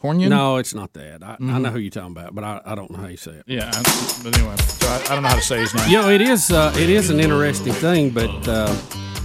Cornion? 0.02 0.30
No, 0.30 0.58
it's 0.58 0.74
not 0.76 0.94
that. 0.94 1.24
I, 1.24 1.34
I 1.34 1.38
Mhm. 1.38 1.62
know 1.62 1.70
who 1.72 1.80
you're 1.80 1.90
talking 1.90 2.12
about, 2.12 2.36
but 2.36 2.44
I, 2.44 2.62
I 2.66 2.76
don't 2.76 2.92
know 2.92 3.00
how 3.00 3.08
you 3.08 3.18
say 3.18 3.32
it. 3.32 3.44
Yeah, 3.48 3.72
I- 3.74 4.20
but 4.24 4.38
anyway, 4.38 4.56
so 4.58 4.88
I, 4.88 5.02
I 5.10 5.14
don't 5.16 5.24
know 5.24 5.30
how 5.30 5.36
to 5.36 5.42
say 5.42 5.60
his 5.60 5.74
name. 5.74 5.90
You 5.90 5.98
know, 6.02 6.10
it 6.10 6.22
is 6.22 6.52
uh, 6.52 6.72
it 6.78 6.90
is 6.90 7.10
an 7.10 7.20
interesting 7.20 7.74
thing, 7.74 8.12
but 8.12 8.48
uh, 8.48 8.76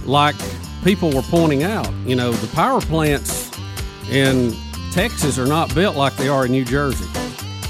like 0.05 0.35
people 0.83 1.11
were 1.11 1.21
pointing 1.23 1.63
out, 1.63 1.91
you 2.05 2.15
know, 2.15 2.31
the 2.31 2.47
power 2.55 2.81
plants 2.81 3.51
in 4.11 4.53
Texas 4.91 5.37
are 5.39 5.47
not 5.47 5.73
built 5.75 5.95
like 5.95 6.15
they 6.17 6.27
are 6.27 6.45
in 6.45 6.51
New 6.51 6.65
Jersey. 6.65 7.05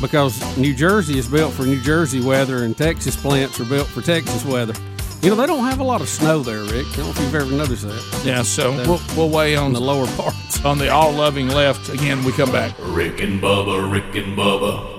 Because 0.04 0.58
New 0.58 0.76
Jersey 0.76 1.18
is 1.18 1.30
built 1.30 1.54
for 1.54 1.64
New 1.64 1.80
Jersey 1.82 2.20
weather, 2.20 2.66
and 2.66 2.78
Texas 2.78 3.16
plants 3.16 3.58
are 3.62 3.66
built 3.66 3.88
for 3.88 4.02
Texas 4.02 4.44
weather. 4.44 4.74
You 5.22 5.30
know, 5.30 5.36
they 5.38 5.48
don't 5.48 5.64
have 5.64 5.80
a 5.80 5.84
lot 5.84 6.02
of 6.02 6.10
snow 6.10 6.44
there, 6.44 6.62
Rick. 6.64 6.86
I 6.88 6.96
don't 6.98 7.06
know 7.06 7.10
if 7.12 7.20
you've 7.22 7.36
ever 7.36 7.50
noticed 7.50 7.84
that. 7.84 8.22
Yeah, 8.26 8.42
so 8.42 8.72
we'll, 8.86 9.00
we'll 9.16 9.30
weigh 9.30 9.56
on 9.56 9.72
the 9.72 9.80
lower 9.80 10.06
parts. 10.18 10.64
On 10.66 10.78
the 10.78 10.90
all 10.90 11.14
loving 11.14 11.48
left. 11.48 11.88
Again, 11.88 12.22
we 12.26 12.34
come 12.34 12.52
back. 12.52 12.76
Rick 12.80 13.22
and 13.22 13.42
Bubba, 13.42 13.90
Rick 13.90 14.14
and 14.16 14.38
Bubba. 14.38 14.90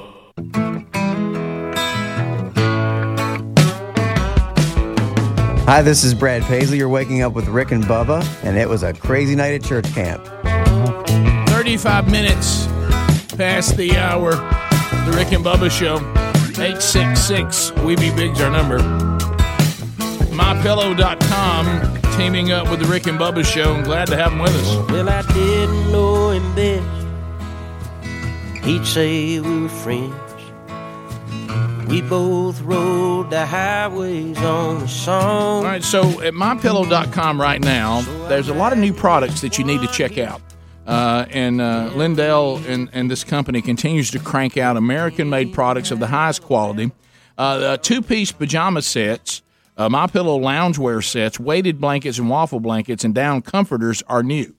Hi, 5.66 5.82
this 5.82 6.02
is 6.02 6.14
Brad 6.14 6.42
Paisley. 6.44 6.78
You're 6.78 6.88
waking 6.88 7.20
up 7.20 7.34
with 7.34 7.46
Rick 7.48 7.72
and 7.72 7.84
Bubba, 7.84 8.26
and 8.42 8.56
it 8.56 8.68
was 8.68 8.82
a 8.82 8.94
crazy 8.94 9.36
night 9.36 9.52
at 9.52 9.62
church 9.62 9.86
camp. 9.92 10.24
35 11.48 12.10
minutes 12.10 12.66
past 13.36 13.76
the 13.76 13.98
hour. 13.98 14.63
The 15.04 15.12
Rick 15.16 15.32
and 15.32 15.44
Bubba 15.44 15.70
Show. 15.70 15.96
866 16.60 17.72
We 17.82 17.96
Be 17.96 18.10
Big's 18.14 18.40
our 18.40 18.50
number. 18.50 18.78
MyPillow.com 20.30 22.00
teaming 22.16 22.52
up 22.52 22.70
with 22.70 22.80
the 22.80 22.86
Rick 22.86 23.06
and 23.06 23.18
Bubba 23.18 23.44
Show. 23.44 23.74
I'm 23.74 23.84
glad 23.84 24.06
to 24.08 24.16
have 24.16 24.30
them 24.30 24.40
with 24.40 24.54
us. 24.54 24.90
Well, 24.90 25.08
I 25.08 25.22
didn't 25.32 25.92
know 25.92 26.30
him 26.30 26.54
best. 26.54 26.86
He'd 28.64 28.86
say 28.86 29.40
we 29.40 29.62
were 29.62 29.68
friends. 29.68 30.14
We 31.88 32.00
both 32.00 32.60
rode 32.62 33.30
the 33.30 33.44
highways 33.44 34.38
on 34.38 34.80
the 34.80 34.88
song. 34.88 35.58
All 35.58 35.64
right, 35.64 35.84
so 35.84 36.22
at 36.22 36.32
mypillow.com 36.32 37.40
right 37.40 37.60
now, 37.60 38.00
there's 38.28 38.48
a 38.48 38.54
lot 38.54 38.72
of 38.72 38.78
new 38.78 38.92
products 38.92 39.42
that 39.42 39.58
you 39.58 39.64
need 39.64 39.82
to 39.82 39.88
check 39.88 40.16
out. 40.18 40.40
Uh, 40.86 41.24
and 41.30 41.60
uh, 41.60 41.90
Lindell 41.94 42.58
and, 42.66 42.90
and 42.92 43.10
this 43.10 43.24
company 43.24 43.62
continues 43.62 44.10
to 44.10 44.18
crank 44.18 44.56
out 44.56 44.76
American 44.76 45.30
made 45.30 45.52
products 45.52 45.90
of 45.90 45.98
the 45.98 46.06
highest 46.06 46.42
quality. 46.42 46.92
Uh, 47.38 47.76
two 47.78 48.02
piece 48.02 48.32
pajama 48.32 48.82
sets, 48.82 49.42
uh, 49.76 49.88
My 49.88 50.06
Pillow 50.06 50.38
loungewear 50.38 51.02
sets, 51.02 51.40
weighted 51.40 51.80
blankets 51.80 52.18
and 52.18 52.28
waffle 52.28 52.60
blankets, 52.60 53.04
and 53.04 53.14
down 53.14 53.42
comforters 53.42 54.02
are 54.08 54.22
new. 54.22 54.54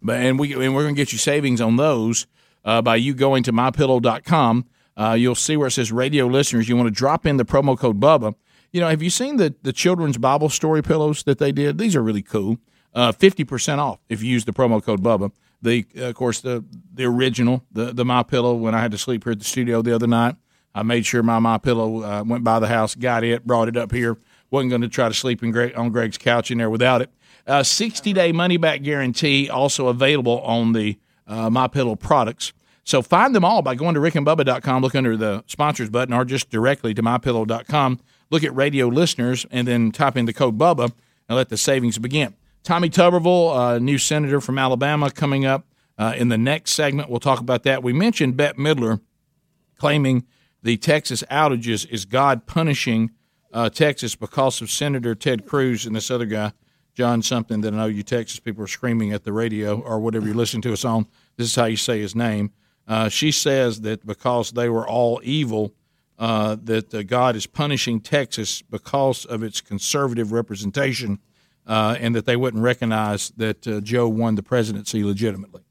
But 0.00 0.20
and 0.20 0.38
we 0.38 0.52
and 0.52 0.74
we're 0.74 0.82
going 0.82 0.94
to 0.94 1.00
get 1.00 1.12
you 1.12 1.18
savings 1.18 1.60
on 1.60 1.76
those 1.76 2.26
uh, 2.64 2.82
by 2.82 2.96
you 2.96 3.14
going 3.14 3.42
to 3.44 3.52
mypillow.com. 3.52 4.66
Uh, 4.96 5.16
you'll 5.18 5.34
see 5.34 5.56
where 5.56 5.68
it 5.68 5.72
says 5.72 5.90
radio 5.90 6.26
listeners. 6.26 6.68
You 6.68 6.76
want 6.76 6.86
to 6.86 6.94
drop 6.94 7.26
in 7.26 7.36
the 7.36 7.44
promo 7.44 7.76
code 7.76 8.00
Bubba. 8.00 8.34
You 8.70 8.80
know, 8.80 8.88
have 8.88 9.02
you 9.02 9.10
seen 9.10 9.36
the 9.36 9.54
the 9.62 9.72
children's 9.72 10.18
Bible 10.18 10.48
story 10.50 10.82
pillows 10.82 11.24
that 11.24 11.38
they 11.38 11.52
did? 11.52 11.78
These 11.78 11.96
are 11.96 12.02
really 12.02 12.22
cool. 12.22 12.58
Uh, 12.94 13.12
Fifty 13.12 13.44
percent 13.44 13.80
off 13.80 13.98
if 14.08 14.22
you 14.22 14.30
use 14.30 14.44
the 14.44 14.52
promo 14.52 14.82
code 14.82 15.02
Bubba. 15.02 15.32
The 15.64 15.86
uh, 15.98 16.04
of 16.04 16.14
course 16.14 16.40
the 16.40 16.64
the 16.92 17.04
original 17.04 17.64
the 17.72 17.92
the 17.92 18.04
My 18.04 18.22
Pillow. 18.22 18.54
When 18.54 18.74
I 18.74 18.80
had 18.80 18.92
to 18.92 18.98
sleep 18.98 19.24
here 19.24 19.32
at 19.32 19.38
the 19.38 19.44
studio 19.44 19.82
the 19.82 19.94
other 19.94 20.06
night, 20.06 20.36
I 20.74 20.82
made 20.82 21.06
sure 21.06 21.22
my 21.22 21.38
My 21.38 21.58
Pillow 21.58 22.02
uh, 22.02 22.22
went 22.22 22.44
by 22.44 22.58
the 22.58 22.68
house, 22.68 22.94
got 22.94 23.24
it, 23.24 23.46
brought 23.46 23.68
it 23.68 23.76
up 23.76 23.90
here. 23.90 24.18
wasn't 24.50 24.70
going 24.70 24.82
to 24.82 24.88
try 24.88 25.08
to 25.08 25.14
sleep 25.14 25.40
Greg, 25.40 25.72
on 25.76 25.90
Greg's 25.90 26.18
couch 26.18 26.50
in 26.50 26.58
there 26.58 26.70
without 26.70 27.00
it. 27.00 27.10
Uh, 27.46 27.62
60 27.62 28.12
day 28.12 28.30
money 28.30 28.56
back 28.56 28.82
guarantee 28.82 29.48
also 29.48 29.88
available 29.88 30.40
on 30.40 30.72
the 30.72 30.98
uh, 31.26 31.48
My 31.48 31.66
Pillow 31.66 31.96
products. 31.96 32.52
So 32.84 33.00
find 33.00 33.34
them 33.34 33.44
all 33.44 33.62
by 33.62 33.74
going 33.74 33.94
to 33.94 34.00
rickandbubba.com, 34.00 34.82
look 34.82 34.94
under 34.94 35.16
the 35.16 35.42
sponsors 35.46 35.88
button, 35.88 36.12
or 36.12 36.26
just 36.26 36.50
directly 36.50 36.92
to 36.92 37.02
mypillow.com. 37.02 38.00
Look 38.30 38.44
at 38.44 38.54
radio 38.54 38.88
listeners 38.88 39.46
and 39.50 39.66
then 39.66 39.90
type 39.90 40.16
in 40.16 40.26
the 40.26 40.34
code 40.34 40.58
Bubba 40.58 40.92
and 41.28 41.36
let 41.36 41.48
the 41.48 41.56
savings 41.56 41.98
begin. 41.98 42.34
Tommy 42.64 42.88
Tuberville, 42.88 43.54
uh, 43.54 43.78
new 43.78 43.98
senator 43.98 44.40
from 44.40 44.58
Alabama, 44.58 45.10
coming 45.10 45.44
up 45.44 45.66
uh, 45.98 46.14
in 46.16 46.28
the 46.30 46.38
next 46.38 46.72
segment. 46.72 47.10
We'll 47.10 47.20
talk 47.20 47.40
about 47.40 47.62
that. 47.64 47.82
We 47.82 47.92
mentioned 47.92 48.38
Bette 48.38 48.58
Midler 48.58 49.00
claiming 49.78 50.24
the 50.62 50.78
Texas 50.78 51.22
outages 51.30 51.86
is 51.90 52.06
God 52.06 52.46
punishing 52.46 53.10
uh, 53.52 53.68
Texas 53.68 54.16
because 54.16 54.62
of 54.62 54.70
Senator 54.70 55.14
Ted 55.14 55.46
Cruz 55.46 55.84
and 55.84 55.94
this 55.94 56.10
other 56.10 56.24
guy, 56.24 56.52
John 56.94 57.22
something 57.22 57.60
that 57.60 57.74
I 57.74 57.76
know 57.76 57.86
you 57.86 58.02
Texas 58.02 58.40
people 58.40 58.64
are 58.64 58.68
screaming 58.68 59.12
at 59.12 59.24
the 59.24 59.32
radio 59.34 59.80
or 59.80 60.00
whatever 60.00 60.26
you 60.26 60.32
listen 60.32 60.62
to 60.62 60.72
us 60.72 60.86
on. 60.86 61.06
This 61.36 61.48
is 61.48 61.54
how 61.54 61.66
you 61.66 61.76
say 61.76 62.00
his 62.00 62.16
name. 62.16 62.50
Uh, 62.88 63.10
she 63.10 63.30
says 63.30 63.82
that 63.82 64.06
because 64.06 64.52
they 64.52 64.70
were 64.70 64.88
all 64.88 65.20
evil, 65.22 65.74
uh, 66.18 66.56
that 66.62 66.94
uh, 66.94 67.02
God 67.02 67.36
is 67.36 67.46
punishing 67.46 68.00
Texas 68.00 68.62
because 68.62 69.26
of 69.26 69.42
its 69.42 69.60
conservative 69.60 70.32
representation, 70.32 71.18
uh, 71.66 71.96
and 72.00 72.14
that 72.14 72.26
they 72.26 72.36
wouldn't 72.36 72.62
recognize 72.62 73.30
that 73.36 73.66
uh, 73.66 73.80
Joe 73.80 74.08
won 74.08 74.34
the 74.34 74.42
presidency 74.42 75.02
legitimately. 75.04 75.62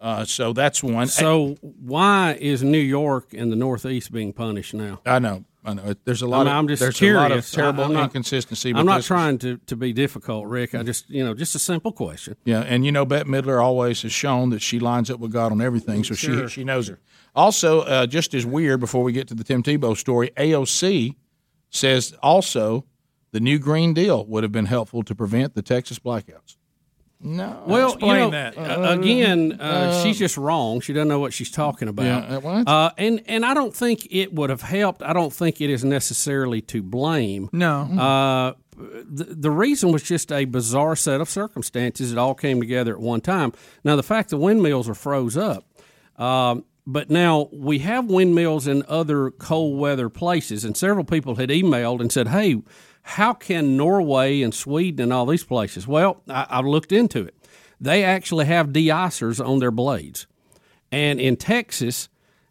Uh, 0.00 0.24
so 0.24 0.52
that's 0.52 0.82
one. 0.82 1.08
So 1.08 1.56
why 1.62 2.36
is 2.40 2.62
New 2.62 2.78
York 2.78 3.34
and 3.34 3.50
the 3.50 3.56
Northeast 3.56 4.12
being 4.12 4.32
punished 4.32 4.72
now? 4.72 5.00
I 5.04 5.18
know, 5.18 5.44
I 5.64 5.74
know. 5.74 5.92
There's 6.04 6.22
a 6.22 6.26
I 6.26 6.28
lot. 6.28 6.38
mean, 6.44 6.46
of, 6.46 6.52
I'm 6.54 6.68
just 6.68 6.80
there's 6.80 6.96
curious. 6.96 7.18
a 7.18 7.28
lot 7.28 7.32
of 7.32 7.50
terrible 7.50 7.82
I'm 7.84 7.92
not- 7.94 8.04
inconsistency. 8.04 8.72
I'm 8.72 8.86
not 8.86 9.02
trying 9.02 9.38
to, 9.38 9.56
to 9.66 9.74
be 9.74 9.92
difficult, 9.92 10.46
Rick. 10.46 10.76
I 10.76 10.84
just 10.84 11.10
you 11.10 11.24
know 11.24 11.34
just 11.34 11.56
a 11.56 11.58
simple 11.58 11.90
question. 11.90 12.36
Yeah, 12.44 12.60
and 12.60 12.86
you 12.86 12.92
know, 12.92 13.04
Bette 13.04 13.28
Midler 13.28 13.60
always 13.60 14.02
has 14.02 14.12
shown 14.12 14.50
that 14.50 14.62
she 14.62 14.78
lines 14.78 15.10
up 15.10 15.18
with 15.18 15.32
God 15.32 15.50
on 15.50 15.60
everything, 15.60 16.04
so 16.04 16.14
Sure. 16.14 16.48
she 16.48 16.60
she 16.60 16.64
knows 16.64 16.86
her. 16.86 17.00
Also, 17.34 17.80
uh, 17.80 18.06
just 18.06 18.34
as 18.34 18.46
weird, 18.46 18.78
before 18.78 19.02
we 19.02 19.10
get 19.12 19.26
to 19.28 19.34
the 19.34 19.42
Tim 19.42 19.64
Tebow 19.64 19.96
story, 19.96 20.30
AOC 20.36 21.16
says 21.70 22.14
also 22.22 22.84
the 23.32 23.40
new 23.40 23.58
Green 23.58 23.94
Deal 23.94 24.24
would 24.26 24.42
have 24.42 24.52
been 24.52 24.66
helpful 24.66 25.02
to 25.02 25.14
prevent 25.14 25.54
the 25.54 25.62
Texas 25.62 25.98
blackouts. 25.98 26.56
No, 27.20 27.64
Well, 27.66 27.88
explain 27.94 28.12
you 28.12 28.18
know, 28.18 28.30
that. 28.30 28.56
uh, 28.56 28.92
again, 28.92 29.56
uh, 29.60 29.64
Uh, 29.64 30.02
she's 30.04 30.20
just 30.20 30.36
wrong. 30.36 30.80
She 30.80 30.92
doesn't 30.92 31.08
know 31.08 31.18
what 31.18 31.32
she's 31.32 31.50
talking 31.50 31.88
about. 31.88 32.04
Yeah, 32.04 32.36
uh, 32.36 32.40
what? 32.40 32.68
Uh, 32.68 32.90
and 32.96 33.22
and 33.26 33.44
I 33.44 33.54
don't 33.54 33.74
think 33.74 34.06
it 34.08 34.32
would 34.32 34.50
have 34.50 34.62
helped. 34.62 35.02
I 35.02 35.12
don't 35.12 35.32
think 35.32 35.60
it 35.60 35.68
is 35.68 35.84
necessarily 35.84 36.60
to 36.62 36.80
blame. 36.80 37.48
No. 37.52 37.80
Uh, 37.98 38.52
the, 38.76 39.24
the 39.34 39.50
reason 39.50 39.90
was 39.90 40.04
just 40.04 40.30
a 40.30 40.44
bizarre 40.44 40.94
set 40.94 41.20
of 41.20 41.28
circumstances. 41.28 42.12
It 42.12 42.18
all 42.18 42.36
came 42.36 42.60
together 42.60 42.92
at 42.94 43.00
one 43.00 43.20
time. 43.20 43.52
Now 43.82 43.96
the 43.96 44.04
fact 44.04 44.30
the 44.30 44.36
windmills 44.36 44.88
are 44.88 44.94
froze 44.94 45.36
up. 45.36 45.64
Um, 46.16 46.64
but 46.86 47.10
now 47.10 47.48
we 47.52 47.80
have 47.80 48.06
windmills 48.06 48.68
in 48.68 48.84
other 48.88 49.32
cold 49.32 49.76
weather 49.80 50.08
places, 50.08 50.64
and 50.64 50.76
several 50.76 51.04
people 51.04 51.34
had 51.34 51.50
emailed 51.50 52.00
and 52.00 52.12
said, 52.12 52.28
"Hey, 52.28 52.62
how 53.08 53.32
can 53.32 53.76
Norway 53.76 54.42
and 54.42 54.54
Sweden 54.54 55.04
and 55.04 55.12
all 55.12 55.26
these 55.26 55.44
places?" 55.44 55.86
Well, 55.86 56.22
I, 56.28 56.46
I 56.50 56.60
looked 56.60 56.92
into 56.92 57.24
it. 57.24 57.34
They 57.80 58.02
actually 58.04 58.46
have 58.46 58.72
de-icers 58.72 59.44
on 59.44 59.58
their 59.60 59.70
blades, 59.70 60.26
and 60.90 61.20
in 61.20 61.36
Texas, 61.36 62.08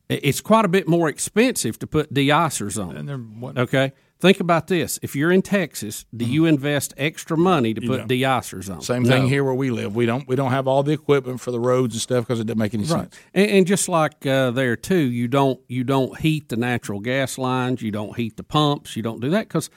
it's 0.09 0.39
quite 0.41 0.63
a 0.65 0.69
bit 0.69 0.87
more 0.87 1.09
expensive 1.09 1.77
to 1.79 1.87
put 1.87 2.13
de-icers 2.13 2.81
on. 2.81 2.95
And 2.95 3.09
they're 3.09 3.17
what- 3.17 3.57
Okay, 3.57 3.91
think 4.21 4.39
about 4.39 4.67
this: 4.67 4.99
if 5.01 5.15
you're 5.17 5.31
in 5.33 5.41
Texas, 5.41 6.05
do 6.15 6.23
you 6.23 6.45
invest 6.45 6.93
extra 6.97 7.37
money 7.37 7.73
to 7.73 7.81
You 7.81 7.87
put 7.89 8.07
don't. 8.07 8.23
on? 8.71 8.81
Same 8.81 9.03
thing 9.03 9.23
No. 9.23 9.27
here 9.27 9.43
where 9.43 9.53
we 9.53 9.69
live. 9.69 9.95
We 9.97 10.05
don't 10.05 10.25
we 10.29 10.35
don't 10.37 10.51
have 10.51 10.65
all 10.67 10.81
the 10.81 10.93
equipment 10.93 11.41
for 11.41 11.51
the 11.51 11.59
roads 11.59 11.93
and 11.95 12.01
stuff 12.01 12.25
because 12.25 12.39
it 12.39 12.45
doesn't 12.47 12.57
make 12.57 12.73
any 12.73 12.83
Right. 12.85 13.01
sense. 13.01 13.15
And, 13.33 13.49
and 13.51 13.67
just 13.67 13.89
like 13.89 14.25
uh, 14.25 14.51
there 14.51 14.75
too, 14.77 14.95
you 15.19 15.27
don't 15.27 15.59
you 15.67 15.83
don't 15.83 16.17
heat 16.19 16.47
the 16.49 16.55
natural 16.57 16.99
gas 17.01 17.37
lines, 17.37 17.81
you 17.81 17.91
don't 17.91 18.15
heat 18.15 18.37
the 18.37 18.43
pumps, 18.43 18.95
you 18.95 19.03
don't 19.03 19.19
do 19.19 19.29
that 19.31 19.49
because 19.49 19.69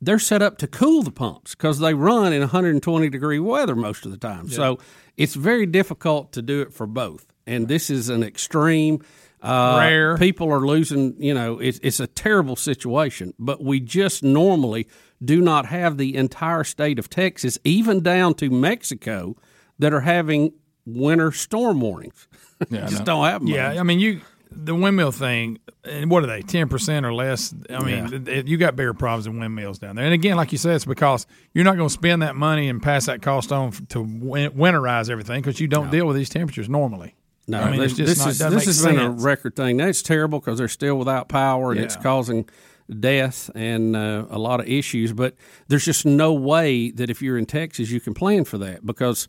they're 0.00 0.18
set 0.18 0.42
up 0.42 0.58
to 0.58 0.66
cool 0.66 1.02
the 1.02 1.10
pumps 1.10 1.54
because 1.54 1.78
they 1.78 1.94
run 1.94 2.32
in 2.32 2.40
120 2.40 3.08
degree 3.10 3.38
weather 3.38 3.76
most 3.76 4.04
of 4.04 4.10
the 4.10 4.16
time. 4.16 4.48
So 4.48 4.78
it's 5.16 5.34
very 5.34 5.66
difficult 5.66 6.32
to 6.32 6.42
do 6.42 6.62
it 6.62 6.72
for 6.72 6.86
both. 6.86 7.26
And 7.46 7.68
this 7.68 7.90
is 7.90 8.08
an 8.08 8.22
extreme. 8.22 9.04
Uh, 9.42 9.76
Rare. 9.78 10.16
People 10.16 10.50
are 10.50 10.66
losing. 10.66 11.14
You 11.22 11.34
know, 11.34 11.58
it's 11.58 11.78
it's 11.82 12.00
a 12.00 12.06
terrible 12.06 12.56
situation. 12.56 13.34
But 13.38 13.62
we 13.62 13.80
just 13.80 14.22
normally 14.22 14.88
do 15.24 15.40
not 15.40 15.66
have 15.66 15.98
the 15.98 16.16
entire 16.16 16.64
state 16.64 16.98
of 16.98 17.08
Texas, 17.08 17.58
even 17.62 18.02
down 18.02 18.34
to 18.34 18.50
Mexico, 18.50 19.36
that 19.78 19.92
are 19.92 20.00
having 20.00 20.52
winter 20.86 21.32
storm 21.32 21.80
warnings. 21.80 22.28
Yeah, 22.70 22.86
just 22.88 23.04
don't 23.04 23.26
have 23.26 23.42
them. 23.42 23.48
Yeah, 23.48 23.78
I 23.78 23.82
mean 23.82 24.00
you 24.00 24.22
the 24.50 24.74
windmill 24.74 25.12
thing. 25.12 25.58
And 25.84 26.10
what 26.10 26.24
are 26.24 26.26
they? 26.26 26.42
Ten 26.42 26.68
percent 26.68 27.06
or 27.06 27.14
less? 27.14 27.54
I 27.70 27.82
mean, 27.84 28.24
Yeah. 28.26 28.42
you 28.44 28.56
got 28.56 28.74
bigger 28.76 28.94
problems 28.94 29.26
than 29.26 29.38
windmills 29.38 29.78
down 29.78 29.96
there. 29.96 30.04
And 30.04 30.14
again, 30.14 30.36
like 30.36 30.50
you 30.52 30.58
said, 30.58 30.76
it's 30.76 30.84
because 30.84 31.26
you're 31.54 31.64
not 31.64 31.76
going 31.76 31.88
to 31.88 31.92
spend 31.92 32.22
that 32.22 32.34
money 32.36 32.68
and 32.68 32.82
pass 32.82 33.06
that 33.06 33.22
cost 33.22 33.52
on 33.52 33.72
to 33.72 34.04
winterize 34.04 35.10
everything 35.10 35.40
because 35.42 35.60
you 35.60 35.68
don't 35.68 35.90
deal 35.90 36.06
with 36.06 36.16
these 36.16 36.28
temperatures 36.28 36.68
normally. 36.68 37.14
No, 37.48 37.60
I 37.60 37.70
mean, 37.70 37.78
this, 37.80 37.92
it's 37.92 37.98
just 37.98 38.24
this 38.26 38.40
not, 38.40 38.52
is, 38.52 38.64
this 38.64 38.64
has 38.66 38.84
been 38.84 38.98
a 38.98 39.10
record 39.10 39.54
thing. 39.54 39.76
That's 39.76 40.02
terrible 40.02 40.40
because 40.40 40.58
they're 40.58 40.66
still 40.66 40.96
without 40.96 41.28
power 41.28 41.70
and 41.70 41.80
it's 41.80 41.94
causing 41.94 42.48
death 42.98 43.50
and 43.54 43.94
uh, 43.94 44.26
a 44.30 44.38
lot 44.38 44.58
of 44.58 44.66
issues. 44.66 45.12
But 45.12 45.36
there's 45.68 45.84
just 45.84 46.04
no 46.04 46.32
way 46.32 46.90
that 46.90 47.08
if 47.08 47.22
you're 47.22 47.38
in 47.38 47.46
Texas, 47.46 47.90
you 47.90 48.00
can 48.00 48.14
plan 48.14 48.44
for 48.44 48.58
that 48.58 48.84
because 48.84 49.28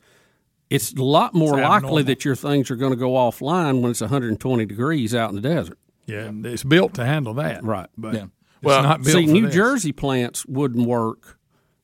it's 0.69 0.93
a 0.93 1.03
lot 1.03 1.33
more 1.33 1.59
It's 1.59 1.67
likely 1.67 1.75
abnormal. 1.87 2.03
that 2.03 2.25
your 2.25 2.35
things 2.35 2.69
are 2.71 2.75
going 2.75 2.91
to 2.91 2.97
go 2.97 3.11
offline 3.11 3.81
when 3.81 3.91
it's 3.91 4.01
120 4.01 4.65
degrees 4.65 5.13
out 5.15 5.29
in 5.29 5.35
the 5.35 5.41
desert. 5.41 5.77
Yeah, 6.05 6.31
it's 6.45 6.63
built 6.63 6.93
to 6.95 7.05
handle 7.05 7.33
that. 7.35 7.63
Right. 7.63 7.89
But 7.97 8.13
Yeah. 8.13 8.23
it's 8.23 8.31
Well, 8.63 8.83
not 8.83 9.03
built 9.03 9.15
see, 9.17 9.25
for 9.27 9.31
New 9.33 9.45
this. 9.47 9.55
Jersey 9.55 9.91
plants 9.91 10.45
wouldn't 10.45 10.87
work. 10.87 11.37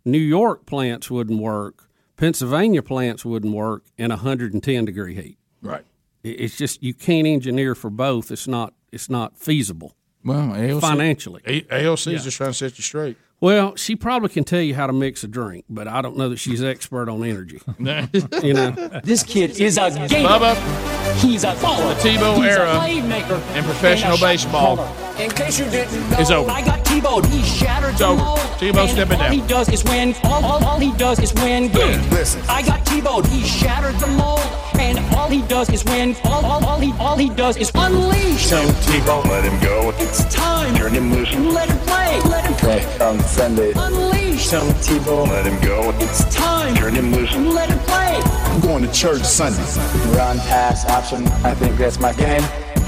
New 0.06 0.18
York 0.18 0.66
plants 0.66 1.10
wouldn't 1.12 1.40
work. 1.40 1.90
Pennsylvania 2.18 2.82
plants 2.82 3.26
wouldn't 3.26 3.54
work 3.54 3.84
in 3.98 4.12
110 4.12 4.86
degree 4.86 5.16
heat. 5.16 5.38
Right. 5.62 5.84
It's 6.24 6.58
just 6.58 6.82
you 6.82 6.94
can't 6.94 7.28
engineer 7.28 7.76
for 7.76 7.90
both. 7.90 8.32
It's 8.32 8.48
not 8.48 8.74
it's 8.92 9.10
not 9.10 9.38
feasible. 9.38 9.96
Well, 10.24 10.54
AOC, 10.56 10.80
financially, 10.80 11.42
AOC 11.46 12.14
is 12.14 12.22
Yeah. 12.22 12.24
just 12.26 12.38
trying 12.38 12.52
to 12.52 12.54
set 12.54 12.78
you 12.78 12.84
straight. 12.84 13.18
Well, 13.44 13.76
she 13.76 13.98
probably 13.98 14.30
can 14.30 14.46
tell 14.46 14.62
you 14.62 14.74
how 14.74 14.88
to 14.88 14.94
mix 14.94 15.22
a 15.26 15.28
drink, 15.28 15.66
but 15.70 15.86
I 15.86 16.02
don't 16.02 16.16
know 16.16 16.30
that 16.30 16.38
she's 16.40 16.64
expert 16.64 17.10
on 17.10 17.26
energy. 17.26 17.60
you 18.42 18.54
know, 18.54 18.72
This 19.04 19.22
kid 19.22 19.60
is 19.60 19.78
a 19.78 19.90
gamer. 20.08 20.30
Bubba, 20.30 21.16
He's 21.18 21.44
a 21.44 21.48
baller. 21.56 21.94
the 22.02 22.10
Tebow 22.10 22.38
He's 22.38 22.46
era 22.56 22.72
a 22.72 22.80
playmaker 22.80 23.58
in 23.58 23.66
professional 23.66 24.14
and 24.14 24.22
baseball. 24.22 24.80
In 25.20 25.30
case 25.30 25.60
you 25.60 25.66
didn't 25.66 26.10
know, 26.12 26.20
is 26.20 26.32
over. 26.32 26.50
I 26.50 26.64
got 26.64 26.86
Tebow. 26.86 27.26
He 27.34 27.44
shattered 27.44 27.90
It's 27.90 28.00
the 28.00 28.06
over. 28.06 28.24
mold. 28.24 28.40
Tebow 28.40 28.78
and 28.84 28.90
stepping 28.90 29.20
down. 29.20 29.28
all 29.28 29.34
he 29.34 29.42
does 29.42 29.68
is 29.68 29.84
win. 29.84 30.16
All, 30.24 30.46
all, 30.46 30.64
all 30.66 30.80
he 30.80 30.94
does 30.94 31.20
is 31.20 31.34
win 31.34 31.70
games. 31.70 32.12
Listen. 32.12 32.42
I 32.48 32.62
got 32.66 32.80
Tebow. 32.86 33.28
He 33.28 33.44
shattered 33.44 33.96
the 34.00 34.08
mold, 34.08 34.40
and 34.80 34.98
all 35.16 35.28
he 35.28 35.42
does 35.44 35.70
is 35.70 35.84
win. 35.84 36.16
All, 36.24 36.46
all, 36.46 36.66
all 36.66 36.80
he, 36.80 36.94
all 36.94 37.18
he 37.18 37.30
does 37.30 37.58
is 37.58 37.72
unleash. 37.76 38.48
Tim 38.48 38.66
Tebow, 38.88 39.22
let 39.26 39.44
him 39.44 39.60
go. 39.62 39.92
It's 39.98 40.24
time. 40.34 40.74
Turn 40.76 40.94
him 40.94 41.12
loose. 41.14 41.34
Let 41.36 41.70
him 41.70 41.78
play. 41.80 42.22
Let 42.22 42.46
him 42.46 42.54
Okay, 42.54 42.86
um, 43.00 43.20
on 43.34 43.56
Sunday. 43.56 43.74
unleash. 43.76 44.50
Tim 44.50 44.62
Tebow, 44.82 45.28
let 45.28 45.46
him 45.46 45.60
go. 45.62 45.92
It's 46.00 46.24
time. 46.36 46.76
Turn 46.76 46.94
him 46.96 47.12
loose. 47.12 47.36
Let 47.36 47.70
him 47.70 47.80
play. 47.80 48.20
I'm 48.24 48.62
going 48.62 48.84
to 48.84 48.92
church 48.92 49.24
Sunday. 49.24 49.64
Run, 50.18 50.38
pass, 50.40 50.86
option. 50.86 51.28
I 51.44 51.54
think 51.54 51.78
that's 51.78 52.00
my 52.00 52.14
game. 52.14 52.44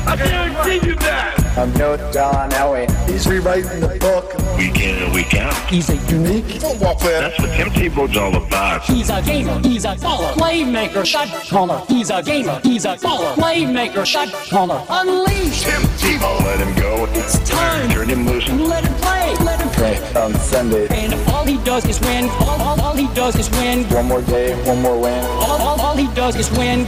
I 0.08 0.16
guarantee 0.16 0.88
you 0.88 0.95
that. 0.95 1.58
I'm 1.58 1.72
no 1.74 1.95
John 2.11 2.51
Elway. 2.51 2.85
He's 3.09 3.27
rewriting 3.27 3.80
the 3.80 3.98
book. 4.00 4.34
Week 4.58 4.80
in 4.80 5.01
and 5.03 5.14
week 5.14 5.34
out. 5.35 5.56
He's 5.69 5.90
a 5.90 5.95
Unique 6.11 6.45
football 6.61 6.95
player. 6.95 7.22
That's 7.22 7.40
what 7.40 7.51
Tim 7.56 7.69
Tebow's 7.69 8.17
all 8.17 8.35
about. 8.35 8.84
He's 8.84 9.09
a 9.09 9.22
gamer. 9.22 9.59
He's 9.59 9.85
a 9.85 9.95
baller. 9.95 10.34
Playmaker. 10.34 11.06
Shot 11.06 11.27
caller. 11.50 11.84
He's 11.88 12.09
a 12.09 12.22
gamer. 12.22 12.59
He's 12.61 12.85
a 12.85 12.95
baller. 12.98 13.34
Playmaker. 13.35 14.06
Shot 14.06 14.30
caller. 14.50 14.85
Unleash. 14.90 15.64
Tim 15.64 15.82
Tebow, 15.98 16.40
let 16.45 16.59
him 16.59 16.75
go. 16.75 17.06
It's 17.11 17.40
time. 17.50 17.90
Turn 17.90 18.09
him 18.09 18.27
loose. 18.27 18.48
Let 18.50 18.84
him 18.84 18.93
play. 18.95 19.35
Let 19.43 19.61
him 19.61 19.69
play. 19.69 19.85
Okay, 19.85 20.19
on 20.19 20.34
Sunday. 20.35 20.88
And 20.90 21.14
all 21.30 21.45
he 21.45 21.58
does 21.64 21.85
is 21.85 22.00
win. 22.01 22.30
All, 22.40 22.61
all, 22.61 22.82
all 22.82 22.95
he 22.95 23.08
does 23.14 23.35
is 23.35 23.50
win. 23.51 23.84
One 23.90 24.08
more 24.08 24.22
day, 24.22 24.56
one 24.66 24.82
more 24.82 25.00
win. 25.00 25.24
All, 25.25 25.61
all, 25.61 25.82
all 25.82 25.95
he 25.98 26.08
does 26.14 26.35
is 26.35 26.50
win 26.58 26.85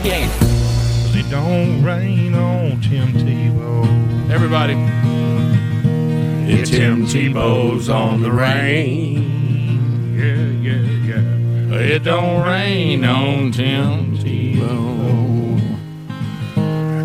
games. 1.12 1.26
It 1.26 1.30
don't 1.30 1.82
rain 1.82 2.34
on 2.34 2.80
Tim 2.80 3.12
Tebow. 3.12 4.30
Everybody. 4.30 4.74
It's 6.50 6.70
Tim 6.70 7.06
Tebow's 7.06 7.88
on 7.88 8.22
the 8.22 8.32
rain. 8.32 10.16
Yeah, 10.16 10.72
yeah, 10.72 10.80
yeah. 11.06 11.78
It 11.78 12.04
don't 12.04 12.46
rain 12.46 13.04
on 13.04 13.52
Tim 13.52 14.16
Tebow. 14.18 15.58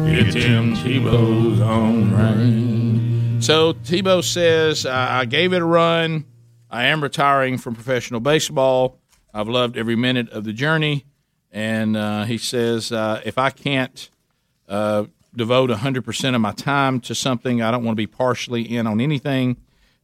It's 0.07 0.33
Tim 0.33 0.75
Tebow's 0.75 1.59
on 1.61 2.11
the 2.11 2.15
rain. 2.15 3.41
So 3.41 3.73
Tebow 3.73 4.23
says, 4.23 4.85
I 4.85 5.25
gave 5.25 5.51
it 5.53 5.61
a 5.61 5.65
run. 5.65 6.25
I 6.69 6.85
am 6.85 7.03
retiring 7.03 7.57
from 7.57 7.75
professional 7.75 8.19
baseball. 8.19 8.99
I've 9.33 9.49
loved 9.49 9.77
every 9.77 9.95
minute 9.95 10.29
of 10.29 10.43
the 10.43 10.53
journey. 10.53 11.05
And 11.53 11.95
uh, 11.95 12.23
he 12.23 12.39
says, 12.39 12.91
uh, 12.91 13.21
if 13.23 13.37
I 13.37 13.51
can't 13.51 14.09
uh, 14.67 15.05
devote 15.35 15.69
100% 15.69 16.35
of 16.35 16.41
my 16.41 16.51
time 16.51 16.99
to 17.01 17.13
something, 17.13 17.61
I 17.61 17.69
don't 17.69 17.83
want 17.83 17.95
to 17.95 18.01
be 18.01 18.07
partially 18.07 18.63
in 18.63 18.87
on 18.87 18.99
anything. 18.99 19.57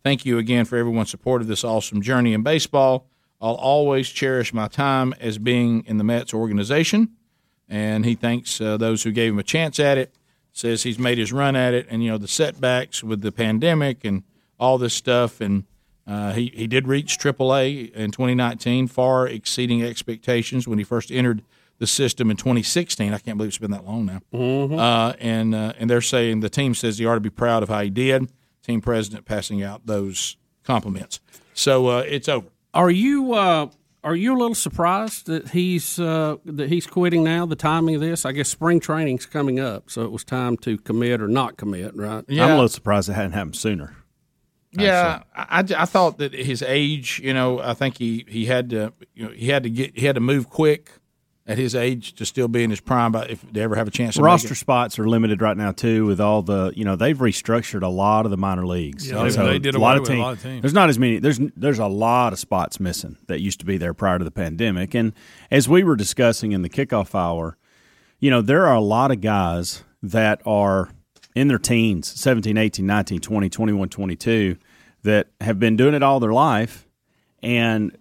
Thank 0.04 0.26
you 0.26 0.38
again 0.38 0.66
for 0.66 0.78
everyone's 0.78 1.10
support 1.10 1.42
of 1.42 1.48
this 1.48 1.64
awesome 1.64 2.04
journey 2.04 2.34
in 2.34 2.44
baseball. 2.44 3.08
I'll 3.42 3.56
always 3.56 4.10
cherish 4.10 4.54
my 4.54 4.68
time 4.68 5.14
as 5.20 5.40
being 5.40 5.84
in 5.88 5.98
the 5.98 6.04
Mets 6.04 6.36
organization. 6.36 7.16
And 7.68 8.06
he 8.06 8.14
thanks 8.16 8.62
uh, 8.62 8.78
those 8.78 9.04
who 9.04 9.12
gave 9.12 9.34
him 9.34 9.40
a 9.40 9.44
chance 9.44 9.80
at 9.80 9.98
it. 9.98 10.14
Says 10.52 10.84
he's 10.84 11.00
made 11.00 11.18
his 11.18 11.32
run 11.32 11.56
at 11.56 11.74
it, 11.74 11.86
and 11.90 12.04
you 12.04 12.10
know 12.10 12.18
the 12.18 12.28
setbacks 12.28 13.04
with 13.04 13.22
the 13.22 13.32
pandemic 13.32 14.04
and 14.04 14.24
all 14.60 14.78
this 14.78 14.96
stuff. 14.96 15.40
And 15.40 15.66
uh, 16.10 16.34
he 16.34 16.52
he 16.56 16.66
did 16.66 16.88
reach 16.88 17.20
AAA 17.20 17.92
in 17.92 18.12
2019, 18.12 18.88
far 18.88 19.28
exceeding 19.28 19.84
expectations 19.84 20.68
when 20.68 20.80
he 20.80 20.84
first 20.84 21.12
entered 21.12 21.44
the 21.78 21.86
system 21.86 22.32
in 22.32 22.38
2016. 22.38 23.14
I 23.14 23.20
can't 23.20 23.38
believe 23.38 23.50
it's 23.50 23.58
been 23.60 23.72
that 23.72 23.86
long 23.86 24.06
now. 24.06 24.22
Uh, 24.34 25.14
and 25.20 25.54
uh, 25.54 25.74
and 25.78 25.90
they're 25.90 26.02
saying 26.02 26.40
the 26.40 26.50
team 26.50 26.74
says 26.74 26.98
he 26.98 27.06
ought 27.06 27.16
to 27.16 27.20
be 27.20 27.30
proud 27.30 27.62
of 27.62 27.70
how 27.70 27.82
he 27.82 27.92
did. 27.92 28.32
Team 28.64 28.82
president 28.82 29.26
passing 29.26 29.64
out 29.64 29.86
those 29.86 30.38
compliments. 30.64 31.20
So 31.54 31.88
uh, 31.88 32.04
it's 32.08 32.28
over. 32.28 32.48
Are 32.74 32.90
you 32.90 33.34
uh, 33.34 33.68
are 34.04 34.16
you 34.16 34.36
a 34.36 34.38
little 34.38 34.56
surprised 34.56 35.28
that 35.28 35.50
he's 35.50 36.00
uh, 36.00 36.38
that 36.46 36.70
he's 36.70 36.88
quitting 36.88 37.24
now? 37.24 37.46
The 37.46 37.56
timing 37.56 37.96
of 37.96 38.02
this, 38.02 38.26
I 38.26 38.32
guess, 38.32 38.50
spring 38.50 38.80
training's 38.80 39.26
coming 39.26 39.60
up, 39.60 39.90
so 39.92 40.02
it 40.04 40.12
was 40.12 40.24
time 40.24 40.58
to 40.58 40.78
commit 40.78 41.22
or 41.22 41.28
not 41.28 41.58
commit, 41.58 41.96
right? 41.96 42.24
Yeah. 42.28 42.46
I'm 42.46 42.52
a 42.52 42.56
little 42.56 42.70
surprised 42.70 43.10
it 43.10 43.14
hadn't 43.14 43.34
happened 43.34 43.56
sooner. 43.56 43.96
Yeah, 44.72 45.24
I, 45.36 45.60
I, 45.60 45.82
I 45.82 45.86
thought 45.86 46.18
that 46.20 46.34
his 46.34 46.62
age, 46.62 47.20
you 47.24 47.34
know, 47.34 47.60
I 47.60 47.74
think 47.74 47.98
he, 47.98 48.26
he 48.28 48.46
had 48.46 48.70
to, 48.70 48.94
you 49.16 49.26
know, 49.26 49.32
he 49.32 49.48
had 49.48 49.64
to 49.64 49.70
get, 49.70 49.98
he 49.98 50.06
had 50.06 50.16
to 50.16 50.22
move 50.22 50.50
quick 50.50 50.92
at 51.48 51.58
his 51.58 51.74
age 51.74 52.14
to 52.14 52.26
still 52.28 52.48
be 52.48 52.64
in 52.64 52.70
his 52.70 52.80
prime. 52.80 53.12
But 53.12 53.32
if 53.32 53.42
they 53.52 53.62
ever 53.62 53.76
have 53.76 53.88
a 53.88 53.92
chance 53.92 54.16
to 54.18 54.22
Roster 54.22 54.50
make 54.50 54.52
it. 54.52 54.56
spots 54.58 55.00
are 55.00 55.08
limited 55.10 55.42
right 55.42 55.58
now 55.58 55.72
too, 55.72 56.06
with 56.06 56.22
all 56.22 56.44
the 56.44 56.72
you 56.76 56.86
know 56.86 56.96
they've 56.96 57.18
restructured 57.18 57.82
a 57.82 57.88
lot 57.88 58.26
of 58.26 58.30
the 58.32 58.38
minor 58.38 58.68
leagues. 58.68 59.10
Yeah, 59.10 59.24
they- 59.24 59.30
they 59.54 59.58
did 59.58 59.74
a 59.74 59.78
away 59.80 59.84
lot 59.88 59.98
of 59.98 60.02
with 60.02 60.10
a 60.12 60.18
lot 60.18 60.34
of 60.34 60.44
teams. 60.44 60.62
There's 60.62 60.74
not 60.76 60.90
as 60.90 61.00
many. 61.00 61.18
There's 61.18 61.40
there's 61.58 61.80
a 61.80 61.88
lot 61.88 62.34
of 62.34 62.38
spots 62.38 62.80
missing 62.80 63.18
that 63.28 63.42
used 63.42 63.60
to 63.62 63.66
be 63.66 63.78
there 63.78 63.96
prior 63.96 64.20
to 64.20 64.24
the 64.24 64.30
pandemic. 64.30 64.94
And 64.94 65.14
as 65.50 65.68
we 65.68 65.84
were 65.84 65.96
discussing 65.96 66.52
in 66.52 66.62
the 66.62 66.70
kickoff 66.70 67.16
hour, 67.16 67.58
you 68.20 68.30
know 68.30 68.44
there 68.44 68.68
are 68.68 68.76
a 68.76 68.82
lot 68.82 69.10
of 69.10 69.20
guys 69.20 69.84
that 70.04 70.44
are 70.46 70.92
in 71.36 71.48
their 71.48 71.60
teens 71.60 72.08
17 72.20 72.58
18 72.58 72.86
19 72.86 73.20
20 73.20 73.50
21 73.50 73.90
22 73.90 74.58
that 75.04 75.28
have 75.42 75.60
been 75.60 75.76
doing 75.76 75.94
it 75.94 76.04
all 76.04 76.20
their 76.20 76.34
life 76.34 76.88
and 77.42 77.98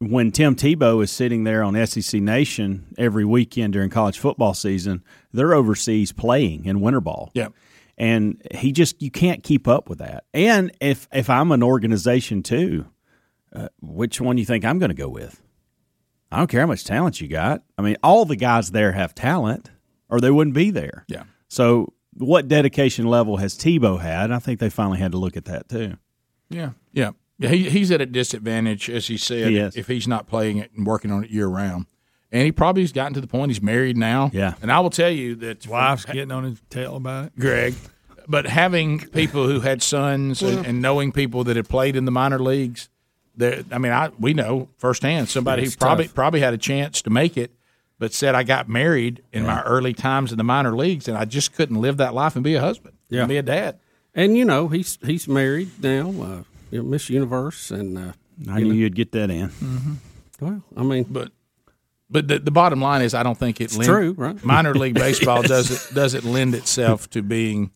when 0.00 0.30
Tim 0.30 0.54
Tebow 0.54 1.02
is 1.02 1.10
sitting 1.10 1.44
there 1.44 1.62
on 1.62 1.86
SEC 1.86 2.20
Nation 2.20 2.94
every 2.96 3.24
weekend 3.24 3.72
during 3.72 3.90
college 3.90 4.18
football 4.18 4.54
season, 4.54 5.02
they're 5.32 5.54
overseas 5.54 6.12
playing 6.12 6.66
in 6.66 6.80
winter 6.80 7.00
ball. 7.00 7.30
Yeah. 7.34 7.48
And 7.96 8.40
he 8.54 8.70
just 8.70 9.02
you 9.02 9.10
can't 9.10 9.42
keep 9.42 9.66
up 9.66 9.88
with 9.88 9.98
that. 9.98 10.24
And 10.32 10.70
if 10.80 11.08
if 11.12 11.28
I'm 11.28 11.50
an 11.50 11.64
organization 11.64 12.44
too, 12.44 12.86
uh, 13.52 13.68
which 13.80 14.20
one 14.20 14.36
do 14.36 14.40
you 14.40 14.46
think 14.46 14.64
I'm 14.64 14.78
going 14.78 14.90
to 14.90 14.94
go 14.94 15.08
with? 15.08 15.42
I 16.30 16.38
don't 16.38 16.46
care 16.46 16.60
how 16.60 16.66
much 16.66 16.84
talent 16.84 17.20
you 17.20 17.26
got. 17.26 17.62
I 17.76 17.82
mean, 17.82 17.96
all 18.02 18.24
the 18.24 18.36
guys 18.36 18.70
there 18.70 18.92
have 18.92 19.14
talent, 19.14 19.70
or 20.08 20.20
they 20.20 20.30
wouldn't 20.30 20.54
be 20.54 20.70
there. 20.70 21.04
Yeah. 21.08 21.24
So, 21.48 21.94
what 22.18 22.48
dedication 22.48 23.06
level 23.06 23.38
has 23.38 23.54
Tebow 23.56 24.00
had? 24.00 24.30
I 24.30 24.38
think 24.38 24.60
they 24.60 24.70
finally 24.70 24.98
had 24.98 25.12
to 25.12 25.18
look 25.18 25.36
at 25.36 25.44
that 25.46 25.68
too. 25.68 25.96
Yeah, 26.50 26.70
yeah, 26.92 27.12
yeah. 27.38 27.50
He, 27.50 27.68
he's 27.70 27.90
at 27.90 28.00
a 28.00 28.06
disadvantage, 28.06 28.88
as 28.90 29.06
he 29.06 29.16
said, 29.16 29.48
He 29.48 29.58
if 29.58 29.86
he's 29.86 30.08
not 30.08 30.26
playing 30.26 30.58
it 30.58 30.72
and 30.74 30.86
working 30.86 31.10
on 31.10 31.24
it 31.24 31.30
year 31.30 31.46
round. 31.46 31.86
And 32.30 32.42
he 32.42 32.52
probably 32.52 32.82
has 32.82 32.92
gotten 32.92 33.14
to 33.14 33.20
the 33.20 33.26
point 33.26 33.50
he's 33.50 33.62
married 33.62 33.96
now. 33.96 34.30
Yeah. 34.34 34.54
And 34.60 34.70
I 34.70 34.80
will 34.80 34.90
tell 34.90 35.10
you 35.10 35.34
that 35.36 35.66
Wife's 35.66 36.04
getting 36.04 36.30
on 36.30 36.44
his 36.44 36.60
tail 36.68 36.96
about 36.96 37.26
it. 37.26 37.38
Greg. 37.38 37.74
But 38.26 38.46
having 38.46 38.98
people 38.98 39.46
who 39.46 39.60
had 39.60 39.82
sons 39.82 40.42
and, 40.42 40.66
and 40.66 40.82
knowing 40.82 41.12
people 41.12 41.44
that 41.44 41.56
had 41.56 41.66
played 41.70 41.96
in 41.96 42.04
the 42.04 42.10
minor 42.10 42.38
leagues, 42.38 42.90
there. 43.34 43.64
I 43.72 43.78
mean, 43.78 43.92
I 43.92 44.10
we 44.18 44.34
know 44.34 44.68
firsthand 44.76 45.30
somebody 45.30 45.62
It's 45.62 45.74
who 45.74 45.78
probably 45.78 46.04
tough. 46.04 46.14
probably 46.14 46.40
had 46.40 46.52
a 46.52 46.58
chance 46.58 47.00
to 47.02 47.10
make 47.10 47.38
it, 47.38 47.52
but 47.98 48.12
said 48.12 48.34
I 48.34 48.42
got 48.42 48.68
married 48.68 49.22
in 49.32 49.44
my 49.44 49.62
early 49.62 49.92
times 49.94 50.32
in 50.32 50.38
the 50.38 50.44
minor 50.44 50.76
leagues, 50.76 51.08
and 51.08 51.16
I 51.16 51.24
just 51.24 51.52
couldn't 51.54 51.80
live 51.80 51.96
that 51.98 52.14
life 52.14 52.34
and 52.36 52.44
be 52.44 52.54
a 52.54 52.60
husband, 52.60 52.96
Yeah. 53.08 53.20
and 53.20 53.28
be 53.28 53.36
a 53.36 53.42
dad. 53.42 53.78
And 54.14 54.36
you 54.36 54.44
know 54.44 54.68
he's 54.68 54.98
he's 55.04 55.28
married 55.28 55.70
now, 55.82 56.08
uh, 56.08 56.42
you 56.70 56.82
know, 56.82 56.84
Miss 56.88 57.08
Universe, 57.10 57.70
and 57.70 57.96
uh, 57.98 58.12
I 58.50 58.60
knew 58.60 58.66
know. 58.68 58.72
you'd 58.74 58.94
get 58.94 59.12
that 59.12 59.30
in. 59.30 59.50
Well, 60.40 60.62
I 60.76 60.82
mean, 60.82 61.04
but 61.08 61.32
but 62.10 62.26
the, 62.28 62.38
the 62.38 62.50
bottom 62.50 62.80
line 62.80 63.02
is, 63.02 63.12
I 63.14 63.22
don't 63.22 63.36
think 63.38 63.60
it 63.60 63.64
It's 63.64 63.76
true, 63.76 64.14
right? 64.16 64.42
Minor 64.44 64.74
league 64.74 64.94
baseball 65.06 65.42
doesn't 65.42 65.94
doesn't 65.94 66.24
lend 66.24 66.54
itself 66.54 67.10
to 67.10 67.22
being 67.22 67.70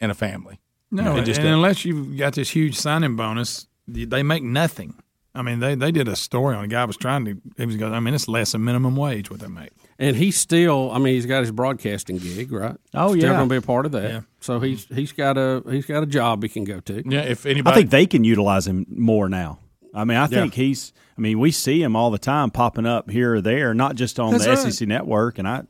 in 0.00 0.10
a 0.10 0.14
family. 0.14 0.58
No, 0.90 1.12
it 1.14 1.18
and 1.18 1.26
doesn't. 1.26 1.44
unless 1.46 1.84
you've 1.84 2.16
got 2.16 2.32
this 2.34 2.50
huge 2.50 2.74
signing 2.76 3.14
bonus, 3.16 3.66
they 3.86 4.22
make 4.22 4.42
nothing. 4.42 4.94
I 5.34 5.42
mean, 5.42 5.60
they, 5.60 5.74
they 5.74 5.92
did 5.92 6.08
a 6.08 6.16
story 6.16 6.56
on 6.56 6.64
a 6.64 6.68
guy 6.68 6.84
was 6.84 6.96
trying 6.96 7.24
to. 7.26 7.40
He 7.56 7.66
was 7.66 7.76
going. 7.76 7.92
I 7.92 8.00
mean, 8.00 8.14
it's 8.14 8.28
less 8.28 8.52
than 8.52 8.64
minimum 8.64 8.96
wage 8.96 9.30
what 9.30 9.40
they 9.40 9.46
make. 9.46 9.70
And 9.98 10.16
he's 10.16 10.36
still, 10.36 10.90
I 10.92 10.98
mean, 10.98 11.14
he's 11.14 11.26
got 11.26 11.40
his 11.40 11.50
broadcasting 11.50 12.18
gig, 12.18 12.50
right? 12.52 12.76
Oh, 12.94 13.08
still 13.10 13.22
yeah. 13.30 13.36
going 13.36 13.48
to 13.48 13.52
be 13.52 13.56
a 13.56 13.62
part 13.62 13.84
of 13.86 13.92
that. 13.92 14.10
Yeah. 14.10 14.20
So 14.40 14.60
he's 14.60 14.86
he's 14.86 15.12
got 15.12 15.36
a 15.36 15.62
he's 15.70 15.86
got 15.86 16.02
a 16.02 16.06
job 16.06 16.42
he 16.42 16.48
can 16.48 16.64
go 16.64 16.80
to. 16.80 17.02
Yeah, 17.08 17.22
if 17.22 17.46
anybody, 17.46 17.72
I 17.72 17.78
think 17.78 17.90
they 17.90 18.06
can 18.06 18.24
utilize 18.24 18.66
him 18.66 18.86
more 18.88 19.28
now. 19.28 19.58
I 19.94 20.04
mean, 20.04 20.16
I 20.18 20.26
think 20.26 20.56
Yeah. 20.56 20.64
he's. 20.64 20.92
I 21.16 21.20
mean, 21.20 21.40
we 21.40 21.50
see 21.50 21.82
him 21.82 21.96
all 21.96 22.10
the 22.12 22.18
time 22.18 22.50
popping 22.50 22.86
up 22.86 23.10
here 23.10 23.34
or 23.34 23.40
there, 23.40 23.74
not 23.74 23.96
just 23.96 24.20
on 24.20 24.32
That's 24.32 24.44
the 24.44 24.50
right. 24.50 24.72
SEC 24.72 24.86
network. 24.86 25.38
And 25.40 25.48
I, 25.48 25.62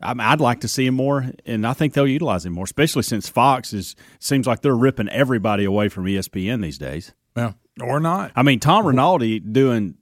I 0.00 0.14
mean, 0.14 0.26
I'd 0.26 0.40
like 0.40 0.60
to 0.60 0.68
see 0.68 0.86
him 0.86 0.94
more, 0.94 1.30
and 1.44 1.66
I 1.66 1.74
think 1.74 1.92
they'll 1.92 2.06
utilize 2.08 2.46
him 2.46 2.54
more, 2.54 2.64
especially 2.64 3.02
since 3.02 3.28
Fox 3.28 3.74
is 3.74 3.94
seems 4.20 4.46
like 4.46 4.62
they're 4.62 4.74
ripping 4.74 5.10
everybody 5.10 5.64
away 5.64 5.90
from 5.90 6.04
ESPN 6.06 6.62
these 6.62 6.78
days. 6.78 7.12
Yeah. 7.36 7.52
Or 7.80 8.00
not. 8.00 8.32
I 8.34 8.42
mean, 8.42 8.60
Tom 8.60 8.86
Rinaldi 8.86 9.40
doing 9.40 9.96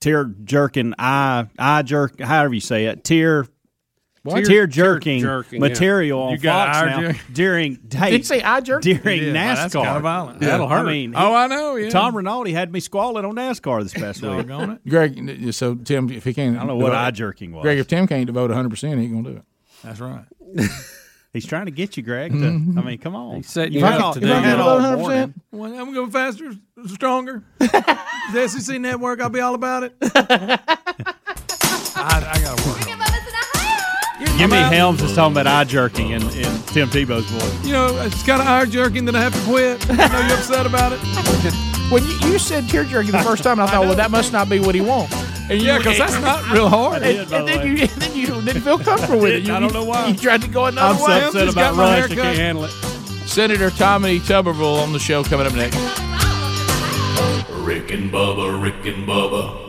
tear 0.00 0.24
jerking 0.44 0.94
eye 0.98 1.46
eye 1.58 1.82
jerk, 1.82 2.20
however 2.20 2.54
you 2.54 2.60
say 2.60 2.86
it, 2.86 3.02
tear 3.04 3.46
What? 4.22 4.36
Tear- 4.36 4.44
tear 4.44 4.66
jerking, 4.66 5.20
tear 5.22 5.42
jerking, 5.42 5.62
yeah. 5.62 5.68
material 5.68 6.20
on 6.22 6.32
You 6.32 6.38
Fox 6.38 6.78
now 6.82 7.00
jerk? 7.00 7.16
during 7.32 7.78
hey, 7.92 8.10
Did 8.10 8.18
you 8.18 8.24
say 8.24 8.42
eye 8.42 8.60
jerk? 8.60 8.82
during 8.82 8.98
Yeah, 9.22 9.32
NASCAR. 9.32 9.54
that's 9.56 9.74
kinda 9.74 10.00
violent. 10.00 10.42
Yeah. 10.42 10.48
That'll 10.48 10.68
hurt. 10.68 10.86
I 10.86 10.90
mean, 10.92 11.14
Oh, 11.16 11.34
I 11.34 11.46
know, 11.46 11.76
yeah. 11.76 11.88
Tom 11.90 12.14
Rinaldi 12.16 12.52
had 12.52 12.70
me 12.72 12.80
squalling 12.80 13.24
on 13.24 13.34
NASCAR 13.36 13.82
this 13.82 13.94
past 13.94 14.20
week. 14.22 14.30
Doggone 14.30 14.72
it. 14.72 14.88
Greg, 14.88 15.54
so 15.54 15.76
Tim, 15.76 16.10
if 16.10 16.24
he 16.24 16.34
can't, 16.34 16.56
I 16.56 16.58
don't 16.60 16.68
know 16.68 16.76
what 16.76 16.94
eye 16.94 17.10
jerking 17.10 17.52
was. 17.52 17.62
Greg, 17.62 17.78
if 17.78 17.86
Tim 17.86 18.06
can't 18.06 18.26
devote 18.26 18.50
100, 18.50 18.68
percent 18.68 18.98
he 18.98 19.06
ain't 19.06 19.14
gonna 19.14 19.30
do 19.30 19.36
it. 19.38 19.44
That's 19.82 20.00
right. 20.00 20.24
He's 21.32 21.46
trying 21.46 21.66
to 21.66 21.70
get 21.70 21.96
you, 21.96 22.02
Greg. 22.02 22.32
To, 22.32 22.38
Mhm. 22.38 22.78
I 22.78 22.82
mean, 22.82 22.98
come 22.98 23.14
on. 23.14 23.36
He's 23.36 23.48
setting 23.50 23.74
You've 23.74 23.82
you 23.82 23.88
up 23.88 24.02
all- 24.02 24.14
to 24.14 24.20
do 24.20 24.26
had 24.26 24.44
that. 24.44 24.60
all 24.60 24.96
morning. 24.96 25.34
Well, 25.52 25.78
I'm 25.78 25.92
going 25.92 26.10
faster, 26.10 26.52
stronger. 26.86 27.44
the 27.58 28.46
SEC 28.48 28.78
network, 28.78 29.20
I'll 29.20 29.28
be 29.28 29.40
all 29.40 29.54
about 29.54 29.82
it. 29.84 29.94
I, 30.02 30.58
I 32.32 32.40
got 32.42 32.58
to 32.58 32.68
work. 32.68 32.78
Jimmy 34.36 34.56
Helms 34.56 35.00
is 35.02 35.14
talking 35.14 35.32
about 35.32 35.46
eye 35.46 35.64
jerking 35.64 36.10
in, 36.10 36.22
in 36.22 36.62
Tim 36.72 36.88
Tebow's 36.88 37.24
voice. 37.26 37.66
You 37.66 37.72
know, 37.72 37.96
it's 38.02 38.22
kind 38.24 38.40
of 38.40 38.48
eye 38.48 38.64
jerking 38.66 39.04
that 39.06 39.14
I 39.16 39.20
have 39.20 39.34
to 39.34 39.40
quit. 39.50 39.84
I 39.90 40.08
know 40.08 40.26
you're 40.26 40.36
upset 40.38 40.66
about 40.66 40.92
it. 40.92 41.00
When 41.88 42.04
you, 42.04 42.18
you 42.32 42.38
said 42.38 42.68
tear 42.68 42.84
jerking 42.84 43.12
the 43.12 43.18
first 43.20 43.42
time, 43.42 43.58
I 43.58 43.66
thought, 43.66 43.86
well, 43.86 43.94
that 43.94 44.10
must 44.10 44.30
not 44.30 44.50
be 44.50 44.60
what 44.60 44.74
he 44.74 44.82
wants. 44.82 45.14
And 45.50 45.62
Yeah, 45.62 45.78
'cause 45.78 45.96
that's 45.98 46.20
not 46.20 46.50
real 46.50 46.68
hard. 46.68 47.02
And, 47.02 47.06
It 47.06 47.16
is, 47.20 47.30
by 47.30 47.38
and 47.38 47.48
the 47.48 47.52
then, 47.52 47.60
way. 47.60 47.66
you, 47.80 47.82
and 47.82 47.90
then 48.02 48.14
you 48.16 48.26
didn't 48.42 48.60
feel 48.62 48.78
comfortable 48.78 49.20
with 49.20 49.32
it. 49.32 49.42
You, 49.44 49.54
I 49.54 49.60
don't 49.60 49.72
know 49.72 49.84
why. 49.84 50.08
You 50.08 50.14
tried 50.14 50.42
to 50.42 50.48
go 50.48 50.66
another 50.66 50.94
I'm 50.94 50.98
so 50.98 51.06
way. 51.06 51.24
upset 51.24 51.42
about 51.48 51.54
got 51.54 51.76
my 51.76 52.00
Rush. 52.00 52.10
I 52.10 52.14
can't 52.14 52.36
handle 52.36 52.64
it. 52.64 52.70
Senator 53.26 53.70
Tommy 53.70 54.20
Tuberville 54.20 54.82
on 54.82 54.92
the 54.92 54.98
show 54.98 55.22
coming 55.24 55.46
up 55.46 55.54
next. 55.54 55.76
Rick 57.50 57.90
and 57.92 58.10
Bubba, 58.12 58.62
Rick 58.62 58.86
and 58.94 59.06
Bubba. 59.06 59.67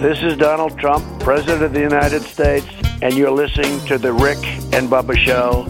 This 0.00 0.22
is 0.22 0.36
Donald 0.36 0.78
Trump, 0.78 1.04
President 1.20 1.62
of 1.64 1.72
the 1.72 1.80
United 1.80 2.22
States, 2.22 2.66
and 3.02 3.14
you're 3.14 3.32
listening 3.32 3.84
to 3.86 3.98
The 3.98 4.12
Rick 4.12 4.38
and 4.72 4.88
Bubba 4.88 5.16
Show. 5.16 5.66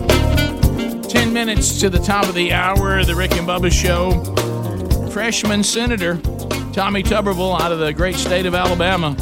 10 1.08 1.32
minutes 1.32 1.80
to 1.80 1.88
the 1.88 1.98
top 1.98 2.28
of 2.28 2.34
the 2.34 2.52
hour, 2.52 3.02
the 3.04 3.14
Rick 3.14 3.32
and 3.32 3.48
Bubba 3.48 3.72
Show. 3.72 4.22
Freshman 5.10 5.62
Senator 5.62 6.16
Tommy 6.74 7.02
Tuberville 7.02 7.58
out 7.58 7.72
of 7.72 7.78
the 7.78 7.92
great 7.92 8.16
state 8.16 8.44
of 8.44 8.54
Alabama. 8.54 9.16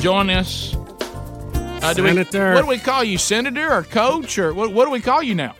Join 0.00 0.30
us. 0.30 0.74
Uh, 0.74 1.92
do 1.94 2.02
we- 2.02 2.08
Senator. 2.08 2.54
what 2.54 2.62
do 2.62 2.66
we 2.68 2.78
call 2.78 3.04
you, 3.04 3.18
Senator 3.18 3.70
or 3.70 3.82
Coach? 3.82 4.38
Or 4.38 4.54
what, 4.54 4.72
what 4.72 4.86
do 4.86 4.90
we 4.90 5.00
call 5.00 5.22
you 5.22 5.34
now? 5.34 5.54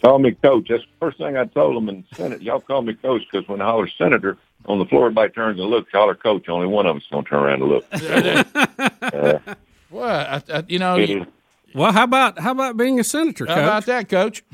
Call 0.00 0.20
me 0.20 0.30
coach. 0.30 0.68
That's 0.70 0.84
the 0.84 0.88
first 1.00 1.18
thing 1.18 1.36
I 1.36 1.44
told 1.44 1.76
them 1.76 1.88
in 1.88 2.04
the 2.08 2.14
Senate. 2.16 2.40
Y'all 2.40 2.60
call 2.60 2.82
me 2.82 2.94
coach 2.94 3.22
because 3.30 3.48
when 3.48 3.60
I 3.60 3.74
was 3.74 3.90
senator, 3.98 4.38
on 4.66 4.78
the 4.78 4.84
floor, 4.86 5.06
everybody 5.06 5.32
turns 5.32 5.58
and 5.60 5.68
looks. 5.70 5.90
Holler 5.92 6.14
coach. 6.14 6.48
Only 6.48 6.66
one 6.66 6.86
of 6.86 6.94
them's 6.94 7.06
going 7.10 7.24
to 7.24 7.30
turn 7.30 7.42
around 7.44 7.62
and 7.62 7.70
look. 7.70 7.84
Uh, 9.02 9.38
What? 9.90 10.10
I, 10.10 10.42
I, 10.52 10.64
you 10.68 10.78
know, 10.78 10.96
you- 10.96 11.22
is- 11.22 11.26
Well, 11.74 11.92
how 11.92 12.04
about 12.04 12.38
how 12.38 12.52
about 12.52 12.76
being 12.76 13.00
a 13.00 13.04
senator, 13.04 13.46
how 13.46 13.54
coach? 13.54 13.62
about 13.64 13.86
that, 13.86 14.08
Coach? 14.08 14.44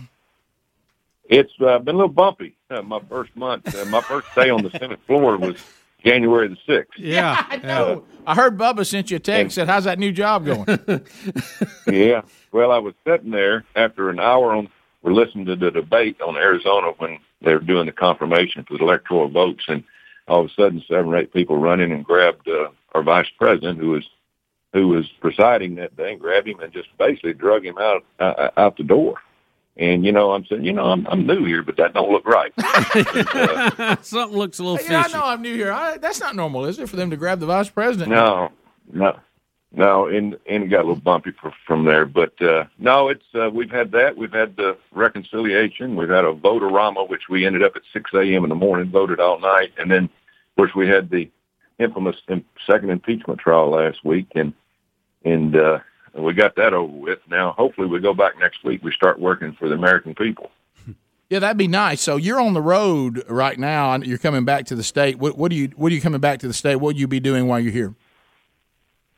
It's 1.28 1.52
uh, 1.60 1.78
been 1.78 1.94
a 1.94 1.98
little 1.98 2.12
bumpy. 2.12 2.54
Uh, 2.70 2.82
my 2.82 3.00
first 3.08 3.34
month, 3.36 3.74
uh, 3.74 3.84
my 3.86 4.00
first 4.00 4.26
day 4.34 4.50
on 4.50 4.62
the 4.62 4.70
Senate 4.70 5.00
floor 5.06 5.36
was 5.38 5.56
January 6.04 6.48
the 6.48 6.56
sixth. 6.66 6.98
yeah, 6.98 7.44
I 7.50 7.56
know. 7.56 8.04
I 8.26 8.34
heard 8.34 8.56
Bubba 8.58 8.86
sent 8.86 9.10
you 9.10 9.16
a 9.16 9.20
text. 9.20 9.42
and, 9.42 9.52
Said, 9.52 9.68
"How's 9.68 9.84
that 9.84 9.98
new 9.98 10.12
job 10.12 10.44
going?" 10.44 10.66
yeah. 11.86 12.22
Well, 12.52 12.70
I 12.70 12.78
was 12.78 12.94
sitting 13.06 13.30
there 13.30 13.64
after 13.74 14.10
an 14.10 14.20
hour 14.20 14.52
on. 14.54 14.68
We're 15.02 15.12
listening 15.12 15.44
to 15.46 15.56
the 15.56 15.70
debate 15.70 16.20
on 16.22 16.36
Arizona 16.36 16.92
when 16.98 17.18
they 17.42 17.52
were 17.54 17.60
doing 17.60 17.86
the 17.86 17.92
confirmation 17.92 18.64
for 18.64 18.78
the 18.78 18.84
electoral 18.84 19.28
votes, 19.28 19.64
and 19.68 19.82
all 20.28 20.40
of 20.40 20.46
a 20.46 20.54
sudden, 20.54 20.82
seven 20.88 21.06
or 21.12 21.16
eight 21.16 21.32
people 21.32 21.56
run 21.58 21.80
in 21.80 21.92
and 21.92 22.04
grabbed 22.04 22.48
uh, 22.48 22.68
our 22.94 23.02
vice 23.02 23.28
president, 23.38 23.78
who 23.78 23.90
was 23.90 24.04
who 24.72 24.88
was 24.88 25.06
presiding 25.20 25.76
that 25.76 25.96
day, 25.96 26.12
and 26.12 26.20
grabbed 26.20 26.48
him 26.48 26.60
and 26.60 26.72
just 26.72 26.88
basically 26.98 27.34
drug 27.34 27.64
him 27.64 27.78
out 27.78 28.04
uh, 28.18 28.50
out 28.56 28.76
the 28.76 28.82
door. 28.82 29.16
And 29.76 30.04
you 30.04 30.12
know, 30.12 30.32
I'm 30.32 30.44
saying, 30.46 30.64
you 30.64 30.72
know, 30.72 30.84
I'm 30.84 31.06
I'm 31.08 31.26
new 31.26 31.44
here, 31.44 31.62
but 31.62 31.76
that 31.76 31.94
don't 31.94 32.10
look 32.10 32.26
right. 32.26 32.52
Something 34.04 34.38
looks 34.38 34.58
a 34.58 34.62
little 34.62 34.78
fishy. 34.78 34.92
yeah, 34.92 35.04
I 35.06 35.12
know 35.12 35.24
I'm 35.24 35.42
new 35.42 35.54
here. 35.54 35.72
I, 35.72 35.98
that's 35.98 36.20
not 36.20 36.36
normal, 36.36 36.64
is 36.64 36.78
it, 36.78 36.88
for 36.88 36.96
them 36.96 37.10
to 37.10 37.16
grab 37.16 37.40
the 37.40 37.46
vice 37.46 37.68
president? 37.68 38.10
No, 38.10 38.50
no, 38.92 39.18
no, 39.76 40.06
and 40.06 40.36
and 40.48 40.64
it 40.64 40.68
got 40.68 40.80
a 40.80 40.86
little 40.88 40.96
bumpy 40.96 41.32
fr- 41.32 41.48
from 41.66 41.84
there. 41.84 42.06
But 42.06 42.40
uh, 42.40 42.64
no, 42.78 43.08
it's 43.08 43.24
uh, 43.34 43.50
we've 43.50 43.70
had 43.70 43.92
that. 43.92 44.16
We've 44.16 44.32
had 44.32 44.56
the 44.56 44.76
reconciliation. 44.92 45.96
We've 45.96 46.08
had 46.08 46.24
a 46.24 46.32
votorama, 46.32 47.08
which 47.08 47.28
we 47.28 47.46
ended 47.46 47.62
up 47.62 47.76
at 47.76 47.82
six 47.92 48.10
a.m. 48.14 48.44
in 48.44 48.48
the 48.48 48.54
morning, 48.54 48.90
voted 48.90 49.20
all 49.20 49.38
night, 49.40 49.72
and 49.78 49.90
then 49.90 50.04
of 50.04 50.56
course 50.56 50.74
we 50.74 50.88
had 50.88 51.10
the 51.10 51.30
infamous 51.78 52.16
second 52.66 52.90
impeachment 52.90 53.40
trial 53.40 53.70
last 53.70 54.04
week, 54.04 54.28
and 54.34 54.52
and 55.24 55.56
uh, 55.56 55.78
we 56.14 56.32
got 56.34 56.56
that 56.56 56.74
over 56.74 56.92
with. 56.92 57.18
Now, 57.28 57.52
hopefully, 57.52 57.88
we 57.88 58.00
go 58.00 58.14
back 58.14 58.38
next 58.38 58.64
week. 58.64 58.82
We 58.82 58.92
start 58.92 59.18
working 59.18 59.54
for 59.58 59.68
the 59.68 59.74
American 59.74 60.14
people. 60.14 60.50
Yeah, 61.30 61.38
that'd 61.38 61.56
be 61.56 61.68
nice. 61.68 62.00
So 62.02 62.16
you're 62.16 62.38
on 62.38 62.52
the 62.52 62.60
road 62.62 63.24
right 63.28 63.58
now. 63.58 63.92
and 63.94 64.06
You're 64.06 64.18
coming 64.18 64.44
back 64.44 64.66
to 64.66 64.74
the 64.76 64.82
state. 64.84 65.18
What, 65.18 65.36
what 65.38 65.50
do 65.50 65.56
you? 65.56 65.68
What 65.74 65.90
are 65.90 65.94
you 65.94 66.00
coming 66.00 66.20
back 66.20 66.38
to 66.40 66.46
the 66.46 66.54
state? 66.54 66.76
What 66.76 66.94
will 66.94 67.00
you 67.00 67.08
be 67.08 67.18
doing 67.20 67.48
while 67.48 67.58
you're 67.58 67.72
here? 67.72 67.94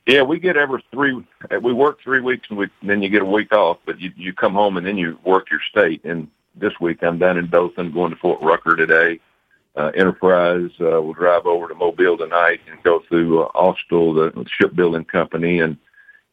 Yeah, 0.06 0.22
we 0.22 0.40
get 0.40 0.56
every 0.56 0.84
three. 0.92 1.24
uh, 1.52 1.60
We 1.60 1.72
work 1.72 2.00
three 2.02 2.20
weeks, 2.20 2.48
and 2.50 2.58
we 2.58 2.68
then 2.82 3.02
you 3.02 3.08
get 3.08 3.22
a 3.22 3.26
week 3.26 3.52
off. 3.52 3.78
But 3.86 4.00
you 4.00 4.12
you 4.16 4.32
come 4.32 4.54
home 4.54 4.76
and 4.76 4.86
then 4.86 4.98
you 4.98 5.18
work 5.24 5.50
your 5.50 5.60
state. 5.70 6.04
And 6.04 6.28
this 6.56 6.72
week 6.80 7.02
I'm 7.02 7.18
down 7.18 7.38
in 7.38 7.48
Dothan, 7.50 7.92
going 7.92 8.10
to 8.10 8.16
Fort 8.18 8.40
Rucker 8.42 8.76
today. 8.76 9.20
Uh, 9.76 9.92
Enterprise 9.94 10.70
uh, 10.80 11.02
will 11.02 11.12
drive 11.14 11.46
over 11.46 11.68
to 11.68 11.74
Mobile 11.74 12.18
tonight 12.18 12.60
and 12.70 12.82
go 12.82 13.02
through 13.08 13.44
uh, 13.44 13.52
Austal, 13.52 14.14
the 14.34 14.46
shipbuilding 14.50 15.04
company, 15.04 15.60
and 15.60 15.76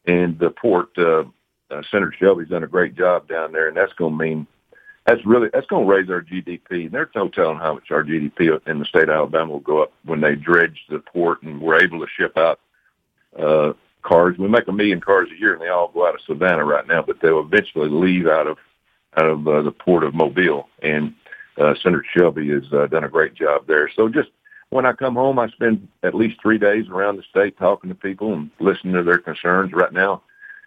and 0.06 0.38
the 0.40 0.52
port. 0.52 0.90
Uh, 0.98 1.26
uh, 1.72 1.82
Senator 1.90 2.14
Shelby's 2.20 2.50
done 2.50 2.64
a 2.64 2.68
great 2.68 2.96
job 2.96 3.28
down 3.28 3.52
there, 3.52 3.68
and 3.68 3.78
that's 3.78 3.94
going 3.94 4.14
to 4.18 4.24
mean 4.24 4.48
that's 5.06 5.26
really 5.26 5.50
that's 5.54 5.68
going 5.68 5.88
to 5.88 5.92
raise 5.94 6.10
our 6.10 6.22
GDP. 6.22 6.86
And 6.86 6.92
there's 6.92 7.10
no 7.16 7.30
telling 7.30 7.58
how 7.58 7.76
much 7.76 7.92
our 7.92 8.04
GDP 8.04 8.60
in 8.68 8.80
the 8.80 8.86
state 8.86 9.04
of 9.04 9.10
Alabama 9.12 9.54
will 9.54 9.60
go 9.62 9.84
up 9.84 9.94
when 10.06 10.22
they 10.22 10.36
dredge 10.36 10.86
the 10.90 11.00
port 11.00 11.44
and 11.44 11.62
we're 11.62 11.82
able 11.82 12.00
to 12.02 12.08
ship 12.18 12.38
out 12.38 12.60
uh, 13.40 13.74
cars. 14.02 14.38
We 14.38 14.48
make 14.48 14.68
a 14.68 14.72
million 14.72 15.02
cars 15.02 15.30
a 15.32 15.40
year, 15.40 15.54
and 15.54 15.62
they 15.62 15.70
all 15.70 15.90
go 15.90 16.08
out 16.08 16.16
of 16.16 16.22
Savannah 16.22 16.66
right 16.66 16.88
now, 16.88 17.02
but 17.02 17.20
they'll 17.22 17.40
eventually 17.40 17.90
leave 17.90 18.28
out 18.28 18.48
of 18.48 18.58
out 19.16 19.28
of 19.28 19.48
uh, 19.48 19.62
the 19.62 19.72
port 19.72 20.04
of 20.04 20.16
Mobile. 20.16 20.70
And 20.82 21.14
uh, 21.58 21.76
Senator 21.82 22.06
Shelby 22.16 22.50
has 22.50 22.64
uh, 22.74 22.88
done 22.88 23.04
a 23.04 23.10
great 23.10 23.36
job 23.36 23.68
there. 23.68 23.90
So 23.96 24.10
just 24.10 24.30
when 24.70 24.88
I 24.88 24.94
come 24.94 25.14
home, 25.14 25.38
I 25.38 25.50
spend 25.50 25.88
at 26.02 26.16
least 26.16 26.42
three 26.42 26.58
days 26.58 26.88
around 26.90 27.18
the 27.18 27.24
state 27.30 27.58
talking 27.58 27.90
to 27.90 27.96
people 27.96 28.34
and 28.34 28.50
listening 28.60 28.96
to 28.96 29.04
their 29.04 29.20
concerns. 29.20 29.72
Right 29.72 29.94
now, 29.94 30.24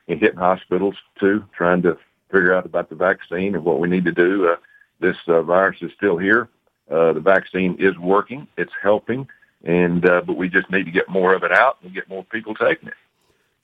and 0.09 0.21
hitting 0.21 0.39
hospitals 0.39 0.95
too, 1.19 1.45
trying 1.57 1.83
to 1.83 1.99
figure 2.31 2.55
out 2.55 2.67
about 2.67 2.89
the 2.89 2.95
vaccine 2.95 3.55
and 3.55 3.65
what 3.65 3.81
we 3.81 3.89
need 3.89 4.05
to 4.05 4.13
do. 4.13 4.49
Uh, 4.49 4.57
this 5.01 5.17
uh, 5.29 5.43
virus 5.43 5.79
is 5.83 5.91
still 5.97 6.17
here. 6.17 6.49
Uh, 6.91 7.13
the 7.13 7.21
vaccine 7.21 7.77
is 7.79 7.97
working. 7.99 8.47
It's 8.57 8.73
helping, 8.81 9.29
and 9.67 10.09
uh, 10.09 10.23
but 10.23 10.37
we 10.37 10.49
just 10.49 10.71
need 10.71 10.85
to 10.85 10.91
get 10.91 11.09
more 11.09 11.35
of 11.35 11.43
it 11.43 11.53
out 11.53 11.77
and 11.83 11.93
get 11.93 12.09
more 12.09 12.25
people 12.25 12.55
taking 12.55 12.89
it. 12.89 12.95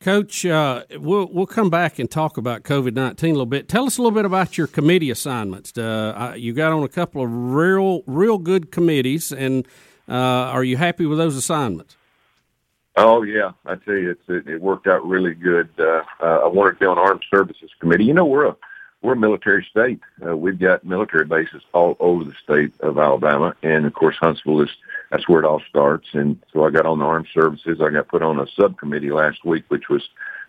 Coach, 0.01 0.45
uh, 0.45 0.83
we'll 0.99 1.29
we'll 1.33 1.47
come 1.47 1.71
back 1.71 2.01
and 2.01 2.11
talk 2.11 2.37
about 2.37 2.65
COVID 2.65 2.93
nineteen 2.93 3.31
a 3.31 3.35
little 3.35 3.47
bit. 3.47 3.69
Tell 3.69 3.87
us 3.87 3.99
a 3.99 4.03
little 4.03 4.15
bit 4.15 4.25
about 4.25 4.59
your 4.59 4.67
committee 4.67 5.11
assignments. 5.11 5.79
Uh, 5.79 6.35
you 6.37 6.53
got 6.53 6.73
on 6.73 6.83
a 6.83 6.89
couple 6.89 7.23
of 7.23 7.31
real 7.33 8.03
real 8.07 8.39
good 8.39 8.73
committees, 8.73 9.31
and 9.31 9.67
uh, 10.09 10.13
are 10.13 10.65
you 10.65 10.77
happy 10.77 11.07
with 11.07 11.19
those 11.19 11.37
assignments? 11.37 11.97
Oh 12.97 13.23
yeah, 13.23 13.53
I 13.65 13.77
tell 13.77 13.95
you, 13.95 14.11
it's, 14.11 14.29
it, 14.29 14.49
it 14.49 14.61
worked 14.61 14.89
out 14.89 15.07
really 15.07 15.35
good. 15.35 15.69
Uh, 15.79 16.03
uh, 16.21 16.41
I 16.45 16.49
wanted 16.49 16.73
to 16.73 16.79
be 16.81 16.87
on 16.87 16.99
Armed 16.99 17.25
Services 17.33 17.71
Committee. 17.79 18.05
You 18.05 18.13
know, 18.13 18.27
we're 18.27 18.47
a 18.47 18.57
we're 19.03 19.15
a 19.15 19.17
military 19.17 19.65
state. 19.71 20.01
Uh, 20.27 20.37
we've 20.37 20.59
got 20.59 20.85
military 20.85 21.25
bases 21.25 21.63
all 21.73 21.97
over 22.01 22.25
the 22.25 22.35
state 22.43 22.73
of 22.81 22.99
Alabama, 22.99 23.55
and 23.63 23.87
of 23.87 23.95
course, 23.95 24.17
Huntsville 24.17 24.63
is 24.63 24.71
that's 25.13 25.29
where 25.29 25.41
it 25.41 25.45
all 25.45 25.63
starts. 25.69 26.09
And 26.15 26.43
so 26.53 26.65
I 26.65 26.71
got 26.71 26.87
on 26.87 26.99
the 26.99 27.05
Armed 27.05 27.29
Services. 27.35 27.81
I 27.83 27.91
got 27.91 28.09
put 28.09 28.23
on 28.23 28.41
a 28.41 28.47
subcommittee 28.59 29.11
last 29.11 29.45
week, 29.45 29.65
which 29.69 29.91
was 29.91 30.03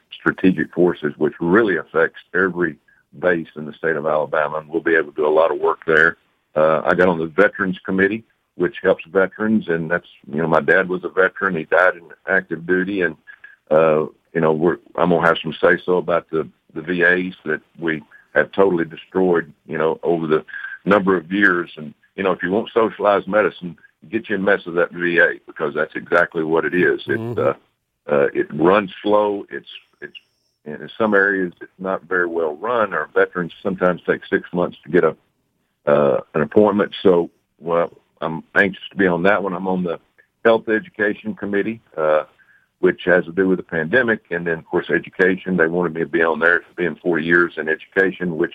Strategic 0.09 0.73
Forces, 0.73 1.13
which 1.17 1.33
really 1.41 1.75
affects 1.75 2.21
every 2.33 2.77
base 3.19 3.49
in 3.57 3.65
the 3.65 3.73
state 3.73 3.97
of 3.97 4.05
Alabama, 4.05 4.57
and 4.59 4.69
we'll 4.69 4.81
be 4.81 4.95
able 4.95 5.11
to 5.11 5.17
do 5.17 5.27
a 5.27 5.29
lot 5.29 5.51
of 5.51 5.59
work 5.59 5.79
there. 5.85 6.17
Uh, 6.55 6.81
I 6.85 6.93
got 6.93 7.09
on 7.09 7.19
the 7.19 7.27
Veterans 7.27 7.77
Committee, 7.85 8.23
which 8.55 8.77
helps 8.81 9.03
veterans, 9.05 9.67
and 9.67 9.91
that's 9.91 10.07
you 10.31 10.41
know 10.41 10.47
my 10.47 10.61
dad 10.61 10.87
was 10.87 11.03
a 11.03 11.09
veteran. 11.09 11.57
He 11.57 11.65
died 11.65 11.97
in 11.97 12.09
active 12.29 12.65
duty, 12.65 13.01
and 13.01 13.17
uh, 13.69 14.05
you 14.33 14.39
know 14.39 14.53
we're 14.53 14.77
I'm 14.95 15.09
gonna 15.09 15.27
have 15.27 15.37
some 15.43 15.53
say 15.61 15.77
so 15.83 15.97
about 15.97 16.29
the 16.29 16.47
the 16.73 16.81
VAs 16.81 17.35
that 17.43 17.61
we 17.77 18.01
have 18.33 18.51
totally 18.53 18.85
destroyed. 18.85 19.51
You 19.67 19.77
know 19.77 19.99
over 20.03 20.25
the 20.25 20.45
number 20.85 21.17
of 21.17 21.31
years, 21.31 21.71
and 21.75 21.93
you 22.15 22.23
know 22.23 22.31
if 22.31 22.41
you 22.41 22.51
want 22.51 22.69
socialized 22.73 23.27
medicine, 23.27 23.77
get 24.09 24.29
you 24.29 24.35
a 24.35 24.39
mess 24.39 24.65
of 24.65 24.75
that 24.75 24.91
VA 24.91 25.39
because 25.45 25.73
that's 25.73 25.95
exactly 25.95 26.43
what 26.43 26.65
it 26.65 26.73
is. 26.73 27.01
It 27.07 27.37
uh, 27.37 27.53
uh, 28.07 28.27
it 28.33 28.47
runs 28.53 28.91
slow. 29.01 29.45
It's 29.49 29.69
it's 30.01 30.17
in 30.65 30.89
some 30.97 31.13
areas 31.13 31.53
it's 31.61 31.71
not 31.79 32.03
very 32.03 32.27
well 32.27 32.55
run. 32.55 32.93
Our 32.93 33.07
veterans 33.07 33.53
sometimes 33.61 34.01
take 34.05 34.25
six 34.25 34.51
months 34.53 34.77
to 34.83 34.89
get 34.89 35.03
a 35.03 35.15
uh, 35.85 36.21
an 36.33 36.41
appointment. 36.41 36.93
So, 37.01 37.29
well, 37.59 37.91
I'm 38.21 38.43
anxious 38.55 38.83
to 38.91 38.95
be 38.95 39.07
on 39.07 39.23
that 39.23 39.43
one. 39.43 39.53
I'm 39.53 39.67
on 39.67 39.83
the 39.83 39.99
Health 40.45 40.69
Education 40.69 41.35
Committee, 41.35 41.81
uh, 41.97 42.23
which 42.79 43.01
has 43.05 43.25
to 43.25 43.31
do 43.31 43.47
with 43.47 43.57
the 43.57 43.63
pandemic, 43.63 44.23
and 44.31 44.47
then 44.47 44.59
of 44.59 44.65
course 44.65 44.89
education. 44.89 45.57
They 45.57 45.67
wanted 45.67 45.93
me 45.93 46.01
to 46.01 46.07
be 46.07 46.23
on 46.23 46.39
there 46.39 46.61
for 46.61 46.73
being 46.75 46.95
40 46.95 47.23
years 47.23 47.53
in 47.57 47.69
education, 47.69 48.37
which 48.37 48.53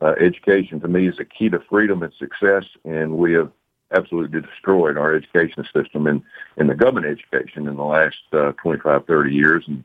uh, 0.00 0.14
education 0.20 0.80
to 0.80 0.88
me 0.88 1.08
is 1.08 1.18
a 1.18 1.24
key 1.24 1.48
to 1.48 1.60
freedom 1.68 2.02
and 2.02 2.12
success, 2.14 2.64
and 2.84 3.16
we 3.16 3.32
have 3.34 3.50
absolutely 3.92 4.40
destroyed 4.40 4.96
our 4.96 5.14
education 5.14 5.64
system 5.74 6.06
and 6.06 6.22
in 6.56 6.66
the 6.66 6.74
government 6.74 7.06
education 7.06 7.66
in 7.66 7.76
the 7.76 7.84
last 7.84 8.16
uh, 8.32 8.52
25, 8.62 9.06
30 9.06 9.34
years, 9.34 9.64
and 9.66 9.84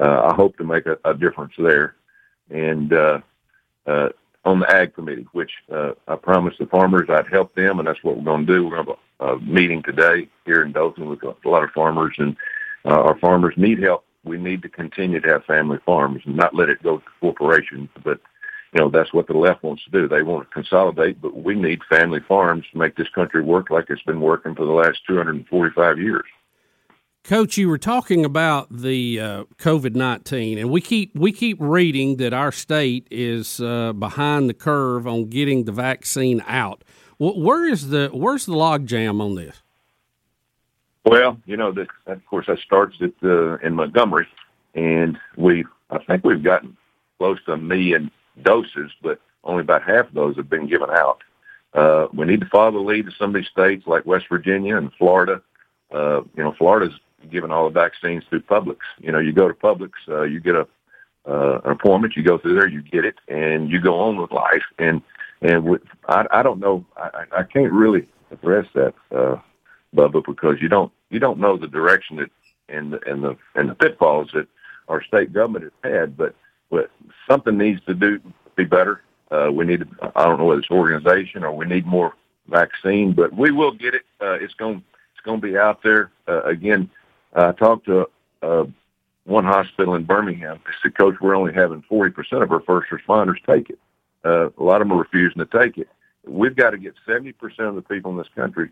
uh, 0.00 0.30
I 0.30 0.34
hope 0.34 0.56
to 0.58 0.64
make 0.64 0.86
a, 0.86 0.98
a 1.04 1.14
difference 1.14 1.52
there. 1.58 1.94
And 2.50 2.92
uh, 2.92 3.20
uh, 3.86 4.08
on 4.44 4.60
the 4.60 4.70
ag 4.70 4.94
committee, 4.94 5.26
which 5.32 5.52
uh, 5.72 5.92
I 6.08 6.16
promised 6.16 6.58
the 6.58 6.66
farmers 6.66 7.08
I'd 7.08 7.28
help 7.28 7.54
them, 7.54 7.78
and 7.78 7.86
that's 7.86 8.02
what 8.02 8.16
we're 8.16 8.24
going 8.24 8.46
to 8.46 8.52
do. 8.52 8.64
We're 8.64 8.82
going 8.82 8.86
to 8.86 8.92
have 8.92 8.98
a, 9.20 9.34
a 9.34 9.40
meeting 9.40 9.82
today 9.82 10.28
here 10.44 10.62
in 10.62 10.72
Dothan 10.72 11.08
with 11.08 11.22
a 11.22 11.48
lot 11.48 11.64
of 11.64 11.70
farmers, 11.70 12.14
and 12.18 12.36
uh, 12.84 13.00
our 13.00 13.18
farmers 13.18 13.54
need 13.56 13.82
help. 13.82 14.04
We 14.24 14.38
need 14.38 14.62
to 14.62 14.68
continue 14.68 15.20
to 15.20 15.28
have 15.28 15.44
family 15.44 15.78
farms 15.84 16.22
and 16.24 16.36
not 16.36 16.54
let 16.54 16.68
it 16.68 16.82
go 16.82 16.98
to 16.98 17.04
corporations. 17.20 17.88
But 18.02 18.20
you 18.72 18.80
know 18.80 18.88
that's 18.88 19.12
what 19.12 19.26
the 19.26 19.36
left 19.36 19.62
wants 19.62 19.84
to 19.84 19.90
do. 19.90 20.08
They 20.08 20.22
want 20.22 20.48
to 20.48 20.54
consolidate, 20.54 21.20
but 21.20 21.36
we 21.36 21.54
need 21.54 21.82
family 21.88 22.20
farms 22.20 22.64
to 22.72 22.78
make 22.78 22.96
this 22.96 23.08
country 23.10 23.42
work 23.42 23.70
like 23.70 23.86
it's 23.90 24.02
been 24.02 24.20
working 24.20 24.54
for 24.54 24.64
the 24.64 24.72
last 24.72 25.00
245 25.06 25.98
years. 25.98 26.24
Coach, 27.24 27.56
you 27.56 27.68
were 27.68 27.78
talking 27.78 28.24
about 28.24 28.66
the 28.70 29.20
uh, 29.20 29.44
COVID 29.58 29.94
nineteen, 29.94 30.58
and 30.58 30.70
we 30.70 30.80
keep 30.80 31.14
we 31.14 31.30
keep 31.30 31.56
reading 31.60 32.16
that 32.16 32.32
our 32.32 32.50
state 32.50 33.06
is 33.12 33.60
uh, 33.60 33.92
behind 33.92 34.48
the 34.48 34.54
curve 34.54 35.06
on 35.06 35.26
getting 35.26 35.64
the 35.64 35.70
vaccine 35.72 36.42
out. 36.48 36.82
Wh- 37.18 37.36
Where 37.38 37.68
is 37.68 37.90
the 37.90 38.10
where's 38.12 38.46
the 38.46 38.54
logjam 38.54 39.20
on 39.20 39.36
this? 39.36 39.62
Well, 41.04 41.38
you 41.46 41.56
know, 41.56 41.72
that, 41.72 41.88
of 42.06 42.24
course, 42.26 42.46
that 42.46 42.58
starts 42.60 42.96
at 43.00 43.12
uh, 43.22 43.56
in 43.58 43.74
Montgomery, 43.74 44.26
and 44.74 45.16
we 45.36 45.64
I 45.90 45.98
think 45.98 46.24
we've 46.24 46.42
gotten 46.42 46.76
close 47.18 47.38
to 47.44 47.52
a 47.52 47.56
million 47.56 48.10
doses, 48.40 48.90
but 49.02 49.20
only 49.44 49.62
about 49.62 49.82
half 49.82 50.08
of 50.08 50.14
those 50.14 50.36
have 50.36 50.48
been 50.48 50.66
given 50.66 50.90
out. 50.90 51.22
Uh, 51.74 52.06
we 52.12 52.26
need 52.26 52.40
to 52.40 52.46
follow 52.46 52.70
the 52.70 52.78
lead 52.78 53.08
of 53.08 53.14
some 53.14 53.30
of 53.30 53.34
these 53.34 53.48
states 53.50 53.86
like 53.86 54.06
West 54.06 54.26
Virginia 54.28 54.76
and 54.76 54.92
Florida. 54.94 55.42
Uh, 55.90 56.22
you 56.36 56.42
know, 56.42 56.54
Florida's 56.56 56.98
giving 57.30 57.50
all 57.50 57.64
the 57.64 57.80
vaccines 57.80 58.24
through 58.28 58.42
Publix. 58.42 58.78
You 59.00 59.12
know, 59.12 59.18
you 59.18 59.32
go 59.32 59.48
to 59.48 59.54
Publix, 59.54 59.92
uh, 60.08 60.22
you 60.22 60.40
get 60.40 60.54
a 60.54 60.66
uh, 61.24 61.60
an 61.64 61.70
appointment, 61.70 62.16
you 62.16 62.22
go 62.24 62.36
through 62.36 62.54
there, 62.54 62.66
you 62.66 62.82
get 62.82 63.04
it, 63.04 63.14
and 63.28 63.70
you 63.70 63.80
go 63.80 64.00
on 64.00 64.16
with 64.16 64.32
life. 64.32 64.64
And 64.78 65.02
and 65.40 65.64
with, 65.64 65.82
I, 66.08 66.26
I 66.30 66.42
don't 66.42 66.60
know, 66.60 66.84
I, 66.96 67.10
I 67.14 67.40
I 67.40 67.42
can't 67.44 67.72
really 67.72 68.08
address 68.30 68.66
that, 68.74 68.94
uh, 69.14 69.36
Bubba, 69.94 70.24
because 70.24 70.56
you 70.60 70.68
don't 70.68 70.92
you 71.10 71.20
don't 71.20 71.38
know 71.38 71.56
the 71.56 71.68
direction 71.68 72.16
that 72.16 72.30
and 72.68 72.92
the 72.92 73.00
and 73.08 73.22
the 73.22 73.36
and 73.54 73.70
the 73.70 73.74
pitfalls 73.74 74.30
that 74.34 74.48
our 74.88 75.02
state 75.02 75.32
government 75.32 75.72
has 75.82 75.92
had. 75.92 76.16
But 76.16 76.34
but 76.72 76.90
something 77.30 77.56
needs 77.56 77.80
to 77.84 77.94
do 77.94 78.18
be 78.56 78.64
better. 78.64 79.02
Uh, 79.30 79.50
we 79.52 79.64
need, 79.64 79.86
I 80.16 80.24
don't 80.24 80.38
know 80.38 80.46
whether 80.46 80.60
it's 80.60 80.70
organization 80.70 81.44
or 81.44 81.52
we 81.52 81.66
need 81.66 81.86
more 81.86 82.14
vaccine, 82.48 83.12
but 83.12 83.32
we 83.32 83.50
will 83.50 83.72
get 83.72 83.94
it. 83.94 84.02
Uh, 84.20 84.32
it's 84.32 84.54
going 84.54 84.82
it's 85.14 85.24
going 85.24 85.40
to 85.40 85.46
be 85.46 85.56
out 85.56 85.82
there 85.82 86.10
uh, 86.26 86.42
again. 86.42 86.90
I 87.34 87.52
talked 87.52 87.86
to 87.86 88.08
uh, 88.42 88.64
one 89.24 89.44
hospital 89.44 89.94
in 89.94 90.04
Birmingham. 90.04 90.60
They 90.64 90.72
said, 90.82 90.96
Coach, 90.96 91.14
we're 91.20 91.36
only 91.36 91.52
having 91.52 91.84
40% 91.90 92.42
of 92.42 92.50
our 92.50 92.60
first 92.60 92.90
responders 92.90 93.42
take 93.46 93.70
it. 93.70 93.78
Uh, 94.24 94.48
a 94.58 94.62
lot 94.62 94.82
of 94.82 94.88
them 94.88 94.96
are 94.96 95.02
refusing 95.02 95.38
to 95.38 95.46
take 95.46 95.78
it. 95.78 95.88
We've 96.26 96.56
got 96.56 96.70
to 96.70 96.78
get 96.78 96.94
70% 97.06 97.34
of 97.60 97.74
the 97.74 97.82
people 97.82 98.10
in 98.10 98.18
this 98.18 98.28
country 98.34 98.70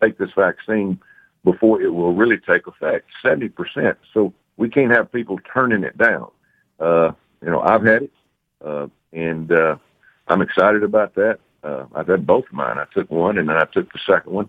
take 0.00 0.18
this 0.18 0.30
vaccine 0.36 1.00
before 1.44 1.80
it 1.82 1.92
will 1.92 2.14
really 2.14 2.38
take 2.38 2.66
effect. 2.66 3.08
70%. 3.24 3.96
So 4.14 4.32
we 4.56 4.68
can't 4.68 4.92
have 4.92 5.10
people 5.10 5.38
turning 5.52 5.84
it 5.84 5.96
down. 5.98 6.30
Uh, 6.80 7.12
you 7.42 7.50
know, 7.50 7.60
I've 7.60 7.84
had 7.84 8.02
it, 8.04 8.12
uh, 8.64 8.86
and 9.12 9.52
uh, 9.52 9.76
I'm 10.28 10.42
excited 10.42 10.82
about 10.82 11.14
that. 11.14 11.38
Uh, 11.62 11.84
I've 11.94 12.08
had 12.08 12.26
both 12.26 12.46
of 12.46 12.52
mine. 12.52 12.78
I 12.78 12.86
took 12.94 13.10
one, 13.10 13.38
and 13.38 13.48
then 13.48 13.56
I 13.56 13.66
took 13.66 13.92
the 13.92 13.98
second 14.06 14.32
one. 14.32 14.48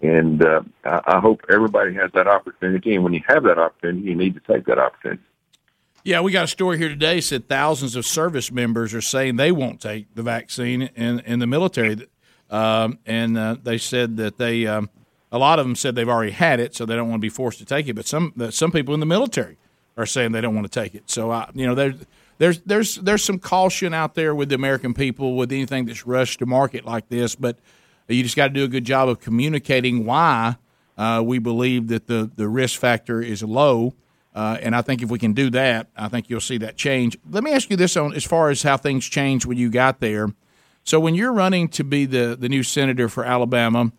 And 0.00 0.44
uh, 0.44 0.62
I, 0.84 1.00
I 1.06 1.20
hope 1.20 1.42
everybody 1.52 1.94
has 1.94 2.10
that 2.14 2.26
opportunity. 2.26 2.94
And 2.94 3.04
when 3.04 3.12
you 3.12 3.22
have 3.26 3.42
that 3.44 3.58
opportunity, 3.58 4.08
you 4.08 4.14
need 4.14 4.34
to 4.34 4.40
take 4.40 4.66
that 4.66 4.78
opportunity. 4.78 5.22
Yeah, 6.04 6.20
we 6.20 6.32
got 6.32 6.44
a 6.44 6.48
story 6.48 6.78
here 6.78 6.88
today 6.88 7.20
said 7.20 7.48
thousands 7.48 7.94
of 7.94 8.04
service 8.04 8.50
members 8.50 8.92
are 8.92 9.00
saying 9.00 9.36
they 9.36 9.52
won't 9.52 9.80
take 9.80 10.12
the 10.16 10.22
vaccine 10.22 10.82
in 10.96 11.20
in 11.20 11.38
the 11.38 11.46
military, 11.46 12.08
um, 12.50 12.98
and 13.06 13.38
uh, 13.38 13.56
they 13.62 13.78
said 13.78 14.16
that 14.16 14.36
they 14.36 14.66
um, 14.66 14.90
a 15.30 15.38
lot 15.38 15.60
of 15.60 15.64
them 15.64 15.76
said 15.76 15.94
they've 15.94 16.08
already 16.08 16.32
had 16.32 16.58
it, 16.58 16.74
so 16.74 16.84
they 16.84 16.96
don't 16.96 17.08
want 17.08 17.20
to 17.20 17.24
be 17.24 17.28
forced 17.28 17.60
to 17.60 17.64
take 17.64 17.86
it. 17.86 17.94
But 17.94 18.06
some 18.06 18.34
some 18.50 18.72
people 18.72 18.94
in 18.94 19.00
the 19.00 19.06
military 19.06 19.58
are 19.96 20.06
saying 20.06 20.32
they 20.32 20.40
don't 20.40 20.54
want 20.54 20.70
to 20.70 20.80
take 20.80 20.94
it. 20.94 21.10
So 21.10 21.30
I, 21.30 21.50
you 21.54 21.66
know, 21.66 21.74
there's 21.74 21.94
there's 22.38 22.60
there's 22.60 22.96
there's 22.96 23.24
some 23.24 23.38
caution 23.38 23.94
out 23.94 24.14
there 24.14 24.34
with 24.34 24.48
the 24.48 24.54
American 24.54 24.94
people 24.94 25.36
with 25.36 25.52
anything 25.52 25.84
that's 25.84 26.06
rushed 26.06 26.40
to 26.40 26.46
market 26.46 26.84
like 26.84 27.08
this, 27.08 27.34
but 27.34 27.58
you 28.08 28.22
just 28.22 28.36
got 28.36 28.48
to 28.48 28.54
do 28.54 28.64
a 28.64 28.68
good 28.68 28.84
job 28.84 29.08
of 29.08 29.20
communicating 29.20 30.04
why 30.04 30.56
uh, 30.98 31.22
we 31.24 31.38
believe 31.38 31.88
that 31.88 32.06
the 32.06 32.30
the 32.34 32.48
risk 32.48 32.78
factor 32.78 33.20
is 33.20 33.42
low. 33.42 33.94
Uh, 34.34 34.56
and 34.62 34.74
I 34.74 34.80
think 34.80 35.02
if 35.02 35.10
we 35.10 35.18
can 35.18 35.34
do 35.34 35.50
that, 35.50 35.88
I 35.94 36.08
think 36.08 36.30
you'll 36.30 36.40
see 36.40 36.56
that 36.58 36.76
change. 36.76 37.18
Let 37.30 37.44
me 37.44 37.52
ask 37.52 37.68
you 37.68 37.76
this 37.76 37.98
on 37.98 38.14
as 38.14 38.24
far 38.24 38.48
as 38.48 38.62
how 38.62 38.78
things 38.78 39.04
changed 39.04 39.44
when 39.44 39.58
you 39.58 39.68
got 39.68 40.00
there. 40.00 40.32
So 40.84 40.98
when 40.98 41.14
you're 41.14 41.34
running 41.34 41.68
to 41.68 41.84
be 41.84 42.06
the 42.06 42.36
the 42.38 42.48
new 42.48 42.62
senator 42.62 43.08
for 43.08 43.24
Alabama, 43.24 43.92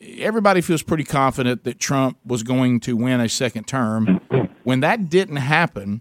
everybody 0.00 0.60
feels 0.60 0.82
pretty 0.82 1.04
confident 1.04 1.64
that 1.64 1.78
Trump 1.78 2.18
was 2.24 2.42
going 2.42 2.80
to 2.80 2.96
win 2.96 3.20
a 3.20 3.28
second 3.28 3.66
term. 3.66 4.20
When 4.66 4.80
that 4.80 5.08
didn't 5.08 5.36
happen, 5.36 6.00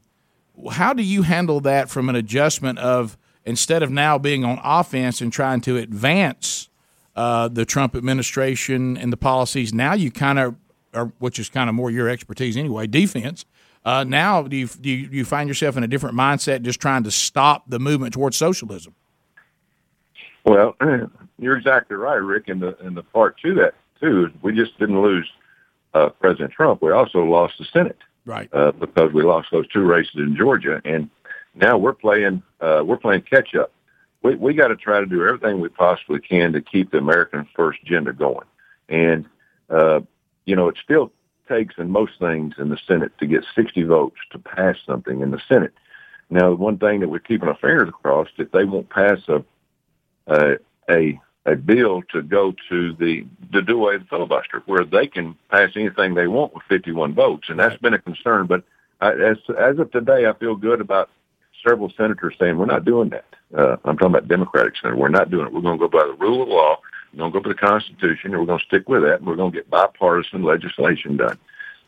how 0.71 0.93
do 0.93 1.03
you 1.03 1.21
handle 1.21 1.59
that 1.59 1.87
from 1.87 2.09
an 2.09 2.15
adjustment 2.15 2.79
of 2.79 3.15
instead 3.45 3.83
of 3.83 3.91
now 3.91 4.17
being 4.17 4.43
on 4.43 4.59
offense 4.63 5.21
and 5.21 5.31
trying 5.31 5.61
to 5.61 5.77
advance 5.77 6.67
uh, 7.15 7.47
the 7.47 7.63
Trump 7.63 7.95
administration 7.95 8.97
and 8.97 9.13
the 9.13 9.17
policies, 9.17 9.71
now 9.71 9.93
you 9.93 10.09
kind 10.09 10.39
of, 10.39 10.55
or 10.95 11.13
which 11.19 11.37
is 11.37 11.47
kind 11.47 11.69
of 11.69 11.75
more 11.75 11.91
your 11.91 12.09
expertise 12.09 12.57
anyway, 12.57 12.87
defense. 12.87 13.45
Uh, 13.85 14.03
now 14.03 14.41
do 14.41 14.57
you, 14.57 14.65
do 14.65 14.89
you 14.89 15.09
do 15.09 15.15
you 15.15 15.25
find 15.25 15.47
yourself 15.47 15.77
in 15.77 15.83
a 15.83 15.87
different 15.87 16.15
mindset, 16.15 16.63
just 16.63 16.79
trying 16.79 17.03
to 17.03 17.11
stop 17.11 17.69
the 17.69 17.77
movement 17.77 18.15
towards 18.15 18.35
socialism? 18.35 18.95
Well, 20.43 20.75
you're 21.37 21.55
exactly 21.55 21.97
right, 21.97 22.15
Rick. 22.15 22.47
And 22.47 22.63
the 22.63 22.75
and 22.83 22.97
the 22.97 23.03
part 23.03 23.37
to 23.43 23.53
that 23.53 23.75
too 24.01 24.25
is 24.25 24.41
we 24.41 24.55
just 24.55 24.75
didn't 24.79 25.03
lose 25.03 25.29
uh, 25.93 26.09
President 26.09 26.51
Trump. 26.51 26.81
We 26.81 26.91
also 26.93 27.19
lost 27.19 27.59
the 27.59 27.65
Senate, 27.65 27.99
right? 28.25 28.49
Uh, 28.53 28.71
because 28.71 29.13
we 29.13 29.23
lost 29.23 29.49
those 29.51 29.67
two 29.67 29.83
races 29.83 30.15
in 30.15 30.35
Georgia, 30.35 30.81
and 30.85 31.09
now 31.53 31.77
we're 31.77 31.93
playing 31.93 32.43
uh, 32.61 32.83
we're 32.85 32.97
playing 32.97 33.21
catch 33.21 33.55
up. 33.55 33.71
We 34.23 34.35
we 34.35 34.53
got 34.53 34.69
to 34.69 34.75
try 34.75 34.99
to 34.99 35.05
do 35.05 35.25
everything 35.25 35.59
we 35.59 35.69
possibly 35.69 36.19
can 36.19 36.53
to 36.53 36.61
keep 36.61 36.91
the 36.91 36.97
American 36.97 37.47
first 37.55 37.79
agenda 37.83 38.13
going, 38.13 38.47
and 38.89 39.25
uh, 39.69 40.01
you 40.45 40.55
know 40.55 40.67
it 40.67 40.77
still 40.83 41.11
takes 41.47 41.75
in 41.77 41.89
most 41.89 42.13
things 42.19 42.55
in 42.57 42.69
the 42.69 42.77
Senate 42.87 43.11
to 43.19 43.27
get 43.27 43.45
60 43.53 43.83
votes 43.83 44.17
to 44.31 44.39
pass 44.39 44.77
something 44.85 45.21
in 45.21 45.29
the 45.29 45.39
Senate. 45.47 45.73
Now, 46.29 46.53
one 46.53 46.79
thing 46.79 47.01
that 47.01 47.09
we're 47.09 47.19
keeping 47.19 47.47
our 47.47 47.57
fingers 47.57 47.91
crossed 48.01 48.31
if 48.37 48.51
they 48.51 48.63
won't 48.63 48.89
pass 48.89 49.19
a 49.27 49.43
a 50.27 50.57
a, 50.89 51.19
a 51.45 51.55
bill 51.55 52.01
to 52.11 52.21
go 52.21 52.53
to 52.69 52.93
the 52.93 53.25
to 53.53 53.61
do 53.61 53.77
away 53.77 53.97
the 53.97 54.05
filibuster, 54.05 54.63
where 54.65 54.83
they 54.83 55.07
can 55.07 55.35
pass 55.49 55.71
anything 55.75 56.13
they 56.13 56.27
want 56.27 56.53
with 56.53 56.63
51 56.69 57.13
votes, 57.13 57.47
and 57.49 57.59
that's 57.59 57.77
been 57.77 57.93
a 57.93 57.99
concern. 57.99 58.47
But 58.47 58.63
I, 59.01 59.11
as 59.11 59.37
as 59.57 59.77
of 59.79 59.91
today, 59.91 60.25
I 60.25 60.33
feel 60.33 60.55
good 60.55 60.81
about 60.81 61.09
several 61.67 61.91
senators 61.95 62.35
saying 62.39 62.57
we're 62.57 62.65
not 62.65 62.85
doing 62.85 63.09
that. 63.09 63.25
Uh, 63.55 63.77
I'm 63.85 63.97
talking 63.97 64.15
about 64.15 64.27
Democratic 64.27 64.73
senators. 64.81 64.99
We're 64.99 65.09
not 65.09 65.29
doing 65.29 65.47
it. 65.47 65.53
We're 65.53 65.61
going 65.61 65.79
to 65.79 65.87
go 65.87 65.89
by 65.89 66.05
the 66.05 66.13
rule 66.13 66.41
of 66.41 66.49
law. 66.49 66.77
We're 67.13 67.19
going 67.19 67.31
to 67.31 67.39
go 67.39 67.43
by 67.43 67.49
the 67.49 67.55
Constitution, 67.67 68.31
and 68.31 68.39
we're 68.39 68.47
going 68.47 68.59
to 68.59 68.65
stick 68.65 68.89
with 68.89 69.03
that. 69.03 69.17
And 69.19 69.27
we're 69.27 69.35
going 69.35 69.51
to 69.51 69.57
get 69.57 69.69
bipartisan 69.69 70.43
legislation 70.43 71.17
done. 71.17 71.37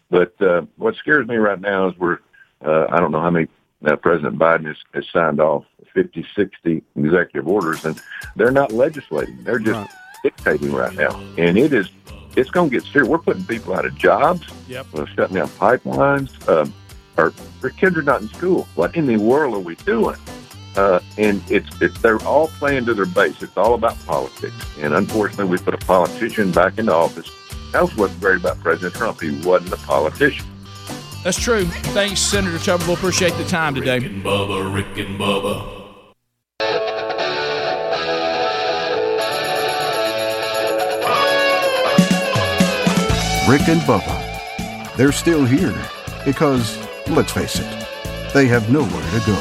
But 0.10 0.40
uh, 0.42 0.62
what 0.78 0.96
scares 0.96 1.28
me 1.28 1.36
right 1.36 1.60
now 1.60 1.90
is 1.90 1.98
we're 1.98 2.20
uh, 2.66 2.88
I 2.90 3.00
don't 3.00 3.12
know 3.12 3.22
how 3.22 3.30
many 3.30 3.48
uh, 3.86 3.96
President 3.96 4.38
Biden 4.38 4.66
has, 4.66 4.78
has 4.94 5.06
signed 5.12 5.40
off 5.40 5.66
50, 5.94 6.26
60 6.36 6.84
executive 6.96 7.48
orders, 7.48 7.86
and 7.86 8.00
they're 8.36 8.52
not 8.52 8.72
legislating. 8.72 9.44
They're 9.44 9.60
just 9.60 9.90
dictating 10.24 10.72
right 10.72 10.96
now, 10.96 11.20
and 11.38 11.58
it 11.58 11.74
is 11.74 11.90
it's 12.36 12.52
going 12.52 12.70
to 12.70 12.76
get 12.76 12.86
serious. 12.86 13.10
We're 13.10 13.18
putting 13.18 13.46
people 13.46 13.74
out 13.74 13.86
of 13.86 13.96
jobs. 13.96 14.48
Yep. 14.68 14.86
We're 14.94 15.08
shutting 15.08 15.36
down 15.38 15.48
pipelines. 15.50 16.48
Um, 16.48 16.72
our, 17.18 17.34
our 17.64 17.70
kids 17.72 17.98
are 17.98 18.04
not 18.04 18.22
in 18.22 18.30
school. 18.30 18.68
What 18.76 18.96
in 18.96 19.08
the 19.08 19.18
world 19.18 19.56
are 19.56 19.60
we 19.60 19.76
doing? 19.76 20.16
Uh, 20.76 21.00
and 21.18 21.42
it's 21.50 21.70
it's 21.82 22.00
they're 22.02 22.22
all 22.22 22.48
playing 22.48 22.86
to 22.86 22.94
their 22.94 23.08
base. 23.08 23.42
It's 23.42 23.58
all 23.58 23.74
about 23.74 23.98
politics. 24.06 24.54
And 24.80 24.94
unfortunately, 24.94 25.46
we 25.46 25.58
put 25.58 25.74
a 25.74 25.80
politician 25.80 26.52
back 26.52 26.78
into 26.78 26.94
office. 26.94 27.28
That 27.72 27.82
was 27.82 27.96
what's 27.96 28.14
great 28.16 28.38
about 28.38 28.60
President 28.60 28.94
Trump. 28.94 29.20
He 29.20 29.42
wasn't 29.42 29.74
a 29.74 29.78
politician. 29.78 30.46
That's 31.24 31.40
true. 31.40 31.66
Thanks, 31.66 32.22
Senator 32.22 32.58
Tuberville. 32.58 32.94
Appreciate 32.94 33.34
the 33.34 33.44
time 33.46 33.76
today. 33.76 34.00
Rick 34.00 34.12
and 34.12 34.24
Bubba, 34.24 34.74
Rick 34.74 34.98
and 34.98 35.20
Bubba. 35.20 35.74
Rick 43.50 43.68
and 43.70 43.82
Bubba. 43.82 44.96
They're 44.96 45.12
still 45.12 45.46
here 45.46 45.76
because, 46.26 46.78
let's 47.10 47.32
face 47.32 47.60
it, 47.60 47.88
they 48.34 48.46
have 48.48 48.70
nowhere 48.70 48.90
to 48.90 49.24
go. 49.26 49.36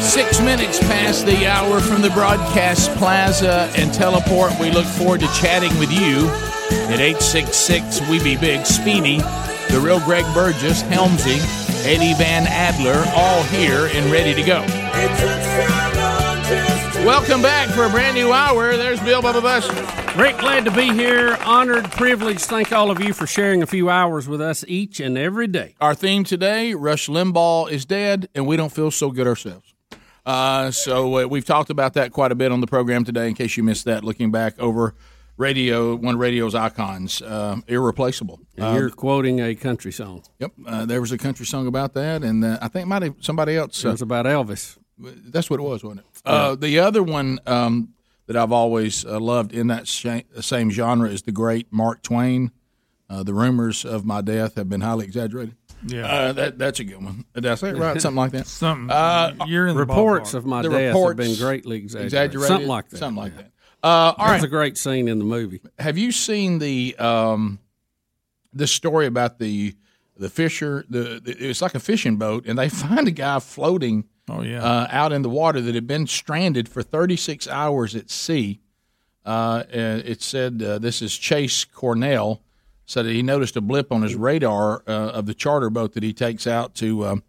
Six 0.00 0.40
minutes 0.40 0.78
past 0.80 1.24
the 1.24 1.46
hour 1.46 1.80
from 1.80 2.02
the 2.02 2.10
broadcast 2.10 2.90
plaza 2.96 3.70
and 3.76 3.92
teleport. 3.92 4.52
We 4.60 4.70
look 4.70 4.86
forward 4.86 5.20
to 5.20 5.26
chatting 5.28 5.76
with 5.78 5.92
you 5.92 6.30
at 6.70 7.00
866 7.00 8.08
We 8.08 8.22
Be 8.22 8.36
Big. 8.36 8.66
Speedy, 8.66 9.18
the 9.70 9.80
real 9.82 10.00
Greg 10.00 10.24
Burgess, 10.34 10.82
Helmsy, 10.84 11.38
Eddie 11.84 12.14
Van 12.14 12.46
Adler, 12.46 13.04
all 13.14 13.42
here 13.44 13.88
and 13.92 14.10
ready 14.10 14.34
to 14.34 14.42
go. 14.42 14.60
Welcome 17.04 17.40
back 17.40 17.68
for 17.70 17.84
a 17.84 17.88
brand 17.88 18.14
new 18.14 18.32
hour. 18.32 18.76
There's 18.76 19.00
Bill 19.00 19.22
Bubba 19.22 19.40
Bussey. 19.40 20.20
Rick, 20.20 20.38
glad 20.38 20.64
to 20.66 20.70
be 20.70 20.92
here. 20.92 21.36
Honored, 21.44 21.90
privileged. 21.92 22.40
Thank 22.40 22.72
all 22.72 22.90
of 22.90 23.00
you 23.00 23.14
for 23.14 23.26
sharing 23.26 23.62
a 23.62 23.66
few 23.66 23.88
hours 23.88 24.28
with 24.28 24.40
us 24.40 24.64
each 24.68 25.00
and 25.00 25.16
every 25.16 25.46
day. 25.46 25.76
Our 25.80 25.94
theme 25.94 26.24
today 26.24 26.74
Rush 26.74 27.08
Limbaugh 27.08 27.70
is 27.70 27.86
dead, 27.86 28.28
and 28.34 28.46
we 28.46 28.56
don't 28.56 28.72
feel 28.72 28.90
so 28.90 29.10
good 29.10 29.26
ourselves. 29.26 29.72
Uh, 30.26 30.70
so 30.70 31.20
uh, 31.20 31.26
we've 31.26 31.44
talked 31.44 31.70
about 31.70 31.94
that 31.94 32.12
quite 32.12 32.32
a 32.32 32.34
bit 32.34 32.52
on 32.52 32.60
the 32.60 32.66
program 32.66 33.04
today. 33.04 33.28
In 33.28 33.34
case 33.34 33.56
you 33.56 33.62
missed 33.62 33.86
that, 33.86 34.04
looking 34.04 34.30
back 34.30 34.58
over 34.58 34.94
radio, 35.40 35.94
one 35.96 36.14
of 36.14 36.20
radio's 36.20 36.54
icons, 36.54 37.22
uh, 37.22 37.56
irreplaceable. 37.66 38.38
And 38.56 38.76
you're 38.76 38.90
quoting 38.90 39.40
a 39.40 39.54
country 39.54 39.90
song. 39.90 40.22
Yep, 40.38 40.52
uh, 40.66 40.86
there 40.86 41.00
was 41.00 41.10
a 41.12 41.18
country 41.18 41.46
song 41.46 41.66
about 41.66 41.94
that, 41.94 42.22
and 42.22 42.44
uh, 42.44 42.58
I 42.60 42.68
think 42.68 42.84
it 42.84 42.88
might 42.88 43.02
have 43.02 43.14
somebody 43.20 43.56
else. 43.56 43.84
It 43.84 43.88
was 43.88 44.02
about 44.02 44.26
Elvis. 44.26 44.76
That's 44.98 45.48
what 45.48 45.58
it 45.58 45.62
was, 45.62 45.82
wasn't 45.82 46.00
it? 46.00 46.06
Uh, 46.26 46.54
the 46.54 46.78
other 46.78 47.02
one 47.02 47.38
um, 47.46 47.94
that 48.26 48.36
I've 48.36 48.52
always 48.52 49.04
uh, 49.06 49.18
loved 49.18 49.52
in 49.52 49.68
that 49.68 49.88
sha- 49.88 50.20
same 50.40 50.70
genre 50.70 51.08
is 51.08 51.22
the 51.22 51.32
great 51.32 51.72
Mark 51.72 52.02
Twain. 52.02 52.52
Uh, 53.08 53.22
the 53.24 53.34
rumors 53.34 53.84
of 53.84 54.04
my 54.04 54.20
death 54.20 54.54
have 54.56 54.68
been 54.68 54.82
highly 54.82 55.04
exaggerated. 55.06 55.56
Yeah. 55.86 56.04
uh, 56.06 56.32
that 56.34 56.58
that's 56.58 56.78
a 56.80 56.84
good 56.84 57.02
one. 57.02 57.24
Did 57.34 57.46
I 57.46 57.54
say 57.54 57.70
it 57.70 57.76
right? 57.78 58.00
Something 58.00 58.16
like 58.18 58.32
that. 58.32 58.46
Something. 58.64 58.90
Uh, 58.90 59.34
you're 59.46 59.66
in 59.66 59.74
the 59.74 59.80
Reports 59.80 60.32
ballpark. 60.32 60.34
of 60.34 60.44
my 60.46 60.62
the 60.62 60.68
death 60.68 60.94
have 60.94 61.16
been 61.16 61.36
greatly 61.36 61.78
exaggerated. 61.78 62.06
exaggerated, 62.12 62.48
Something 62.48 62.68
like 62.68 62.88
that. 62.90 62.96
Something 62.98 63.22
like 63.22 63.36
that. 63.36 63.50
Uh, 63.82 63.86
all 63.86 64.12
That 64.16 64.18
was 64.18 64.32
right. 64.32 64.44
a 64.44 64.48
great 64.48 64.76
scene 64.78 65.08
in 65.08 65.18
the 65.18 65.24
movie. 65.24 65.60
Have 65.78 65.96
you 65.96 66.12
seen 66.12 66.58
the 66.58 66.96
um, 66.98 67.58
the 68.52 68.66
story 68.66 69.06
about 69.06 69.38
the 69.38 69.74
the 70.16 70.28
fisher? 70.28 70.84
The, 70.88 71.20
the 71.22 71.48
it's 71.48 71.62
like 71.62 71.74
a 71.74 71.80
fishing 71.80 72.16
boat, 72.16 72.44
and 72.46 72.58
they 72.58 72.68
find 72.86 73.08
a 73.08 73.12
guy 73.12 73.38
floating. 73.40 74.04
Oh, 74.32 74.42
yeah. 74.42 74.62
uh, 74.62 74.86
out 74.90 75.12
in 75.12 75.22
the 75.22 75.28
water 75.30 75.60
that 75.60 75.74
had 75.74 75.88
been 75.88 76.06
stranded 76.06 76.68
for 76.68 76.84
36 76.84 77.48
hours 77.48 77.96
at 77.96 78.10
sea. 78.10 78.60
Uh, 79.24 79.64
it 79.72 80.22
said 80.22 80.62
uh, 80.62 80.78
this 80.78 81.02
is 81.02 81.16
Chase 81.18 81.64
Cornell 81.64 82.40
said 82.86 83.06
that 83.06 83.12
he 83.12 83.22
noticed 83.22 83.56
a 83.56 83.60
blip 83.60 83.90
on 83.90 84.02
his 84.02 84.14
radar 84.14 84.82
uh, 84.86 84.90
of 84.90 85.26
the 85.26 85.34
charter 85.34 85.68
boat 85.68 85.94
that 85.94 86.02
he 86.04 86.12
takes 86.12 86.46
out 86.46 86.74
to 86.76 87.06
um, 87.06 87.22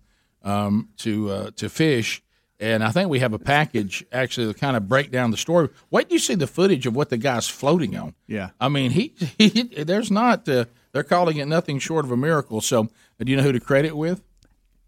um, 0.44 0.90
to 0.98 1.30
uh, 1.32 1.52
to 1.56 1.70
fish. 1.70 2.22
And 2.62 2.84
I 2.84 2.92
think 2.92 3.10
we 3.10 3.20
have 3.20 3.34
a 3.34 3.40
package 3.40 4.06
actually 4.12 4.54
to 4.54 4.58
kind 4.58 4.78
of 4.78 4.88
break 4.88 5.10
down 5.10 5.32
the 5.32 5.38
story. 5.38 5.70
Wait 5.90 6.08
till 6.08 6.14
you 6.14 6.20
see 6.20 6.36
the 6.36 6.46
footage 6.46 6.86
of 6.86 6.96
what 6.96 7.10
the 7.10 7.18
guy's 7.18 7.48
floating 7.48 7.98
on. 7.98 8.14
Yeah. 8.28 8.52
I 8.60 8.70
mean, 8.70 8.92
he, 8.92 9.16
he 9.40 9.50
there's 9.64 10.12
not. 10.12 10.48
Uh, 10.48 10.66
they're 10.92 11.04
calling 11.04 11.38
it 11.38 11.48
nothing 11.48 11.80
short 11.80 12.06
of 12.06 12.12
a 12.12 12.18
miracle. 12.18 12.62
So, 12.62 12.84
uh, 12.84 13.24
do 13.24 13.32
you 13.32 13.38
know 13.38 13.44
who 13.44 13.52
to 13.52 13.60
credit 13.60 13.90
it 13.90 13.98
with? 13.98 14.22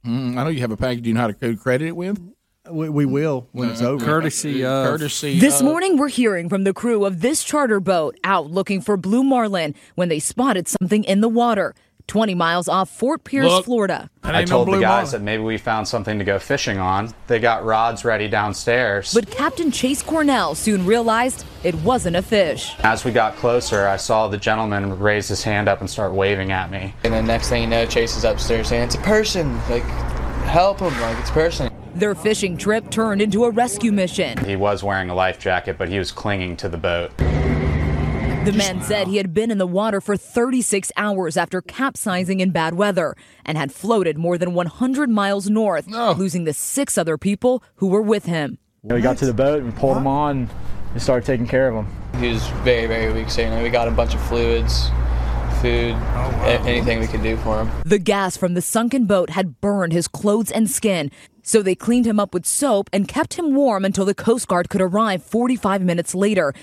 Mm, 0.05 0.37
I 0.37 0.43
know 0.43 0.49
you 0.49 0.59
have 0.59 0.71
a 0.71 0.77
package. 0.77 1.01
Do 1.03 1.09
you 1.09 1.15
know 1.15 1.21
how 1.21 1.27
to 1.27 1.33
to 1.33 1.57
credit 1.57 1.87
it 1.87 1.95
with? 1.95 2.21
We, 2.69 2.87
we 2.89 3.05
will 3.05 3.49
when 3.51 3.69
it's 3.69 3.81
over. 3.81 4.05
Courtesy 4.05 4.63
of 4.63 4.87
Courtesy. 4.87 5.39
This 5.39 5.59
of- 5.59 5.65
morning, 5.65 5.97
we're 5.97 6.07
hearing 6.09 6.47
from 6.49 6.63
the 6.63 6.73
crew 6.73 7.05
of 7.05 7.21
this 7.21 7.43
charter 7.43 7.79
boat 7.79 8.17
out 8.23 8.51
looking 8.51 8.81
for 8.81 8.95
blue 8.97 9.23
marlin 9.23 9.75
when 9.95 10.09
they 10.09 10.19
spotted 10.19 10.67
something 10.67 11.03
in 11.03 11.21
the 11.21 11.27
water, 11.27 11.75
20 12.07 12.35
miles 12.35 12.67
off 12.67 12.89
Fort 12.89 13.23
Pierce, 13.23 13.45
Look. 13.45 13.65
Florida. 13.65 14.09
That 14.21 14.35
I 14.35 14.45
told 14.45 14.67
the 14.67 14.79
guys 14.79 15.11
that 15.11 15.21
maybe 15.21 15.43
we 15.43 15.57
found 15.57 15.87
something 15.87 16.19
to 16.19 16.25
go 16.25 16.39
fishing 16.39 16.77
on. 16.77 17.13
They 17.27 17.39
got 17.39 17.65
rods 17.65 18.05
ready 18.05 18.27
downstairs. 18.27 19.13
But 19.13 19.29
Captain 19.29 19.71
Chase 19.71 20.01
Cornell 20.01 20.55
soon 20.55 20.85
realized 20.85 21.45
it 21.63 21.75
wasn't 21.75 22.15
a 22.15 22.21
fish. 22.21 22.73
As 22.79 23.03
we 23.05 23.11
got 23.11 23.35
closer, 23.35 23.87
I 23.87 23.97
saw 23.97 24.27
the 24.27 24.37
gentleman 24.37 24.97
raise 24.99 25.27
his 25.27 25.43
hand 25.43 25.67
up 25.67 25.79
and 25.81 25.89
start 25.89 26.13
waving 26.13 26.51
at 26.51 26.71
me. 26.71 26.93
And 27.03 27.13
then 27.13 27.25
next 27.25 27.49
thing 27.49 27.63
you 27.63 27.67
know, 27.67 27.85
Chase 27.85 28.15
is 28.15 28.23
upstairs 28.23 28.67
saying, 28.69 28.83
It's 28.83 28.95
a 28.95 28.99
person. 28.99 29.55
Like, 29.69 29.83
help 30.45 30.79
him. 30.79 30.93
Like, 31.01 31.17
it's 31.19 31.29
a 31.29 31.33
person. 31.33 31.73
Their 31.95 32.15
fishing 32.15 32.57
trip 32.57 32.89
turned 32.89 33.21
into 33.21 33.43
a 33.45 33.51
rescue 33.51 33.91
mission. 33.91 34.43
He 34.45 34.55
was 34.55 34.83
wearing 34.83 35.09
a 35.09 35.15
life 35.15 35.39
jacket, 35.39 35.77
but 35.77 35.89
he 35.89 35.99
was 35.99 36.11
clinging 36.11 36.57
to 36.57 36.69
the 36.69 36.77
boat. 36.77 37.11
The 38.43 38.51
man 38.51 38.81
said 38.81 39.07
he 39.07 39.15
had 39.17 39.33
been 39.33 39.51
in 39.51 39.57
the 39.57 39.65
water 39.67 40.01
for 40.01 40.17
36 40.17 40.91
hours 40.97 41.37
after 41.37 41.61
capsizing 41.61 42.41
in 42.41 42.51
bad 42.51 42.73
weather 42.73 43.15
and 43.45 43.57
had 43.57 43.71
floated 43.71 44.17
more 44.17 44.37
than 44.37 44.53
100 44.53 45.09
miles 45.09 45.49
north, 45.49 45.87
losing 45.87 46.43
the 46.43 46.51
six 46.51 46.97
other 46.97 47.17
people 47.17 47.63
who 47.75 47.87
were 47.87 48.01
with 48.01 48.25
him. 48.25 48.57
We 48.83 48.99
got 48.99 49.17
to 49.19 49.25
the 49.25 49.33
boat 49.33 49.63
and 49.63 49.73
pulled 49.73 49.95
him 49.95 50.07
on 50.07 50.49
and 50.91 51.01
started 51.01 51.25
taking 51.25 51.47
care 51.47 51.69
of 51.69 51.85
him. 51.85 52.21
He 52.21 52.27
was 52.33 52.45
very, 52.65 52.85
very 52.85 53.13
weak. 53.13 53.29
So, 53.29 53.41
you 53.43 53.49
know, 53.49 53.63
we 53.63 53.69
got 53.69 53.87
him 53.87 53.93
a 53.93 53.97
bunch 53.97 54.13
of 54.13 54.21
fluids, 54.25 54.89
food, 55.61 55.93
oh, 55.95 56.41
a- 56.43 56.59
anything 56.67 56.99
we 56.99 57.07
could 57.07 57.23
do 57.23 57.37
for 57.37 57.61
him. 57.61 57.71
The 57.85 57.97
gas 57.97 58.35
from 58.35 58.55
the 58.55 58.61
sunken 58.61 59.05
boat 59.05 59.29
had 59.29 59.61
burned 59.61 59.93
his 59.93 60.09
clothes 60.09 60.51
and 60.51 60.69
skin, 60.69 61.11
so 61.43 61.61
they 61.61 61.75
cleaned 61.75 62.05
him 62.05 62.19
up 62.19 62.33
with 62.33 62.45
soap 62.45 62.89
and 62.91 63.07
kept 63.07 63.35
him 63.35 63.55
warm 63.55 63.85
until 63.85 64.03
the 64.03 64.13
Coast 64.13 64.49
Guard 64.49 64.67
could 64.69 64.81
arrive 64.81 65.23
45 65.23 65.81
minutes 65.81 66.13
later 66.13 66.53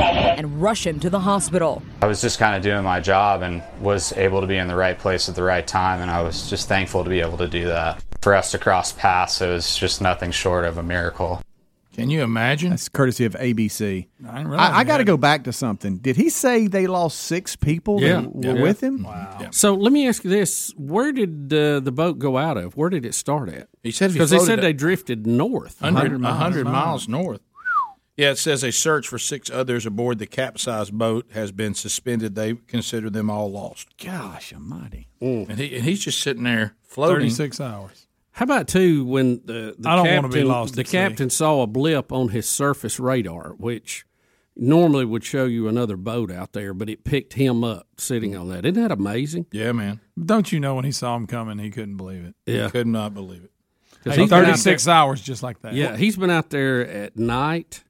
and 0.00 0.60
rush 0.60 0.86
him 0.86 1.00
to 1.00 1.10
the 1.10 1.20
hospital. 1.20 1.82
I 2.02 2.06
was 2.06 2.20
just 2.20 2.38
kind 2.38 2.56
of 2.56 2.62
doing 2.62 2.84
my 2.84 3.00
job 3.00 3.42
and 3.42 3.62
was 3.80 4.12
able 4.12 4.40
to 4.40 4.46
be 4.46 4.56
in 4.56 4.68
the 4.68 4.76
right 4.76 4.98
place 4.98 5.28
at 5.28 5.34
the 5.34 5.42
right 5.42 5.66
time, 5.66 6.00
and 6.00 6.10
I 6.10 6.22
was 6.22 6.48
just 6.50 6.68
thankful 6.68 7.04
to 7.04 7.10
be 7.10 7.20
able 7.20 7.38
to 7.38 7.48
do 7.48 7.66
that. 7.66 8.02
For 8.22 8.34
us 8.34 8.50
to 8.52 8.58
cross 8.58 8.92
paths, 8.92 9.40
it 9.40 9.48
was 9.48 9.76
just 9.76 10.00
nothing 10.00 10.30
short 10.32 10.64
of 10.64 10.78
a 10.78 10.82
miracle. 10.82 11.40
Can 11.94 12.10
you 12.10 12.22
imagine? 12.22 12.70
That's 12.70 12.90
courtesy 12.90 13.24
of 13.24 13.32
ABC. 13.34 14.06
I 14.28 14.42
I, 14.42 14.78
I 14.80 14.84
got 14.84 14.98
to 14.98 15.04
go 15.04 15.16
back 15.16 15.44
to 15.44 15.52
something. 15.52 15.96
Did 15.96 16.16
he 16.16 16.28
say 16.28 16.66
they 16.66 16.86
lost 16.86 17.20
six 17.20 17.56
people 17.56 18.02
Yeah. 18.02 18.20
that 18.20 18.34
were 18.34 18.56
Yeah. 18.56 18.62
with 18.62 18.82
him? 18.82 19.04
Wow. 19.04 19.48
So 19.50 19.72
let 19.72 19.94
me 19.94 20.06
ask 20.06 20.22
you 20.22 20.28
this: 20.28 20.74
Where 20.76 21.10
did 21.10 21.50
uh, 21.54 21.80
the 21.80 21.92
boat 21.92 22.18
go 22.18 22.36
out 22.36 22.58
of? 22.58 22.76
Where 22.76 22.90
did 22.90 23.06
it 23.06 23.14
start 23.14 23.48
at? 23.48 23.68
He 23.82 23.92
said 23.92 24.12
because 24.12 24.28
they 24.28 24.40
said 24.40 24.58
it- 24.58 24.62
they 24.62 24.74
drifted 24.74 25.26
north, 25.26 25.80
100, 25.80 26.20
100 26.20 26.64
miles 26.66 27.08
north. 27.08 27.40
Yeah, 28.16 28.30
it 28.30 28.38
says 28.38 28.64
a 28.64 28.72
search 28.72 29.06
for 29.08 29.18
six 29.18 29.50
others 29.50 29.84
aboard 29.84 30.18
the 30.18 30.26
capsized 30.26 30.92
boat 30.96 31.26
has 31.32 31.52
been 31.52 31.74
suspended. 31.74 32.34
They 32.34 32.54
consider 32.54 33.10
them 33.10 33.28
all 33.28 33.50
lost. 33.50 33.88
Gosh 34.02 34.52
almighty. 34.54 35.08
Mm. 35.20 35.50
And, 35.50 35.58
he, 35.58 35.76
and 35.76 35.84
he's 35.84 36.02
just 36.02 36.20
sitting 36.20 36.44
there 36.44 36.74
floating. 36.82 37.16
36 37.28 37.60
hours. 37.60 38.06
How 38.32 38.44
about 38.44 38.68
too 38.68 39.04
when 39.04 39.42
the, 39.44 39.74
the 39.78 39.88
I 39.88 39.96
don't 39.96 40.04
captain, 40.06 40.22
wanna 40.22 40.34
be 40.34 40.42
lost 40.44 40.74
the 40.74 40.80
at 40.80 40.86
sea. 40.88 40.92
captain 40.96 41.30
saw 41.30 41.62
a 41.62 41.66
blip 41.66 42.10
on 42.12 42.28
his 42.30 42.48
surface 42.48 42.98
radar, 43.00 43.50
which 43.58 44.04
normally 44.56 45.04
would 45.04 45.24
show 45.24 45.44
you 45.44 45.68
another 45.68 45.96
boat 45.98 46.30
out 46.30 46.52
there, 46.54 46.72
but 46.72 46.88
it 46.88 47.04
picked 47.04 47.34
him 47.34 47.62
up 47.64 47.86
sitting 47.98 48.34
on 48.36 48.48
that. 48.48 48.64
Isn't 48.64 48.82
that 48.82 48.90
amazing? 48.92 49.46
Yeah, 49.52 49.72
man. 49.72 50.00
Don't 50.22 50.50
you 50.52 50.60
know 50.60 50.74
when 50.74 50.84
he 50.86 50.92
saw 50.92 51.16
him 51.16 51.26
coming, 51.26 51.58
he 51.58 51.70
couldn't 51.70 51.96
believe 51.98 52.24
it. 52.24 52.34
Yeah. 52.46 52.64
He 52.66 52.70
Could 52.70 52.86
not 52.86 53.12
believe 53.14 53.44
it. 53.44 53.50
'Cause 54.04 54.14
Hey, 54.14 54.20
he's 54.22 54.30
been 54.30 54.38
out 54.40 54.46
36 54.46 54.88
hours 54.88 55.20
just 55.20 55.42
like 55.42 55.60
that. 55.62 55.74
Yeah, 55.74 55.96
he's 55.96 56.16
been 56.16 56.30
out 56.30 56.50
there 56.50 56.86
at 56.88 57.16
night, 57.18 57.82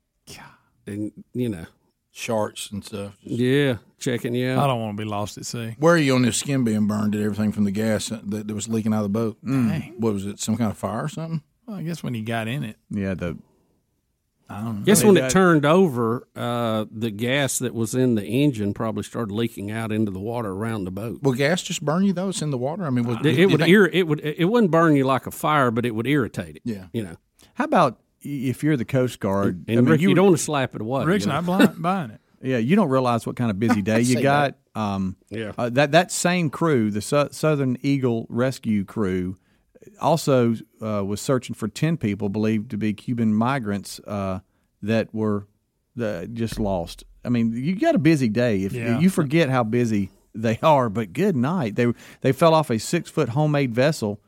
and 0.87 1.13
you 1.33 1.49
know, 1.49 1.67
Sharks 2.13 2.71
and 2.71 2.83
stuff. 2.85 3.17
yeah, 3.21 3.77
checking 3.99 4.35
you 4.35 4.51
out. 4.51 4.65
I 4.65 4.67
don't 4.67 4.81
want 4.81 4.97
to 4.97 5.03
be 5.03 5.09
lost 5.09 5.37
at 5.37 5.45
sea. 5.47 5.77
Where 5.79 5.95
are 5.95 5.99
you 5.99 6.15
on 6.15 6.23
this 6.23 6.39
skin 6.39 6.65
being 6.65 6.87
burned? 6.87 7.13
Did 7.13 7.23
everything 7.23 7.53
from 7.53 7.65
the 7.65 7.71
gas 7.71 8.09
that, 8.09 8.29
that 8.31 8.55
was 8.55 8.69
leaking 8.69 8.95
out 8.95 9.05
of 9.05 9.13
the 9.13 9.19
boat? 9.19 9.37
Dang. 9.45 9.95
What 9.99 10.15
was 10.15 10.25
it? 10.27 10.41
Some 10.41 10.57
kind 10.57 10.71
of 10.71 10.79
fire 10.79 11.05
or 11.05 11.09
something? 11.09 11.43
Well, 11.67 11.77
I 11.77 11.83
guess 11.83 12.03
when 12.03 12.15
he 12.15 12.23
got 12.23 12.49
in 12.49 12.65
it. 12.65 12.77
Yeah, 12.91 13.15
the 13.15 13.37
I 14.49 14.61
don't 14.63 14.79
know. 14.79 14.85
Guess 14.85 15.01
They 15.01 15.07
when 15.09 15.17
it 15.17 15.21
got- 15.23 15.31
turned 15.33 15.67
over, 15.67 16.29
uh, 16.37 16.85
the 16.91 17.11
gas 17.11 17.59
that 17.59 17.75
was 17.75 17.95
in 17.97 18.15
the 18.15 18.25
engine 18.25 18.73
probably 18.75 19.03
started 19.03 19.35
leaking 19.35 19.73
out 19.73 19.91
into 19.91 20.13
the 20.13 20.21
water 20.21 20.51
around 20.53 20.85
the 20.85 20.93
boat. 20.93 21.21
Will 21.23 21.33
gas 21.33 21.63
just 21.63 21.85
burn 21.85 22.05
you 22.05 22.13
though? 22.13 22.29
It's 22.29 22.41
in 22.43 22.51
the 22.51 22.57
water. 22.59 22.87
I 22.87 22.91
mean, 22.91 23.05
was, 23.07 23.17
It, 23.27 23.35
you 23.37 23.43
it 23.49 23.51
would 23.51 23.59
think- 23.61 23.71
ir- 23.73 23.91
it 23.93 24.07
would 24.07 24.21
it 24.25 24.45
wouldn't 24.45 24.71
burn 24.71 24.95
you 24.95 25.05
like 25.05 25.27
a 25.27 25.33
fire, 25.33 25.71
but 25.73 25.85
it 25.85 25.97
would 25.97 26.07
irritate 26.07 26.57
it. 26.57 26.63
Yeah. 26.65 26.87
you 26.93 27.03
know. 27.03 27.17
How 27.55 27.65
about 27.65 27.99
if 28.49 28.63
you're 28.63 28.77
the 28.77 28.85
Coast 28.85 29.21
Guard? 29.21 29.65
And 29.69 29.89
Rick, 29.89 30.01
you, 30.01 30.15
don't 30.15 30.27
want 30.27 30.39
to 30.39 30.43
slap 30.43 30.75
it 30.75 30.81
away. 30.81 31.05
Rick's 31.05 31.25
you 31.27 31.33
know? 31.33 31.41
not 31.41 31.81
buying 31.83 32.11
it. 32.11 32.21
Yeah, 32.43 32.59
you 32.59 32.77
don't 32.77 32.89
realize 32.91 33.27
what 33.27 33.37
kind 33.37 33.51
of 33.51 33.59
busy 33.59 33.83
day 33.93 34.01
you 34.01 34.15
Say 34.17 34.23
got. 34.23 34.57
Um, 34.75 35.17
Yeah. 35.31 35.53
uh, 35.57 35.71
that 35.71 35.93
that 35.93 36.13
same 36.13 36.51
crew, 36.51 36.91
the 36.91 37.01
Sou- 37.01 37.29
Southern 37.31 37.77
Eagle 37.83 38.27
Rescue 38.29 38.85
Crew, 38.85 39.37
also 40.01 40.55
uh, 40.83 41.05
was 41.05 41.21
searching 41.21 41.55
for 41.55 41.69
ten 41.69 41.97
people 41.97 42.29
believed 42.29 42.71
to 42.71 42.77
be 42.77 42.93
Cuban 42.93 43.35
migrants 43.35 44.01
uh, 44.07 44.41
that 44.83 45.13
were 45.15 45.47
the 45.95 46.29
just 46.33 46.59
lost. 46.61 47.05
I 47.25 47.29
mean, 47.31 47.53
you 47.53 47.75
got 47.75 47.95
a 47.95 47.99
busy 47.99 48.29
day. 48.29 48.63
If 48.65 48.73
Yeah. 48.73 48.99
you 49.01 49.11
forget 49.11 49.49
how 49.49 49.65
busy 49.65 50.11
they 50.35 50.59
are, 50.63 50.89
but 50.91 51.13
good 51.15 51.35
night. 51.37 51.77
They 51.77 51.87
they 52.21 52.33
fell 52.33 52.53
off 52.55 52.71
a 52.71 52.79
six 52.79 53.11
foot 53.11 53.31
homemade 53.31 53.75
vessel, 53.75 54.21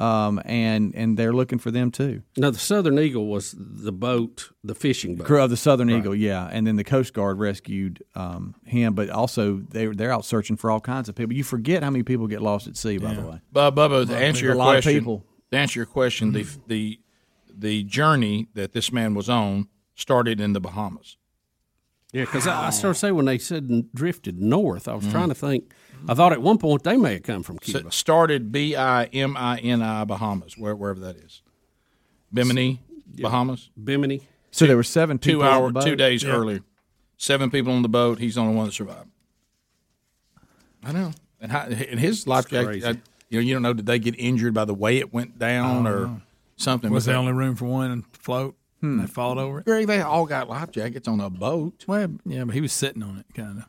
um, 0.00 0.40
and 0.44 0.94
and 0.94 1.16
they're 1.16 1.32
looking 1.32 1.58
for 1.58 1.70
them 1.70 1.90
too. 1.90 2.22
Now, 2.36 2.50
the 2.50 2.58
Southern 2.58 2.98
Eagle 2.98 3.26
was 3.26 3.54
the 3.58 3.92
boat, 3.92 4.50
the 4.64 4.74
fishing 4.74 5.14
boat. 5.16 5.26
Crew 5.26 5.42
of 5.42 5.50
the 5.50 5.56
Southern 5.56 5.88
Right. 5.88 5.98
Eagle, 5.98 6.14
yeah, 6.14 6.48
and 6.50 6.66
then 6.66 6.76
the 6.76 6.84
Coast 6.84 7.12
Guard 7.14 7.38
rescued 7.38 8.02
um, 8.14 8.54
him, 8.64 8.94
but 8.94 9.10
also 9.10 9.56
they 9.68 9.86
they're 9.86 10.12
out 10.12 10.24
searching 10.24 10.56
for 10.56 10.70
all 10.70 10.80
kinds 10.80 11.08
of 11.08 11.14
people. 11.14 11.34
You 11.34 11.44
forget 11.44 11.82
how 11.82 11.90
many 11.90 12.02
people 12.02 12.26
get 12.26 12.40
lost 12.42 12.66
at 12.66 12.76
sea, 12.76 12.98
by 12.98 13.12
the 13.14 13.22
way. 13.22 13.40
But 13.52 13.72
Bubba, 13.74 14.06
to 14.06 14.12
Well, 14.12 14.22
answer 14.22 14.46
a 14.46 14.48
your 14.48 14.54
lot 14.56 14.76
of 14.76 14.82
question, 14.84 15.00
people. 15.00 15.24
to 15.52 15.56
answer 15.58 15.78
your 15.78 15.86
question, 15.86 16.32
the 16.32 16.46
the 16.66 16.98
the 17.52 17.84
journey 17.84 18.48
that 18.54 18.72
this 18.72 18.90
man 18.90 19.14
was 19.14 19.28
on 19.28 19.68
started 19.94 20.40
in 20.40 20.54
the 20.54 20.60
Bahamas. 20.60 21.18
Yeah, 22.12 22.24
because 22.24 22.46
I, 22.46 22.68
I 22.68 22.70
started 22.70 22.98
saying 22.98 23.14
when 23.14 23.26
they 23.26 23.38
said 23.38 23.92
drifted 23.94 24.40
north, 24.40 24.88
I 24.88 24.94
was 24.94 25.04
Mhm. 25.04 25.10
trying 25.12 25.28
to 25.28 25.34
think. 25.34 25.72
I 26.08 26.14
thought 26.14 26.32
at 26.32 26.42
one 26.42 26.58
point 26.58 26.82
they 26.82 26.96
may 26.96 27.14
have 27.14 27.22
come 27.22 27.42
from 27.42 27.58
Cuba. 27.58 27.86
it 27.88 27.92
started 27.92 28.50
B 28.52 28.74
I 28.76 29.04
M 29.06 29.36
I 29.36 29.58
N 29.58 29.82
I 29.82 30.04
Bahamas, 30.04 30.56
where, 30.58 30.74
wherever 30.74 31.00
that 31.00 31.16
is, 31.16 31.42
Bimini, 32.32 32.80
Bahamas, 33.20 33.70
Bimini. 33.82 34.22
So 34.50 34.66
there 34.66 34.76
were 34.76 34.82
seven 34.82 35.18
two 35.18 35.30
people 35.38 35.42
on 35.42 35.48
hour, 35.48 35.66
the 35.68 35.72
boat? 35.74 35.84
two 35.84 35.96
days 35.96 36.22
Yeah. 36.22 36.32
earlier. 36.32 36.60
Seven 37.16 37.50
people 37.50 37.72
on 37.72 37.82
the 37.82 37.88
boat. 37.88 38.18
He's 38.18 38.34
the 38.36 38.40
only 38.40 38.54
one 38.54 38.66
that 38.66 38.72
survived. 38.72 39.08
I 40.84 40.92
know, 40.92 41.12
and, 41.40 41.52
how, 41.52 41.60
and 41.64 42.00
his 42.00 42.26
life 42.26 42.48
jacket. 42.48 42.66
crazy. 42.66 42.86
uh, 42.86 42.94
you 43.28 43.38
know, 43.38 43.44
you 43.46 43.52
don't 43.54 43.62
know. 43.62 43.74
Did 43.74 43.86
they 43.86 43.98
get 43.98 44.14
injured 44.18 44.54
by 44.54 44.64
the 44.64 44.74
way 44.74 44.98
it 44.98 45.12
went 45.12 45.38
down, 45.38 45.86
or 45.86 46.00
know. 46.06 46.22
something? 46.56 46.90
Was 46.90 47.04
But 47.04 47.12
there 47.12 47.18
only 47.18 47.32
room 47.32 47.54
for 47.56 47.66
one 47.66 47.90
and 47.90 48.04
float? 48.16 48.56
Hmm. 48.80 48.98
They 49.00 49.06
fought 49.06 49.36
over 49.36 49.58
it. 49.58 49.66
Greg, 49.66 49.86
they 49.86 50.00
all 50.00 50.24
got 50.24 50.48
life 50.48 50.70
jackets 50.70 51.06
on 51.06 51.20
a 51.20 51.28
boat. 51.28 51.84
Well, 51.86 52.12
yeah, 52.24 52.44
but 52.44 52.54
he 52.54 52.62
was 52.62 52.72
sitting 52.72 53.02
on 53.02 53.18
it, 53.18 53.26
kind 53.34 53.58
of. 53.58 53.64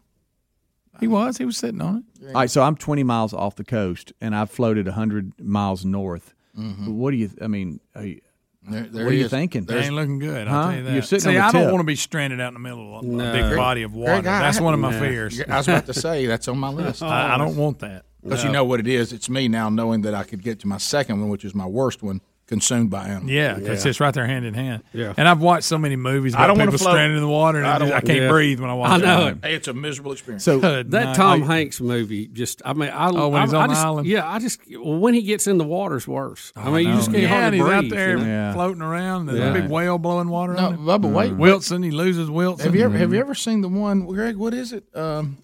He 1.01 1.07
was. 1.07 1.38
He 1.38 1.43
was 1.45 1.57
sitting 1.57 1.81
on 1.81 1.97
it. 2.21 2.27
All 2.27 2.33
right, 2.33 2.49
so 2.49 2.61
I'm 2.61 2.77
20 2.77 3.03
miles 3.03 3.33
off 3.33 3.55
the 3.57 3.65
coast, 3.65 4.13
and 4.21 4.33
I've 4.33 4.49
floated 4.49 4.85
100 4.85 5.33
miles 5.41 5.83
north. 5.83 6.33
Mhm. 6.57 6.88
What 6.93 7.11
do 7.11 7.17
you? 7.17 7.30
I 7.41 7.47
mean, 7.47 7.80
are 7.95 8.05
you, 8.05 8.21
There- 8.69 8.83
there 8.83 9.05
what 9.05 9.13
are 9.13 9.15
you 9.15 9.25
is. 9.25 9.31
thinking? 9.31 9.65
They 9.65 9.80
ain't 9.85 9.95
looking 9.95 10.19
good. 10.19 10.47
I'll 10.47 10.53
Huh? 10.53 10.69
tell 10.69 10.77
you 10.77 10.83
that. 10.83 10.93
You're 10.93 11.01
sitting 11.01 11.31
See, 11.31 11.38
on 11.38 11.51
the 11.51 11.59
I 11.59 11.63
don't 11.63 11.71
want 11.71 11.80
to 11.81 11.85
be 11.85 11.95
stranded 11.95 12.39
out 12.39 12.49
in 12.49 12.53
the 12.53 12.59
middle 12.59 12.97
of 12.99 13.03
a, 13.03 13.07
a 13.07 13.09
No. 13.11 13.33
big 13.33 13.57
body 13.57 13.81
of 13.83 13.93
water. 13.93 14.11
Greg, 14.21 14.27
I- 14.27 14.39
That's 14.41 14.59
I- 14.59 14.63
one 14.63 14.73
of 14.73 14.80
my 14.80 14.91
Yeah. 14.93 14.99
fears. 14.99 15.41
I 15.49 15.57
was 15.57 15.67
about 15.67 15.85
to 15.88 15.93
say 15.93 16.25
that's 16.27 16.47
on 16.47 16.57
my 16.59 16.69
list. 16.73 17.01
I, 17.03 17.33
I 17.33 17.38
don't 17.38 17.55
want 17.57 17.80
that 17.80 18.05
because 18.23 18.43
you 18.43 18.51
know 18.51 18.63
what 18.63 18.80
it 18.80 18.88
is. 18.88 19.11
It's 19.11 19.30
me 19.30 19.47
now 19.47 19.69
knowing 19.69 20.01
that 20.01 20.13
I 20.13 20.23
could 20.23 20.43
get 20.43 20.59
to 20.59 20.67
my 20.67 20.77
second 20.77 21.19
one, 21.19 21.30
which 21.30 21.43
is 21.43 21.55
my 21.55 21.65
worst 21.65 22.03
one, 22.03 22.21
consumed 22.51 22.89
by 22.91 23.05
animals. 23.07 23.31
Yeah, 23.31 23.55
because 23.55 23.85
it's 23.85 23.99
right 23.99 24.13
there 24.13 24.27
hand 24.27 24.45
in 24.45 24.53
hand. 24.53 24.83
Yeah. 24.93 25.13
And 25.17 25.27
I've 25.27 25.41
watched 25.41 25.63
so 25.63 25.77
many 25.77 25.95
movies 25.95 26.35
I 26.35 26.45
don't 26.47 26.57
wanna 26.59 26.69
people 26.71 26.80
float. 26.85 26.91
stranded 26.95 27.15
in 27.17 27.23
the 27.23 27.30
water, 27.30 27.57
and 27.57 27.65
I 27.65 27.75
I, 27.75 27.80
don't 27.80 27.91
I 27.93 28.01
can't 28.01 28.19
Yeah. 28.23 28.30
breathe 28.30 28.59
when 28.59 28.69
I 28.69 28.73
watch 28.73 28.91
I 28.91 28.95
it. 28.97 28.99
know. 29.01 29.38
Hey, 29.41 29.55
it's 29.55 29.67
a 29.69 29.73
miserable 29.73 30.11
experience. 30.11 30.43
So 30.43 30.59
Good 30.59 30.91
that 30.91 31.03
night. 31.05 31.15
Tom 31.15 31.41
Hey. 31.41 31.47
Hanks 31.47 31.80
movie, 31.81 32.27
just 32.27 32.61
I 32.65 32.73
mean, 32.73 32.89
I 32.89 33.09
Oh, 33.09 33.30
when 33.30 33.41
I, 33.41 33.45
he's 33.45 33.53
I 33.53 33.61
on 33.61 33.69
the 33.69 33.73
just, 33.75 33.85
island? 33.85 34.07
Yeah, 34.07 34.30
I 34.30 34.39
just 34.39 34.59
well, 34.69 34.99
when 34.99 35.13
he 35.13 35.21
gets 35.23 35.47
in 35.47 35.57
the 35.57 35.63
water's 35.63 36.07
worse. 36.07 36.51
I 36.55 36.69
mean, 36.69 36.88
you 36.89 36.93
just 36.95 37.09
can't 37.11 37.23
yeah, 37.23 37.27
hardly 37.30 37.45
and 37.45 37.55
he's 37.55 37.63
breathe. 37.63 37.93
out 37.93 37.95
there 37.97 38.17
you 38.17 38.23
know? 38.25 38.51
floating 38.53 38.81
around. 38.81 39.25
There's 39.27 39.39
Yeah. 39.39 39.49
a 39.49 39.53
big 39.61 39.69
whale 39.71 39.97
blowing 39.97 40.27
water 40.30 40.53
No, 40.53 40.65
on 40.67 40.73
him. 40.75 40.80
Bubba, 40.85 41.11
wait. 41.11 41.33
Wilson, 41.33 41.81
he 41.83 41.91
loses 41.91 42.30
Wilson. 42.30 42.65
Have 42.65 42.75
you 42.75 42.83
ever 42.83 42.97
have 42.97 43.13
you 43.13 43.19
ever 43.19 43.33
seen 43.33 43.61
the 43.61 43.69
one, 43.69 44.05
Greg? 44.05 44.35
What 44.35 44.53
is 44.53 44.73
it? 44.73 44.83
Um, 44.93 45.38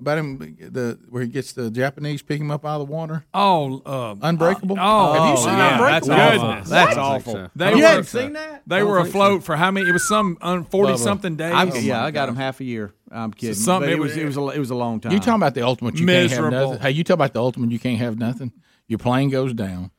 about 0.00 0.18
him, 0.18 0.38
the 0.60 0.98
where 1.08 1.22
he 1.22 1.28
gets 1.28 1.52
the 1.52 1.70
Japanese 1.70 2.22
pick 2.22 2.40
him 2.40 2.50
up 2.50 2.64
out 2.64 2.80
of 2.80 2.88
the 2.88 2.92
water. 2.92 3.24
Oh, 3.32 3.80
uh, 3.86 4.14
Unbreakable. 4.22 4.76
Oh, 4.80 5.12
have 5.12 5.30
you 5.30 5.36
seen 5.36 5.56
yeah, 5.58 5.74
Unbreakable? 5.74 6.08
That's 6.08 6.38
awful. 6.38 6.70
That's 6.70 6.96
What? 6.96 6.98
awful. 6.98 7.50
They 7.54 7.70
You 7.70 7.76
were, 7.76 7.82
hadn't 7.82 8.04
seen 8.04 8.32
that? 8.34 8.62
They 8.66 8.82
were 8.82 8.98
afloat 8.98 9.44
for 9.44 9.56
how 9.56 9.70
many? 9.70 9.88
It 9.88 9.92
was 9.92 10.06
some 10.08 10.36
forty 10.70 10.96
something 10.98 11.36
days. 11.36 11.52
I'm, 11.54 11.70
yeah, 11.76 12.04
I 12.04 12.10
got 12.10 12.28
him 12.28 12.36
half 12.36 12.60
a 12.60 12.64
year. 12.64 12.92
I'm 13.10 13.32
kidding. 13.32 13.54
something- 13.54 13.86
But 13.88 13.92
it 13.92 13.96
it 13.96 14.00
was 14.00 14.10
was- 14.12 14.16
it 14.18 14.24
was 14.24 14.36
a, 14.36 14.48
it 14.56 14.58
was 14.58 14.70
a 14.70 14.74
long 14.74 14.98
time. 15.00 15.12
You 15.12 15.18
talking 15.20 15.34
about 15.34 15.54
the 15.54 15.62
ultimate? 15.64 15.96
You 15.96 16.06
can't 16.06 16.30
have 16.30 16.40
Miserable. 16.44 16.70
nothing. 16.70 16.82
Hey, 16.82 16.90
you 16.90 17.04
talk 17.04 17.14
about 17.14 17.32
the 17.32 17.40
ultimate? 17.40 17.70
You 17.70 17.78
can't 17.78 17.98
have 17.98 18.18
nothing. 18.18 18.52
Your 18.88 18.98
plane 18.98 19.30
goes 19.30 19.54
down. 19.54 19.90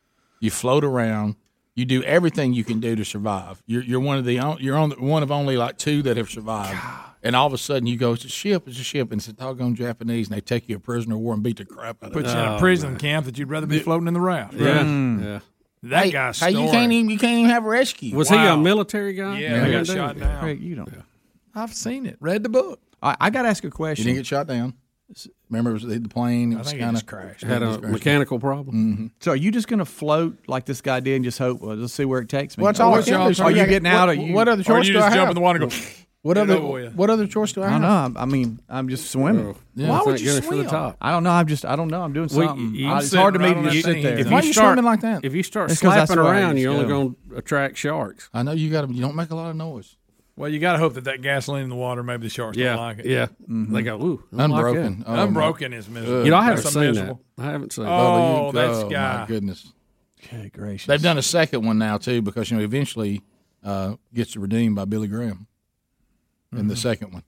You 0.42 0.52
float 0.52 0.84
around. 0.84 1.36
You 1.76 1.86
do 1.86 2.04
everything 2.04 2.54
you 2.54 2.64
can 2.64 2.80
do 2.80 2.96
to 2.96 3.04
survive. 3.04 3.62
You're, 3.66 3.84
you're 3.84 4.00
one 4.00 4.18
of 4.18 4.24
the 4.26 4.34
you're 4.60 4.78
on 4.78 4.92
one 4.92 5.24
of 5.24 5.32
only 5.32 5.58
like 5.58 5.78
two 5.78 6.02
that 6.04 6.16
have 6.18 6.30
survived. 6.30 6.78
And 7.26 7.36
all 7.36 7.48
of 7.48 7.54
a 7.54 7.58
sudden 7.58 7.88
you 7.88 7.98
go, 7.98 8.14
it's 8.14 8.24
a 8.24 8.30
ship, 8.30 8.68
it's 8.68 8.80
a 8.80 8.84
ship, 8.84 9.12
and 9.12 9.20
it's 9.20 9.28
a 9.28 9.34
doggone 9.34 9.76
Japanese, 9.76 10.28
and 10.28 10.38
they 10.38 10.42
take 10.42 10.70
you 10.70 10.76
a 10.76 10.80
prisoner 10.80 11.16
of 11.16 11.22
war 11.22 11.34
and 11.34 11.42
beat 11.44 11.58
the 11.58 11.66
crap 11.66 12.04
out 12.04 12.12
of 12.12 12.16
you. 12.16 12.22
Put 12.22 12.32
you. 12.32 12.38
you 12.38 12.46
in 12.46 12.52
a 12.54 12.60
prison 12.60 12.98
camp 12.98 13.26
that 13.26 13.38
you'd 13.38 13.50
rather 13.50 13.66
be 13.68 13.80
floating 13.80 14.08
in 14.08 14.14
the 14.14 14.22
raft. 14.22 14.54
Yeah, 14.54 14.80
Mm. 14.84 15.24
yeah. 15.24 15.40
That 15.84 16.06
hey, 16.06 16.12
guy's 16.12 16.40
hey, 16.40 16.50
you 16.52 16.56
story. 16.58 16.72
can't 16.72 16.92
even 16.92 17.10
you 17.12 17.18
can't 17.20 17.38
even 17.40 17.50
have 17.52 17.66
a 17.66 17.70
rescue. 17.70 18.16
Was 18.16 18.30
he 18.30 18.36
a 18.38 18.56
military 18.58 19.14
guy? 19.14 19.40
Yeah, 19.40 19.66
he 19.66 19.72
got 19.72 19.86
shot 19.88 20.18
down. 20.20 20.40
Craig, 20.40 20.62
you 20.62 20.76
don't. 20.76 20.90
I've 21.54 21.74
seen 21.74 22.06
it. 22.06 22.18
Read 22.20 22.44
the 22.44 22.50
book. 22.50 22.80
I, 23.04 23.16
I 23.20 23.30
got 23.30 23.44
to 23.44 23.50
ask 23.50 23.64
a 23.64 23.68
You 23.68 23.72
question. 23.72 24.06
didn't 24.06 24.18
get 24.18 24.26
shot 24.26 24.48
down. 24.48 24.74
Remember, 25.50 25.70
it 25.70 25.74
was 25.74 25.84
the, 25.84 26.00
the 26.00 26.10
plane. 26.10 26.54
It 26.54 26.56
I 26.56 26.58
was 26.60 26.68
think 26.70 26.82
it 26.82 26.84
kind 26.84 26.96
just 26.96 27.04
of 27.04 27.08
crashed. 27.08 27.44
Had 27.44 27.62
a 27.62 27.80
mechanical 27.82 28.40
problem. 28.40 28.76
Mm-hmm. 28.76 29.08
So 29.20 29.32
are 29.32 29.36
you 29.36 29.52
just 29.52 29.68
going 29.68 29.78
to 29.80 29.86
float 29.86 30.36
like 30.48 30.66
this 30.66 30.82
guy 30.82 31.00
did 31.02 31.16
and 31.18 31.24
just 31.24 31.38
hope? 31.38 31.62
Well, 31.62 31.76
let's 31.76 31.94
see 31.94 32.06
where 32.06 32.20
it 32.22 32.30
takes 32.30 32.58
me. 32.58 32.64
Well, 32.64 32.74
all 32.82 32.88
I 32.88 32.98
What's 32.98 33.06
can 33.08 33.20
your 33.20 33.28
do. 33.30 33.34
So 33.36 33.44
Are 33.44 33.52
you 33.52 33.58
yeah, 33.58 33.66
getting 33.68 33.92
what- 33.92 33.98
out? 34.00 34.10
Are 34.10 34.14
you? 34.16 34.34
what 34.34 34.48
other 34.48 34.62
Or 34.62 34.64
choice 34.64 34.88
you 34.88 34.94
do 34.94 35.00
just 35.00 35.12
I 35.12 35.16
jump 35.16 35.20
have? 35.20 35.30
in 35.30 35.36
the 35.36 35.42
water 35.42 35.62
and 35.62 35.72
go. 35.72 35.78
What 36.26 36.40
other 36.40 36.58
what 36.60 37.12
other 37.12 37.28
choice 37.28 37.54
do 37.54 37.62
I 37.62 37.70
have? 37.70 37.72
I 37.72 37.74
have? 37.74 37.82
don't 37.84 37.90
know. 38.14 38.20
I'm- 38.20 38.30
I 38.30 38.32
mean, 38.32 38.60
I'm 38.68 38.90
just 38.90 39.12
swimming. 39.12 39.56
Yeah. 39.76 39.90
Why 39.90 40.02
would 40.04 40.20
you 40.20 40.26
goodness 40.26 40.46
for 40.46 40.56
the 40.56 40.64
swim? 40.64 40.72
top. 40.72 40.98
I 41.00 41.12
don't 41.12 41.22
know. 41.24 41.30
I'm 41.30 41.46
just. 41.46 41.66
I 41.66 41.76
don't 41.76 41.88
know. 41.90 42.02
I'm 42.02 42.14
doing 42.14 42.30
Well, 42.34 42.48
something. 42.48 42.74
you- 42.74 42.88
I- 42.90 42.98
it's 42.98 43.10
sit 43.10 43.20
hard 43.20 43.36
to 43.36 43.40
right 43.40 43.50
me 43.50 43.54
to 43.62 43.68
on 43.68 43.74
just 43.74 43.86
that 43.86 43.90
sit 43.92 43.94
thing. 43.94 44.04
there. 44.04 44.18
If 44.18 44.32
Why 44.32 44.40
are 44.40 44.44
you 44.44 44.52
start- 44.54 44.70
swimming 44.76 44.86
like 44.86 45.02
that? 45.02 45.24
If 45.24 45.36
you 45.36 45.44
start 45.44 45.70
It's 45.70 45.80
'cause 45.80 45.94
that's 45.94 46.08
slapping 46.08 46.24
what 46.24 46.34
I 46.36 46.40
around, 46.42 46.56
do. 46.56 46.62
you're 46.62 46.72
only 46.74 46.88
going 46.88 47.16
to 47.30 47.36
attract 47.38 47.78
sharks. 47.78 48.30
I 48.34 48.42
know 48.42 48.54
you 48.54 48.72
got 48.72 48.88
to. 48.88 48.92
You 48.94 49.02
don't 49.02 49.16
make 49.16 49.30
a 49.30 49.36
lot 49.36 49.52
of 49.52 49.56
noise. 49.56 49.98
Well, 50.36 50.50
you 50.50 50.58
got 50.60 50.74
to 50.74 50.80
hope 50.80 50.96
that 50.96 51.04
that 51.04 51.22
gasoline 51.22 51.62
in 51.64 51.70
the 51.70 51.76
water, 51.76 52.02
maybe 52.02 52.24
the 52.24 52.30
sharks 52.30 52.58
Yeah, 52.58 52.70
don't 52.76 52.78
like 52.80 53.00
it. 53.00 53.06
yeah. 53.06 53.28
They 53.48 53.84
go, 53.84 53.96
ooh, 54.02 54.24
I 54.34 54.38
don't 54.38 54.50
like 54.50 54.66
Unbroken. 54.66 55.00
that. 55.00 55.06
Oh, 55.08 55.24
Unbroken 55.28 55.74
is 55.74 55.88
miserable. 55.88 56.26
You 56.26 56.32
know, 56.32 56.38
I 56.38 56.44
haven't 56.46 56.64
That's 56.64 56.74
seen 56.74 56.84
miserable. 56.88 57.22
that. 57.38 57.44
I 57.44 57.52
haven't 57.52 57.72
seen. 57.72 57.86
Oh, 57.86 58.50
Bubba, 58.52 58.54
that's 58.54 58.78
oh, 58.80 58.90
guy. 58.90 59.20
My 59.22 59.26
goodness. 59.28 59.72
Okay, 60.24 60.50
gracious. 60.54 60.88
They've 60.88 61.02
done 61.02 61.20
a 61.20 61.22
second 61.22 61.64
one 61.66 61.78
now 61.78 61.98
too 62.00 62.22
because 62.24 62.50
you 62.50 62.58
know 62.58 62.64
eventually 62.64 63.22
uh, 63.64 63.94
gets 64.14 64.36
redeemed 64.36 64.76
by 64.76 64.86
Billy 64.86 65.08
Graham 65.08 65.46
in 66.56 66.62
Mm-hmm. 66.64 66.70
the 66.70 66.76
second 66.76 67.14
one. 67.14 67.24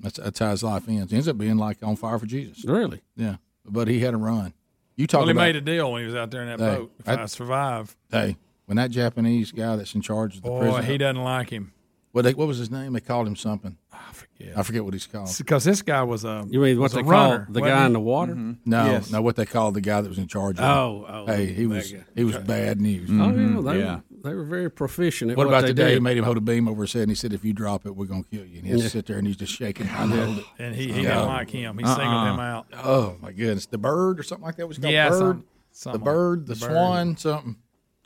That's, 0.00 0.18
that's 0.18 0.38
how 0.38 0.50
his 0.50 0.62
life 0.62 0.88
ends. 0.88 1.10
He 1.10 1.16
ends 1.16 1.28
up 1.28 1.38
being 1.38 1.56
like 1.58 1.78
on 1.82 1.96
fire 1.96 2.18
for 2.18 2.26
Jesus. 2.26 2.64
Really? 2.64 3.02
Yeah, 3.16 3.36
but 3.64 3.88
he 3.88 4.00
had 4.00 4.14
a 4.14 4.16
run. 4.16 4.52
You 4.96 5.06
talk 5.06 5.20
Well, 5.20 5.26
he 5.28 5.32
about 5.32 5.40
made 5.42 5.56
a 5.56 5.60
deal 5.60 5.92
when 5.92 6.00
he 6.02 6.06
was 6.06 6.14
out 6.14 6.30
there 6.30 6.42
in 6.42 6.48
that 6.48 6.60
Hey, 6.60 6.76
boat. 6.78 6.92
If 6.98 7.08
I- 7.08 7.22
I, 7.22 7.26
survive, 7.26 7.96
hey 8.10 8.36
when 8.66 8.76
that 8.76 8.90
Japanese 8.90 9.50
guy 9.52 9.76
that's 9.76 9.94
in 9.94 10.00
charge 10.02 10.36
of 10.36 10.42
the 10.42 10.48
boy, 10.48 10.60
prison. 10.60 10.84
he 10.84 10.96
doesn't 10.98 11.22
like 11.22 11.50
him. 11.50 11.72
what, 12.12 12.22
they, 12.22 12.32
what 12.32 12.46
was 12.48 12.58
his 12.58 12.70
name? 12.70 12.92
They 12.92 13.00
called 13.00 13.26
him 13.26 13.36
something. 13.36 13.76
I 13.92 14.12
forget. 14.12 14.56
I 14.56 14.62
forget 14.62 14.84
what 14.84 14.94
he's 14.94 15.06
called. 15.06 15.34
Because 15.36 15.64
this 15.64 15.82
guy 15.82 16.02
was 16.04 16.24
a 16.24 16.46
You 16.48 16.60
mean 16.60 16.78
what 16.80 16.92
they 16.92 17.00
a 17.00 17.02
call 17.02 17.10
runner, 17.32 17.46
the 17.50 17.60
guy 17.60 17.80
he? 17.80 17.86
in 17.86 17.92
the 17.92 18.00
water? 18.00 18.34
No, 18.34 18.56
Yes. 18.86 19.10
no, 19.10 19.20
what 19.20 19.36
they 19.36 19.46
called 19.46 19.74
the 19.74 19.80
guy 19.80 20.00
that 20.00 20.08
was 20.08 20.18
in 20.18 20.26
charge. 20.28 20.58
of 20.58 20.64
him. 20.64 20.70
Oh, 20.70 21.04
oh, 21.08 21.26
hey, 21.26 21.46
he 21.46 21.66
was 21.66 21.90
guy. 21.92 22.04
he 22.14 22.24
was 22.24 22.36
bad 22.38 22.80
news. 22.80 23.10
Oh 23.12 23.30
yeah, 23.30 23.60
they, 23.72 23.78
Yeah. 23.80 24.00
They 24.22 24.34
were 24.34 24.44
very 24.44 24.70
proficient 24.70 25.30
at 25.32 25.36
What 25.36 25.46
what, 25.46 25.52
about 25.52 25.62
they 25.62 25.68
the 25.68 25.74
day 25.74 25.88
did. 25.88 25.94
he 25.94 26.00
made 26.00 26.16
him 26.16 26.24
hold 26.24 26.36
a 26.36 26.40
beam 26.40 26.68
over 26.68 26.82
his 26.82 26.92
head 26.92 27.02
and 27.02 27.10
he 27.10 27.14
said, 27.14 27.32
if 27.32 27.44
you 27.44 27.52
drop 27.52 27.86
it, 27.86 27.96
we're 27.96 28.06
going 28.06 28.24
to 28.24 28.30
kill 28.30 28.44
you. 28.46 28.58
And 28.58 28.66
he 28.66 28.70
has 28.72 28.80
to 28.80 28.84
Yeah. 28.84 28.90
sit 28.90 29.06
there 29.06 29.18
and 29.18 29.26
he's 29.26 29.36
just 29.36 29.52
shaking. 29.52 29.86
trying 29.88 30.10
to 30.10 30.24
hold 30.24 30.38
it. 30.38 30.44
And 30.58 30.74
he, 30.74 30.92
he 30.92 31.02
didn't 31.02 31.26
like 31.26 31.50
him. 31.50 31.78
He 31.78 31.84
singled 31.84 32.06
Uh-uh. 32.06 32.34
him 32.34 32.40
out. 32.40 32.66
Oh, 32.74 33.16
my 33.20 33.32
goodness. 33.32 33.66
The 33.66 33.78
bird 33.78 34.18
or 34.20 34.22
something 34.22 34.44
like 34.44 34.56
that 34.56 34.66
was 34.68 34.78
called? 34.78 34.92
Yeah, 34.92 35.08
bird? 35.08 35.42
some- 35.72 35.92
the 35.92 35.98
bird, 35.98 36.46
the, 36.46 36.52
like- 36.52 36.60
the 36.60 36.66
bird. 36.66 36.72
swan, 36.72 37.16
something. 37.16 37.56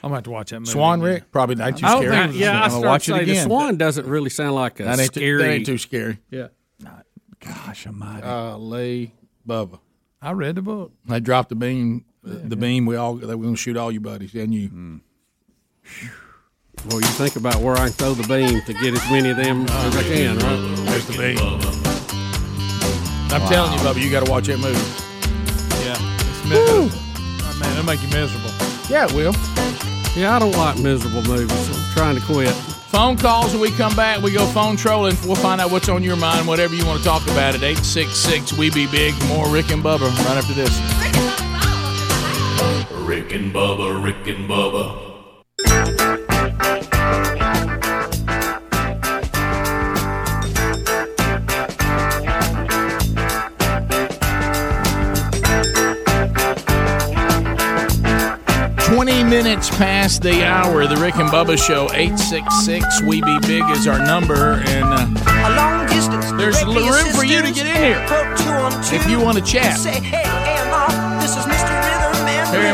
I'm 0.02 0.08
gonna 0.10 0.14
have 0.16 0.24
to 0.24 0.30
watch 0.30 0.50
that 0.50 0.60
movie. 0.60 0.70
Swan 0.72 1.00
again. 1.00 1.12
Rick? 1.14 1.32
Probably 1.32 1.54
not 1.54 1.76
too 1.78 1.86
I 1.86 1.96
scary. 1.98 2.10
think, 2.28 2.34
yeah, 2.40 2.60
I 2.60 2.64
I'll 2.64 2.70
started 2.70 2.86
watch 2.86 3.06
to 3.06 3.14
it 3.14 3.18
say 3.18 3.24
the 3.24 3.42
swan 3.42 3.76
doesn't 3.78 4.06
really 4.06 4.28
sound 4.30 4.54
like 4.54 4.78
a 4.78 4.84
that, 4.84 5.00
ain't 5.00 5.12
too, 5.14 5.20
scary. 5.20 5.42
that 5.42 5.50
ain't 5.50 5.66
too 5.66 5.78
scary. 5.78 6.18
yeah, 6.30 6.48
Gosh, 7.40 7.86
almighty. 7.86 8.22
Uh, 8.26 8.56
Lee, 8.58 9.12
Bubba. 9.48 9.80
I 10.20 10.32
read 10.32 10.54
the 10.56 10.62
book. 10.62 10.92
They 11.06 11.18
dropped 11.20 11.48
the 11.48 11.54
beam. 11.54 12.04
The 12.22 12.56
beam. 12.56 12.86
We 12.86 12.96
all 12.96 13.14
they 13.14 13.26
were 13.34 13.42
going 13.42 13.54
to 13.54 13.60
shoot 13.60 13.76
all 13.76 13.90
you 13.90 14.00
buddies 14.00 14.34
and 14.34 14.52
you. 14.52 14.68
Hmm. 14.68 14.96
Well, 16.88 17.00
you 17.00 17.06
think 17.06 17.36
about 17.36 17.56
where 17.56 17.76
I 17.76 17.88
throw 17.88 18.14
the 18.14 18.26
beam 18.26 18.62
to 18.62 18.72
get 18.72 18.94
as 18.94 19.10
many 19.10 19.30
of 19.30 19.36
them 19.36 19.66
as 19.68 19.96
I 19.96 20.02
can, 20.02 20.38
right? 20.38 20.86
There's 20.86 21.06
the 21.06 21.12
beam. 21.12 21.38
I'm 23.32 23.48
telling 23.48 23.72
you, 23.72 23.78
Bubba, 23.80 24.00
you 24.02 24.10
got 24.10 24.24
to 24.24 24.30
watch 24.30 24.46
that 24.46 24.58
movie. 24.58 24.78
Yeah, 25.84 25.96
it's 25.98 26.44
miserable. 26.48 26.90
Oh, 26.92 27.58
man, 27.60 27.72
it'll 27.72 27.84
make 27.84 28.00
you 28.02 28.08
miserable. 28.08 28.50
Yeah, 28.88 29.06
it 29.06 29.12
will. 29.12 29.34
Yeah, 30.16 30.36
I 30.36 30.38
don't 30.38 30.56
like 30.56 30.78
miserable 30.78 31.22
movies. 31.22 31.68
I'm 31.68 31.92
trying 31.92 32.14
to 32.16 32.22
quit. 32.24 32.54
Phone 32.86 33.16
calls 33.16 33.52
when 33.52 33.60
we 33.60 33.70
come 33.72 33.94
back. 33.96 34.22
We 34.22 34.30
go 34.32 34.46
phone 34.46 34.76
trolling. 34.76 35.16
We'll 35.24 35.34
find 35.34 35.60
out 35.60 35.70
what's 35.72 35.88
on 35.88 36.02
your 36.02 36.16
mind, 36.16 36.46
whatever 36.46 36.74
you 36.74 36.86
want 36.86 36.98
to 37.00 37.04
talk 37.04 37.22
about 37.24 37.54
at 37.54 37.62
866 37.62 38.52
We 38.56 38.70
Be 38.70 38.86
Big. 38.86 39.12
More 39.26 39.48
Rick 39.48 39.70
and 39.72 39.82
Bubba 39.82 40.08
right 40.24 40.38
after 40.38 40.54
this. 40.54 40.70
Rick 43.04 43.32
and 43.32 43.52
Bubba, 43.52 44.02
Rick 44.02 44.26
and 44.28 44.48
Bubba. 44.48 45.05
20 45.58 45.72
minutes 59.24 59.70
past 59.70 60.20
the 60.20 60.44
hour. 60.44 60.86
The 60.86 60.96
Rick 60.96 61.16
and 61.16 61.30
Bubba 61.30 61.56
Show, 61.56 61.88
866 61.94 63.02
We 63.02 63.22
Be 63.22 63.38
Big 63.46 63.64
is 63.70 63.86
our 63.86 63.98
number. 63.98 64.62
And 64.66 64.84
uh, 64.84 65.06
there's 66.36 66.62
room 66.66 67.14
for 67.14 67.24
you 67.24 67.40
to 67.40 67.50
get 67.50 67.66
in 67.66 67.76
here 67.76 68.04
if 68.92 69.08
you 69.08 69.18
want 69.20 69.38
to 69.38 69.42
chat. 69.42 69.76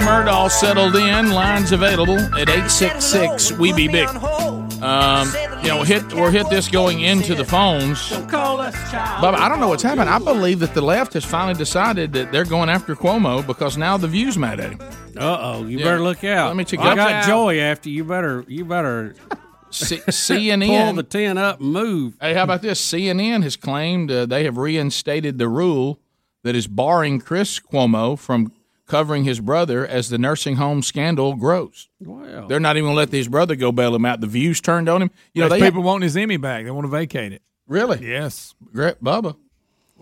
Harry 0.03 0.25
Murdahl 0.27 0.51
settled 0.51 0.97
in. 0.97 1.31
Lines 1.31 1.71
available 1.73 2.19
at 2.19 2.49
866 2.49 3.53
We 3.53 3.73
Be 3.73 3.87
Big. 3.89 4.09
Um, 4.09 5.29
you 5.63 5.69
know, 5.69 5.85
hit 5.85 6.13
we're 6.13 6.33
hit 6.33 6.51
this 6.51 6.69
going 6.69 7.01
into 7.01 7.37
the 7.37 7.45
phones. 7.45 8.09
Call 8.29 8.61
us 8.61 8.75
child. 8.91 9.23
Bubba, 9.25 9.39
I 9.39 9.49
don't 9.49 9.61
know 9.61 9.69
what's 9.69 9.83
happened. 9.85 10.11
I 10.11 10.19
believe 10.19 10.59
that 10.59 10.75
the 10.75 10.81
left 10.81 11.13
has 11.13 11.25
finally 11.25 11.55
decided 11.55 12.13
that 12.15 12.33
they're 12.33 12.45
going 12.45 12.69
after 12.69 12.97
Cuomo 12.97 13.47
because 13.47 13.77
now 13.79 13.97
the 13.97 14.09
view's 14.09 14.37
mad 14.37 14.59
at 14.59 14.71
him. 14.73 14.81
Uh 15.17 15.39
oh, 15.41 15.67
you 15.67 15.79
Yeah. 15.79 15.85
better 15.85 16.01
look 16.01 16.25
out. 16.25 16.49
Let 16.49 16.57
me 16.57 16.65
check 16.65 16.81
I 16.81 16.95
got 16.97 17.13
out. 17.13 17.27
Joy 17.29 17.61
after 17.61 17.89
you. 17.89 18.03
Better 18.05 18.45
you 18.49 18.65
better 18.65 19.15
C- 19.71 19.99
CNN. 19.99 20.67
pull 20.87 20.95
the 20.95 21.03
tin 21.05 21.39
up 21.39 21.61
and 21.61 21.73
move. 21.73 22.15
Hey, 22.21 22.35
how 22.35 22.43
about 22.43 22.63
this? 22.63 22.81
CNN 22.85 23.45
has 23.45 23.55
claimed 23.55 24.11
uh, 24.11 24.27
they 24.27 24.43
have 24.45 24.57
reinstated 24.57 25.39
the 25.39 25.49
rule 25.49 26.01
that 26.43 26.57
is 26.57 26.67
barring 26.67 27.21
Chris 27.21 27.61
Cuomo 27.61 28.19
from 28.19 28.51
covering 28.93 29.25
his 29.25 29.41
brother 29.41 29.87
as 29.87 30.11
the 30.11 30.19
nursing 30.19 30.57
home 30.57 30.83
scandal 30.83 31.35
grows. 31.35 31.89
Wow. 31.99 32.47
They're 32.47 32.61
not 32.61 32.77
even 32.77 32.89
going 32.89 32.95
to 32.95 32.99
let 32.99 33.11
his 33.11 33.27
brother 33.27 33.57
go 33.57 33.73
bail 33.73 33.95
him 33.95 34.05
out. 34.05 34.21
The 34.21 34.27
views 34.27 34.61
turned 34.61 34.87
on 34.87 35.01
him. 35.01 35.11
You 35.33 35.41
know, 35.41 35.49
There's 35.49 35.63
they 35.63 35.67
people 35.67 35.83
wanting 35.83 36.03
his 36.03 36.15
Emmy 36.15 36.37
back. 36.37 36.67
They 36.67 36.71
want 36.71 36.85
to 36.85 36.91
vacate 36.91 37.33
it. 37.33 37.41
Really? 37.67 38.07
Yes. 38.07 38.55
Great, 38.71 39.03
Bubba. 39.03 39.35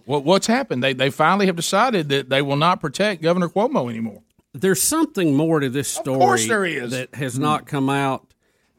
What, 0.06 0.24
what's 0.24 0.48
happened? 0.48 0.82
They 0.82 0.92
they 0.92 1.08
finally 1.08 1.46
have 1.46 1.54
decided 1.54 2.08
that 2.08 2.30
they 2.30 2.42
will 2.42 2.56
not 2.56 2.80
protect 2.80 3.22
Governor 3.22 3.48
Cuomo 3.48 3.88
anymore. 3.88 4.22
There's 4.54 4.82
something 4.82 5.36
more 5.36 5.60
to 5.60 5.70
this 5.70 5.86
story 5.86 6.18
course 6.18 6.48
there 6.48 6.64
is. 6.64 6.90
that 6.90 7.14
has 7.14 7.38
not 7.38 7.66
come 7.66 7.88
out, 7.88 8.34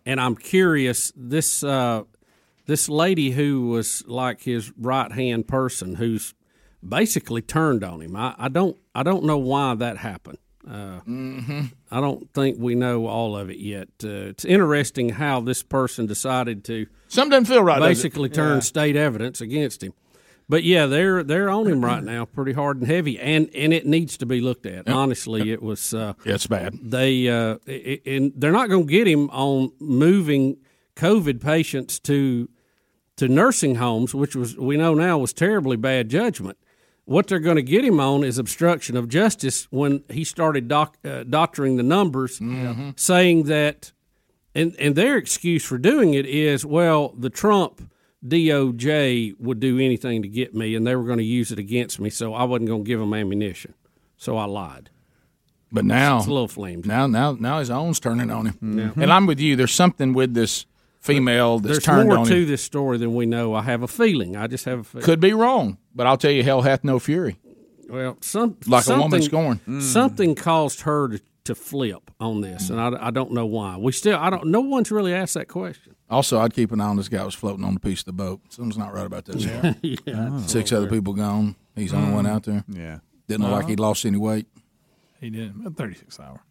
and 0.05 0.19
I'm 0.19 0.35
curious. 0.35 1.13
This 1.15 1.63
uh, 1.63 2.03
this 2.65 2.89
lady 2.89 3.31
who 3.31 3.67
was 3.67 4.05
like 4.07 4.41
his 4.41 4.73
right 4.77 5.09
hand 5.09 5.47
person, 5.47 5.95
who's 5.95 6.33
basically 6.85 7.41
turned 7.41 7.85
on 7.85 8.01
him. 8.01 8.17
I, 8.17 8.35
I 8.37 8.49
don't 8.49 8.75
I 8.93 9.03
don't 9.03 9.23
know 9.23 9.37
why 9.37 9.75
that 9.75 9.97
happened. 9.97 10.37
Uh, 10.67 10.99
Mm-hmm. 11.07 11.61
I 11.89 11.99
don't 12.01 12.31
think 12.33 12.57
we 12.59 12.75
know 12.75 13.07
all 13.07 13.35
of 13.35 13.49
it 13.49 13.57
yet. 13.57 13.87
Uh, 14.03 14.29
it's 14.29 14.45
interesting 14.45 15.09
how 15.09 15.39
this 15.41 15.63
person 15.63 16.05
decided 16.05 16.63
to 16.65 16.85
Something 17.07 17.31
doesn't 17.31 17.45
feel 17.53 17.63
right. 17.63 17.79
basically 17.79 18.29
turn 18.29 18.57
Yeah. 18.57 18.59
state 18.61 18.95
evidence 18.95 19.41
against 19.41 19.81
him. 19.83 19.93
But 20.47 20.63
yeah, 20.63 20.85
they're 20.85 21.23
they're 21.23 21.49
on 21.49 21.65
him 21.67 21.83
right 21.83 22.03
now, 22.03 22.25
pretty 22.35 22.53
hard 22.53 22.77
and 22.77 22.85
heavy, 22.87 23.17
and 23.19 23.49
and 23.55 23.73
it 23.73 23.85
needs 23.87 24.17
to 24.17 24.25
be 24.25 24.39
looked 24.41 24.65
at. 24.65 24.87
Honestly, 24.89 25.51
it 25.51 25.61
was. 25.63 25.93
Uh, 25.93 26.13
yeah, 26.25 26.33
it's 26.35 26.47
bad. 26.47 26.77
They 26.81 27.27
uh, 27.29 27.55
i- 27.67 27.71
i- 28.05 28.09
and 28.09 28.33
they're 28.35 28.51
not 28.51 28.69
going 28.69 28.85
to 28.85 28.91
get 28.91 29.07
him 29.07 29.29
on 29.29 29.71
moving 29.79 30.57
COVID 30.97 31.39
patients 31.41 31.99
to 32.01 32.49
to 33.17 33.27
nursing 33.29 33.75
homes, 33.75 34.13
which 34.13 34.35
was 34.35 34.57
we 34.57 34.75
know 34.77 34.93
now 34.93 35.17
was 35.17 35.31
terribly 35.33 35.77
bad 35.77 36.09
judgment. 36.09 36.57
What 37.05 37.27
they're 37.27 37.39
going 37.39 37.55
to 37.57 37.63
get 37.63 37.83
him 37.83 37.99
on 37.99 38.23
is 38.23 38.37
obstruction 38.37 38.95
of 38.95 39.09
justice 39.09 39.67
when 39.71 40.03
he 40.09 40.23
started 40.23 40.67
doc, 40.67 40.97
uh, 41.03 41.23
doctoring 41.23 41.77
the 41.77 41.83
numbers, 41.83 42.39
saying 42.95 43.43
that, 43.43 43.91
and 44.55 44.75
and 44.79 44.95
their 44.95 45.17
excuse 45.17 45.65
for 45.65 45.77
doing 45.77 46.13
it 46.13 46.25
is, 46.25 46.65
well, 46.65 47.13
the 47.17 47.29
Trump 47.29 47.81
DOJ 48.25 49.39
would 49.39 49.59
do 49.59 49.79
anything 49.79 50.21
to 50.21 50.27
get 50.27 50.53
me, 50.53 50.75
and 50.75 50.85
they 50.85 50.95
were 50.95 51.03
going 51.03 51.17
to 51.17 51.23
use 51.23 51.51
it 51.51 51.59
against 51.59 51.99
me, 51.99 52.09
so 52.09 52.33
I 52.33 52.43
wasn't 52.43 52.69
going 52.69 52.83
to 52.83 52.87
give 52.87 52.99
them 52.99 53.13
ammunition, 53.13 53.73
so 54.17 54.37
I 54.37 54.45
lied. 54.45 54.89
But 55.71 55.85
now 55.85 56.17
It's 56.17 56.27
a 56.27 56.31
little 56.31 56.47
flamed. 56.49 56.85
Now, 56.85 57.07
now, 57.07 57.31
now 57.39 57.59
his 57.59 57.69
own's 57.69 57.99
turning 57.99 58.29
on 58.29 58.47
him. 58.47 58.77
Yeah. 58.77 58.91
And 59.01 59.11
I'm 59.11 59.25
with 59.25 59.39
you. 59.39 59.55
There's 59.55 59.73
something 59.73 60.13
with 60.13 60.33
this 60.33 60.65
female 61.01 61.59
that's 61.59 61.73
There's 61.73 61.83
turned 61.83 62.09
more 62.09 62.19
on 62.19 62.25
to 62.27 62.35
him. 62.41 62.47
this 62.47 62.63
story 62.63 62.97
than 62.97 63.13
we 63.15 63.25
know. 63.25 63.53
I 63.53 63.63
have 63.63 63.83
a 63.83 63.87
feeling. 63.87 64.35
I 64.37 64.47
just 64.47 64.65
have 64.65 64.79
a 64.79 64.83
feeling. 64.83 65.03
Could 65.05 65.19
be 65.19 65.33
wrong, 65.33 65.77
but 65.93 66.07
I'll 66.07 66.17
tell 66.17 66.31
you, 66.31 66.43
hell 66.43 66.61
hath 66.61 66.83
no 66.83 66.99
fury. 66.99 67.37
Well, 67.89 68.17
some 68.21 68.55
Like 68.67 68.87
a 68.87 68.91
woman 68.91 69.01
something- 69.03 69.21
scorned. 69.23 69.65
Mm. 69.65 69.81
Something 69.81 70.35
caused 70.35 70.81
her 70.81 71.09
to, 71.09 71.21
to 71.45 71.55
flip 71.55 72.09
on 72.21 72.39
this, 72.41 72.69
and 72.69 72.79
I, 72.79 73.07
I 73.07 73.11
don't 73.11 73.31
know 73.33 73.45
why. 73.45 73.75
We 73.77 73.91
still 73.91 74.17
I 74.17 74.29
don't. 74.29 74.45
No 74.47 74.61
one's 74.61 74.91
really 74.91 75.13
asked 75.13 75.33
that 75.33 75.47
question. 75.49 75.95
Also, 76.09 76.39
I'd 76.39 76.53
keep 76.53 76.71
an 76.71 76.79
eye 76.81 76.85
on 76.85 76.97
this 76.97 77.09
guy 77.09 77.19
who 77.19 77.25
was 77.25 77.35
floating 77.35 77.65
on 77.65 77.73
the 77.73 77.79
piece 77.79 77.99
of 77.99 78.05
the 78.05 78.13
boat. 78.13 78.41
Something's 78.49 78.77
not 78.77 78.93
right 78.93 79.05
about 79.05 79.25
this. 79.25 79.43
Yeah. 79.45 79.73
Yeah. 80.05 80.41
Six 80.45 80.71
other 80.71 80.87
people 80.89 81.13
gone. 81.13 81.55
He's 81.75 81.91
the 81.91 81.97
only 81.97 82.13
one 82.13 82.25
Mm. 82.25 82.29
out 82.29 82.43
there. 82.43 82.63
Yeah. 82.67 82.99
Didn't 83.27 83.43
look 83.43 83.51
like 83.51 83.59
Uh-huh. 83.61 83.69
he'd 83.69 83.79
lost 83.79 84.05
any 84.05 84.17
weight. 84.17 84.45
He 85.19 85.29
did. 85.29 85.55
About 85.55 85.75
36 85.77 86.19
hour. 86.19 86.41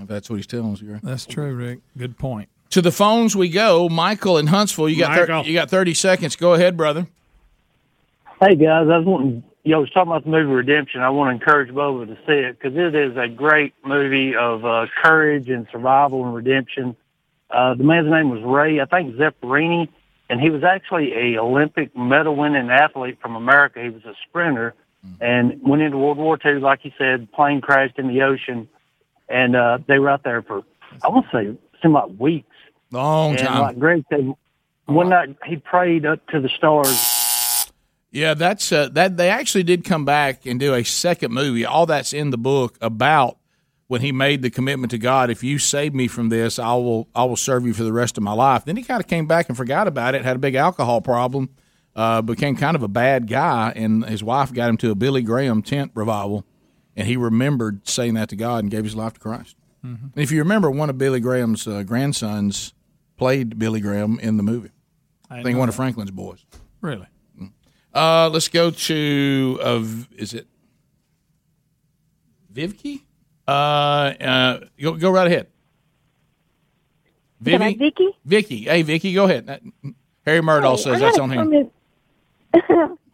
If 0.00 0.08
that's 0.08 0.30
what 0.30 0.36
he's 0.36 0.46
telling 0.46 0.72
us, 0.72 0.82
right? 0.82 1.00
That's 1.02 1.26
true, 1.26 1.54
Rick. 1.54 1.80
Good 1.98 2.16
point. 2.18 2.48
To 2.70 2.82
the 2.82 2.92
phones 2.92 3.34
we 3.34 3.48
go. 3.48 3.88
Michael 3.88 4.38
in 4.38 4.48
Huntsville. 4.48 4.88
You 4.88 4.98
got 4.98 5.26
thir- 5.26 5.42
you 5.42 5.54
got 5.54 5.70
thirty 5.70 5.94
seconds. 5.94 6.36
Go 6.36 6.54
ahead, 6.54 6.76
brother. 6.76 7.06
Hey 8.40 8.54
guys, 8.54 8.86
I 8.88 8.98
was 8.98 9.06
wanting, 9.06 9.44
you 9.64 9.76
was 9.78 9.90
talking 9.90 10.12
about 10.12 10.24
the 10.24 10.30
movie 10.30 10.52
Redemption. 10.52 11.00
I 11.00 11.08
want 11.08 11.28
to 11.28 11.32
encourage 11.32 11.70
Bubba 11.70 12.06
to 12.06 12.16
see 12.26 12.34
it 12.34 12.58
because 12.58 12.76
it 12.76 12.94
is 12.94 13.16
a 13.16 13.28
great 13.28 13.72
movie 13.82 14.36
of 14.36 14.64
uh, 14.64 14.86
courage 15.02 15.48
and 15.48 15.66
survival 15.72 16.24
and 16.24 16.34
redemption. 16.34 16.96
Uh, 17.50 17.74
the 17.74 17.84
man's 17.84 18.10
name 18.10 18.28
was 18.28 18.42
Ray, 18.42 18.80
I 18.80 18.84
think 18.84 19.14
Zamperini, 19.14 19.88
and 20.28 20.40
he 20.40 20.50
was 20.50 20.64
actually 20.64 21.14
a 21.14 21.38
Olympic 21.38 21.96
medal 21.96 22.36
winning 22.36 22.70
athlete 22.70 23.18
from 23.22 23.36
America. 23.36 23.82
He 23.82 23.88
was 23.88 24.04
a 24.04 24.14
sprinter 24.28 24.74
and 25.20 25.60
went 25.62 25.82
into 25.82 25.96
World 25.96 26.18
War 26.18 26.38
II, 26.44 26.54
like 26.60 26.84
you 26.84 26.92
said, 26.98 27.30
plane 27.32 27.60
crashed 27.60 27.98
in 27.98 28.08
the 28.08 28.22
ocean, 28.22 28.68
and 29.28 29.56
uh, 29.56 29.78
they 29.86 29.98
were 29.98 30.10
out 30.10 30.24
there 30.24 30.42
for 30.42 30.62
I 31.02 31.08
want 31.08 31.26
to 31.30 31.36
say 31.36 31.46
it 31.46 31.58
seemed 31.82 31.94
like 31.94 32.10
weeks. 32.18 32.48
Long 32.90 33.30
and 33.36 33.38
time. 33.40 33.60
like 33.62 33.78
Greg 33.78 34.04
said, 34.10 34.32
one 34.86 35.08
night 35.08 35.36
he 35.44 35.56
prayed 35.56 36.06
up 36.06 36.26
to 36.28 36.40
the 36.40 36.48
stars. 36.48 37.70
Yeah, 38.10 38.34
that's 38.34 38.70
uh, 38.72 38.88
that. 38.92 39.16
They 39.16 39.28
actually 39.28 39.64
did 39.64 39.84
come 39.84 40.04
back 40.04 40.46
and 40.46 40.58
do 40.58 40.74
a 40.74 40.84
second 40.84 41.32
movie. 41.32 41.64
All 41.64 41.86
that's 41.86 42.12
in 42.12 42.30
the 42.30 42.38
book 42.38 42.78
about 42.80 43.36
when 43.88 44.00
he 44.00 44.10
made 44.12 44.42
the 44.42 44.50
commitment 44.50 44.90
to 44.92 44.98
God. 44.98 45.28
If 45.28 45.44
you 45.44 45.58
save 45.58 45.92
me 45.94 46.08
from 46.08 46.28
this, 46.28 46.58
I 46.58 46.72
will. 46.74 47.08
I 47.14 47.24
will 47.24 47.36
serve 47.36 47.66
you 47.66 47.74
for 47.74 47.82
the 47.82 47.92
rest 47.92 48.16
of 48.16 48.22
my 48.22 48.32
life. 48.32 48.64
Then 48.64 48.76
he 48.76 48.82
kind 48.82 49.00
of 49.00 49.06
came 49.08 49.26
back 49.26 49.48
and 49.48 49.56
forgot 49.56 49.86
about 49.86 50.14
it. 50.14 50.24
Had 50.24 50.36
a 50.36 50.38
big 50.38 50.54
alcohol 50.54 51.00
problem. 51.00 51.50
Uh, 51.94 52.20
became 52.22 52.56
kind 52.56 52.76
of 52.76 52.82
a 52.82 52.88
bad 52.88 53.26
guy, 53.26 53.72
and 53.74 54.04
his 54.04 54.22
wife 54.22 54.52
got 54.52 54.68
him 54.68 54.76
to 54.76 54.90
a 54.90 54.94
Billy 54.94 55.22
Graham 55.22 55.62
tent 55.62 55.92
revival, 55.94 56.44
and 56.94 57.08
he 57.08 57.16
remembered 57.16 57.88
saying 57.88 58.12
that 58.14 58.28
to 58.28 58.36
God 58.36 58.64
and 58.64 58.70
gave 58.70 58.84
his 58.84 58.94
life 58.94 59.14
to 59.14 59.20
Christ. 59.20 59.56
Mhm. 59.84 60.12
And 60.14 60.22
if 60.22 60.30
you 60.30 60.38
remember, 60.40 60.70
one 60.70 60.90
of 60.90 60.98
Billy 60.98 61.20
Graham's 61.20 61.66
uh, 61.66 61.82
grandsons 61.84 62.74
played 63.16 63.58
Billy 63.58 63.80
Graham 63.80 64.18
in 64.20 64.36
the 64.36 64.42
movie. 64.42 64.70
I 65.30 65.38
I 65.40 65.42
think 65.42 65.54
know 65.54 65.60
one 65.60 65.68
of. 65.68 65.74
Franklin's 65.74 66.10
boys. 66.10 66.44
Really? 66.80 67.06
Uh, 67.94 68.28
let's 68.30 68.48
go 68.48 68.70
to 68.70 69.58
uh, 69.62 69.84
is 70.16 70.34
it 70.34 70.46
Vivki? 72.52 73.02
Uh, 73.48 73.50
uh, 73.50 74.60
go 74.80 74.94
go 74.96 75.10
right 75.10 75.26
ahead. 75.26 75.46
Can 77.44 77.62
I, 77.62 77.74
Vicky? 77.74 78.08
Vicky, 78.24 78.64
hey 78.64 78.82
Vicky, 78.82 79.12
go 79.14 79.24
ahead. 79.24 79.60
Harry 80.24 80.40
Murdahl 80.40 80.76
Hey, 80.76 80.82
says 80.82 80.94
I 80.94 80.98
that's 81.06 81.18
on 81.18 81.30
him. 81.30 81.38
comment- 81.38 81.72
I 82.54 82.96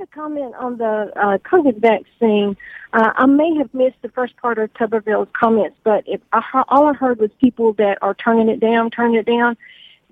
had 0.00 0.08
a 0.08 0.10
comment 0.10 0.54
on 0.56 0.78
the 0.78 1.12
uh, 1.16 1.38
COVID 1.38 1.80
vaccine. 1.80 2.56
Uh, 2.92 3.12
I 3.14 3.26
may 3.26 3.54
have 3.56 3.72
missed 3.74 3.96
the 4.02 4.08
first 4.08 4.36
part 4.36 4.58
of 4.58 4.72
Tuberville's 4.74 5.28
comments, 5.32 5.76
but 5.84 6.04
if 6.06 6.20
I, 6.32 6.64
all 6.68 6.86
I 6.88 6.94
heard 6.94 7.18
was 7.18 7.30
people 7.40 7.72
that 7.74 7.98
are 8.02 8.14
turning 8.14 8.48
it 8.48 8.60
down, 8.60 8.90
turning 8.90 9.16
it 9.16 9.26
down. 9.26 9.56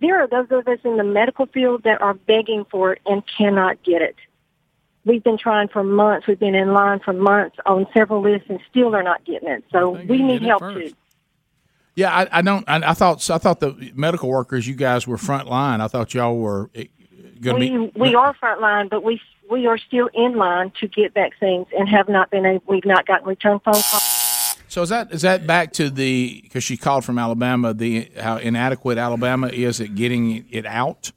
There 0.00 0.22
are 0.22 0.28
those 0.28 0.46
of 0.50 0.68
us 0.68 0.78
in 0.84 0.96
the 0.96 1.02
medical 1.02 1.46
field 1.46 1.82
that 1.82 2.00
are 2.00 2.14
begging 2.14 2.64
for 2.70 2.92
it 2.92 3.02
and 3.04 3.22
cannot 3.36 3.82
get 3.82 4.00
it. 4.00 4.14
We've 5.04 5.24
been 5.24 5.38
trying 5.38 5.68
for 5.68 5.82
months. 5.82 6.28
We've 6.28 6.38
been 6.38 6.54
in 6.54 6.72
line 6.72 7.00
for 7.00 7.12
months 7.12 7.56
on 7.66 7.86
several 7.92 8.22
lists, 8.22 8.46
and 8.48 8.60
still 8.70 8.92
they're 8.92 9.02
not 9.02 9.24
getting 9.24 9.48
it. 9.48 9.64
So 9.72 9.90
we 9.90 10.22
need 10.22 10.42
help 10.42 10.60
too. 10.60 10.92
Yeah, 11.96 12.14
I, 12.14 12.38
I 12.38 12.42
don't. 12.42 12.64
I, 12.68 12.90
I 12.90 12.94
thought 12.94 13.28
I 13.28 13.38
thought 13.38 13.58
the 13.58 13.90
medical 13.94 14.28
workers, 14.28 14.68
you 14.68 14.76
guys 14.76 15.08
were 15.08 15.18
front 15.18 15.48
line. 15.48 15.80
I 15.80 15.88
thought 15.88 16.14
y'all 16.14 16.38
were 16.38 16.70
going 17.40 17.60
to 17.60 17.90
be. 17.90 17.98
we 17.98 18.14
are 18.14 18.34
frontline, 18.34 18.88
but 18.88 19.02
we 19.02 19.20
we 19.50 19.66
are 19.66 19.78
still 19.78 20.08
in 20.14 20.36
line 20.36 20.72
to 20.80 20.88
get 20.88 21.14
vaccines 21.14 21.66
and 21.76 21.88
have 21.88 22.08
not 22.08 22.30
been 22.30 22.46
able. 22.46 22.62
We've 22.66 22.84
not 22.84 23.06
gotten 23.06 23.26
return 23.26 23.60
phone 23.64 23.74
calls. 23.74 24.56
So 24.68 24.82
is 24.82 24.90
that 24.90 25.12
is 25.12 25.22
that 25.22 25.46
back 25.46 25.72
to 25.74 25.88
the 25.88 26.40
because 26.42 26.62
she 26.62 26.76
called 26.76 27.04
from 27.04 27.18
Alabama 27.18 27.72
the 27.72 28.10
how 28.20 28.36
inadequate 28.36 28.98
Alabama 28.98 29.48
is 29.48 29.80
at 29.80 29.94
getting 29.94 30.46
it 30.50 30.66
out? 30.66 31.12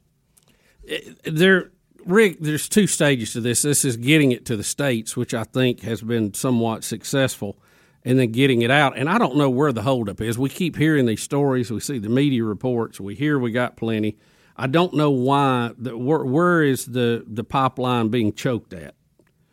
there 1.24 1.70
Rick, 2.04 2.38
there's 2.40 2.68
two 2.68 2.86
stages 2.86 3.32
to 3.34 3.40
this. 3.40 3.62
This 3.62 3.84
is 3.84 3.96
getting 3.96 4.32
it 4.32 4.44
to 4.46 4.56
the 4.56 4.64
states, 4.64 5.16
which 5.16 5.34
I 5.34 5.44
think 5.44 5.80
has 5.80 6.02
been 6.02 6.34
somewhat 6.34 6.84
successful, 6.84 7.56
and 8.04 8.18
then 8.18 8.32
getting 8.32 8.62
it 8.62 8.70
out. 8.70 8.96
And 8.96 9.08
I 9.08 9.18
don't 9.18 9.36
know 9.36 9.50
where 9.50 9.72
the 9.72 9.82
holdup 9.82 10.20
is. 10.20 10.38
We 10.38 10.48
keep 10.48 10.76
hearing 10.76 11.06
these 11.06 11.22
stories. 11.22 11.70
We 11.70 11.80
see 11.80 11.98
the 11.98 12.08
media 12.08 12.44
reports. 12.44 13.00
We 13.00 13.14
hear 13.14 13.38
we 13.38 13.52
got 13.52 13.76
plenty. 13.76 14.16
I 14.56 14.66
don't 14.66 14.94
know 14.94 15.10
why. 15.10 15.72
The, 15.78 15.96
where, 15.96 16.24
where 16.24 16.62
is 16.62 16.86
the 16.86 17.24
the 17.26 17.44
pipeline 17.44 18.08
being 18.08 18.32
choked 18.32 18.72
at? 18.72 18.94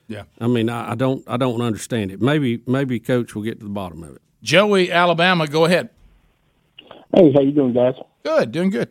Yeah. 0.08 0.24
I 0.40 0.48
mean, 0.48 0.70
I, 0.70 0.92
I 0.92 0.96
don't 0.96 1.24
I 1.28 1.38
don't 1.38 1.62
understand 1.62 2.12
it. 2.12 2.22
Maybe 2.22 2.62
maybe 2.68 3.00
Coach 3.00 3.36
will 3.36 3.44
get 3.44 3.60
to 3.60 3.66
the 3.66 3.72
bottom 3.72 4.04
of 4.04 4.16
it. 4.16 4.22
Joey, 4.42 4.92
Alabama, 4.92 5.48
go 5.48 5.66
ahead. 5.66 5.90
Hey, 7.16 7.32
how 7.34 7.42
you 7.42 7.52
doing, 7.52 7.74
guys? 7.74 7.96
Good, 8.24 8.52
doing 8.52 8.70
good. 8.70 8.90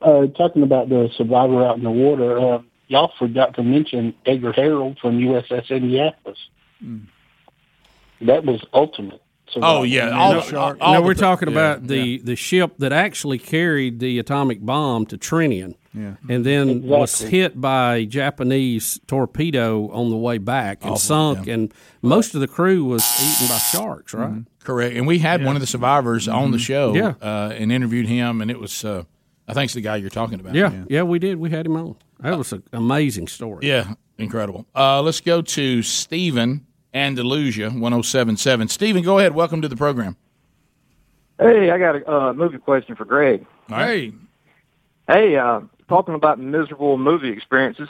Uh, 0.00 0.26
talking 0.28 0.62
about 0.62 0.88
the 0.88 1.10
survivor 1.16 1.64
out 1.64 1.76
in 1.76 1.82
the 1.82 1.90
water, 1.90 2.38
uh, 2.38 2.62
y'all 2.88 3.12
forgot 3.18 3.54
to 3.54 3.62
mention 3.62 4.14
Edgar 4.26 4.52
Harrell 4.52 4.98
from 4.98 5.18
USS 5.18 5.70
Indianapolis. 5.70 6.38
That 8.20 8.44
was 8.44 8.64
ultimate. 8.72 9.22
Oh, 9.56 9.84
survival. 9.84 10.92
no, 10.92 11.02
we're 11.02 11.14
talking 11.14 11.48
about 11.48 11.86
the, 11.86 12.18
the 12.18 12.34
ship 12.36 12.74
that 12.78 12.92
actually 12.92 13.38
carried 13.38 14.00
the 14.00 14.18
atomic 14.18 14.60
bomb 14.60 15.06
to 15.06 15.18
Tinian. 15.18 15.74
Yeah. 15.92 16.14
And 16.28 16.44
then 16.44 16.82
was 16.82 17.20
hit 17.20 17.60
by 17.60 17.96
a 17.96 18.06
Japanese 18.06 18.98
torpedo 19.06 19.88
on 19.90 20.10
the 20.10 20.16
way 20.16 20.38
back 20.38 20.78
and 20.82 20.90
Awful, 20.92 20.98
sunk, 20.98 21.46
and 21.46 21.72
most 22.02 22.34
of 22.34 22.40
the 22.40 22.48
crew 22.48 22.84
was 22.84 23.04
eaten 23.22 23.46
by 23.54 23.58
sharks, 23.58 24.12
right? 24.12 24.30
Mm-hmm. 24.30 24.40
Correct. 24.64 24.96
And 24.96 25.06
we 25.06 25.20
had 25.20 25.44
one 25.44 25.54
of 25.54 25.60
the 25.60 25.68
survivors 25.68 26.26
on 26.26 26.50
the 26.50 26.58
show 26.58 26.94
Yeah. 26.94 27.14
uh, 27.22 27.52
and 27.56 27.70
interviewed 27.70 28.06
him, 28.08 28.40
and 28.40 28.50
it 28.50 28.58
was, 28.58 28.84
uh, 28.84 29.04
I 29.46 29.52
think 29.52 29.66
it's 29.66 29.74
the 29.74 29.82
guy 29.82 29.96
you're 29.96 30.10
talking 30.10 30.40
about. 30.40 30.54
Yeah, 30.54 30.84
yeah, 30.88 31.02
we 31.02 31.20
did. 31.20 31.38
We 31.38 31.50
had 31.50 31.64
him 31.66 31.76
on. 31.76 31.94
That 32.18 32.38
was 32.38 32.52
an 32.52 32.62
amazing 32.72 33.28
story. 33.28 33.68
Yeah, 33.68 33.94
incredible. 34.18 34.66
Uh, 34.74 35.00
let's 35.02 35.20
go 35.20 35.42
to 35.42 35.82
Stephen 35.82 36.66
Andalusia, 36.94 37.70
1077. 37.70 38.68
Stephen, 38.68 39.02
go 39.02 39.18
ahead. 39.18 39.34
Welcome 39.34 39.60
to 39.62 39.68
the 39.68 39.76
program. 39.76 40.16
Hey, 41.38 41.70
I 41.70 41.78
got 41.78 41.96
a 41.96 42.10
uh, 42.10 42.32
movie 42.32 42.58
question 42.58 42.94
for 42.94 43.04
Greg. 43.04 43.44
Hey. 43.68 44.12
Hey, 45.08 45.36
uh, 45.36 45.62
talking 45.88 46.14
about 46.14 46.38
miserable 46.38 46.96
movie 46.96 47.30
experiences, 47.30 47.88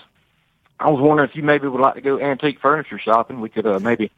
I 0.81 0.89
was 0.89 1.01
wondering 1.01 1.29
if 1.29 1.37
you 1.37 1.43
maybe 1.43 1.69
would 1.69 1.81
like 1.81 1.95
to 1.95 2.01
go 2.01 2.19
antique 2.19 2.59
furniture 2.61 2.99
shopping. 2.99 3.41
We 3.41 3.51
could 3.51 3.67
uh, 3.67 3.79
maybe 3.79 4.11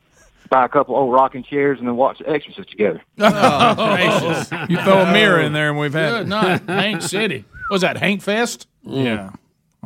buy 0.49 0.65
a 0.65 0.69
couple 0.69 0.95
old 0.95 1.13
rocking 1.13 1.43
chairs 1.43 1.81
and 1.81 1.89
then 1.89 1.97
watch 1.97 2.19
The 2.19 2.31
Exorcist 2.31 2.71
together. 2.71 3.03
Oh, 3.19 3.75
gracious. 3.75 4.51
You 4.71 4.81
throw 4.83 5.03
a 5.03 5.13
mirror 5.13 5.41
in 5.41 5.53
there 5.53 5.71
and 5.71 5.79
we've 5.79 5.93
had 5.93 6.11
Good 6.21 6.29
night, 6.29 6.63
Hank 6.69 7.03
City. 7.03 7.45
What 7.69 7.75
was 7.75 7.83
that, 7.83 7.97
Hank 7.97 8.23
Fest? 8.23 8.69
Yeah. 8.83 9.33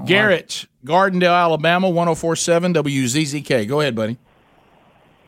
Garrett, 0.04 0.66
Gardendale, 0.84 1.34
Alabama, 1.34 1.88
1047 1.88 2.74
WZZK. 2.74 3.66
Go 3.66 3.80
ahead, 3.80 3.94
buddy. 3.94 4.18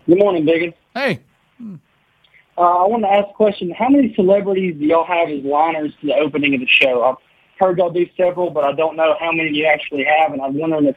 Good 0.06 0.18
morning, 0.18 0.44
Biggin. 0.44 0.74
Hey. 0.94 1.20
Uh, 1.60 2.60
I 2.60 2.86
want 2.86 3.02
to 3.04 3.08
ask 3.08 3.28
a 3.30 3.32
question. 3.34 3.70
How 3.70 3.88
many 3.88 4.14
celebrities 4.14 4.76
do 4.78 4.84
y'all 4.84 5.04
have 5.06 5.28
as 5.28 5.42
liners 5.44 5.92
to 6.00 6.06
the 6.08 6.14
opening 6.16 6.54
of 6.54 6.60
the 6.60 6.66
show? 6.66 7.02
I've 7.04 7.16
heard 7.58 7.78
y'all 7.78 7.90
do 7.90 8.06
several, 8.16 8.50
but 8.50 8.64
I 8.64 8.72
don't 8.72 8.96
know 8.96 9.14
how 9.18 9.32
many 9.32 9.50
you 9.56 9.66
actually 9.66 10.04
have, 10.04 10.32
and 10.32 10.42
I'm 10.42 10.54
wondering 10.54 10.86
if 10.86 10.96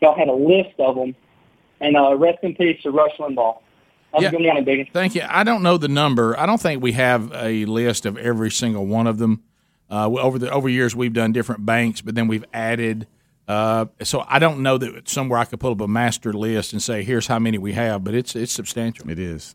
y'all 0.00 0.16
had 0.16 0.28
a 0.28 0.32
list 0.32 0.78
of 0.78 0.94
them. 0.94 1.14
And 1.80 1.96
uh, 1.96 2.14
rest 2.16 2.38
in 2.42 2.54
peace 2.54 2.80
to 2.84 2.90
Rush 2.92 3.16
Limbaugh. 3.18 3.58
Have 4.12 4.22
Yeah. 4.22 4.28
a 4.28 4.30
good 4.32 4.42
morning, 4.42 4.64
Biggin. 4.64 4.86
Thank 4.92 5.14
you. 5.16 5.22
I 5.28 5.42
don't 5.42 5.62
know 5.62 5.76
the 5.78 5.88
number. 5.88 6.38
I 6.38 6.46
don't 6.46 6.60
think 6.60 6.80
we 6.82 6.92
have 6.92 7.32
a 7.34 7.64
list 7.64 8.06
of 8.06 8.16
every 8.18 8.50
single 8.50 8.86
one 8.86 9.06
of 9.08 9.18
them. 9.18 9.42
Uh, 9.90 10.08
over 10.08 10.38
the 10.38 10.50
over 10.50 10.68
years, 10.68 10.94
we've 10.94 11.12
done 11.12 11.32
different 11.32 11.66
banks, 11.66 12.00
but 12.00 12.14
then 12.14 12.28
we've 12.28 12.44
added. 12.54 13.06
Uh, 13.48 13.86
so 14.02 14.24
I 14.28 14.38
don't 14.38 14.62
know 14.62 14.78
that 14.78 15.08
somewhere 15.08 15.38
I 15.38 15.44
could 15.44 15.58
pull 15.60 15.72
up 15.72 15.80
a 15.80 15.88
master 15.88 16.32
list 16.32 16.72
and 16.72 16.82
say 16.82 17.02
here's 17.02 17.26
how 17.26 17.38
many 17.38 17.58
we 17.58 17.72
have, 17.72 18.04
but 18.04 18.14
it's 18.14 18.36
it's 18.36 18.52
substantial. 18.52 19.10
It 19.10 19.18
is. 19.18 19.54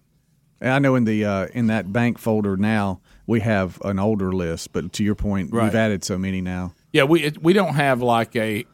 And 0.59 0.71
I 0.71 0.79
know 0.79 0.95
in 0.95 1.05
the 1.05 1.23
uh, 1.25 1.47
in 1.53 1.67
that 1.67 1.91
bank 1.93 2.17
folder 2.17 2.57
now 2.57 2.99
we 3.25 3.39
have 3.41 3.79
an 3.83 3.99
older 3.99 4.31
list, 4.31 4.73
but 4.73 4.91
to 4.93 5.03
your 5.03 5.15
point, 5.15 5.51
Right. 5.53 5.65
we've 5.65 5.75
added 5.75 6.03
so 6.03 6.17
many 6.17 6.41
now. 6.41 6.73
Yeah, 6.91 7.03
we 7.03 7.23
it, 7.23 7.41
we 7.43 7.53
don't 7.53 7.75
have 7.75 8.01
like 8.01 8.35
a 8.35 8.65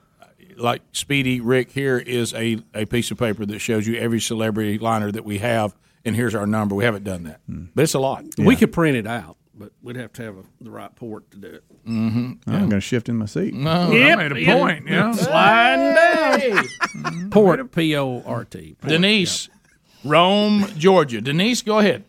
like 0.57 0.81
Speedy 0.93 1.41
Rick. 1.41 1.71
Here 1.71 1.97
is 1.97 2.33
a, 2.33 2.59
a 2.73 2.85
piece 2.85 3.09
of 3.11 3.17
paper 3.17 3.45
that 3.45 3.59
shows 3.59 3.85
you 3.87 3.95
every 3.97 4.19
celebrity 4.21 4.77
liner 4.77 5.11
that 5.11 5.25
we 5.25 5.39
have, 5.39 5.75
and 6.05 6.15
here's 6.15 6.35
our 6.35 6.45
number. 6.47 6.75
We 6.75 6.83
haven't 6.85 7.03
done 7.03 7.23
that, 7.23 7.41
but 7.47 7.81
it's 7.81 7.93
a 7.95 7.99
lot. 7.99 8.23
We 8.37 8.55
could 8.55 8.71
print 8.71 8.95
it 8.97 9.07
out, 9.07 9.35
but 9.55 9.71
we'd 9.81 9.95
have 9.95 10.11
to 10.13 10.23
have 10.23 10.37
a, 10.37 10.43
the 10.61 10.71
right 10.71 10.93
port 10.95 11.29
to 11.31 11.37
do 11.37 11.47
it. 11.47 11.63
Mm-hmm. 11.87 12.49
I'm 12.49 12.59
going 12.59 12.69
to 12.71 12.81
shift 12.81 13.09
in 13.09 13.17
my 13.17 13.25
seat. 13.25 13.53
No, 13.53 13.91
Yep, 13.91 14.17
I 14.19 14.29
made 14.29 14.47
a 14.49 14.57
point. 14.57 14.87
Yeah, 14.87 15.11
Sliding 15.11 15.95
down. 17.03 17.29
Port, 17.29 17.71
P 17.71 17.95
O 17.95 18.21
R 18.25 18.45
T. 18.45 18.75
Port. 18.79 18.89
Denise, 18.89 19.49
Rome, 20.03 20.65
Georgia. 20.77 21.21
Denise, 21.21 21.61
go 21.61 21.79
ahead. 21.79 22.03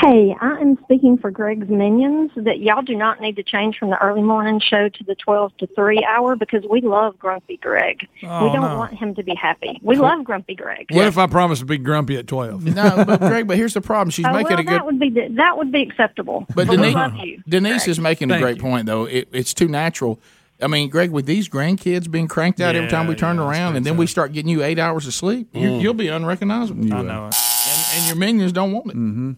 Hey, 0.00 0.34
I 0.40 0.60
am 0.60 0.76
speaking 0.84 1.18
for 1.18 1.30
Greg's 1.30 1.68
Minions 1.68 2.30
that 2.36 2.58
y'all 2.60 2.82
do 2.82 2.94
not 2.96 3.20
need 3.20 3.36
to 3.36 3.42
change 3.42 3.78
from 3.78 3.90
the 3.90 3.98
early 4.02 4.22
morning 4.22 4.60
show 4.60 4.88
to 4.88 5.04
the 5.04 5.14
12 5.14 5.56
to 5.58 5.66
3 5.74 6.06
hour 6.08 6.36
because 6.36 6.64
we 6.68 6.80
love 6.80 7.18
Grumpy 7.18 7.56
Greg. 7.58 8.06
Oh, 8.22 8.46
we 8.46 8.52
don't 8.52 8.62
no. 8.62 8.76
want 8.78 8.94
him 8.94 9.14
to 9.14 9.22
be 9.22 9.34
happy. 9.34 9.78
We 9.82 9.96
love 9.96 10.24
Grumpy 10.24 10.54
Greg. 10.54 10.86
What 10.90 11.06
if 11.06 11.16
I 11.18 11.26
promise 11.26 11.60
to 11.60 11.64
be 11.64 11.78
grumpy 11.78 12.16
at 12.16 12.26
12? 12.26 12.64
No, 12.74 13.04
but 13.06 13.20
Greg, 13.20 13.46
but 13.46 13.56
here's 13.56 13.74
the 13.74 13.80
problem. 13.80 14.10
She's 14.10 14.26
Oh, 14.26 14.32
making 14.32 14.50
well, 14.50 14.58
a 14.60 14.64
good. 14.64 14.72
that 14.74 14.84
would 14.86 14.98
be 14.98 15.10
that 15.10 15.56
would 15.56 15.70
be 15.72 15.82
acceptable. 15.82 16.46
But 16.54 16.68
we 16.68 16.76
Denise, 16.76 16.94
love 16.94 17.14
you. 17.16 17.42
Denise 17.48 17.88
is 17.88 18.00
making 18.00 18.30
a 18.30 18.38
great 18.40 18.56
you. 18.56 18.62
point, 18.62 18.86
though. 18.86 19.04
It, 19.04 19.28
it's 19.32 19.54
too 19.54 19.68
natural. 19.68 20.18
I 20.62 20.66
mean, 20.68 20.88
Greg, 20.88 21.10
with 21.10 21.26
these 21.26 21.48
grandkids 21.48 22.08
being 22.10 22.28
cranked 22.28 22.60
out 22.60 22.76
every 22.76 22.88
time 22.88 23.06
we 23.08 23.14
turn 23.16 23.38
around, 23.38 23.76
and 23.76 23.84
then 23.84 23.96
we 23.96 24.06
start 24.06 24.32
getting 24.32 24.48
you 24.50 24.62
eight 24.62 24.78
hours 24.78 25.06
of 25.06 25.12
sleep, 25.12 25.48
you, 25.52 25.68
Mm. 25.68 25.80
you'll 25.82 25.94
be 25.94 26.08
unrecognizable. 26.08 26.84
I 26.94 27.02
know 27.02 27.26
it. 27.26 27.34
And, 27.66 27.86
and 27.98 28.06
your 28.06 28.16
minions 28.16 28.52
don't 28.52 28.72
want 28.72 28.86
it. 28.86 28.96
Mm-hmm. 28.96 29.32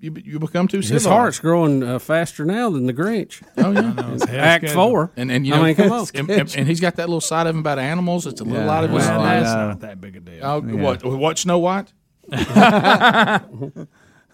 You, 0.00 0.12
you, 0.16 0.22
you 0.24 0.38
become 0.38 0.68
too 0.68 0.80
His 0.80 1.04
heart's 1.06 1.38
growing 1.38 1.82
uh, 1.82 1.98
faster 1.98 2.44
now 2.44 2.68
than 2.70 2.86
the 2.86 2.92
Grinch. 2.92 3.42
Oh 3.56 3.70
yeah, 3.72 3.94
It's 4.14 4.26
Act 4.26 4.68
four. 4.70 5.10
and 5.16 5.30
and 5.32 5.46
you 5.46 5.54
I 5.54 5.62
mean, 5.62 5.74
come 5.74 5.90
on. 5.92 6.06
and, 6.14 6.30
and- 6.30 6.56
and 6.56 6.68
he's 6.68 6.80
got 6.80 6.96
that 6.96 7.08
little 7.08 7.20
side 7.20 7.46
of 7.46 7.54
him 7.54 7.60
about 7.60 7.78
animals. 7.78 8.26
It's 8.26 8.40
a 8.40 8.44
little 8.44 8.64
Yeah. 8.64 8.70
out 8.70 8.84
of 8.84 8.90
his. 8.90 9.06
Well, 9.06 9.20
life. 9.20 9.42
that's 9.44 9.54
not 9.54 9.80
that 9.80 10.00
big 10.00 10.16
a 10.16 10.20
deal. 10.20 10.40
Oh, 10.42 10.62
Yeah. 10.62 10.74
what? 10.82 11.04
What? 11.04 11.38
Snow 11.38 11.58
White? 11.58 11.92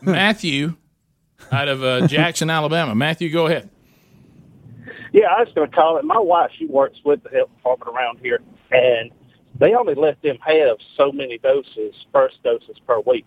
Matthew, 0.03 0.75
out 1.53 1.69
of 1.69 1.83
uh, 1.83 2.07
Jackson, 2.09 2.51
Alabama. 2.51 2.95
Matthew, 2.95 3.31
go 3.31 3.47
ahead. 3.47 3.71
Yeah, 5.13 5.27
I 5.37 5.41
was 5.45 5.53
going 5.55 5.71
to 5.71 5.75
call 5.77 5.97
it. 5.99 6.05
My 6.05 6.19
wife, 6.19 6.51
she 6.59 6.67
works 6.67 6.99
with 7.05 7.23
the 7.23 7.31
health 7.31 7.51
department 7.57 7.97
around 7.97 8.19
here, 8.21 8.41
and 8.73 9.11
they 9.59 9.75
only 9.75 9.95
let 9.95 10.21
them 10.23 10.37
have 10.45 10.77
so 10.97 11.13
many 11.13 11.39
doses, 11.39 11.95
first 12.13 12.43
doses 12.43 12.77
per 12.87 12.99
week. 13.07 13.25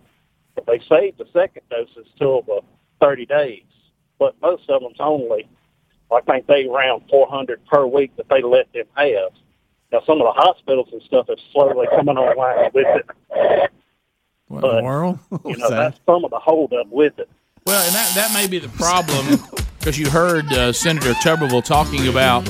But 0.58 0.66
they 0.66 0.84
saved 0.88 1.18
the 1.18 1.26
second 1.32 1.62
doses 1.70 2.06
till 2.18 2.42
the 2.42 2.62
30 3.00 3.26
days. 3.26 3.62
But 4.18 4.34
most 4.42 4.68
of 4.68 4.82
them's 4.82 4.96
only, 4.98 5.48
I 6.10 6.20
think 6.22 6.48
they 6.48 6.66
around 6.66 7.04
400 7.08 7.64
per 7.66 7.86
week 7.86 8.16
that 8.16 8.28
they 8.28 8.42
let 8.42 8.72
them 8.72 8.86
have. 8.96 9.30
Now, 9.92 10.00
some 10.04 10.20
of 10.20 10.26
the 10.26 10.32
hospitals 10.40 10.88
and 10.92 11.00
stuff 11.02 11.28
are 11.28 11.36
slowly 11.52 11.86
coming 11.94 12.16
online 12.16 12.70
with 12.74 12.86
it. 12.88 13.70
What 14.48 14.62
but, 14.62 14.70
in 14.70 14.76
the 14.78 14.82
world? 14.82 15.18
You 15.44 15.56
know, 15.58 15.70
that's 15.70 16.00
some 16.04 16.24
of 16.24 16.30
the 16.30 16.38
holdup 16.40 16.88
with 16.88 17.18
it. 17.18 17.28
Well, 17.64 17.84
and 17.86 17.94
that, 17.94 18.12
that 18.16 18.34
may 18.34 18.48
be 18.48 18.58
the 18.58 18.68
problem 18.70 19.38
because 19.78 19.98
you 19.98 20.10
heard 20.10 20.52
uh, 20.52 20.72
Senator 20.72 21.12
Tuberville 21.12 21.64
talking 21.64 22.08
about 22.08 22.40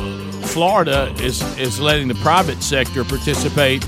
Florida 0.47 1.13
is, 1.19 1.43
is 1.59 1.79
letting 1.79 2.09
the 2.09 2.15
private 2.17 2.63
sector 2.63 3.05
participate 3.05 3.87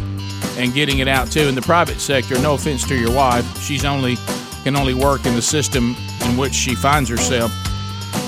and 0.57 0.73
getting 0.75 0.99
it 0.99 1.09
out 1.09 1.31
too. 1.31 1.49
In 1.49 1.55
the 1.55 1.62
private 1.62 2.01
sector, 2.01 2.41
no 2.41 2.55
offense 2.55 2.86
to 2.89 2.97
your 2.97 3.12
wife, 3.12 3.62
she's 3.62 3.85
only 3.85 4.17
can 4.65 4.77
only 4.77 4.94
work 4.94 5.25
in 5.25 5.35
the 5.35 5.43
system 5.43 5.97
in 6.25 6.36
which 6.36 6.55
she 6.55 6.75
finds 6.75 7.09
herself. 7.09 7.52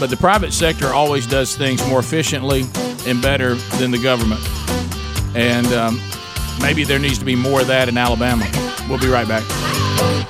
But 0.00 0.10
the 0.10 0.16
private 0.16 0.52
sector 0.52 0.88
always 0.88 1.26
does 1.26 1.56
things 1.56 1.86
more 1.88 2.00
efficiently 2.00 2.64
and 3.06 3.20
better 3.20 3.54
than 3.78 3.90
the 3.90 4.02
government. 4.02 4.40
And 5.34 5.66
um, 5.68 6.00
maybe 6.60 6.84
there 6.84 6.98
needs 6.98 7.18
to 7.18 7.24
be 7.24 7.36
more 7.36 7.60
of 7.60 7.66
that 7.66 7.88
in 7.88 7.98
Alabama. 7.98 8.48
We'll 8.88 8.98
be 8.98 9.08
right 9.08 9.28
back. 9.28 9.44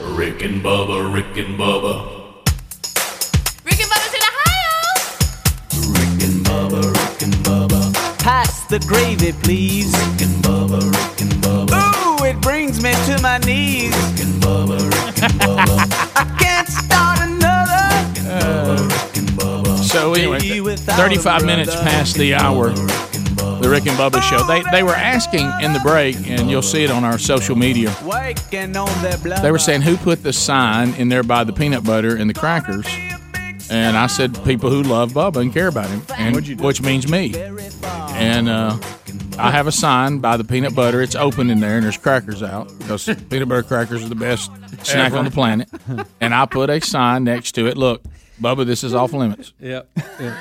Rick 0.00 0.42
and 0.42 0.62
Bubba, 0.62 1.12
Rick 1.12 1.36
and 1.36 1.58
Bubba. 1.58 2.20
Rick 3.64 3.80
and 3.80 3.90
Bubba 3.90 4.10
to 4.12 4.18
the 4.18 4.32
house. 4.44 5.88
Rick 5.88 6.28
and 6.28 6.44
Bubba 6.44 6.82
Rick 6.92 7.22
and 7.22 7.34
Bubba. 7.44 8.18
Pass 8.18 8.66
the 8.66 8.78
gravy, 8.80 9.32
please. 9.32 9.92
Rick 9.92 10.28
and 10.28 10.44
Bubba, 10.44 10.91
brings 12.42 12.82
me 12.82 12.92
to 13.06 13.18
my 13.22 13.38
knees. 13.38 13.94
Rick 13.94 14.20
and 14.26 14.42
Bubba, 14.42 14.78
Rick 14.78 15.22
and 15.22 15.32
Bubba. 15.40 15.76
I 16.16 16.24
can't 16.38 16.68
start 16.68 17.20
another. 17.20 17.92
So 19.82 20.14
anyway, 20.14 20.40
35 20.76 21.44
minutes 21.44 21.74
past 21.74 22.16
the 22.16 22.34
hour, 22.34 22.70
the 22.70 23.68
Rick 23.68 23.86
and 23.86 23.98
Bubba 23.98 24.22
show. 24.22 24.42
They 24.46 24.62
they 24.70 24.82
were 24.82 24.94
asking 24.94 25.50
in 25.60 25.72
the 25.74 25.80
break, 25.80 26.16
and 26.28 26.50
you'll 26.50 26.62
see 26.62 26.82
it 26.82 26.90
on 26.90 27.04
our 27.04 27.18
social 27.18 27.56
media. 27.56 27.94
Waking 28.02 28.74
on 28.76 29.02
their 29.02 29.18
blood. 29.18 29.42
They 29.42 29.52
were 29.52 29.58
saying 29.58 29.82
who 29.82 29.96
put 29.98 30.22
the 30.22 30.32
sign 30.32 30.94
in 30.94 31.08
there 31.10 31.22
by 31.22 31.44
the 31.44 31.52
peanut 31.52 31.84
butter 31.84 32.16
and 32.16 32.30
the 32.30 32.34
crackers, 32.34 32.86
and 33.72 33.96
I 33.96 34.06
said 34.06 34.38
people 34.44 34.68
who 34.68 34.82
love 34.82 35.12
Bubba 35.12 35.40
and 35.40 35.52
care 35.52 35.68
about 35.68 35.88
him, 35.88 36.02
and 36.18 36.60
which 36.60 36.82
means 36.82 37.10
me. 37.10 37.34
And 37.34 38.48
uh, 38.48 38.78
I 39.38 39.50
have 39.50 39.66
a 39.66 39.72
sign 39.72 40.18
by 40.18 40.36
the 40.36 40.44
peanut 40.44 40.74
butter. 40.74 41.00
It's 41.00 41.14
open 41.14 41.48
in 41.48 41.60
there, 41.60 41.76
and 41.76 41.84
there's 41.84 41.96
crackers 41.96 42.42
out 42.42 42.70
because 42.78 43.04
peanut 43.30 43.48
butter 43.48 43.62
crackers 43.62 44.04
are 44.04 44.08
the 44.08 44.14
best 44.14 44.50
snack 44.84 45.12
on 45.14 45.24
the 45.24 45.30
planet. 45.30 45.68
And 46.20 46.32
I 46.34 46.46
put 46.46 46.70
a 46.70 46.80
sign 46.80 47.24
next 47.24 47.52
to 47.52 47.66
it. 47.66 47.76
Look, 47.76 48.04
Bubba, 48.40 48.64
this 48.64 48.84
is 48.84 48.94
off 48.94 49.12
limits. 49.12 49.52
Yep. 49.60 49.90
yep. 50.20 50.36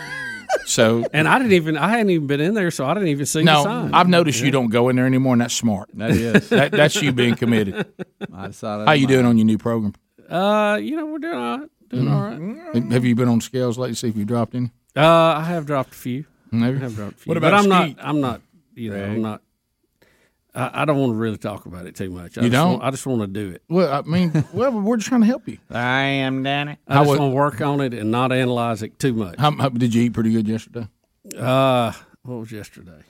So 0.65 1.05
And 1.13 1.27
I 1.27 1.39
didn't 1.39 1.53
even 1.53 1.77
I 1.77 1.89
hadn't 1.89 2.11
even 2.11 2.27
been 2.27 2.41
in 2.41 2.53
there, 2.53 2.69
so 2.69 2.85
I 2.85 2.93
didn't 2.93 3.09
even 3.09 3.25
see 3.25 3.39
the 3.39 3.45
no, 3.45 3.63
sign. 3.63 3.93
I've 3.93 4.07
noticed 4.07 4.41
you 4.43 4.51
don't 4.51 4.69
go 4.69 4.89
in 4.89 4.95
there 4.95 5.07
anymore, 5.07 5.33
and 5.33 5.41
that's 5.41 5.55
smart. 5.55 5.89
That 5.95 6.11
is. 6.11 6.49
that, 6.49 6.71
that's 6.71 7.01
you 7.01 7.11
being 7.11 7.35
committed. 7.35 7.91
I 8.33 8.47
decided 8.47 8.87
How 8.87 8.93
you 8.93 9.07
doing 9.07 9.25
on 9.25 9.37
your 9.37 9.45
new 9.45 9.57
program? 9.57 9.93
Uh, 10.29 10.77
you 10.81 10.95
know, 10.95 11.07
we're 11.07 11.19
doing 11.19 11.33
all 11.33 11.57
right. 11.59 11.69
Doing 11.91 12.07
all 12.07 12.21
right. 12.23 12.75
Have- 12.75 12.91
Have 12.91 13.05
you 13.05 13.15
been 13.15 13.27
on 13.27 13.41
scales 13.41 13.77
lately? 13.77 13.93
To 13.93 13.95
see 13.99 14.07
if 14.09 14.15
you 14.17 14.25
dropped 14.25 14.55
any. 14.55 14.71
Uh, 14.95 15.01
I 15.05 15.43
have 15.43 15.65
dropped 15.65 15.93
a 15.93 15.97
few. 15.97 16.25
Have 16.51 16.61
you? 16.61 16.77
I 16.77 16.81
have 16.83 16.95
dropped 16.95 17.13
a 17.13 17.17
few. 17.19 17.29
What 17.29 17.37
about 17.37 17.51
but 17.51 17.53
I'm 17.55 17.63
skeet? 17.85 17.97
not. 17.97 18.05
I'm 18.07 18.21
not. 18.21 18.41
You 18.75 18.89
know, 18.91 18.95
Right. 19.01 19.09
I'm 19.09 19.21
not. 19.21 19.41
I, 20.53 20.81
I 20.81 20.85
don't 20.85 20.97
want 20.97 21.11
to 21.13 21.15
really 21.17 21.37
talk 21.37 21.65
about 21.65 21.85
it 21.85 21.95
too 21.95 22.09
much. 22.09 22.37
I 22.37 22.41
You 22.41 22.49
just 22.49 22.59
don't? 22.61 22.71
Want, 22.73 22.83
I 22.83 22.91
just 22.91 23.05
want 23.05 23.21
to 23.21 23.27
do 23.27 23.51
it. 23.51 23.63
Well, 23.69 23.91
I 23.93 24.01
mean, 24.01 24.43
well, 24.53 24.71
we're 24.71 24.97
just 24.97 25.07
trying 25.07 25.21
to 25.21 25.27
help 25.27 25.47
you. 25.47 25.57
I 25.69 26.01
am 26.03 26.43
Danny. 26.43 26.77
I 26.87 26.95
just 27.05 27.07
want 27.07 27.21
to 27.21 27.27
work 27.35 27.61
on 27.61 27.79
it 27.79 27.93
and 27.93 28.11
not 28.11 28.31
analyze 28.33 28.83
it 28.83 28.99
too 28.99 29.13
much. 29.13 29.39
How, 29.39 29.51
how 29.51 29.69
did 29.69 29.93
you 29.93 30.03
eat 30.03 30.13
pretty 30.13 30.31
good 30.33 30.47
yesterday? 30.49 30.87
Uh, 31.37 31.93
what 32.23 32.35
was 32.39 32.51
yesterday? 32.51 33.01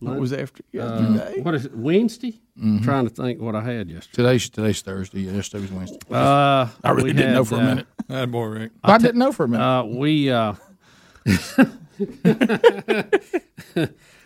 What 0.00 0.18
was 0.18 0.32
after 0.32 0.62
Uh, 0.78 1.30
what 1.42 1.54
is 1.54 1.66
it? 1.66 1.76
Wednesday? 1.76 2.40
Mhm. 2.58 2.82
Trying 2.82 3.08
to 3.08 3.14
think 3.14 3.40
what 3.40 3.54
I 3.54 3.62
had 3.62 3.88
yesterday. 3.90 4.16
Today's 4.16 4.48
today's 4.50 4.82
Thursday. 4.82 5.20
Yeah, 5.22 5.32
yesterday 5.32 5.62
was 5.62 5.72
Wednesday. 5.72 5.98
Uh, 6.10 6.68
I 6.82 6.90
really 6.90 7.12
didn't 7.12 7.34
know 7.34 7.44
for 7.44 7.56
a 7.56 7.58
uh, 7.58 7.64
minute. 7.64 7.86
That 8.08 8.30
boy 8.30 8.44
Rick. 8.46 8.72
I 8.82 8.98
didn't 8.98 9.18
know 9.18 9.32
for 9.32 9.44
a 9.44 9.48
minute. 9.48 9.64
Uh, 9.64 9.84
we. 9.84 10.30
Uh, 10.30 10.54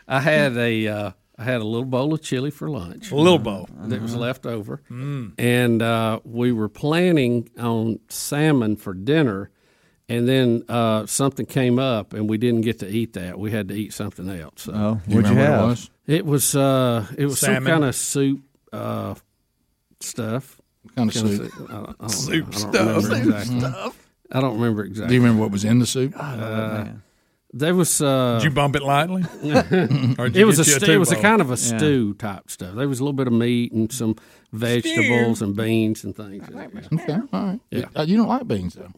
I 0.08 0.20
had 0.20 0.56
a. 0.56 0.86
Uh, 0.88 1.10
I 1.36 1.42
had 1.42 1.60
a 1.60 1.64
little 1.64 1.84
bowl 1.84 2.14
of 2.14 2.22
chili 2.22 2.52
for 2.52 2.70
lunch. 2.70 3.10
A 3.10 3.16
little 3.16 3.40
bowl. 3.40 3.68
that 3.86 4.00
was 4.00 4.12
Uh-huh. 4.12 4.20
left 4.20 4.46
over, 4.46 4.82
Mm. 4.88 5.32
and 5.36 5.82
uh, 5.82 6.20
we 6.24 6.52
were 6.52 6.68
planning 6.68 7.48
on 7.58 7.98
salmon 8.08 8.76
for 8.76 8.94
dinner, 8.94 9.50
and 10.08 10.28
then 10.28 10.64
uh, 10.68 11.06
something 11.06 11.46
came 11.46 11.78
up, 11.78 12.12
and 12.12 12.28
we 12.28 12.38
didn't 12.38 12.60
get 12.62 12.78
to 12.80 12.88
eat 12.88 13.14
that. 13.14 13.38
We 13.38 13.50
had 13.50 13.68
to 13.68 13.74
eat 13.74 13.92
something 13.92 14.28
else. 14.28 14.62
So. 14.62 14.72
Oh, 14.74 15.00
you 15.08 15.16
what'd 15.16 15.30
you 15.30 15.36
remember 15.36 15.40
what 15.40 15.46
it 15.46 15.50
have? 15.50 15.68
was? 15.68 15.90
It 16.06 16.26
was. 16.26 16.54
Uh, 16.56 17.06
it 17.16 17.24
was 17.26 17.40
some 17.40 17.64
kind 17.64 17.84
of 17.84 17.94
soup 17.94 18.40
uh, 18.72 19.14
stuff. 20.00 20.60
kind 20.96 21.08
of 21.08 21.14
Kinda 21.14 21.36
soup? 21.36 21.52
I 21.54 21.72
don't- 21.72 21.72
I 21.72 21.76
don't 21.86 22.00
know. 22.02 22.08
Soup 22.08 22.54
stuff. 22.54 22.74
remember 22.74 23.00
Soup 23.02 23.18
exactly. 23.26 23.60
stuff. 23.60 24.08
I 24.32 24.40
don't 24.40 24.54
remember 24.54 24.84
exactly. 24.84 25.08
Do 25.08 25.14
you 25.14 25.20
remember 25.20 25.42
what 25.42 25.50
was 25.52 25.64
in 25.64 25.78
the 25.78 25.86
soup? 25.86 26.14
Uh, 26.16 26.86
there 27.52 27.74
was. 27.74 28.00
Uh, 28.02 28.38
Did 28.38 28.44
you 28.44 28.50
bump 28.50 28.74
it 28.76 28.82
lightly? 28.82 29.22
It 29.42 30.44
was 30.44 30.58
a 30.58 30.64
get 30.64 30.88
you 30.88 30.92
a 30.92 30.96
it 30.96 30.98
was 30.98 31.12
a 31.12 31.16
kind 31.20 31.40
of 31.40 31.48
a 31.48 31.52
Yeah. 31.52 31.78
stew 31.78 32.14
type 32.14 32.50
stuff. 32.50 32.74
There 32.74 32.88
was 32.88 32.98
a 33.00 33.04
little 33.04 33.12
bit 33.12 33.26
of 33.28 33.32
meat 33.32 33.72
and 33.72 33.92
some 33.92 34.16
vegetables 34.52 35.40
and 35.40 35.54
beans 35.56 36.02
and 36.04 36.16
things. 36.16 36.44
Okay, 36.92 37.12
all 37.12 37.28
right. 37.32 37.60
Yeah. 37.70 37.84
Uh, 37.94 38.02
you 38.02 38.16
don't 38.16 38.28
like 38.28 38.46
beans 38.48 38.74
though. 38.74 38.90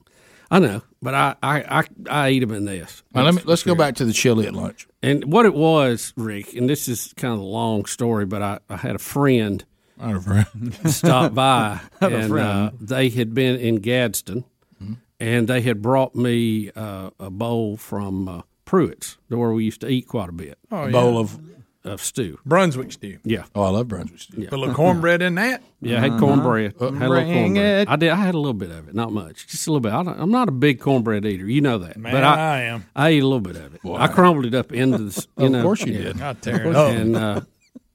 I 0.50 0.58
know, 0.60 0.82
but 1.02 1.14
I 1.14 1.34
I 1.42 1.80
I, 1.80 1.84
I 2.08 2.30
eat 2.30 2.40
them 2.40 2.52
in 2.52 2.64
this. 2.66 3.02
Now, 3.14 3.24
let 3.24 3.34
me 3.34 3.42
let's 3.44 3.62
go 3.64 3.74
back 3.74 3.96
to 3.96 4.04
the 4.04 4.12
chili 4.12 4.46
at 4.46 4.54
lunch. 4.54 4.86
And 5.02 5.24
what 5.32 5.44
it 5.46 5.54
was, 5.54 6.12
Rick, 6.16 6.54
and 6.54 6.68
this 6.70 6.86
is 6.88 7.12
kind 7.16 7.34
of 7.34 7.40
a 7.40 7.44
long 7.44 7.84
story, 7.86 8.26
but 8.26 8.42
I, 8.42 8.58
I 8.68 8.76
had 8.76 8.94
a 8.94 8.98
friend 9.00 9.64
I 9.98 10.08
had 10.08 10.16
a 10.16 10.20
friend. 10.20 10.78
stop 10.90 11.34
by, 11.34 11.80
and 12.00 12.28
friend. 12.28 12.38
Uh, 12.38 12.70
they 12.80 13.08
had 13.08 13.34
been 13.34 13.58
in 13.58 13.76
Gadsden, 13.76 14.44
Mm-hmm. 14.82 14.94
and 15.20 15.48
they 15.48 15.62
had 15.62 15.80
brought 15.80 16.14
me 16.14 16.70
uh, 16.76 17.08
a 17.18 17.30
bowl 17.30 17.78
from 17.78 18.28
uh, 18.28 18.42
Pruitt's, 18.66 19.16
where 19.28 19.52
we 19.52 19.64
used 19.64 19.80
to 19.80 19.88
eat 19.88 20.06
quite 20.06 20.28
a 20.28 20.32
bit. 20.32 20.58
Oh, 20.70 20.76
A 20.82 20.86
yeah. 20.86 20.92
bowl 20.92 21.18
of 21.18 21.40
of 21.86 22.02
stew, 22.02 22.38
Brunswick 22.44 22.92
stew. 22.92 23.18
Yeah. 23.24 23.44
Oh, 23.54 23.62
I 23.62 23.68
love 23.70 23.88
Brunswick 23.88 24.20
stew. 24.20 24.42
Yeah. 24.42 24.50
Put 24.50 24.58
a 24.58 24.60
little 24.60 24.74
cornbread 24.74 25.22
in 25.22 25.36
that. 25.36 25.62
Yeah, 25.80 25.98
I 25.98 26.08
had 26.08 26.18
cornbread. 26.18 26.74
Uh, 26.80 26.90
had 26.92 27.08
a 27.08 27.08
little 27.10 27.24
cornbread. 27.32 27.56
it. 27.56 27.88
I 27.88 27.96
did. 27.96 28.10
I 28.10 28.16
had 28.16 28.34
a 28.34 28.38
little 28.38 28.54
bit 28.54 28.70
of 28.70 28.88
it, 28.88 28.94
not 28.94 29.12
much, 29.12 29.46
just 29.46 29.66
a 29.66 29.70
little 29.70 29.80
bit. 29.80 29.92
I 29.92 30.02
don't, 30.02 30.18
I'm 30.20 30.30
not 30.30 30.48
a 30.48 30.52
big 30.52 30.80
cornbread 30.80 31.24
eater. 31.24 31.46
You 31.48 31.60
know 31.60 31.78
that, 31.78 31.96
Man, 31.96 32.12
but 32.12 32.24
I, 32.24 32.34
I 32.34 32.60
am. 32.62 32.84
I 32.96 33.08
ate 33.10 33.22
a 33.22 33.26
little 33.26 33.40
bit 33.40 33.56
of 33.56 33.74
it. 33.74 33.80
I 33.84 34.08
crumbled 34.08 34.46
it 34.46 34.54
up 34.54 34.72
into 34.72 34.98
the. 34.98 35.26
You 35.38 35.48
know, 35.50 35.58
Of 35.58 35.64
course 35.64 35.82
you 35.82 35.92
yeah. 35.92 36.02
did. 36.02 36.22
I 36.22 36.32
tear 36.34 36.66
it 36.66 36.74
up. 36.76 36.92
And 36.92 37.16
uh, 37.16 37.40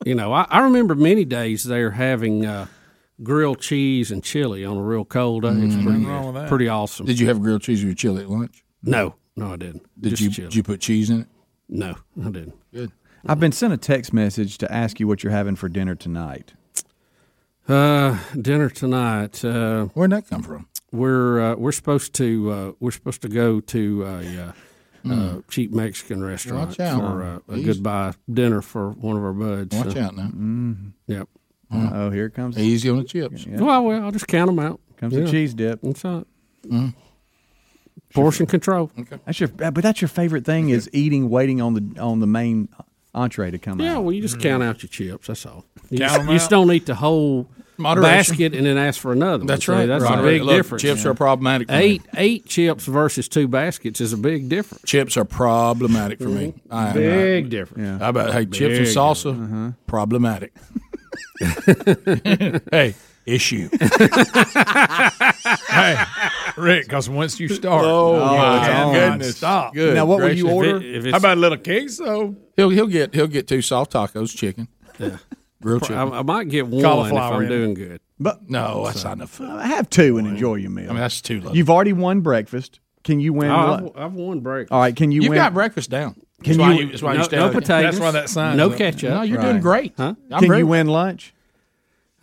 you 0.06 0.16
know, 0.16 0.32
I, 0.34 0.46
I 0.50 0.62
remember 0.62 0.96
many 0.96 1.26
days 1.26 1.64
there 1.64 1.92
having 1.92 2.46
uh, 2.46 2.68
grilled 3.24 3.60
cheese 3.60 4.12
and 4.12 4.24
chili 4.24 4.64
on 4.66 4.78
a 4.78 4.82
real 4.82 5.06
cold 5.06 5.44
day. 5.44 5.50
It's 5.54 5.76
pretty, 5.76 6.06
wrong 6.06 6.26
with 6.28 6.36
that. 6.36 6.50
pretty 6.50 6.68
awesome. 6.68 7.06
Did 7.06 7.20
you 7.20 7.28
have 7.28 7.42
grilled 7.42 7.62
cheese 7.62 7.80
with 7.82 7.88
your 7.90 7.96
chili 7.96 8.24
at 8.24 8.30
lunch? 8.30 8.64
No, 8.84 9.16
no, 9.36 9.54
I 9.54 9.58
didn't. 9.58 9.86
Did 10.00 10.12
Just 10.12 10.22
you 10.22 10.30
chili. 10.32 10.48
did 10.50 10.56
you 10.56 10.64
put 10.64 10.80
cheese 10.82 11.10
in 11.10 11.22
it? 11.22 11.28
No, 11.70 11.96
I 12.20 12.30
didn't. 12.30 12.54
Good. 12.74 12.92
I've 13.26 13.40
been 13.40 13.52
sent 13.52 13.74
a 13.74 13.78
text 13.78 14.14
message 14.14 14.58
to 14.60 14.72
ask 14.72 15.00
you 15.00 15.08
what 15.08 15.24
you're 15.24 15.32
having 15.32 15.56
for 15.56 15.70
dinner 15.70 15.96
tonight. 15.96 16.54
Uh, 17.68 18.18
dinner 18.40 18.70
tonight. 18.70 19.44
Uh, 19.46 19.86
Where'd 19.88 20.12
that 20.12 20.28
come 20.28 20.44
from? 20.44 20.68
We're 20.92 21.40
uh, 21.54 21.56
we're 21.56 21.72
supposed 21.72 22.14
to 22.16 22.52
uh, 22.52 22.72
we're 22.80 22.92
supposed 22.92 23.22
to 23.22 23.30
go 23.30 23.62
to 23.62 24.04
a 24.04 24.54
uh, 25.08 25.10
uh, 25.14 25.42
cheap 25.50 25.72
Mexican 25.72 26.24
restaurant 26.24 26.70
Watch 26.70 26.80
out. 26.80 27.00
for 27.00 27.24
uh, 27.24 27.54
a 27.56 27.62
goodbye 27.62 28.14
dinner 28.32 28.62
for 28.62 28.90
one 28.92 29.16
of 29.16 29.24
our 29.24 29.34
buds. 29.34 29.76
Watch 29.76 29.94
so- 29.94 30.02
out 30.02 30.16
now. 30.16 30.28
Mm. 30.28 30.92
Yep. 31.08 31.28
Oh, 31.74 32.10
here 32.10 32.26
it 32.26 32.34
comes. 32.34 32.58
Easy 32.58 32.90
on 32.90 32.98
the 32.98 33.06
chips. 33.06 33.46
Yeah. 33.46 33.62
Well, 33.62 33.86
well, 33.86 34.04
I'll 34.04 34.12
just 34.12 34.28
count 34.28 34.48
them 34.48 34.60
out. 34.60 34.82
Comes 34.98 35.14
Yeah. 35.14 35.22
the 35.22 35.32
cheese 35.32 35.54
dip. 35.54 35.80
That's 35.82 36.04
all. 36.04 36.26
Mm. 36.68 36.94
Portion 38.14 38.46
control. 38.46 38.92
That's 39.26 39.40
your, 39.40 39.48
but 39.48 39.76
that's 39.76 40.02
your 40.02 40.10
favorite 40.10 40.44
thing 40.44 40.68
is 40.70 40.90
eating, 40.92 41.30
waiting 41.30 41.62
on 41.62 41.76
the 41.76 42.02
on 42.02 42.20
the 42.20 42.28
main 42.28 42.68
entree 43.14 43.52
to 43.52 43.58
come 43.58 43.80
Yeah, 43.80 43.88
out. 43.88 43.92
Yeah, 43.94 43.98
well, 44.00 44.12
you 44.14 44.22
just 44.22 44.38
mm. 44.38 44.44
count 44.44 44.64
out 44.64 44.82
your 44.84 44.90
chips. 44.90 45.28
That's 45.28 45.46
all. 45.46 45.66
You, 45.90 46.00
Count 46.00 46.10
just, 46.12 46.20
'em 46.22 46.28
you 46.28 46.34
just 46.34 46.50
don't 46.50 46.72
eat 46.72 46.86
the 46.86 46.96
whole 46.96 47.48
Moderation. 47.78 48.18
basket 48.36 48.56
and 48.56 48.66
then 48.66 48.78
ask 48.78 49.00
for 49.02 49.12
another. 49.12 49.40
one. 49.40 49.48
That's 49.48 49.66
See, 49.66 49.72
right. 49.72 49.86
That's 49.86 50.04
Right. 50.04 50.20
a 50.20 50.22
big 50.24 50.44
Look, 50.44 50.56
difference. 50.56 50.82
chips 50.82 51.06
are 51.06 51.14
problematic 51.14 51.68
for 51.68 51.74
me. 51.74 51.80
Eight 51.84 52.02
eight 52.16 52.46
chips 52.46 52.86
versus 52.86 53.28
two 53.28 53.48
baskets 53.48 54.00
is 54.02 54.14
a 54.14 54.18
big 54.18 54.48
difference. 54.50 54.84
Chips 54.86 55.18
are 55.18 55.26
problematic 55.26 56.20
for 56.20 56.30
me. 56.30 56.48
Mm-hmm. 56.70 56.74
I 56.74 56.88
am 56.90 56.94
Big 56.96 57.44
not- 57.46 57.50
difference. 57.50 57.84
Yeah. 57.84 57.98
How 58.00 58.10
about 58.10 58.34
hey 58.34 58.46
chips 58.46 58.78
and 58.78 58.86
Big 58.86 58.96
salsa? 58.96 59.44
Uh-huh. 59.44 59.72
Problematic. 59.88 60.54
hey, 62.72 62.94
issue. 63.26 63.70
hey, 65.70 65.96
Rick, 66.58 66.86
because 66.86 67.10
once 67.10 67.40
you 67.40 67.48
start, 67.50 67.84
Oh, 67.86 68.14
you 68.16 68.20
my 68.38 68.60
cannot 68.68 68.94
goodness. 68.94 69.38
stop. 69.38 69.74
Good 69.74 69.96
Now, 69.96 70.06
what 70.06 70.20
would 70.22 70.38
you 70.38 70.50
order? 70.50 70.78
If 70.78 70.84
it- 70.84 71.06
if 71.08 71.12
How 71.12 71.18
about 71.18 71.38
a 71.38 71.42
little 71.42 71.58
queso? 71.58 72.36
He'll 72.56 72.70
he'll 72.70 72.88
get 72.88 73.14
he'll 73.14 73.28
get 73.28 73.48
two 73.48 73.62
soft 73.62 73.94
tacos, 73.94 74.36
chicken, 74.36 74.68
Yeah. 75.00 75.18
grilled 75.62 75.84
I, 75.84 75.88
chicken. 75.88 76.14
I 76.14 76.22
might 76.22 76.50
get 76.50 76.68
one 76.68 76.80
if 76.80 76.84
Cauliflower 76.86 77.34
I'm 77.36 77.42
in 77.44 77.46
it. 77.48 77.50
doing 77.50 77.74
good. 77.74 78.02
But 78.20 78.50
no, 78.50 78.86
that's 78.86 79.04
not 79.04 79.14
enough. 79.14 79.32
food. 79.32 79.50
uh, 79.50 79.60
have 79.60 79.90
two 79.90 80.18
and 80.18 80.28
enjoy 80.28 80.56
your 80.56 80.70
meal. 80.70 80.86
I 80.86 80.94
mean, 80.94 80.98
that's 81.02 81.22
too 81.22 81.42
low. 81.42 81.54
You've 81.54 81.70
already 81.72 81.94
won 81.94 82.22
breakfast. 82.22 82.80
Can 83.04 83.20
you 83.20 83.34
win? 83.34 83.50
Oh, 83.50 83.92
I've, 83.96 84.04
I've 84.04 84.14
won 84.14 84.42
breakfast. 84.42 84.72
All 84.72 84.80
right. 84.80 84.96
Can 84.96 85.12
you 85.12 85.22
win? 85.22 85.24
You've 85.24 85.30
win? 85.32 85.38
got 85.38 85.54
breakfast 85.56 85.90
down. 85.90 86.14
Can 86.44 86.58
that's 86.58 86.60
why 86.60 86.74
you- 86.74 86.80
you, 86.82 86.88
that's 86.92 87.02
why 87.02 87.14
no, 87.14 87.20
you 87.20 87.26
stay 87.26 87.38
no 87.38 87.50
potatoes. 87.50 87.94
That's 87.96 88.00
why 88.00 88.12
that 88.12 88.30
sign's 88.30 88.58
No 88.58 88.70
up. 88.70 88.78
ketchup. 88.78 89.10
No, 89.10 89.22
you're 89.24 89.40
Right. 89.40 89.46
doing 89.50 89.62
great. 89.62 89.94
Huh? 89.98 90.14
I'm 90.32 90.40
Can 90.40 90.48
very- 90.50 90.60
you 90.60 90.68
win 90.68 90.88
lunch? 90.88 91.34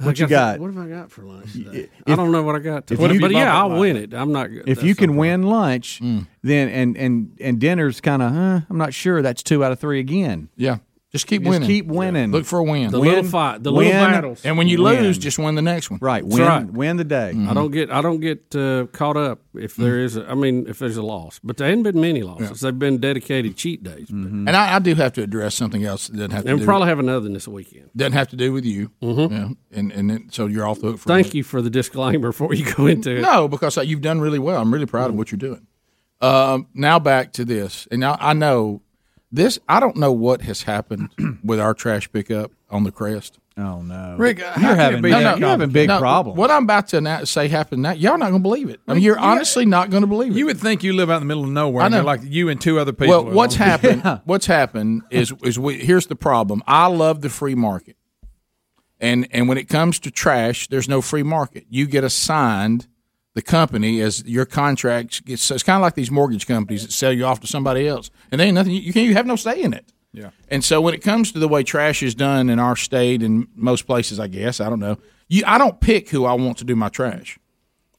What 0.01 0.19
I 0.19 0.23
you 0.23 0.29
got? 0.29 0.61
What 0.61 0.73
have 0.73 0.85
I 0.85 0.89
got 0.89 1.11
for 1.11 1.23
lunch 1.23 1.53
today? 1.55 1.71
If- 1.81 1.91
I 2.07 2.15
don't 2.15 2.31
know 2.31 2.43
what 2.45 2.55
I 2.55 2.61
got. 2.61 2.79
if 2.91 2.99
Today. 2.99 3.15
you- 3.15 3.21
but 3.21 3.33
yeah, 3.33 3.57
I'll 3.61 3.69
like 3.71 3.81
win 3.81 3.97
it. 3.97 4.15
I'm 4.15 4.31
not. 4.31 4.49
If 4.67 4.83
you 4.85 4.95
can 4.95 5.17
win 5.17 5.43
lunch, 5.43 6.01
Mm. 6.03 6.27
then 6.43 6.69
and 6.69 6.97
and 6.97 7.37
and 7.41 7.59
dinner's 7.59 8.01
kind 8.01 8.23
of, 8.23 8.33
huh, 8.33 8.61
I'm 8.71 8.79
not 8.79 8.95
sure. 8.95 9.23
That's 9.23 9.43
two 9.43 9.65
out 9.65 9.73
of 9.73 9.81
three 9.81 9.99
again. 9.99 10.49
Yeah, 10.57 10.79
just 11.11 11.27
keep 11.27 11.43
winning. 11.43 11.61
Just 11.61 11.69
winning. 11.69 11.83
keep 11.83 11.87
winning. 11.87 12.33
Look 12.33 12.45
for 12.45 12.59
a 12.59 12.63
win. 12.63 12.91
The 12.91 13.01
Win- 13.01 13.09
little 13.11 13.25
fight, 13.31 13.63
the 13.63 13.73
win- 13.73 13.87
little 13.89 14.01
battles. 14.07 14.45
and 14.45 14.59
when 14.59 14.69
you 14.69 14.83
Win. 14.83 15.03
lose, 15.05 15.17
just 15.17 15.39
win 15.39 15.55
the 15.55 15.63
next 15.63 15.91
one. 15.91 15.99
Right. 16.03 16.23
Win. 16.25 16.43
right. 16.43 16.71
Win 16.71 16.99
the 16.99 17.05
day. 17.05 17.31
I 17.49 17.55
don't 17.55 17.71
get. 17.71 17.91
I 17.91 18.03
don't 18.03 18.21
get 18.21 18.55
uh, 18.55 18.87
caught 18.93 19.17
up 19.17 19.41
if 19.55 19.75
there 19.77 19.99
is. 20.01 20.17
A, 20.19 20.29
I 20.31 20.35
mean, 20.35 20.67
if 20.69 20.79
there's 20.79 20.99
a 20.99 21.03
loss, 21.03 21.41
but 21.43 21.57
there 21.57 21.71
ain't 21.71 21.83
been 21.83 21.99
many 22.01 22.23
losses. 22.23 22.61
They've 22.61 22.79
been 22.79 22.99
dedicated 22.99 23.57
cheat 23.57 23.83
days, 23.83 24.09
but- 24.11 24.17
And 24.31 24.51
I, 24.51 24.77
I 24.77 24.79
do 24.81 24.95
have 24.97 25.13
to 25.15 25.23
address 25.23 25.55
something 25.55 25.83
else 25.85 26.09
that 26.09 26.17
doesn't 26.17 26.31
have 26.33 26.45
to 26.45 26.51
and 26.51 26.59
do 26.61 26.65
probably 26.67 26.89
have 26.89 26.99
another 26.99 27.29
this 27.31 27.49
weekend. 27.49 27.91
doesn't 27.97 28.13
have 28.13 28.29
to 28.29 28.37
do 28.37 28.53
with 28.53 28.65
you. 28.67 28.91
Mhm. 29.03 29.31
Yeah, 29.31 29.49
and 29.79 29.91
and 29.93 30.11
then, 30.11 30.29
so 30.31 30.47
you're 30.47 30.69
off 30.69 30.81
the 30.81 30.89
hook 30.89 30.99
for 30.99 31.09
Thank 31.09 31.33
you 31.35 31.43
for 31.43 31.63
the 31.63 31.71
disclaimer 31.71 32.29
before 32.33 32.53
you 32.53 32.71
go 32.75 32.87
into 32.87 33.17
it. 33.17 33.23
No, 33.23 33.49
because 33.49 33.79
uh, 33.79 33.81
you've 33.81 34.03
done 34.03 34.21
really 34.21 34.39
well. 34.39 34.61
I'm 34.61 34.73
really 34.73 34.87
proud 34.87 35.09
of 35.09 35.17
what 35.17 35.33
you're 35.33 35.39
doing. 35.39 35.67
Um, 36.21 36.67
now 36.75 36.99
back 36.99 37.33
to 37.35 37.45
this, 37.45 37.87
and 37.91 38.01
now 38.01 38.17
I 38.21 38.33
know 38.35 38.83
this. 39.31 39.59
I 39.69 39.81
don't 39.81 39.97
know 39.97 40.13
what 40.13 40.43
has 40.43 40.63
happened 40.63 41.11
with 41.45 41.61
our 41.61 41.75
trash 41.75 42.11
pickup 42.11 42.53
on 42.71 42.85
the 42.85 42.93
crest. 42.93 43.39
Oh 43.57 43.83
no, 43.83 44.15
Rick, 44.17 44.39
you're 44.39 44.47
having 44.51 45.03
be 45.03 45.11
no, 45.11 45.19
that 45.19 45.39
you're 45.41 45.49
having 45.49 45.71
big 45.71 45.89
No, 45.89 45.99
problems. 45.99 46.39
What 46.39 46.49
I'm 46.49 46.63
about 46.63 46.87
to 46.89 46.99
announce, 46.99 47.29
say 47.29 47.49
happened 47.49 47.83
now, 47.83 47.91
y'all 47.91 48.17
not 48.17 48.31
going 48.31 48.41
to 48.41 48.49
believe 48.49 48.69
it. 48.69 48.79
I 48.87 48.95
mean, 48.95 49.03
you're 49.03 49.19
honestly 49.19 49.67
not 49.67 49.91
going 49.91 50.03
to 50.03 50.07
believe 50.07 50.31
it. 50.31 50.39
You 50.39 50.47
would 50.47 50.61
think 50.61 50.85
you 50.85 50.93
live 50.93 51.11
out 51.11 51.17
in 51.17 51.23
the 51.23 51.27
middle 51.27 51.43
of 51.43 51.51
nowhere. 51.51 51.83
I 51.83 51.87
and 51.87 51.95
know. 51.97 52.05
like 52.05 52.21
you 52.23 52.51
and 52.51 52.61
two 52.61 52.79
other 52.79 52.93
people. 52.93 53.25
Well, 53.25 53.35
what's 53.35 53.57
are- 53.57 53.65
happened? 53.65 54.21
What's 54.27 54.47
happened 54.47 55.03
is 55.11 55.33
is 55.43 55.59
we, 55.59 55.79
here's 55.79 56.07
the 56.07 56.15
problem. 56.15 56.63
I 56.69 56.87
love 56.87 57.21
the 57.21 57.31
free 57.31 57.57
market, 57.57 57.97
and 59.01 59.27
and 59.33 59.49
when 59.49 59.59
it 59.59 59.69
comes 59.69 59.99
to 60.01 60.13
trash, 60.13 60.69
there's 60.69 60.89
no 60.89 61.01
free 61.03 61.25
market. 61.25 61.65
You 61.69 61.87
get 61.87 62.05
assigned 62.05 62.87
the 63.39 63.43
company 63.43 64.01
as 64.01 64.25
your 64.27 64.45
contracts. 64.45 65.21
Get, 65.21 65.39
so 65.39 65.55
it's 65.55 65.63
kind 65.63 65.77
of 65.77 65.83
like 65.83 65.95
these 65.95 66.11
mortgage 66.11 66.47
companies 66.47 66.83
that 66.83 66.93
sell 66.93 67.13
you 67.13 67.25
off 67.25 67.39
to 67.41 67.47
somebody 67.47 67.87
else, 67.87 68.11
and 68.33 68.41
they 68.41 68.47
ain't 68.47 68.55
nothing. 68.57 68.73
You, 68.73 68.81
you 68.81 68.93
can't. 68.93 69.07
You 69.07 69.15
have 69.15 69.27
no 69.27 69.37
say 69.37 69.63
in 69.63 69.73
it. 69.73 69.93
Yeah. 70.13 70.31
And 70.49 70.65
so 70.65 70.81
when 70.81 70.95
it 70.95 71.03
comes 71.03 71.31
to 71.33 71.39
the 71.39 71.47
way 71.49 71.63
trash 71.63 72.03
is 72.03 72.15
done 72.15 72.51
in 72.51 72.59
our 72.59 72.75
state 72.77 73.23
and 73.23 73.47
most 73.55 73.87
places, 73.87 74.19
I 74.19 74.27
guess 74.27 74.61
I 74.61 74.69
don't 74.69 74.81
know. 74.81 74.97
You, 75.29 75.43
I 75.47 75.59
don't 75.59 75.79
pick 75.81 76.09
who 76.09 76.25
I 76.25 76.33
want 76.33 76.59
to 76.59 76.65
do 76.65 76.75
my 76.75 76.89
trash. 76.89 77.39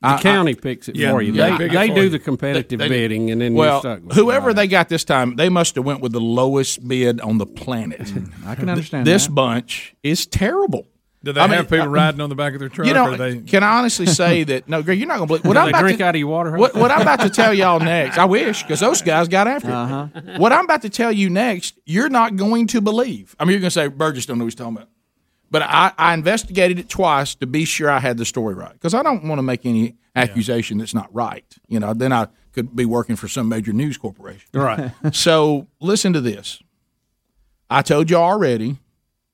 The 0.02 0.08
I- 0.08 0.16
I- 0.16 0.22
county 0.22 0.56
picks 0.56 0.90
it 0.90 0.96
Yeah, 0.96 1.12
for 1.12 1.22
you. 1.22 1.34
yeah, 1.34 1.58
they 1.58 1.68
they 1.70 1.88
do 1.90 2.04
you. 2.04 2.10
the 2.10 2.20
competitive 2.20 2.80
They- 2.80 2.88
they 2.88 2.90
bidding, 2.90 3.32
and 3.32 3.40
then 3.40 3.54
well, 3.54 3.74
you're 3.74 3.80
stuck 3.82 4.04
with 4.08 4.18
it. 4.18 4.20
whoever 4.20 4.54
they 4.54 4.68
got 4.68 4.90
this 4.90 5.04
time, 5.06 5.36
they 5.38 5.50
must 5.50 5.76
have 5.76 5.86
went 5.86 6.02
with 6.02 6.12
the 6.12 6.20
lowest 6.22 6.86
bid 6.88 7.22
on 7.22 7.38
the 7.38 7.46
planet. 7.46 8.02
Mm, 8.02 8.32
I 8.46 8.56
can 8.56 8.68
understand 8.70 9.06
This 9.08 9.28
that. 9.28 9.34
bunch 9.36 9.96
is 10.04 10.26
terrible. 10.26 10.88
Do 11.22 11.34
they 11.34 11.42
I 11.42 11.48
mean, 11.48 11.58
have 11.58 11.70
people 11.70 11.84
I- 11.84 11.88
riding 11.88 12.22
on 12.22 12.30
the 12.30 12.36
back 12.36 12.54
of 12.54 12.60
their 12.60 12.70
truck? 12.70 12.88
You 12.88 12.94
know, 12.94 13.14
or 13.14 13.18
they, 13.18 13.40
can 13.42 13.62
I 13.62 13.80
honestly 13.80 14.06
say 14.06 14.44
that? 14.46 14.70
No, 14.70 14.82
Greg, 14.82 14.98
you're 15.00 15.08
not 15.08 15.18
going 15.18 15.28
to 15.28 15.32
believe 15.34 15.46
what 15.46 15.54
Do 15.56 15.60
I'm 15.60 15.66
they 15.66 15.70
about 15.72 15.82
drink 15.82 15.98
to 15.98 16.06
out 16.06 16.16
of 16.16 16.20
your 16.20 16.30
water? 16.30 16.58
What, 16.58 16.76
what 16.76 16.92
I'm 16.92 17.02
about 17.02 17.20
to 17.22 17.30
tell 17.30 17.54
y'all 17.54 17.80
next. 17.80 18.18
I 18.18 18.24
wish 18.26 18.64
because 18.64 18.80
those 18.80 19.02
guys 19.02 19.28
got 19.28 19.48
after 19.48 19.70
it. 19.70 19.74
Uh-huh. 19.74 20.08
What 20.38 20.54
I'm 20.54 20.64
about 20.64 20.82
to 20.84 20.90
tell 20.90 21.12
you 21.12 21.30
next, 21.30 21.78
you're 21.86 22.10
not 22.10 22.38
going 22.38 22.68
to 22.68 22.80
believe. 22.80 23.36
I 23.40 23.44
mean, 23.44 23.52
you're 23.52 23.60
going 23.60 23.68
to 23.68 23.72
say 23.72 23.88
Burgess 23.88 24.26
don't 24.26 24.38
know 24.38 24.46
what 24.46 24.54
he's 24.54 24.56
talking 24.56 24.78
about. 24.78 24.90
But 25.52 25.64
I, 25.64 25.92
I 25.98 26.14
investigated 26.14 26.80
it 26.80 26.90
twice 26.90 27.36
to 27.36 27.48
be 27.48 27.66
sure 27.66 27.90
I 27.90 28.00
had 28.00 28.18
the 28.18 28.26
story 28.26 28.54
right 28.54 28.72
because 28.72 28.94
I 28.94 29.02
don't 29.04 29.26
want 29.26 29.40
to 29.40 29.44
make 29.44 29.66
any 29.66 29.96
accusation 30.16 30.78
that's 30.78 30.94
not 30.94 31.14
right. 31.14 31.46
You 31.68 31.80
know, 31.80 31.94
then 31.94 32.14
I 32.14 32.28
could 32.54 32.76
be 32.76 32.86
working 32.86 33.16
for 33.16 33.28
some 33.28 33.50
major 33.50 33.74
news 33.74 33.98
corporation. 33.98 34.48
Right. 34.54 34.92
so 35.12 35.68
listen 35.80 36.14
to 36.14 36.22
this. 36.22 36.62
I 37.70 37.82
told 37.82 38.10
you 38.10 38.16
already, 38.18 38.78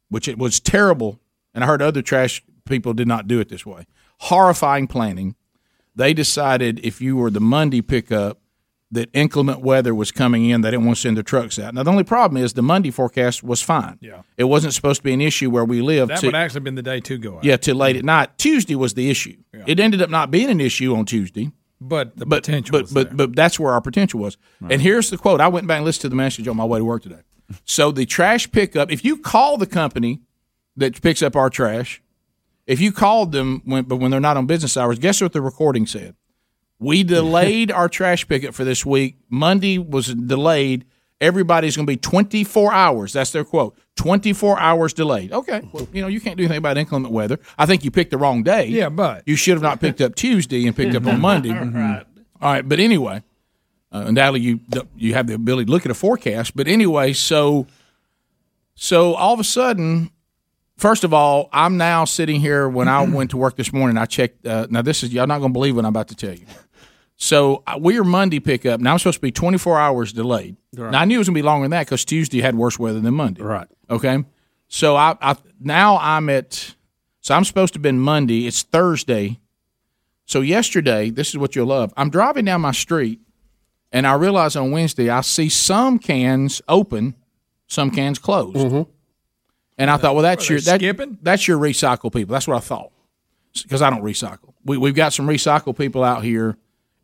which 0.09 0.27
it 0.27 0.37
was 0.37 0.59
terrible, 0.59 1.19
and 1.55 1.63
I 1.63 1.67
heard 1.67 1.81
other 1.81 2.03
trash 2.03 2.43
people 2.65 2.93
did 2.93 3.07
not 3.07 3.27
do 3.27 3.39
it 3.39 3.49
this 3.49 3.65
way. 3.65 3.87
Horrifying 4.19 4.85
planning. 4.87 5.35
They 5.95 6.13
decided 6.13 6.79
if 6.83 7.01
you 7.01 7.15
were 7.15 7.31
the 7.31 7.39
Monday 7.39 7.81
pickup 7.81 8.39
that 8.91 9.09
inclement 9.13 9.61
weather 9.61 9.95
was 9.95 10.11
coming 10.11 10.49
in, 10.49 10.61
they 10.61 10.69
didn't 10.71 10.85
want 10.85 10.97
to 10.97 11.01
send 11.01 11.17
their 11.17 11.23
trucks 11.23 11.57
out. 11.57 11.73
Now 11.73 11.83
the 11.83 11.89
only 11.91 12.03
problem 12.03 12.41
is 12.43 12.53
the 12.53 12.61
Monday 12.61 12.91
forecast 12.91 13.43
was 13.43 13.61
fine. 13.61 13.97
Yeah. 14.01 14.21
It 14.37 14.43
wasn't 14.43 14.73
supposed 14.73 14.99
to 14.99 15.03
be 15.03 15.13
an 15.13 15.21
issue 15.21 15.49
where 15.49 15.65
we 15.65 15.81
live. 15.81 16.09
that 16.09 16.19
to- 16.19 16.27
would 16.27 16.35
actually 16.35 16.61
been 16.61 16.75
the 16.75 16.83
day 16.83 16.99
to 16.99 17.17
go 17.17 17.37
out. 17.37 17.43
yeah, 17.43 17.57
till 17.57 17.77
late 17.77 17.95
at 17.95 18.05
night. 18.05 18.37
Tuesday 18.37 18.75
was 18.75 18.93
the 18.93 19.09
issue. 19.09 19.37
It 19.65 19.79
ended 19.79 20.01
up 20.01 20.09
not 20.09 20.29
being 20.29 20.49
an 20.49 20.61
issue 20.61 20.95
on 20.95 21.05
Tuesday. 21.05 21.51
But 21.81 22.15
the 22.17 22.25
but, 22.25 22.43
potential 22.43 22.71
but, 22.71 22.81
was 22.83 22.93
but, 22.93 23.17
but 23.17 23.35
that's 23.35 23.59
where 23.59 23.73
our 23.73 23.81
potential 23.81 24.19
was. 24.19 24.37
And 24.69 24.81
here's 24.81 25.09
the 25.09 25.17
quote. 25.17 25.41
I 25.41 25.47
went 25.47 25.67
back 25.67 25.77
and 25.77 25.85
listened 25.85 26.03
to 26.03 26.09
the 26.09 26.15
message 26.15 26.47
on 26.47 26.55
my 26.55 26.65
way 26.65 26.79
to 26.79 26.85
work 26.85 27.03
today. 27.03 27.21
So 27.65 27.91
the 27.91 28.07
trash 28.07 28.49
pickup, 28.51 28.91
if 28.91 29.05
you 29.05 29.17
call 29.17 29.57
the 29.57 29.67
company 29.67 30.21
that 30.77 31.01
picks 31.01 31.21
up 31.21 31.35
our 31.35 31.49
trash, 31.49 32.01
if 32.67 32.79
you 32.81 32.91
called 32.91 33.31
them 33.31 33.61
when 33.65 33.83
but 33.85 33.97
when 33.97 34.11
they're 34.11 34.19
not 34.19 34.37
on 34.37 34.45
business 34.45 34.75
hours, 34.77 34.99
guess 34.99 35.21
what 35.21 35.33
the 35.33 35.41
recording 35.41 35.85
said? 35.85 36.15
We 36.79 37.03
delayed 37.17 37.71
our 37.71 37.87
trash 37.89 38.27
pickup 38.27 38.53
for 38.53 38.63
this 38.63 38.85
week. 38.85 39.17
Monday 39.29 39.77
was 39.77 40.13
delayed. 40.13 40.85
Everybody's 41.21 41.77
going 41.77 41.85
to 41.85 41.91
be 41.91 41.97
24 41.97 42.73
hours. 42.73 43.13
That's 43.13 43.31
their 43.31 43.45
quote. 43.45 43.77
24 43.95 44.59
hours 44.59 44.93
delayed. 44.93 45.31
Okay. 45.31 45.61
Well, 45.71 45.87
you 45.93 46.01
know, 46.01 46.09
you 46.09 46.19
can't 46.19 46.35
do 46.35 46.43
anything 46.43 46.57
about 46.57 46.77
inclement 46.77 47.13
weather. 47.13 47.39
I 47.57 47.65
think 47.65 47.85
you 47.85 47.91
picked 47.91 48.11
the 48.11 48.17
wrong 48.17 48.43
day. 48.43 48.65
Yeah, 48.67 48.89
but 48.89 49.23
You 49.25 49.37
should 49.37 49.53
have 49.53 49.61
not 49.61 49.79
picked 49.79 50.01
up 50.01 50.15
Tuesday 50.15 50.67
and 50.67 50.75
picked 50.75 50.93
up 50.93 51.05
on 51.05 51.21
Monday. 51.21 51.49
Right. 51.53 52.03
All 52.41 52.51
right, 52.51 52.67
but 52.67 52.81
anyway, 52.81 53.23
uh, 53.93 54.03
undoubtedly 54.07 54.41
you 54.41 54.59
you 54.97 55.13
have 55.13 55.25
the 55.27 55.33
ability 55.35 55.65
to 55.67 55.71
look 55.71 55.85
at 55.85 55.91
a 55.91 55.95
forecast. 55.95 56.53
But 56.53 56.67
anyway, 56.67 57.13
so 57.13 57.65
so 58.75 59.13
all 59.15 59.33
of 59.33 59.39
a 59.39 59.43
sudden, 59.45 60.11
first 60.77 61.03
of 61.03 61.13
all, 61.13 61.49
I'm 61.51 61.77
now 61.77 62.05
sitting 62.05 62.39
here. 62.41 62.67
When 62.69 62.87
I 62.87 63.03
went 63.03 63.31
to 63.31 63.37
work 63.37 63.55
this 63.55 63.71
morning, 63.73 63.97
I 63.97 64.05
checked. 64.05 64.45
Uh, 64.45 64.67
now 64.69 64.81
this 64.81 65.03
is 65.03 65.13
y'all 65.13 65.27
not 65.27 65.39
going 65.39 65.51
to 65.51 65.53
believe 65.53 65.75
what 65.75 65.85
I'm 65.85 65.89
about 65.89 66.09
to 66.09 66.15
tell 66.15 66.33
you. 66.33 66.45
So 67.17 67.63
uh, 67.65 67.77
we 67.79 67.97
are 67.97 68.03
Monday 68.03 68.39
pickup. 68.39 68.81
Now 68.81 68.91
I'm 68.91 68.99
supposed 68.99 69.17
to 69.17 69.21
be 69.21 69.31
24 69.31 69.79
hours 69.79 70.11
delayed. 70.13 70.57
Right. 70.75 70.91
Now 70.91 70.99
I 70.99 71.05
knew 71.05 71.15
it 71.15 71.19
was 71.19 71.27
going 71.29 71.35
to 71.35 71.39
be 71.39 71.45
longer 71.45 71.63
than 71.63 71.71
that 71.71 71.85
because 71.85 72.03
Tuesday 72.03 72.41
had 72.41 72.55
worse 72.55 72.77
weather 72.77 72.99
than 72.99 73.13
Monday. 73.13 73.41
Right. 73.41 73.67
Okay. 73.89 74.23
So 74.67 74.95
I, 74.95 75.15
I 75.21 75.35
now 75.59 75.97
I'm 75.97 76.29
at. 76.29 76.75
So 77.21 77.33
I'm 77.33 77.45
supposed 77.45 77.73
to 77.73 77.77
have 77.77 77.83
been 77.83 77.99
Monday. 77.99 78.45
It's 78.45 78.63
Thursday. 78.63 79.39
So 80.25 80.41
yesterday, 80.41 81.09
this 81.09 81.29
is 81.29 81.37
what 81.37 81.55
you'll 81.55 81.67
love. 81.67 81.93
I'm 81.95 82.09
driving 82.09 82.45
down 82.45 82.61
my 82.61 82.71
street, 82.71 83.19
and 83.91 84.05
I 84.05 84.13
realize 84.15 84.55
on 84.55 84.71
Wednesday 84.71 85.09
I 85.09 85.21
see 85.21 85.49
some 85.49 85.99
cans 85.99 86.61
open, 86.67 87.15
some 87.67 87.91
cans 87.91 88.19
closed. 88.19 88.85
And 89.77 89.91
I 89.91 89.97
thought, 89.97 90.13
well, 90.15 90.23
that's 90.23 90.49
your 90.49 90.59
that, 90.61 90.79
skipping? 90.79 91.17
that's 91.21 91.47
your 91.47 91.57
recycle 91.59 92.11
people. 92.13 92.33
That's 92.33 92.47
what 92.47 92.57
I 92.57 92.61
thought 92.61 92.91
because 93.63 93.81
I 93.81 93.89
don't 93.89 94.03
recycle. 94.03 94.53
We, 94.63 94.77
we've 94.77 94.95
got 94.95 95.13
some 95.13 95.27
recycle 95.27 95.77
people 95.77 96.03
out 96.03 96.23
here, 96.23 96.57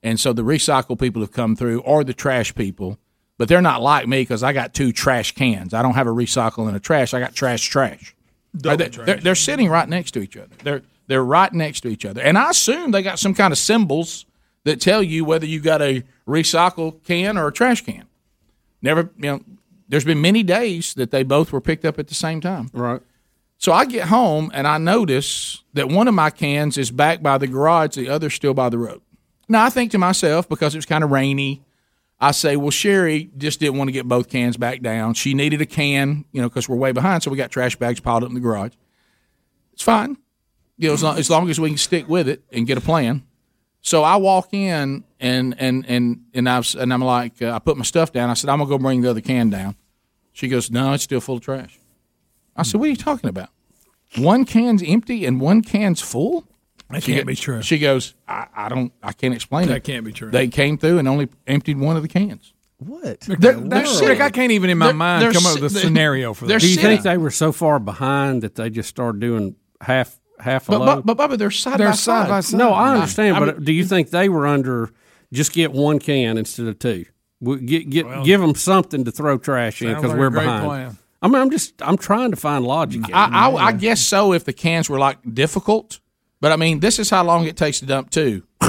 and 0.03 0.19
so 0.19 0.33
the 0.33 0.41
recycle 0.43 0.99
people 0.99 1.21
have 1.21 1.31
come 1.31 1.55
through, 1.55 1.81
or 1.81 2.03
the 2.03 2.13
trash 2.13 2.55
people, 2.55 2.97
but 3.37 3.47
they're 3.47 3.61
not 3.61 3.81
like 3.81 4.07
me 4.07 4.21
because 4.21 4.43
I 4.43 4.53
got 4.53 4.73
two 4.73 4.91
trash 4.91 5.33
cans. 5.33 5.73
I 5.73 5.81
don't 5.81 5.95
have 5.95 6.07
a 6.07 6.11
recycle 6.11 6.67
and 6.67 6.75
a 6.75 6.79
trash. 6.79 7.13
I 7.13 7.19
got 7.19 7.33
trash 7.35 7.63
trash. 7.67 8.15
Double 8.55 8.77
They- 8.77 8.89
trash. 8.89 9.05
They're, 9.05 9.17
they're 9.17 9.35
sitting 9.35 9.69
right 9.69 9.87
next 9.87 10.11
to 10.11 10.21
each 10.21 10.37
other. 10.37 10.55
They're 10.63 10.81
they're 11.07 11.23
right 11.25 11.51
next 11.51 11.81
to 11.81 11.89
each 11.89 12.05
other, 12.05 12.21
and 12.21 12.37
I 12.37 12.49
assume 12.51 12.91
they 12.91 13.01
got 13.01 13.19
some 13.19 13.33
kind 13.33 13.51
of 13.51 13.57
symbols 13.57 14.25
that 14.63 14.79
tell 14.79 15.03
you 15.03 15.25
whether 15.25 15.45
you 15.45 15.59
got 15.59 15.81
a 15.81 16.03
recycle 16.27 17.03
can 17.03 17.37
or 17.37 17.47
a 17.47 17.51
trash 17.51 17.83
can. 17.83 18.05
Never, 18.81 19.09
you 19.17 19.23
know, 19.23 19.41
there's 19.91 20.05
been 20.05 20.21
many 20.21 20.41
days 20.41 20.93
that 20.93 21.11
they 21.11 21.21
both 21.21 21.51
were 21.51 21.59
picked 21.59 21.83
up 21.83 21.99
at 21.99 22.07
the 22.07 22.15
same 22.15 22.39
time. 22.39 22.69
Right. 22.71 23.01
So 23.57 23.73
I 23.73 23.85
get 23.85 24.07
home 24.07 24.49
and 24.53 24.65
I 24.65 24.77
notice 24.77 25.63
that 25.73 25.89
one 25.89 26.07
of 26.07 26.13
my 26.13 26.29
cans 26.29 26.77
is 26.77 26.89
back 26.89 27.21
by 27.21 27.37
the 27.37 27.45
garage, 27.45 27.95
the 27.95 28.07
other's 28.07 28.33
still 28.33 28.53
by 28.53 28.69
the 28.69 28.77
road. 28.77 29.01
Now 29.49 29.65
I 29.65 29.69
think 29.69 29.91
to 29.91 29.97
myself, 29.97 30.47
because 30.47 30.73
it 30.73 30.77
was 30.77 30.85
kind 30.85 31.03
of 31.03 31.11
rainy, 31.11 31.61
I 32.21 32.31
say, 32.31 32.55
well, 32.55 32.71
Sherry 32.71 33.31
just 33.37 33.59
didn't 33.59 33.77
want 33.77 33.89
to 33.89 33.91
get 33.91 34.07
both 34.07 34.29
cans 34.29 34.55
back 34.55 34.81
down. 34.81 35.13
She 35.13 35.33
needed 35.33 35.59
a 35.59 35.65
can, 35.65 36.23
you 36.31 36.41
know, 36.41 36.47
because 36.47 36.69
we're 36.69 36.77
way 36.77 36.93
behind. 36.93 37.21
So 37.21 37.29
we 37.29 37.35
got 37.35 37.51
trash 37.51 37.75
bags 37.75 37.99
piled 37.99 38.23
up 38.23 38.29
in 38.29 38.35
the 38.35 38.41
garage. 38.41 38.73
It's 39.73 39.83
fine. 39.83 40.15
You 40.77 40.87
know, 40.87 40.93
as 40.93 41.03
long, 41.03 41.17
as 41.17 41.29
long 41.29 41.49
as 41.49 41.59
we 41.59 41.69
can 41.69 41.77
stick 41.77 42.07
with 42.07 42.29
it 42.29 42.43
and 42.51 42.65
get 42.65 42.77
a 42.77 42.81
plan. 42.81 43.23
So 43.81 44.03
I 44.03 44.15
walk 44.15 44.53
in 44.53 45.03
and 45.19 45.55
and 45.59 45.85
and 45.87 46.25
and 46.33 46.47
I 46.47 46.59
was, 46.59 46.75
and 46.75 46.93
I'm 46.93 47.01
like, 47.01 47.41
uh, 47.41 47.51
I 47.51 47.59
put 47.59 47.77
my 47.77 47.83
stuff 47.83 48.11
down. 48.11 48.29
I 48.29 48.35
said, 48.35 48.49
I'm 48.49 48.59
gonna 48.59 48.69
go 48.69 48.77
bring 48.77 49.01
the 49.01 49.09
other 49.09 49.21
can 49.21 49.49
down. 49.49 49.75
She 50.33 50.47
goes, 50.47 50.71
No, 50.71 50.93
it's 50.93 51.03
still 51.03 51.21
full 51.21 51.37
of 51.37 51.41
trash. 51.41 51.79
I 52.55 52.63
said, 52.63 52.79
What 52.79 52.87
are 52.87 52.89
you 52.91 52.95
talking 52.95 53.29
about? 53.29 53.49
One 54.17 54.45
can's 54.45 54.83
empty 54.85 55.25
and 55.25 55.39
one 55.39 55.61
can's 55.61 56.01
full. 56.01 56.47
That 56.89 57.03
She 57.03 57.13
can't 57.13 57.25
be 57.27 57.35
true. 57.35 57.61
She 57.61 57.79
goes, 57.79 58.13
I, 58.27 58.47
I 58.53 58.69
don't, 58.69 58.91
I 59.01 59.13
can't 59.13 59.33
explain 59.33 59.69
it. 59.69 59.71
That 59.71 59.83
can't 59.85 60.03
be 60.03 60.11
true. 60.11 60.29
They 60.29 60.49
came 60.49 60.77
through 60.77 60.97
and 60.99 61.07
only 61.07 61.29
emptied 61.47 61.77
one 61.79 61.95
of 61.95 62.01
the 62.01 62.09
cans. 62.09 62.53
What? 62.79 63.21
They're, 63.21 63.53
they're 63.53 63.85
sitting- 63.85 64.21
I 64.21 64.29
can't 64.29 64.51
even 64.51 64.69
in 64.69 64.77
my 64.77 64.87
they're- 64.87 64.95
mind 64.95 65.21
they're 65.23 65.31
come 65.31 65.45
up 65.45 65.61
with 65.61 65.73
a 65.75 65.79
scenario 65.79 66.33
for 66.33 66.47
that. 66.47 66.59
Do 66.59 66.67
you 66.67 66.73
sitting- 66.75 66.89
think 66.89 67.03
they 67.03 67.17
were 67.17 67.31
so 67.31 67.51
far 67.53 67.79
behind 67.79 68.41
that 68.41 68.55
they 68.55 68.69
just 68.69 68.89
started 68.89 69.21
doing 69.21 69.55
half 69.79 70.19
half 70.39 70.67
a 70.67 70.71
But, 70.71 70.79
load? 70.81 71.05
but, 71.05 71.15
but, 71.15 71.29
Bubba, 71.29 71.37
they're 71.37 71.51
side 71.51 71.79
They're 71.79 71.89
by 71.89 71.93
side 71.93 72.23
side. 72.23 72.27
by 72.29 72.39
side. 72.41 72.57
no, 72.57 72.73
I 72.73 72.95
understand, 72.95 73.35
I 73.37 73.39
but 73.39 73.55
mean- 73.57 73.65
do 73.65 73.71
you 73.71 73.85
think 73.85 74.09
they 74.09 74.27
were 74.27 74.47
under 74.47 74.89
just 75.31 75.53
get 75.53 75.71
one 75.71 75.99
can 75.99 76.37
instead 76.39 76.65
of 76.67 76.79
two? 76.79 77.05
We- 77.41 77.59
Get, 77.59 77.89
get, 77.89 78.23
give 78.23 78.39
them 78.39 78.55
something 78.55 79.03
to 79.05 79.11
throw 79.11 79.37
trash 79.37 79.81
in 79.81 79.89
because 79.89 80.11
like 80.11 80.19
we're 80.19 80.29
great 80.29 80.43
behind. 80.45 80.65
plan. 80.65 80.97
I 81.23 81.27
mean, 81.27 81.35
I'm 81.41 81.49
just 81.51 81.73
I'm 81.81 81.97
trying 81.97 82.31
to 82.31 82.37
find 82.37 82.63
logic. 82.65 83.07
in. 83.09 83.13
I, 83.13 83.47
I, 83.49 83.55
I 83.67 83.71
guess 83.73 83.99
so 84.01 84.31
if 84.33 84.45
the 84.45 84.53
cans 84.53 84.89
were 84.89 84.99
like 84.99 85.17
difficult, 85.33 85.99
but 86.39 86.51
I 86.51 86.55
mean, 86.55 86.79
this 86.79 86.97
is 86.99 87.09
how 87.09 87.23
long 87.23 87.45
it 87.45 87.57
takes 87.57 87.79
to 87.81 87.85
dump 87.85 88.09
two, 88.11 88.43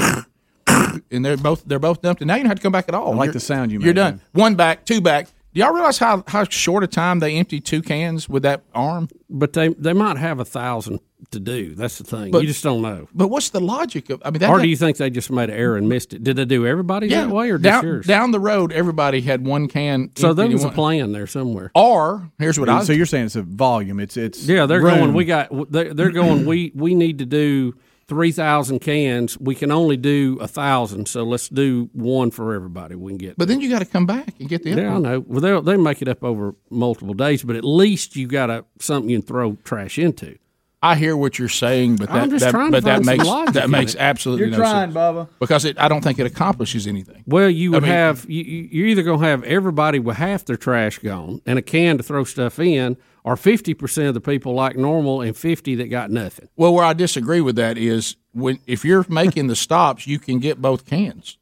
and 1.11 1.25
they're 1.25 1.37
both 1.37 1.63
they're 1.65 1.79
both 1.79 2.01
dumped, 2.01 2.21
and 2.21 2.27
now 2.27 2.35
you 2.35 2.41
don't 2.43 2.49
have 2.49 2.57
to 2.57 2.63
come 2.63 2.71
back 2.71 2.85
at 2.89 2.95
all. 2.95 3.13
I 3.13 3.15
like 3.15 3.25
You're- 3.27 3.33
the 3.33 3.39
sound 3.39 3.71
you 3.71 3.79
You're 3.79 3.93
done. 3.93 4.15
man. 4.15 4.21
One 4.33 4.55
back, 4.55 4.85
two 4.85 5.01
back. 5.01 5.27
Do 5.53 5.59
y'all 5.61 5.73
realize 5.73 5.97
how 5.99 6.23
how 6.27 6.43
short 6.45 6.83
a 6.83 6.87
time 6.87 7.19
they 7.19 7.35
empty 7.37 7.59
two 7.59 7.81
cans 7.81 8.27
with 8.27 8.43
that 8.43 8.63
arm? 8.73 9.07
but 9.29 9.53
they 9.53 9.69
they 9.69 9.93
might 9.93 10.17
have 10.17 10.39
a 10.39 10.45
thousand 10.45 10.99
to 11.31 11.39
do. 11.39 11.75
That's 11.75 11.97
the 11.97 12.03
thing. 12.03 12.31
But- 12.31 12.41
you 12.41 12.47
just 12.47 12.63
don't 12.63 12.81
know. 12.81 13.07
But 13.13 13.27
what's 13.29 13.49
the 13.49 13.59
logic 13.59 14.09
of? 14.09 14.21
I 14.25 14.31
mean, 14.31 14.39
that, 14.39 14.49
or 14.49 14.59
do 14.59 14.67
you 14.67 14.75
think 14.75 14.97
they 14.97 15.09
just 15.09 15.31
made 15.31 15.49
an 15.49 15.55
error 15.57 15.77
and 15.77 15.87
missed 15.89 16.13
it? 16.13 16.23
Did 16.23 16.35
they 16.37 16.45
do 16.45 16.65
everybody 16.65 17.07
yeah, 17.07 17.25
that 17.25 17.33
way 17.33 17.49
or 17.49 17.57
just 17.57 17.63
down, 17.63 17.85
yours? 17.85 18.05
down 18.05 18.31
the 18.31 18.39
road, 18.39 18.71
everybody 18.71 19.21
had 19.21 19.45
one 19.45 19.67
can. 19.67 20.11
so 20.15 20.33
there 20.33 20.45
emptied 20.45 20.53
was 20.55 20.63
a 20.63 20.67
and 20.67 20.75
plan 20.75 21.11
there 21.11 21.27
somewhere. 21.27 21.71
Or 21.75 22.31
here's 22.39 22.59
what 22.59 22.69
I 22.69 22.83
so 22.83 22.93
you're 22.93 23.05
saying 23.05 23.25
it's 23.25 23.35
a 23.35 23.41
volume. 23.43 23.99
It's 23.99 24.17
it's 24.17 24.43
Yeah, 24.45 24.65
they're 24.65 24.81
room. 24.81 24.99
going. 24.99 25.13
We 25.13 25.25
got. 25.25 25.71
They're, 25.71 25.93
they're 25.93 26.11
going. 26.11 26.45
We 26.45 26.71
we 26.75 26.95
need 26.95 27.19
to 27.19 27.25
do 27.25 27.75
three 28.07 28.31
thousand 28.31 28.79
cans. 28.79 29.37
We 29.39 29.55
can 29.55 29.71
only 29.71 29.97
do 29.97 30.37
a 30.41 30.47
thousand, 30.47 31.07
so 31.07 31.23
let's 31.23 31.49
do 31.49 31.89
one 31.93 32.31
for 32.31 32.53
everybody. 32.53 32.95
We 32.95 33.11
can 33.11 33.17
get. 33.17 33.37
But 33.37 33.47
then 33.47 33.61
you 33.61 33.69
got 33.69 33.79
to 33.79 33.85
come 33.85 34.05
back 34.05 34.33
and 34.39 34.49
get 34.49 34.63
the 34.63 34.73
other 34.73 34.81
yeah, 34.81 34.95
I 34.95 34.99
know. 34.99 35.19
Well, 35.25 35.41
they 35.41 35.71
they 35.71 35.77
make 35.77 36.01
it 36.01 36.07
up 36.07 36.23
over 36.23 36.55
multiple 36.69 37.13
days, 37.13 37.43
but 37.43 37.55
at 37.55 37.63
least 37.63 38.15
you 38.15 38.27
got 38.27 38.49
a 38.49 38.65
something 38.79 39.09
you 39.09 39.19
can 39.19 39.27
throw 39.27 39.57
trash 39.63 39.97
into. 39.97 40.37
I 40.83 40.95
hear 40.95 41.15
what 41.15 41.39
you're 41.39 41.47
saying, 41.47 41.95
but 41.95 42.09
that, 42.11 42.29
that 42.29 42.69
but 42.71 42.83
that 42.83 43.05
makes 43.05 43.23
that 43.53 43.69
makes 43.69 43.95
absolutely 43.95 44.41
You're 44.47 44.51
no 44.51 44.57
trying, 44.57 44.91
sense. 44.91 44.95
Bubba. 44.95 45.29
because 45.39 45.63
it, 45.63 45.79
I 45.79 45.87
don't 45.87 46.01
think 46.03 46.19
it 46.19 46.25
accomplishes 46.25 46.87
anything. 46.87 47.23
Well, 47.25 47.49
you 47.49 47.71
would 47.71 47.77
I 47.83 47.87
mean- 47.87 47.91
have 47.91 48.25
you, 48.29 48.43
you- 48.43 48.69
you're 48.71 48.87
either 48.87 49.03
going 49.03 49.21
to 49.21 49.25
have 49.25 49.43
everybody 49.45 49.99
with 49.99 50.17
half 50.17 50.43
their 50.43 50.57
trash 50.57 50.99
gone 50.99 51.41
and 51.45 51.57
a 51.57 51.61
can 51.61 51.97
to 51.97 52.03
throw 52.03 52.25
stuff 52.25 52.59
in, 52.59 52.97
or 53.23 53.37
fifty 53.37 53.73
percent 53.73 54.09
of 54.09 54.13
the 54.13 54.19
people 54.21 54.53
like 54.53 54.75
normal 54.75 55.21
and 55.21 55.37
fifty 55.37 55.75
that 55.75 55.87
got 55.87 56.11
nothing. 56.11 56.49
Well, 56.57 56.73
where 56.73 56.83
I 56.83 56.91
disagree 56.91 57.39
with 57.39 57.55
that 57.55 57.77
is 57.77 58.17
when 58.33 58.59
if 58.67 58.83
you're 58.83 59.05
making 59.07 59.47
the 59.47 59.55
stops, 59.55 60.05
you 60.05 60.19
can 60.19 60.39
get 60.39 60.61
both 60.61 60.85
cans. 60.85 61.37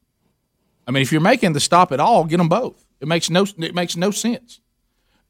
I 0.87 0.91
mean, 0.91 1.01
if 1.01 1.11
you're 1.11 1.19
making 1.21 1.53
the 1.53 1.59
stop 1.59 1.91
at 1.91 1.99
all, 1.99 2.25
get 2.25 2.37
them 2.37 2.49
both. 2.49 2.85
It 2.99 3.07
makes 3.07 3.31
no 3.31 3.47
it 3.57 3.73
makes 3.73 3.97
no 3.97 4.11
sense. 4.11 4.59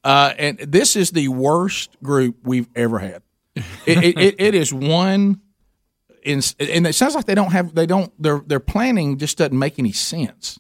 Uh, 0.04 0.34
and 0.38 0.58
this 0.58 0.96
is 0.98 1.12
the 1.12 1.30
worst 1.30 1.96
group 2.04 2.36
we've 2.44 2.68
ever 2.76 3.00
had. 3.00 3.22
It, 3.56 3.64
it, 3.86 4.18
it, 4.18 4.36
it 4.40 4.56
is 4.56 4.74
one, 4.74 5.42
in, 6.24 6.42
and 6.60 6.88
it 6.88 6.94
sounds 6.96 7.16
like 7.16 7.26
they 7.26 7.36
don't 7.36 7.52
have 7.52 7.76
they 7.76 7.86
don't 7.86 8.12
their 8.22 8.40
their 8.46 8.60
planning 8.62 9.18
just 9.18 9.38
doesn't 9.38 9.58
make 9.58 9.78
any 9.80 9.92
sense. 9.92 10.60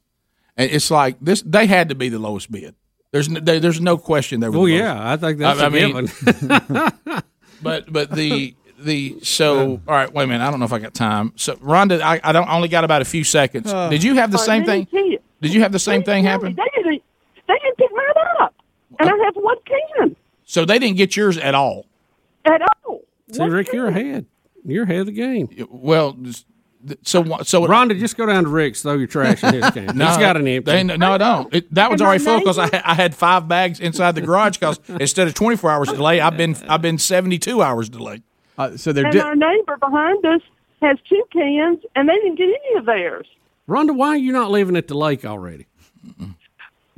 And 0.57 0.69
it's 0.71 0.91
like 0.91 1.17
this 1.21 1.41
they 1.43 1.67
had 1.67 1.89
to 1.89 1.95
be 1.95 2.09
the 2.09 2.19
lowest 2.19 2.51
bid. 2.51 2.75
There's 3.11 3.29
no, 3.29 3.39
there, 3.39 3.59
there's 3.59 3.79
no 3.81 3.97
question 3.97 4.39
they 4.41 4.49
were. 4.49 4.57
Well, 4.57 4.65
the 4.65 4.73
yeah. 4.73 5.11
I 5.11 5.15
think 5.17 5.39
that's 5.39 5.59
I- 5.59 5.63
a 5.63 5.65
I 5.67 5.69
mean, 5.69 5.93
given. 5.93 6.91
but 7.61 7.91
but 7.91 8.11
the 8.11 8.55
the 8.79 9.19
so 9.21 9.81
all 9.87 9.93
right. 9.93 10.11
Wait 10.13 10.23
a 10.23 10.27
minute. 10.27 10.43
I 10.45 10.49
don't 10.51 10.59
know 10.59 10.65
if 10.65 10.73
I 10.73 10.79
got 10.79 10.93
time. 10.93 11.33
So 11.35 11.55
Rhonda, 11.57 12.01
I, 12.01 12.19
I 12.23 12.31
don't 12.31 12.47
I 12.47 12.55
only 12.55 12.67
got 12.67 12.83
about 12.83 13.01
a 13.01 13.05
few 13.05 13.23
seconds. 13.23 13.71
Uh, 13.71 13.89
Did 13.89 14.03
you 14.03 14.15
have 14.15 14.31
the 14.31 14.39
I 14.39 14.45
same 14.45 14.65
thing? 14.65 14.85
didn't 14.85 14.91
see 14.91 15.13
it. 15.15 15.23
Did 15.41 15.53
you 15.53 15.61
have 15.61 15.71
the 15.71 15.79
same 15.79 16.03
thing 16.03 16.23
They 16.23 16.29
happen? 16.29 16.55
didn't. 16.55 17.01
They 17.47 17.53
didn't 17.63 17.77
pick 17.77 17.89
mine 17.91 18.05
up, 18.41 18.53
and 18.99 19.09
I 19.09 19.13
have 19.25 19.35
one 19.35 19.57
can 19.65 20.15
So 20.45 20.65
they 20.65 20.79
didn't 20.79 20.97
get 20.97 21.15
yours 21.15 21.37
at 21.37 21.55
all. 21.55 21.85
At 22.45 22.61
all. 22.85 23.01
See, 23.31 23.43
Rick, 23.43 23.71
you're 23.73 23.87
ahead. 23.87 24.25
You're 24.65 24.83
ahead 24.83 24.99
of 25.01 25.05
the 25.07 25.11
game. 25.11 25.47
Well, 25.69 26.17
so 27.03 27.23
so 27.43 27.65
Rhonda, 27.67 27.97
just 27.99 28.17
go 28.17 28.25
down 28.25 28.43
to 28.43 28.49
Rick's, 28.49 28.81
throw 28.81 28.93
your 28.93 29.07
trash 29.07 29.43
in 29.43 29.53
his 29.53 29.69
can. 29.71 29.97
No, 29.97 30.07
He's 30.07 30.17
got 30.17 30.35
an 30.37 30.47
empty. 30.47 30.71
they- 30.71 30.83
no, 30.83 31.11
I 31.13 31.17
don't. 31.17 31.53
It, 31.53 31.73
that 31.73 31.91
was 31.91 32.01
already 32.01 32.23
full 32.23 32.39
because 32.39 32.57
I, 32.57 32.65
had- 32.65 32.83
I 32.83 32.93
had 32.95 33.15
five 33.15 33.47
bags 33.47 33.79
inside 33.79 34.15
the 34.15 34.21
garage 34.21 34.57
because 34.57 34.79
instead 34.99 35.27
of 35.27 35.33
twenty 35.33 35.55
four 35.57 35.69
hours 35.71 35.89
delay, 35.89 36.19
I've 36.19 36.37
been 36.37 36.55
I've 36.67 36.81
been 36.81 36.97
seventy 36.97 37.37
two 37.39 37.61
hours 37.61 37.89
delayed. 37.89 38.23
Uh, 38.57 38.77
so 38.77 38.91
and 38.91 39.15
our 39.15 39.35
neighbor 39.35 39.77
behind 39.77 40.25
us 40.25 40.41
has 40.81 40.97
two 41.07 41.23
cans, 41.31 41.79
and 41.95 42.09
they 42.09 42.15
didn't 42.15 42.35
get 42.37 42.49
any 42.49 42.79
of 42.79 42.85
theirs. 42.85 43.27
Rhonda, 43.69 43.95
why 43.95 44.09
are 44.09 44.17
you 44.17 44.31
not 44.31 44.51
living 44.51 44.75
at 44.75 44.87
the 44.87 44.95
lake 44.95 45.23
already? 45.23 45.67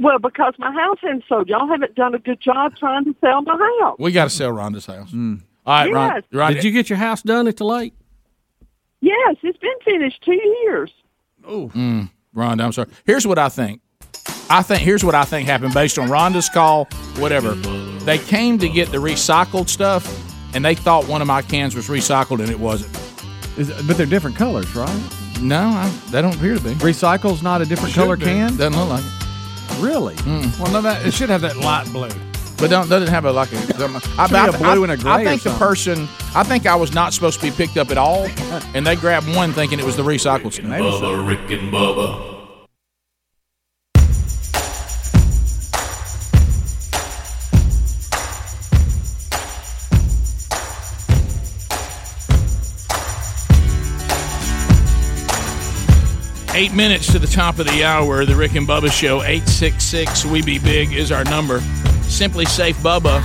Well, 0.04 0.20
because 0.20 0.54
my 0.60 0.72
house 0.72 0.98
hasn't 1.02 1.24
sold. 1.30 1.48
Y'all 1.50 1.68
haven't 1.68 1.96
done 1.96 2.14
a 2.14 2.20
good 2.20 2.40
job 2.42 2.76
trying 2.78 3.06
to 3.06 3.16
sell 3.22 3.42
my 3.42 3.58
house. 3.82 3.96
We 4.00 4.12
got 4.12 4.26
to 4.26 4.30
sell 4.30 4.52
Rhonda's 4.52 4.86
house. 4.86 5.14
All 5.14 5.38
right, 5.66 5.92
Ron, 5.92 6.12
Yes. 6.16 6.24
Ron, 6.32 6.54
Did 6.54 6.64
you 6.66 6.72
get 6.72 6.90
your 6.90 6.98
house 6.98 7.22
done 7.22 7.48
at 7.48 7.58
the 7.58 7.64
lake? 7.64 7.94
Yes, 9.02 9.36
it's 9.44 9.58
been 9.58 9.72
finished 9.84 10.22
two 10.24 10.34
years. 10.64 10.92
Oh, 11.46 11.70
mm, 11.70 12.10
Rhonda, 12.36 12.64
I'm 12.64 12.72
sorry. 12.72 12.90
Here's 13.06 13.26
what 13.28 13.38
I 13.40 13.50
think. 13.50 13.82
I 14.50 14.62
think 14.62 14.82
here's 14.82 15.04
what 15.04 15.16
I 15.16 15.24
think 15.24 15.48
happened 15.48 15.74
based 15.74 15.98
on 15.98 16.10
Rhonda's 16.10 16.50
call. 16.50 16.86
Whatever, 17.18 17.54
they 18.06 18.18
came 18.18 18.58
to 18.60 18.70
get 18.70 18.92
the 18.92 18.98
recycled 18.98 19.68
stuff, 19.70 20.06
and 20.56 20.64
they 20.64 20.76
thought 20.76 21.08
one 21.08 21.22
of 21.22 21.28
my 21.28 21.42
cans 21.42 21.76
was 21.76 21.88
recycled, 21.88 22.40
and 22.40 22.50
it 22.50 22.60
wasn't. 22.60 22.92
but 23.88 23.98
they're 23.98 24.06
different 24.06 24.36
colors, 24.36 24.74
right? 24.76 25.10
No, 25.42 25.60
I, 25.62 25.90
they 26.12 26.22
don't 26.22 26.36
appear 26.36 26.56
to 26.56 26.62
be. 26.62 26.72
Recycle's 26.76 27.42
not 27.44 27.62
a 27.62 27.66
different 27.66 27.94
color 27.96 28.16
be. 28.18 28.26
can. 28.26 28.56
Doesn't 28.58 28.78
look 28.80 28.90
like 28.90 29.04
it. 29.04 29.12
Really? 29.80 30.16
Mm. 30.16 30.60
Well, 30.60 30.72
no, 30.72 30.82
that 30.82 31.06
it 31.06 31.14
should 31.14 31.30
have 31.30 31.42
that 31.42 31.58
light 31.58 31.86
blue. 31.92 32.10
But 32.58 32.70
don't 32.70 32.88
doesn't 32.88 33.10
have 33.10 33.26
a 33.26 33.32
like 33.32 33.52
a. 33.52 33.58
I, 33.58 33.60
Should 34.28 34.32
be 34.52 34.56
a 34.56 34.58
blue 34.58 34.84
and 34.84 34.92
a 34.94 34.98
gray 34.98 35.12
I 35.12 35.22
or 35.22 35.26
think 35.26 35.44
the 35.44 35.50
person. 35.52 36.08
I 36.34 36.44
think 36.44 36.66
I 36.66 36.76
was 36.76 36.94
not 36.94 37.14
supposed 37.14 37.42
to 37.42 37.46
be 37.46 37.52
picked 37.52 37.76
up 37.78 37.92
at 37.92 37.98
all, 37.98 38.28
and 38.74 38.88
they 38.88 38.96
grabbed 38.96 39.28
one 39.36 39.52
thinking 39.52 39.80
it 39.80 39.86
was 39.86 39.98
the 39.98 40.04
recycled 40.04 40.54
stuff. 40.54 40.66
Bubba, 40.66 41.28
Rick 41.28 41.52
and 41.60 41.74
Bubba. 41.74 42.33
Eight 56.56 56.72
minutes 56.72 57.12
to 57.12 57.18
the 57.18 57.26
top 57.26 57.58
of 57.58 57.66
the 57.66 57.84
hour. 57.84 58.26
The 58.26 58.36
Rick 58.36 58.54
and 58.54 58.68
Bubba 58.68 58.92
Show. 58.92 59.24
Eight 59.24 59.48
six 59.48 59.84
six. 59.84 60.24
We 60.24 60.44
be 60.44 60.60
big 60.60 60.94
is 60.94 61.12
our 61.12 61.24
number. 61.24 61.60
SimpliSafe 62.04 62.76
Bubba. 62.76 63.22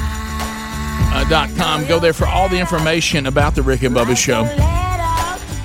Uh. 1.10 1.84
Go 1.86 1.98
there 1.98 2.14
for 2.14 2.26
all 2.26 2.48
the 2.48 2.58
information 2.58 3.26
about 3.26 3.54
the 3.54 3.62
Rick 3.62 3.82
and 3.82 3.94
Bubba 3.94 4.16
Show. 4.16 4.44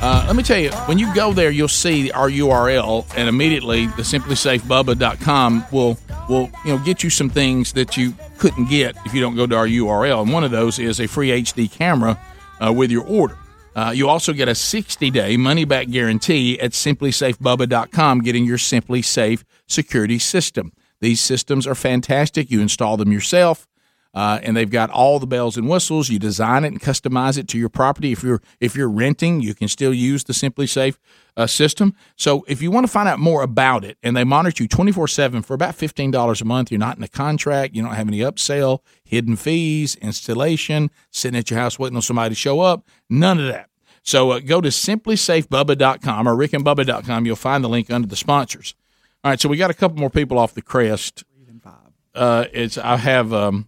Uh, 0.02 0.26
let 0.28 0.36
me 0.36 0.44
tell 0.44 0.60
you, 0.60 0.72
when 0.88 1.00
you 1.00 1.14
go 1.16 1.32
there, 1.32 1.50
you'll 1.50 1.70
see 1.70 2.12
our 2.12 2.30
URL, 2.30 3.06
and 3.16 3.30
immediately 3.30 3.88
the 3.88 4.02
simplysafebubba.com 4.02 5.66
will 5.72 5.98
will 6.28 6.50
you 6.66 6.76
know 6.76 6.78
get 6.80 7.02
you 7.02 7.10
some 7.10 7.30
things 7.30 7.72
that 7.74 7.96
you 7.96 8.14
couldn't 8.40 8.70
get 8.70 8.98
if 9.06 9.14
you 9.14 9.22
don't 9.22 9.38
go 9.38 9.48
to 9.48 9.56
our 9.56 9.68
URL. 9.68 10.24
And 10.24 10.34
one 10.34 10.44
of 10.44 10.52
those 10.52 10.80
is 10.80 11.00
a 11.00 11.08
free 11.08 11.30
HD 11.30 11.72
camera 11.72 12.20
uh, 12.60 12.74
with 12.74 12.92
your 12.92 13.06
order. 13.06 13.38
Uh, 13.76 13.92
you 13.96 14.08
also 14.08 14.34
get 14.34 14.48
a 14.48 14.56
60 14.56 15.10
day 15.12 15.38
money 15.38 15.66
back 15.66 15.90
guarantee 15.90 16.60
at 16.60 16.72
simplysafebubba.com, 16.72 18.22
getting 18.22 18.46
your 18.46 18.58
SimpliSafe 18.58 19.44
security 19.68 20.20
system. 20.20 20.72
These 21.02 21.20
systems 21.20 21.68
are 21.68 21.76
fantastic. 21.76 22.50
You 22.50 22.62
install 22.62 22.98
them 22.98 23.12
yourself. 23.12 23.68
Uh, 24.14 24.40
and 24.44 24.56
they've 24.56 24.70
got 24.70 24.92
all 24.92 25.18
the 25.18 25.26
bells 25.26 25.58
and 25.58 25.68
whistles. 25.68 26.10
You 26.10 26.20
design 26.20 26.64
it 26.64 26.68
and 26.68 26.80
customize 26.80 27.38
it 27.38 27.48
to 27.50 27.58
your 27.58 27.70
property. 27.70 28.12
If 28.12 28.22
you're 28.22 28.42
if 28.60 28.76
you're 28.76 28.90
renting, 28.90 29.42
you 29.42 29.56
can 29.56 29.68
still 29.68 29.94
use 29.94 30.24
the 30.24 30.34
SimpliSafe 30.34 30.98
uh, 31.36 31.48
system. 31.48 31.96
So 32.16 32.46
if 32.48 32.62
you 32.62 32.70
want 32.70 32.86
to 32.86 32.92
find 32.92 33.10
out 33.10 33.18
more 33.18 33.42
about 33.42 33.84
it, 33.84 33.98
and 34.04 34.16
they 34.16 34.24
monitor 34.24 34.64
you 34.64 34.70
twenty 34.70 34.92
four 34.92 35.08
seven 35.08 35.42
for 35.42 35.56
about 35.56 35.74
fifteen 35.74 36.12
dollars 36.12 36.42
a 36.42 36.46
month, 36.46 36.72
you're 36.72 36.80
not 36.80 36.98
in 36.98 37.04
a 37.04 37.08
contract. 37.08 37.76
You 37.76 37.82
don't 37.82 37.96
have 37.96 38.08
any 38.08 38.20
upsell, 38.20 38.80
hidden 39.04 39.36
fees, 39.36 39.96
installation, 39.96 40.92
sitting 41.10 41.40
at 41.40 41.50
your 41.50 41.60
house 41.60 41.80
waiting 41.80 41.96
on 41.96 42.04
somebody 42.04 42.30
to 42.30 42.40
show 42.40 42.60
up. 42.62 42.86
None 43.10 43.40
of 43.40 43.48
that. 43.48 43.70
So 44.04 44.32
uh, 44.32 44.40
go 44.42 44.62
to 44.62 44.70
simplysafebubba.com 44.70 46.28
or 46.28 46.36
rickandbubba.com. 46.36 47.26
You'll 47.26 47.36
find 47.36 47.64
the 47.64 47.70
link 47.70 47.90
under 47.90 48.08
the 48.08 48.18
sponsors. 48.18 48.76
All 49.24 49.32
right, 49.32 49.40
so 49.40 49.48
we 49.48 49.56
got 49.58 49.72
a 49.72 49.74
couple 49.74 49.98
more 49.98 50.10
people 50.10 50.38
off 50.38 50.54
the 50.54 50.62
crest. 50.62 51.24
Uh, 52.14 52.46
it's 52.52 52.78
I 52.78 52.98
have 52.98 53.34
um, 53.34 53.68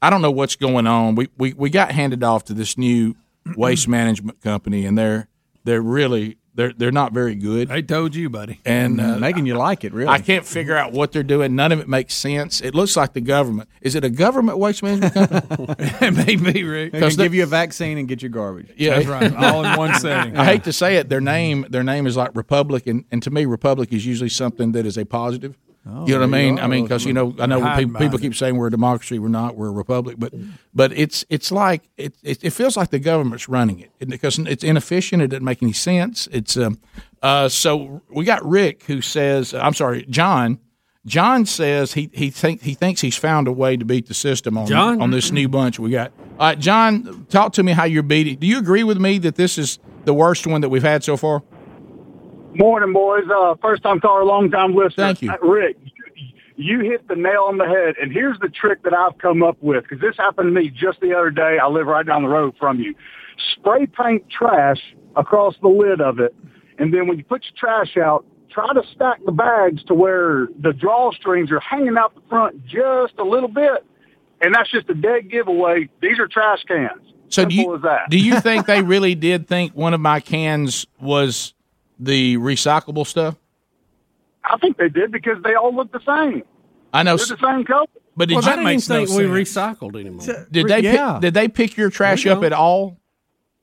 I 0.00 0.10
don't 0.10 0.22
know 0.22 0.30
what's 0.30 0.56
going 0.56 0.86
on. 0.86 1.14
We, 1.14 1.28
we 1.36 1.52
we 1.54 1.70
got 1.70 1.92
handed 1.92 2.22
off 2.22 2.44
to 2.46 2.54
this 2.54 2.78
new 2.78 3.16
waste 3.56 3.88
management 3.88 4.40
company, 4.40 4.86
and 4.86 4.96
they're 4.96 5.28
they're 5.64 5.82
really 5.82 6.38
they're 6.58 6.72
they're 6.72 6.90
not 6.90 7.12
very 7.12 7.36
good. 7.36 7.68
They 7.68 7.82
told 7.82 8.16
you, 8.16 8.28
buddy. 8.28 8.60
And 8.64 9.00
uh, 9.00 9.16
making 9.18 9.46
you 9.46 9.54
like 9.56 9.84
it, 9.84 9.92
really. 9.92 10.08
I 10.08 10.18
can't 10.18 10.44
figure 10.44 10.76
out 10.76 10.92
what 10.92 11.12
they're 11.12 11.22
doing. 11.22 11.54
None 11.54 11.70
of 11.70 11.78
it 11.78 11.88
makes 11.88 12.14
sense. 12.14 12.60
It 12.60 12.74
looks 12.74 12.96
like 12.96 13.12
the 13.12 13.20
government. 13.20 13.68
Is 13.80 13.94
it 13.94 14.04
a 14.04 14.10
government 14.10 14.58
waste 14.58 14.82
management 14.82 15.14
company? 15.14 15.74
it 16.00 16.12
may 16.12 16.52
be, 16.52 16.64
Rick. 16.64 16.92
They 16.92 17.00
can 17.00 17.16
give 17.16 17.32
you 17.32 17.44
a 17.44 17.46
vaccine 17.46 17.96
and 17.96 18.08
get 18.08 18.22
your 18.22 18.30
garbage. 18.30 18.72
Yeah, 18.76 19.00
That's 19.00 19.06
right. 19.06 19.34
All 19.36 19.64
in 19.64 19.76
one 19.76 19.94
setting. 20.00 20.36
I 20.36 20.44
hate 20.44 20.64
to 20.64 20.72
say 20.72 20.96
it, 20.96 21.08
their 21.08 21.20
name 21.20 21.64
their 21.70 21.84
name 21.84 22.08
is 22.08 22.16
like 22.16 22.34
Republic, 22.34 22.86
and, 22.86 23.04
and 23.12 23.22
to 23.22 23.30
me, 23.30 23.44
Republic 23.44 23.92
is 23.92 24.04
usually 24.04 24.30
something 24.30 24.72
that 24.72 24.84
is 24.84 24.98
a 24.98 25.04
positive. 25.04 25.56
Oh, 25.90 26.06
you 26.06 26.14
know 26.14 26.20
what 26.20 26.24
I 26.24 26.42
mean? 26.42 26.58
I 26.58 26.66
mean, 26.66 26.84
because 26.84 27.04
you 27.04 27.12
know, 27.12 27.34
I 27.38 27.46
know 27.46 27.74
people, 27.76 27.98
people 27.98 28.18
keep 28.18 28.34
saying 28.34 28.56
we're 28.56 28.66
a 28.66 28.70
democracy, 28.70 29.18
we're 29.18 29.28
not, 29.28 29.56
we're 29.56 29.68
a 29.68 29.72
republic, 29.72 30.16
but 30.18 30.34
but 30.74 30.92
it's 30.92 31.24
it's 31.30 31.50
like 31.50 31.88
it 31.96 32.14
it, 32.22 32.44
it 32.44 32.50
feels 32.50 32.76
like 32.76 32.90
the 32.90 32.98
government's 32.98 33.48
running 33.48 33.80
it 33.80 34.08
because 34.08 34.38
it's 34.38 34.62
inefficient. 34.62 35.22
It 35.22 35.28
doesn't 35.28 35.44
make 35.44 35.62
any 35.62 35.72
sense. 35.72 36.28
It's 36.30 36.56
um 36.56 36.78
uh 37.22 37.48
so 37.48 38.02
we 38.10 38.24
got 38.24 38.44
Rick 38.44 38.84
who 38.84 39.00
says 39.00 39.54
I'm 39.54 39.74
sorry, 39.74 40.04
John. 40.10 40.58
John 41.06 41.46
says 41.46 41.94
he 41.94 42.10
he 42.12 42.28
think 42.30 42.62
he 42.62 42.74
thinks 42.74 43.00
he's 43.00 43.16
found 43.16 43.48
a 43.48 43.52
way 43.52 43.76
to 43.76 43.84
beat 43.84 44.08
the 44.08 44.14
system 44.14 44.58
on 44.58 44.66
John? 44.66 45.00
on 45.00 45.10
this 45.10 45.32
new 45.32 45.48
bunch 45.48 45.78
we 45.78 45.90
got. 45.90 46.12
All 46.38 46.48
right, 46.48 46.58
John, 46.58 47.26
talk 47.30 47.54
to 47.54 47.62
me 47.62 47.72
how 47.72 47.84
you're 47.84 48.02
beating. 48.02 48.36
Do 48.36 48.46
you 48.46 48.58
agree 48.58 48.84
with 48.84 48.98
me 48.98 49.18
that 49.18 49.36
this 49.36 49.56
is 49.56 49.78
the 50.04 50.12
worst 50.12 50.46
one 50.46 50.60
that 50.60 50.68
we've 50.68 50.82
had 50.82 51.02
so 51.02 51.16
far? 51.16 51.42
Morning, 52.54 52.92
boys. 52.92 53.24
Uh, 53.32 53.54
first 53.60 53.82
time 53.82 54.00
caller, 54.00 54.24
long 54.24 54.50
time 54.50 54.74
listener. 54.74 55.04
Thank 55.04 55.22
you. 55.22 55.30
Uh, 55.30 55.38
Rick, 55.38 55.76
you 56.56 56.80
hit 56.80 57.06
the 57.08 57.14
nail 57.14 57.44
on 57.48 57.58
the 57.58 57.66
head. 57.66 57.94
And 58.00 58.12
here's 58.12 58.38
the 58.40 58.48
trick 58.48 58.82
that 58.82 58.92
I've 58.92 59.16
come 59.18 59.42
up 59.42 59.56
with 59.60 59.84
because 59.84 60.00
this 60.00 60.16
happened 60.16 60.54
to 60.54 60.60
me 60.60 60.70
just 60.70 61.00
the 61.00 61.14
other 61.14 61.30
day. 61.30 61.58
I 61.62 61.68
live 61.68 61.86
right 61.86 62.04
down 62.04 62.22
the 62.22 62.28
road 62.28 62.54
from 62.58 62.80
you. 62.80 62.94
Spray 63.54 63.86
paint 63.86 64.24
trash 64.28 64.80
across 65.14 65.54
the 65.62 65.68
lid 65.68 66.00
of 66.00 66.18
it. 66.18 66.34
And 66.78 66.92
then 66.92 67.06
when 67.06 67.18
you 67.18 67.24
put 67.24 67.44
your 67.44 67.54
trash 67.56 67.96
out, 67.96 68.24
try 68.50 68.72
to 68.72 68.82
stack 68.94 69.18
the 69.24 69.32
bags 69.32 69.84
to 69.84 69.94
where 69.94 70.48
the 70.58 70.70
drawstrings 70.70 71.50
are 71.50 71.60
hanging 71.60 71.96
out 71.96 72.14
the 72.14 72.22
front 72.28 72.64
just 72.66 73.14
a 73.18 73.24
little 73.24 73.48
bit. 73.48 73.84
And 74.40 74.54
that's 74.54 74.70
just 74.70 74.88
a 74.88 74.94
dead 74.94 75.30
giveaway. 75.30 75.88
These 76.00 76.18
are 76.18 76.26
trash 76.28 76.62
cans. 76.64 77.02
So 77.28 77.44
do 77.44 77.54
you 77.54 77.74
as 77.76 77.82
that. 77.82 78.10
do 78.10 78.18
you 78.18 78.40
think 78.40 78.66
they 78.66 78.82
really 78.82 79.14
did 79.14 79.46
think 79.46 79.74
one 79.74 79.94
of 79.94 80.00
my 80.00 80.20
cans 80.20 80.86
was 81.00 81.54
the 81.98 82.36
recyclable 82.36 83.06
stuff? 83.06 83.36
I 84.44 84.56
think 84.58 84.76
they 84.78 84.88
did 84.88 85.12
because 85.12 85.42
they 85.42 85.54
all 85.54 85.74
look 85.74 85.92
the 85.92 86.00
same. 86.06 86.42
I 86.92 87.02
know, 87.02 87.16
They're 87.16 87.36
the 87.36 87.42
same 87.42 87.64
color. 87.64 87.86
but 88.16 88.28
did 88.28 88.36
well, 88.36 88.44
you 88.44 88.50
I 88.50 88.56
didn't 88.56 88.68
even 88.70 88.80
think 88.80 89.10
we 89.10 89.24
recycled 89.24 89.98
anymore. 90.00 90.46
did 90.50 90.66
they 90.68 90.80
Yeah. 90.80 91.12
pick, 91.14 91.20
did 91.20 91.34
they 91.34 91.48
pick 91.48 91.76
your 91.76 91.90
trash 91.90 92.26
up 92.26 92.42
at 92.42 92.52
all, 92.52 92.97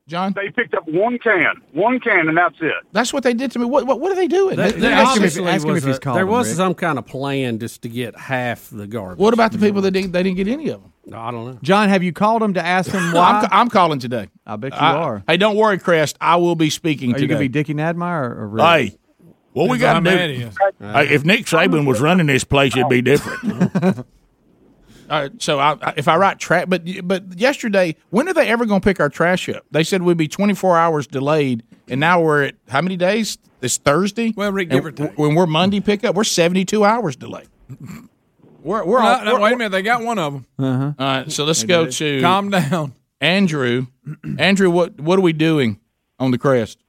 John? 0.08 0.34
They 0.36 0.50
picked 0.52 0.76
up 0.76 0.88
one 0.88 1.18
can, 1.18 1.56
one 1.72 2.00
can, 2.00 2.28
and 2.30 2.38
that's 2.38 2.56
it. 2.62 2.74
That's 2.92 3.12
what 3.12 3.24
they 3.24 3.34
did 3.34 3.52
to 3.54 3.60
me. 3.60 3.66
What 3.66 3.88
what, 3.88 4.00
what 4.00 4.12
are 4.12 4.16
they 4.16 4.28
doing? 4.28 4.56
There, 4.56 4.72
They- 4.72 4.80
there 4.80 4.96
they- 4.96 5.02
obviously 5.02 5.48
ask 5.48 5.66
him 5.66 5.74
was 5.74 5.84
if 5.84 5.88
he's 5.88 5.98
a- 5.98 6.00
called 6.00 6.18
there 6.18 6.28
was 6.28 6.48
Rick. 6.48 6.58
some 6.58 6.74
kind 6.76 7.00
of 7.00 7.08
plan 7.08 7.58
just 7.58 7.82
to 7.82 7.90
get 7.90 8.16
half 8.16 8.70
the 8.72 8.86
garbage. 8.86 9.18
What 9.18 9.34
about 9.34 9.52
the 9.52 9.58
people 9.58 9.82
that 9.82 9.92
didn't, 9.92 10.12
they 10.12 10.22
didn't 10.22 10.38
get 10.38 10.48
any 10.48 10.70
of 10.70 10.82
them? 10.84 10.92
No, 11.08 11.18
I 11.20 11.32
don't 11.32 11.46
know. 11.54 11.60
John, 11.64 11.90
have 11.90 12.04
you 12.04 12.14
called 12.14 12.44
him 12.44 12.54
to 12.54 12.64
ask 12.64 12.92
him 12.92 13.02
Well, 13.14 13.22
why? 13.24 13.42
I'm, 13.52 13.62
I'm 13.62 13.70
calling 13.70 13.98
today. 13.98 14.28
I 14.46 14.58
bet 14.58 14.74
you 14.74 14.80
I- 14.80 14.94
are. 14.94 15.24
Hey, 15.28 15.38
don't 15.38 15.56
worry, 15.56 15.80
Crest. 15.80 16.18
I 16.22 16.36
will 16.36 16.56
be 16.56 16.70
speaking 16.70 17.16
Are 17.16 17.20
you 17.20 17.28
going 17.28 17.40
to 17.40 17.44
be 17.44 17.48
Dickie 17.48 17.74
Nadmeyer 17.74 18.30
or, 18.30 18.42
or 18.44 18.48
Rick? 18.50 18.64
Hey, 18.92 18.98
what 19.54 19.70
we 19.70 19.80
got 19.80 19.94
to 19.94 20.02
Depends 20.02 20.56
on 20.60 20.62
how 20.62 20.72
do? 20.72 20.76
mad. 20.94 21.08
Hey, 21.08 21.16
if 21.16 21.26
Nick 21.26 21.46
Saban 21.48 21.88
was 21.88 22.00
running 22.00 22.28
this 22.28 22.44
place, 22.44 22.76
it'd 22.78 22.90
be 22.90 23.02
different. 23.02 24.06
All 25.10 25.22
right, 25.22 25.42
so 25.42 25.60
I, 25.60 25.78
I- 25.82 25.94
if 25.98 26.08
I 26.08 26.18
write 26.18 26.40
trash, 26.40 26.66
but 26.68 26.84
but 27.04 27.38
yesterday, 27.40 27.96
when 28.10 28.28
are 28.28 28.34
they 28.34 28.48
ever 28.50 28.66
going 28.66 28.82
to 28.82 28.86
pick 28.86 29.00
our 29.00 29.10
trash 29.10 29.48
up? 29.50 29.64
They 29.72 29.84
said 29.84 30.02
we'd 30.02 30.18
be 30.18 30.28
24 30.28 30.78
hours 30.78 31.08
delayed, 31.08 31.64
and 31.88 32.00
now 32.00 32.22
we're 32.22 32.44
at 32.46 32.56
how 32.70 32.82
many 32.82 32.98
days? 32.98 33.38
This 33.62 33.78
Thursday. 33.78 34.34
Well, 34.36 34.52
Rick, 34.52 34.70
give 34.70 34.86
or 34.86 34.92
take. 34.92 35.18
When 35.18 35.34
we're 35.36 35.46
Monday 35.48 35.80
pickup, 35.80 36.16
we're 36.16 36.24
72 36.24 36.84
hours 36.84 37.16
delayed. 37.16 37.48
We're 38.62 38.84
we're 38.86 39.02
No, 39.02 39.08
all, 39.08 39.26
no, 39.26 39.32
we're- 39.34 39.44
wait 39.44 39.54
a 39.54 39.58
minute. 39.58 39.70
They 39.72 39.82
got 39.82 40.04
one 40.04 40.20
of 40.20 40.34
them. 40.34 40.46
Uh-huh. 40.60 40.94
All 41.00 41.06
right, 41.20 41.32
so 41.32 41.46
let's 41.46 41.64
go 41.64 41.90
to 41.90 42.22
Calm 42.22 42.50
down. 42.50 42.94
Andrew. 43.22 43.88
Andrew, 44.40 44.70
what 44.70 45.00
what 45.00 45.18
are 45.18 45.22
we 45.24 45.34
doing 45.34 45.80
on 46.20 46.32
the 46.32 46.38
crest? 46.38 46.80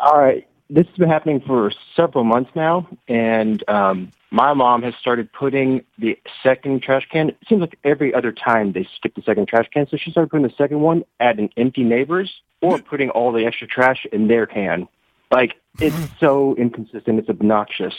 All 0.00 0.18
right. 0.18 0.46
This 0.68 0.86
has 0.88 0.96
been 0.96 1.08
happening 1.08 1.40
for 1.46 1.70
several 1.94 2.24
months 2.24 2.50
now, 2.56 2.88
and 3.08 3.62
um, 3.68 4.10
my 4.30 4.52
mom 4.54 4.82
has 4.82 4.94
started 5.00 5.32
putting 5.32 5.84
the 5.98 6.18
second 6.42 6.82
trash 6.82 7.06
can. 7.10 7.30
It 7.30 7.38
seems 7.48 7.60
like 7.60 7.78
every 7.84 8.12
other 8.14 8.32
time 8.32 8.72
they 8.72 8.86
skip 8.96 9.14
the 9.14 9.22
second 9.22 9.48
trash 9.48 9.66
can, 9.72 9.86
so 9.90 9.96
she 9.96 10.10
started 10.10 10.30
putting 10.30 10.46
the 10.46 10.54
second 10.58 10.80
one 10.80 11.04
at 11.20 11.38
an 11.38 11.48
empty 11.56 11.84
neighbor's 11.84 12.32
or 12.60 12.78
putting 12.78 13.10
all 13.10 13.32
the 13.32 13.44
extra 13.46 13.66
trash 13.66 14.06
in 14.12 14.28
their 14.28 14.46
can. 14.46 14.88
Like 15.30 15.54
it's 15.80 15.96
so 16.20 16.54
inconsistent. 16.56 17.18
It's 17.18 17.28
obnoxious. 17.28 17.94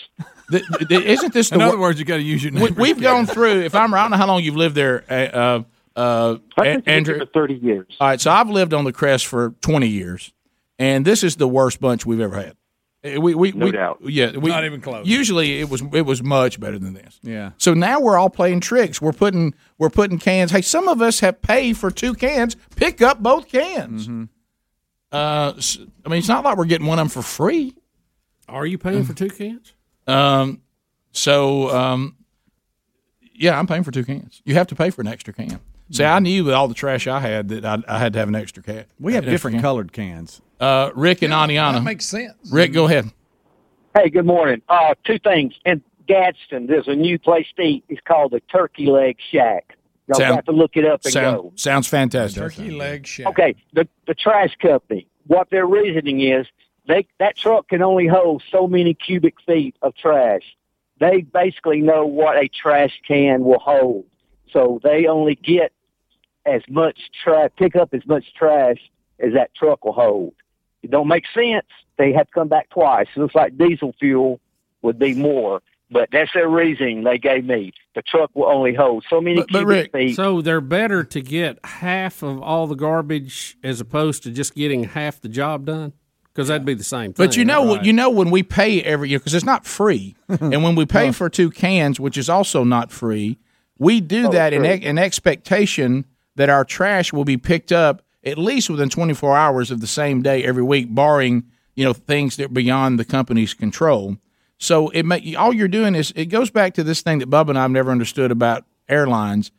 The, 0.50 0.60
the, 0.90 0.96
isn't 1.06 1.34
this 1.34 1.50
the 1.50 1.56
In 1.56 1.60
wor- 1.60 1.68
other 1.70 1.78
words, 1.80 2.00
you 2.00 2.06
got 2.06 2.18
to 2.18 2.24
use 2.24 2.44
your 2.44 2.54
We, 2.54 2.60
neighbor's 2.62 2.78
we've 2.78 3.02
gone 3.02 3.26
through. 3.26 3.62
If 3.62 3.76
I'm 3.76 3.94
right, 3.94 4.00
I 4.00 4.04
don't 4.04 4.12
know 4.12 4.18
how 4.18 4.28
long 4.28 4.44
you've 4.44 4.56
lived 4.56 4.76
there, 4.76 5.04
uh, 5.10 5.64
uh, 5.98 6.38
I've 6.58 6.86
been 6.86 6.94
Andrew. 6.94 7.20
for 7.20 7.26
thirty 7.26 7.56
years. 7.56 7.88
All 8.00 8.08
right, 8.08 8.22
so 8.22 8.32
I've 8.32 8.50
lived 8.50 8.74
on 8.74 8.86
the 8.86 8.94
crest 8.94 9.26
for 9.26 9.56
20 9.62 9.88
years, 9.88 10.32
and 10.80 11.04
this 11.06 11.24
is 11.24 11.36
the 11.36 11.48
worst 11.48 11.82
bunch 11.82 12.06
we've 12.06 12.20
ever 12.22 12.36
had. 12.38 12.56
Uh, 13.16 13.22
We, 13.22 13.36
we, 13.36 13.52
No 13.52 13.66
we, 13.66 13.72
doubt. 13.72 14.00
Yeah, 14.04 14.36
we, 14.38 14.50
Not 14.50 14.66
even 14.66 14.82
close. 14.82 15.08
Usually, 15.08 15.60
it 15.60 15.70
was 15.70 15.82
it 15.94 16.02
was 16.06 16.22
much 16.24 16.60
better 16.60 16.78
than 16.80 16.94
this. 16.94 17.20
Yeah. 17.24 17.52
So 17.58 17.74
now 17.74 18.00
we're 18.00 18.18
all 18.18 18.30
playing 18.30 18.60
tricks. 18.60 19.02
We're 19.02 19.14
putting 19.14 19.54
we're 19.78 19.90
putting 19.90 20.20
cans. 20.20 20.52
Hey, 20.52 20.62
some 20.62 20.88
of 20.88 21.02
us 21.02 21.20
have 21.22 21.42
paid 21.42 21.78
for 21.78 21.92
two 21.92 22.14
cans. 22.14 22.56
Pick 22.76 23.02
up 23.02 23.22
both 23.24 23.48
cans. 23.48 24.08
Mm-hmm. 24.08 24.24
Uh, 25.12 25.54
s- 25.58 25.78
I 26.06 26.10
mean, 26.10 26.20
it's 26.20 26.28
not 26.28 26.44
like 26.44 26.58
we're 26.58 26.66
getting 26.66 26.88
one 26.88 27.00
of 27.00 27.04
them 27.04 27.10
for 27.10 27.22
free. 27.28 27.76
Are 28.50 28.66
you 28.66 28.78
paying 28.78 29.04
for 29.04 29.14
two 29.14 29.30
cans? 29.30 29.74
Um, 30.06 30.62
so 31.12 31.70
um, 31.76 32.16
yeah, 33.34 33.58
I'm 33.58 33.68
paying 33.68 33.84
for 33.84 33.92
two 33.92 34.04
cans. 34.06 34.42
You 34.46 34.56
have 34.56 34.68
to 34.68 34.76
pay 34.76 34.90
for 34.90 35.02
an 35.02 35.08
extra 35.08 35.34
can. 35.34 35.60
See, 35.90 36.04
I 36.04 36.20
knew 36.20 36.44
with 36.46 36.54
all 36.54 36.68
the 36.68 36.74
trash 36.74 37.08
I 37.08 37.20
had 37.20 37.48
that 37.50 37.66
I, 37.66 37.82
I 37.88 37.98
had 38.00 38.14
to 38.14 38.20
have 38.20 38.28
an 38.28 38.36
extra 38.36 38.62
can. 38.62 38.86
We 39.00 39.14
have 39.14 39.26
different 39.26 39.56
can. 39.56 39.62
colored 39.62 39.94
cans. 39.94 40.42
Uh, 40.60 40.92
Rick 40.96 41.22
and 41.22 41.32
Aniana. 41.34 41.74
That 41.76 41.84
makes 41.84 42.06
sense. 42.06 42.34
Rick, 42.52 42.74
go 42.74 42.86
ahead. 42.86 43.12
Hey, 43.96 44.10
good 44.10 44.26
morning. 44.26 44.62
Uh, 44.68 44.96
two 45.06 45.18
things. 45.20 45.54
In 45.66 45.82
Gadsden, 46.08 46.68
there's 46.68 46.88
a 46.88 46.96
new 46.96 47.18
place 47.18 47.48
to 47.56 47.62
eat. 47.64 47.84
It's 47.90 48.02
called 48.06 48.32
the 48.32 48.42
Turkey 48.52 48.88
Leg 48.88 49.18
Shack. 49.32 49.76
Y'all 50.08 50.20
Sound- 50.20 50.36
got 50.38 50.46
to 50.46 50.52
look 50.52 50.72
it 50.78 50.86
up 50.86 51.02
and 51.04 51.14
Sound- 51.14 51.38
go. 51.38 51.52
sounds 51.56 51.88
fantastic. 51.88 52.42
Turkey 52.42 52.72
leg 52.72 53.06
shack. 53.06 53.28
Okay, 53.28 53.56
the 53.74 53.88
the 54.08 54.14
trash 54.14 54.56
company. 54.62 55.06
What 55.26 55.50
their 55.50 55.66
reasoning 55.66 56.22
is, 56.22 56.48
they 56.88 57.06
that 57.20 57.36
truck 57.36 57.68
can 57.68 57.82
only 57.82 58.08
hold 58.08 58.42
so 58.50 58.68
many 58.68 58.94
cubic 58.94 59.36
feet 59.46 59.76
of 59.82 59.96
trash. 59.96 60.44
They 61.02 61.22
basically 61.22 61.82
know 61.82 62.06
what 62.06 62.38
a 62.38 62.48
trash 62.48 63.02
can 63.06 63.44
will 63.44 63.60
hold, 63.60 64.06
so 64.50 64.80
they 64.82 65.08
only 65.08 65.36
get 65.36 65.74
as 66.48 66.62
much 66.70 66.98
trash, 67.24 67.52
pick 67.58 67.76
up 67.76 67.94
as 67.94 68.06
much 68.06 68.34
trash 68.34 68.78
as 69.20 69.34
that 69.34 69.54
truck 69.56 69.84
will 69.86 69.94
hold. 69.94 70.34
It 70.84 70.92
don't 70.92 71.08
make 71.08 71.26
sense. 71.34 71.66
They 71.98 72.14
have 72.14 72.28
to 72.28 72.34
come 72.34 72.48
back 72.48 72.70
twice. 72.70 73.08
It 73.16 73.20
looks 73.20 73.36
like 73.36 73.58
diesel 73.58 73.94
fuel 74.00 74.40
would 74.82 75.00
be 75.00 75.16
more, 75.16 75.62
but 75.90 76.10
that's 76.12 76.32
their 76.34 76.48
reasoning 76.48 77.04
they 77.04 77.18
gave 77.18 77.46
me. 77.46 77.74
The 77.96 78.04
truck 78.04 78.30
will 78.36 78.46
only 78.46 78.74
hold 78.74 79.06
so 79.10 79.20
many 79.20 79.44
cubic 79.44 79.92
feet. 79.92 80.16
So 80.16 80.42
they're 80.42 80.62
better 80.62 81.04
to 81.04 81.22
get 81.22 81.58
half 81.66 82.22
of 82.22 82.42
all 82.42 82.68
the 82.68 82.76
garbage 82.76 83.58
as 83.64 83.82
opposed 83.82 84.24
to 84.24 84.32
just 84.32 84.54
getting 84.56 84.84
half 84.84 85.20
the 85.20 85.30
job 85.30 85.66
done? 85.66 85.94
Because 86.32 86.50
that'd 86.50 86.66
be 86.66 86.76
the 86.76 86.84
same 86.84 87.14
thing. 87.14 87.26
But 87.26 87.36
you 87.36 87.44
know, 87.44 87.76
right? 87.76 87.84
you 87.84 87.92
know, 87.92 88.12
when 88.12 88.30
we 88.30 88.44
pay 88.44 88.84
every 88.84 89.10
year 89.10 89.18
because 89.18 89.34
it's 89.34 89.46
not 89.46 89.66
free, 89.66 90.16
and 90.28 90.64
when 90.64 90.76
we 90.76 90.86
pay 90.86 91.12
for 91.12 91.30
two 91.30 91.50
cans, 91.50 92.00
which 92.00 92.16
is 92.16 92.30
also 92.30 92.64
not 92.64 92.92
free, 92.92 93.40
we 93.80 94.02
do 94.02 94.28
oh, 94.28 94.32
that 94.32 94.54
in, 94.54 94.62
true. 94.62 94.70
in 94.70 95.00
expectation 95.00 96.06
that 96.38 96.50
our 96.50 96.64
trash 96.64 97.12
will 97.12 97.26
be 97.26 97.38
picked 97.38 97.72
up 97.72 98.02
at 98.24 98.38
least 98.38 98.70
within 98.70 98.90
24 98.90 99.38
hours 99.38 99.72
of 99.72 99.82
the 99.82 99.88
same 99.88 100.22
day 100.22 100.44
every 100.44 100.64
week, 100.64 100.94
barring 100.94 101.44
you 101.76 101.84
know 101.84 101.94
things 101.94 102.38
that 102.38 102.46
are 102.46 102.50
beyond 102.50 103.00
the 103.00 103.06
company's 103.06 103.54
control. 103.54 104.18
So 104.58 104.90
it 104.90 105.04
may, 105.04 105.36
all 105.36 105.54
you're 105.54 105.68
doing 105.68 105.94
is 105.94 106.12
it 106.16 106.26
goes 106.26 106.50
back 106.50 106.74
to 106.76 106.84
this 106.84 107.02
thing 107.02 107.20
that 107.20 107.30
Bubba 107.30 107.50
and 107.50 107.60
I've 107.60 107.72
never 107.72 107.92
understood 107.92 108.32
about 108.32 108.66
airlines. 108.90 109.52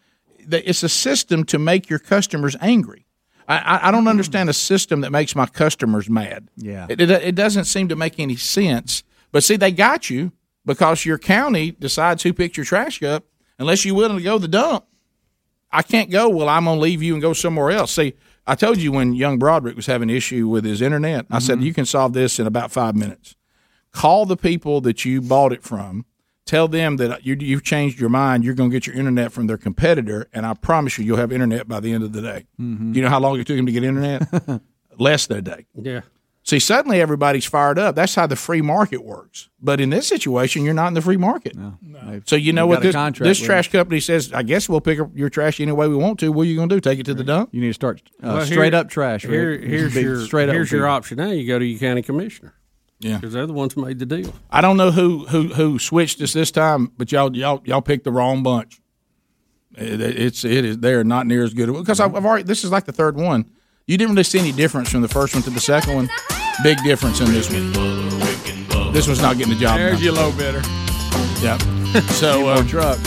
That 0.47 0.69
it's 0.69 0.83
a 0.83 0.89
system 0.89 1.45
to 1.45 1.59
make 1.59 1.89
your 1.89 1.99
customers 1.99 2.57
angry. 2.61 3.07
I, 3.47 3.89
I, 3.89 3.91
don't 3.91 4.09
understand 4.09 4.51
a 4.51 4.53
system 4.53 5.01
that 5.03 5.11
makes 5.11 5.35
my 5.35 5.47
customers 5.47 6.11
mad. 6.11 6.49
Yeah. 6.57 6.87
It, 6.89 7.01
it, 7.01 7.11
it 7.11 7.35
doesn't 7.35 7.65
seem 7.65 7.89
to 7.89 7.97
make 7.97 8.19
any 8.19 8.37
sense. 8.37 9.03
But 9.33 9.43
see, 9.43 9.57
they 9.57 9.73
got 9.73 10.11
you 10.11 10.33
because 10.67 11.07
your 11.07 11.17
county 11.17 11.71
decides 11.71 12.23
who 12.23 12.35
picks 12.35 12.59
your 12.59 12.67
trash 12.67 13.03
up 13.03 13.25
unless 13.59 13.87
you're 13.87 13.95
willing 13.95 14.19
to 14.19 14.23
go 14.23 14.37
to 14.37 14.43
the 14.43 14.49
dump. 14.49 14.85
I 15.71 15.83
can't 15.83 16.11
go. 16.11 16.29
Well, 16.29 16.49
I'm 16.49 16.65
going 16.65 16.77
to 16.79 16.81
leave 16.81 17.03
you 17.03 17.13
and 17.15 17.23
go 17.23 17.33
somewhere 17.33 17.71
else. 17.71 17.93
See, 17.93 18.15
I 18.47 18.55
told 18.55 18.79
you 18.79 18.93
when 18.93 19.13
young 19.15 19.39
Broderick 19.39 19.77
was 19.77 19.87
having 19.87 20.09
issue 20.11 20.49
with 20.49 20.65
his 20.65 20.81
internet, 20.81 21.27
I 21.31 21.39
said, 21.39 21.63
you 21.63 21.75
can 21.75 21.85
solve 21.85 22.15
this 22.15 22.39
in 22.39 22.47
about 22.47 22.73
five 22.73 22.97
minutes. 22.97 23.37
Call 23.93 24.25
the 24.27 24.37
people 24.37 24.81
that 24.83 25.05
you 25.05 25.21
bought 25.21 25.53
it 25.53 25.63
from. 25.63 26.07
Tell 26.47 26.67
them 26.69 26.97
that 26.97 27.27
you, 27.27 27.37
you've 27.39 27.63
changed 27.63 28.01
your 28.01 28.09
mind. 28.09 28.43
You're 28.45 28.55
going 28.55 28.71
to 28.71 28.75
get 28.75 28.87
your 28.87 28.97
internet 28.97 29.33
from 29.33 29.47
their 29.49 29.59
competitor, 29.59 30.29
and 30.33 30.47
I 30.47 30.55
promise 30.55 30.97
you, 30.97 31.05
you'll 31.05 31.19
have 31.19 31.31
internet 31.31 31.69
by 31.69 31.81
the 31.81 31.93
end 31.93 32.03
of 32.05 32.15
the 32.15 32.23
day. 32.23 32.47
Mhm. 32.59 32.95
You 32.95 33.03
know 33.03 33.11
how 33.11 33.21
long 33.21 33.39
it 33.39 33.47
took 33.47 33.59
him 33.59 33.67
to 33.67 33.73
get 33.73 33.85
internet? 33.85 34.23
Less 34.99 35.27
than 35.27 35.39
a 35.39 35.43
day. 35.43 35.67
Yeah. 35.75 36.01
See, 36.49 36.59
suddenly 36.61 36.99
everybody's 36.99 37.45
fired 37.45 37.79
up. 37.79 37.95
That's 37.95 38.15
how 38.15 38.27
the 38.27 38.35
free 38.35 38.63
market 38.63 39.05
works. 39.05 39.51
But 39.61 39.83
in 39.83 39.91
this 39.91 40.07
situation, 40.09 40.65
you're 40.65 40.73
not 40.73 40.89
in 40.89 40.95
the 40.95 41.03
free 41.03 41.19
market. 41.19 41.55
So 42.25 42.37
you 42.37 42.55
know 42.55 42.63
You've 42.63 42.83
what 42.83 42.83
this, 42.83 43.19
this 43.19 43.39
trash 43.39 43.71
company 43.71 44.01
says? 44.01 44.33
I 44.33 44.43
guess 44.45 44.67
we'll 44.67 44.81
pick 44.81 44.99
up 44.99 45.11
your 45.15 45.29
trash 45.29 45.61
any 45.61 45.73
way 45.73 45.89
we 45.89 45.97
want 45.97 46.19
to. 46.21 46.33
What 46.33 46.45
are 46.45 46.47
you 46.47 46.57
going 46.57 46.71
to 46.71 46.77
do? 46.77 46.81
Take 46.81 47.01
it 47.01 47.05
to 47.05 47.13
the 47.13 47.23
dump? 47.23 47.51
You 47.53 47.61
need 47.61 47.67
to 47.67 47.75
start 47.75 48.01
uh, 48.23 48.29
Well, 48.39 48.47
straight 48.47 48.73
here- 48.73 48.81
up 48.81 48.89
trash. 48.89 49.25
Rick. 49.25 49.33
Here, 49.33 49.53
It 49.53 49.65
here's 49.65 49.95
your 49.95 50.25
straight 50.25 50.49
up 50.49 50.55
here's 50.55 50.73
your 50.73 50.81
people. 50.85 50.91
option. 50.95 51.19
Now 51.19 51.29
you 51.33 51.47
go 51.47 51.59
to 51.59 51.65
your 51.67 51.79
county 51.81 52.01
commissioner. 52.01 52.55
Yeah, 52.99 53.17
because 53.19 53.35
they're 53.35 53.47
the 53.47 53.53
ones 53.53 53.75
who 53.75 53.85
made 53.85 53.99
the 53.99 54.07
deal. 54.07 54.33
I 54.51 54.63
don't 54.63 54.79
know 54.79 54.91
who 54.91 55.27
who 55.27 55.49
who 55.49 55.79
switched 55.79 56.23
us 56.23 56.33
this 56.33 56.51
time, 56.51 56.93
but 56.97 57.13
y'all 57.13 57.37
y'all 57.37 57.61
y'all 57.67 57.83
picked 57.83 58.05
the 58.05 58.11
wrong 58.11 58.43
bunch. 58.43 58.81
It, 59.77 60.01
it's 60.01 60.45
it 60.47 60.65
is 60.65 60.79
they're 60.79 61.05
not 61.05 61.27
near 61.27 61.45
as 61.45 61.53
good 61.53 61.71
because 61.75 62.01
I've, 62.01 62.15
I've 62.15 62.25
already 62.25 62.45
this 62.45 62.65
is 62.65 62.73
like 62.73 62.87
the 62.87 62.93
third 62.93 63.17
one. 63.17 63.51
You 63.89 63.97
didn't 63.97 64.11
really 64.13 64.23
see 64.25 64.39
any 64.39 64.53
difference 64.53 64.91
from 64.91 65.01
the 65.01 65.09
first 65.09 65.35
one 65.35 65.43
to 65.45 65.51
the 65.51 65.61
second 65.61 65.95
one. 65.95 66.11
Big 66.63 66.77
difference 66.85 67.21
in 67.21 67.33
this 67.33 67.51
one. 67.51 67.73
This 68.93 69.07
one's 69.07 69.23
not 69.23 69.39
getting 69.39 69.55
the 69.55 69.59
job. 69.59 69.79
There's 69.79 69.95
done. 69.95 70.03
your 70.03 70.13
low 70.13 70.31
bidder. 70.33 70.63
Yep. 71.41 71.63
So 72.13 72.49
uh, 72.49 72.63
truck. 72.65 72.99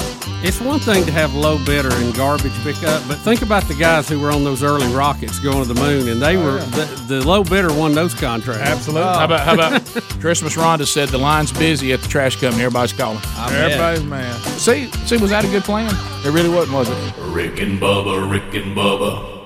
It's 0.43 0.59
one 0.59 0.79
thing 0.79 1.05
to 1.05 1.11
have 1.11 1.35
low 1.35 1.63
bidder 1.63 1.93
and 1.93 2.15
garbage 2.15 2.51
pickup, 2.63 3.07
but 3.07 3.19
think 3.19 3.43
about 3.43 3.65
the 3.65 3.75
guys 3.75 4.09
who 4.09 4.19
were 4.19 4.31
on 4.31 4.43
those 4.43 4.63
early 4.63 4.91
rockets 4.91 5.37
going 5.37 5.61
to 5.61 5.71
the 5.71 5.79
moon, 5.79 6.07
and 6.07 6.19
they 6.19 6.35
were 6.35 6.57
the, 6.57 7.03
the 7.07 7.23
low 7.27 7.43
bidder 7.43 7.71
won 7.71 7.93
those 7.93 8.15
contracts. 8.15 8.63
Absolutely. 8.67 9.03
How 9.03 9.25
about 9.25 9.41
how 9.41 9.53
about 9.53 9.85
Christmas? 10.19 10.55
Rhonda 10.55 10.87
said 10.87 11.09
the 11.09 11.19
line's 11.19 11.51
busy 11.51 11.93
at 11.93 12.01
the 12.01 12.07
trash 12.07 12.37
company. 12.41 12.63
Everybody's 12.63 12.91
calling. 12.93 13.21
Everybody's 13.37 14.03
mad. 14.03 14.35
See, 14.57 14.89
see, 15.05 15.17
was 15.17 15.29
that 15.29 15.45
a 15.45 15.47
good 15.49 15.63
plan? 15.63 15.93
It 16.25 16.31
really 16.31 16.49
wasn't, 16.49 16.75
was 16.75 16.89
it? 16.89 17.13
Rick 17.27 17.59
and 17.59 17.79
Bubba, 17.79 18.27
Rick 18.31 18.55
and 18.55 18.75
Bubba. 18.75 19.40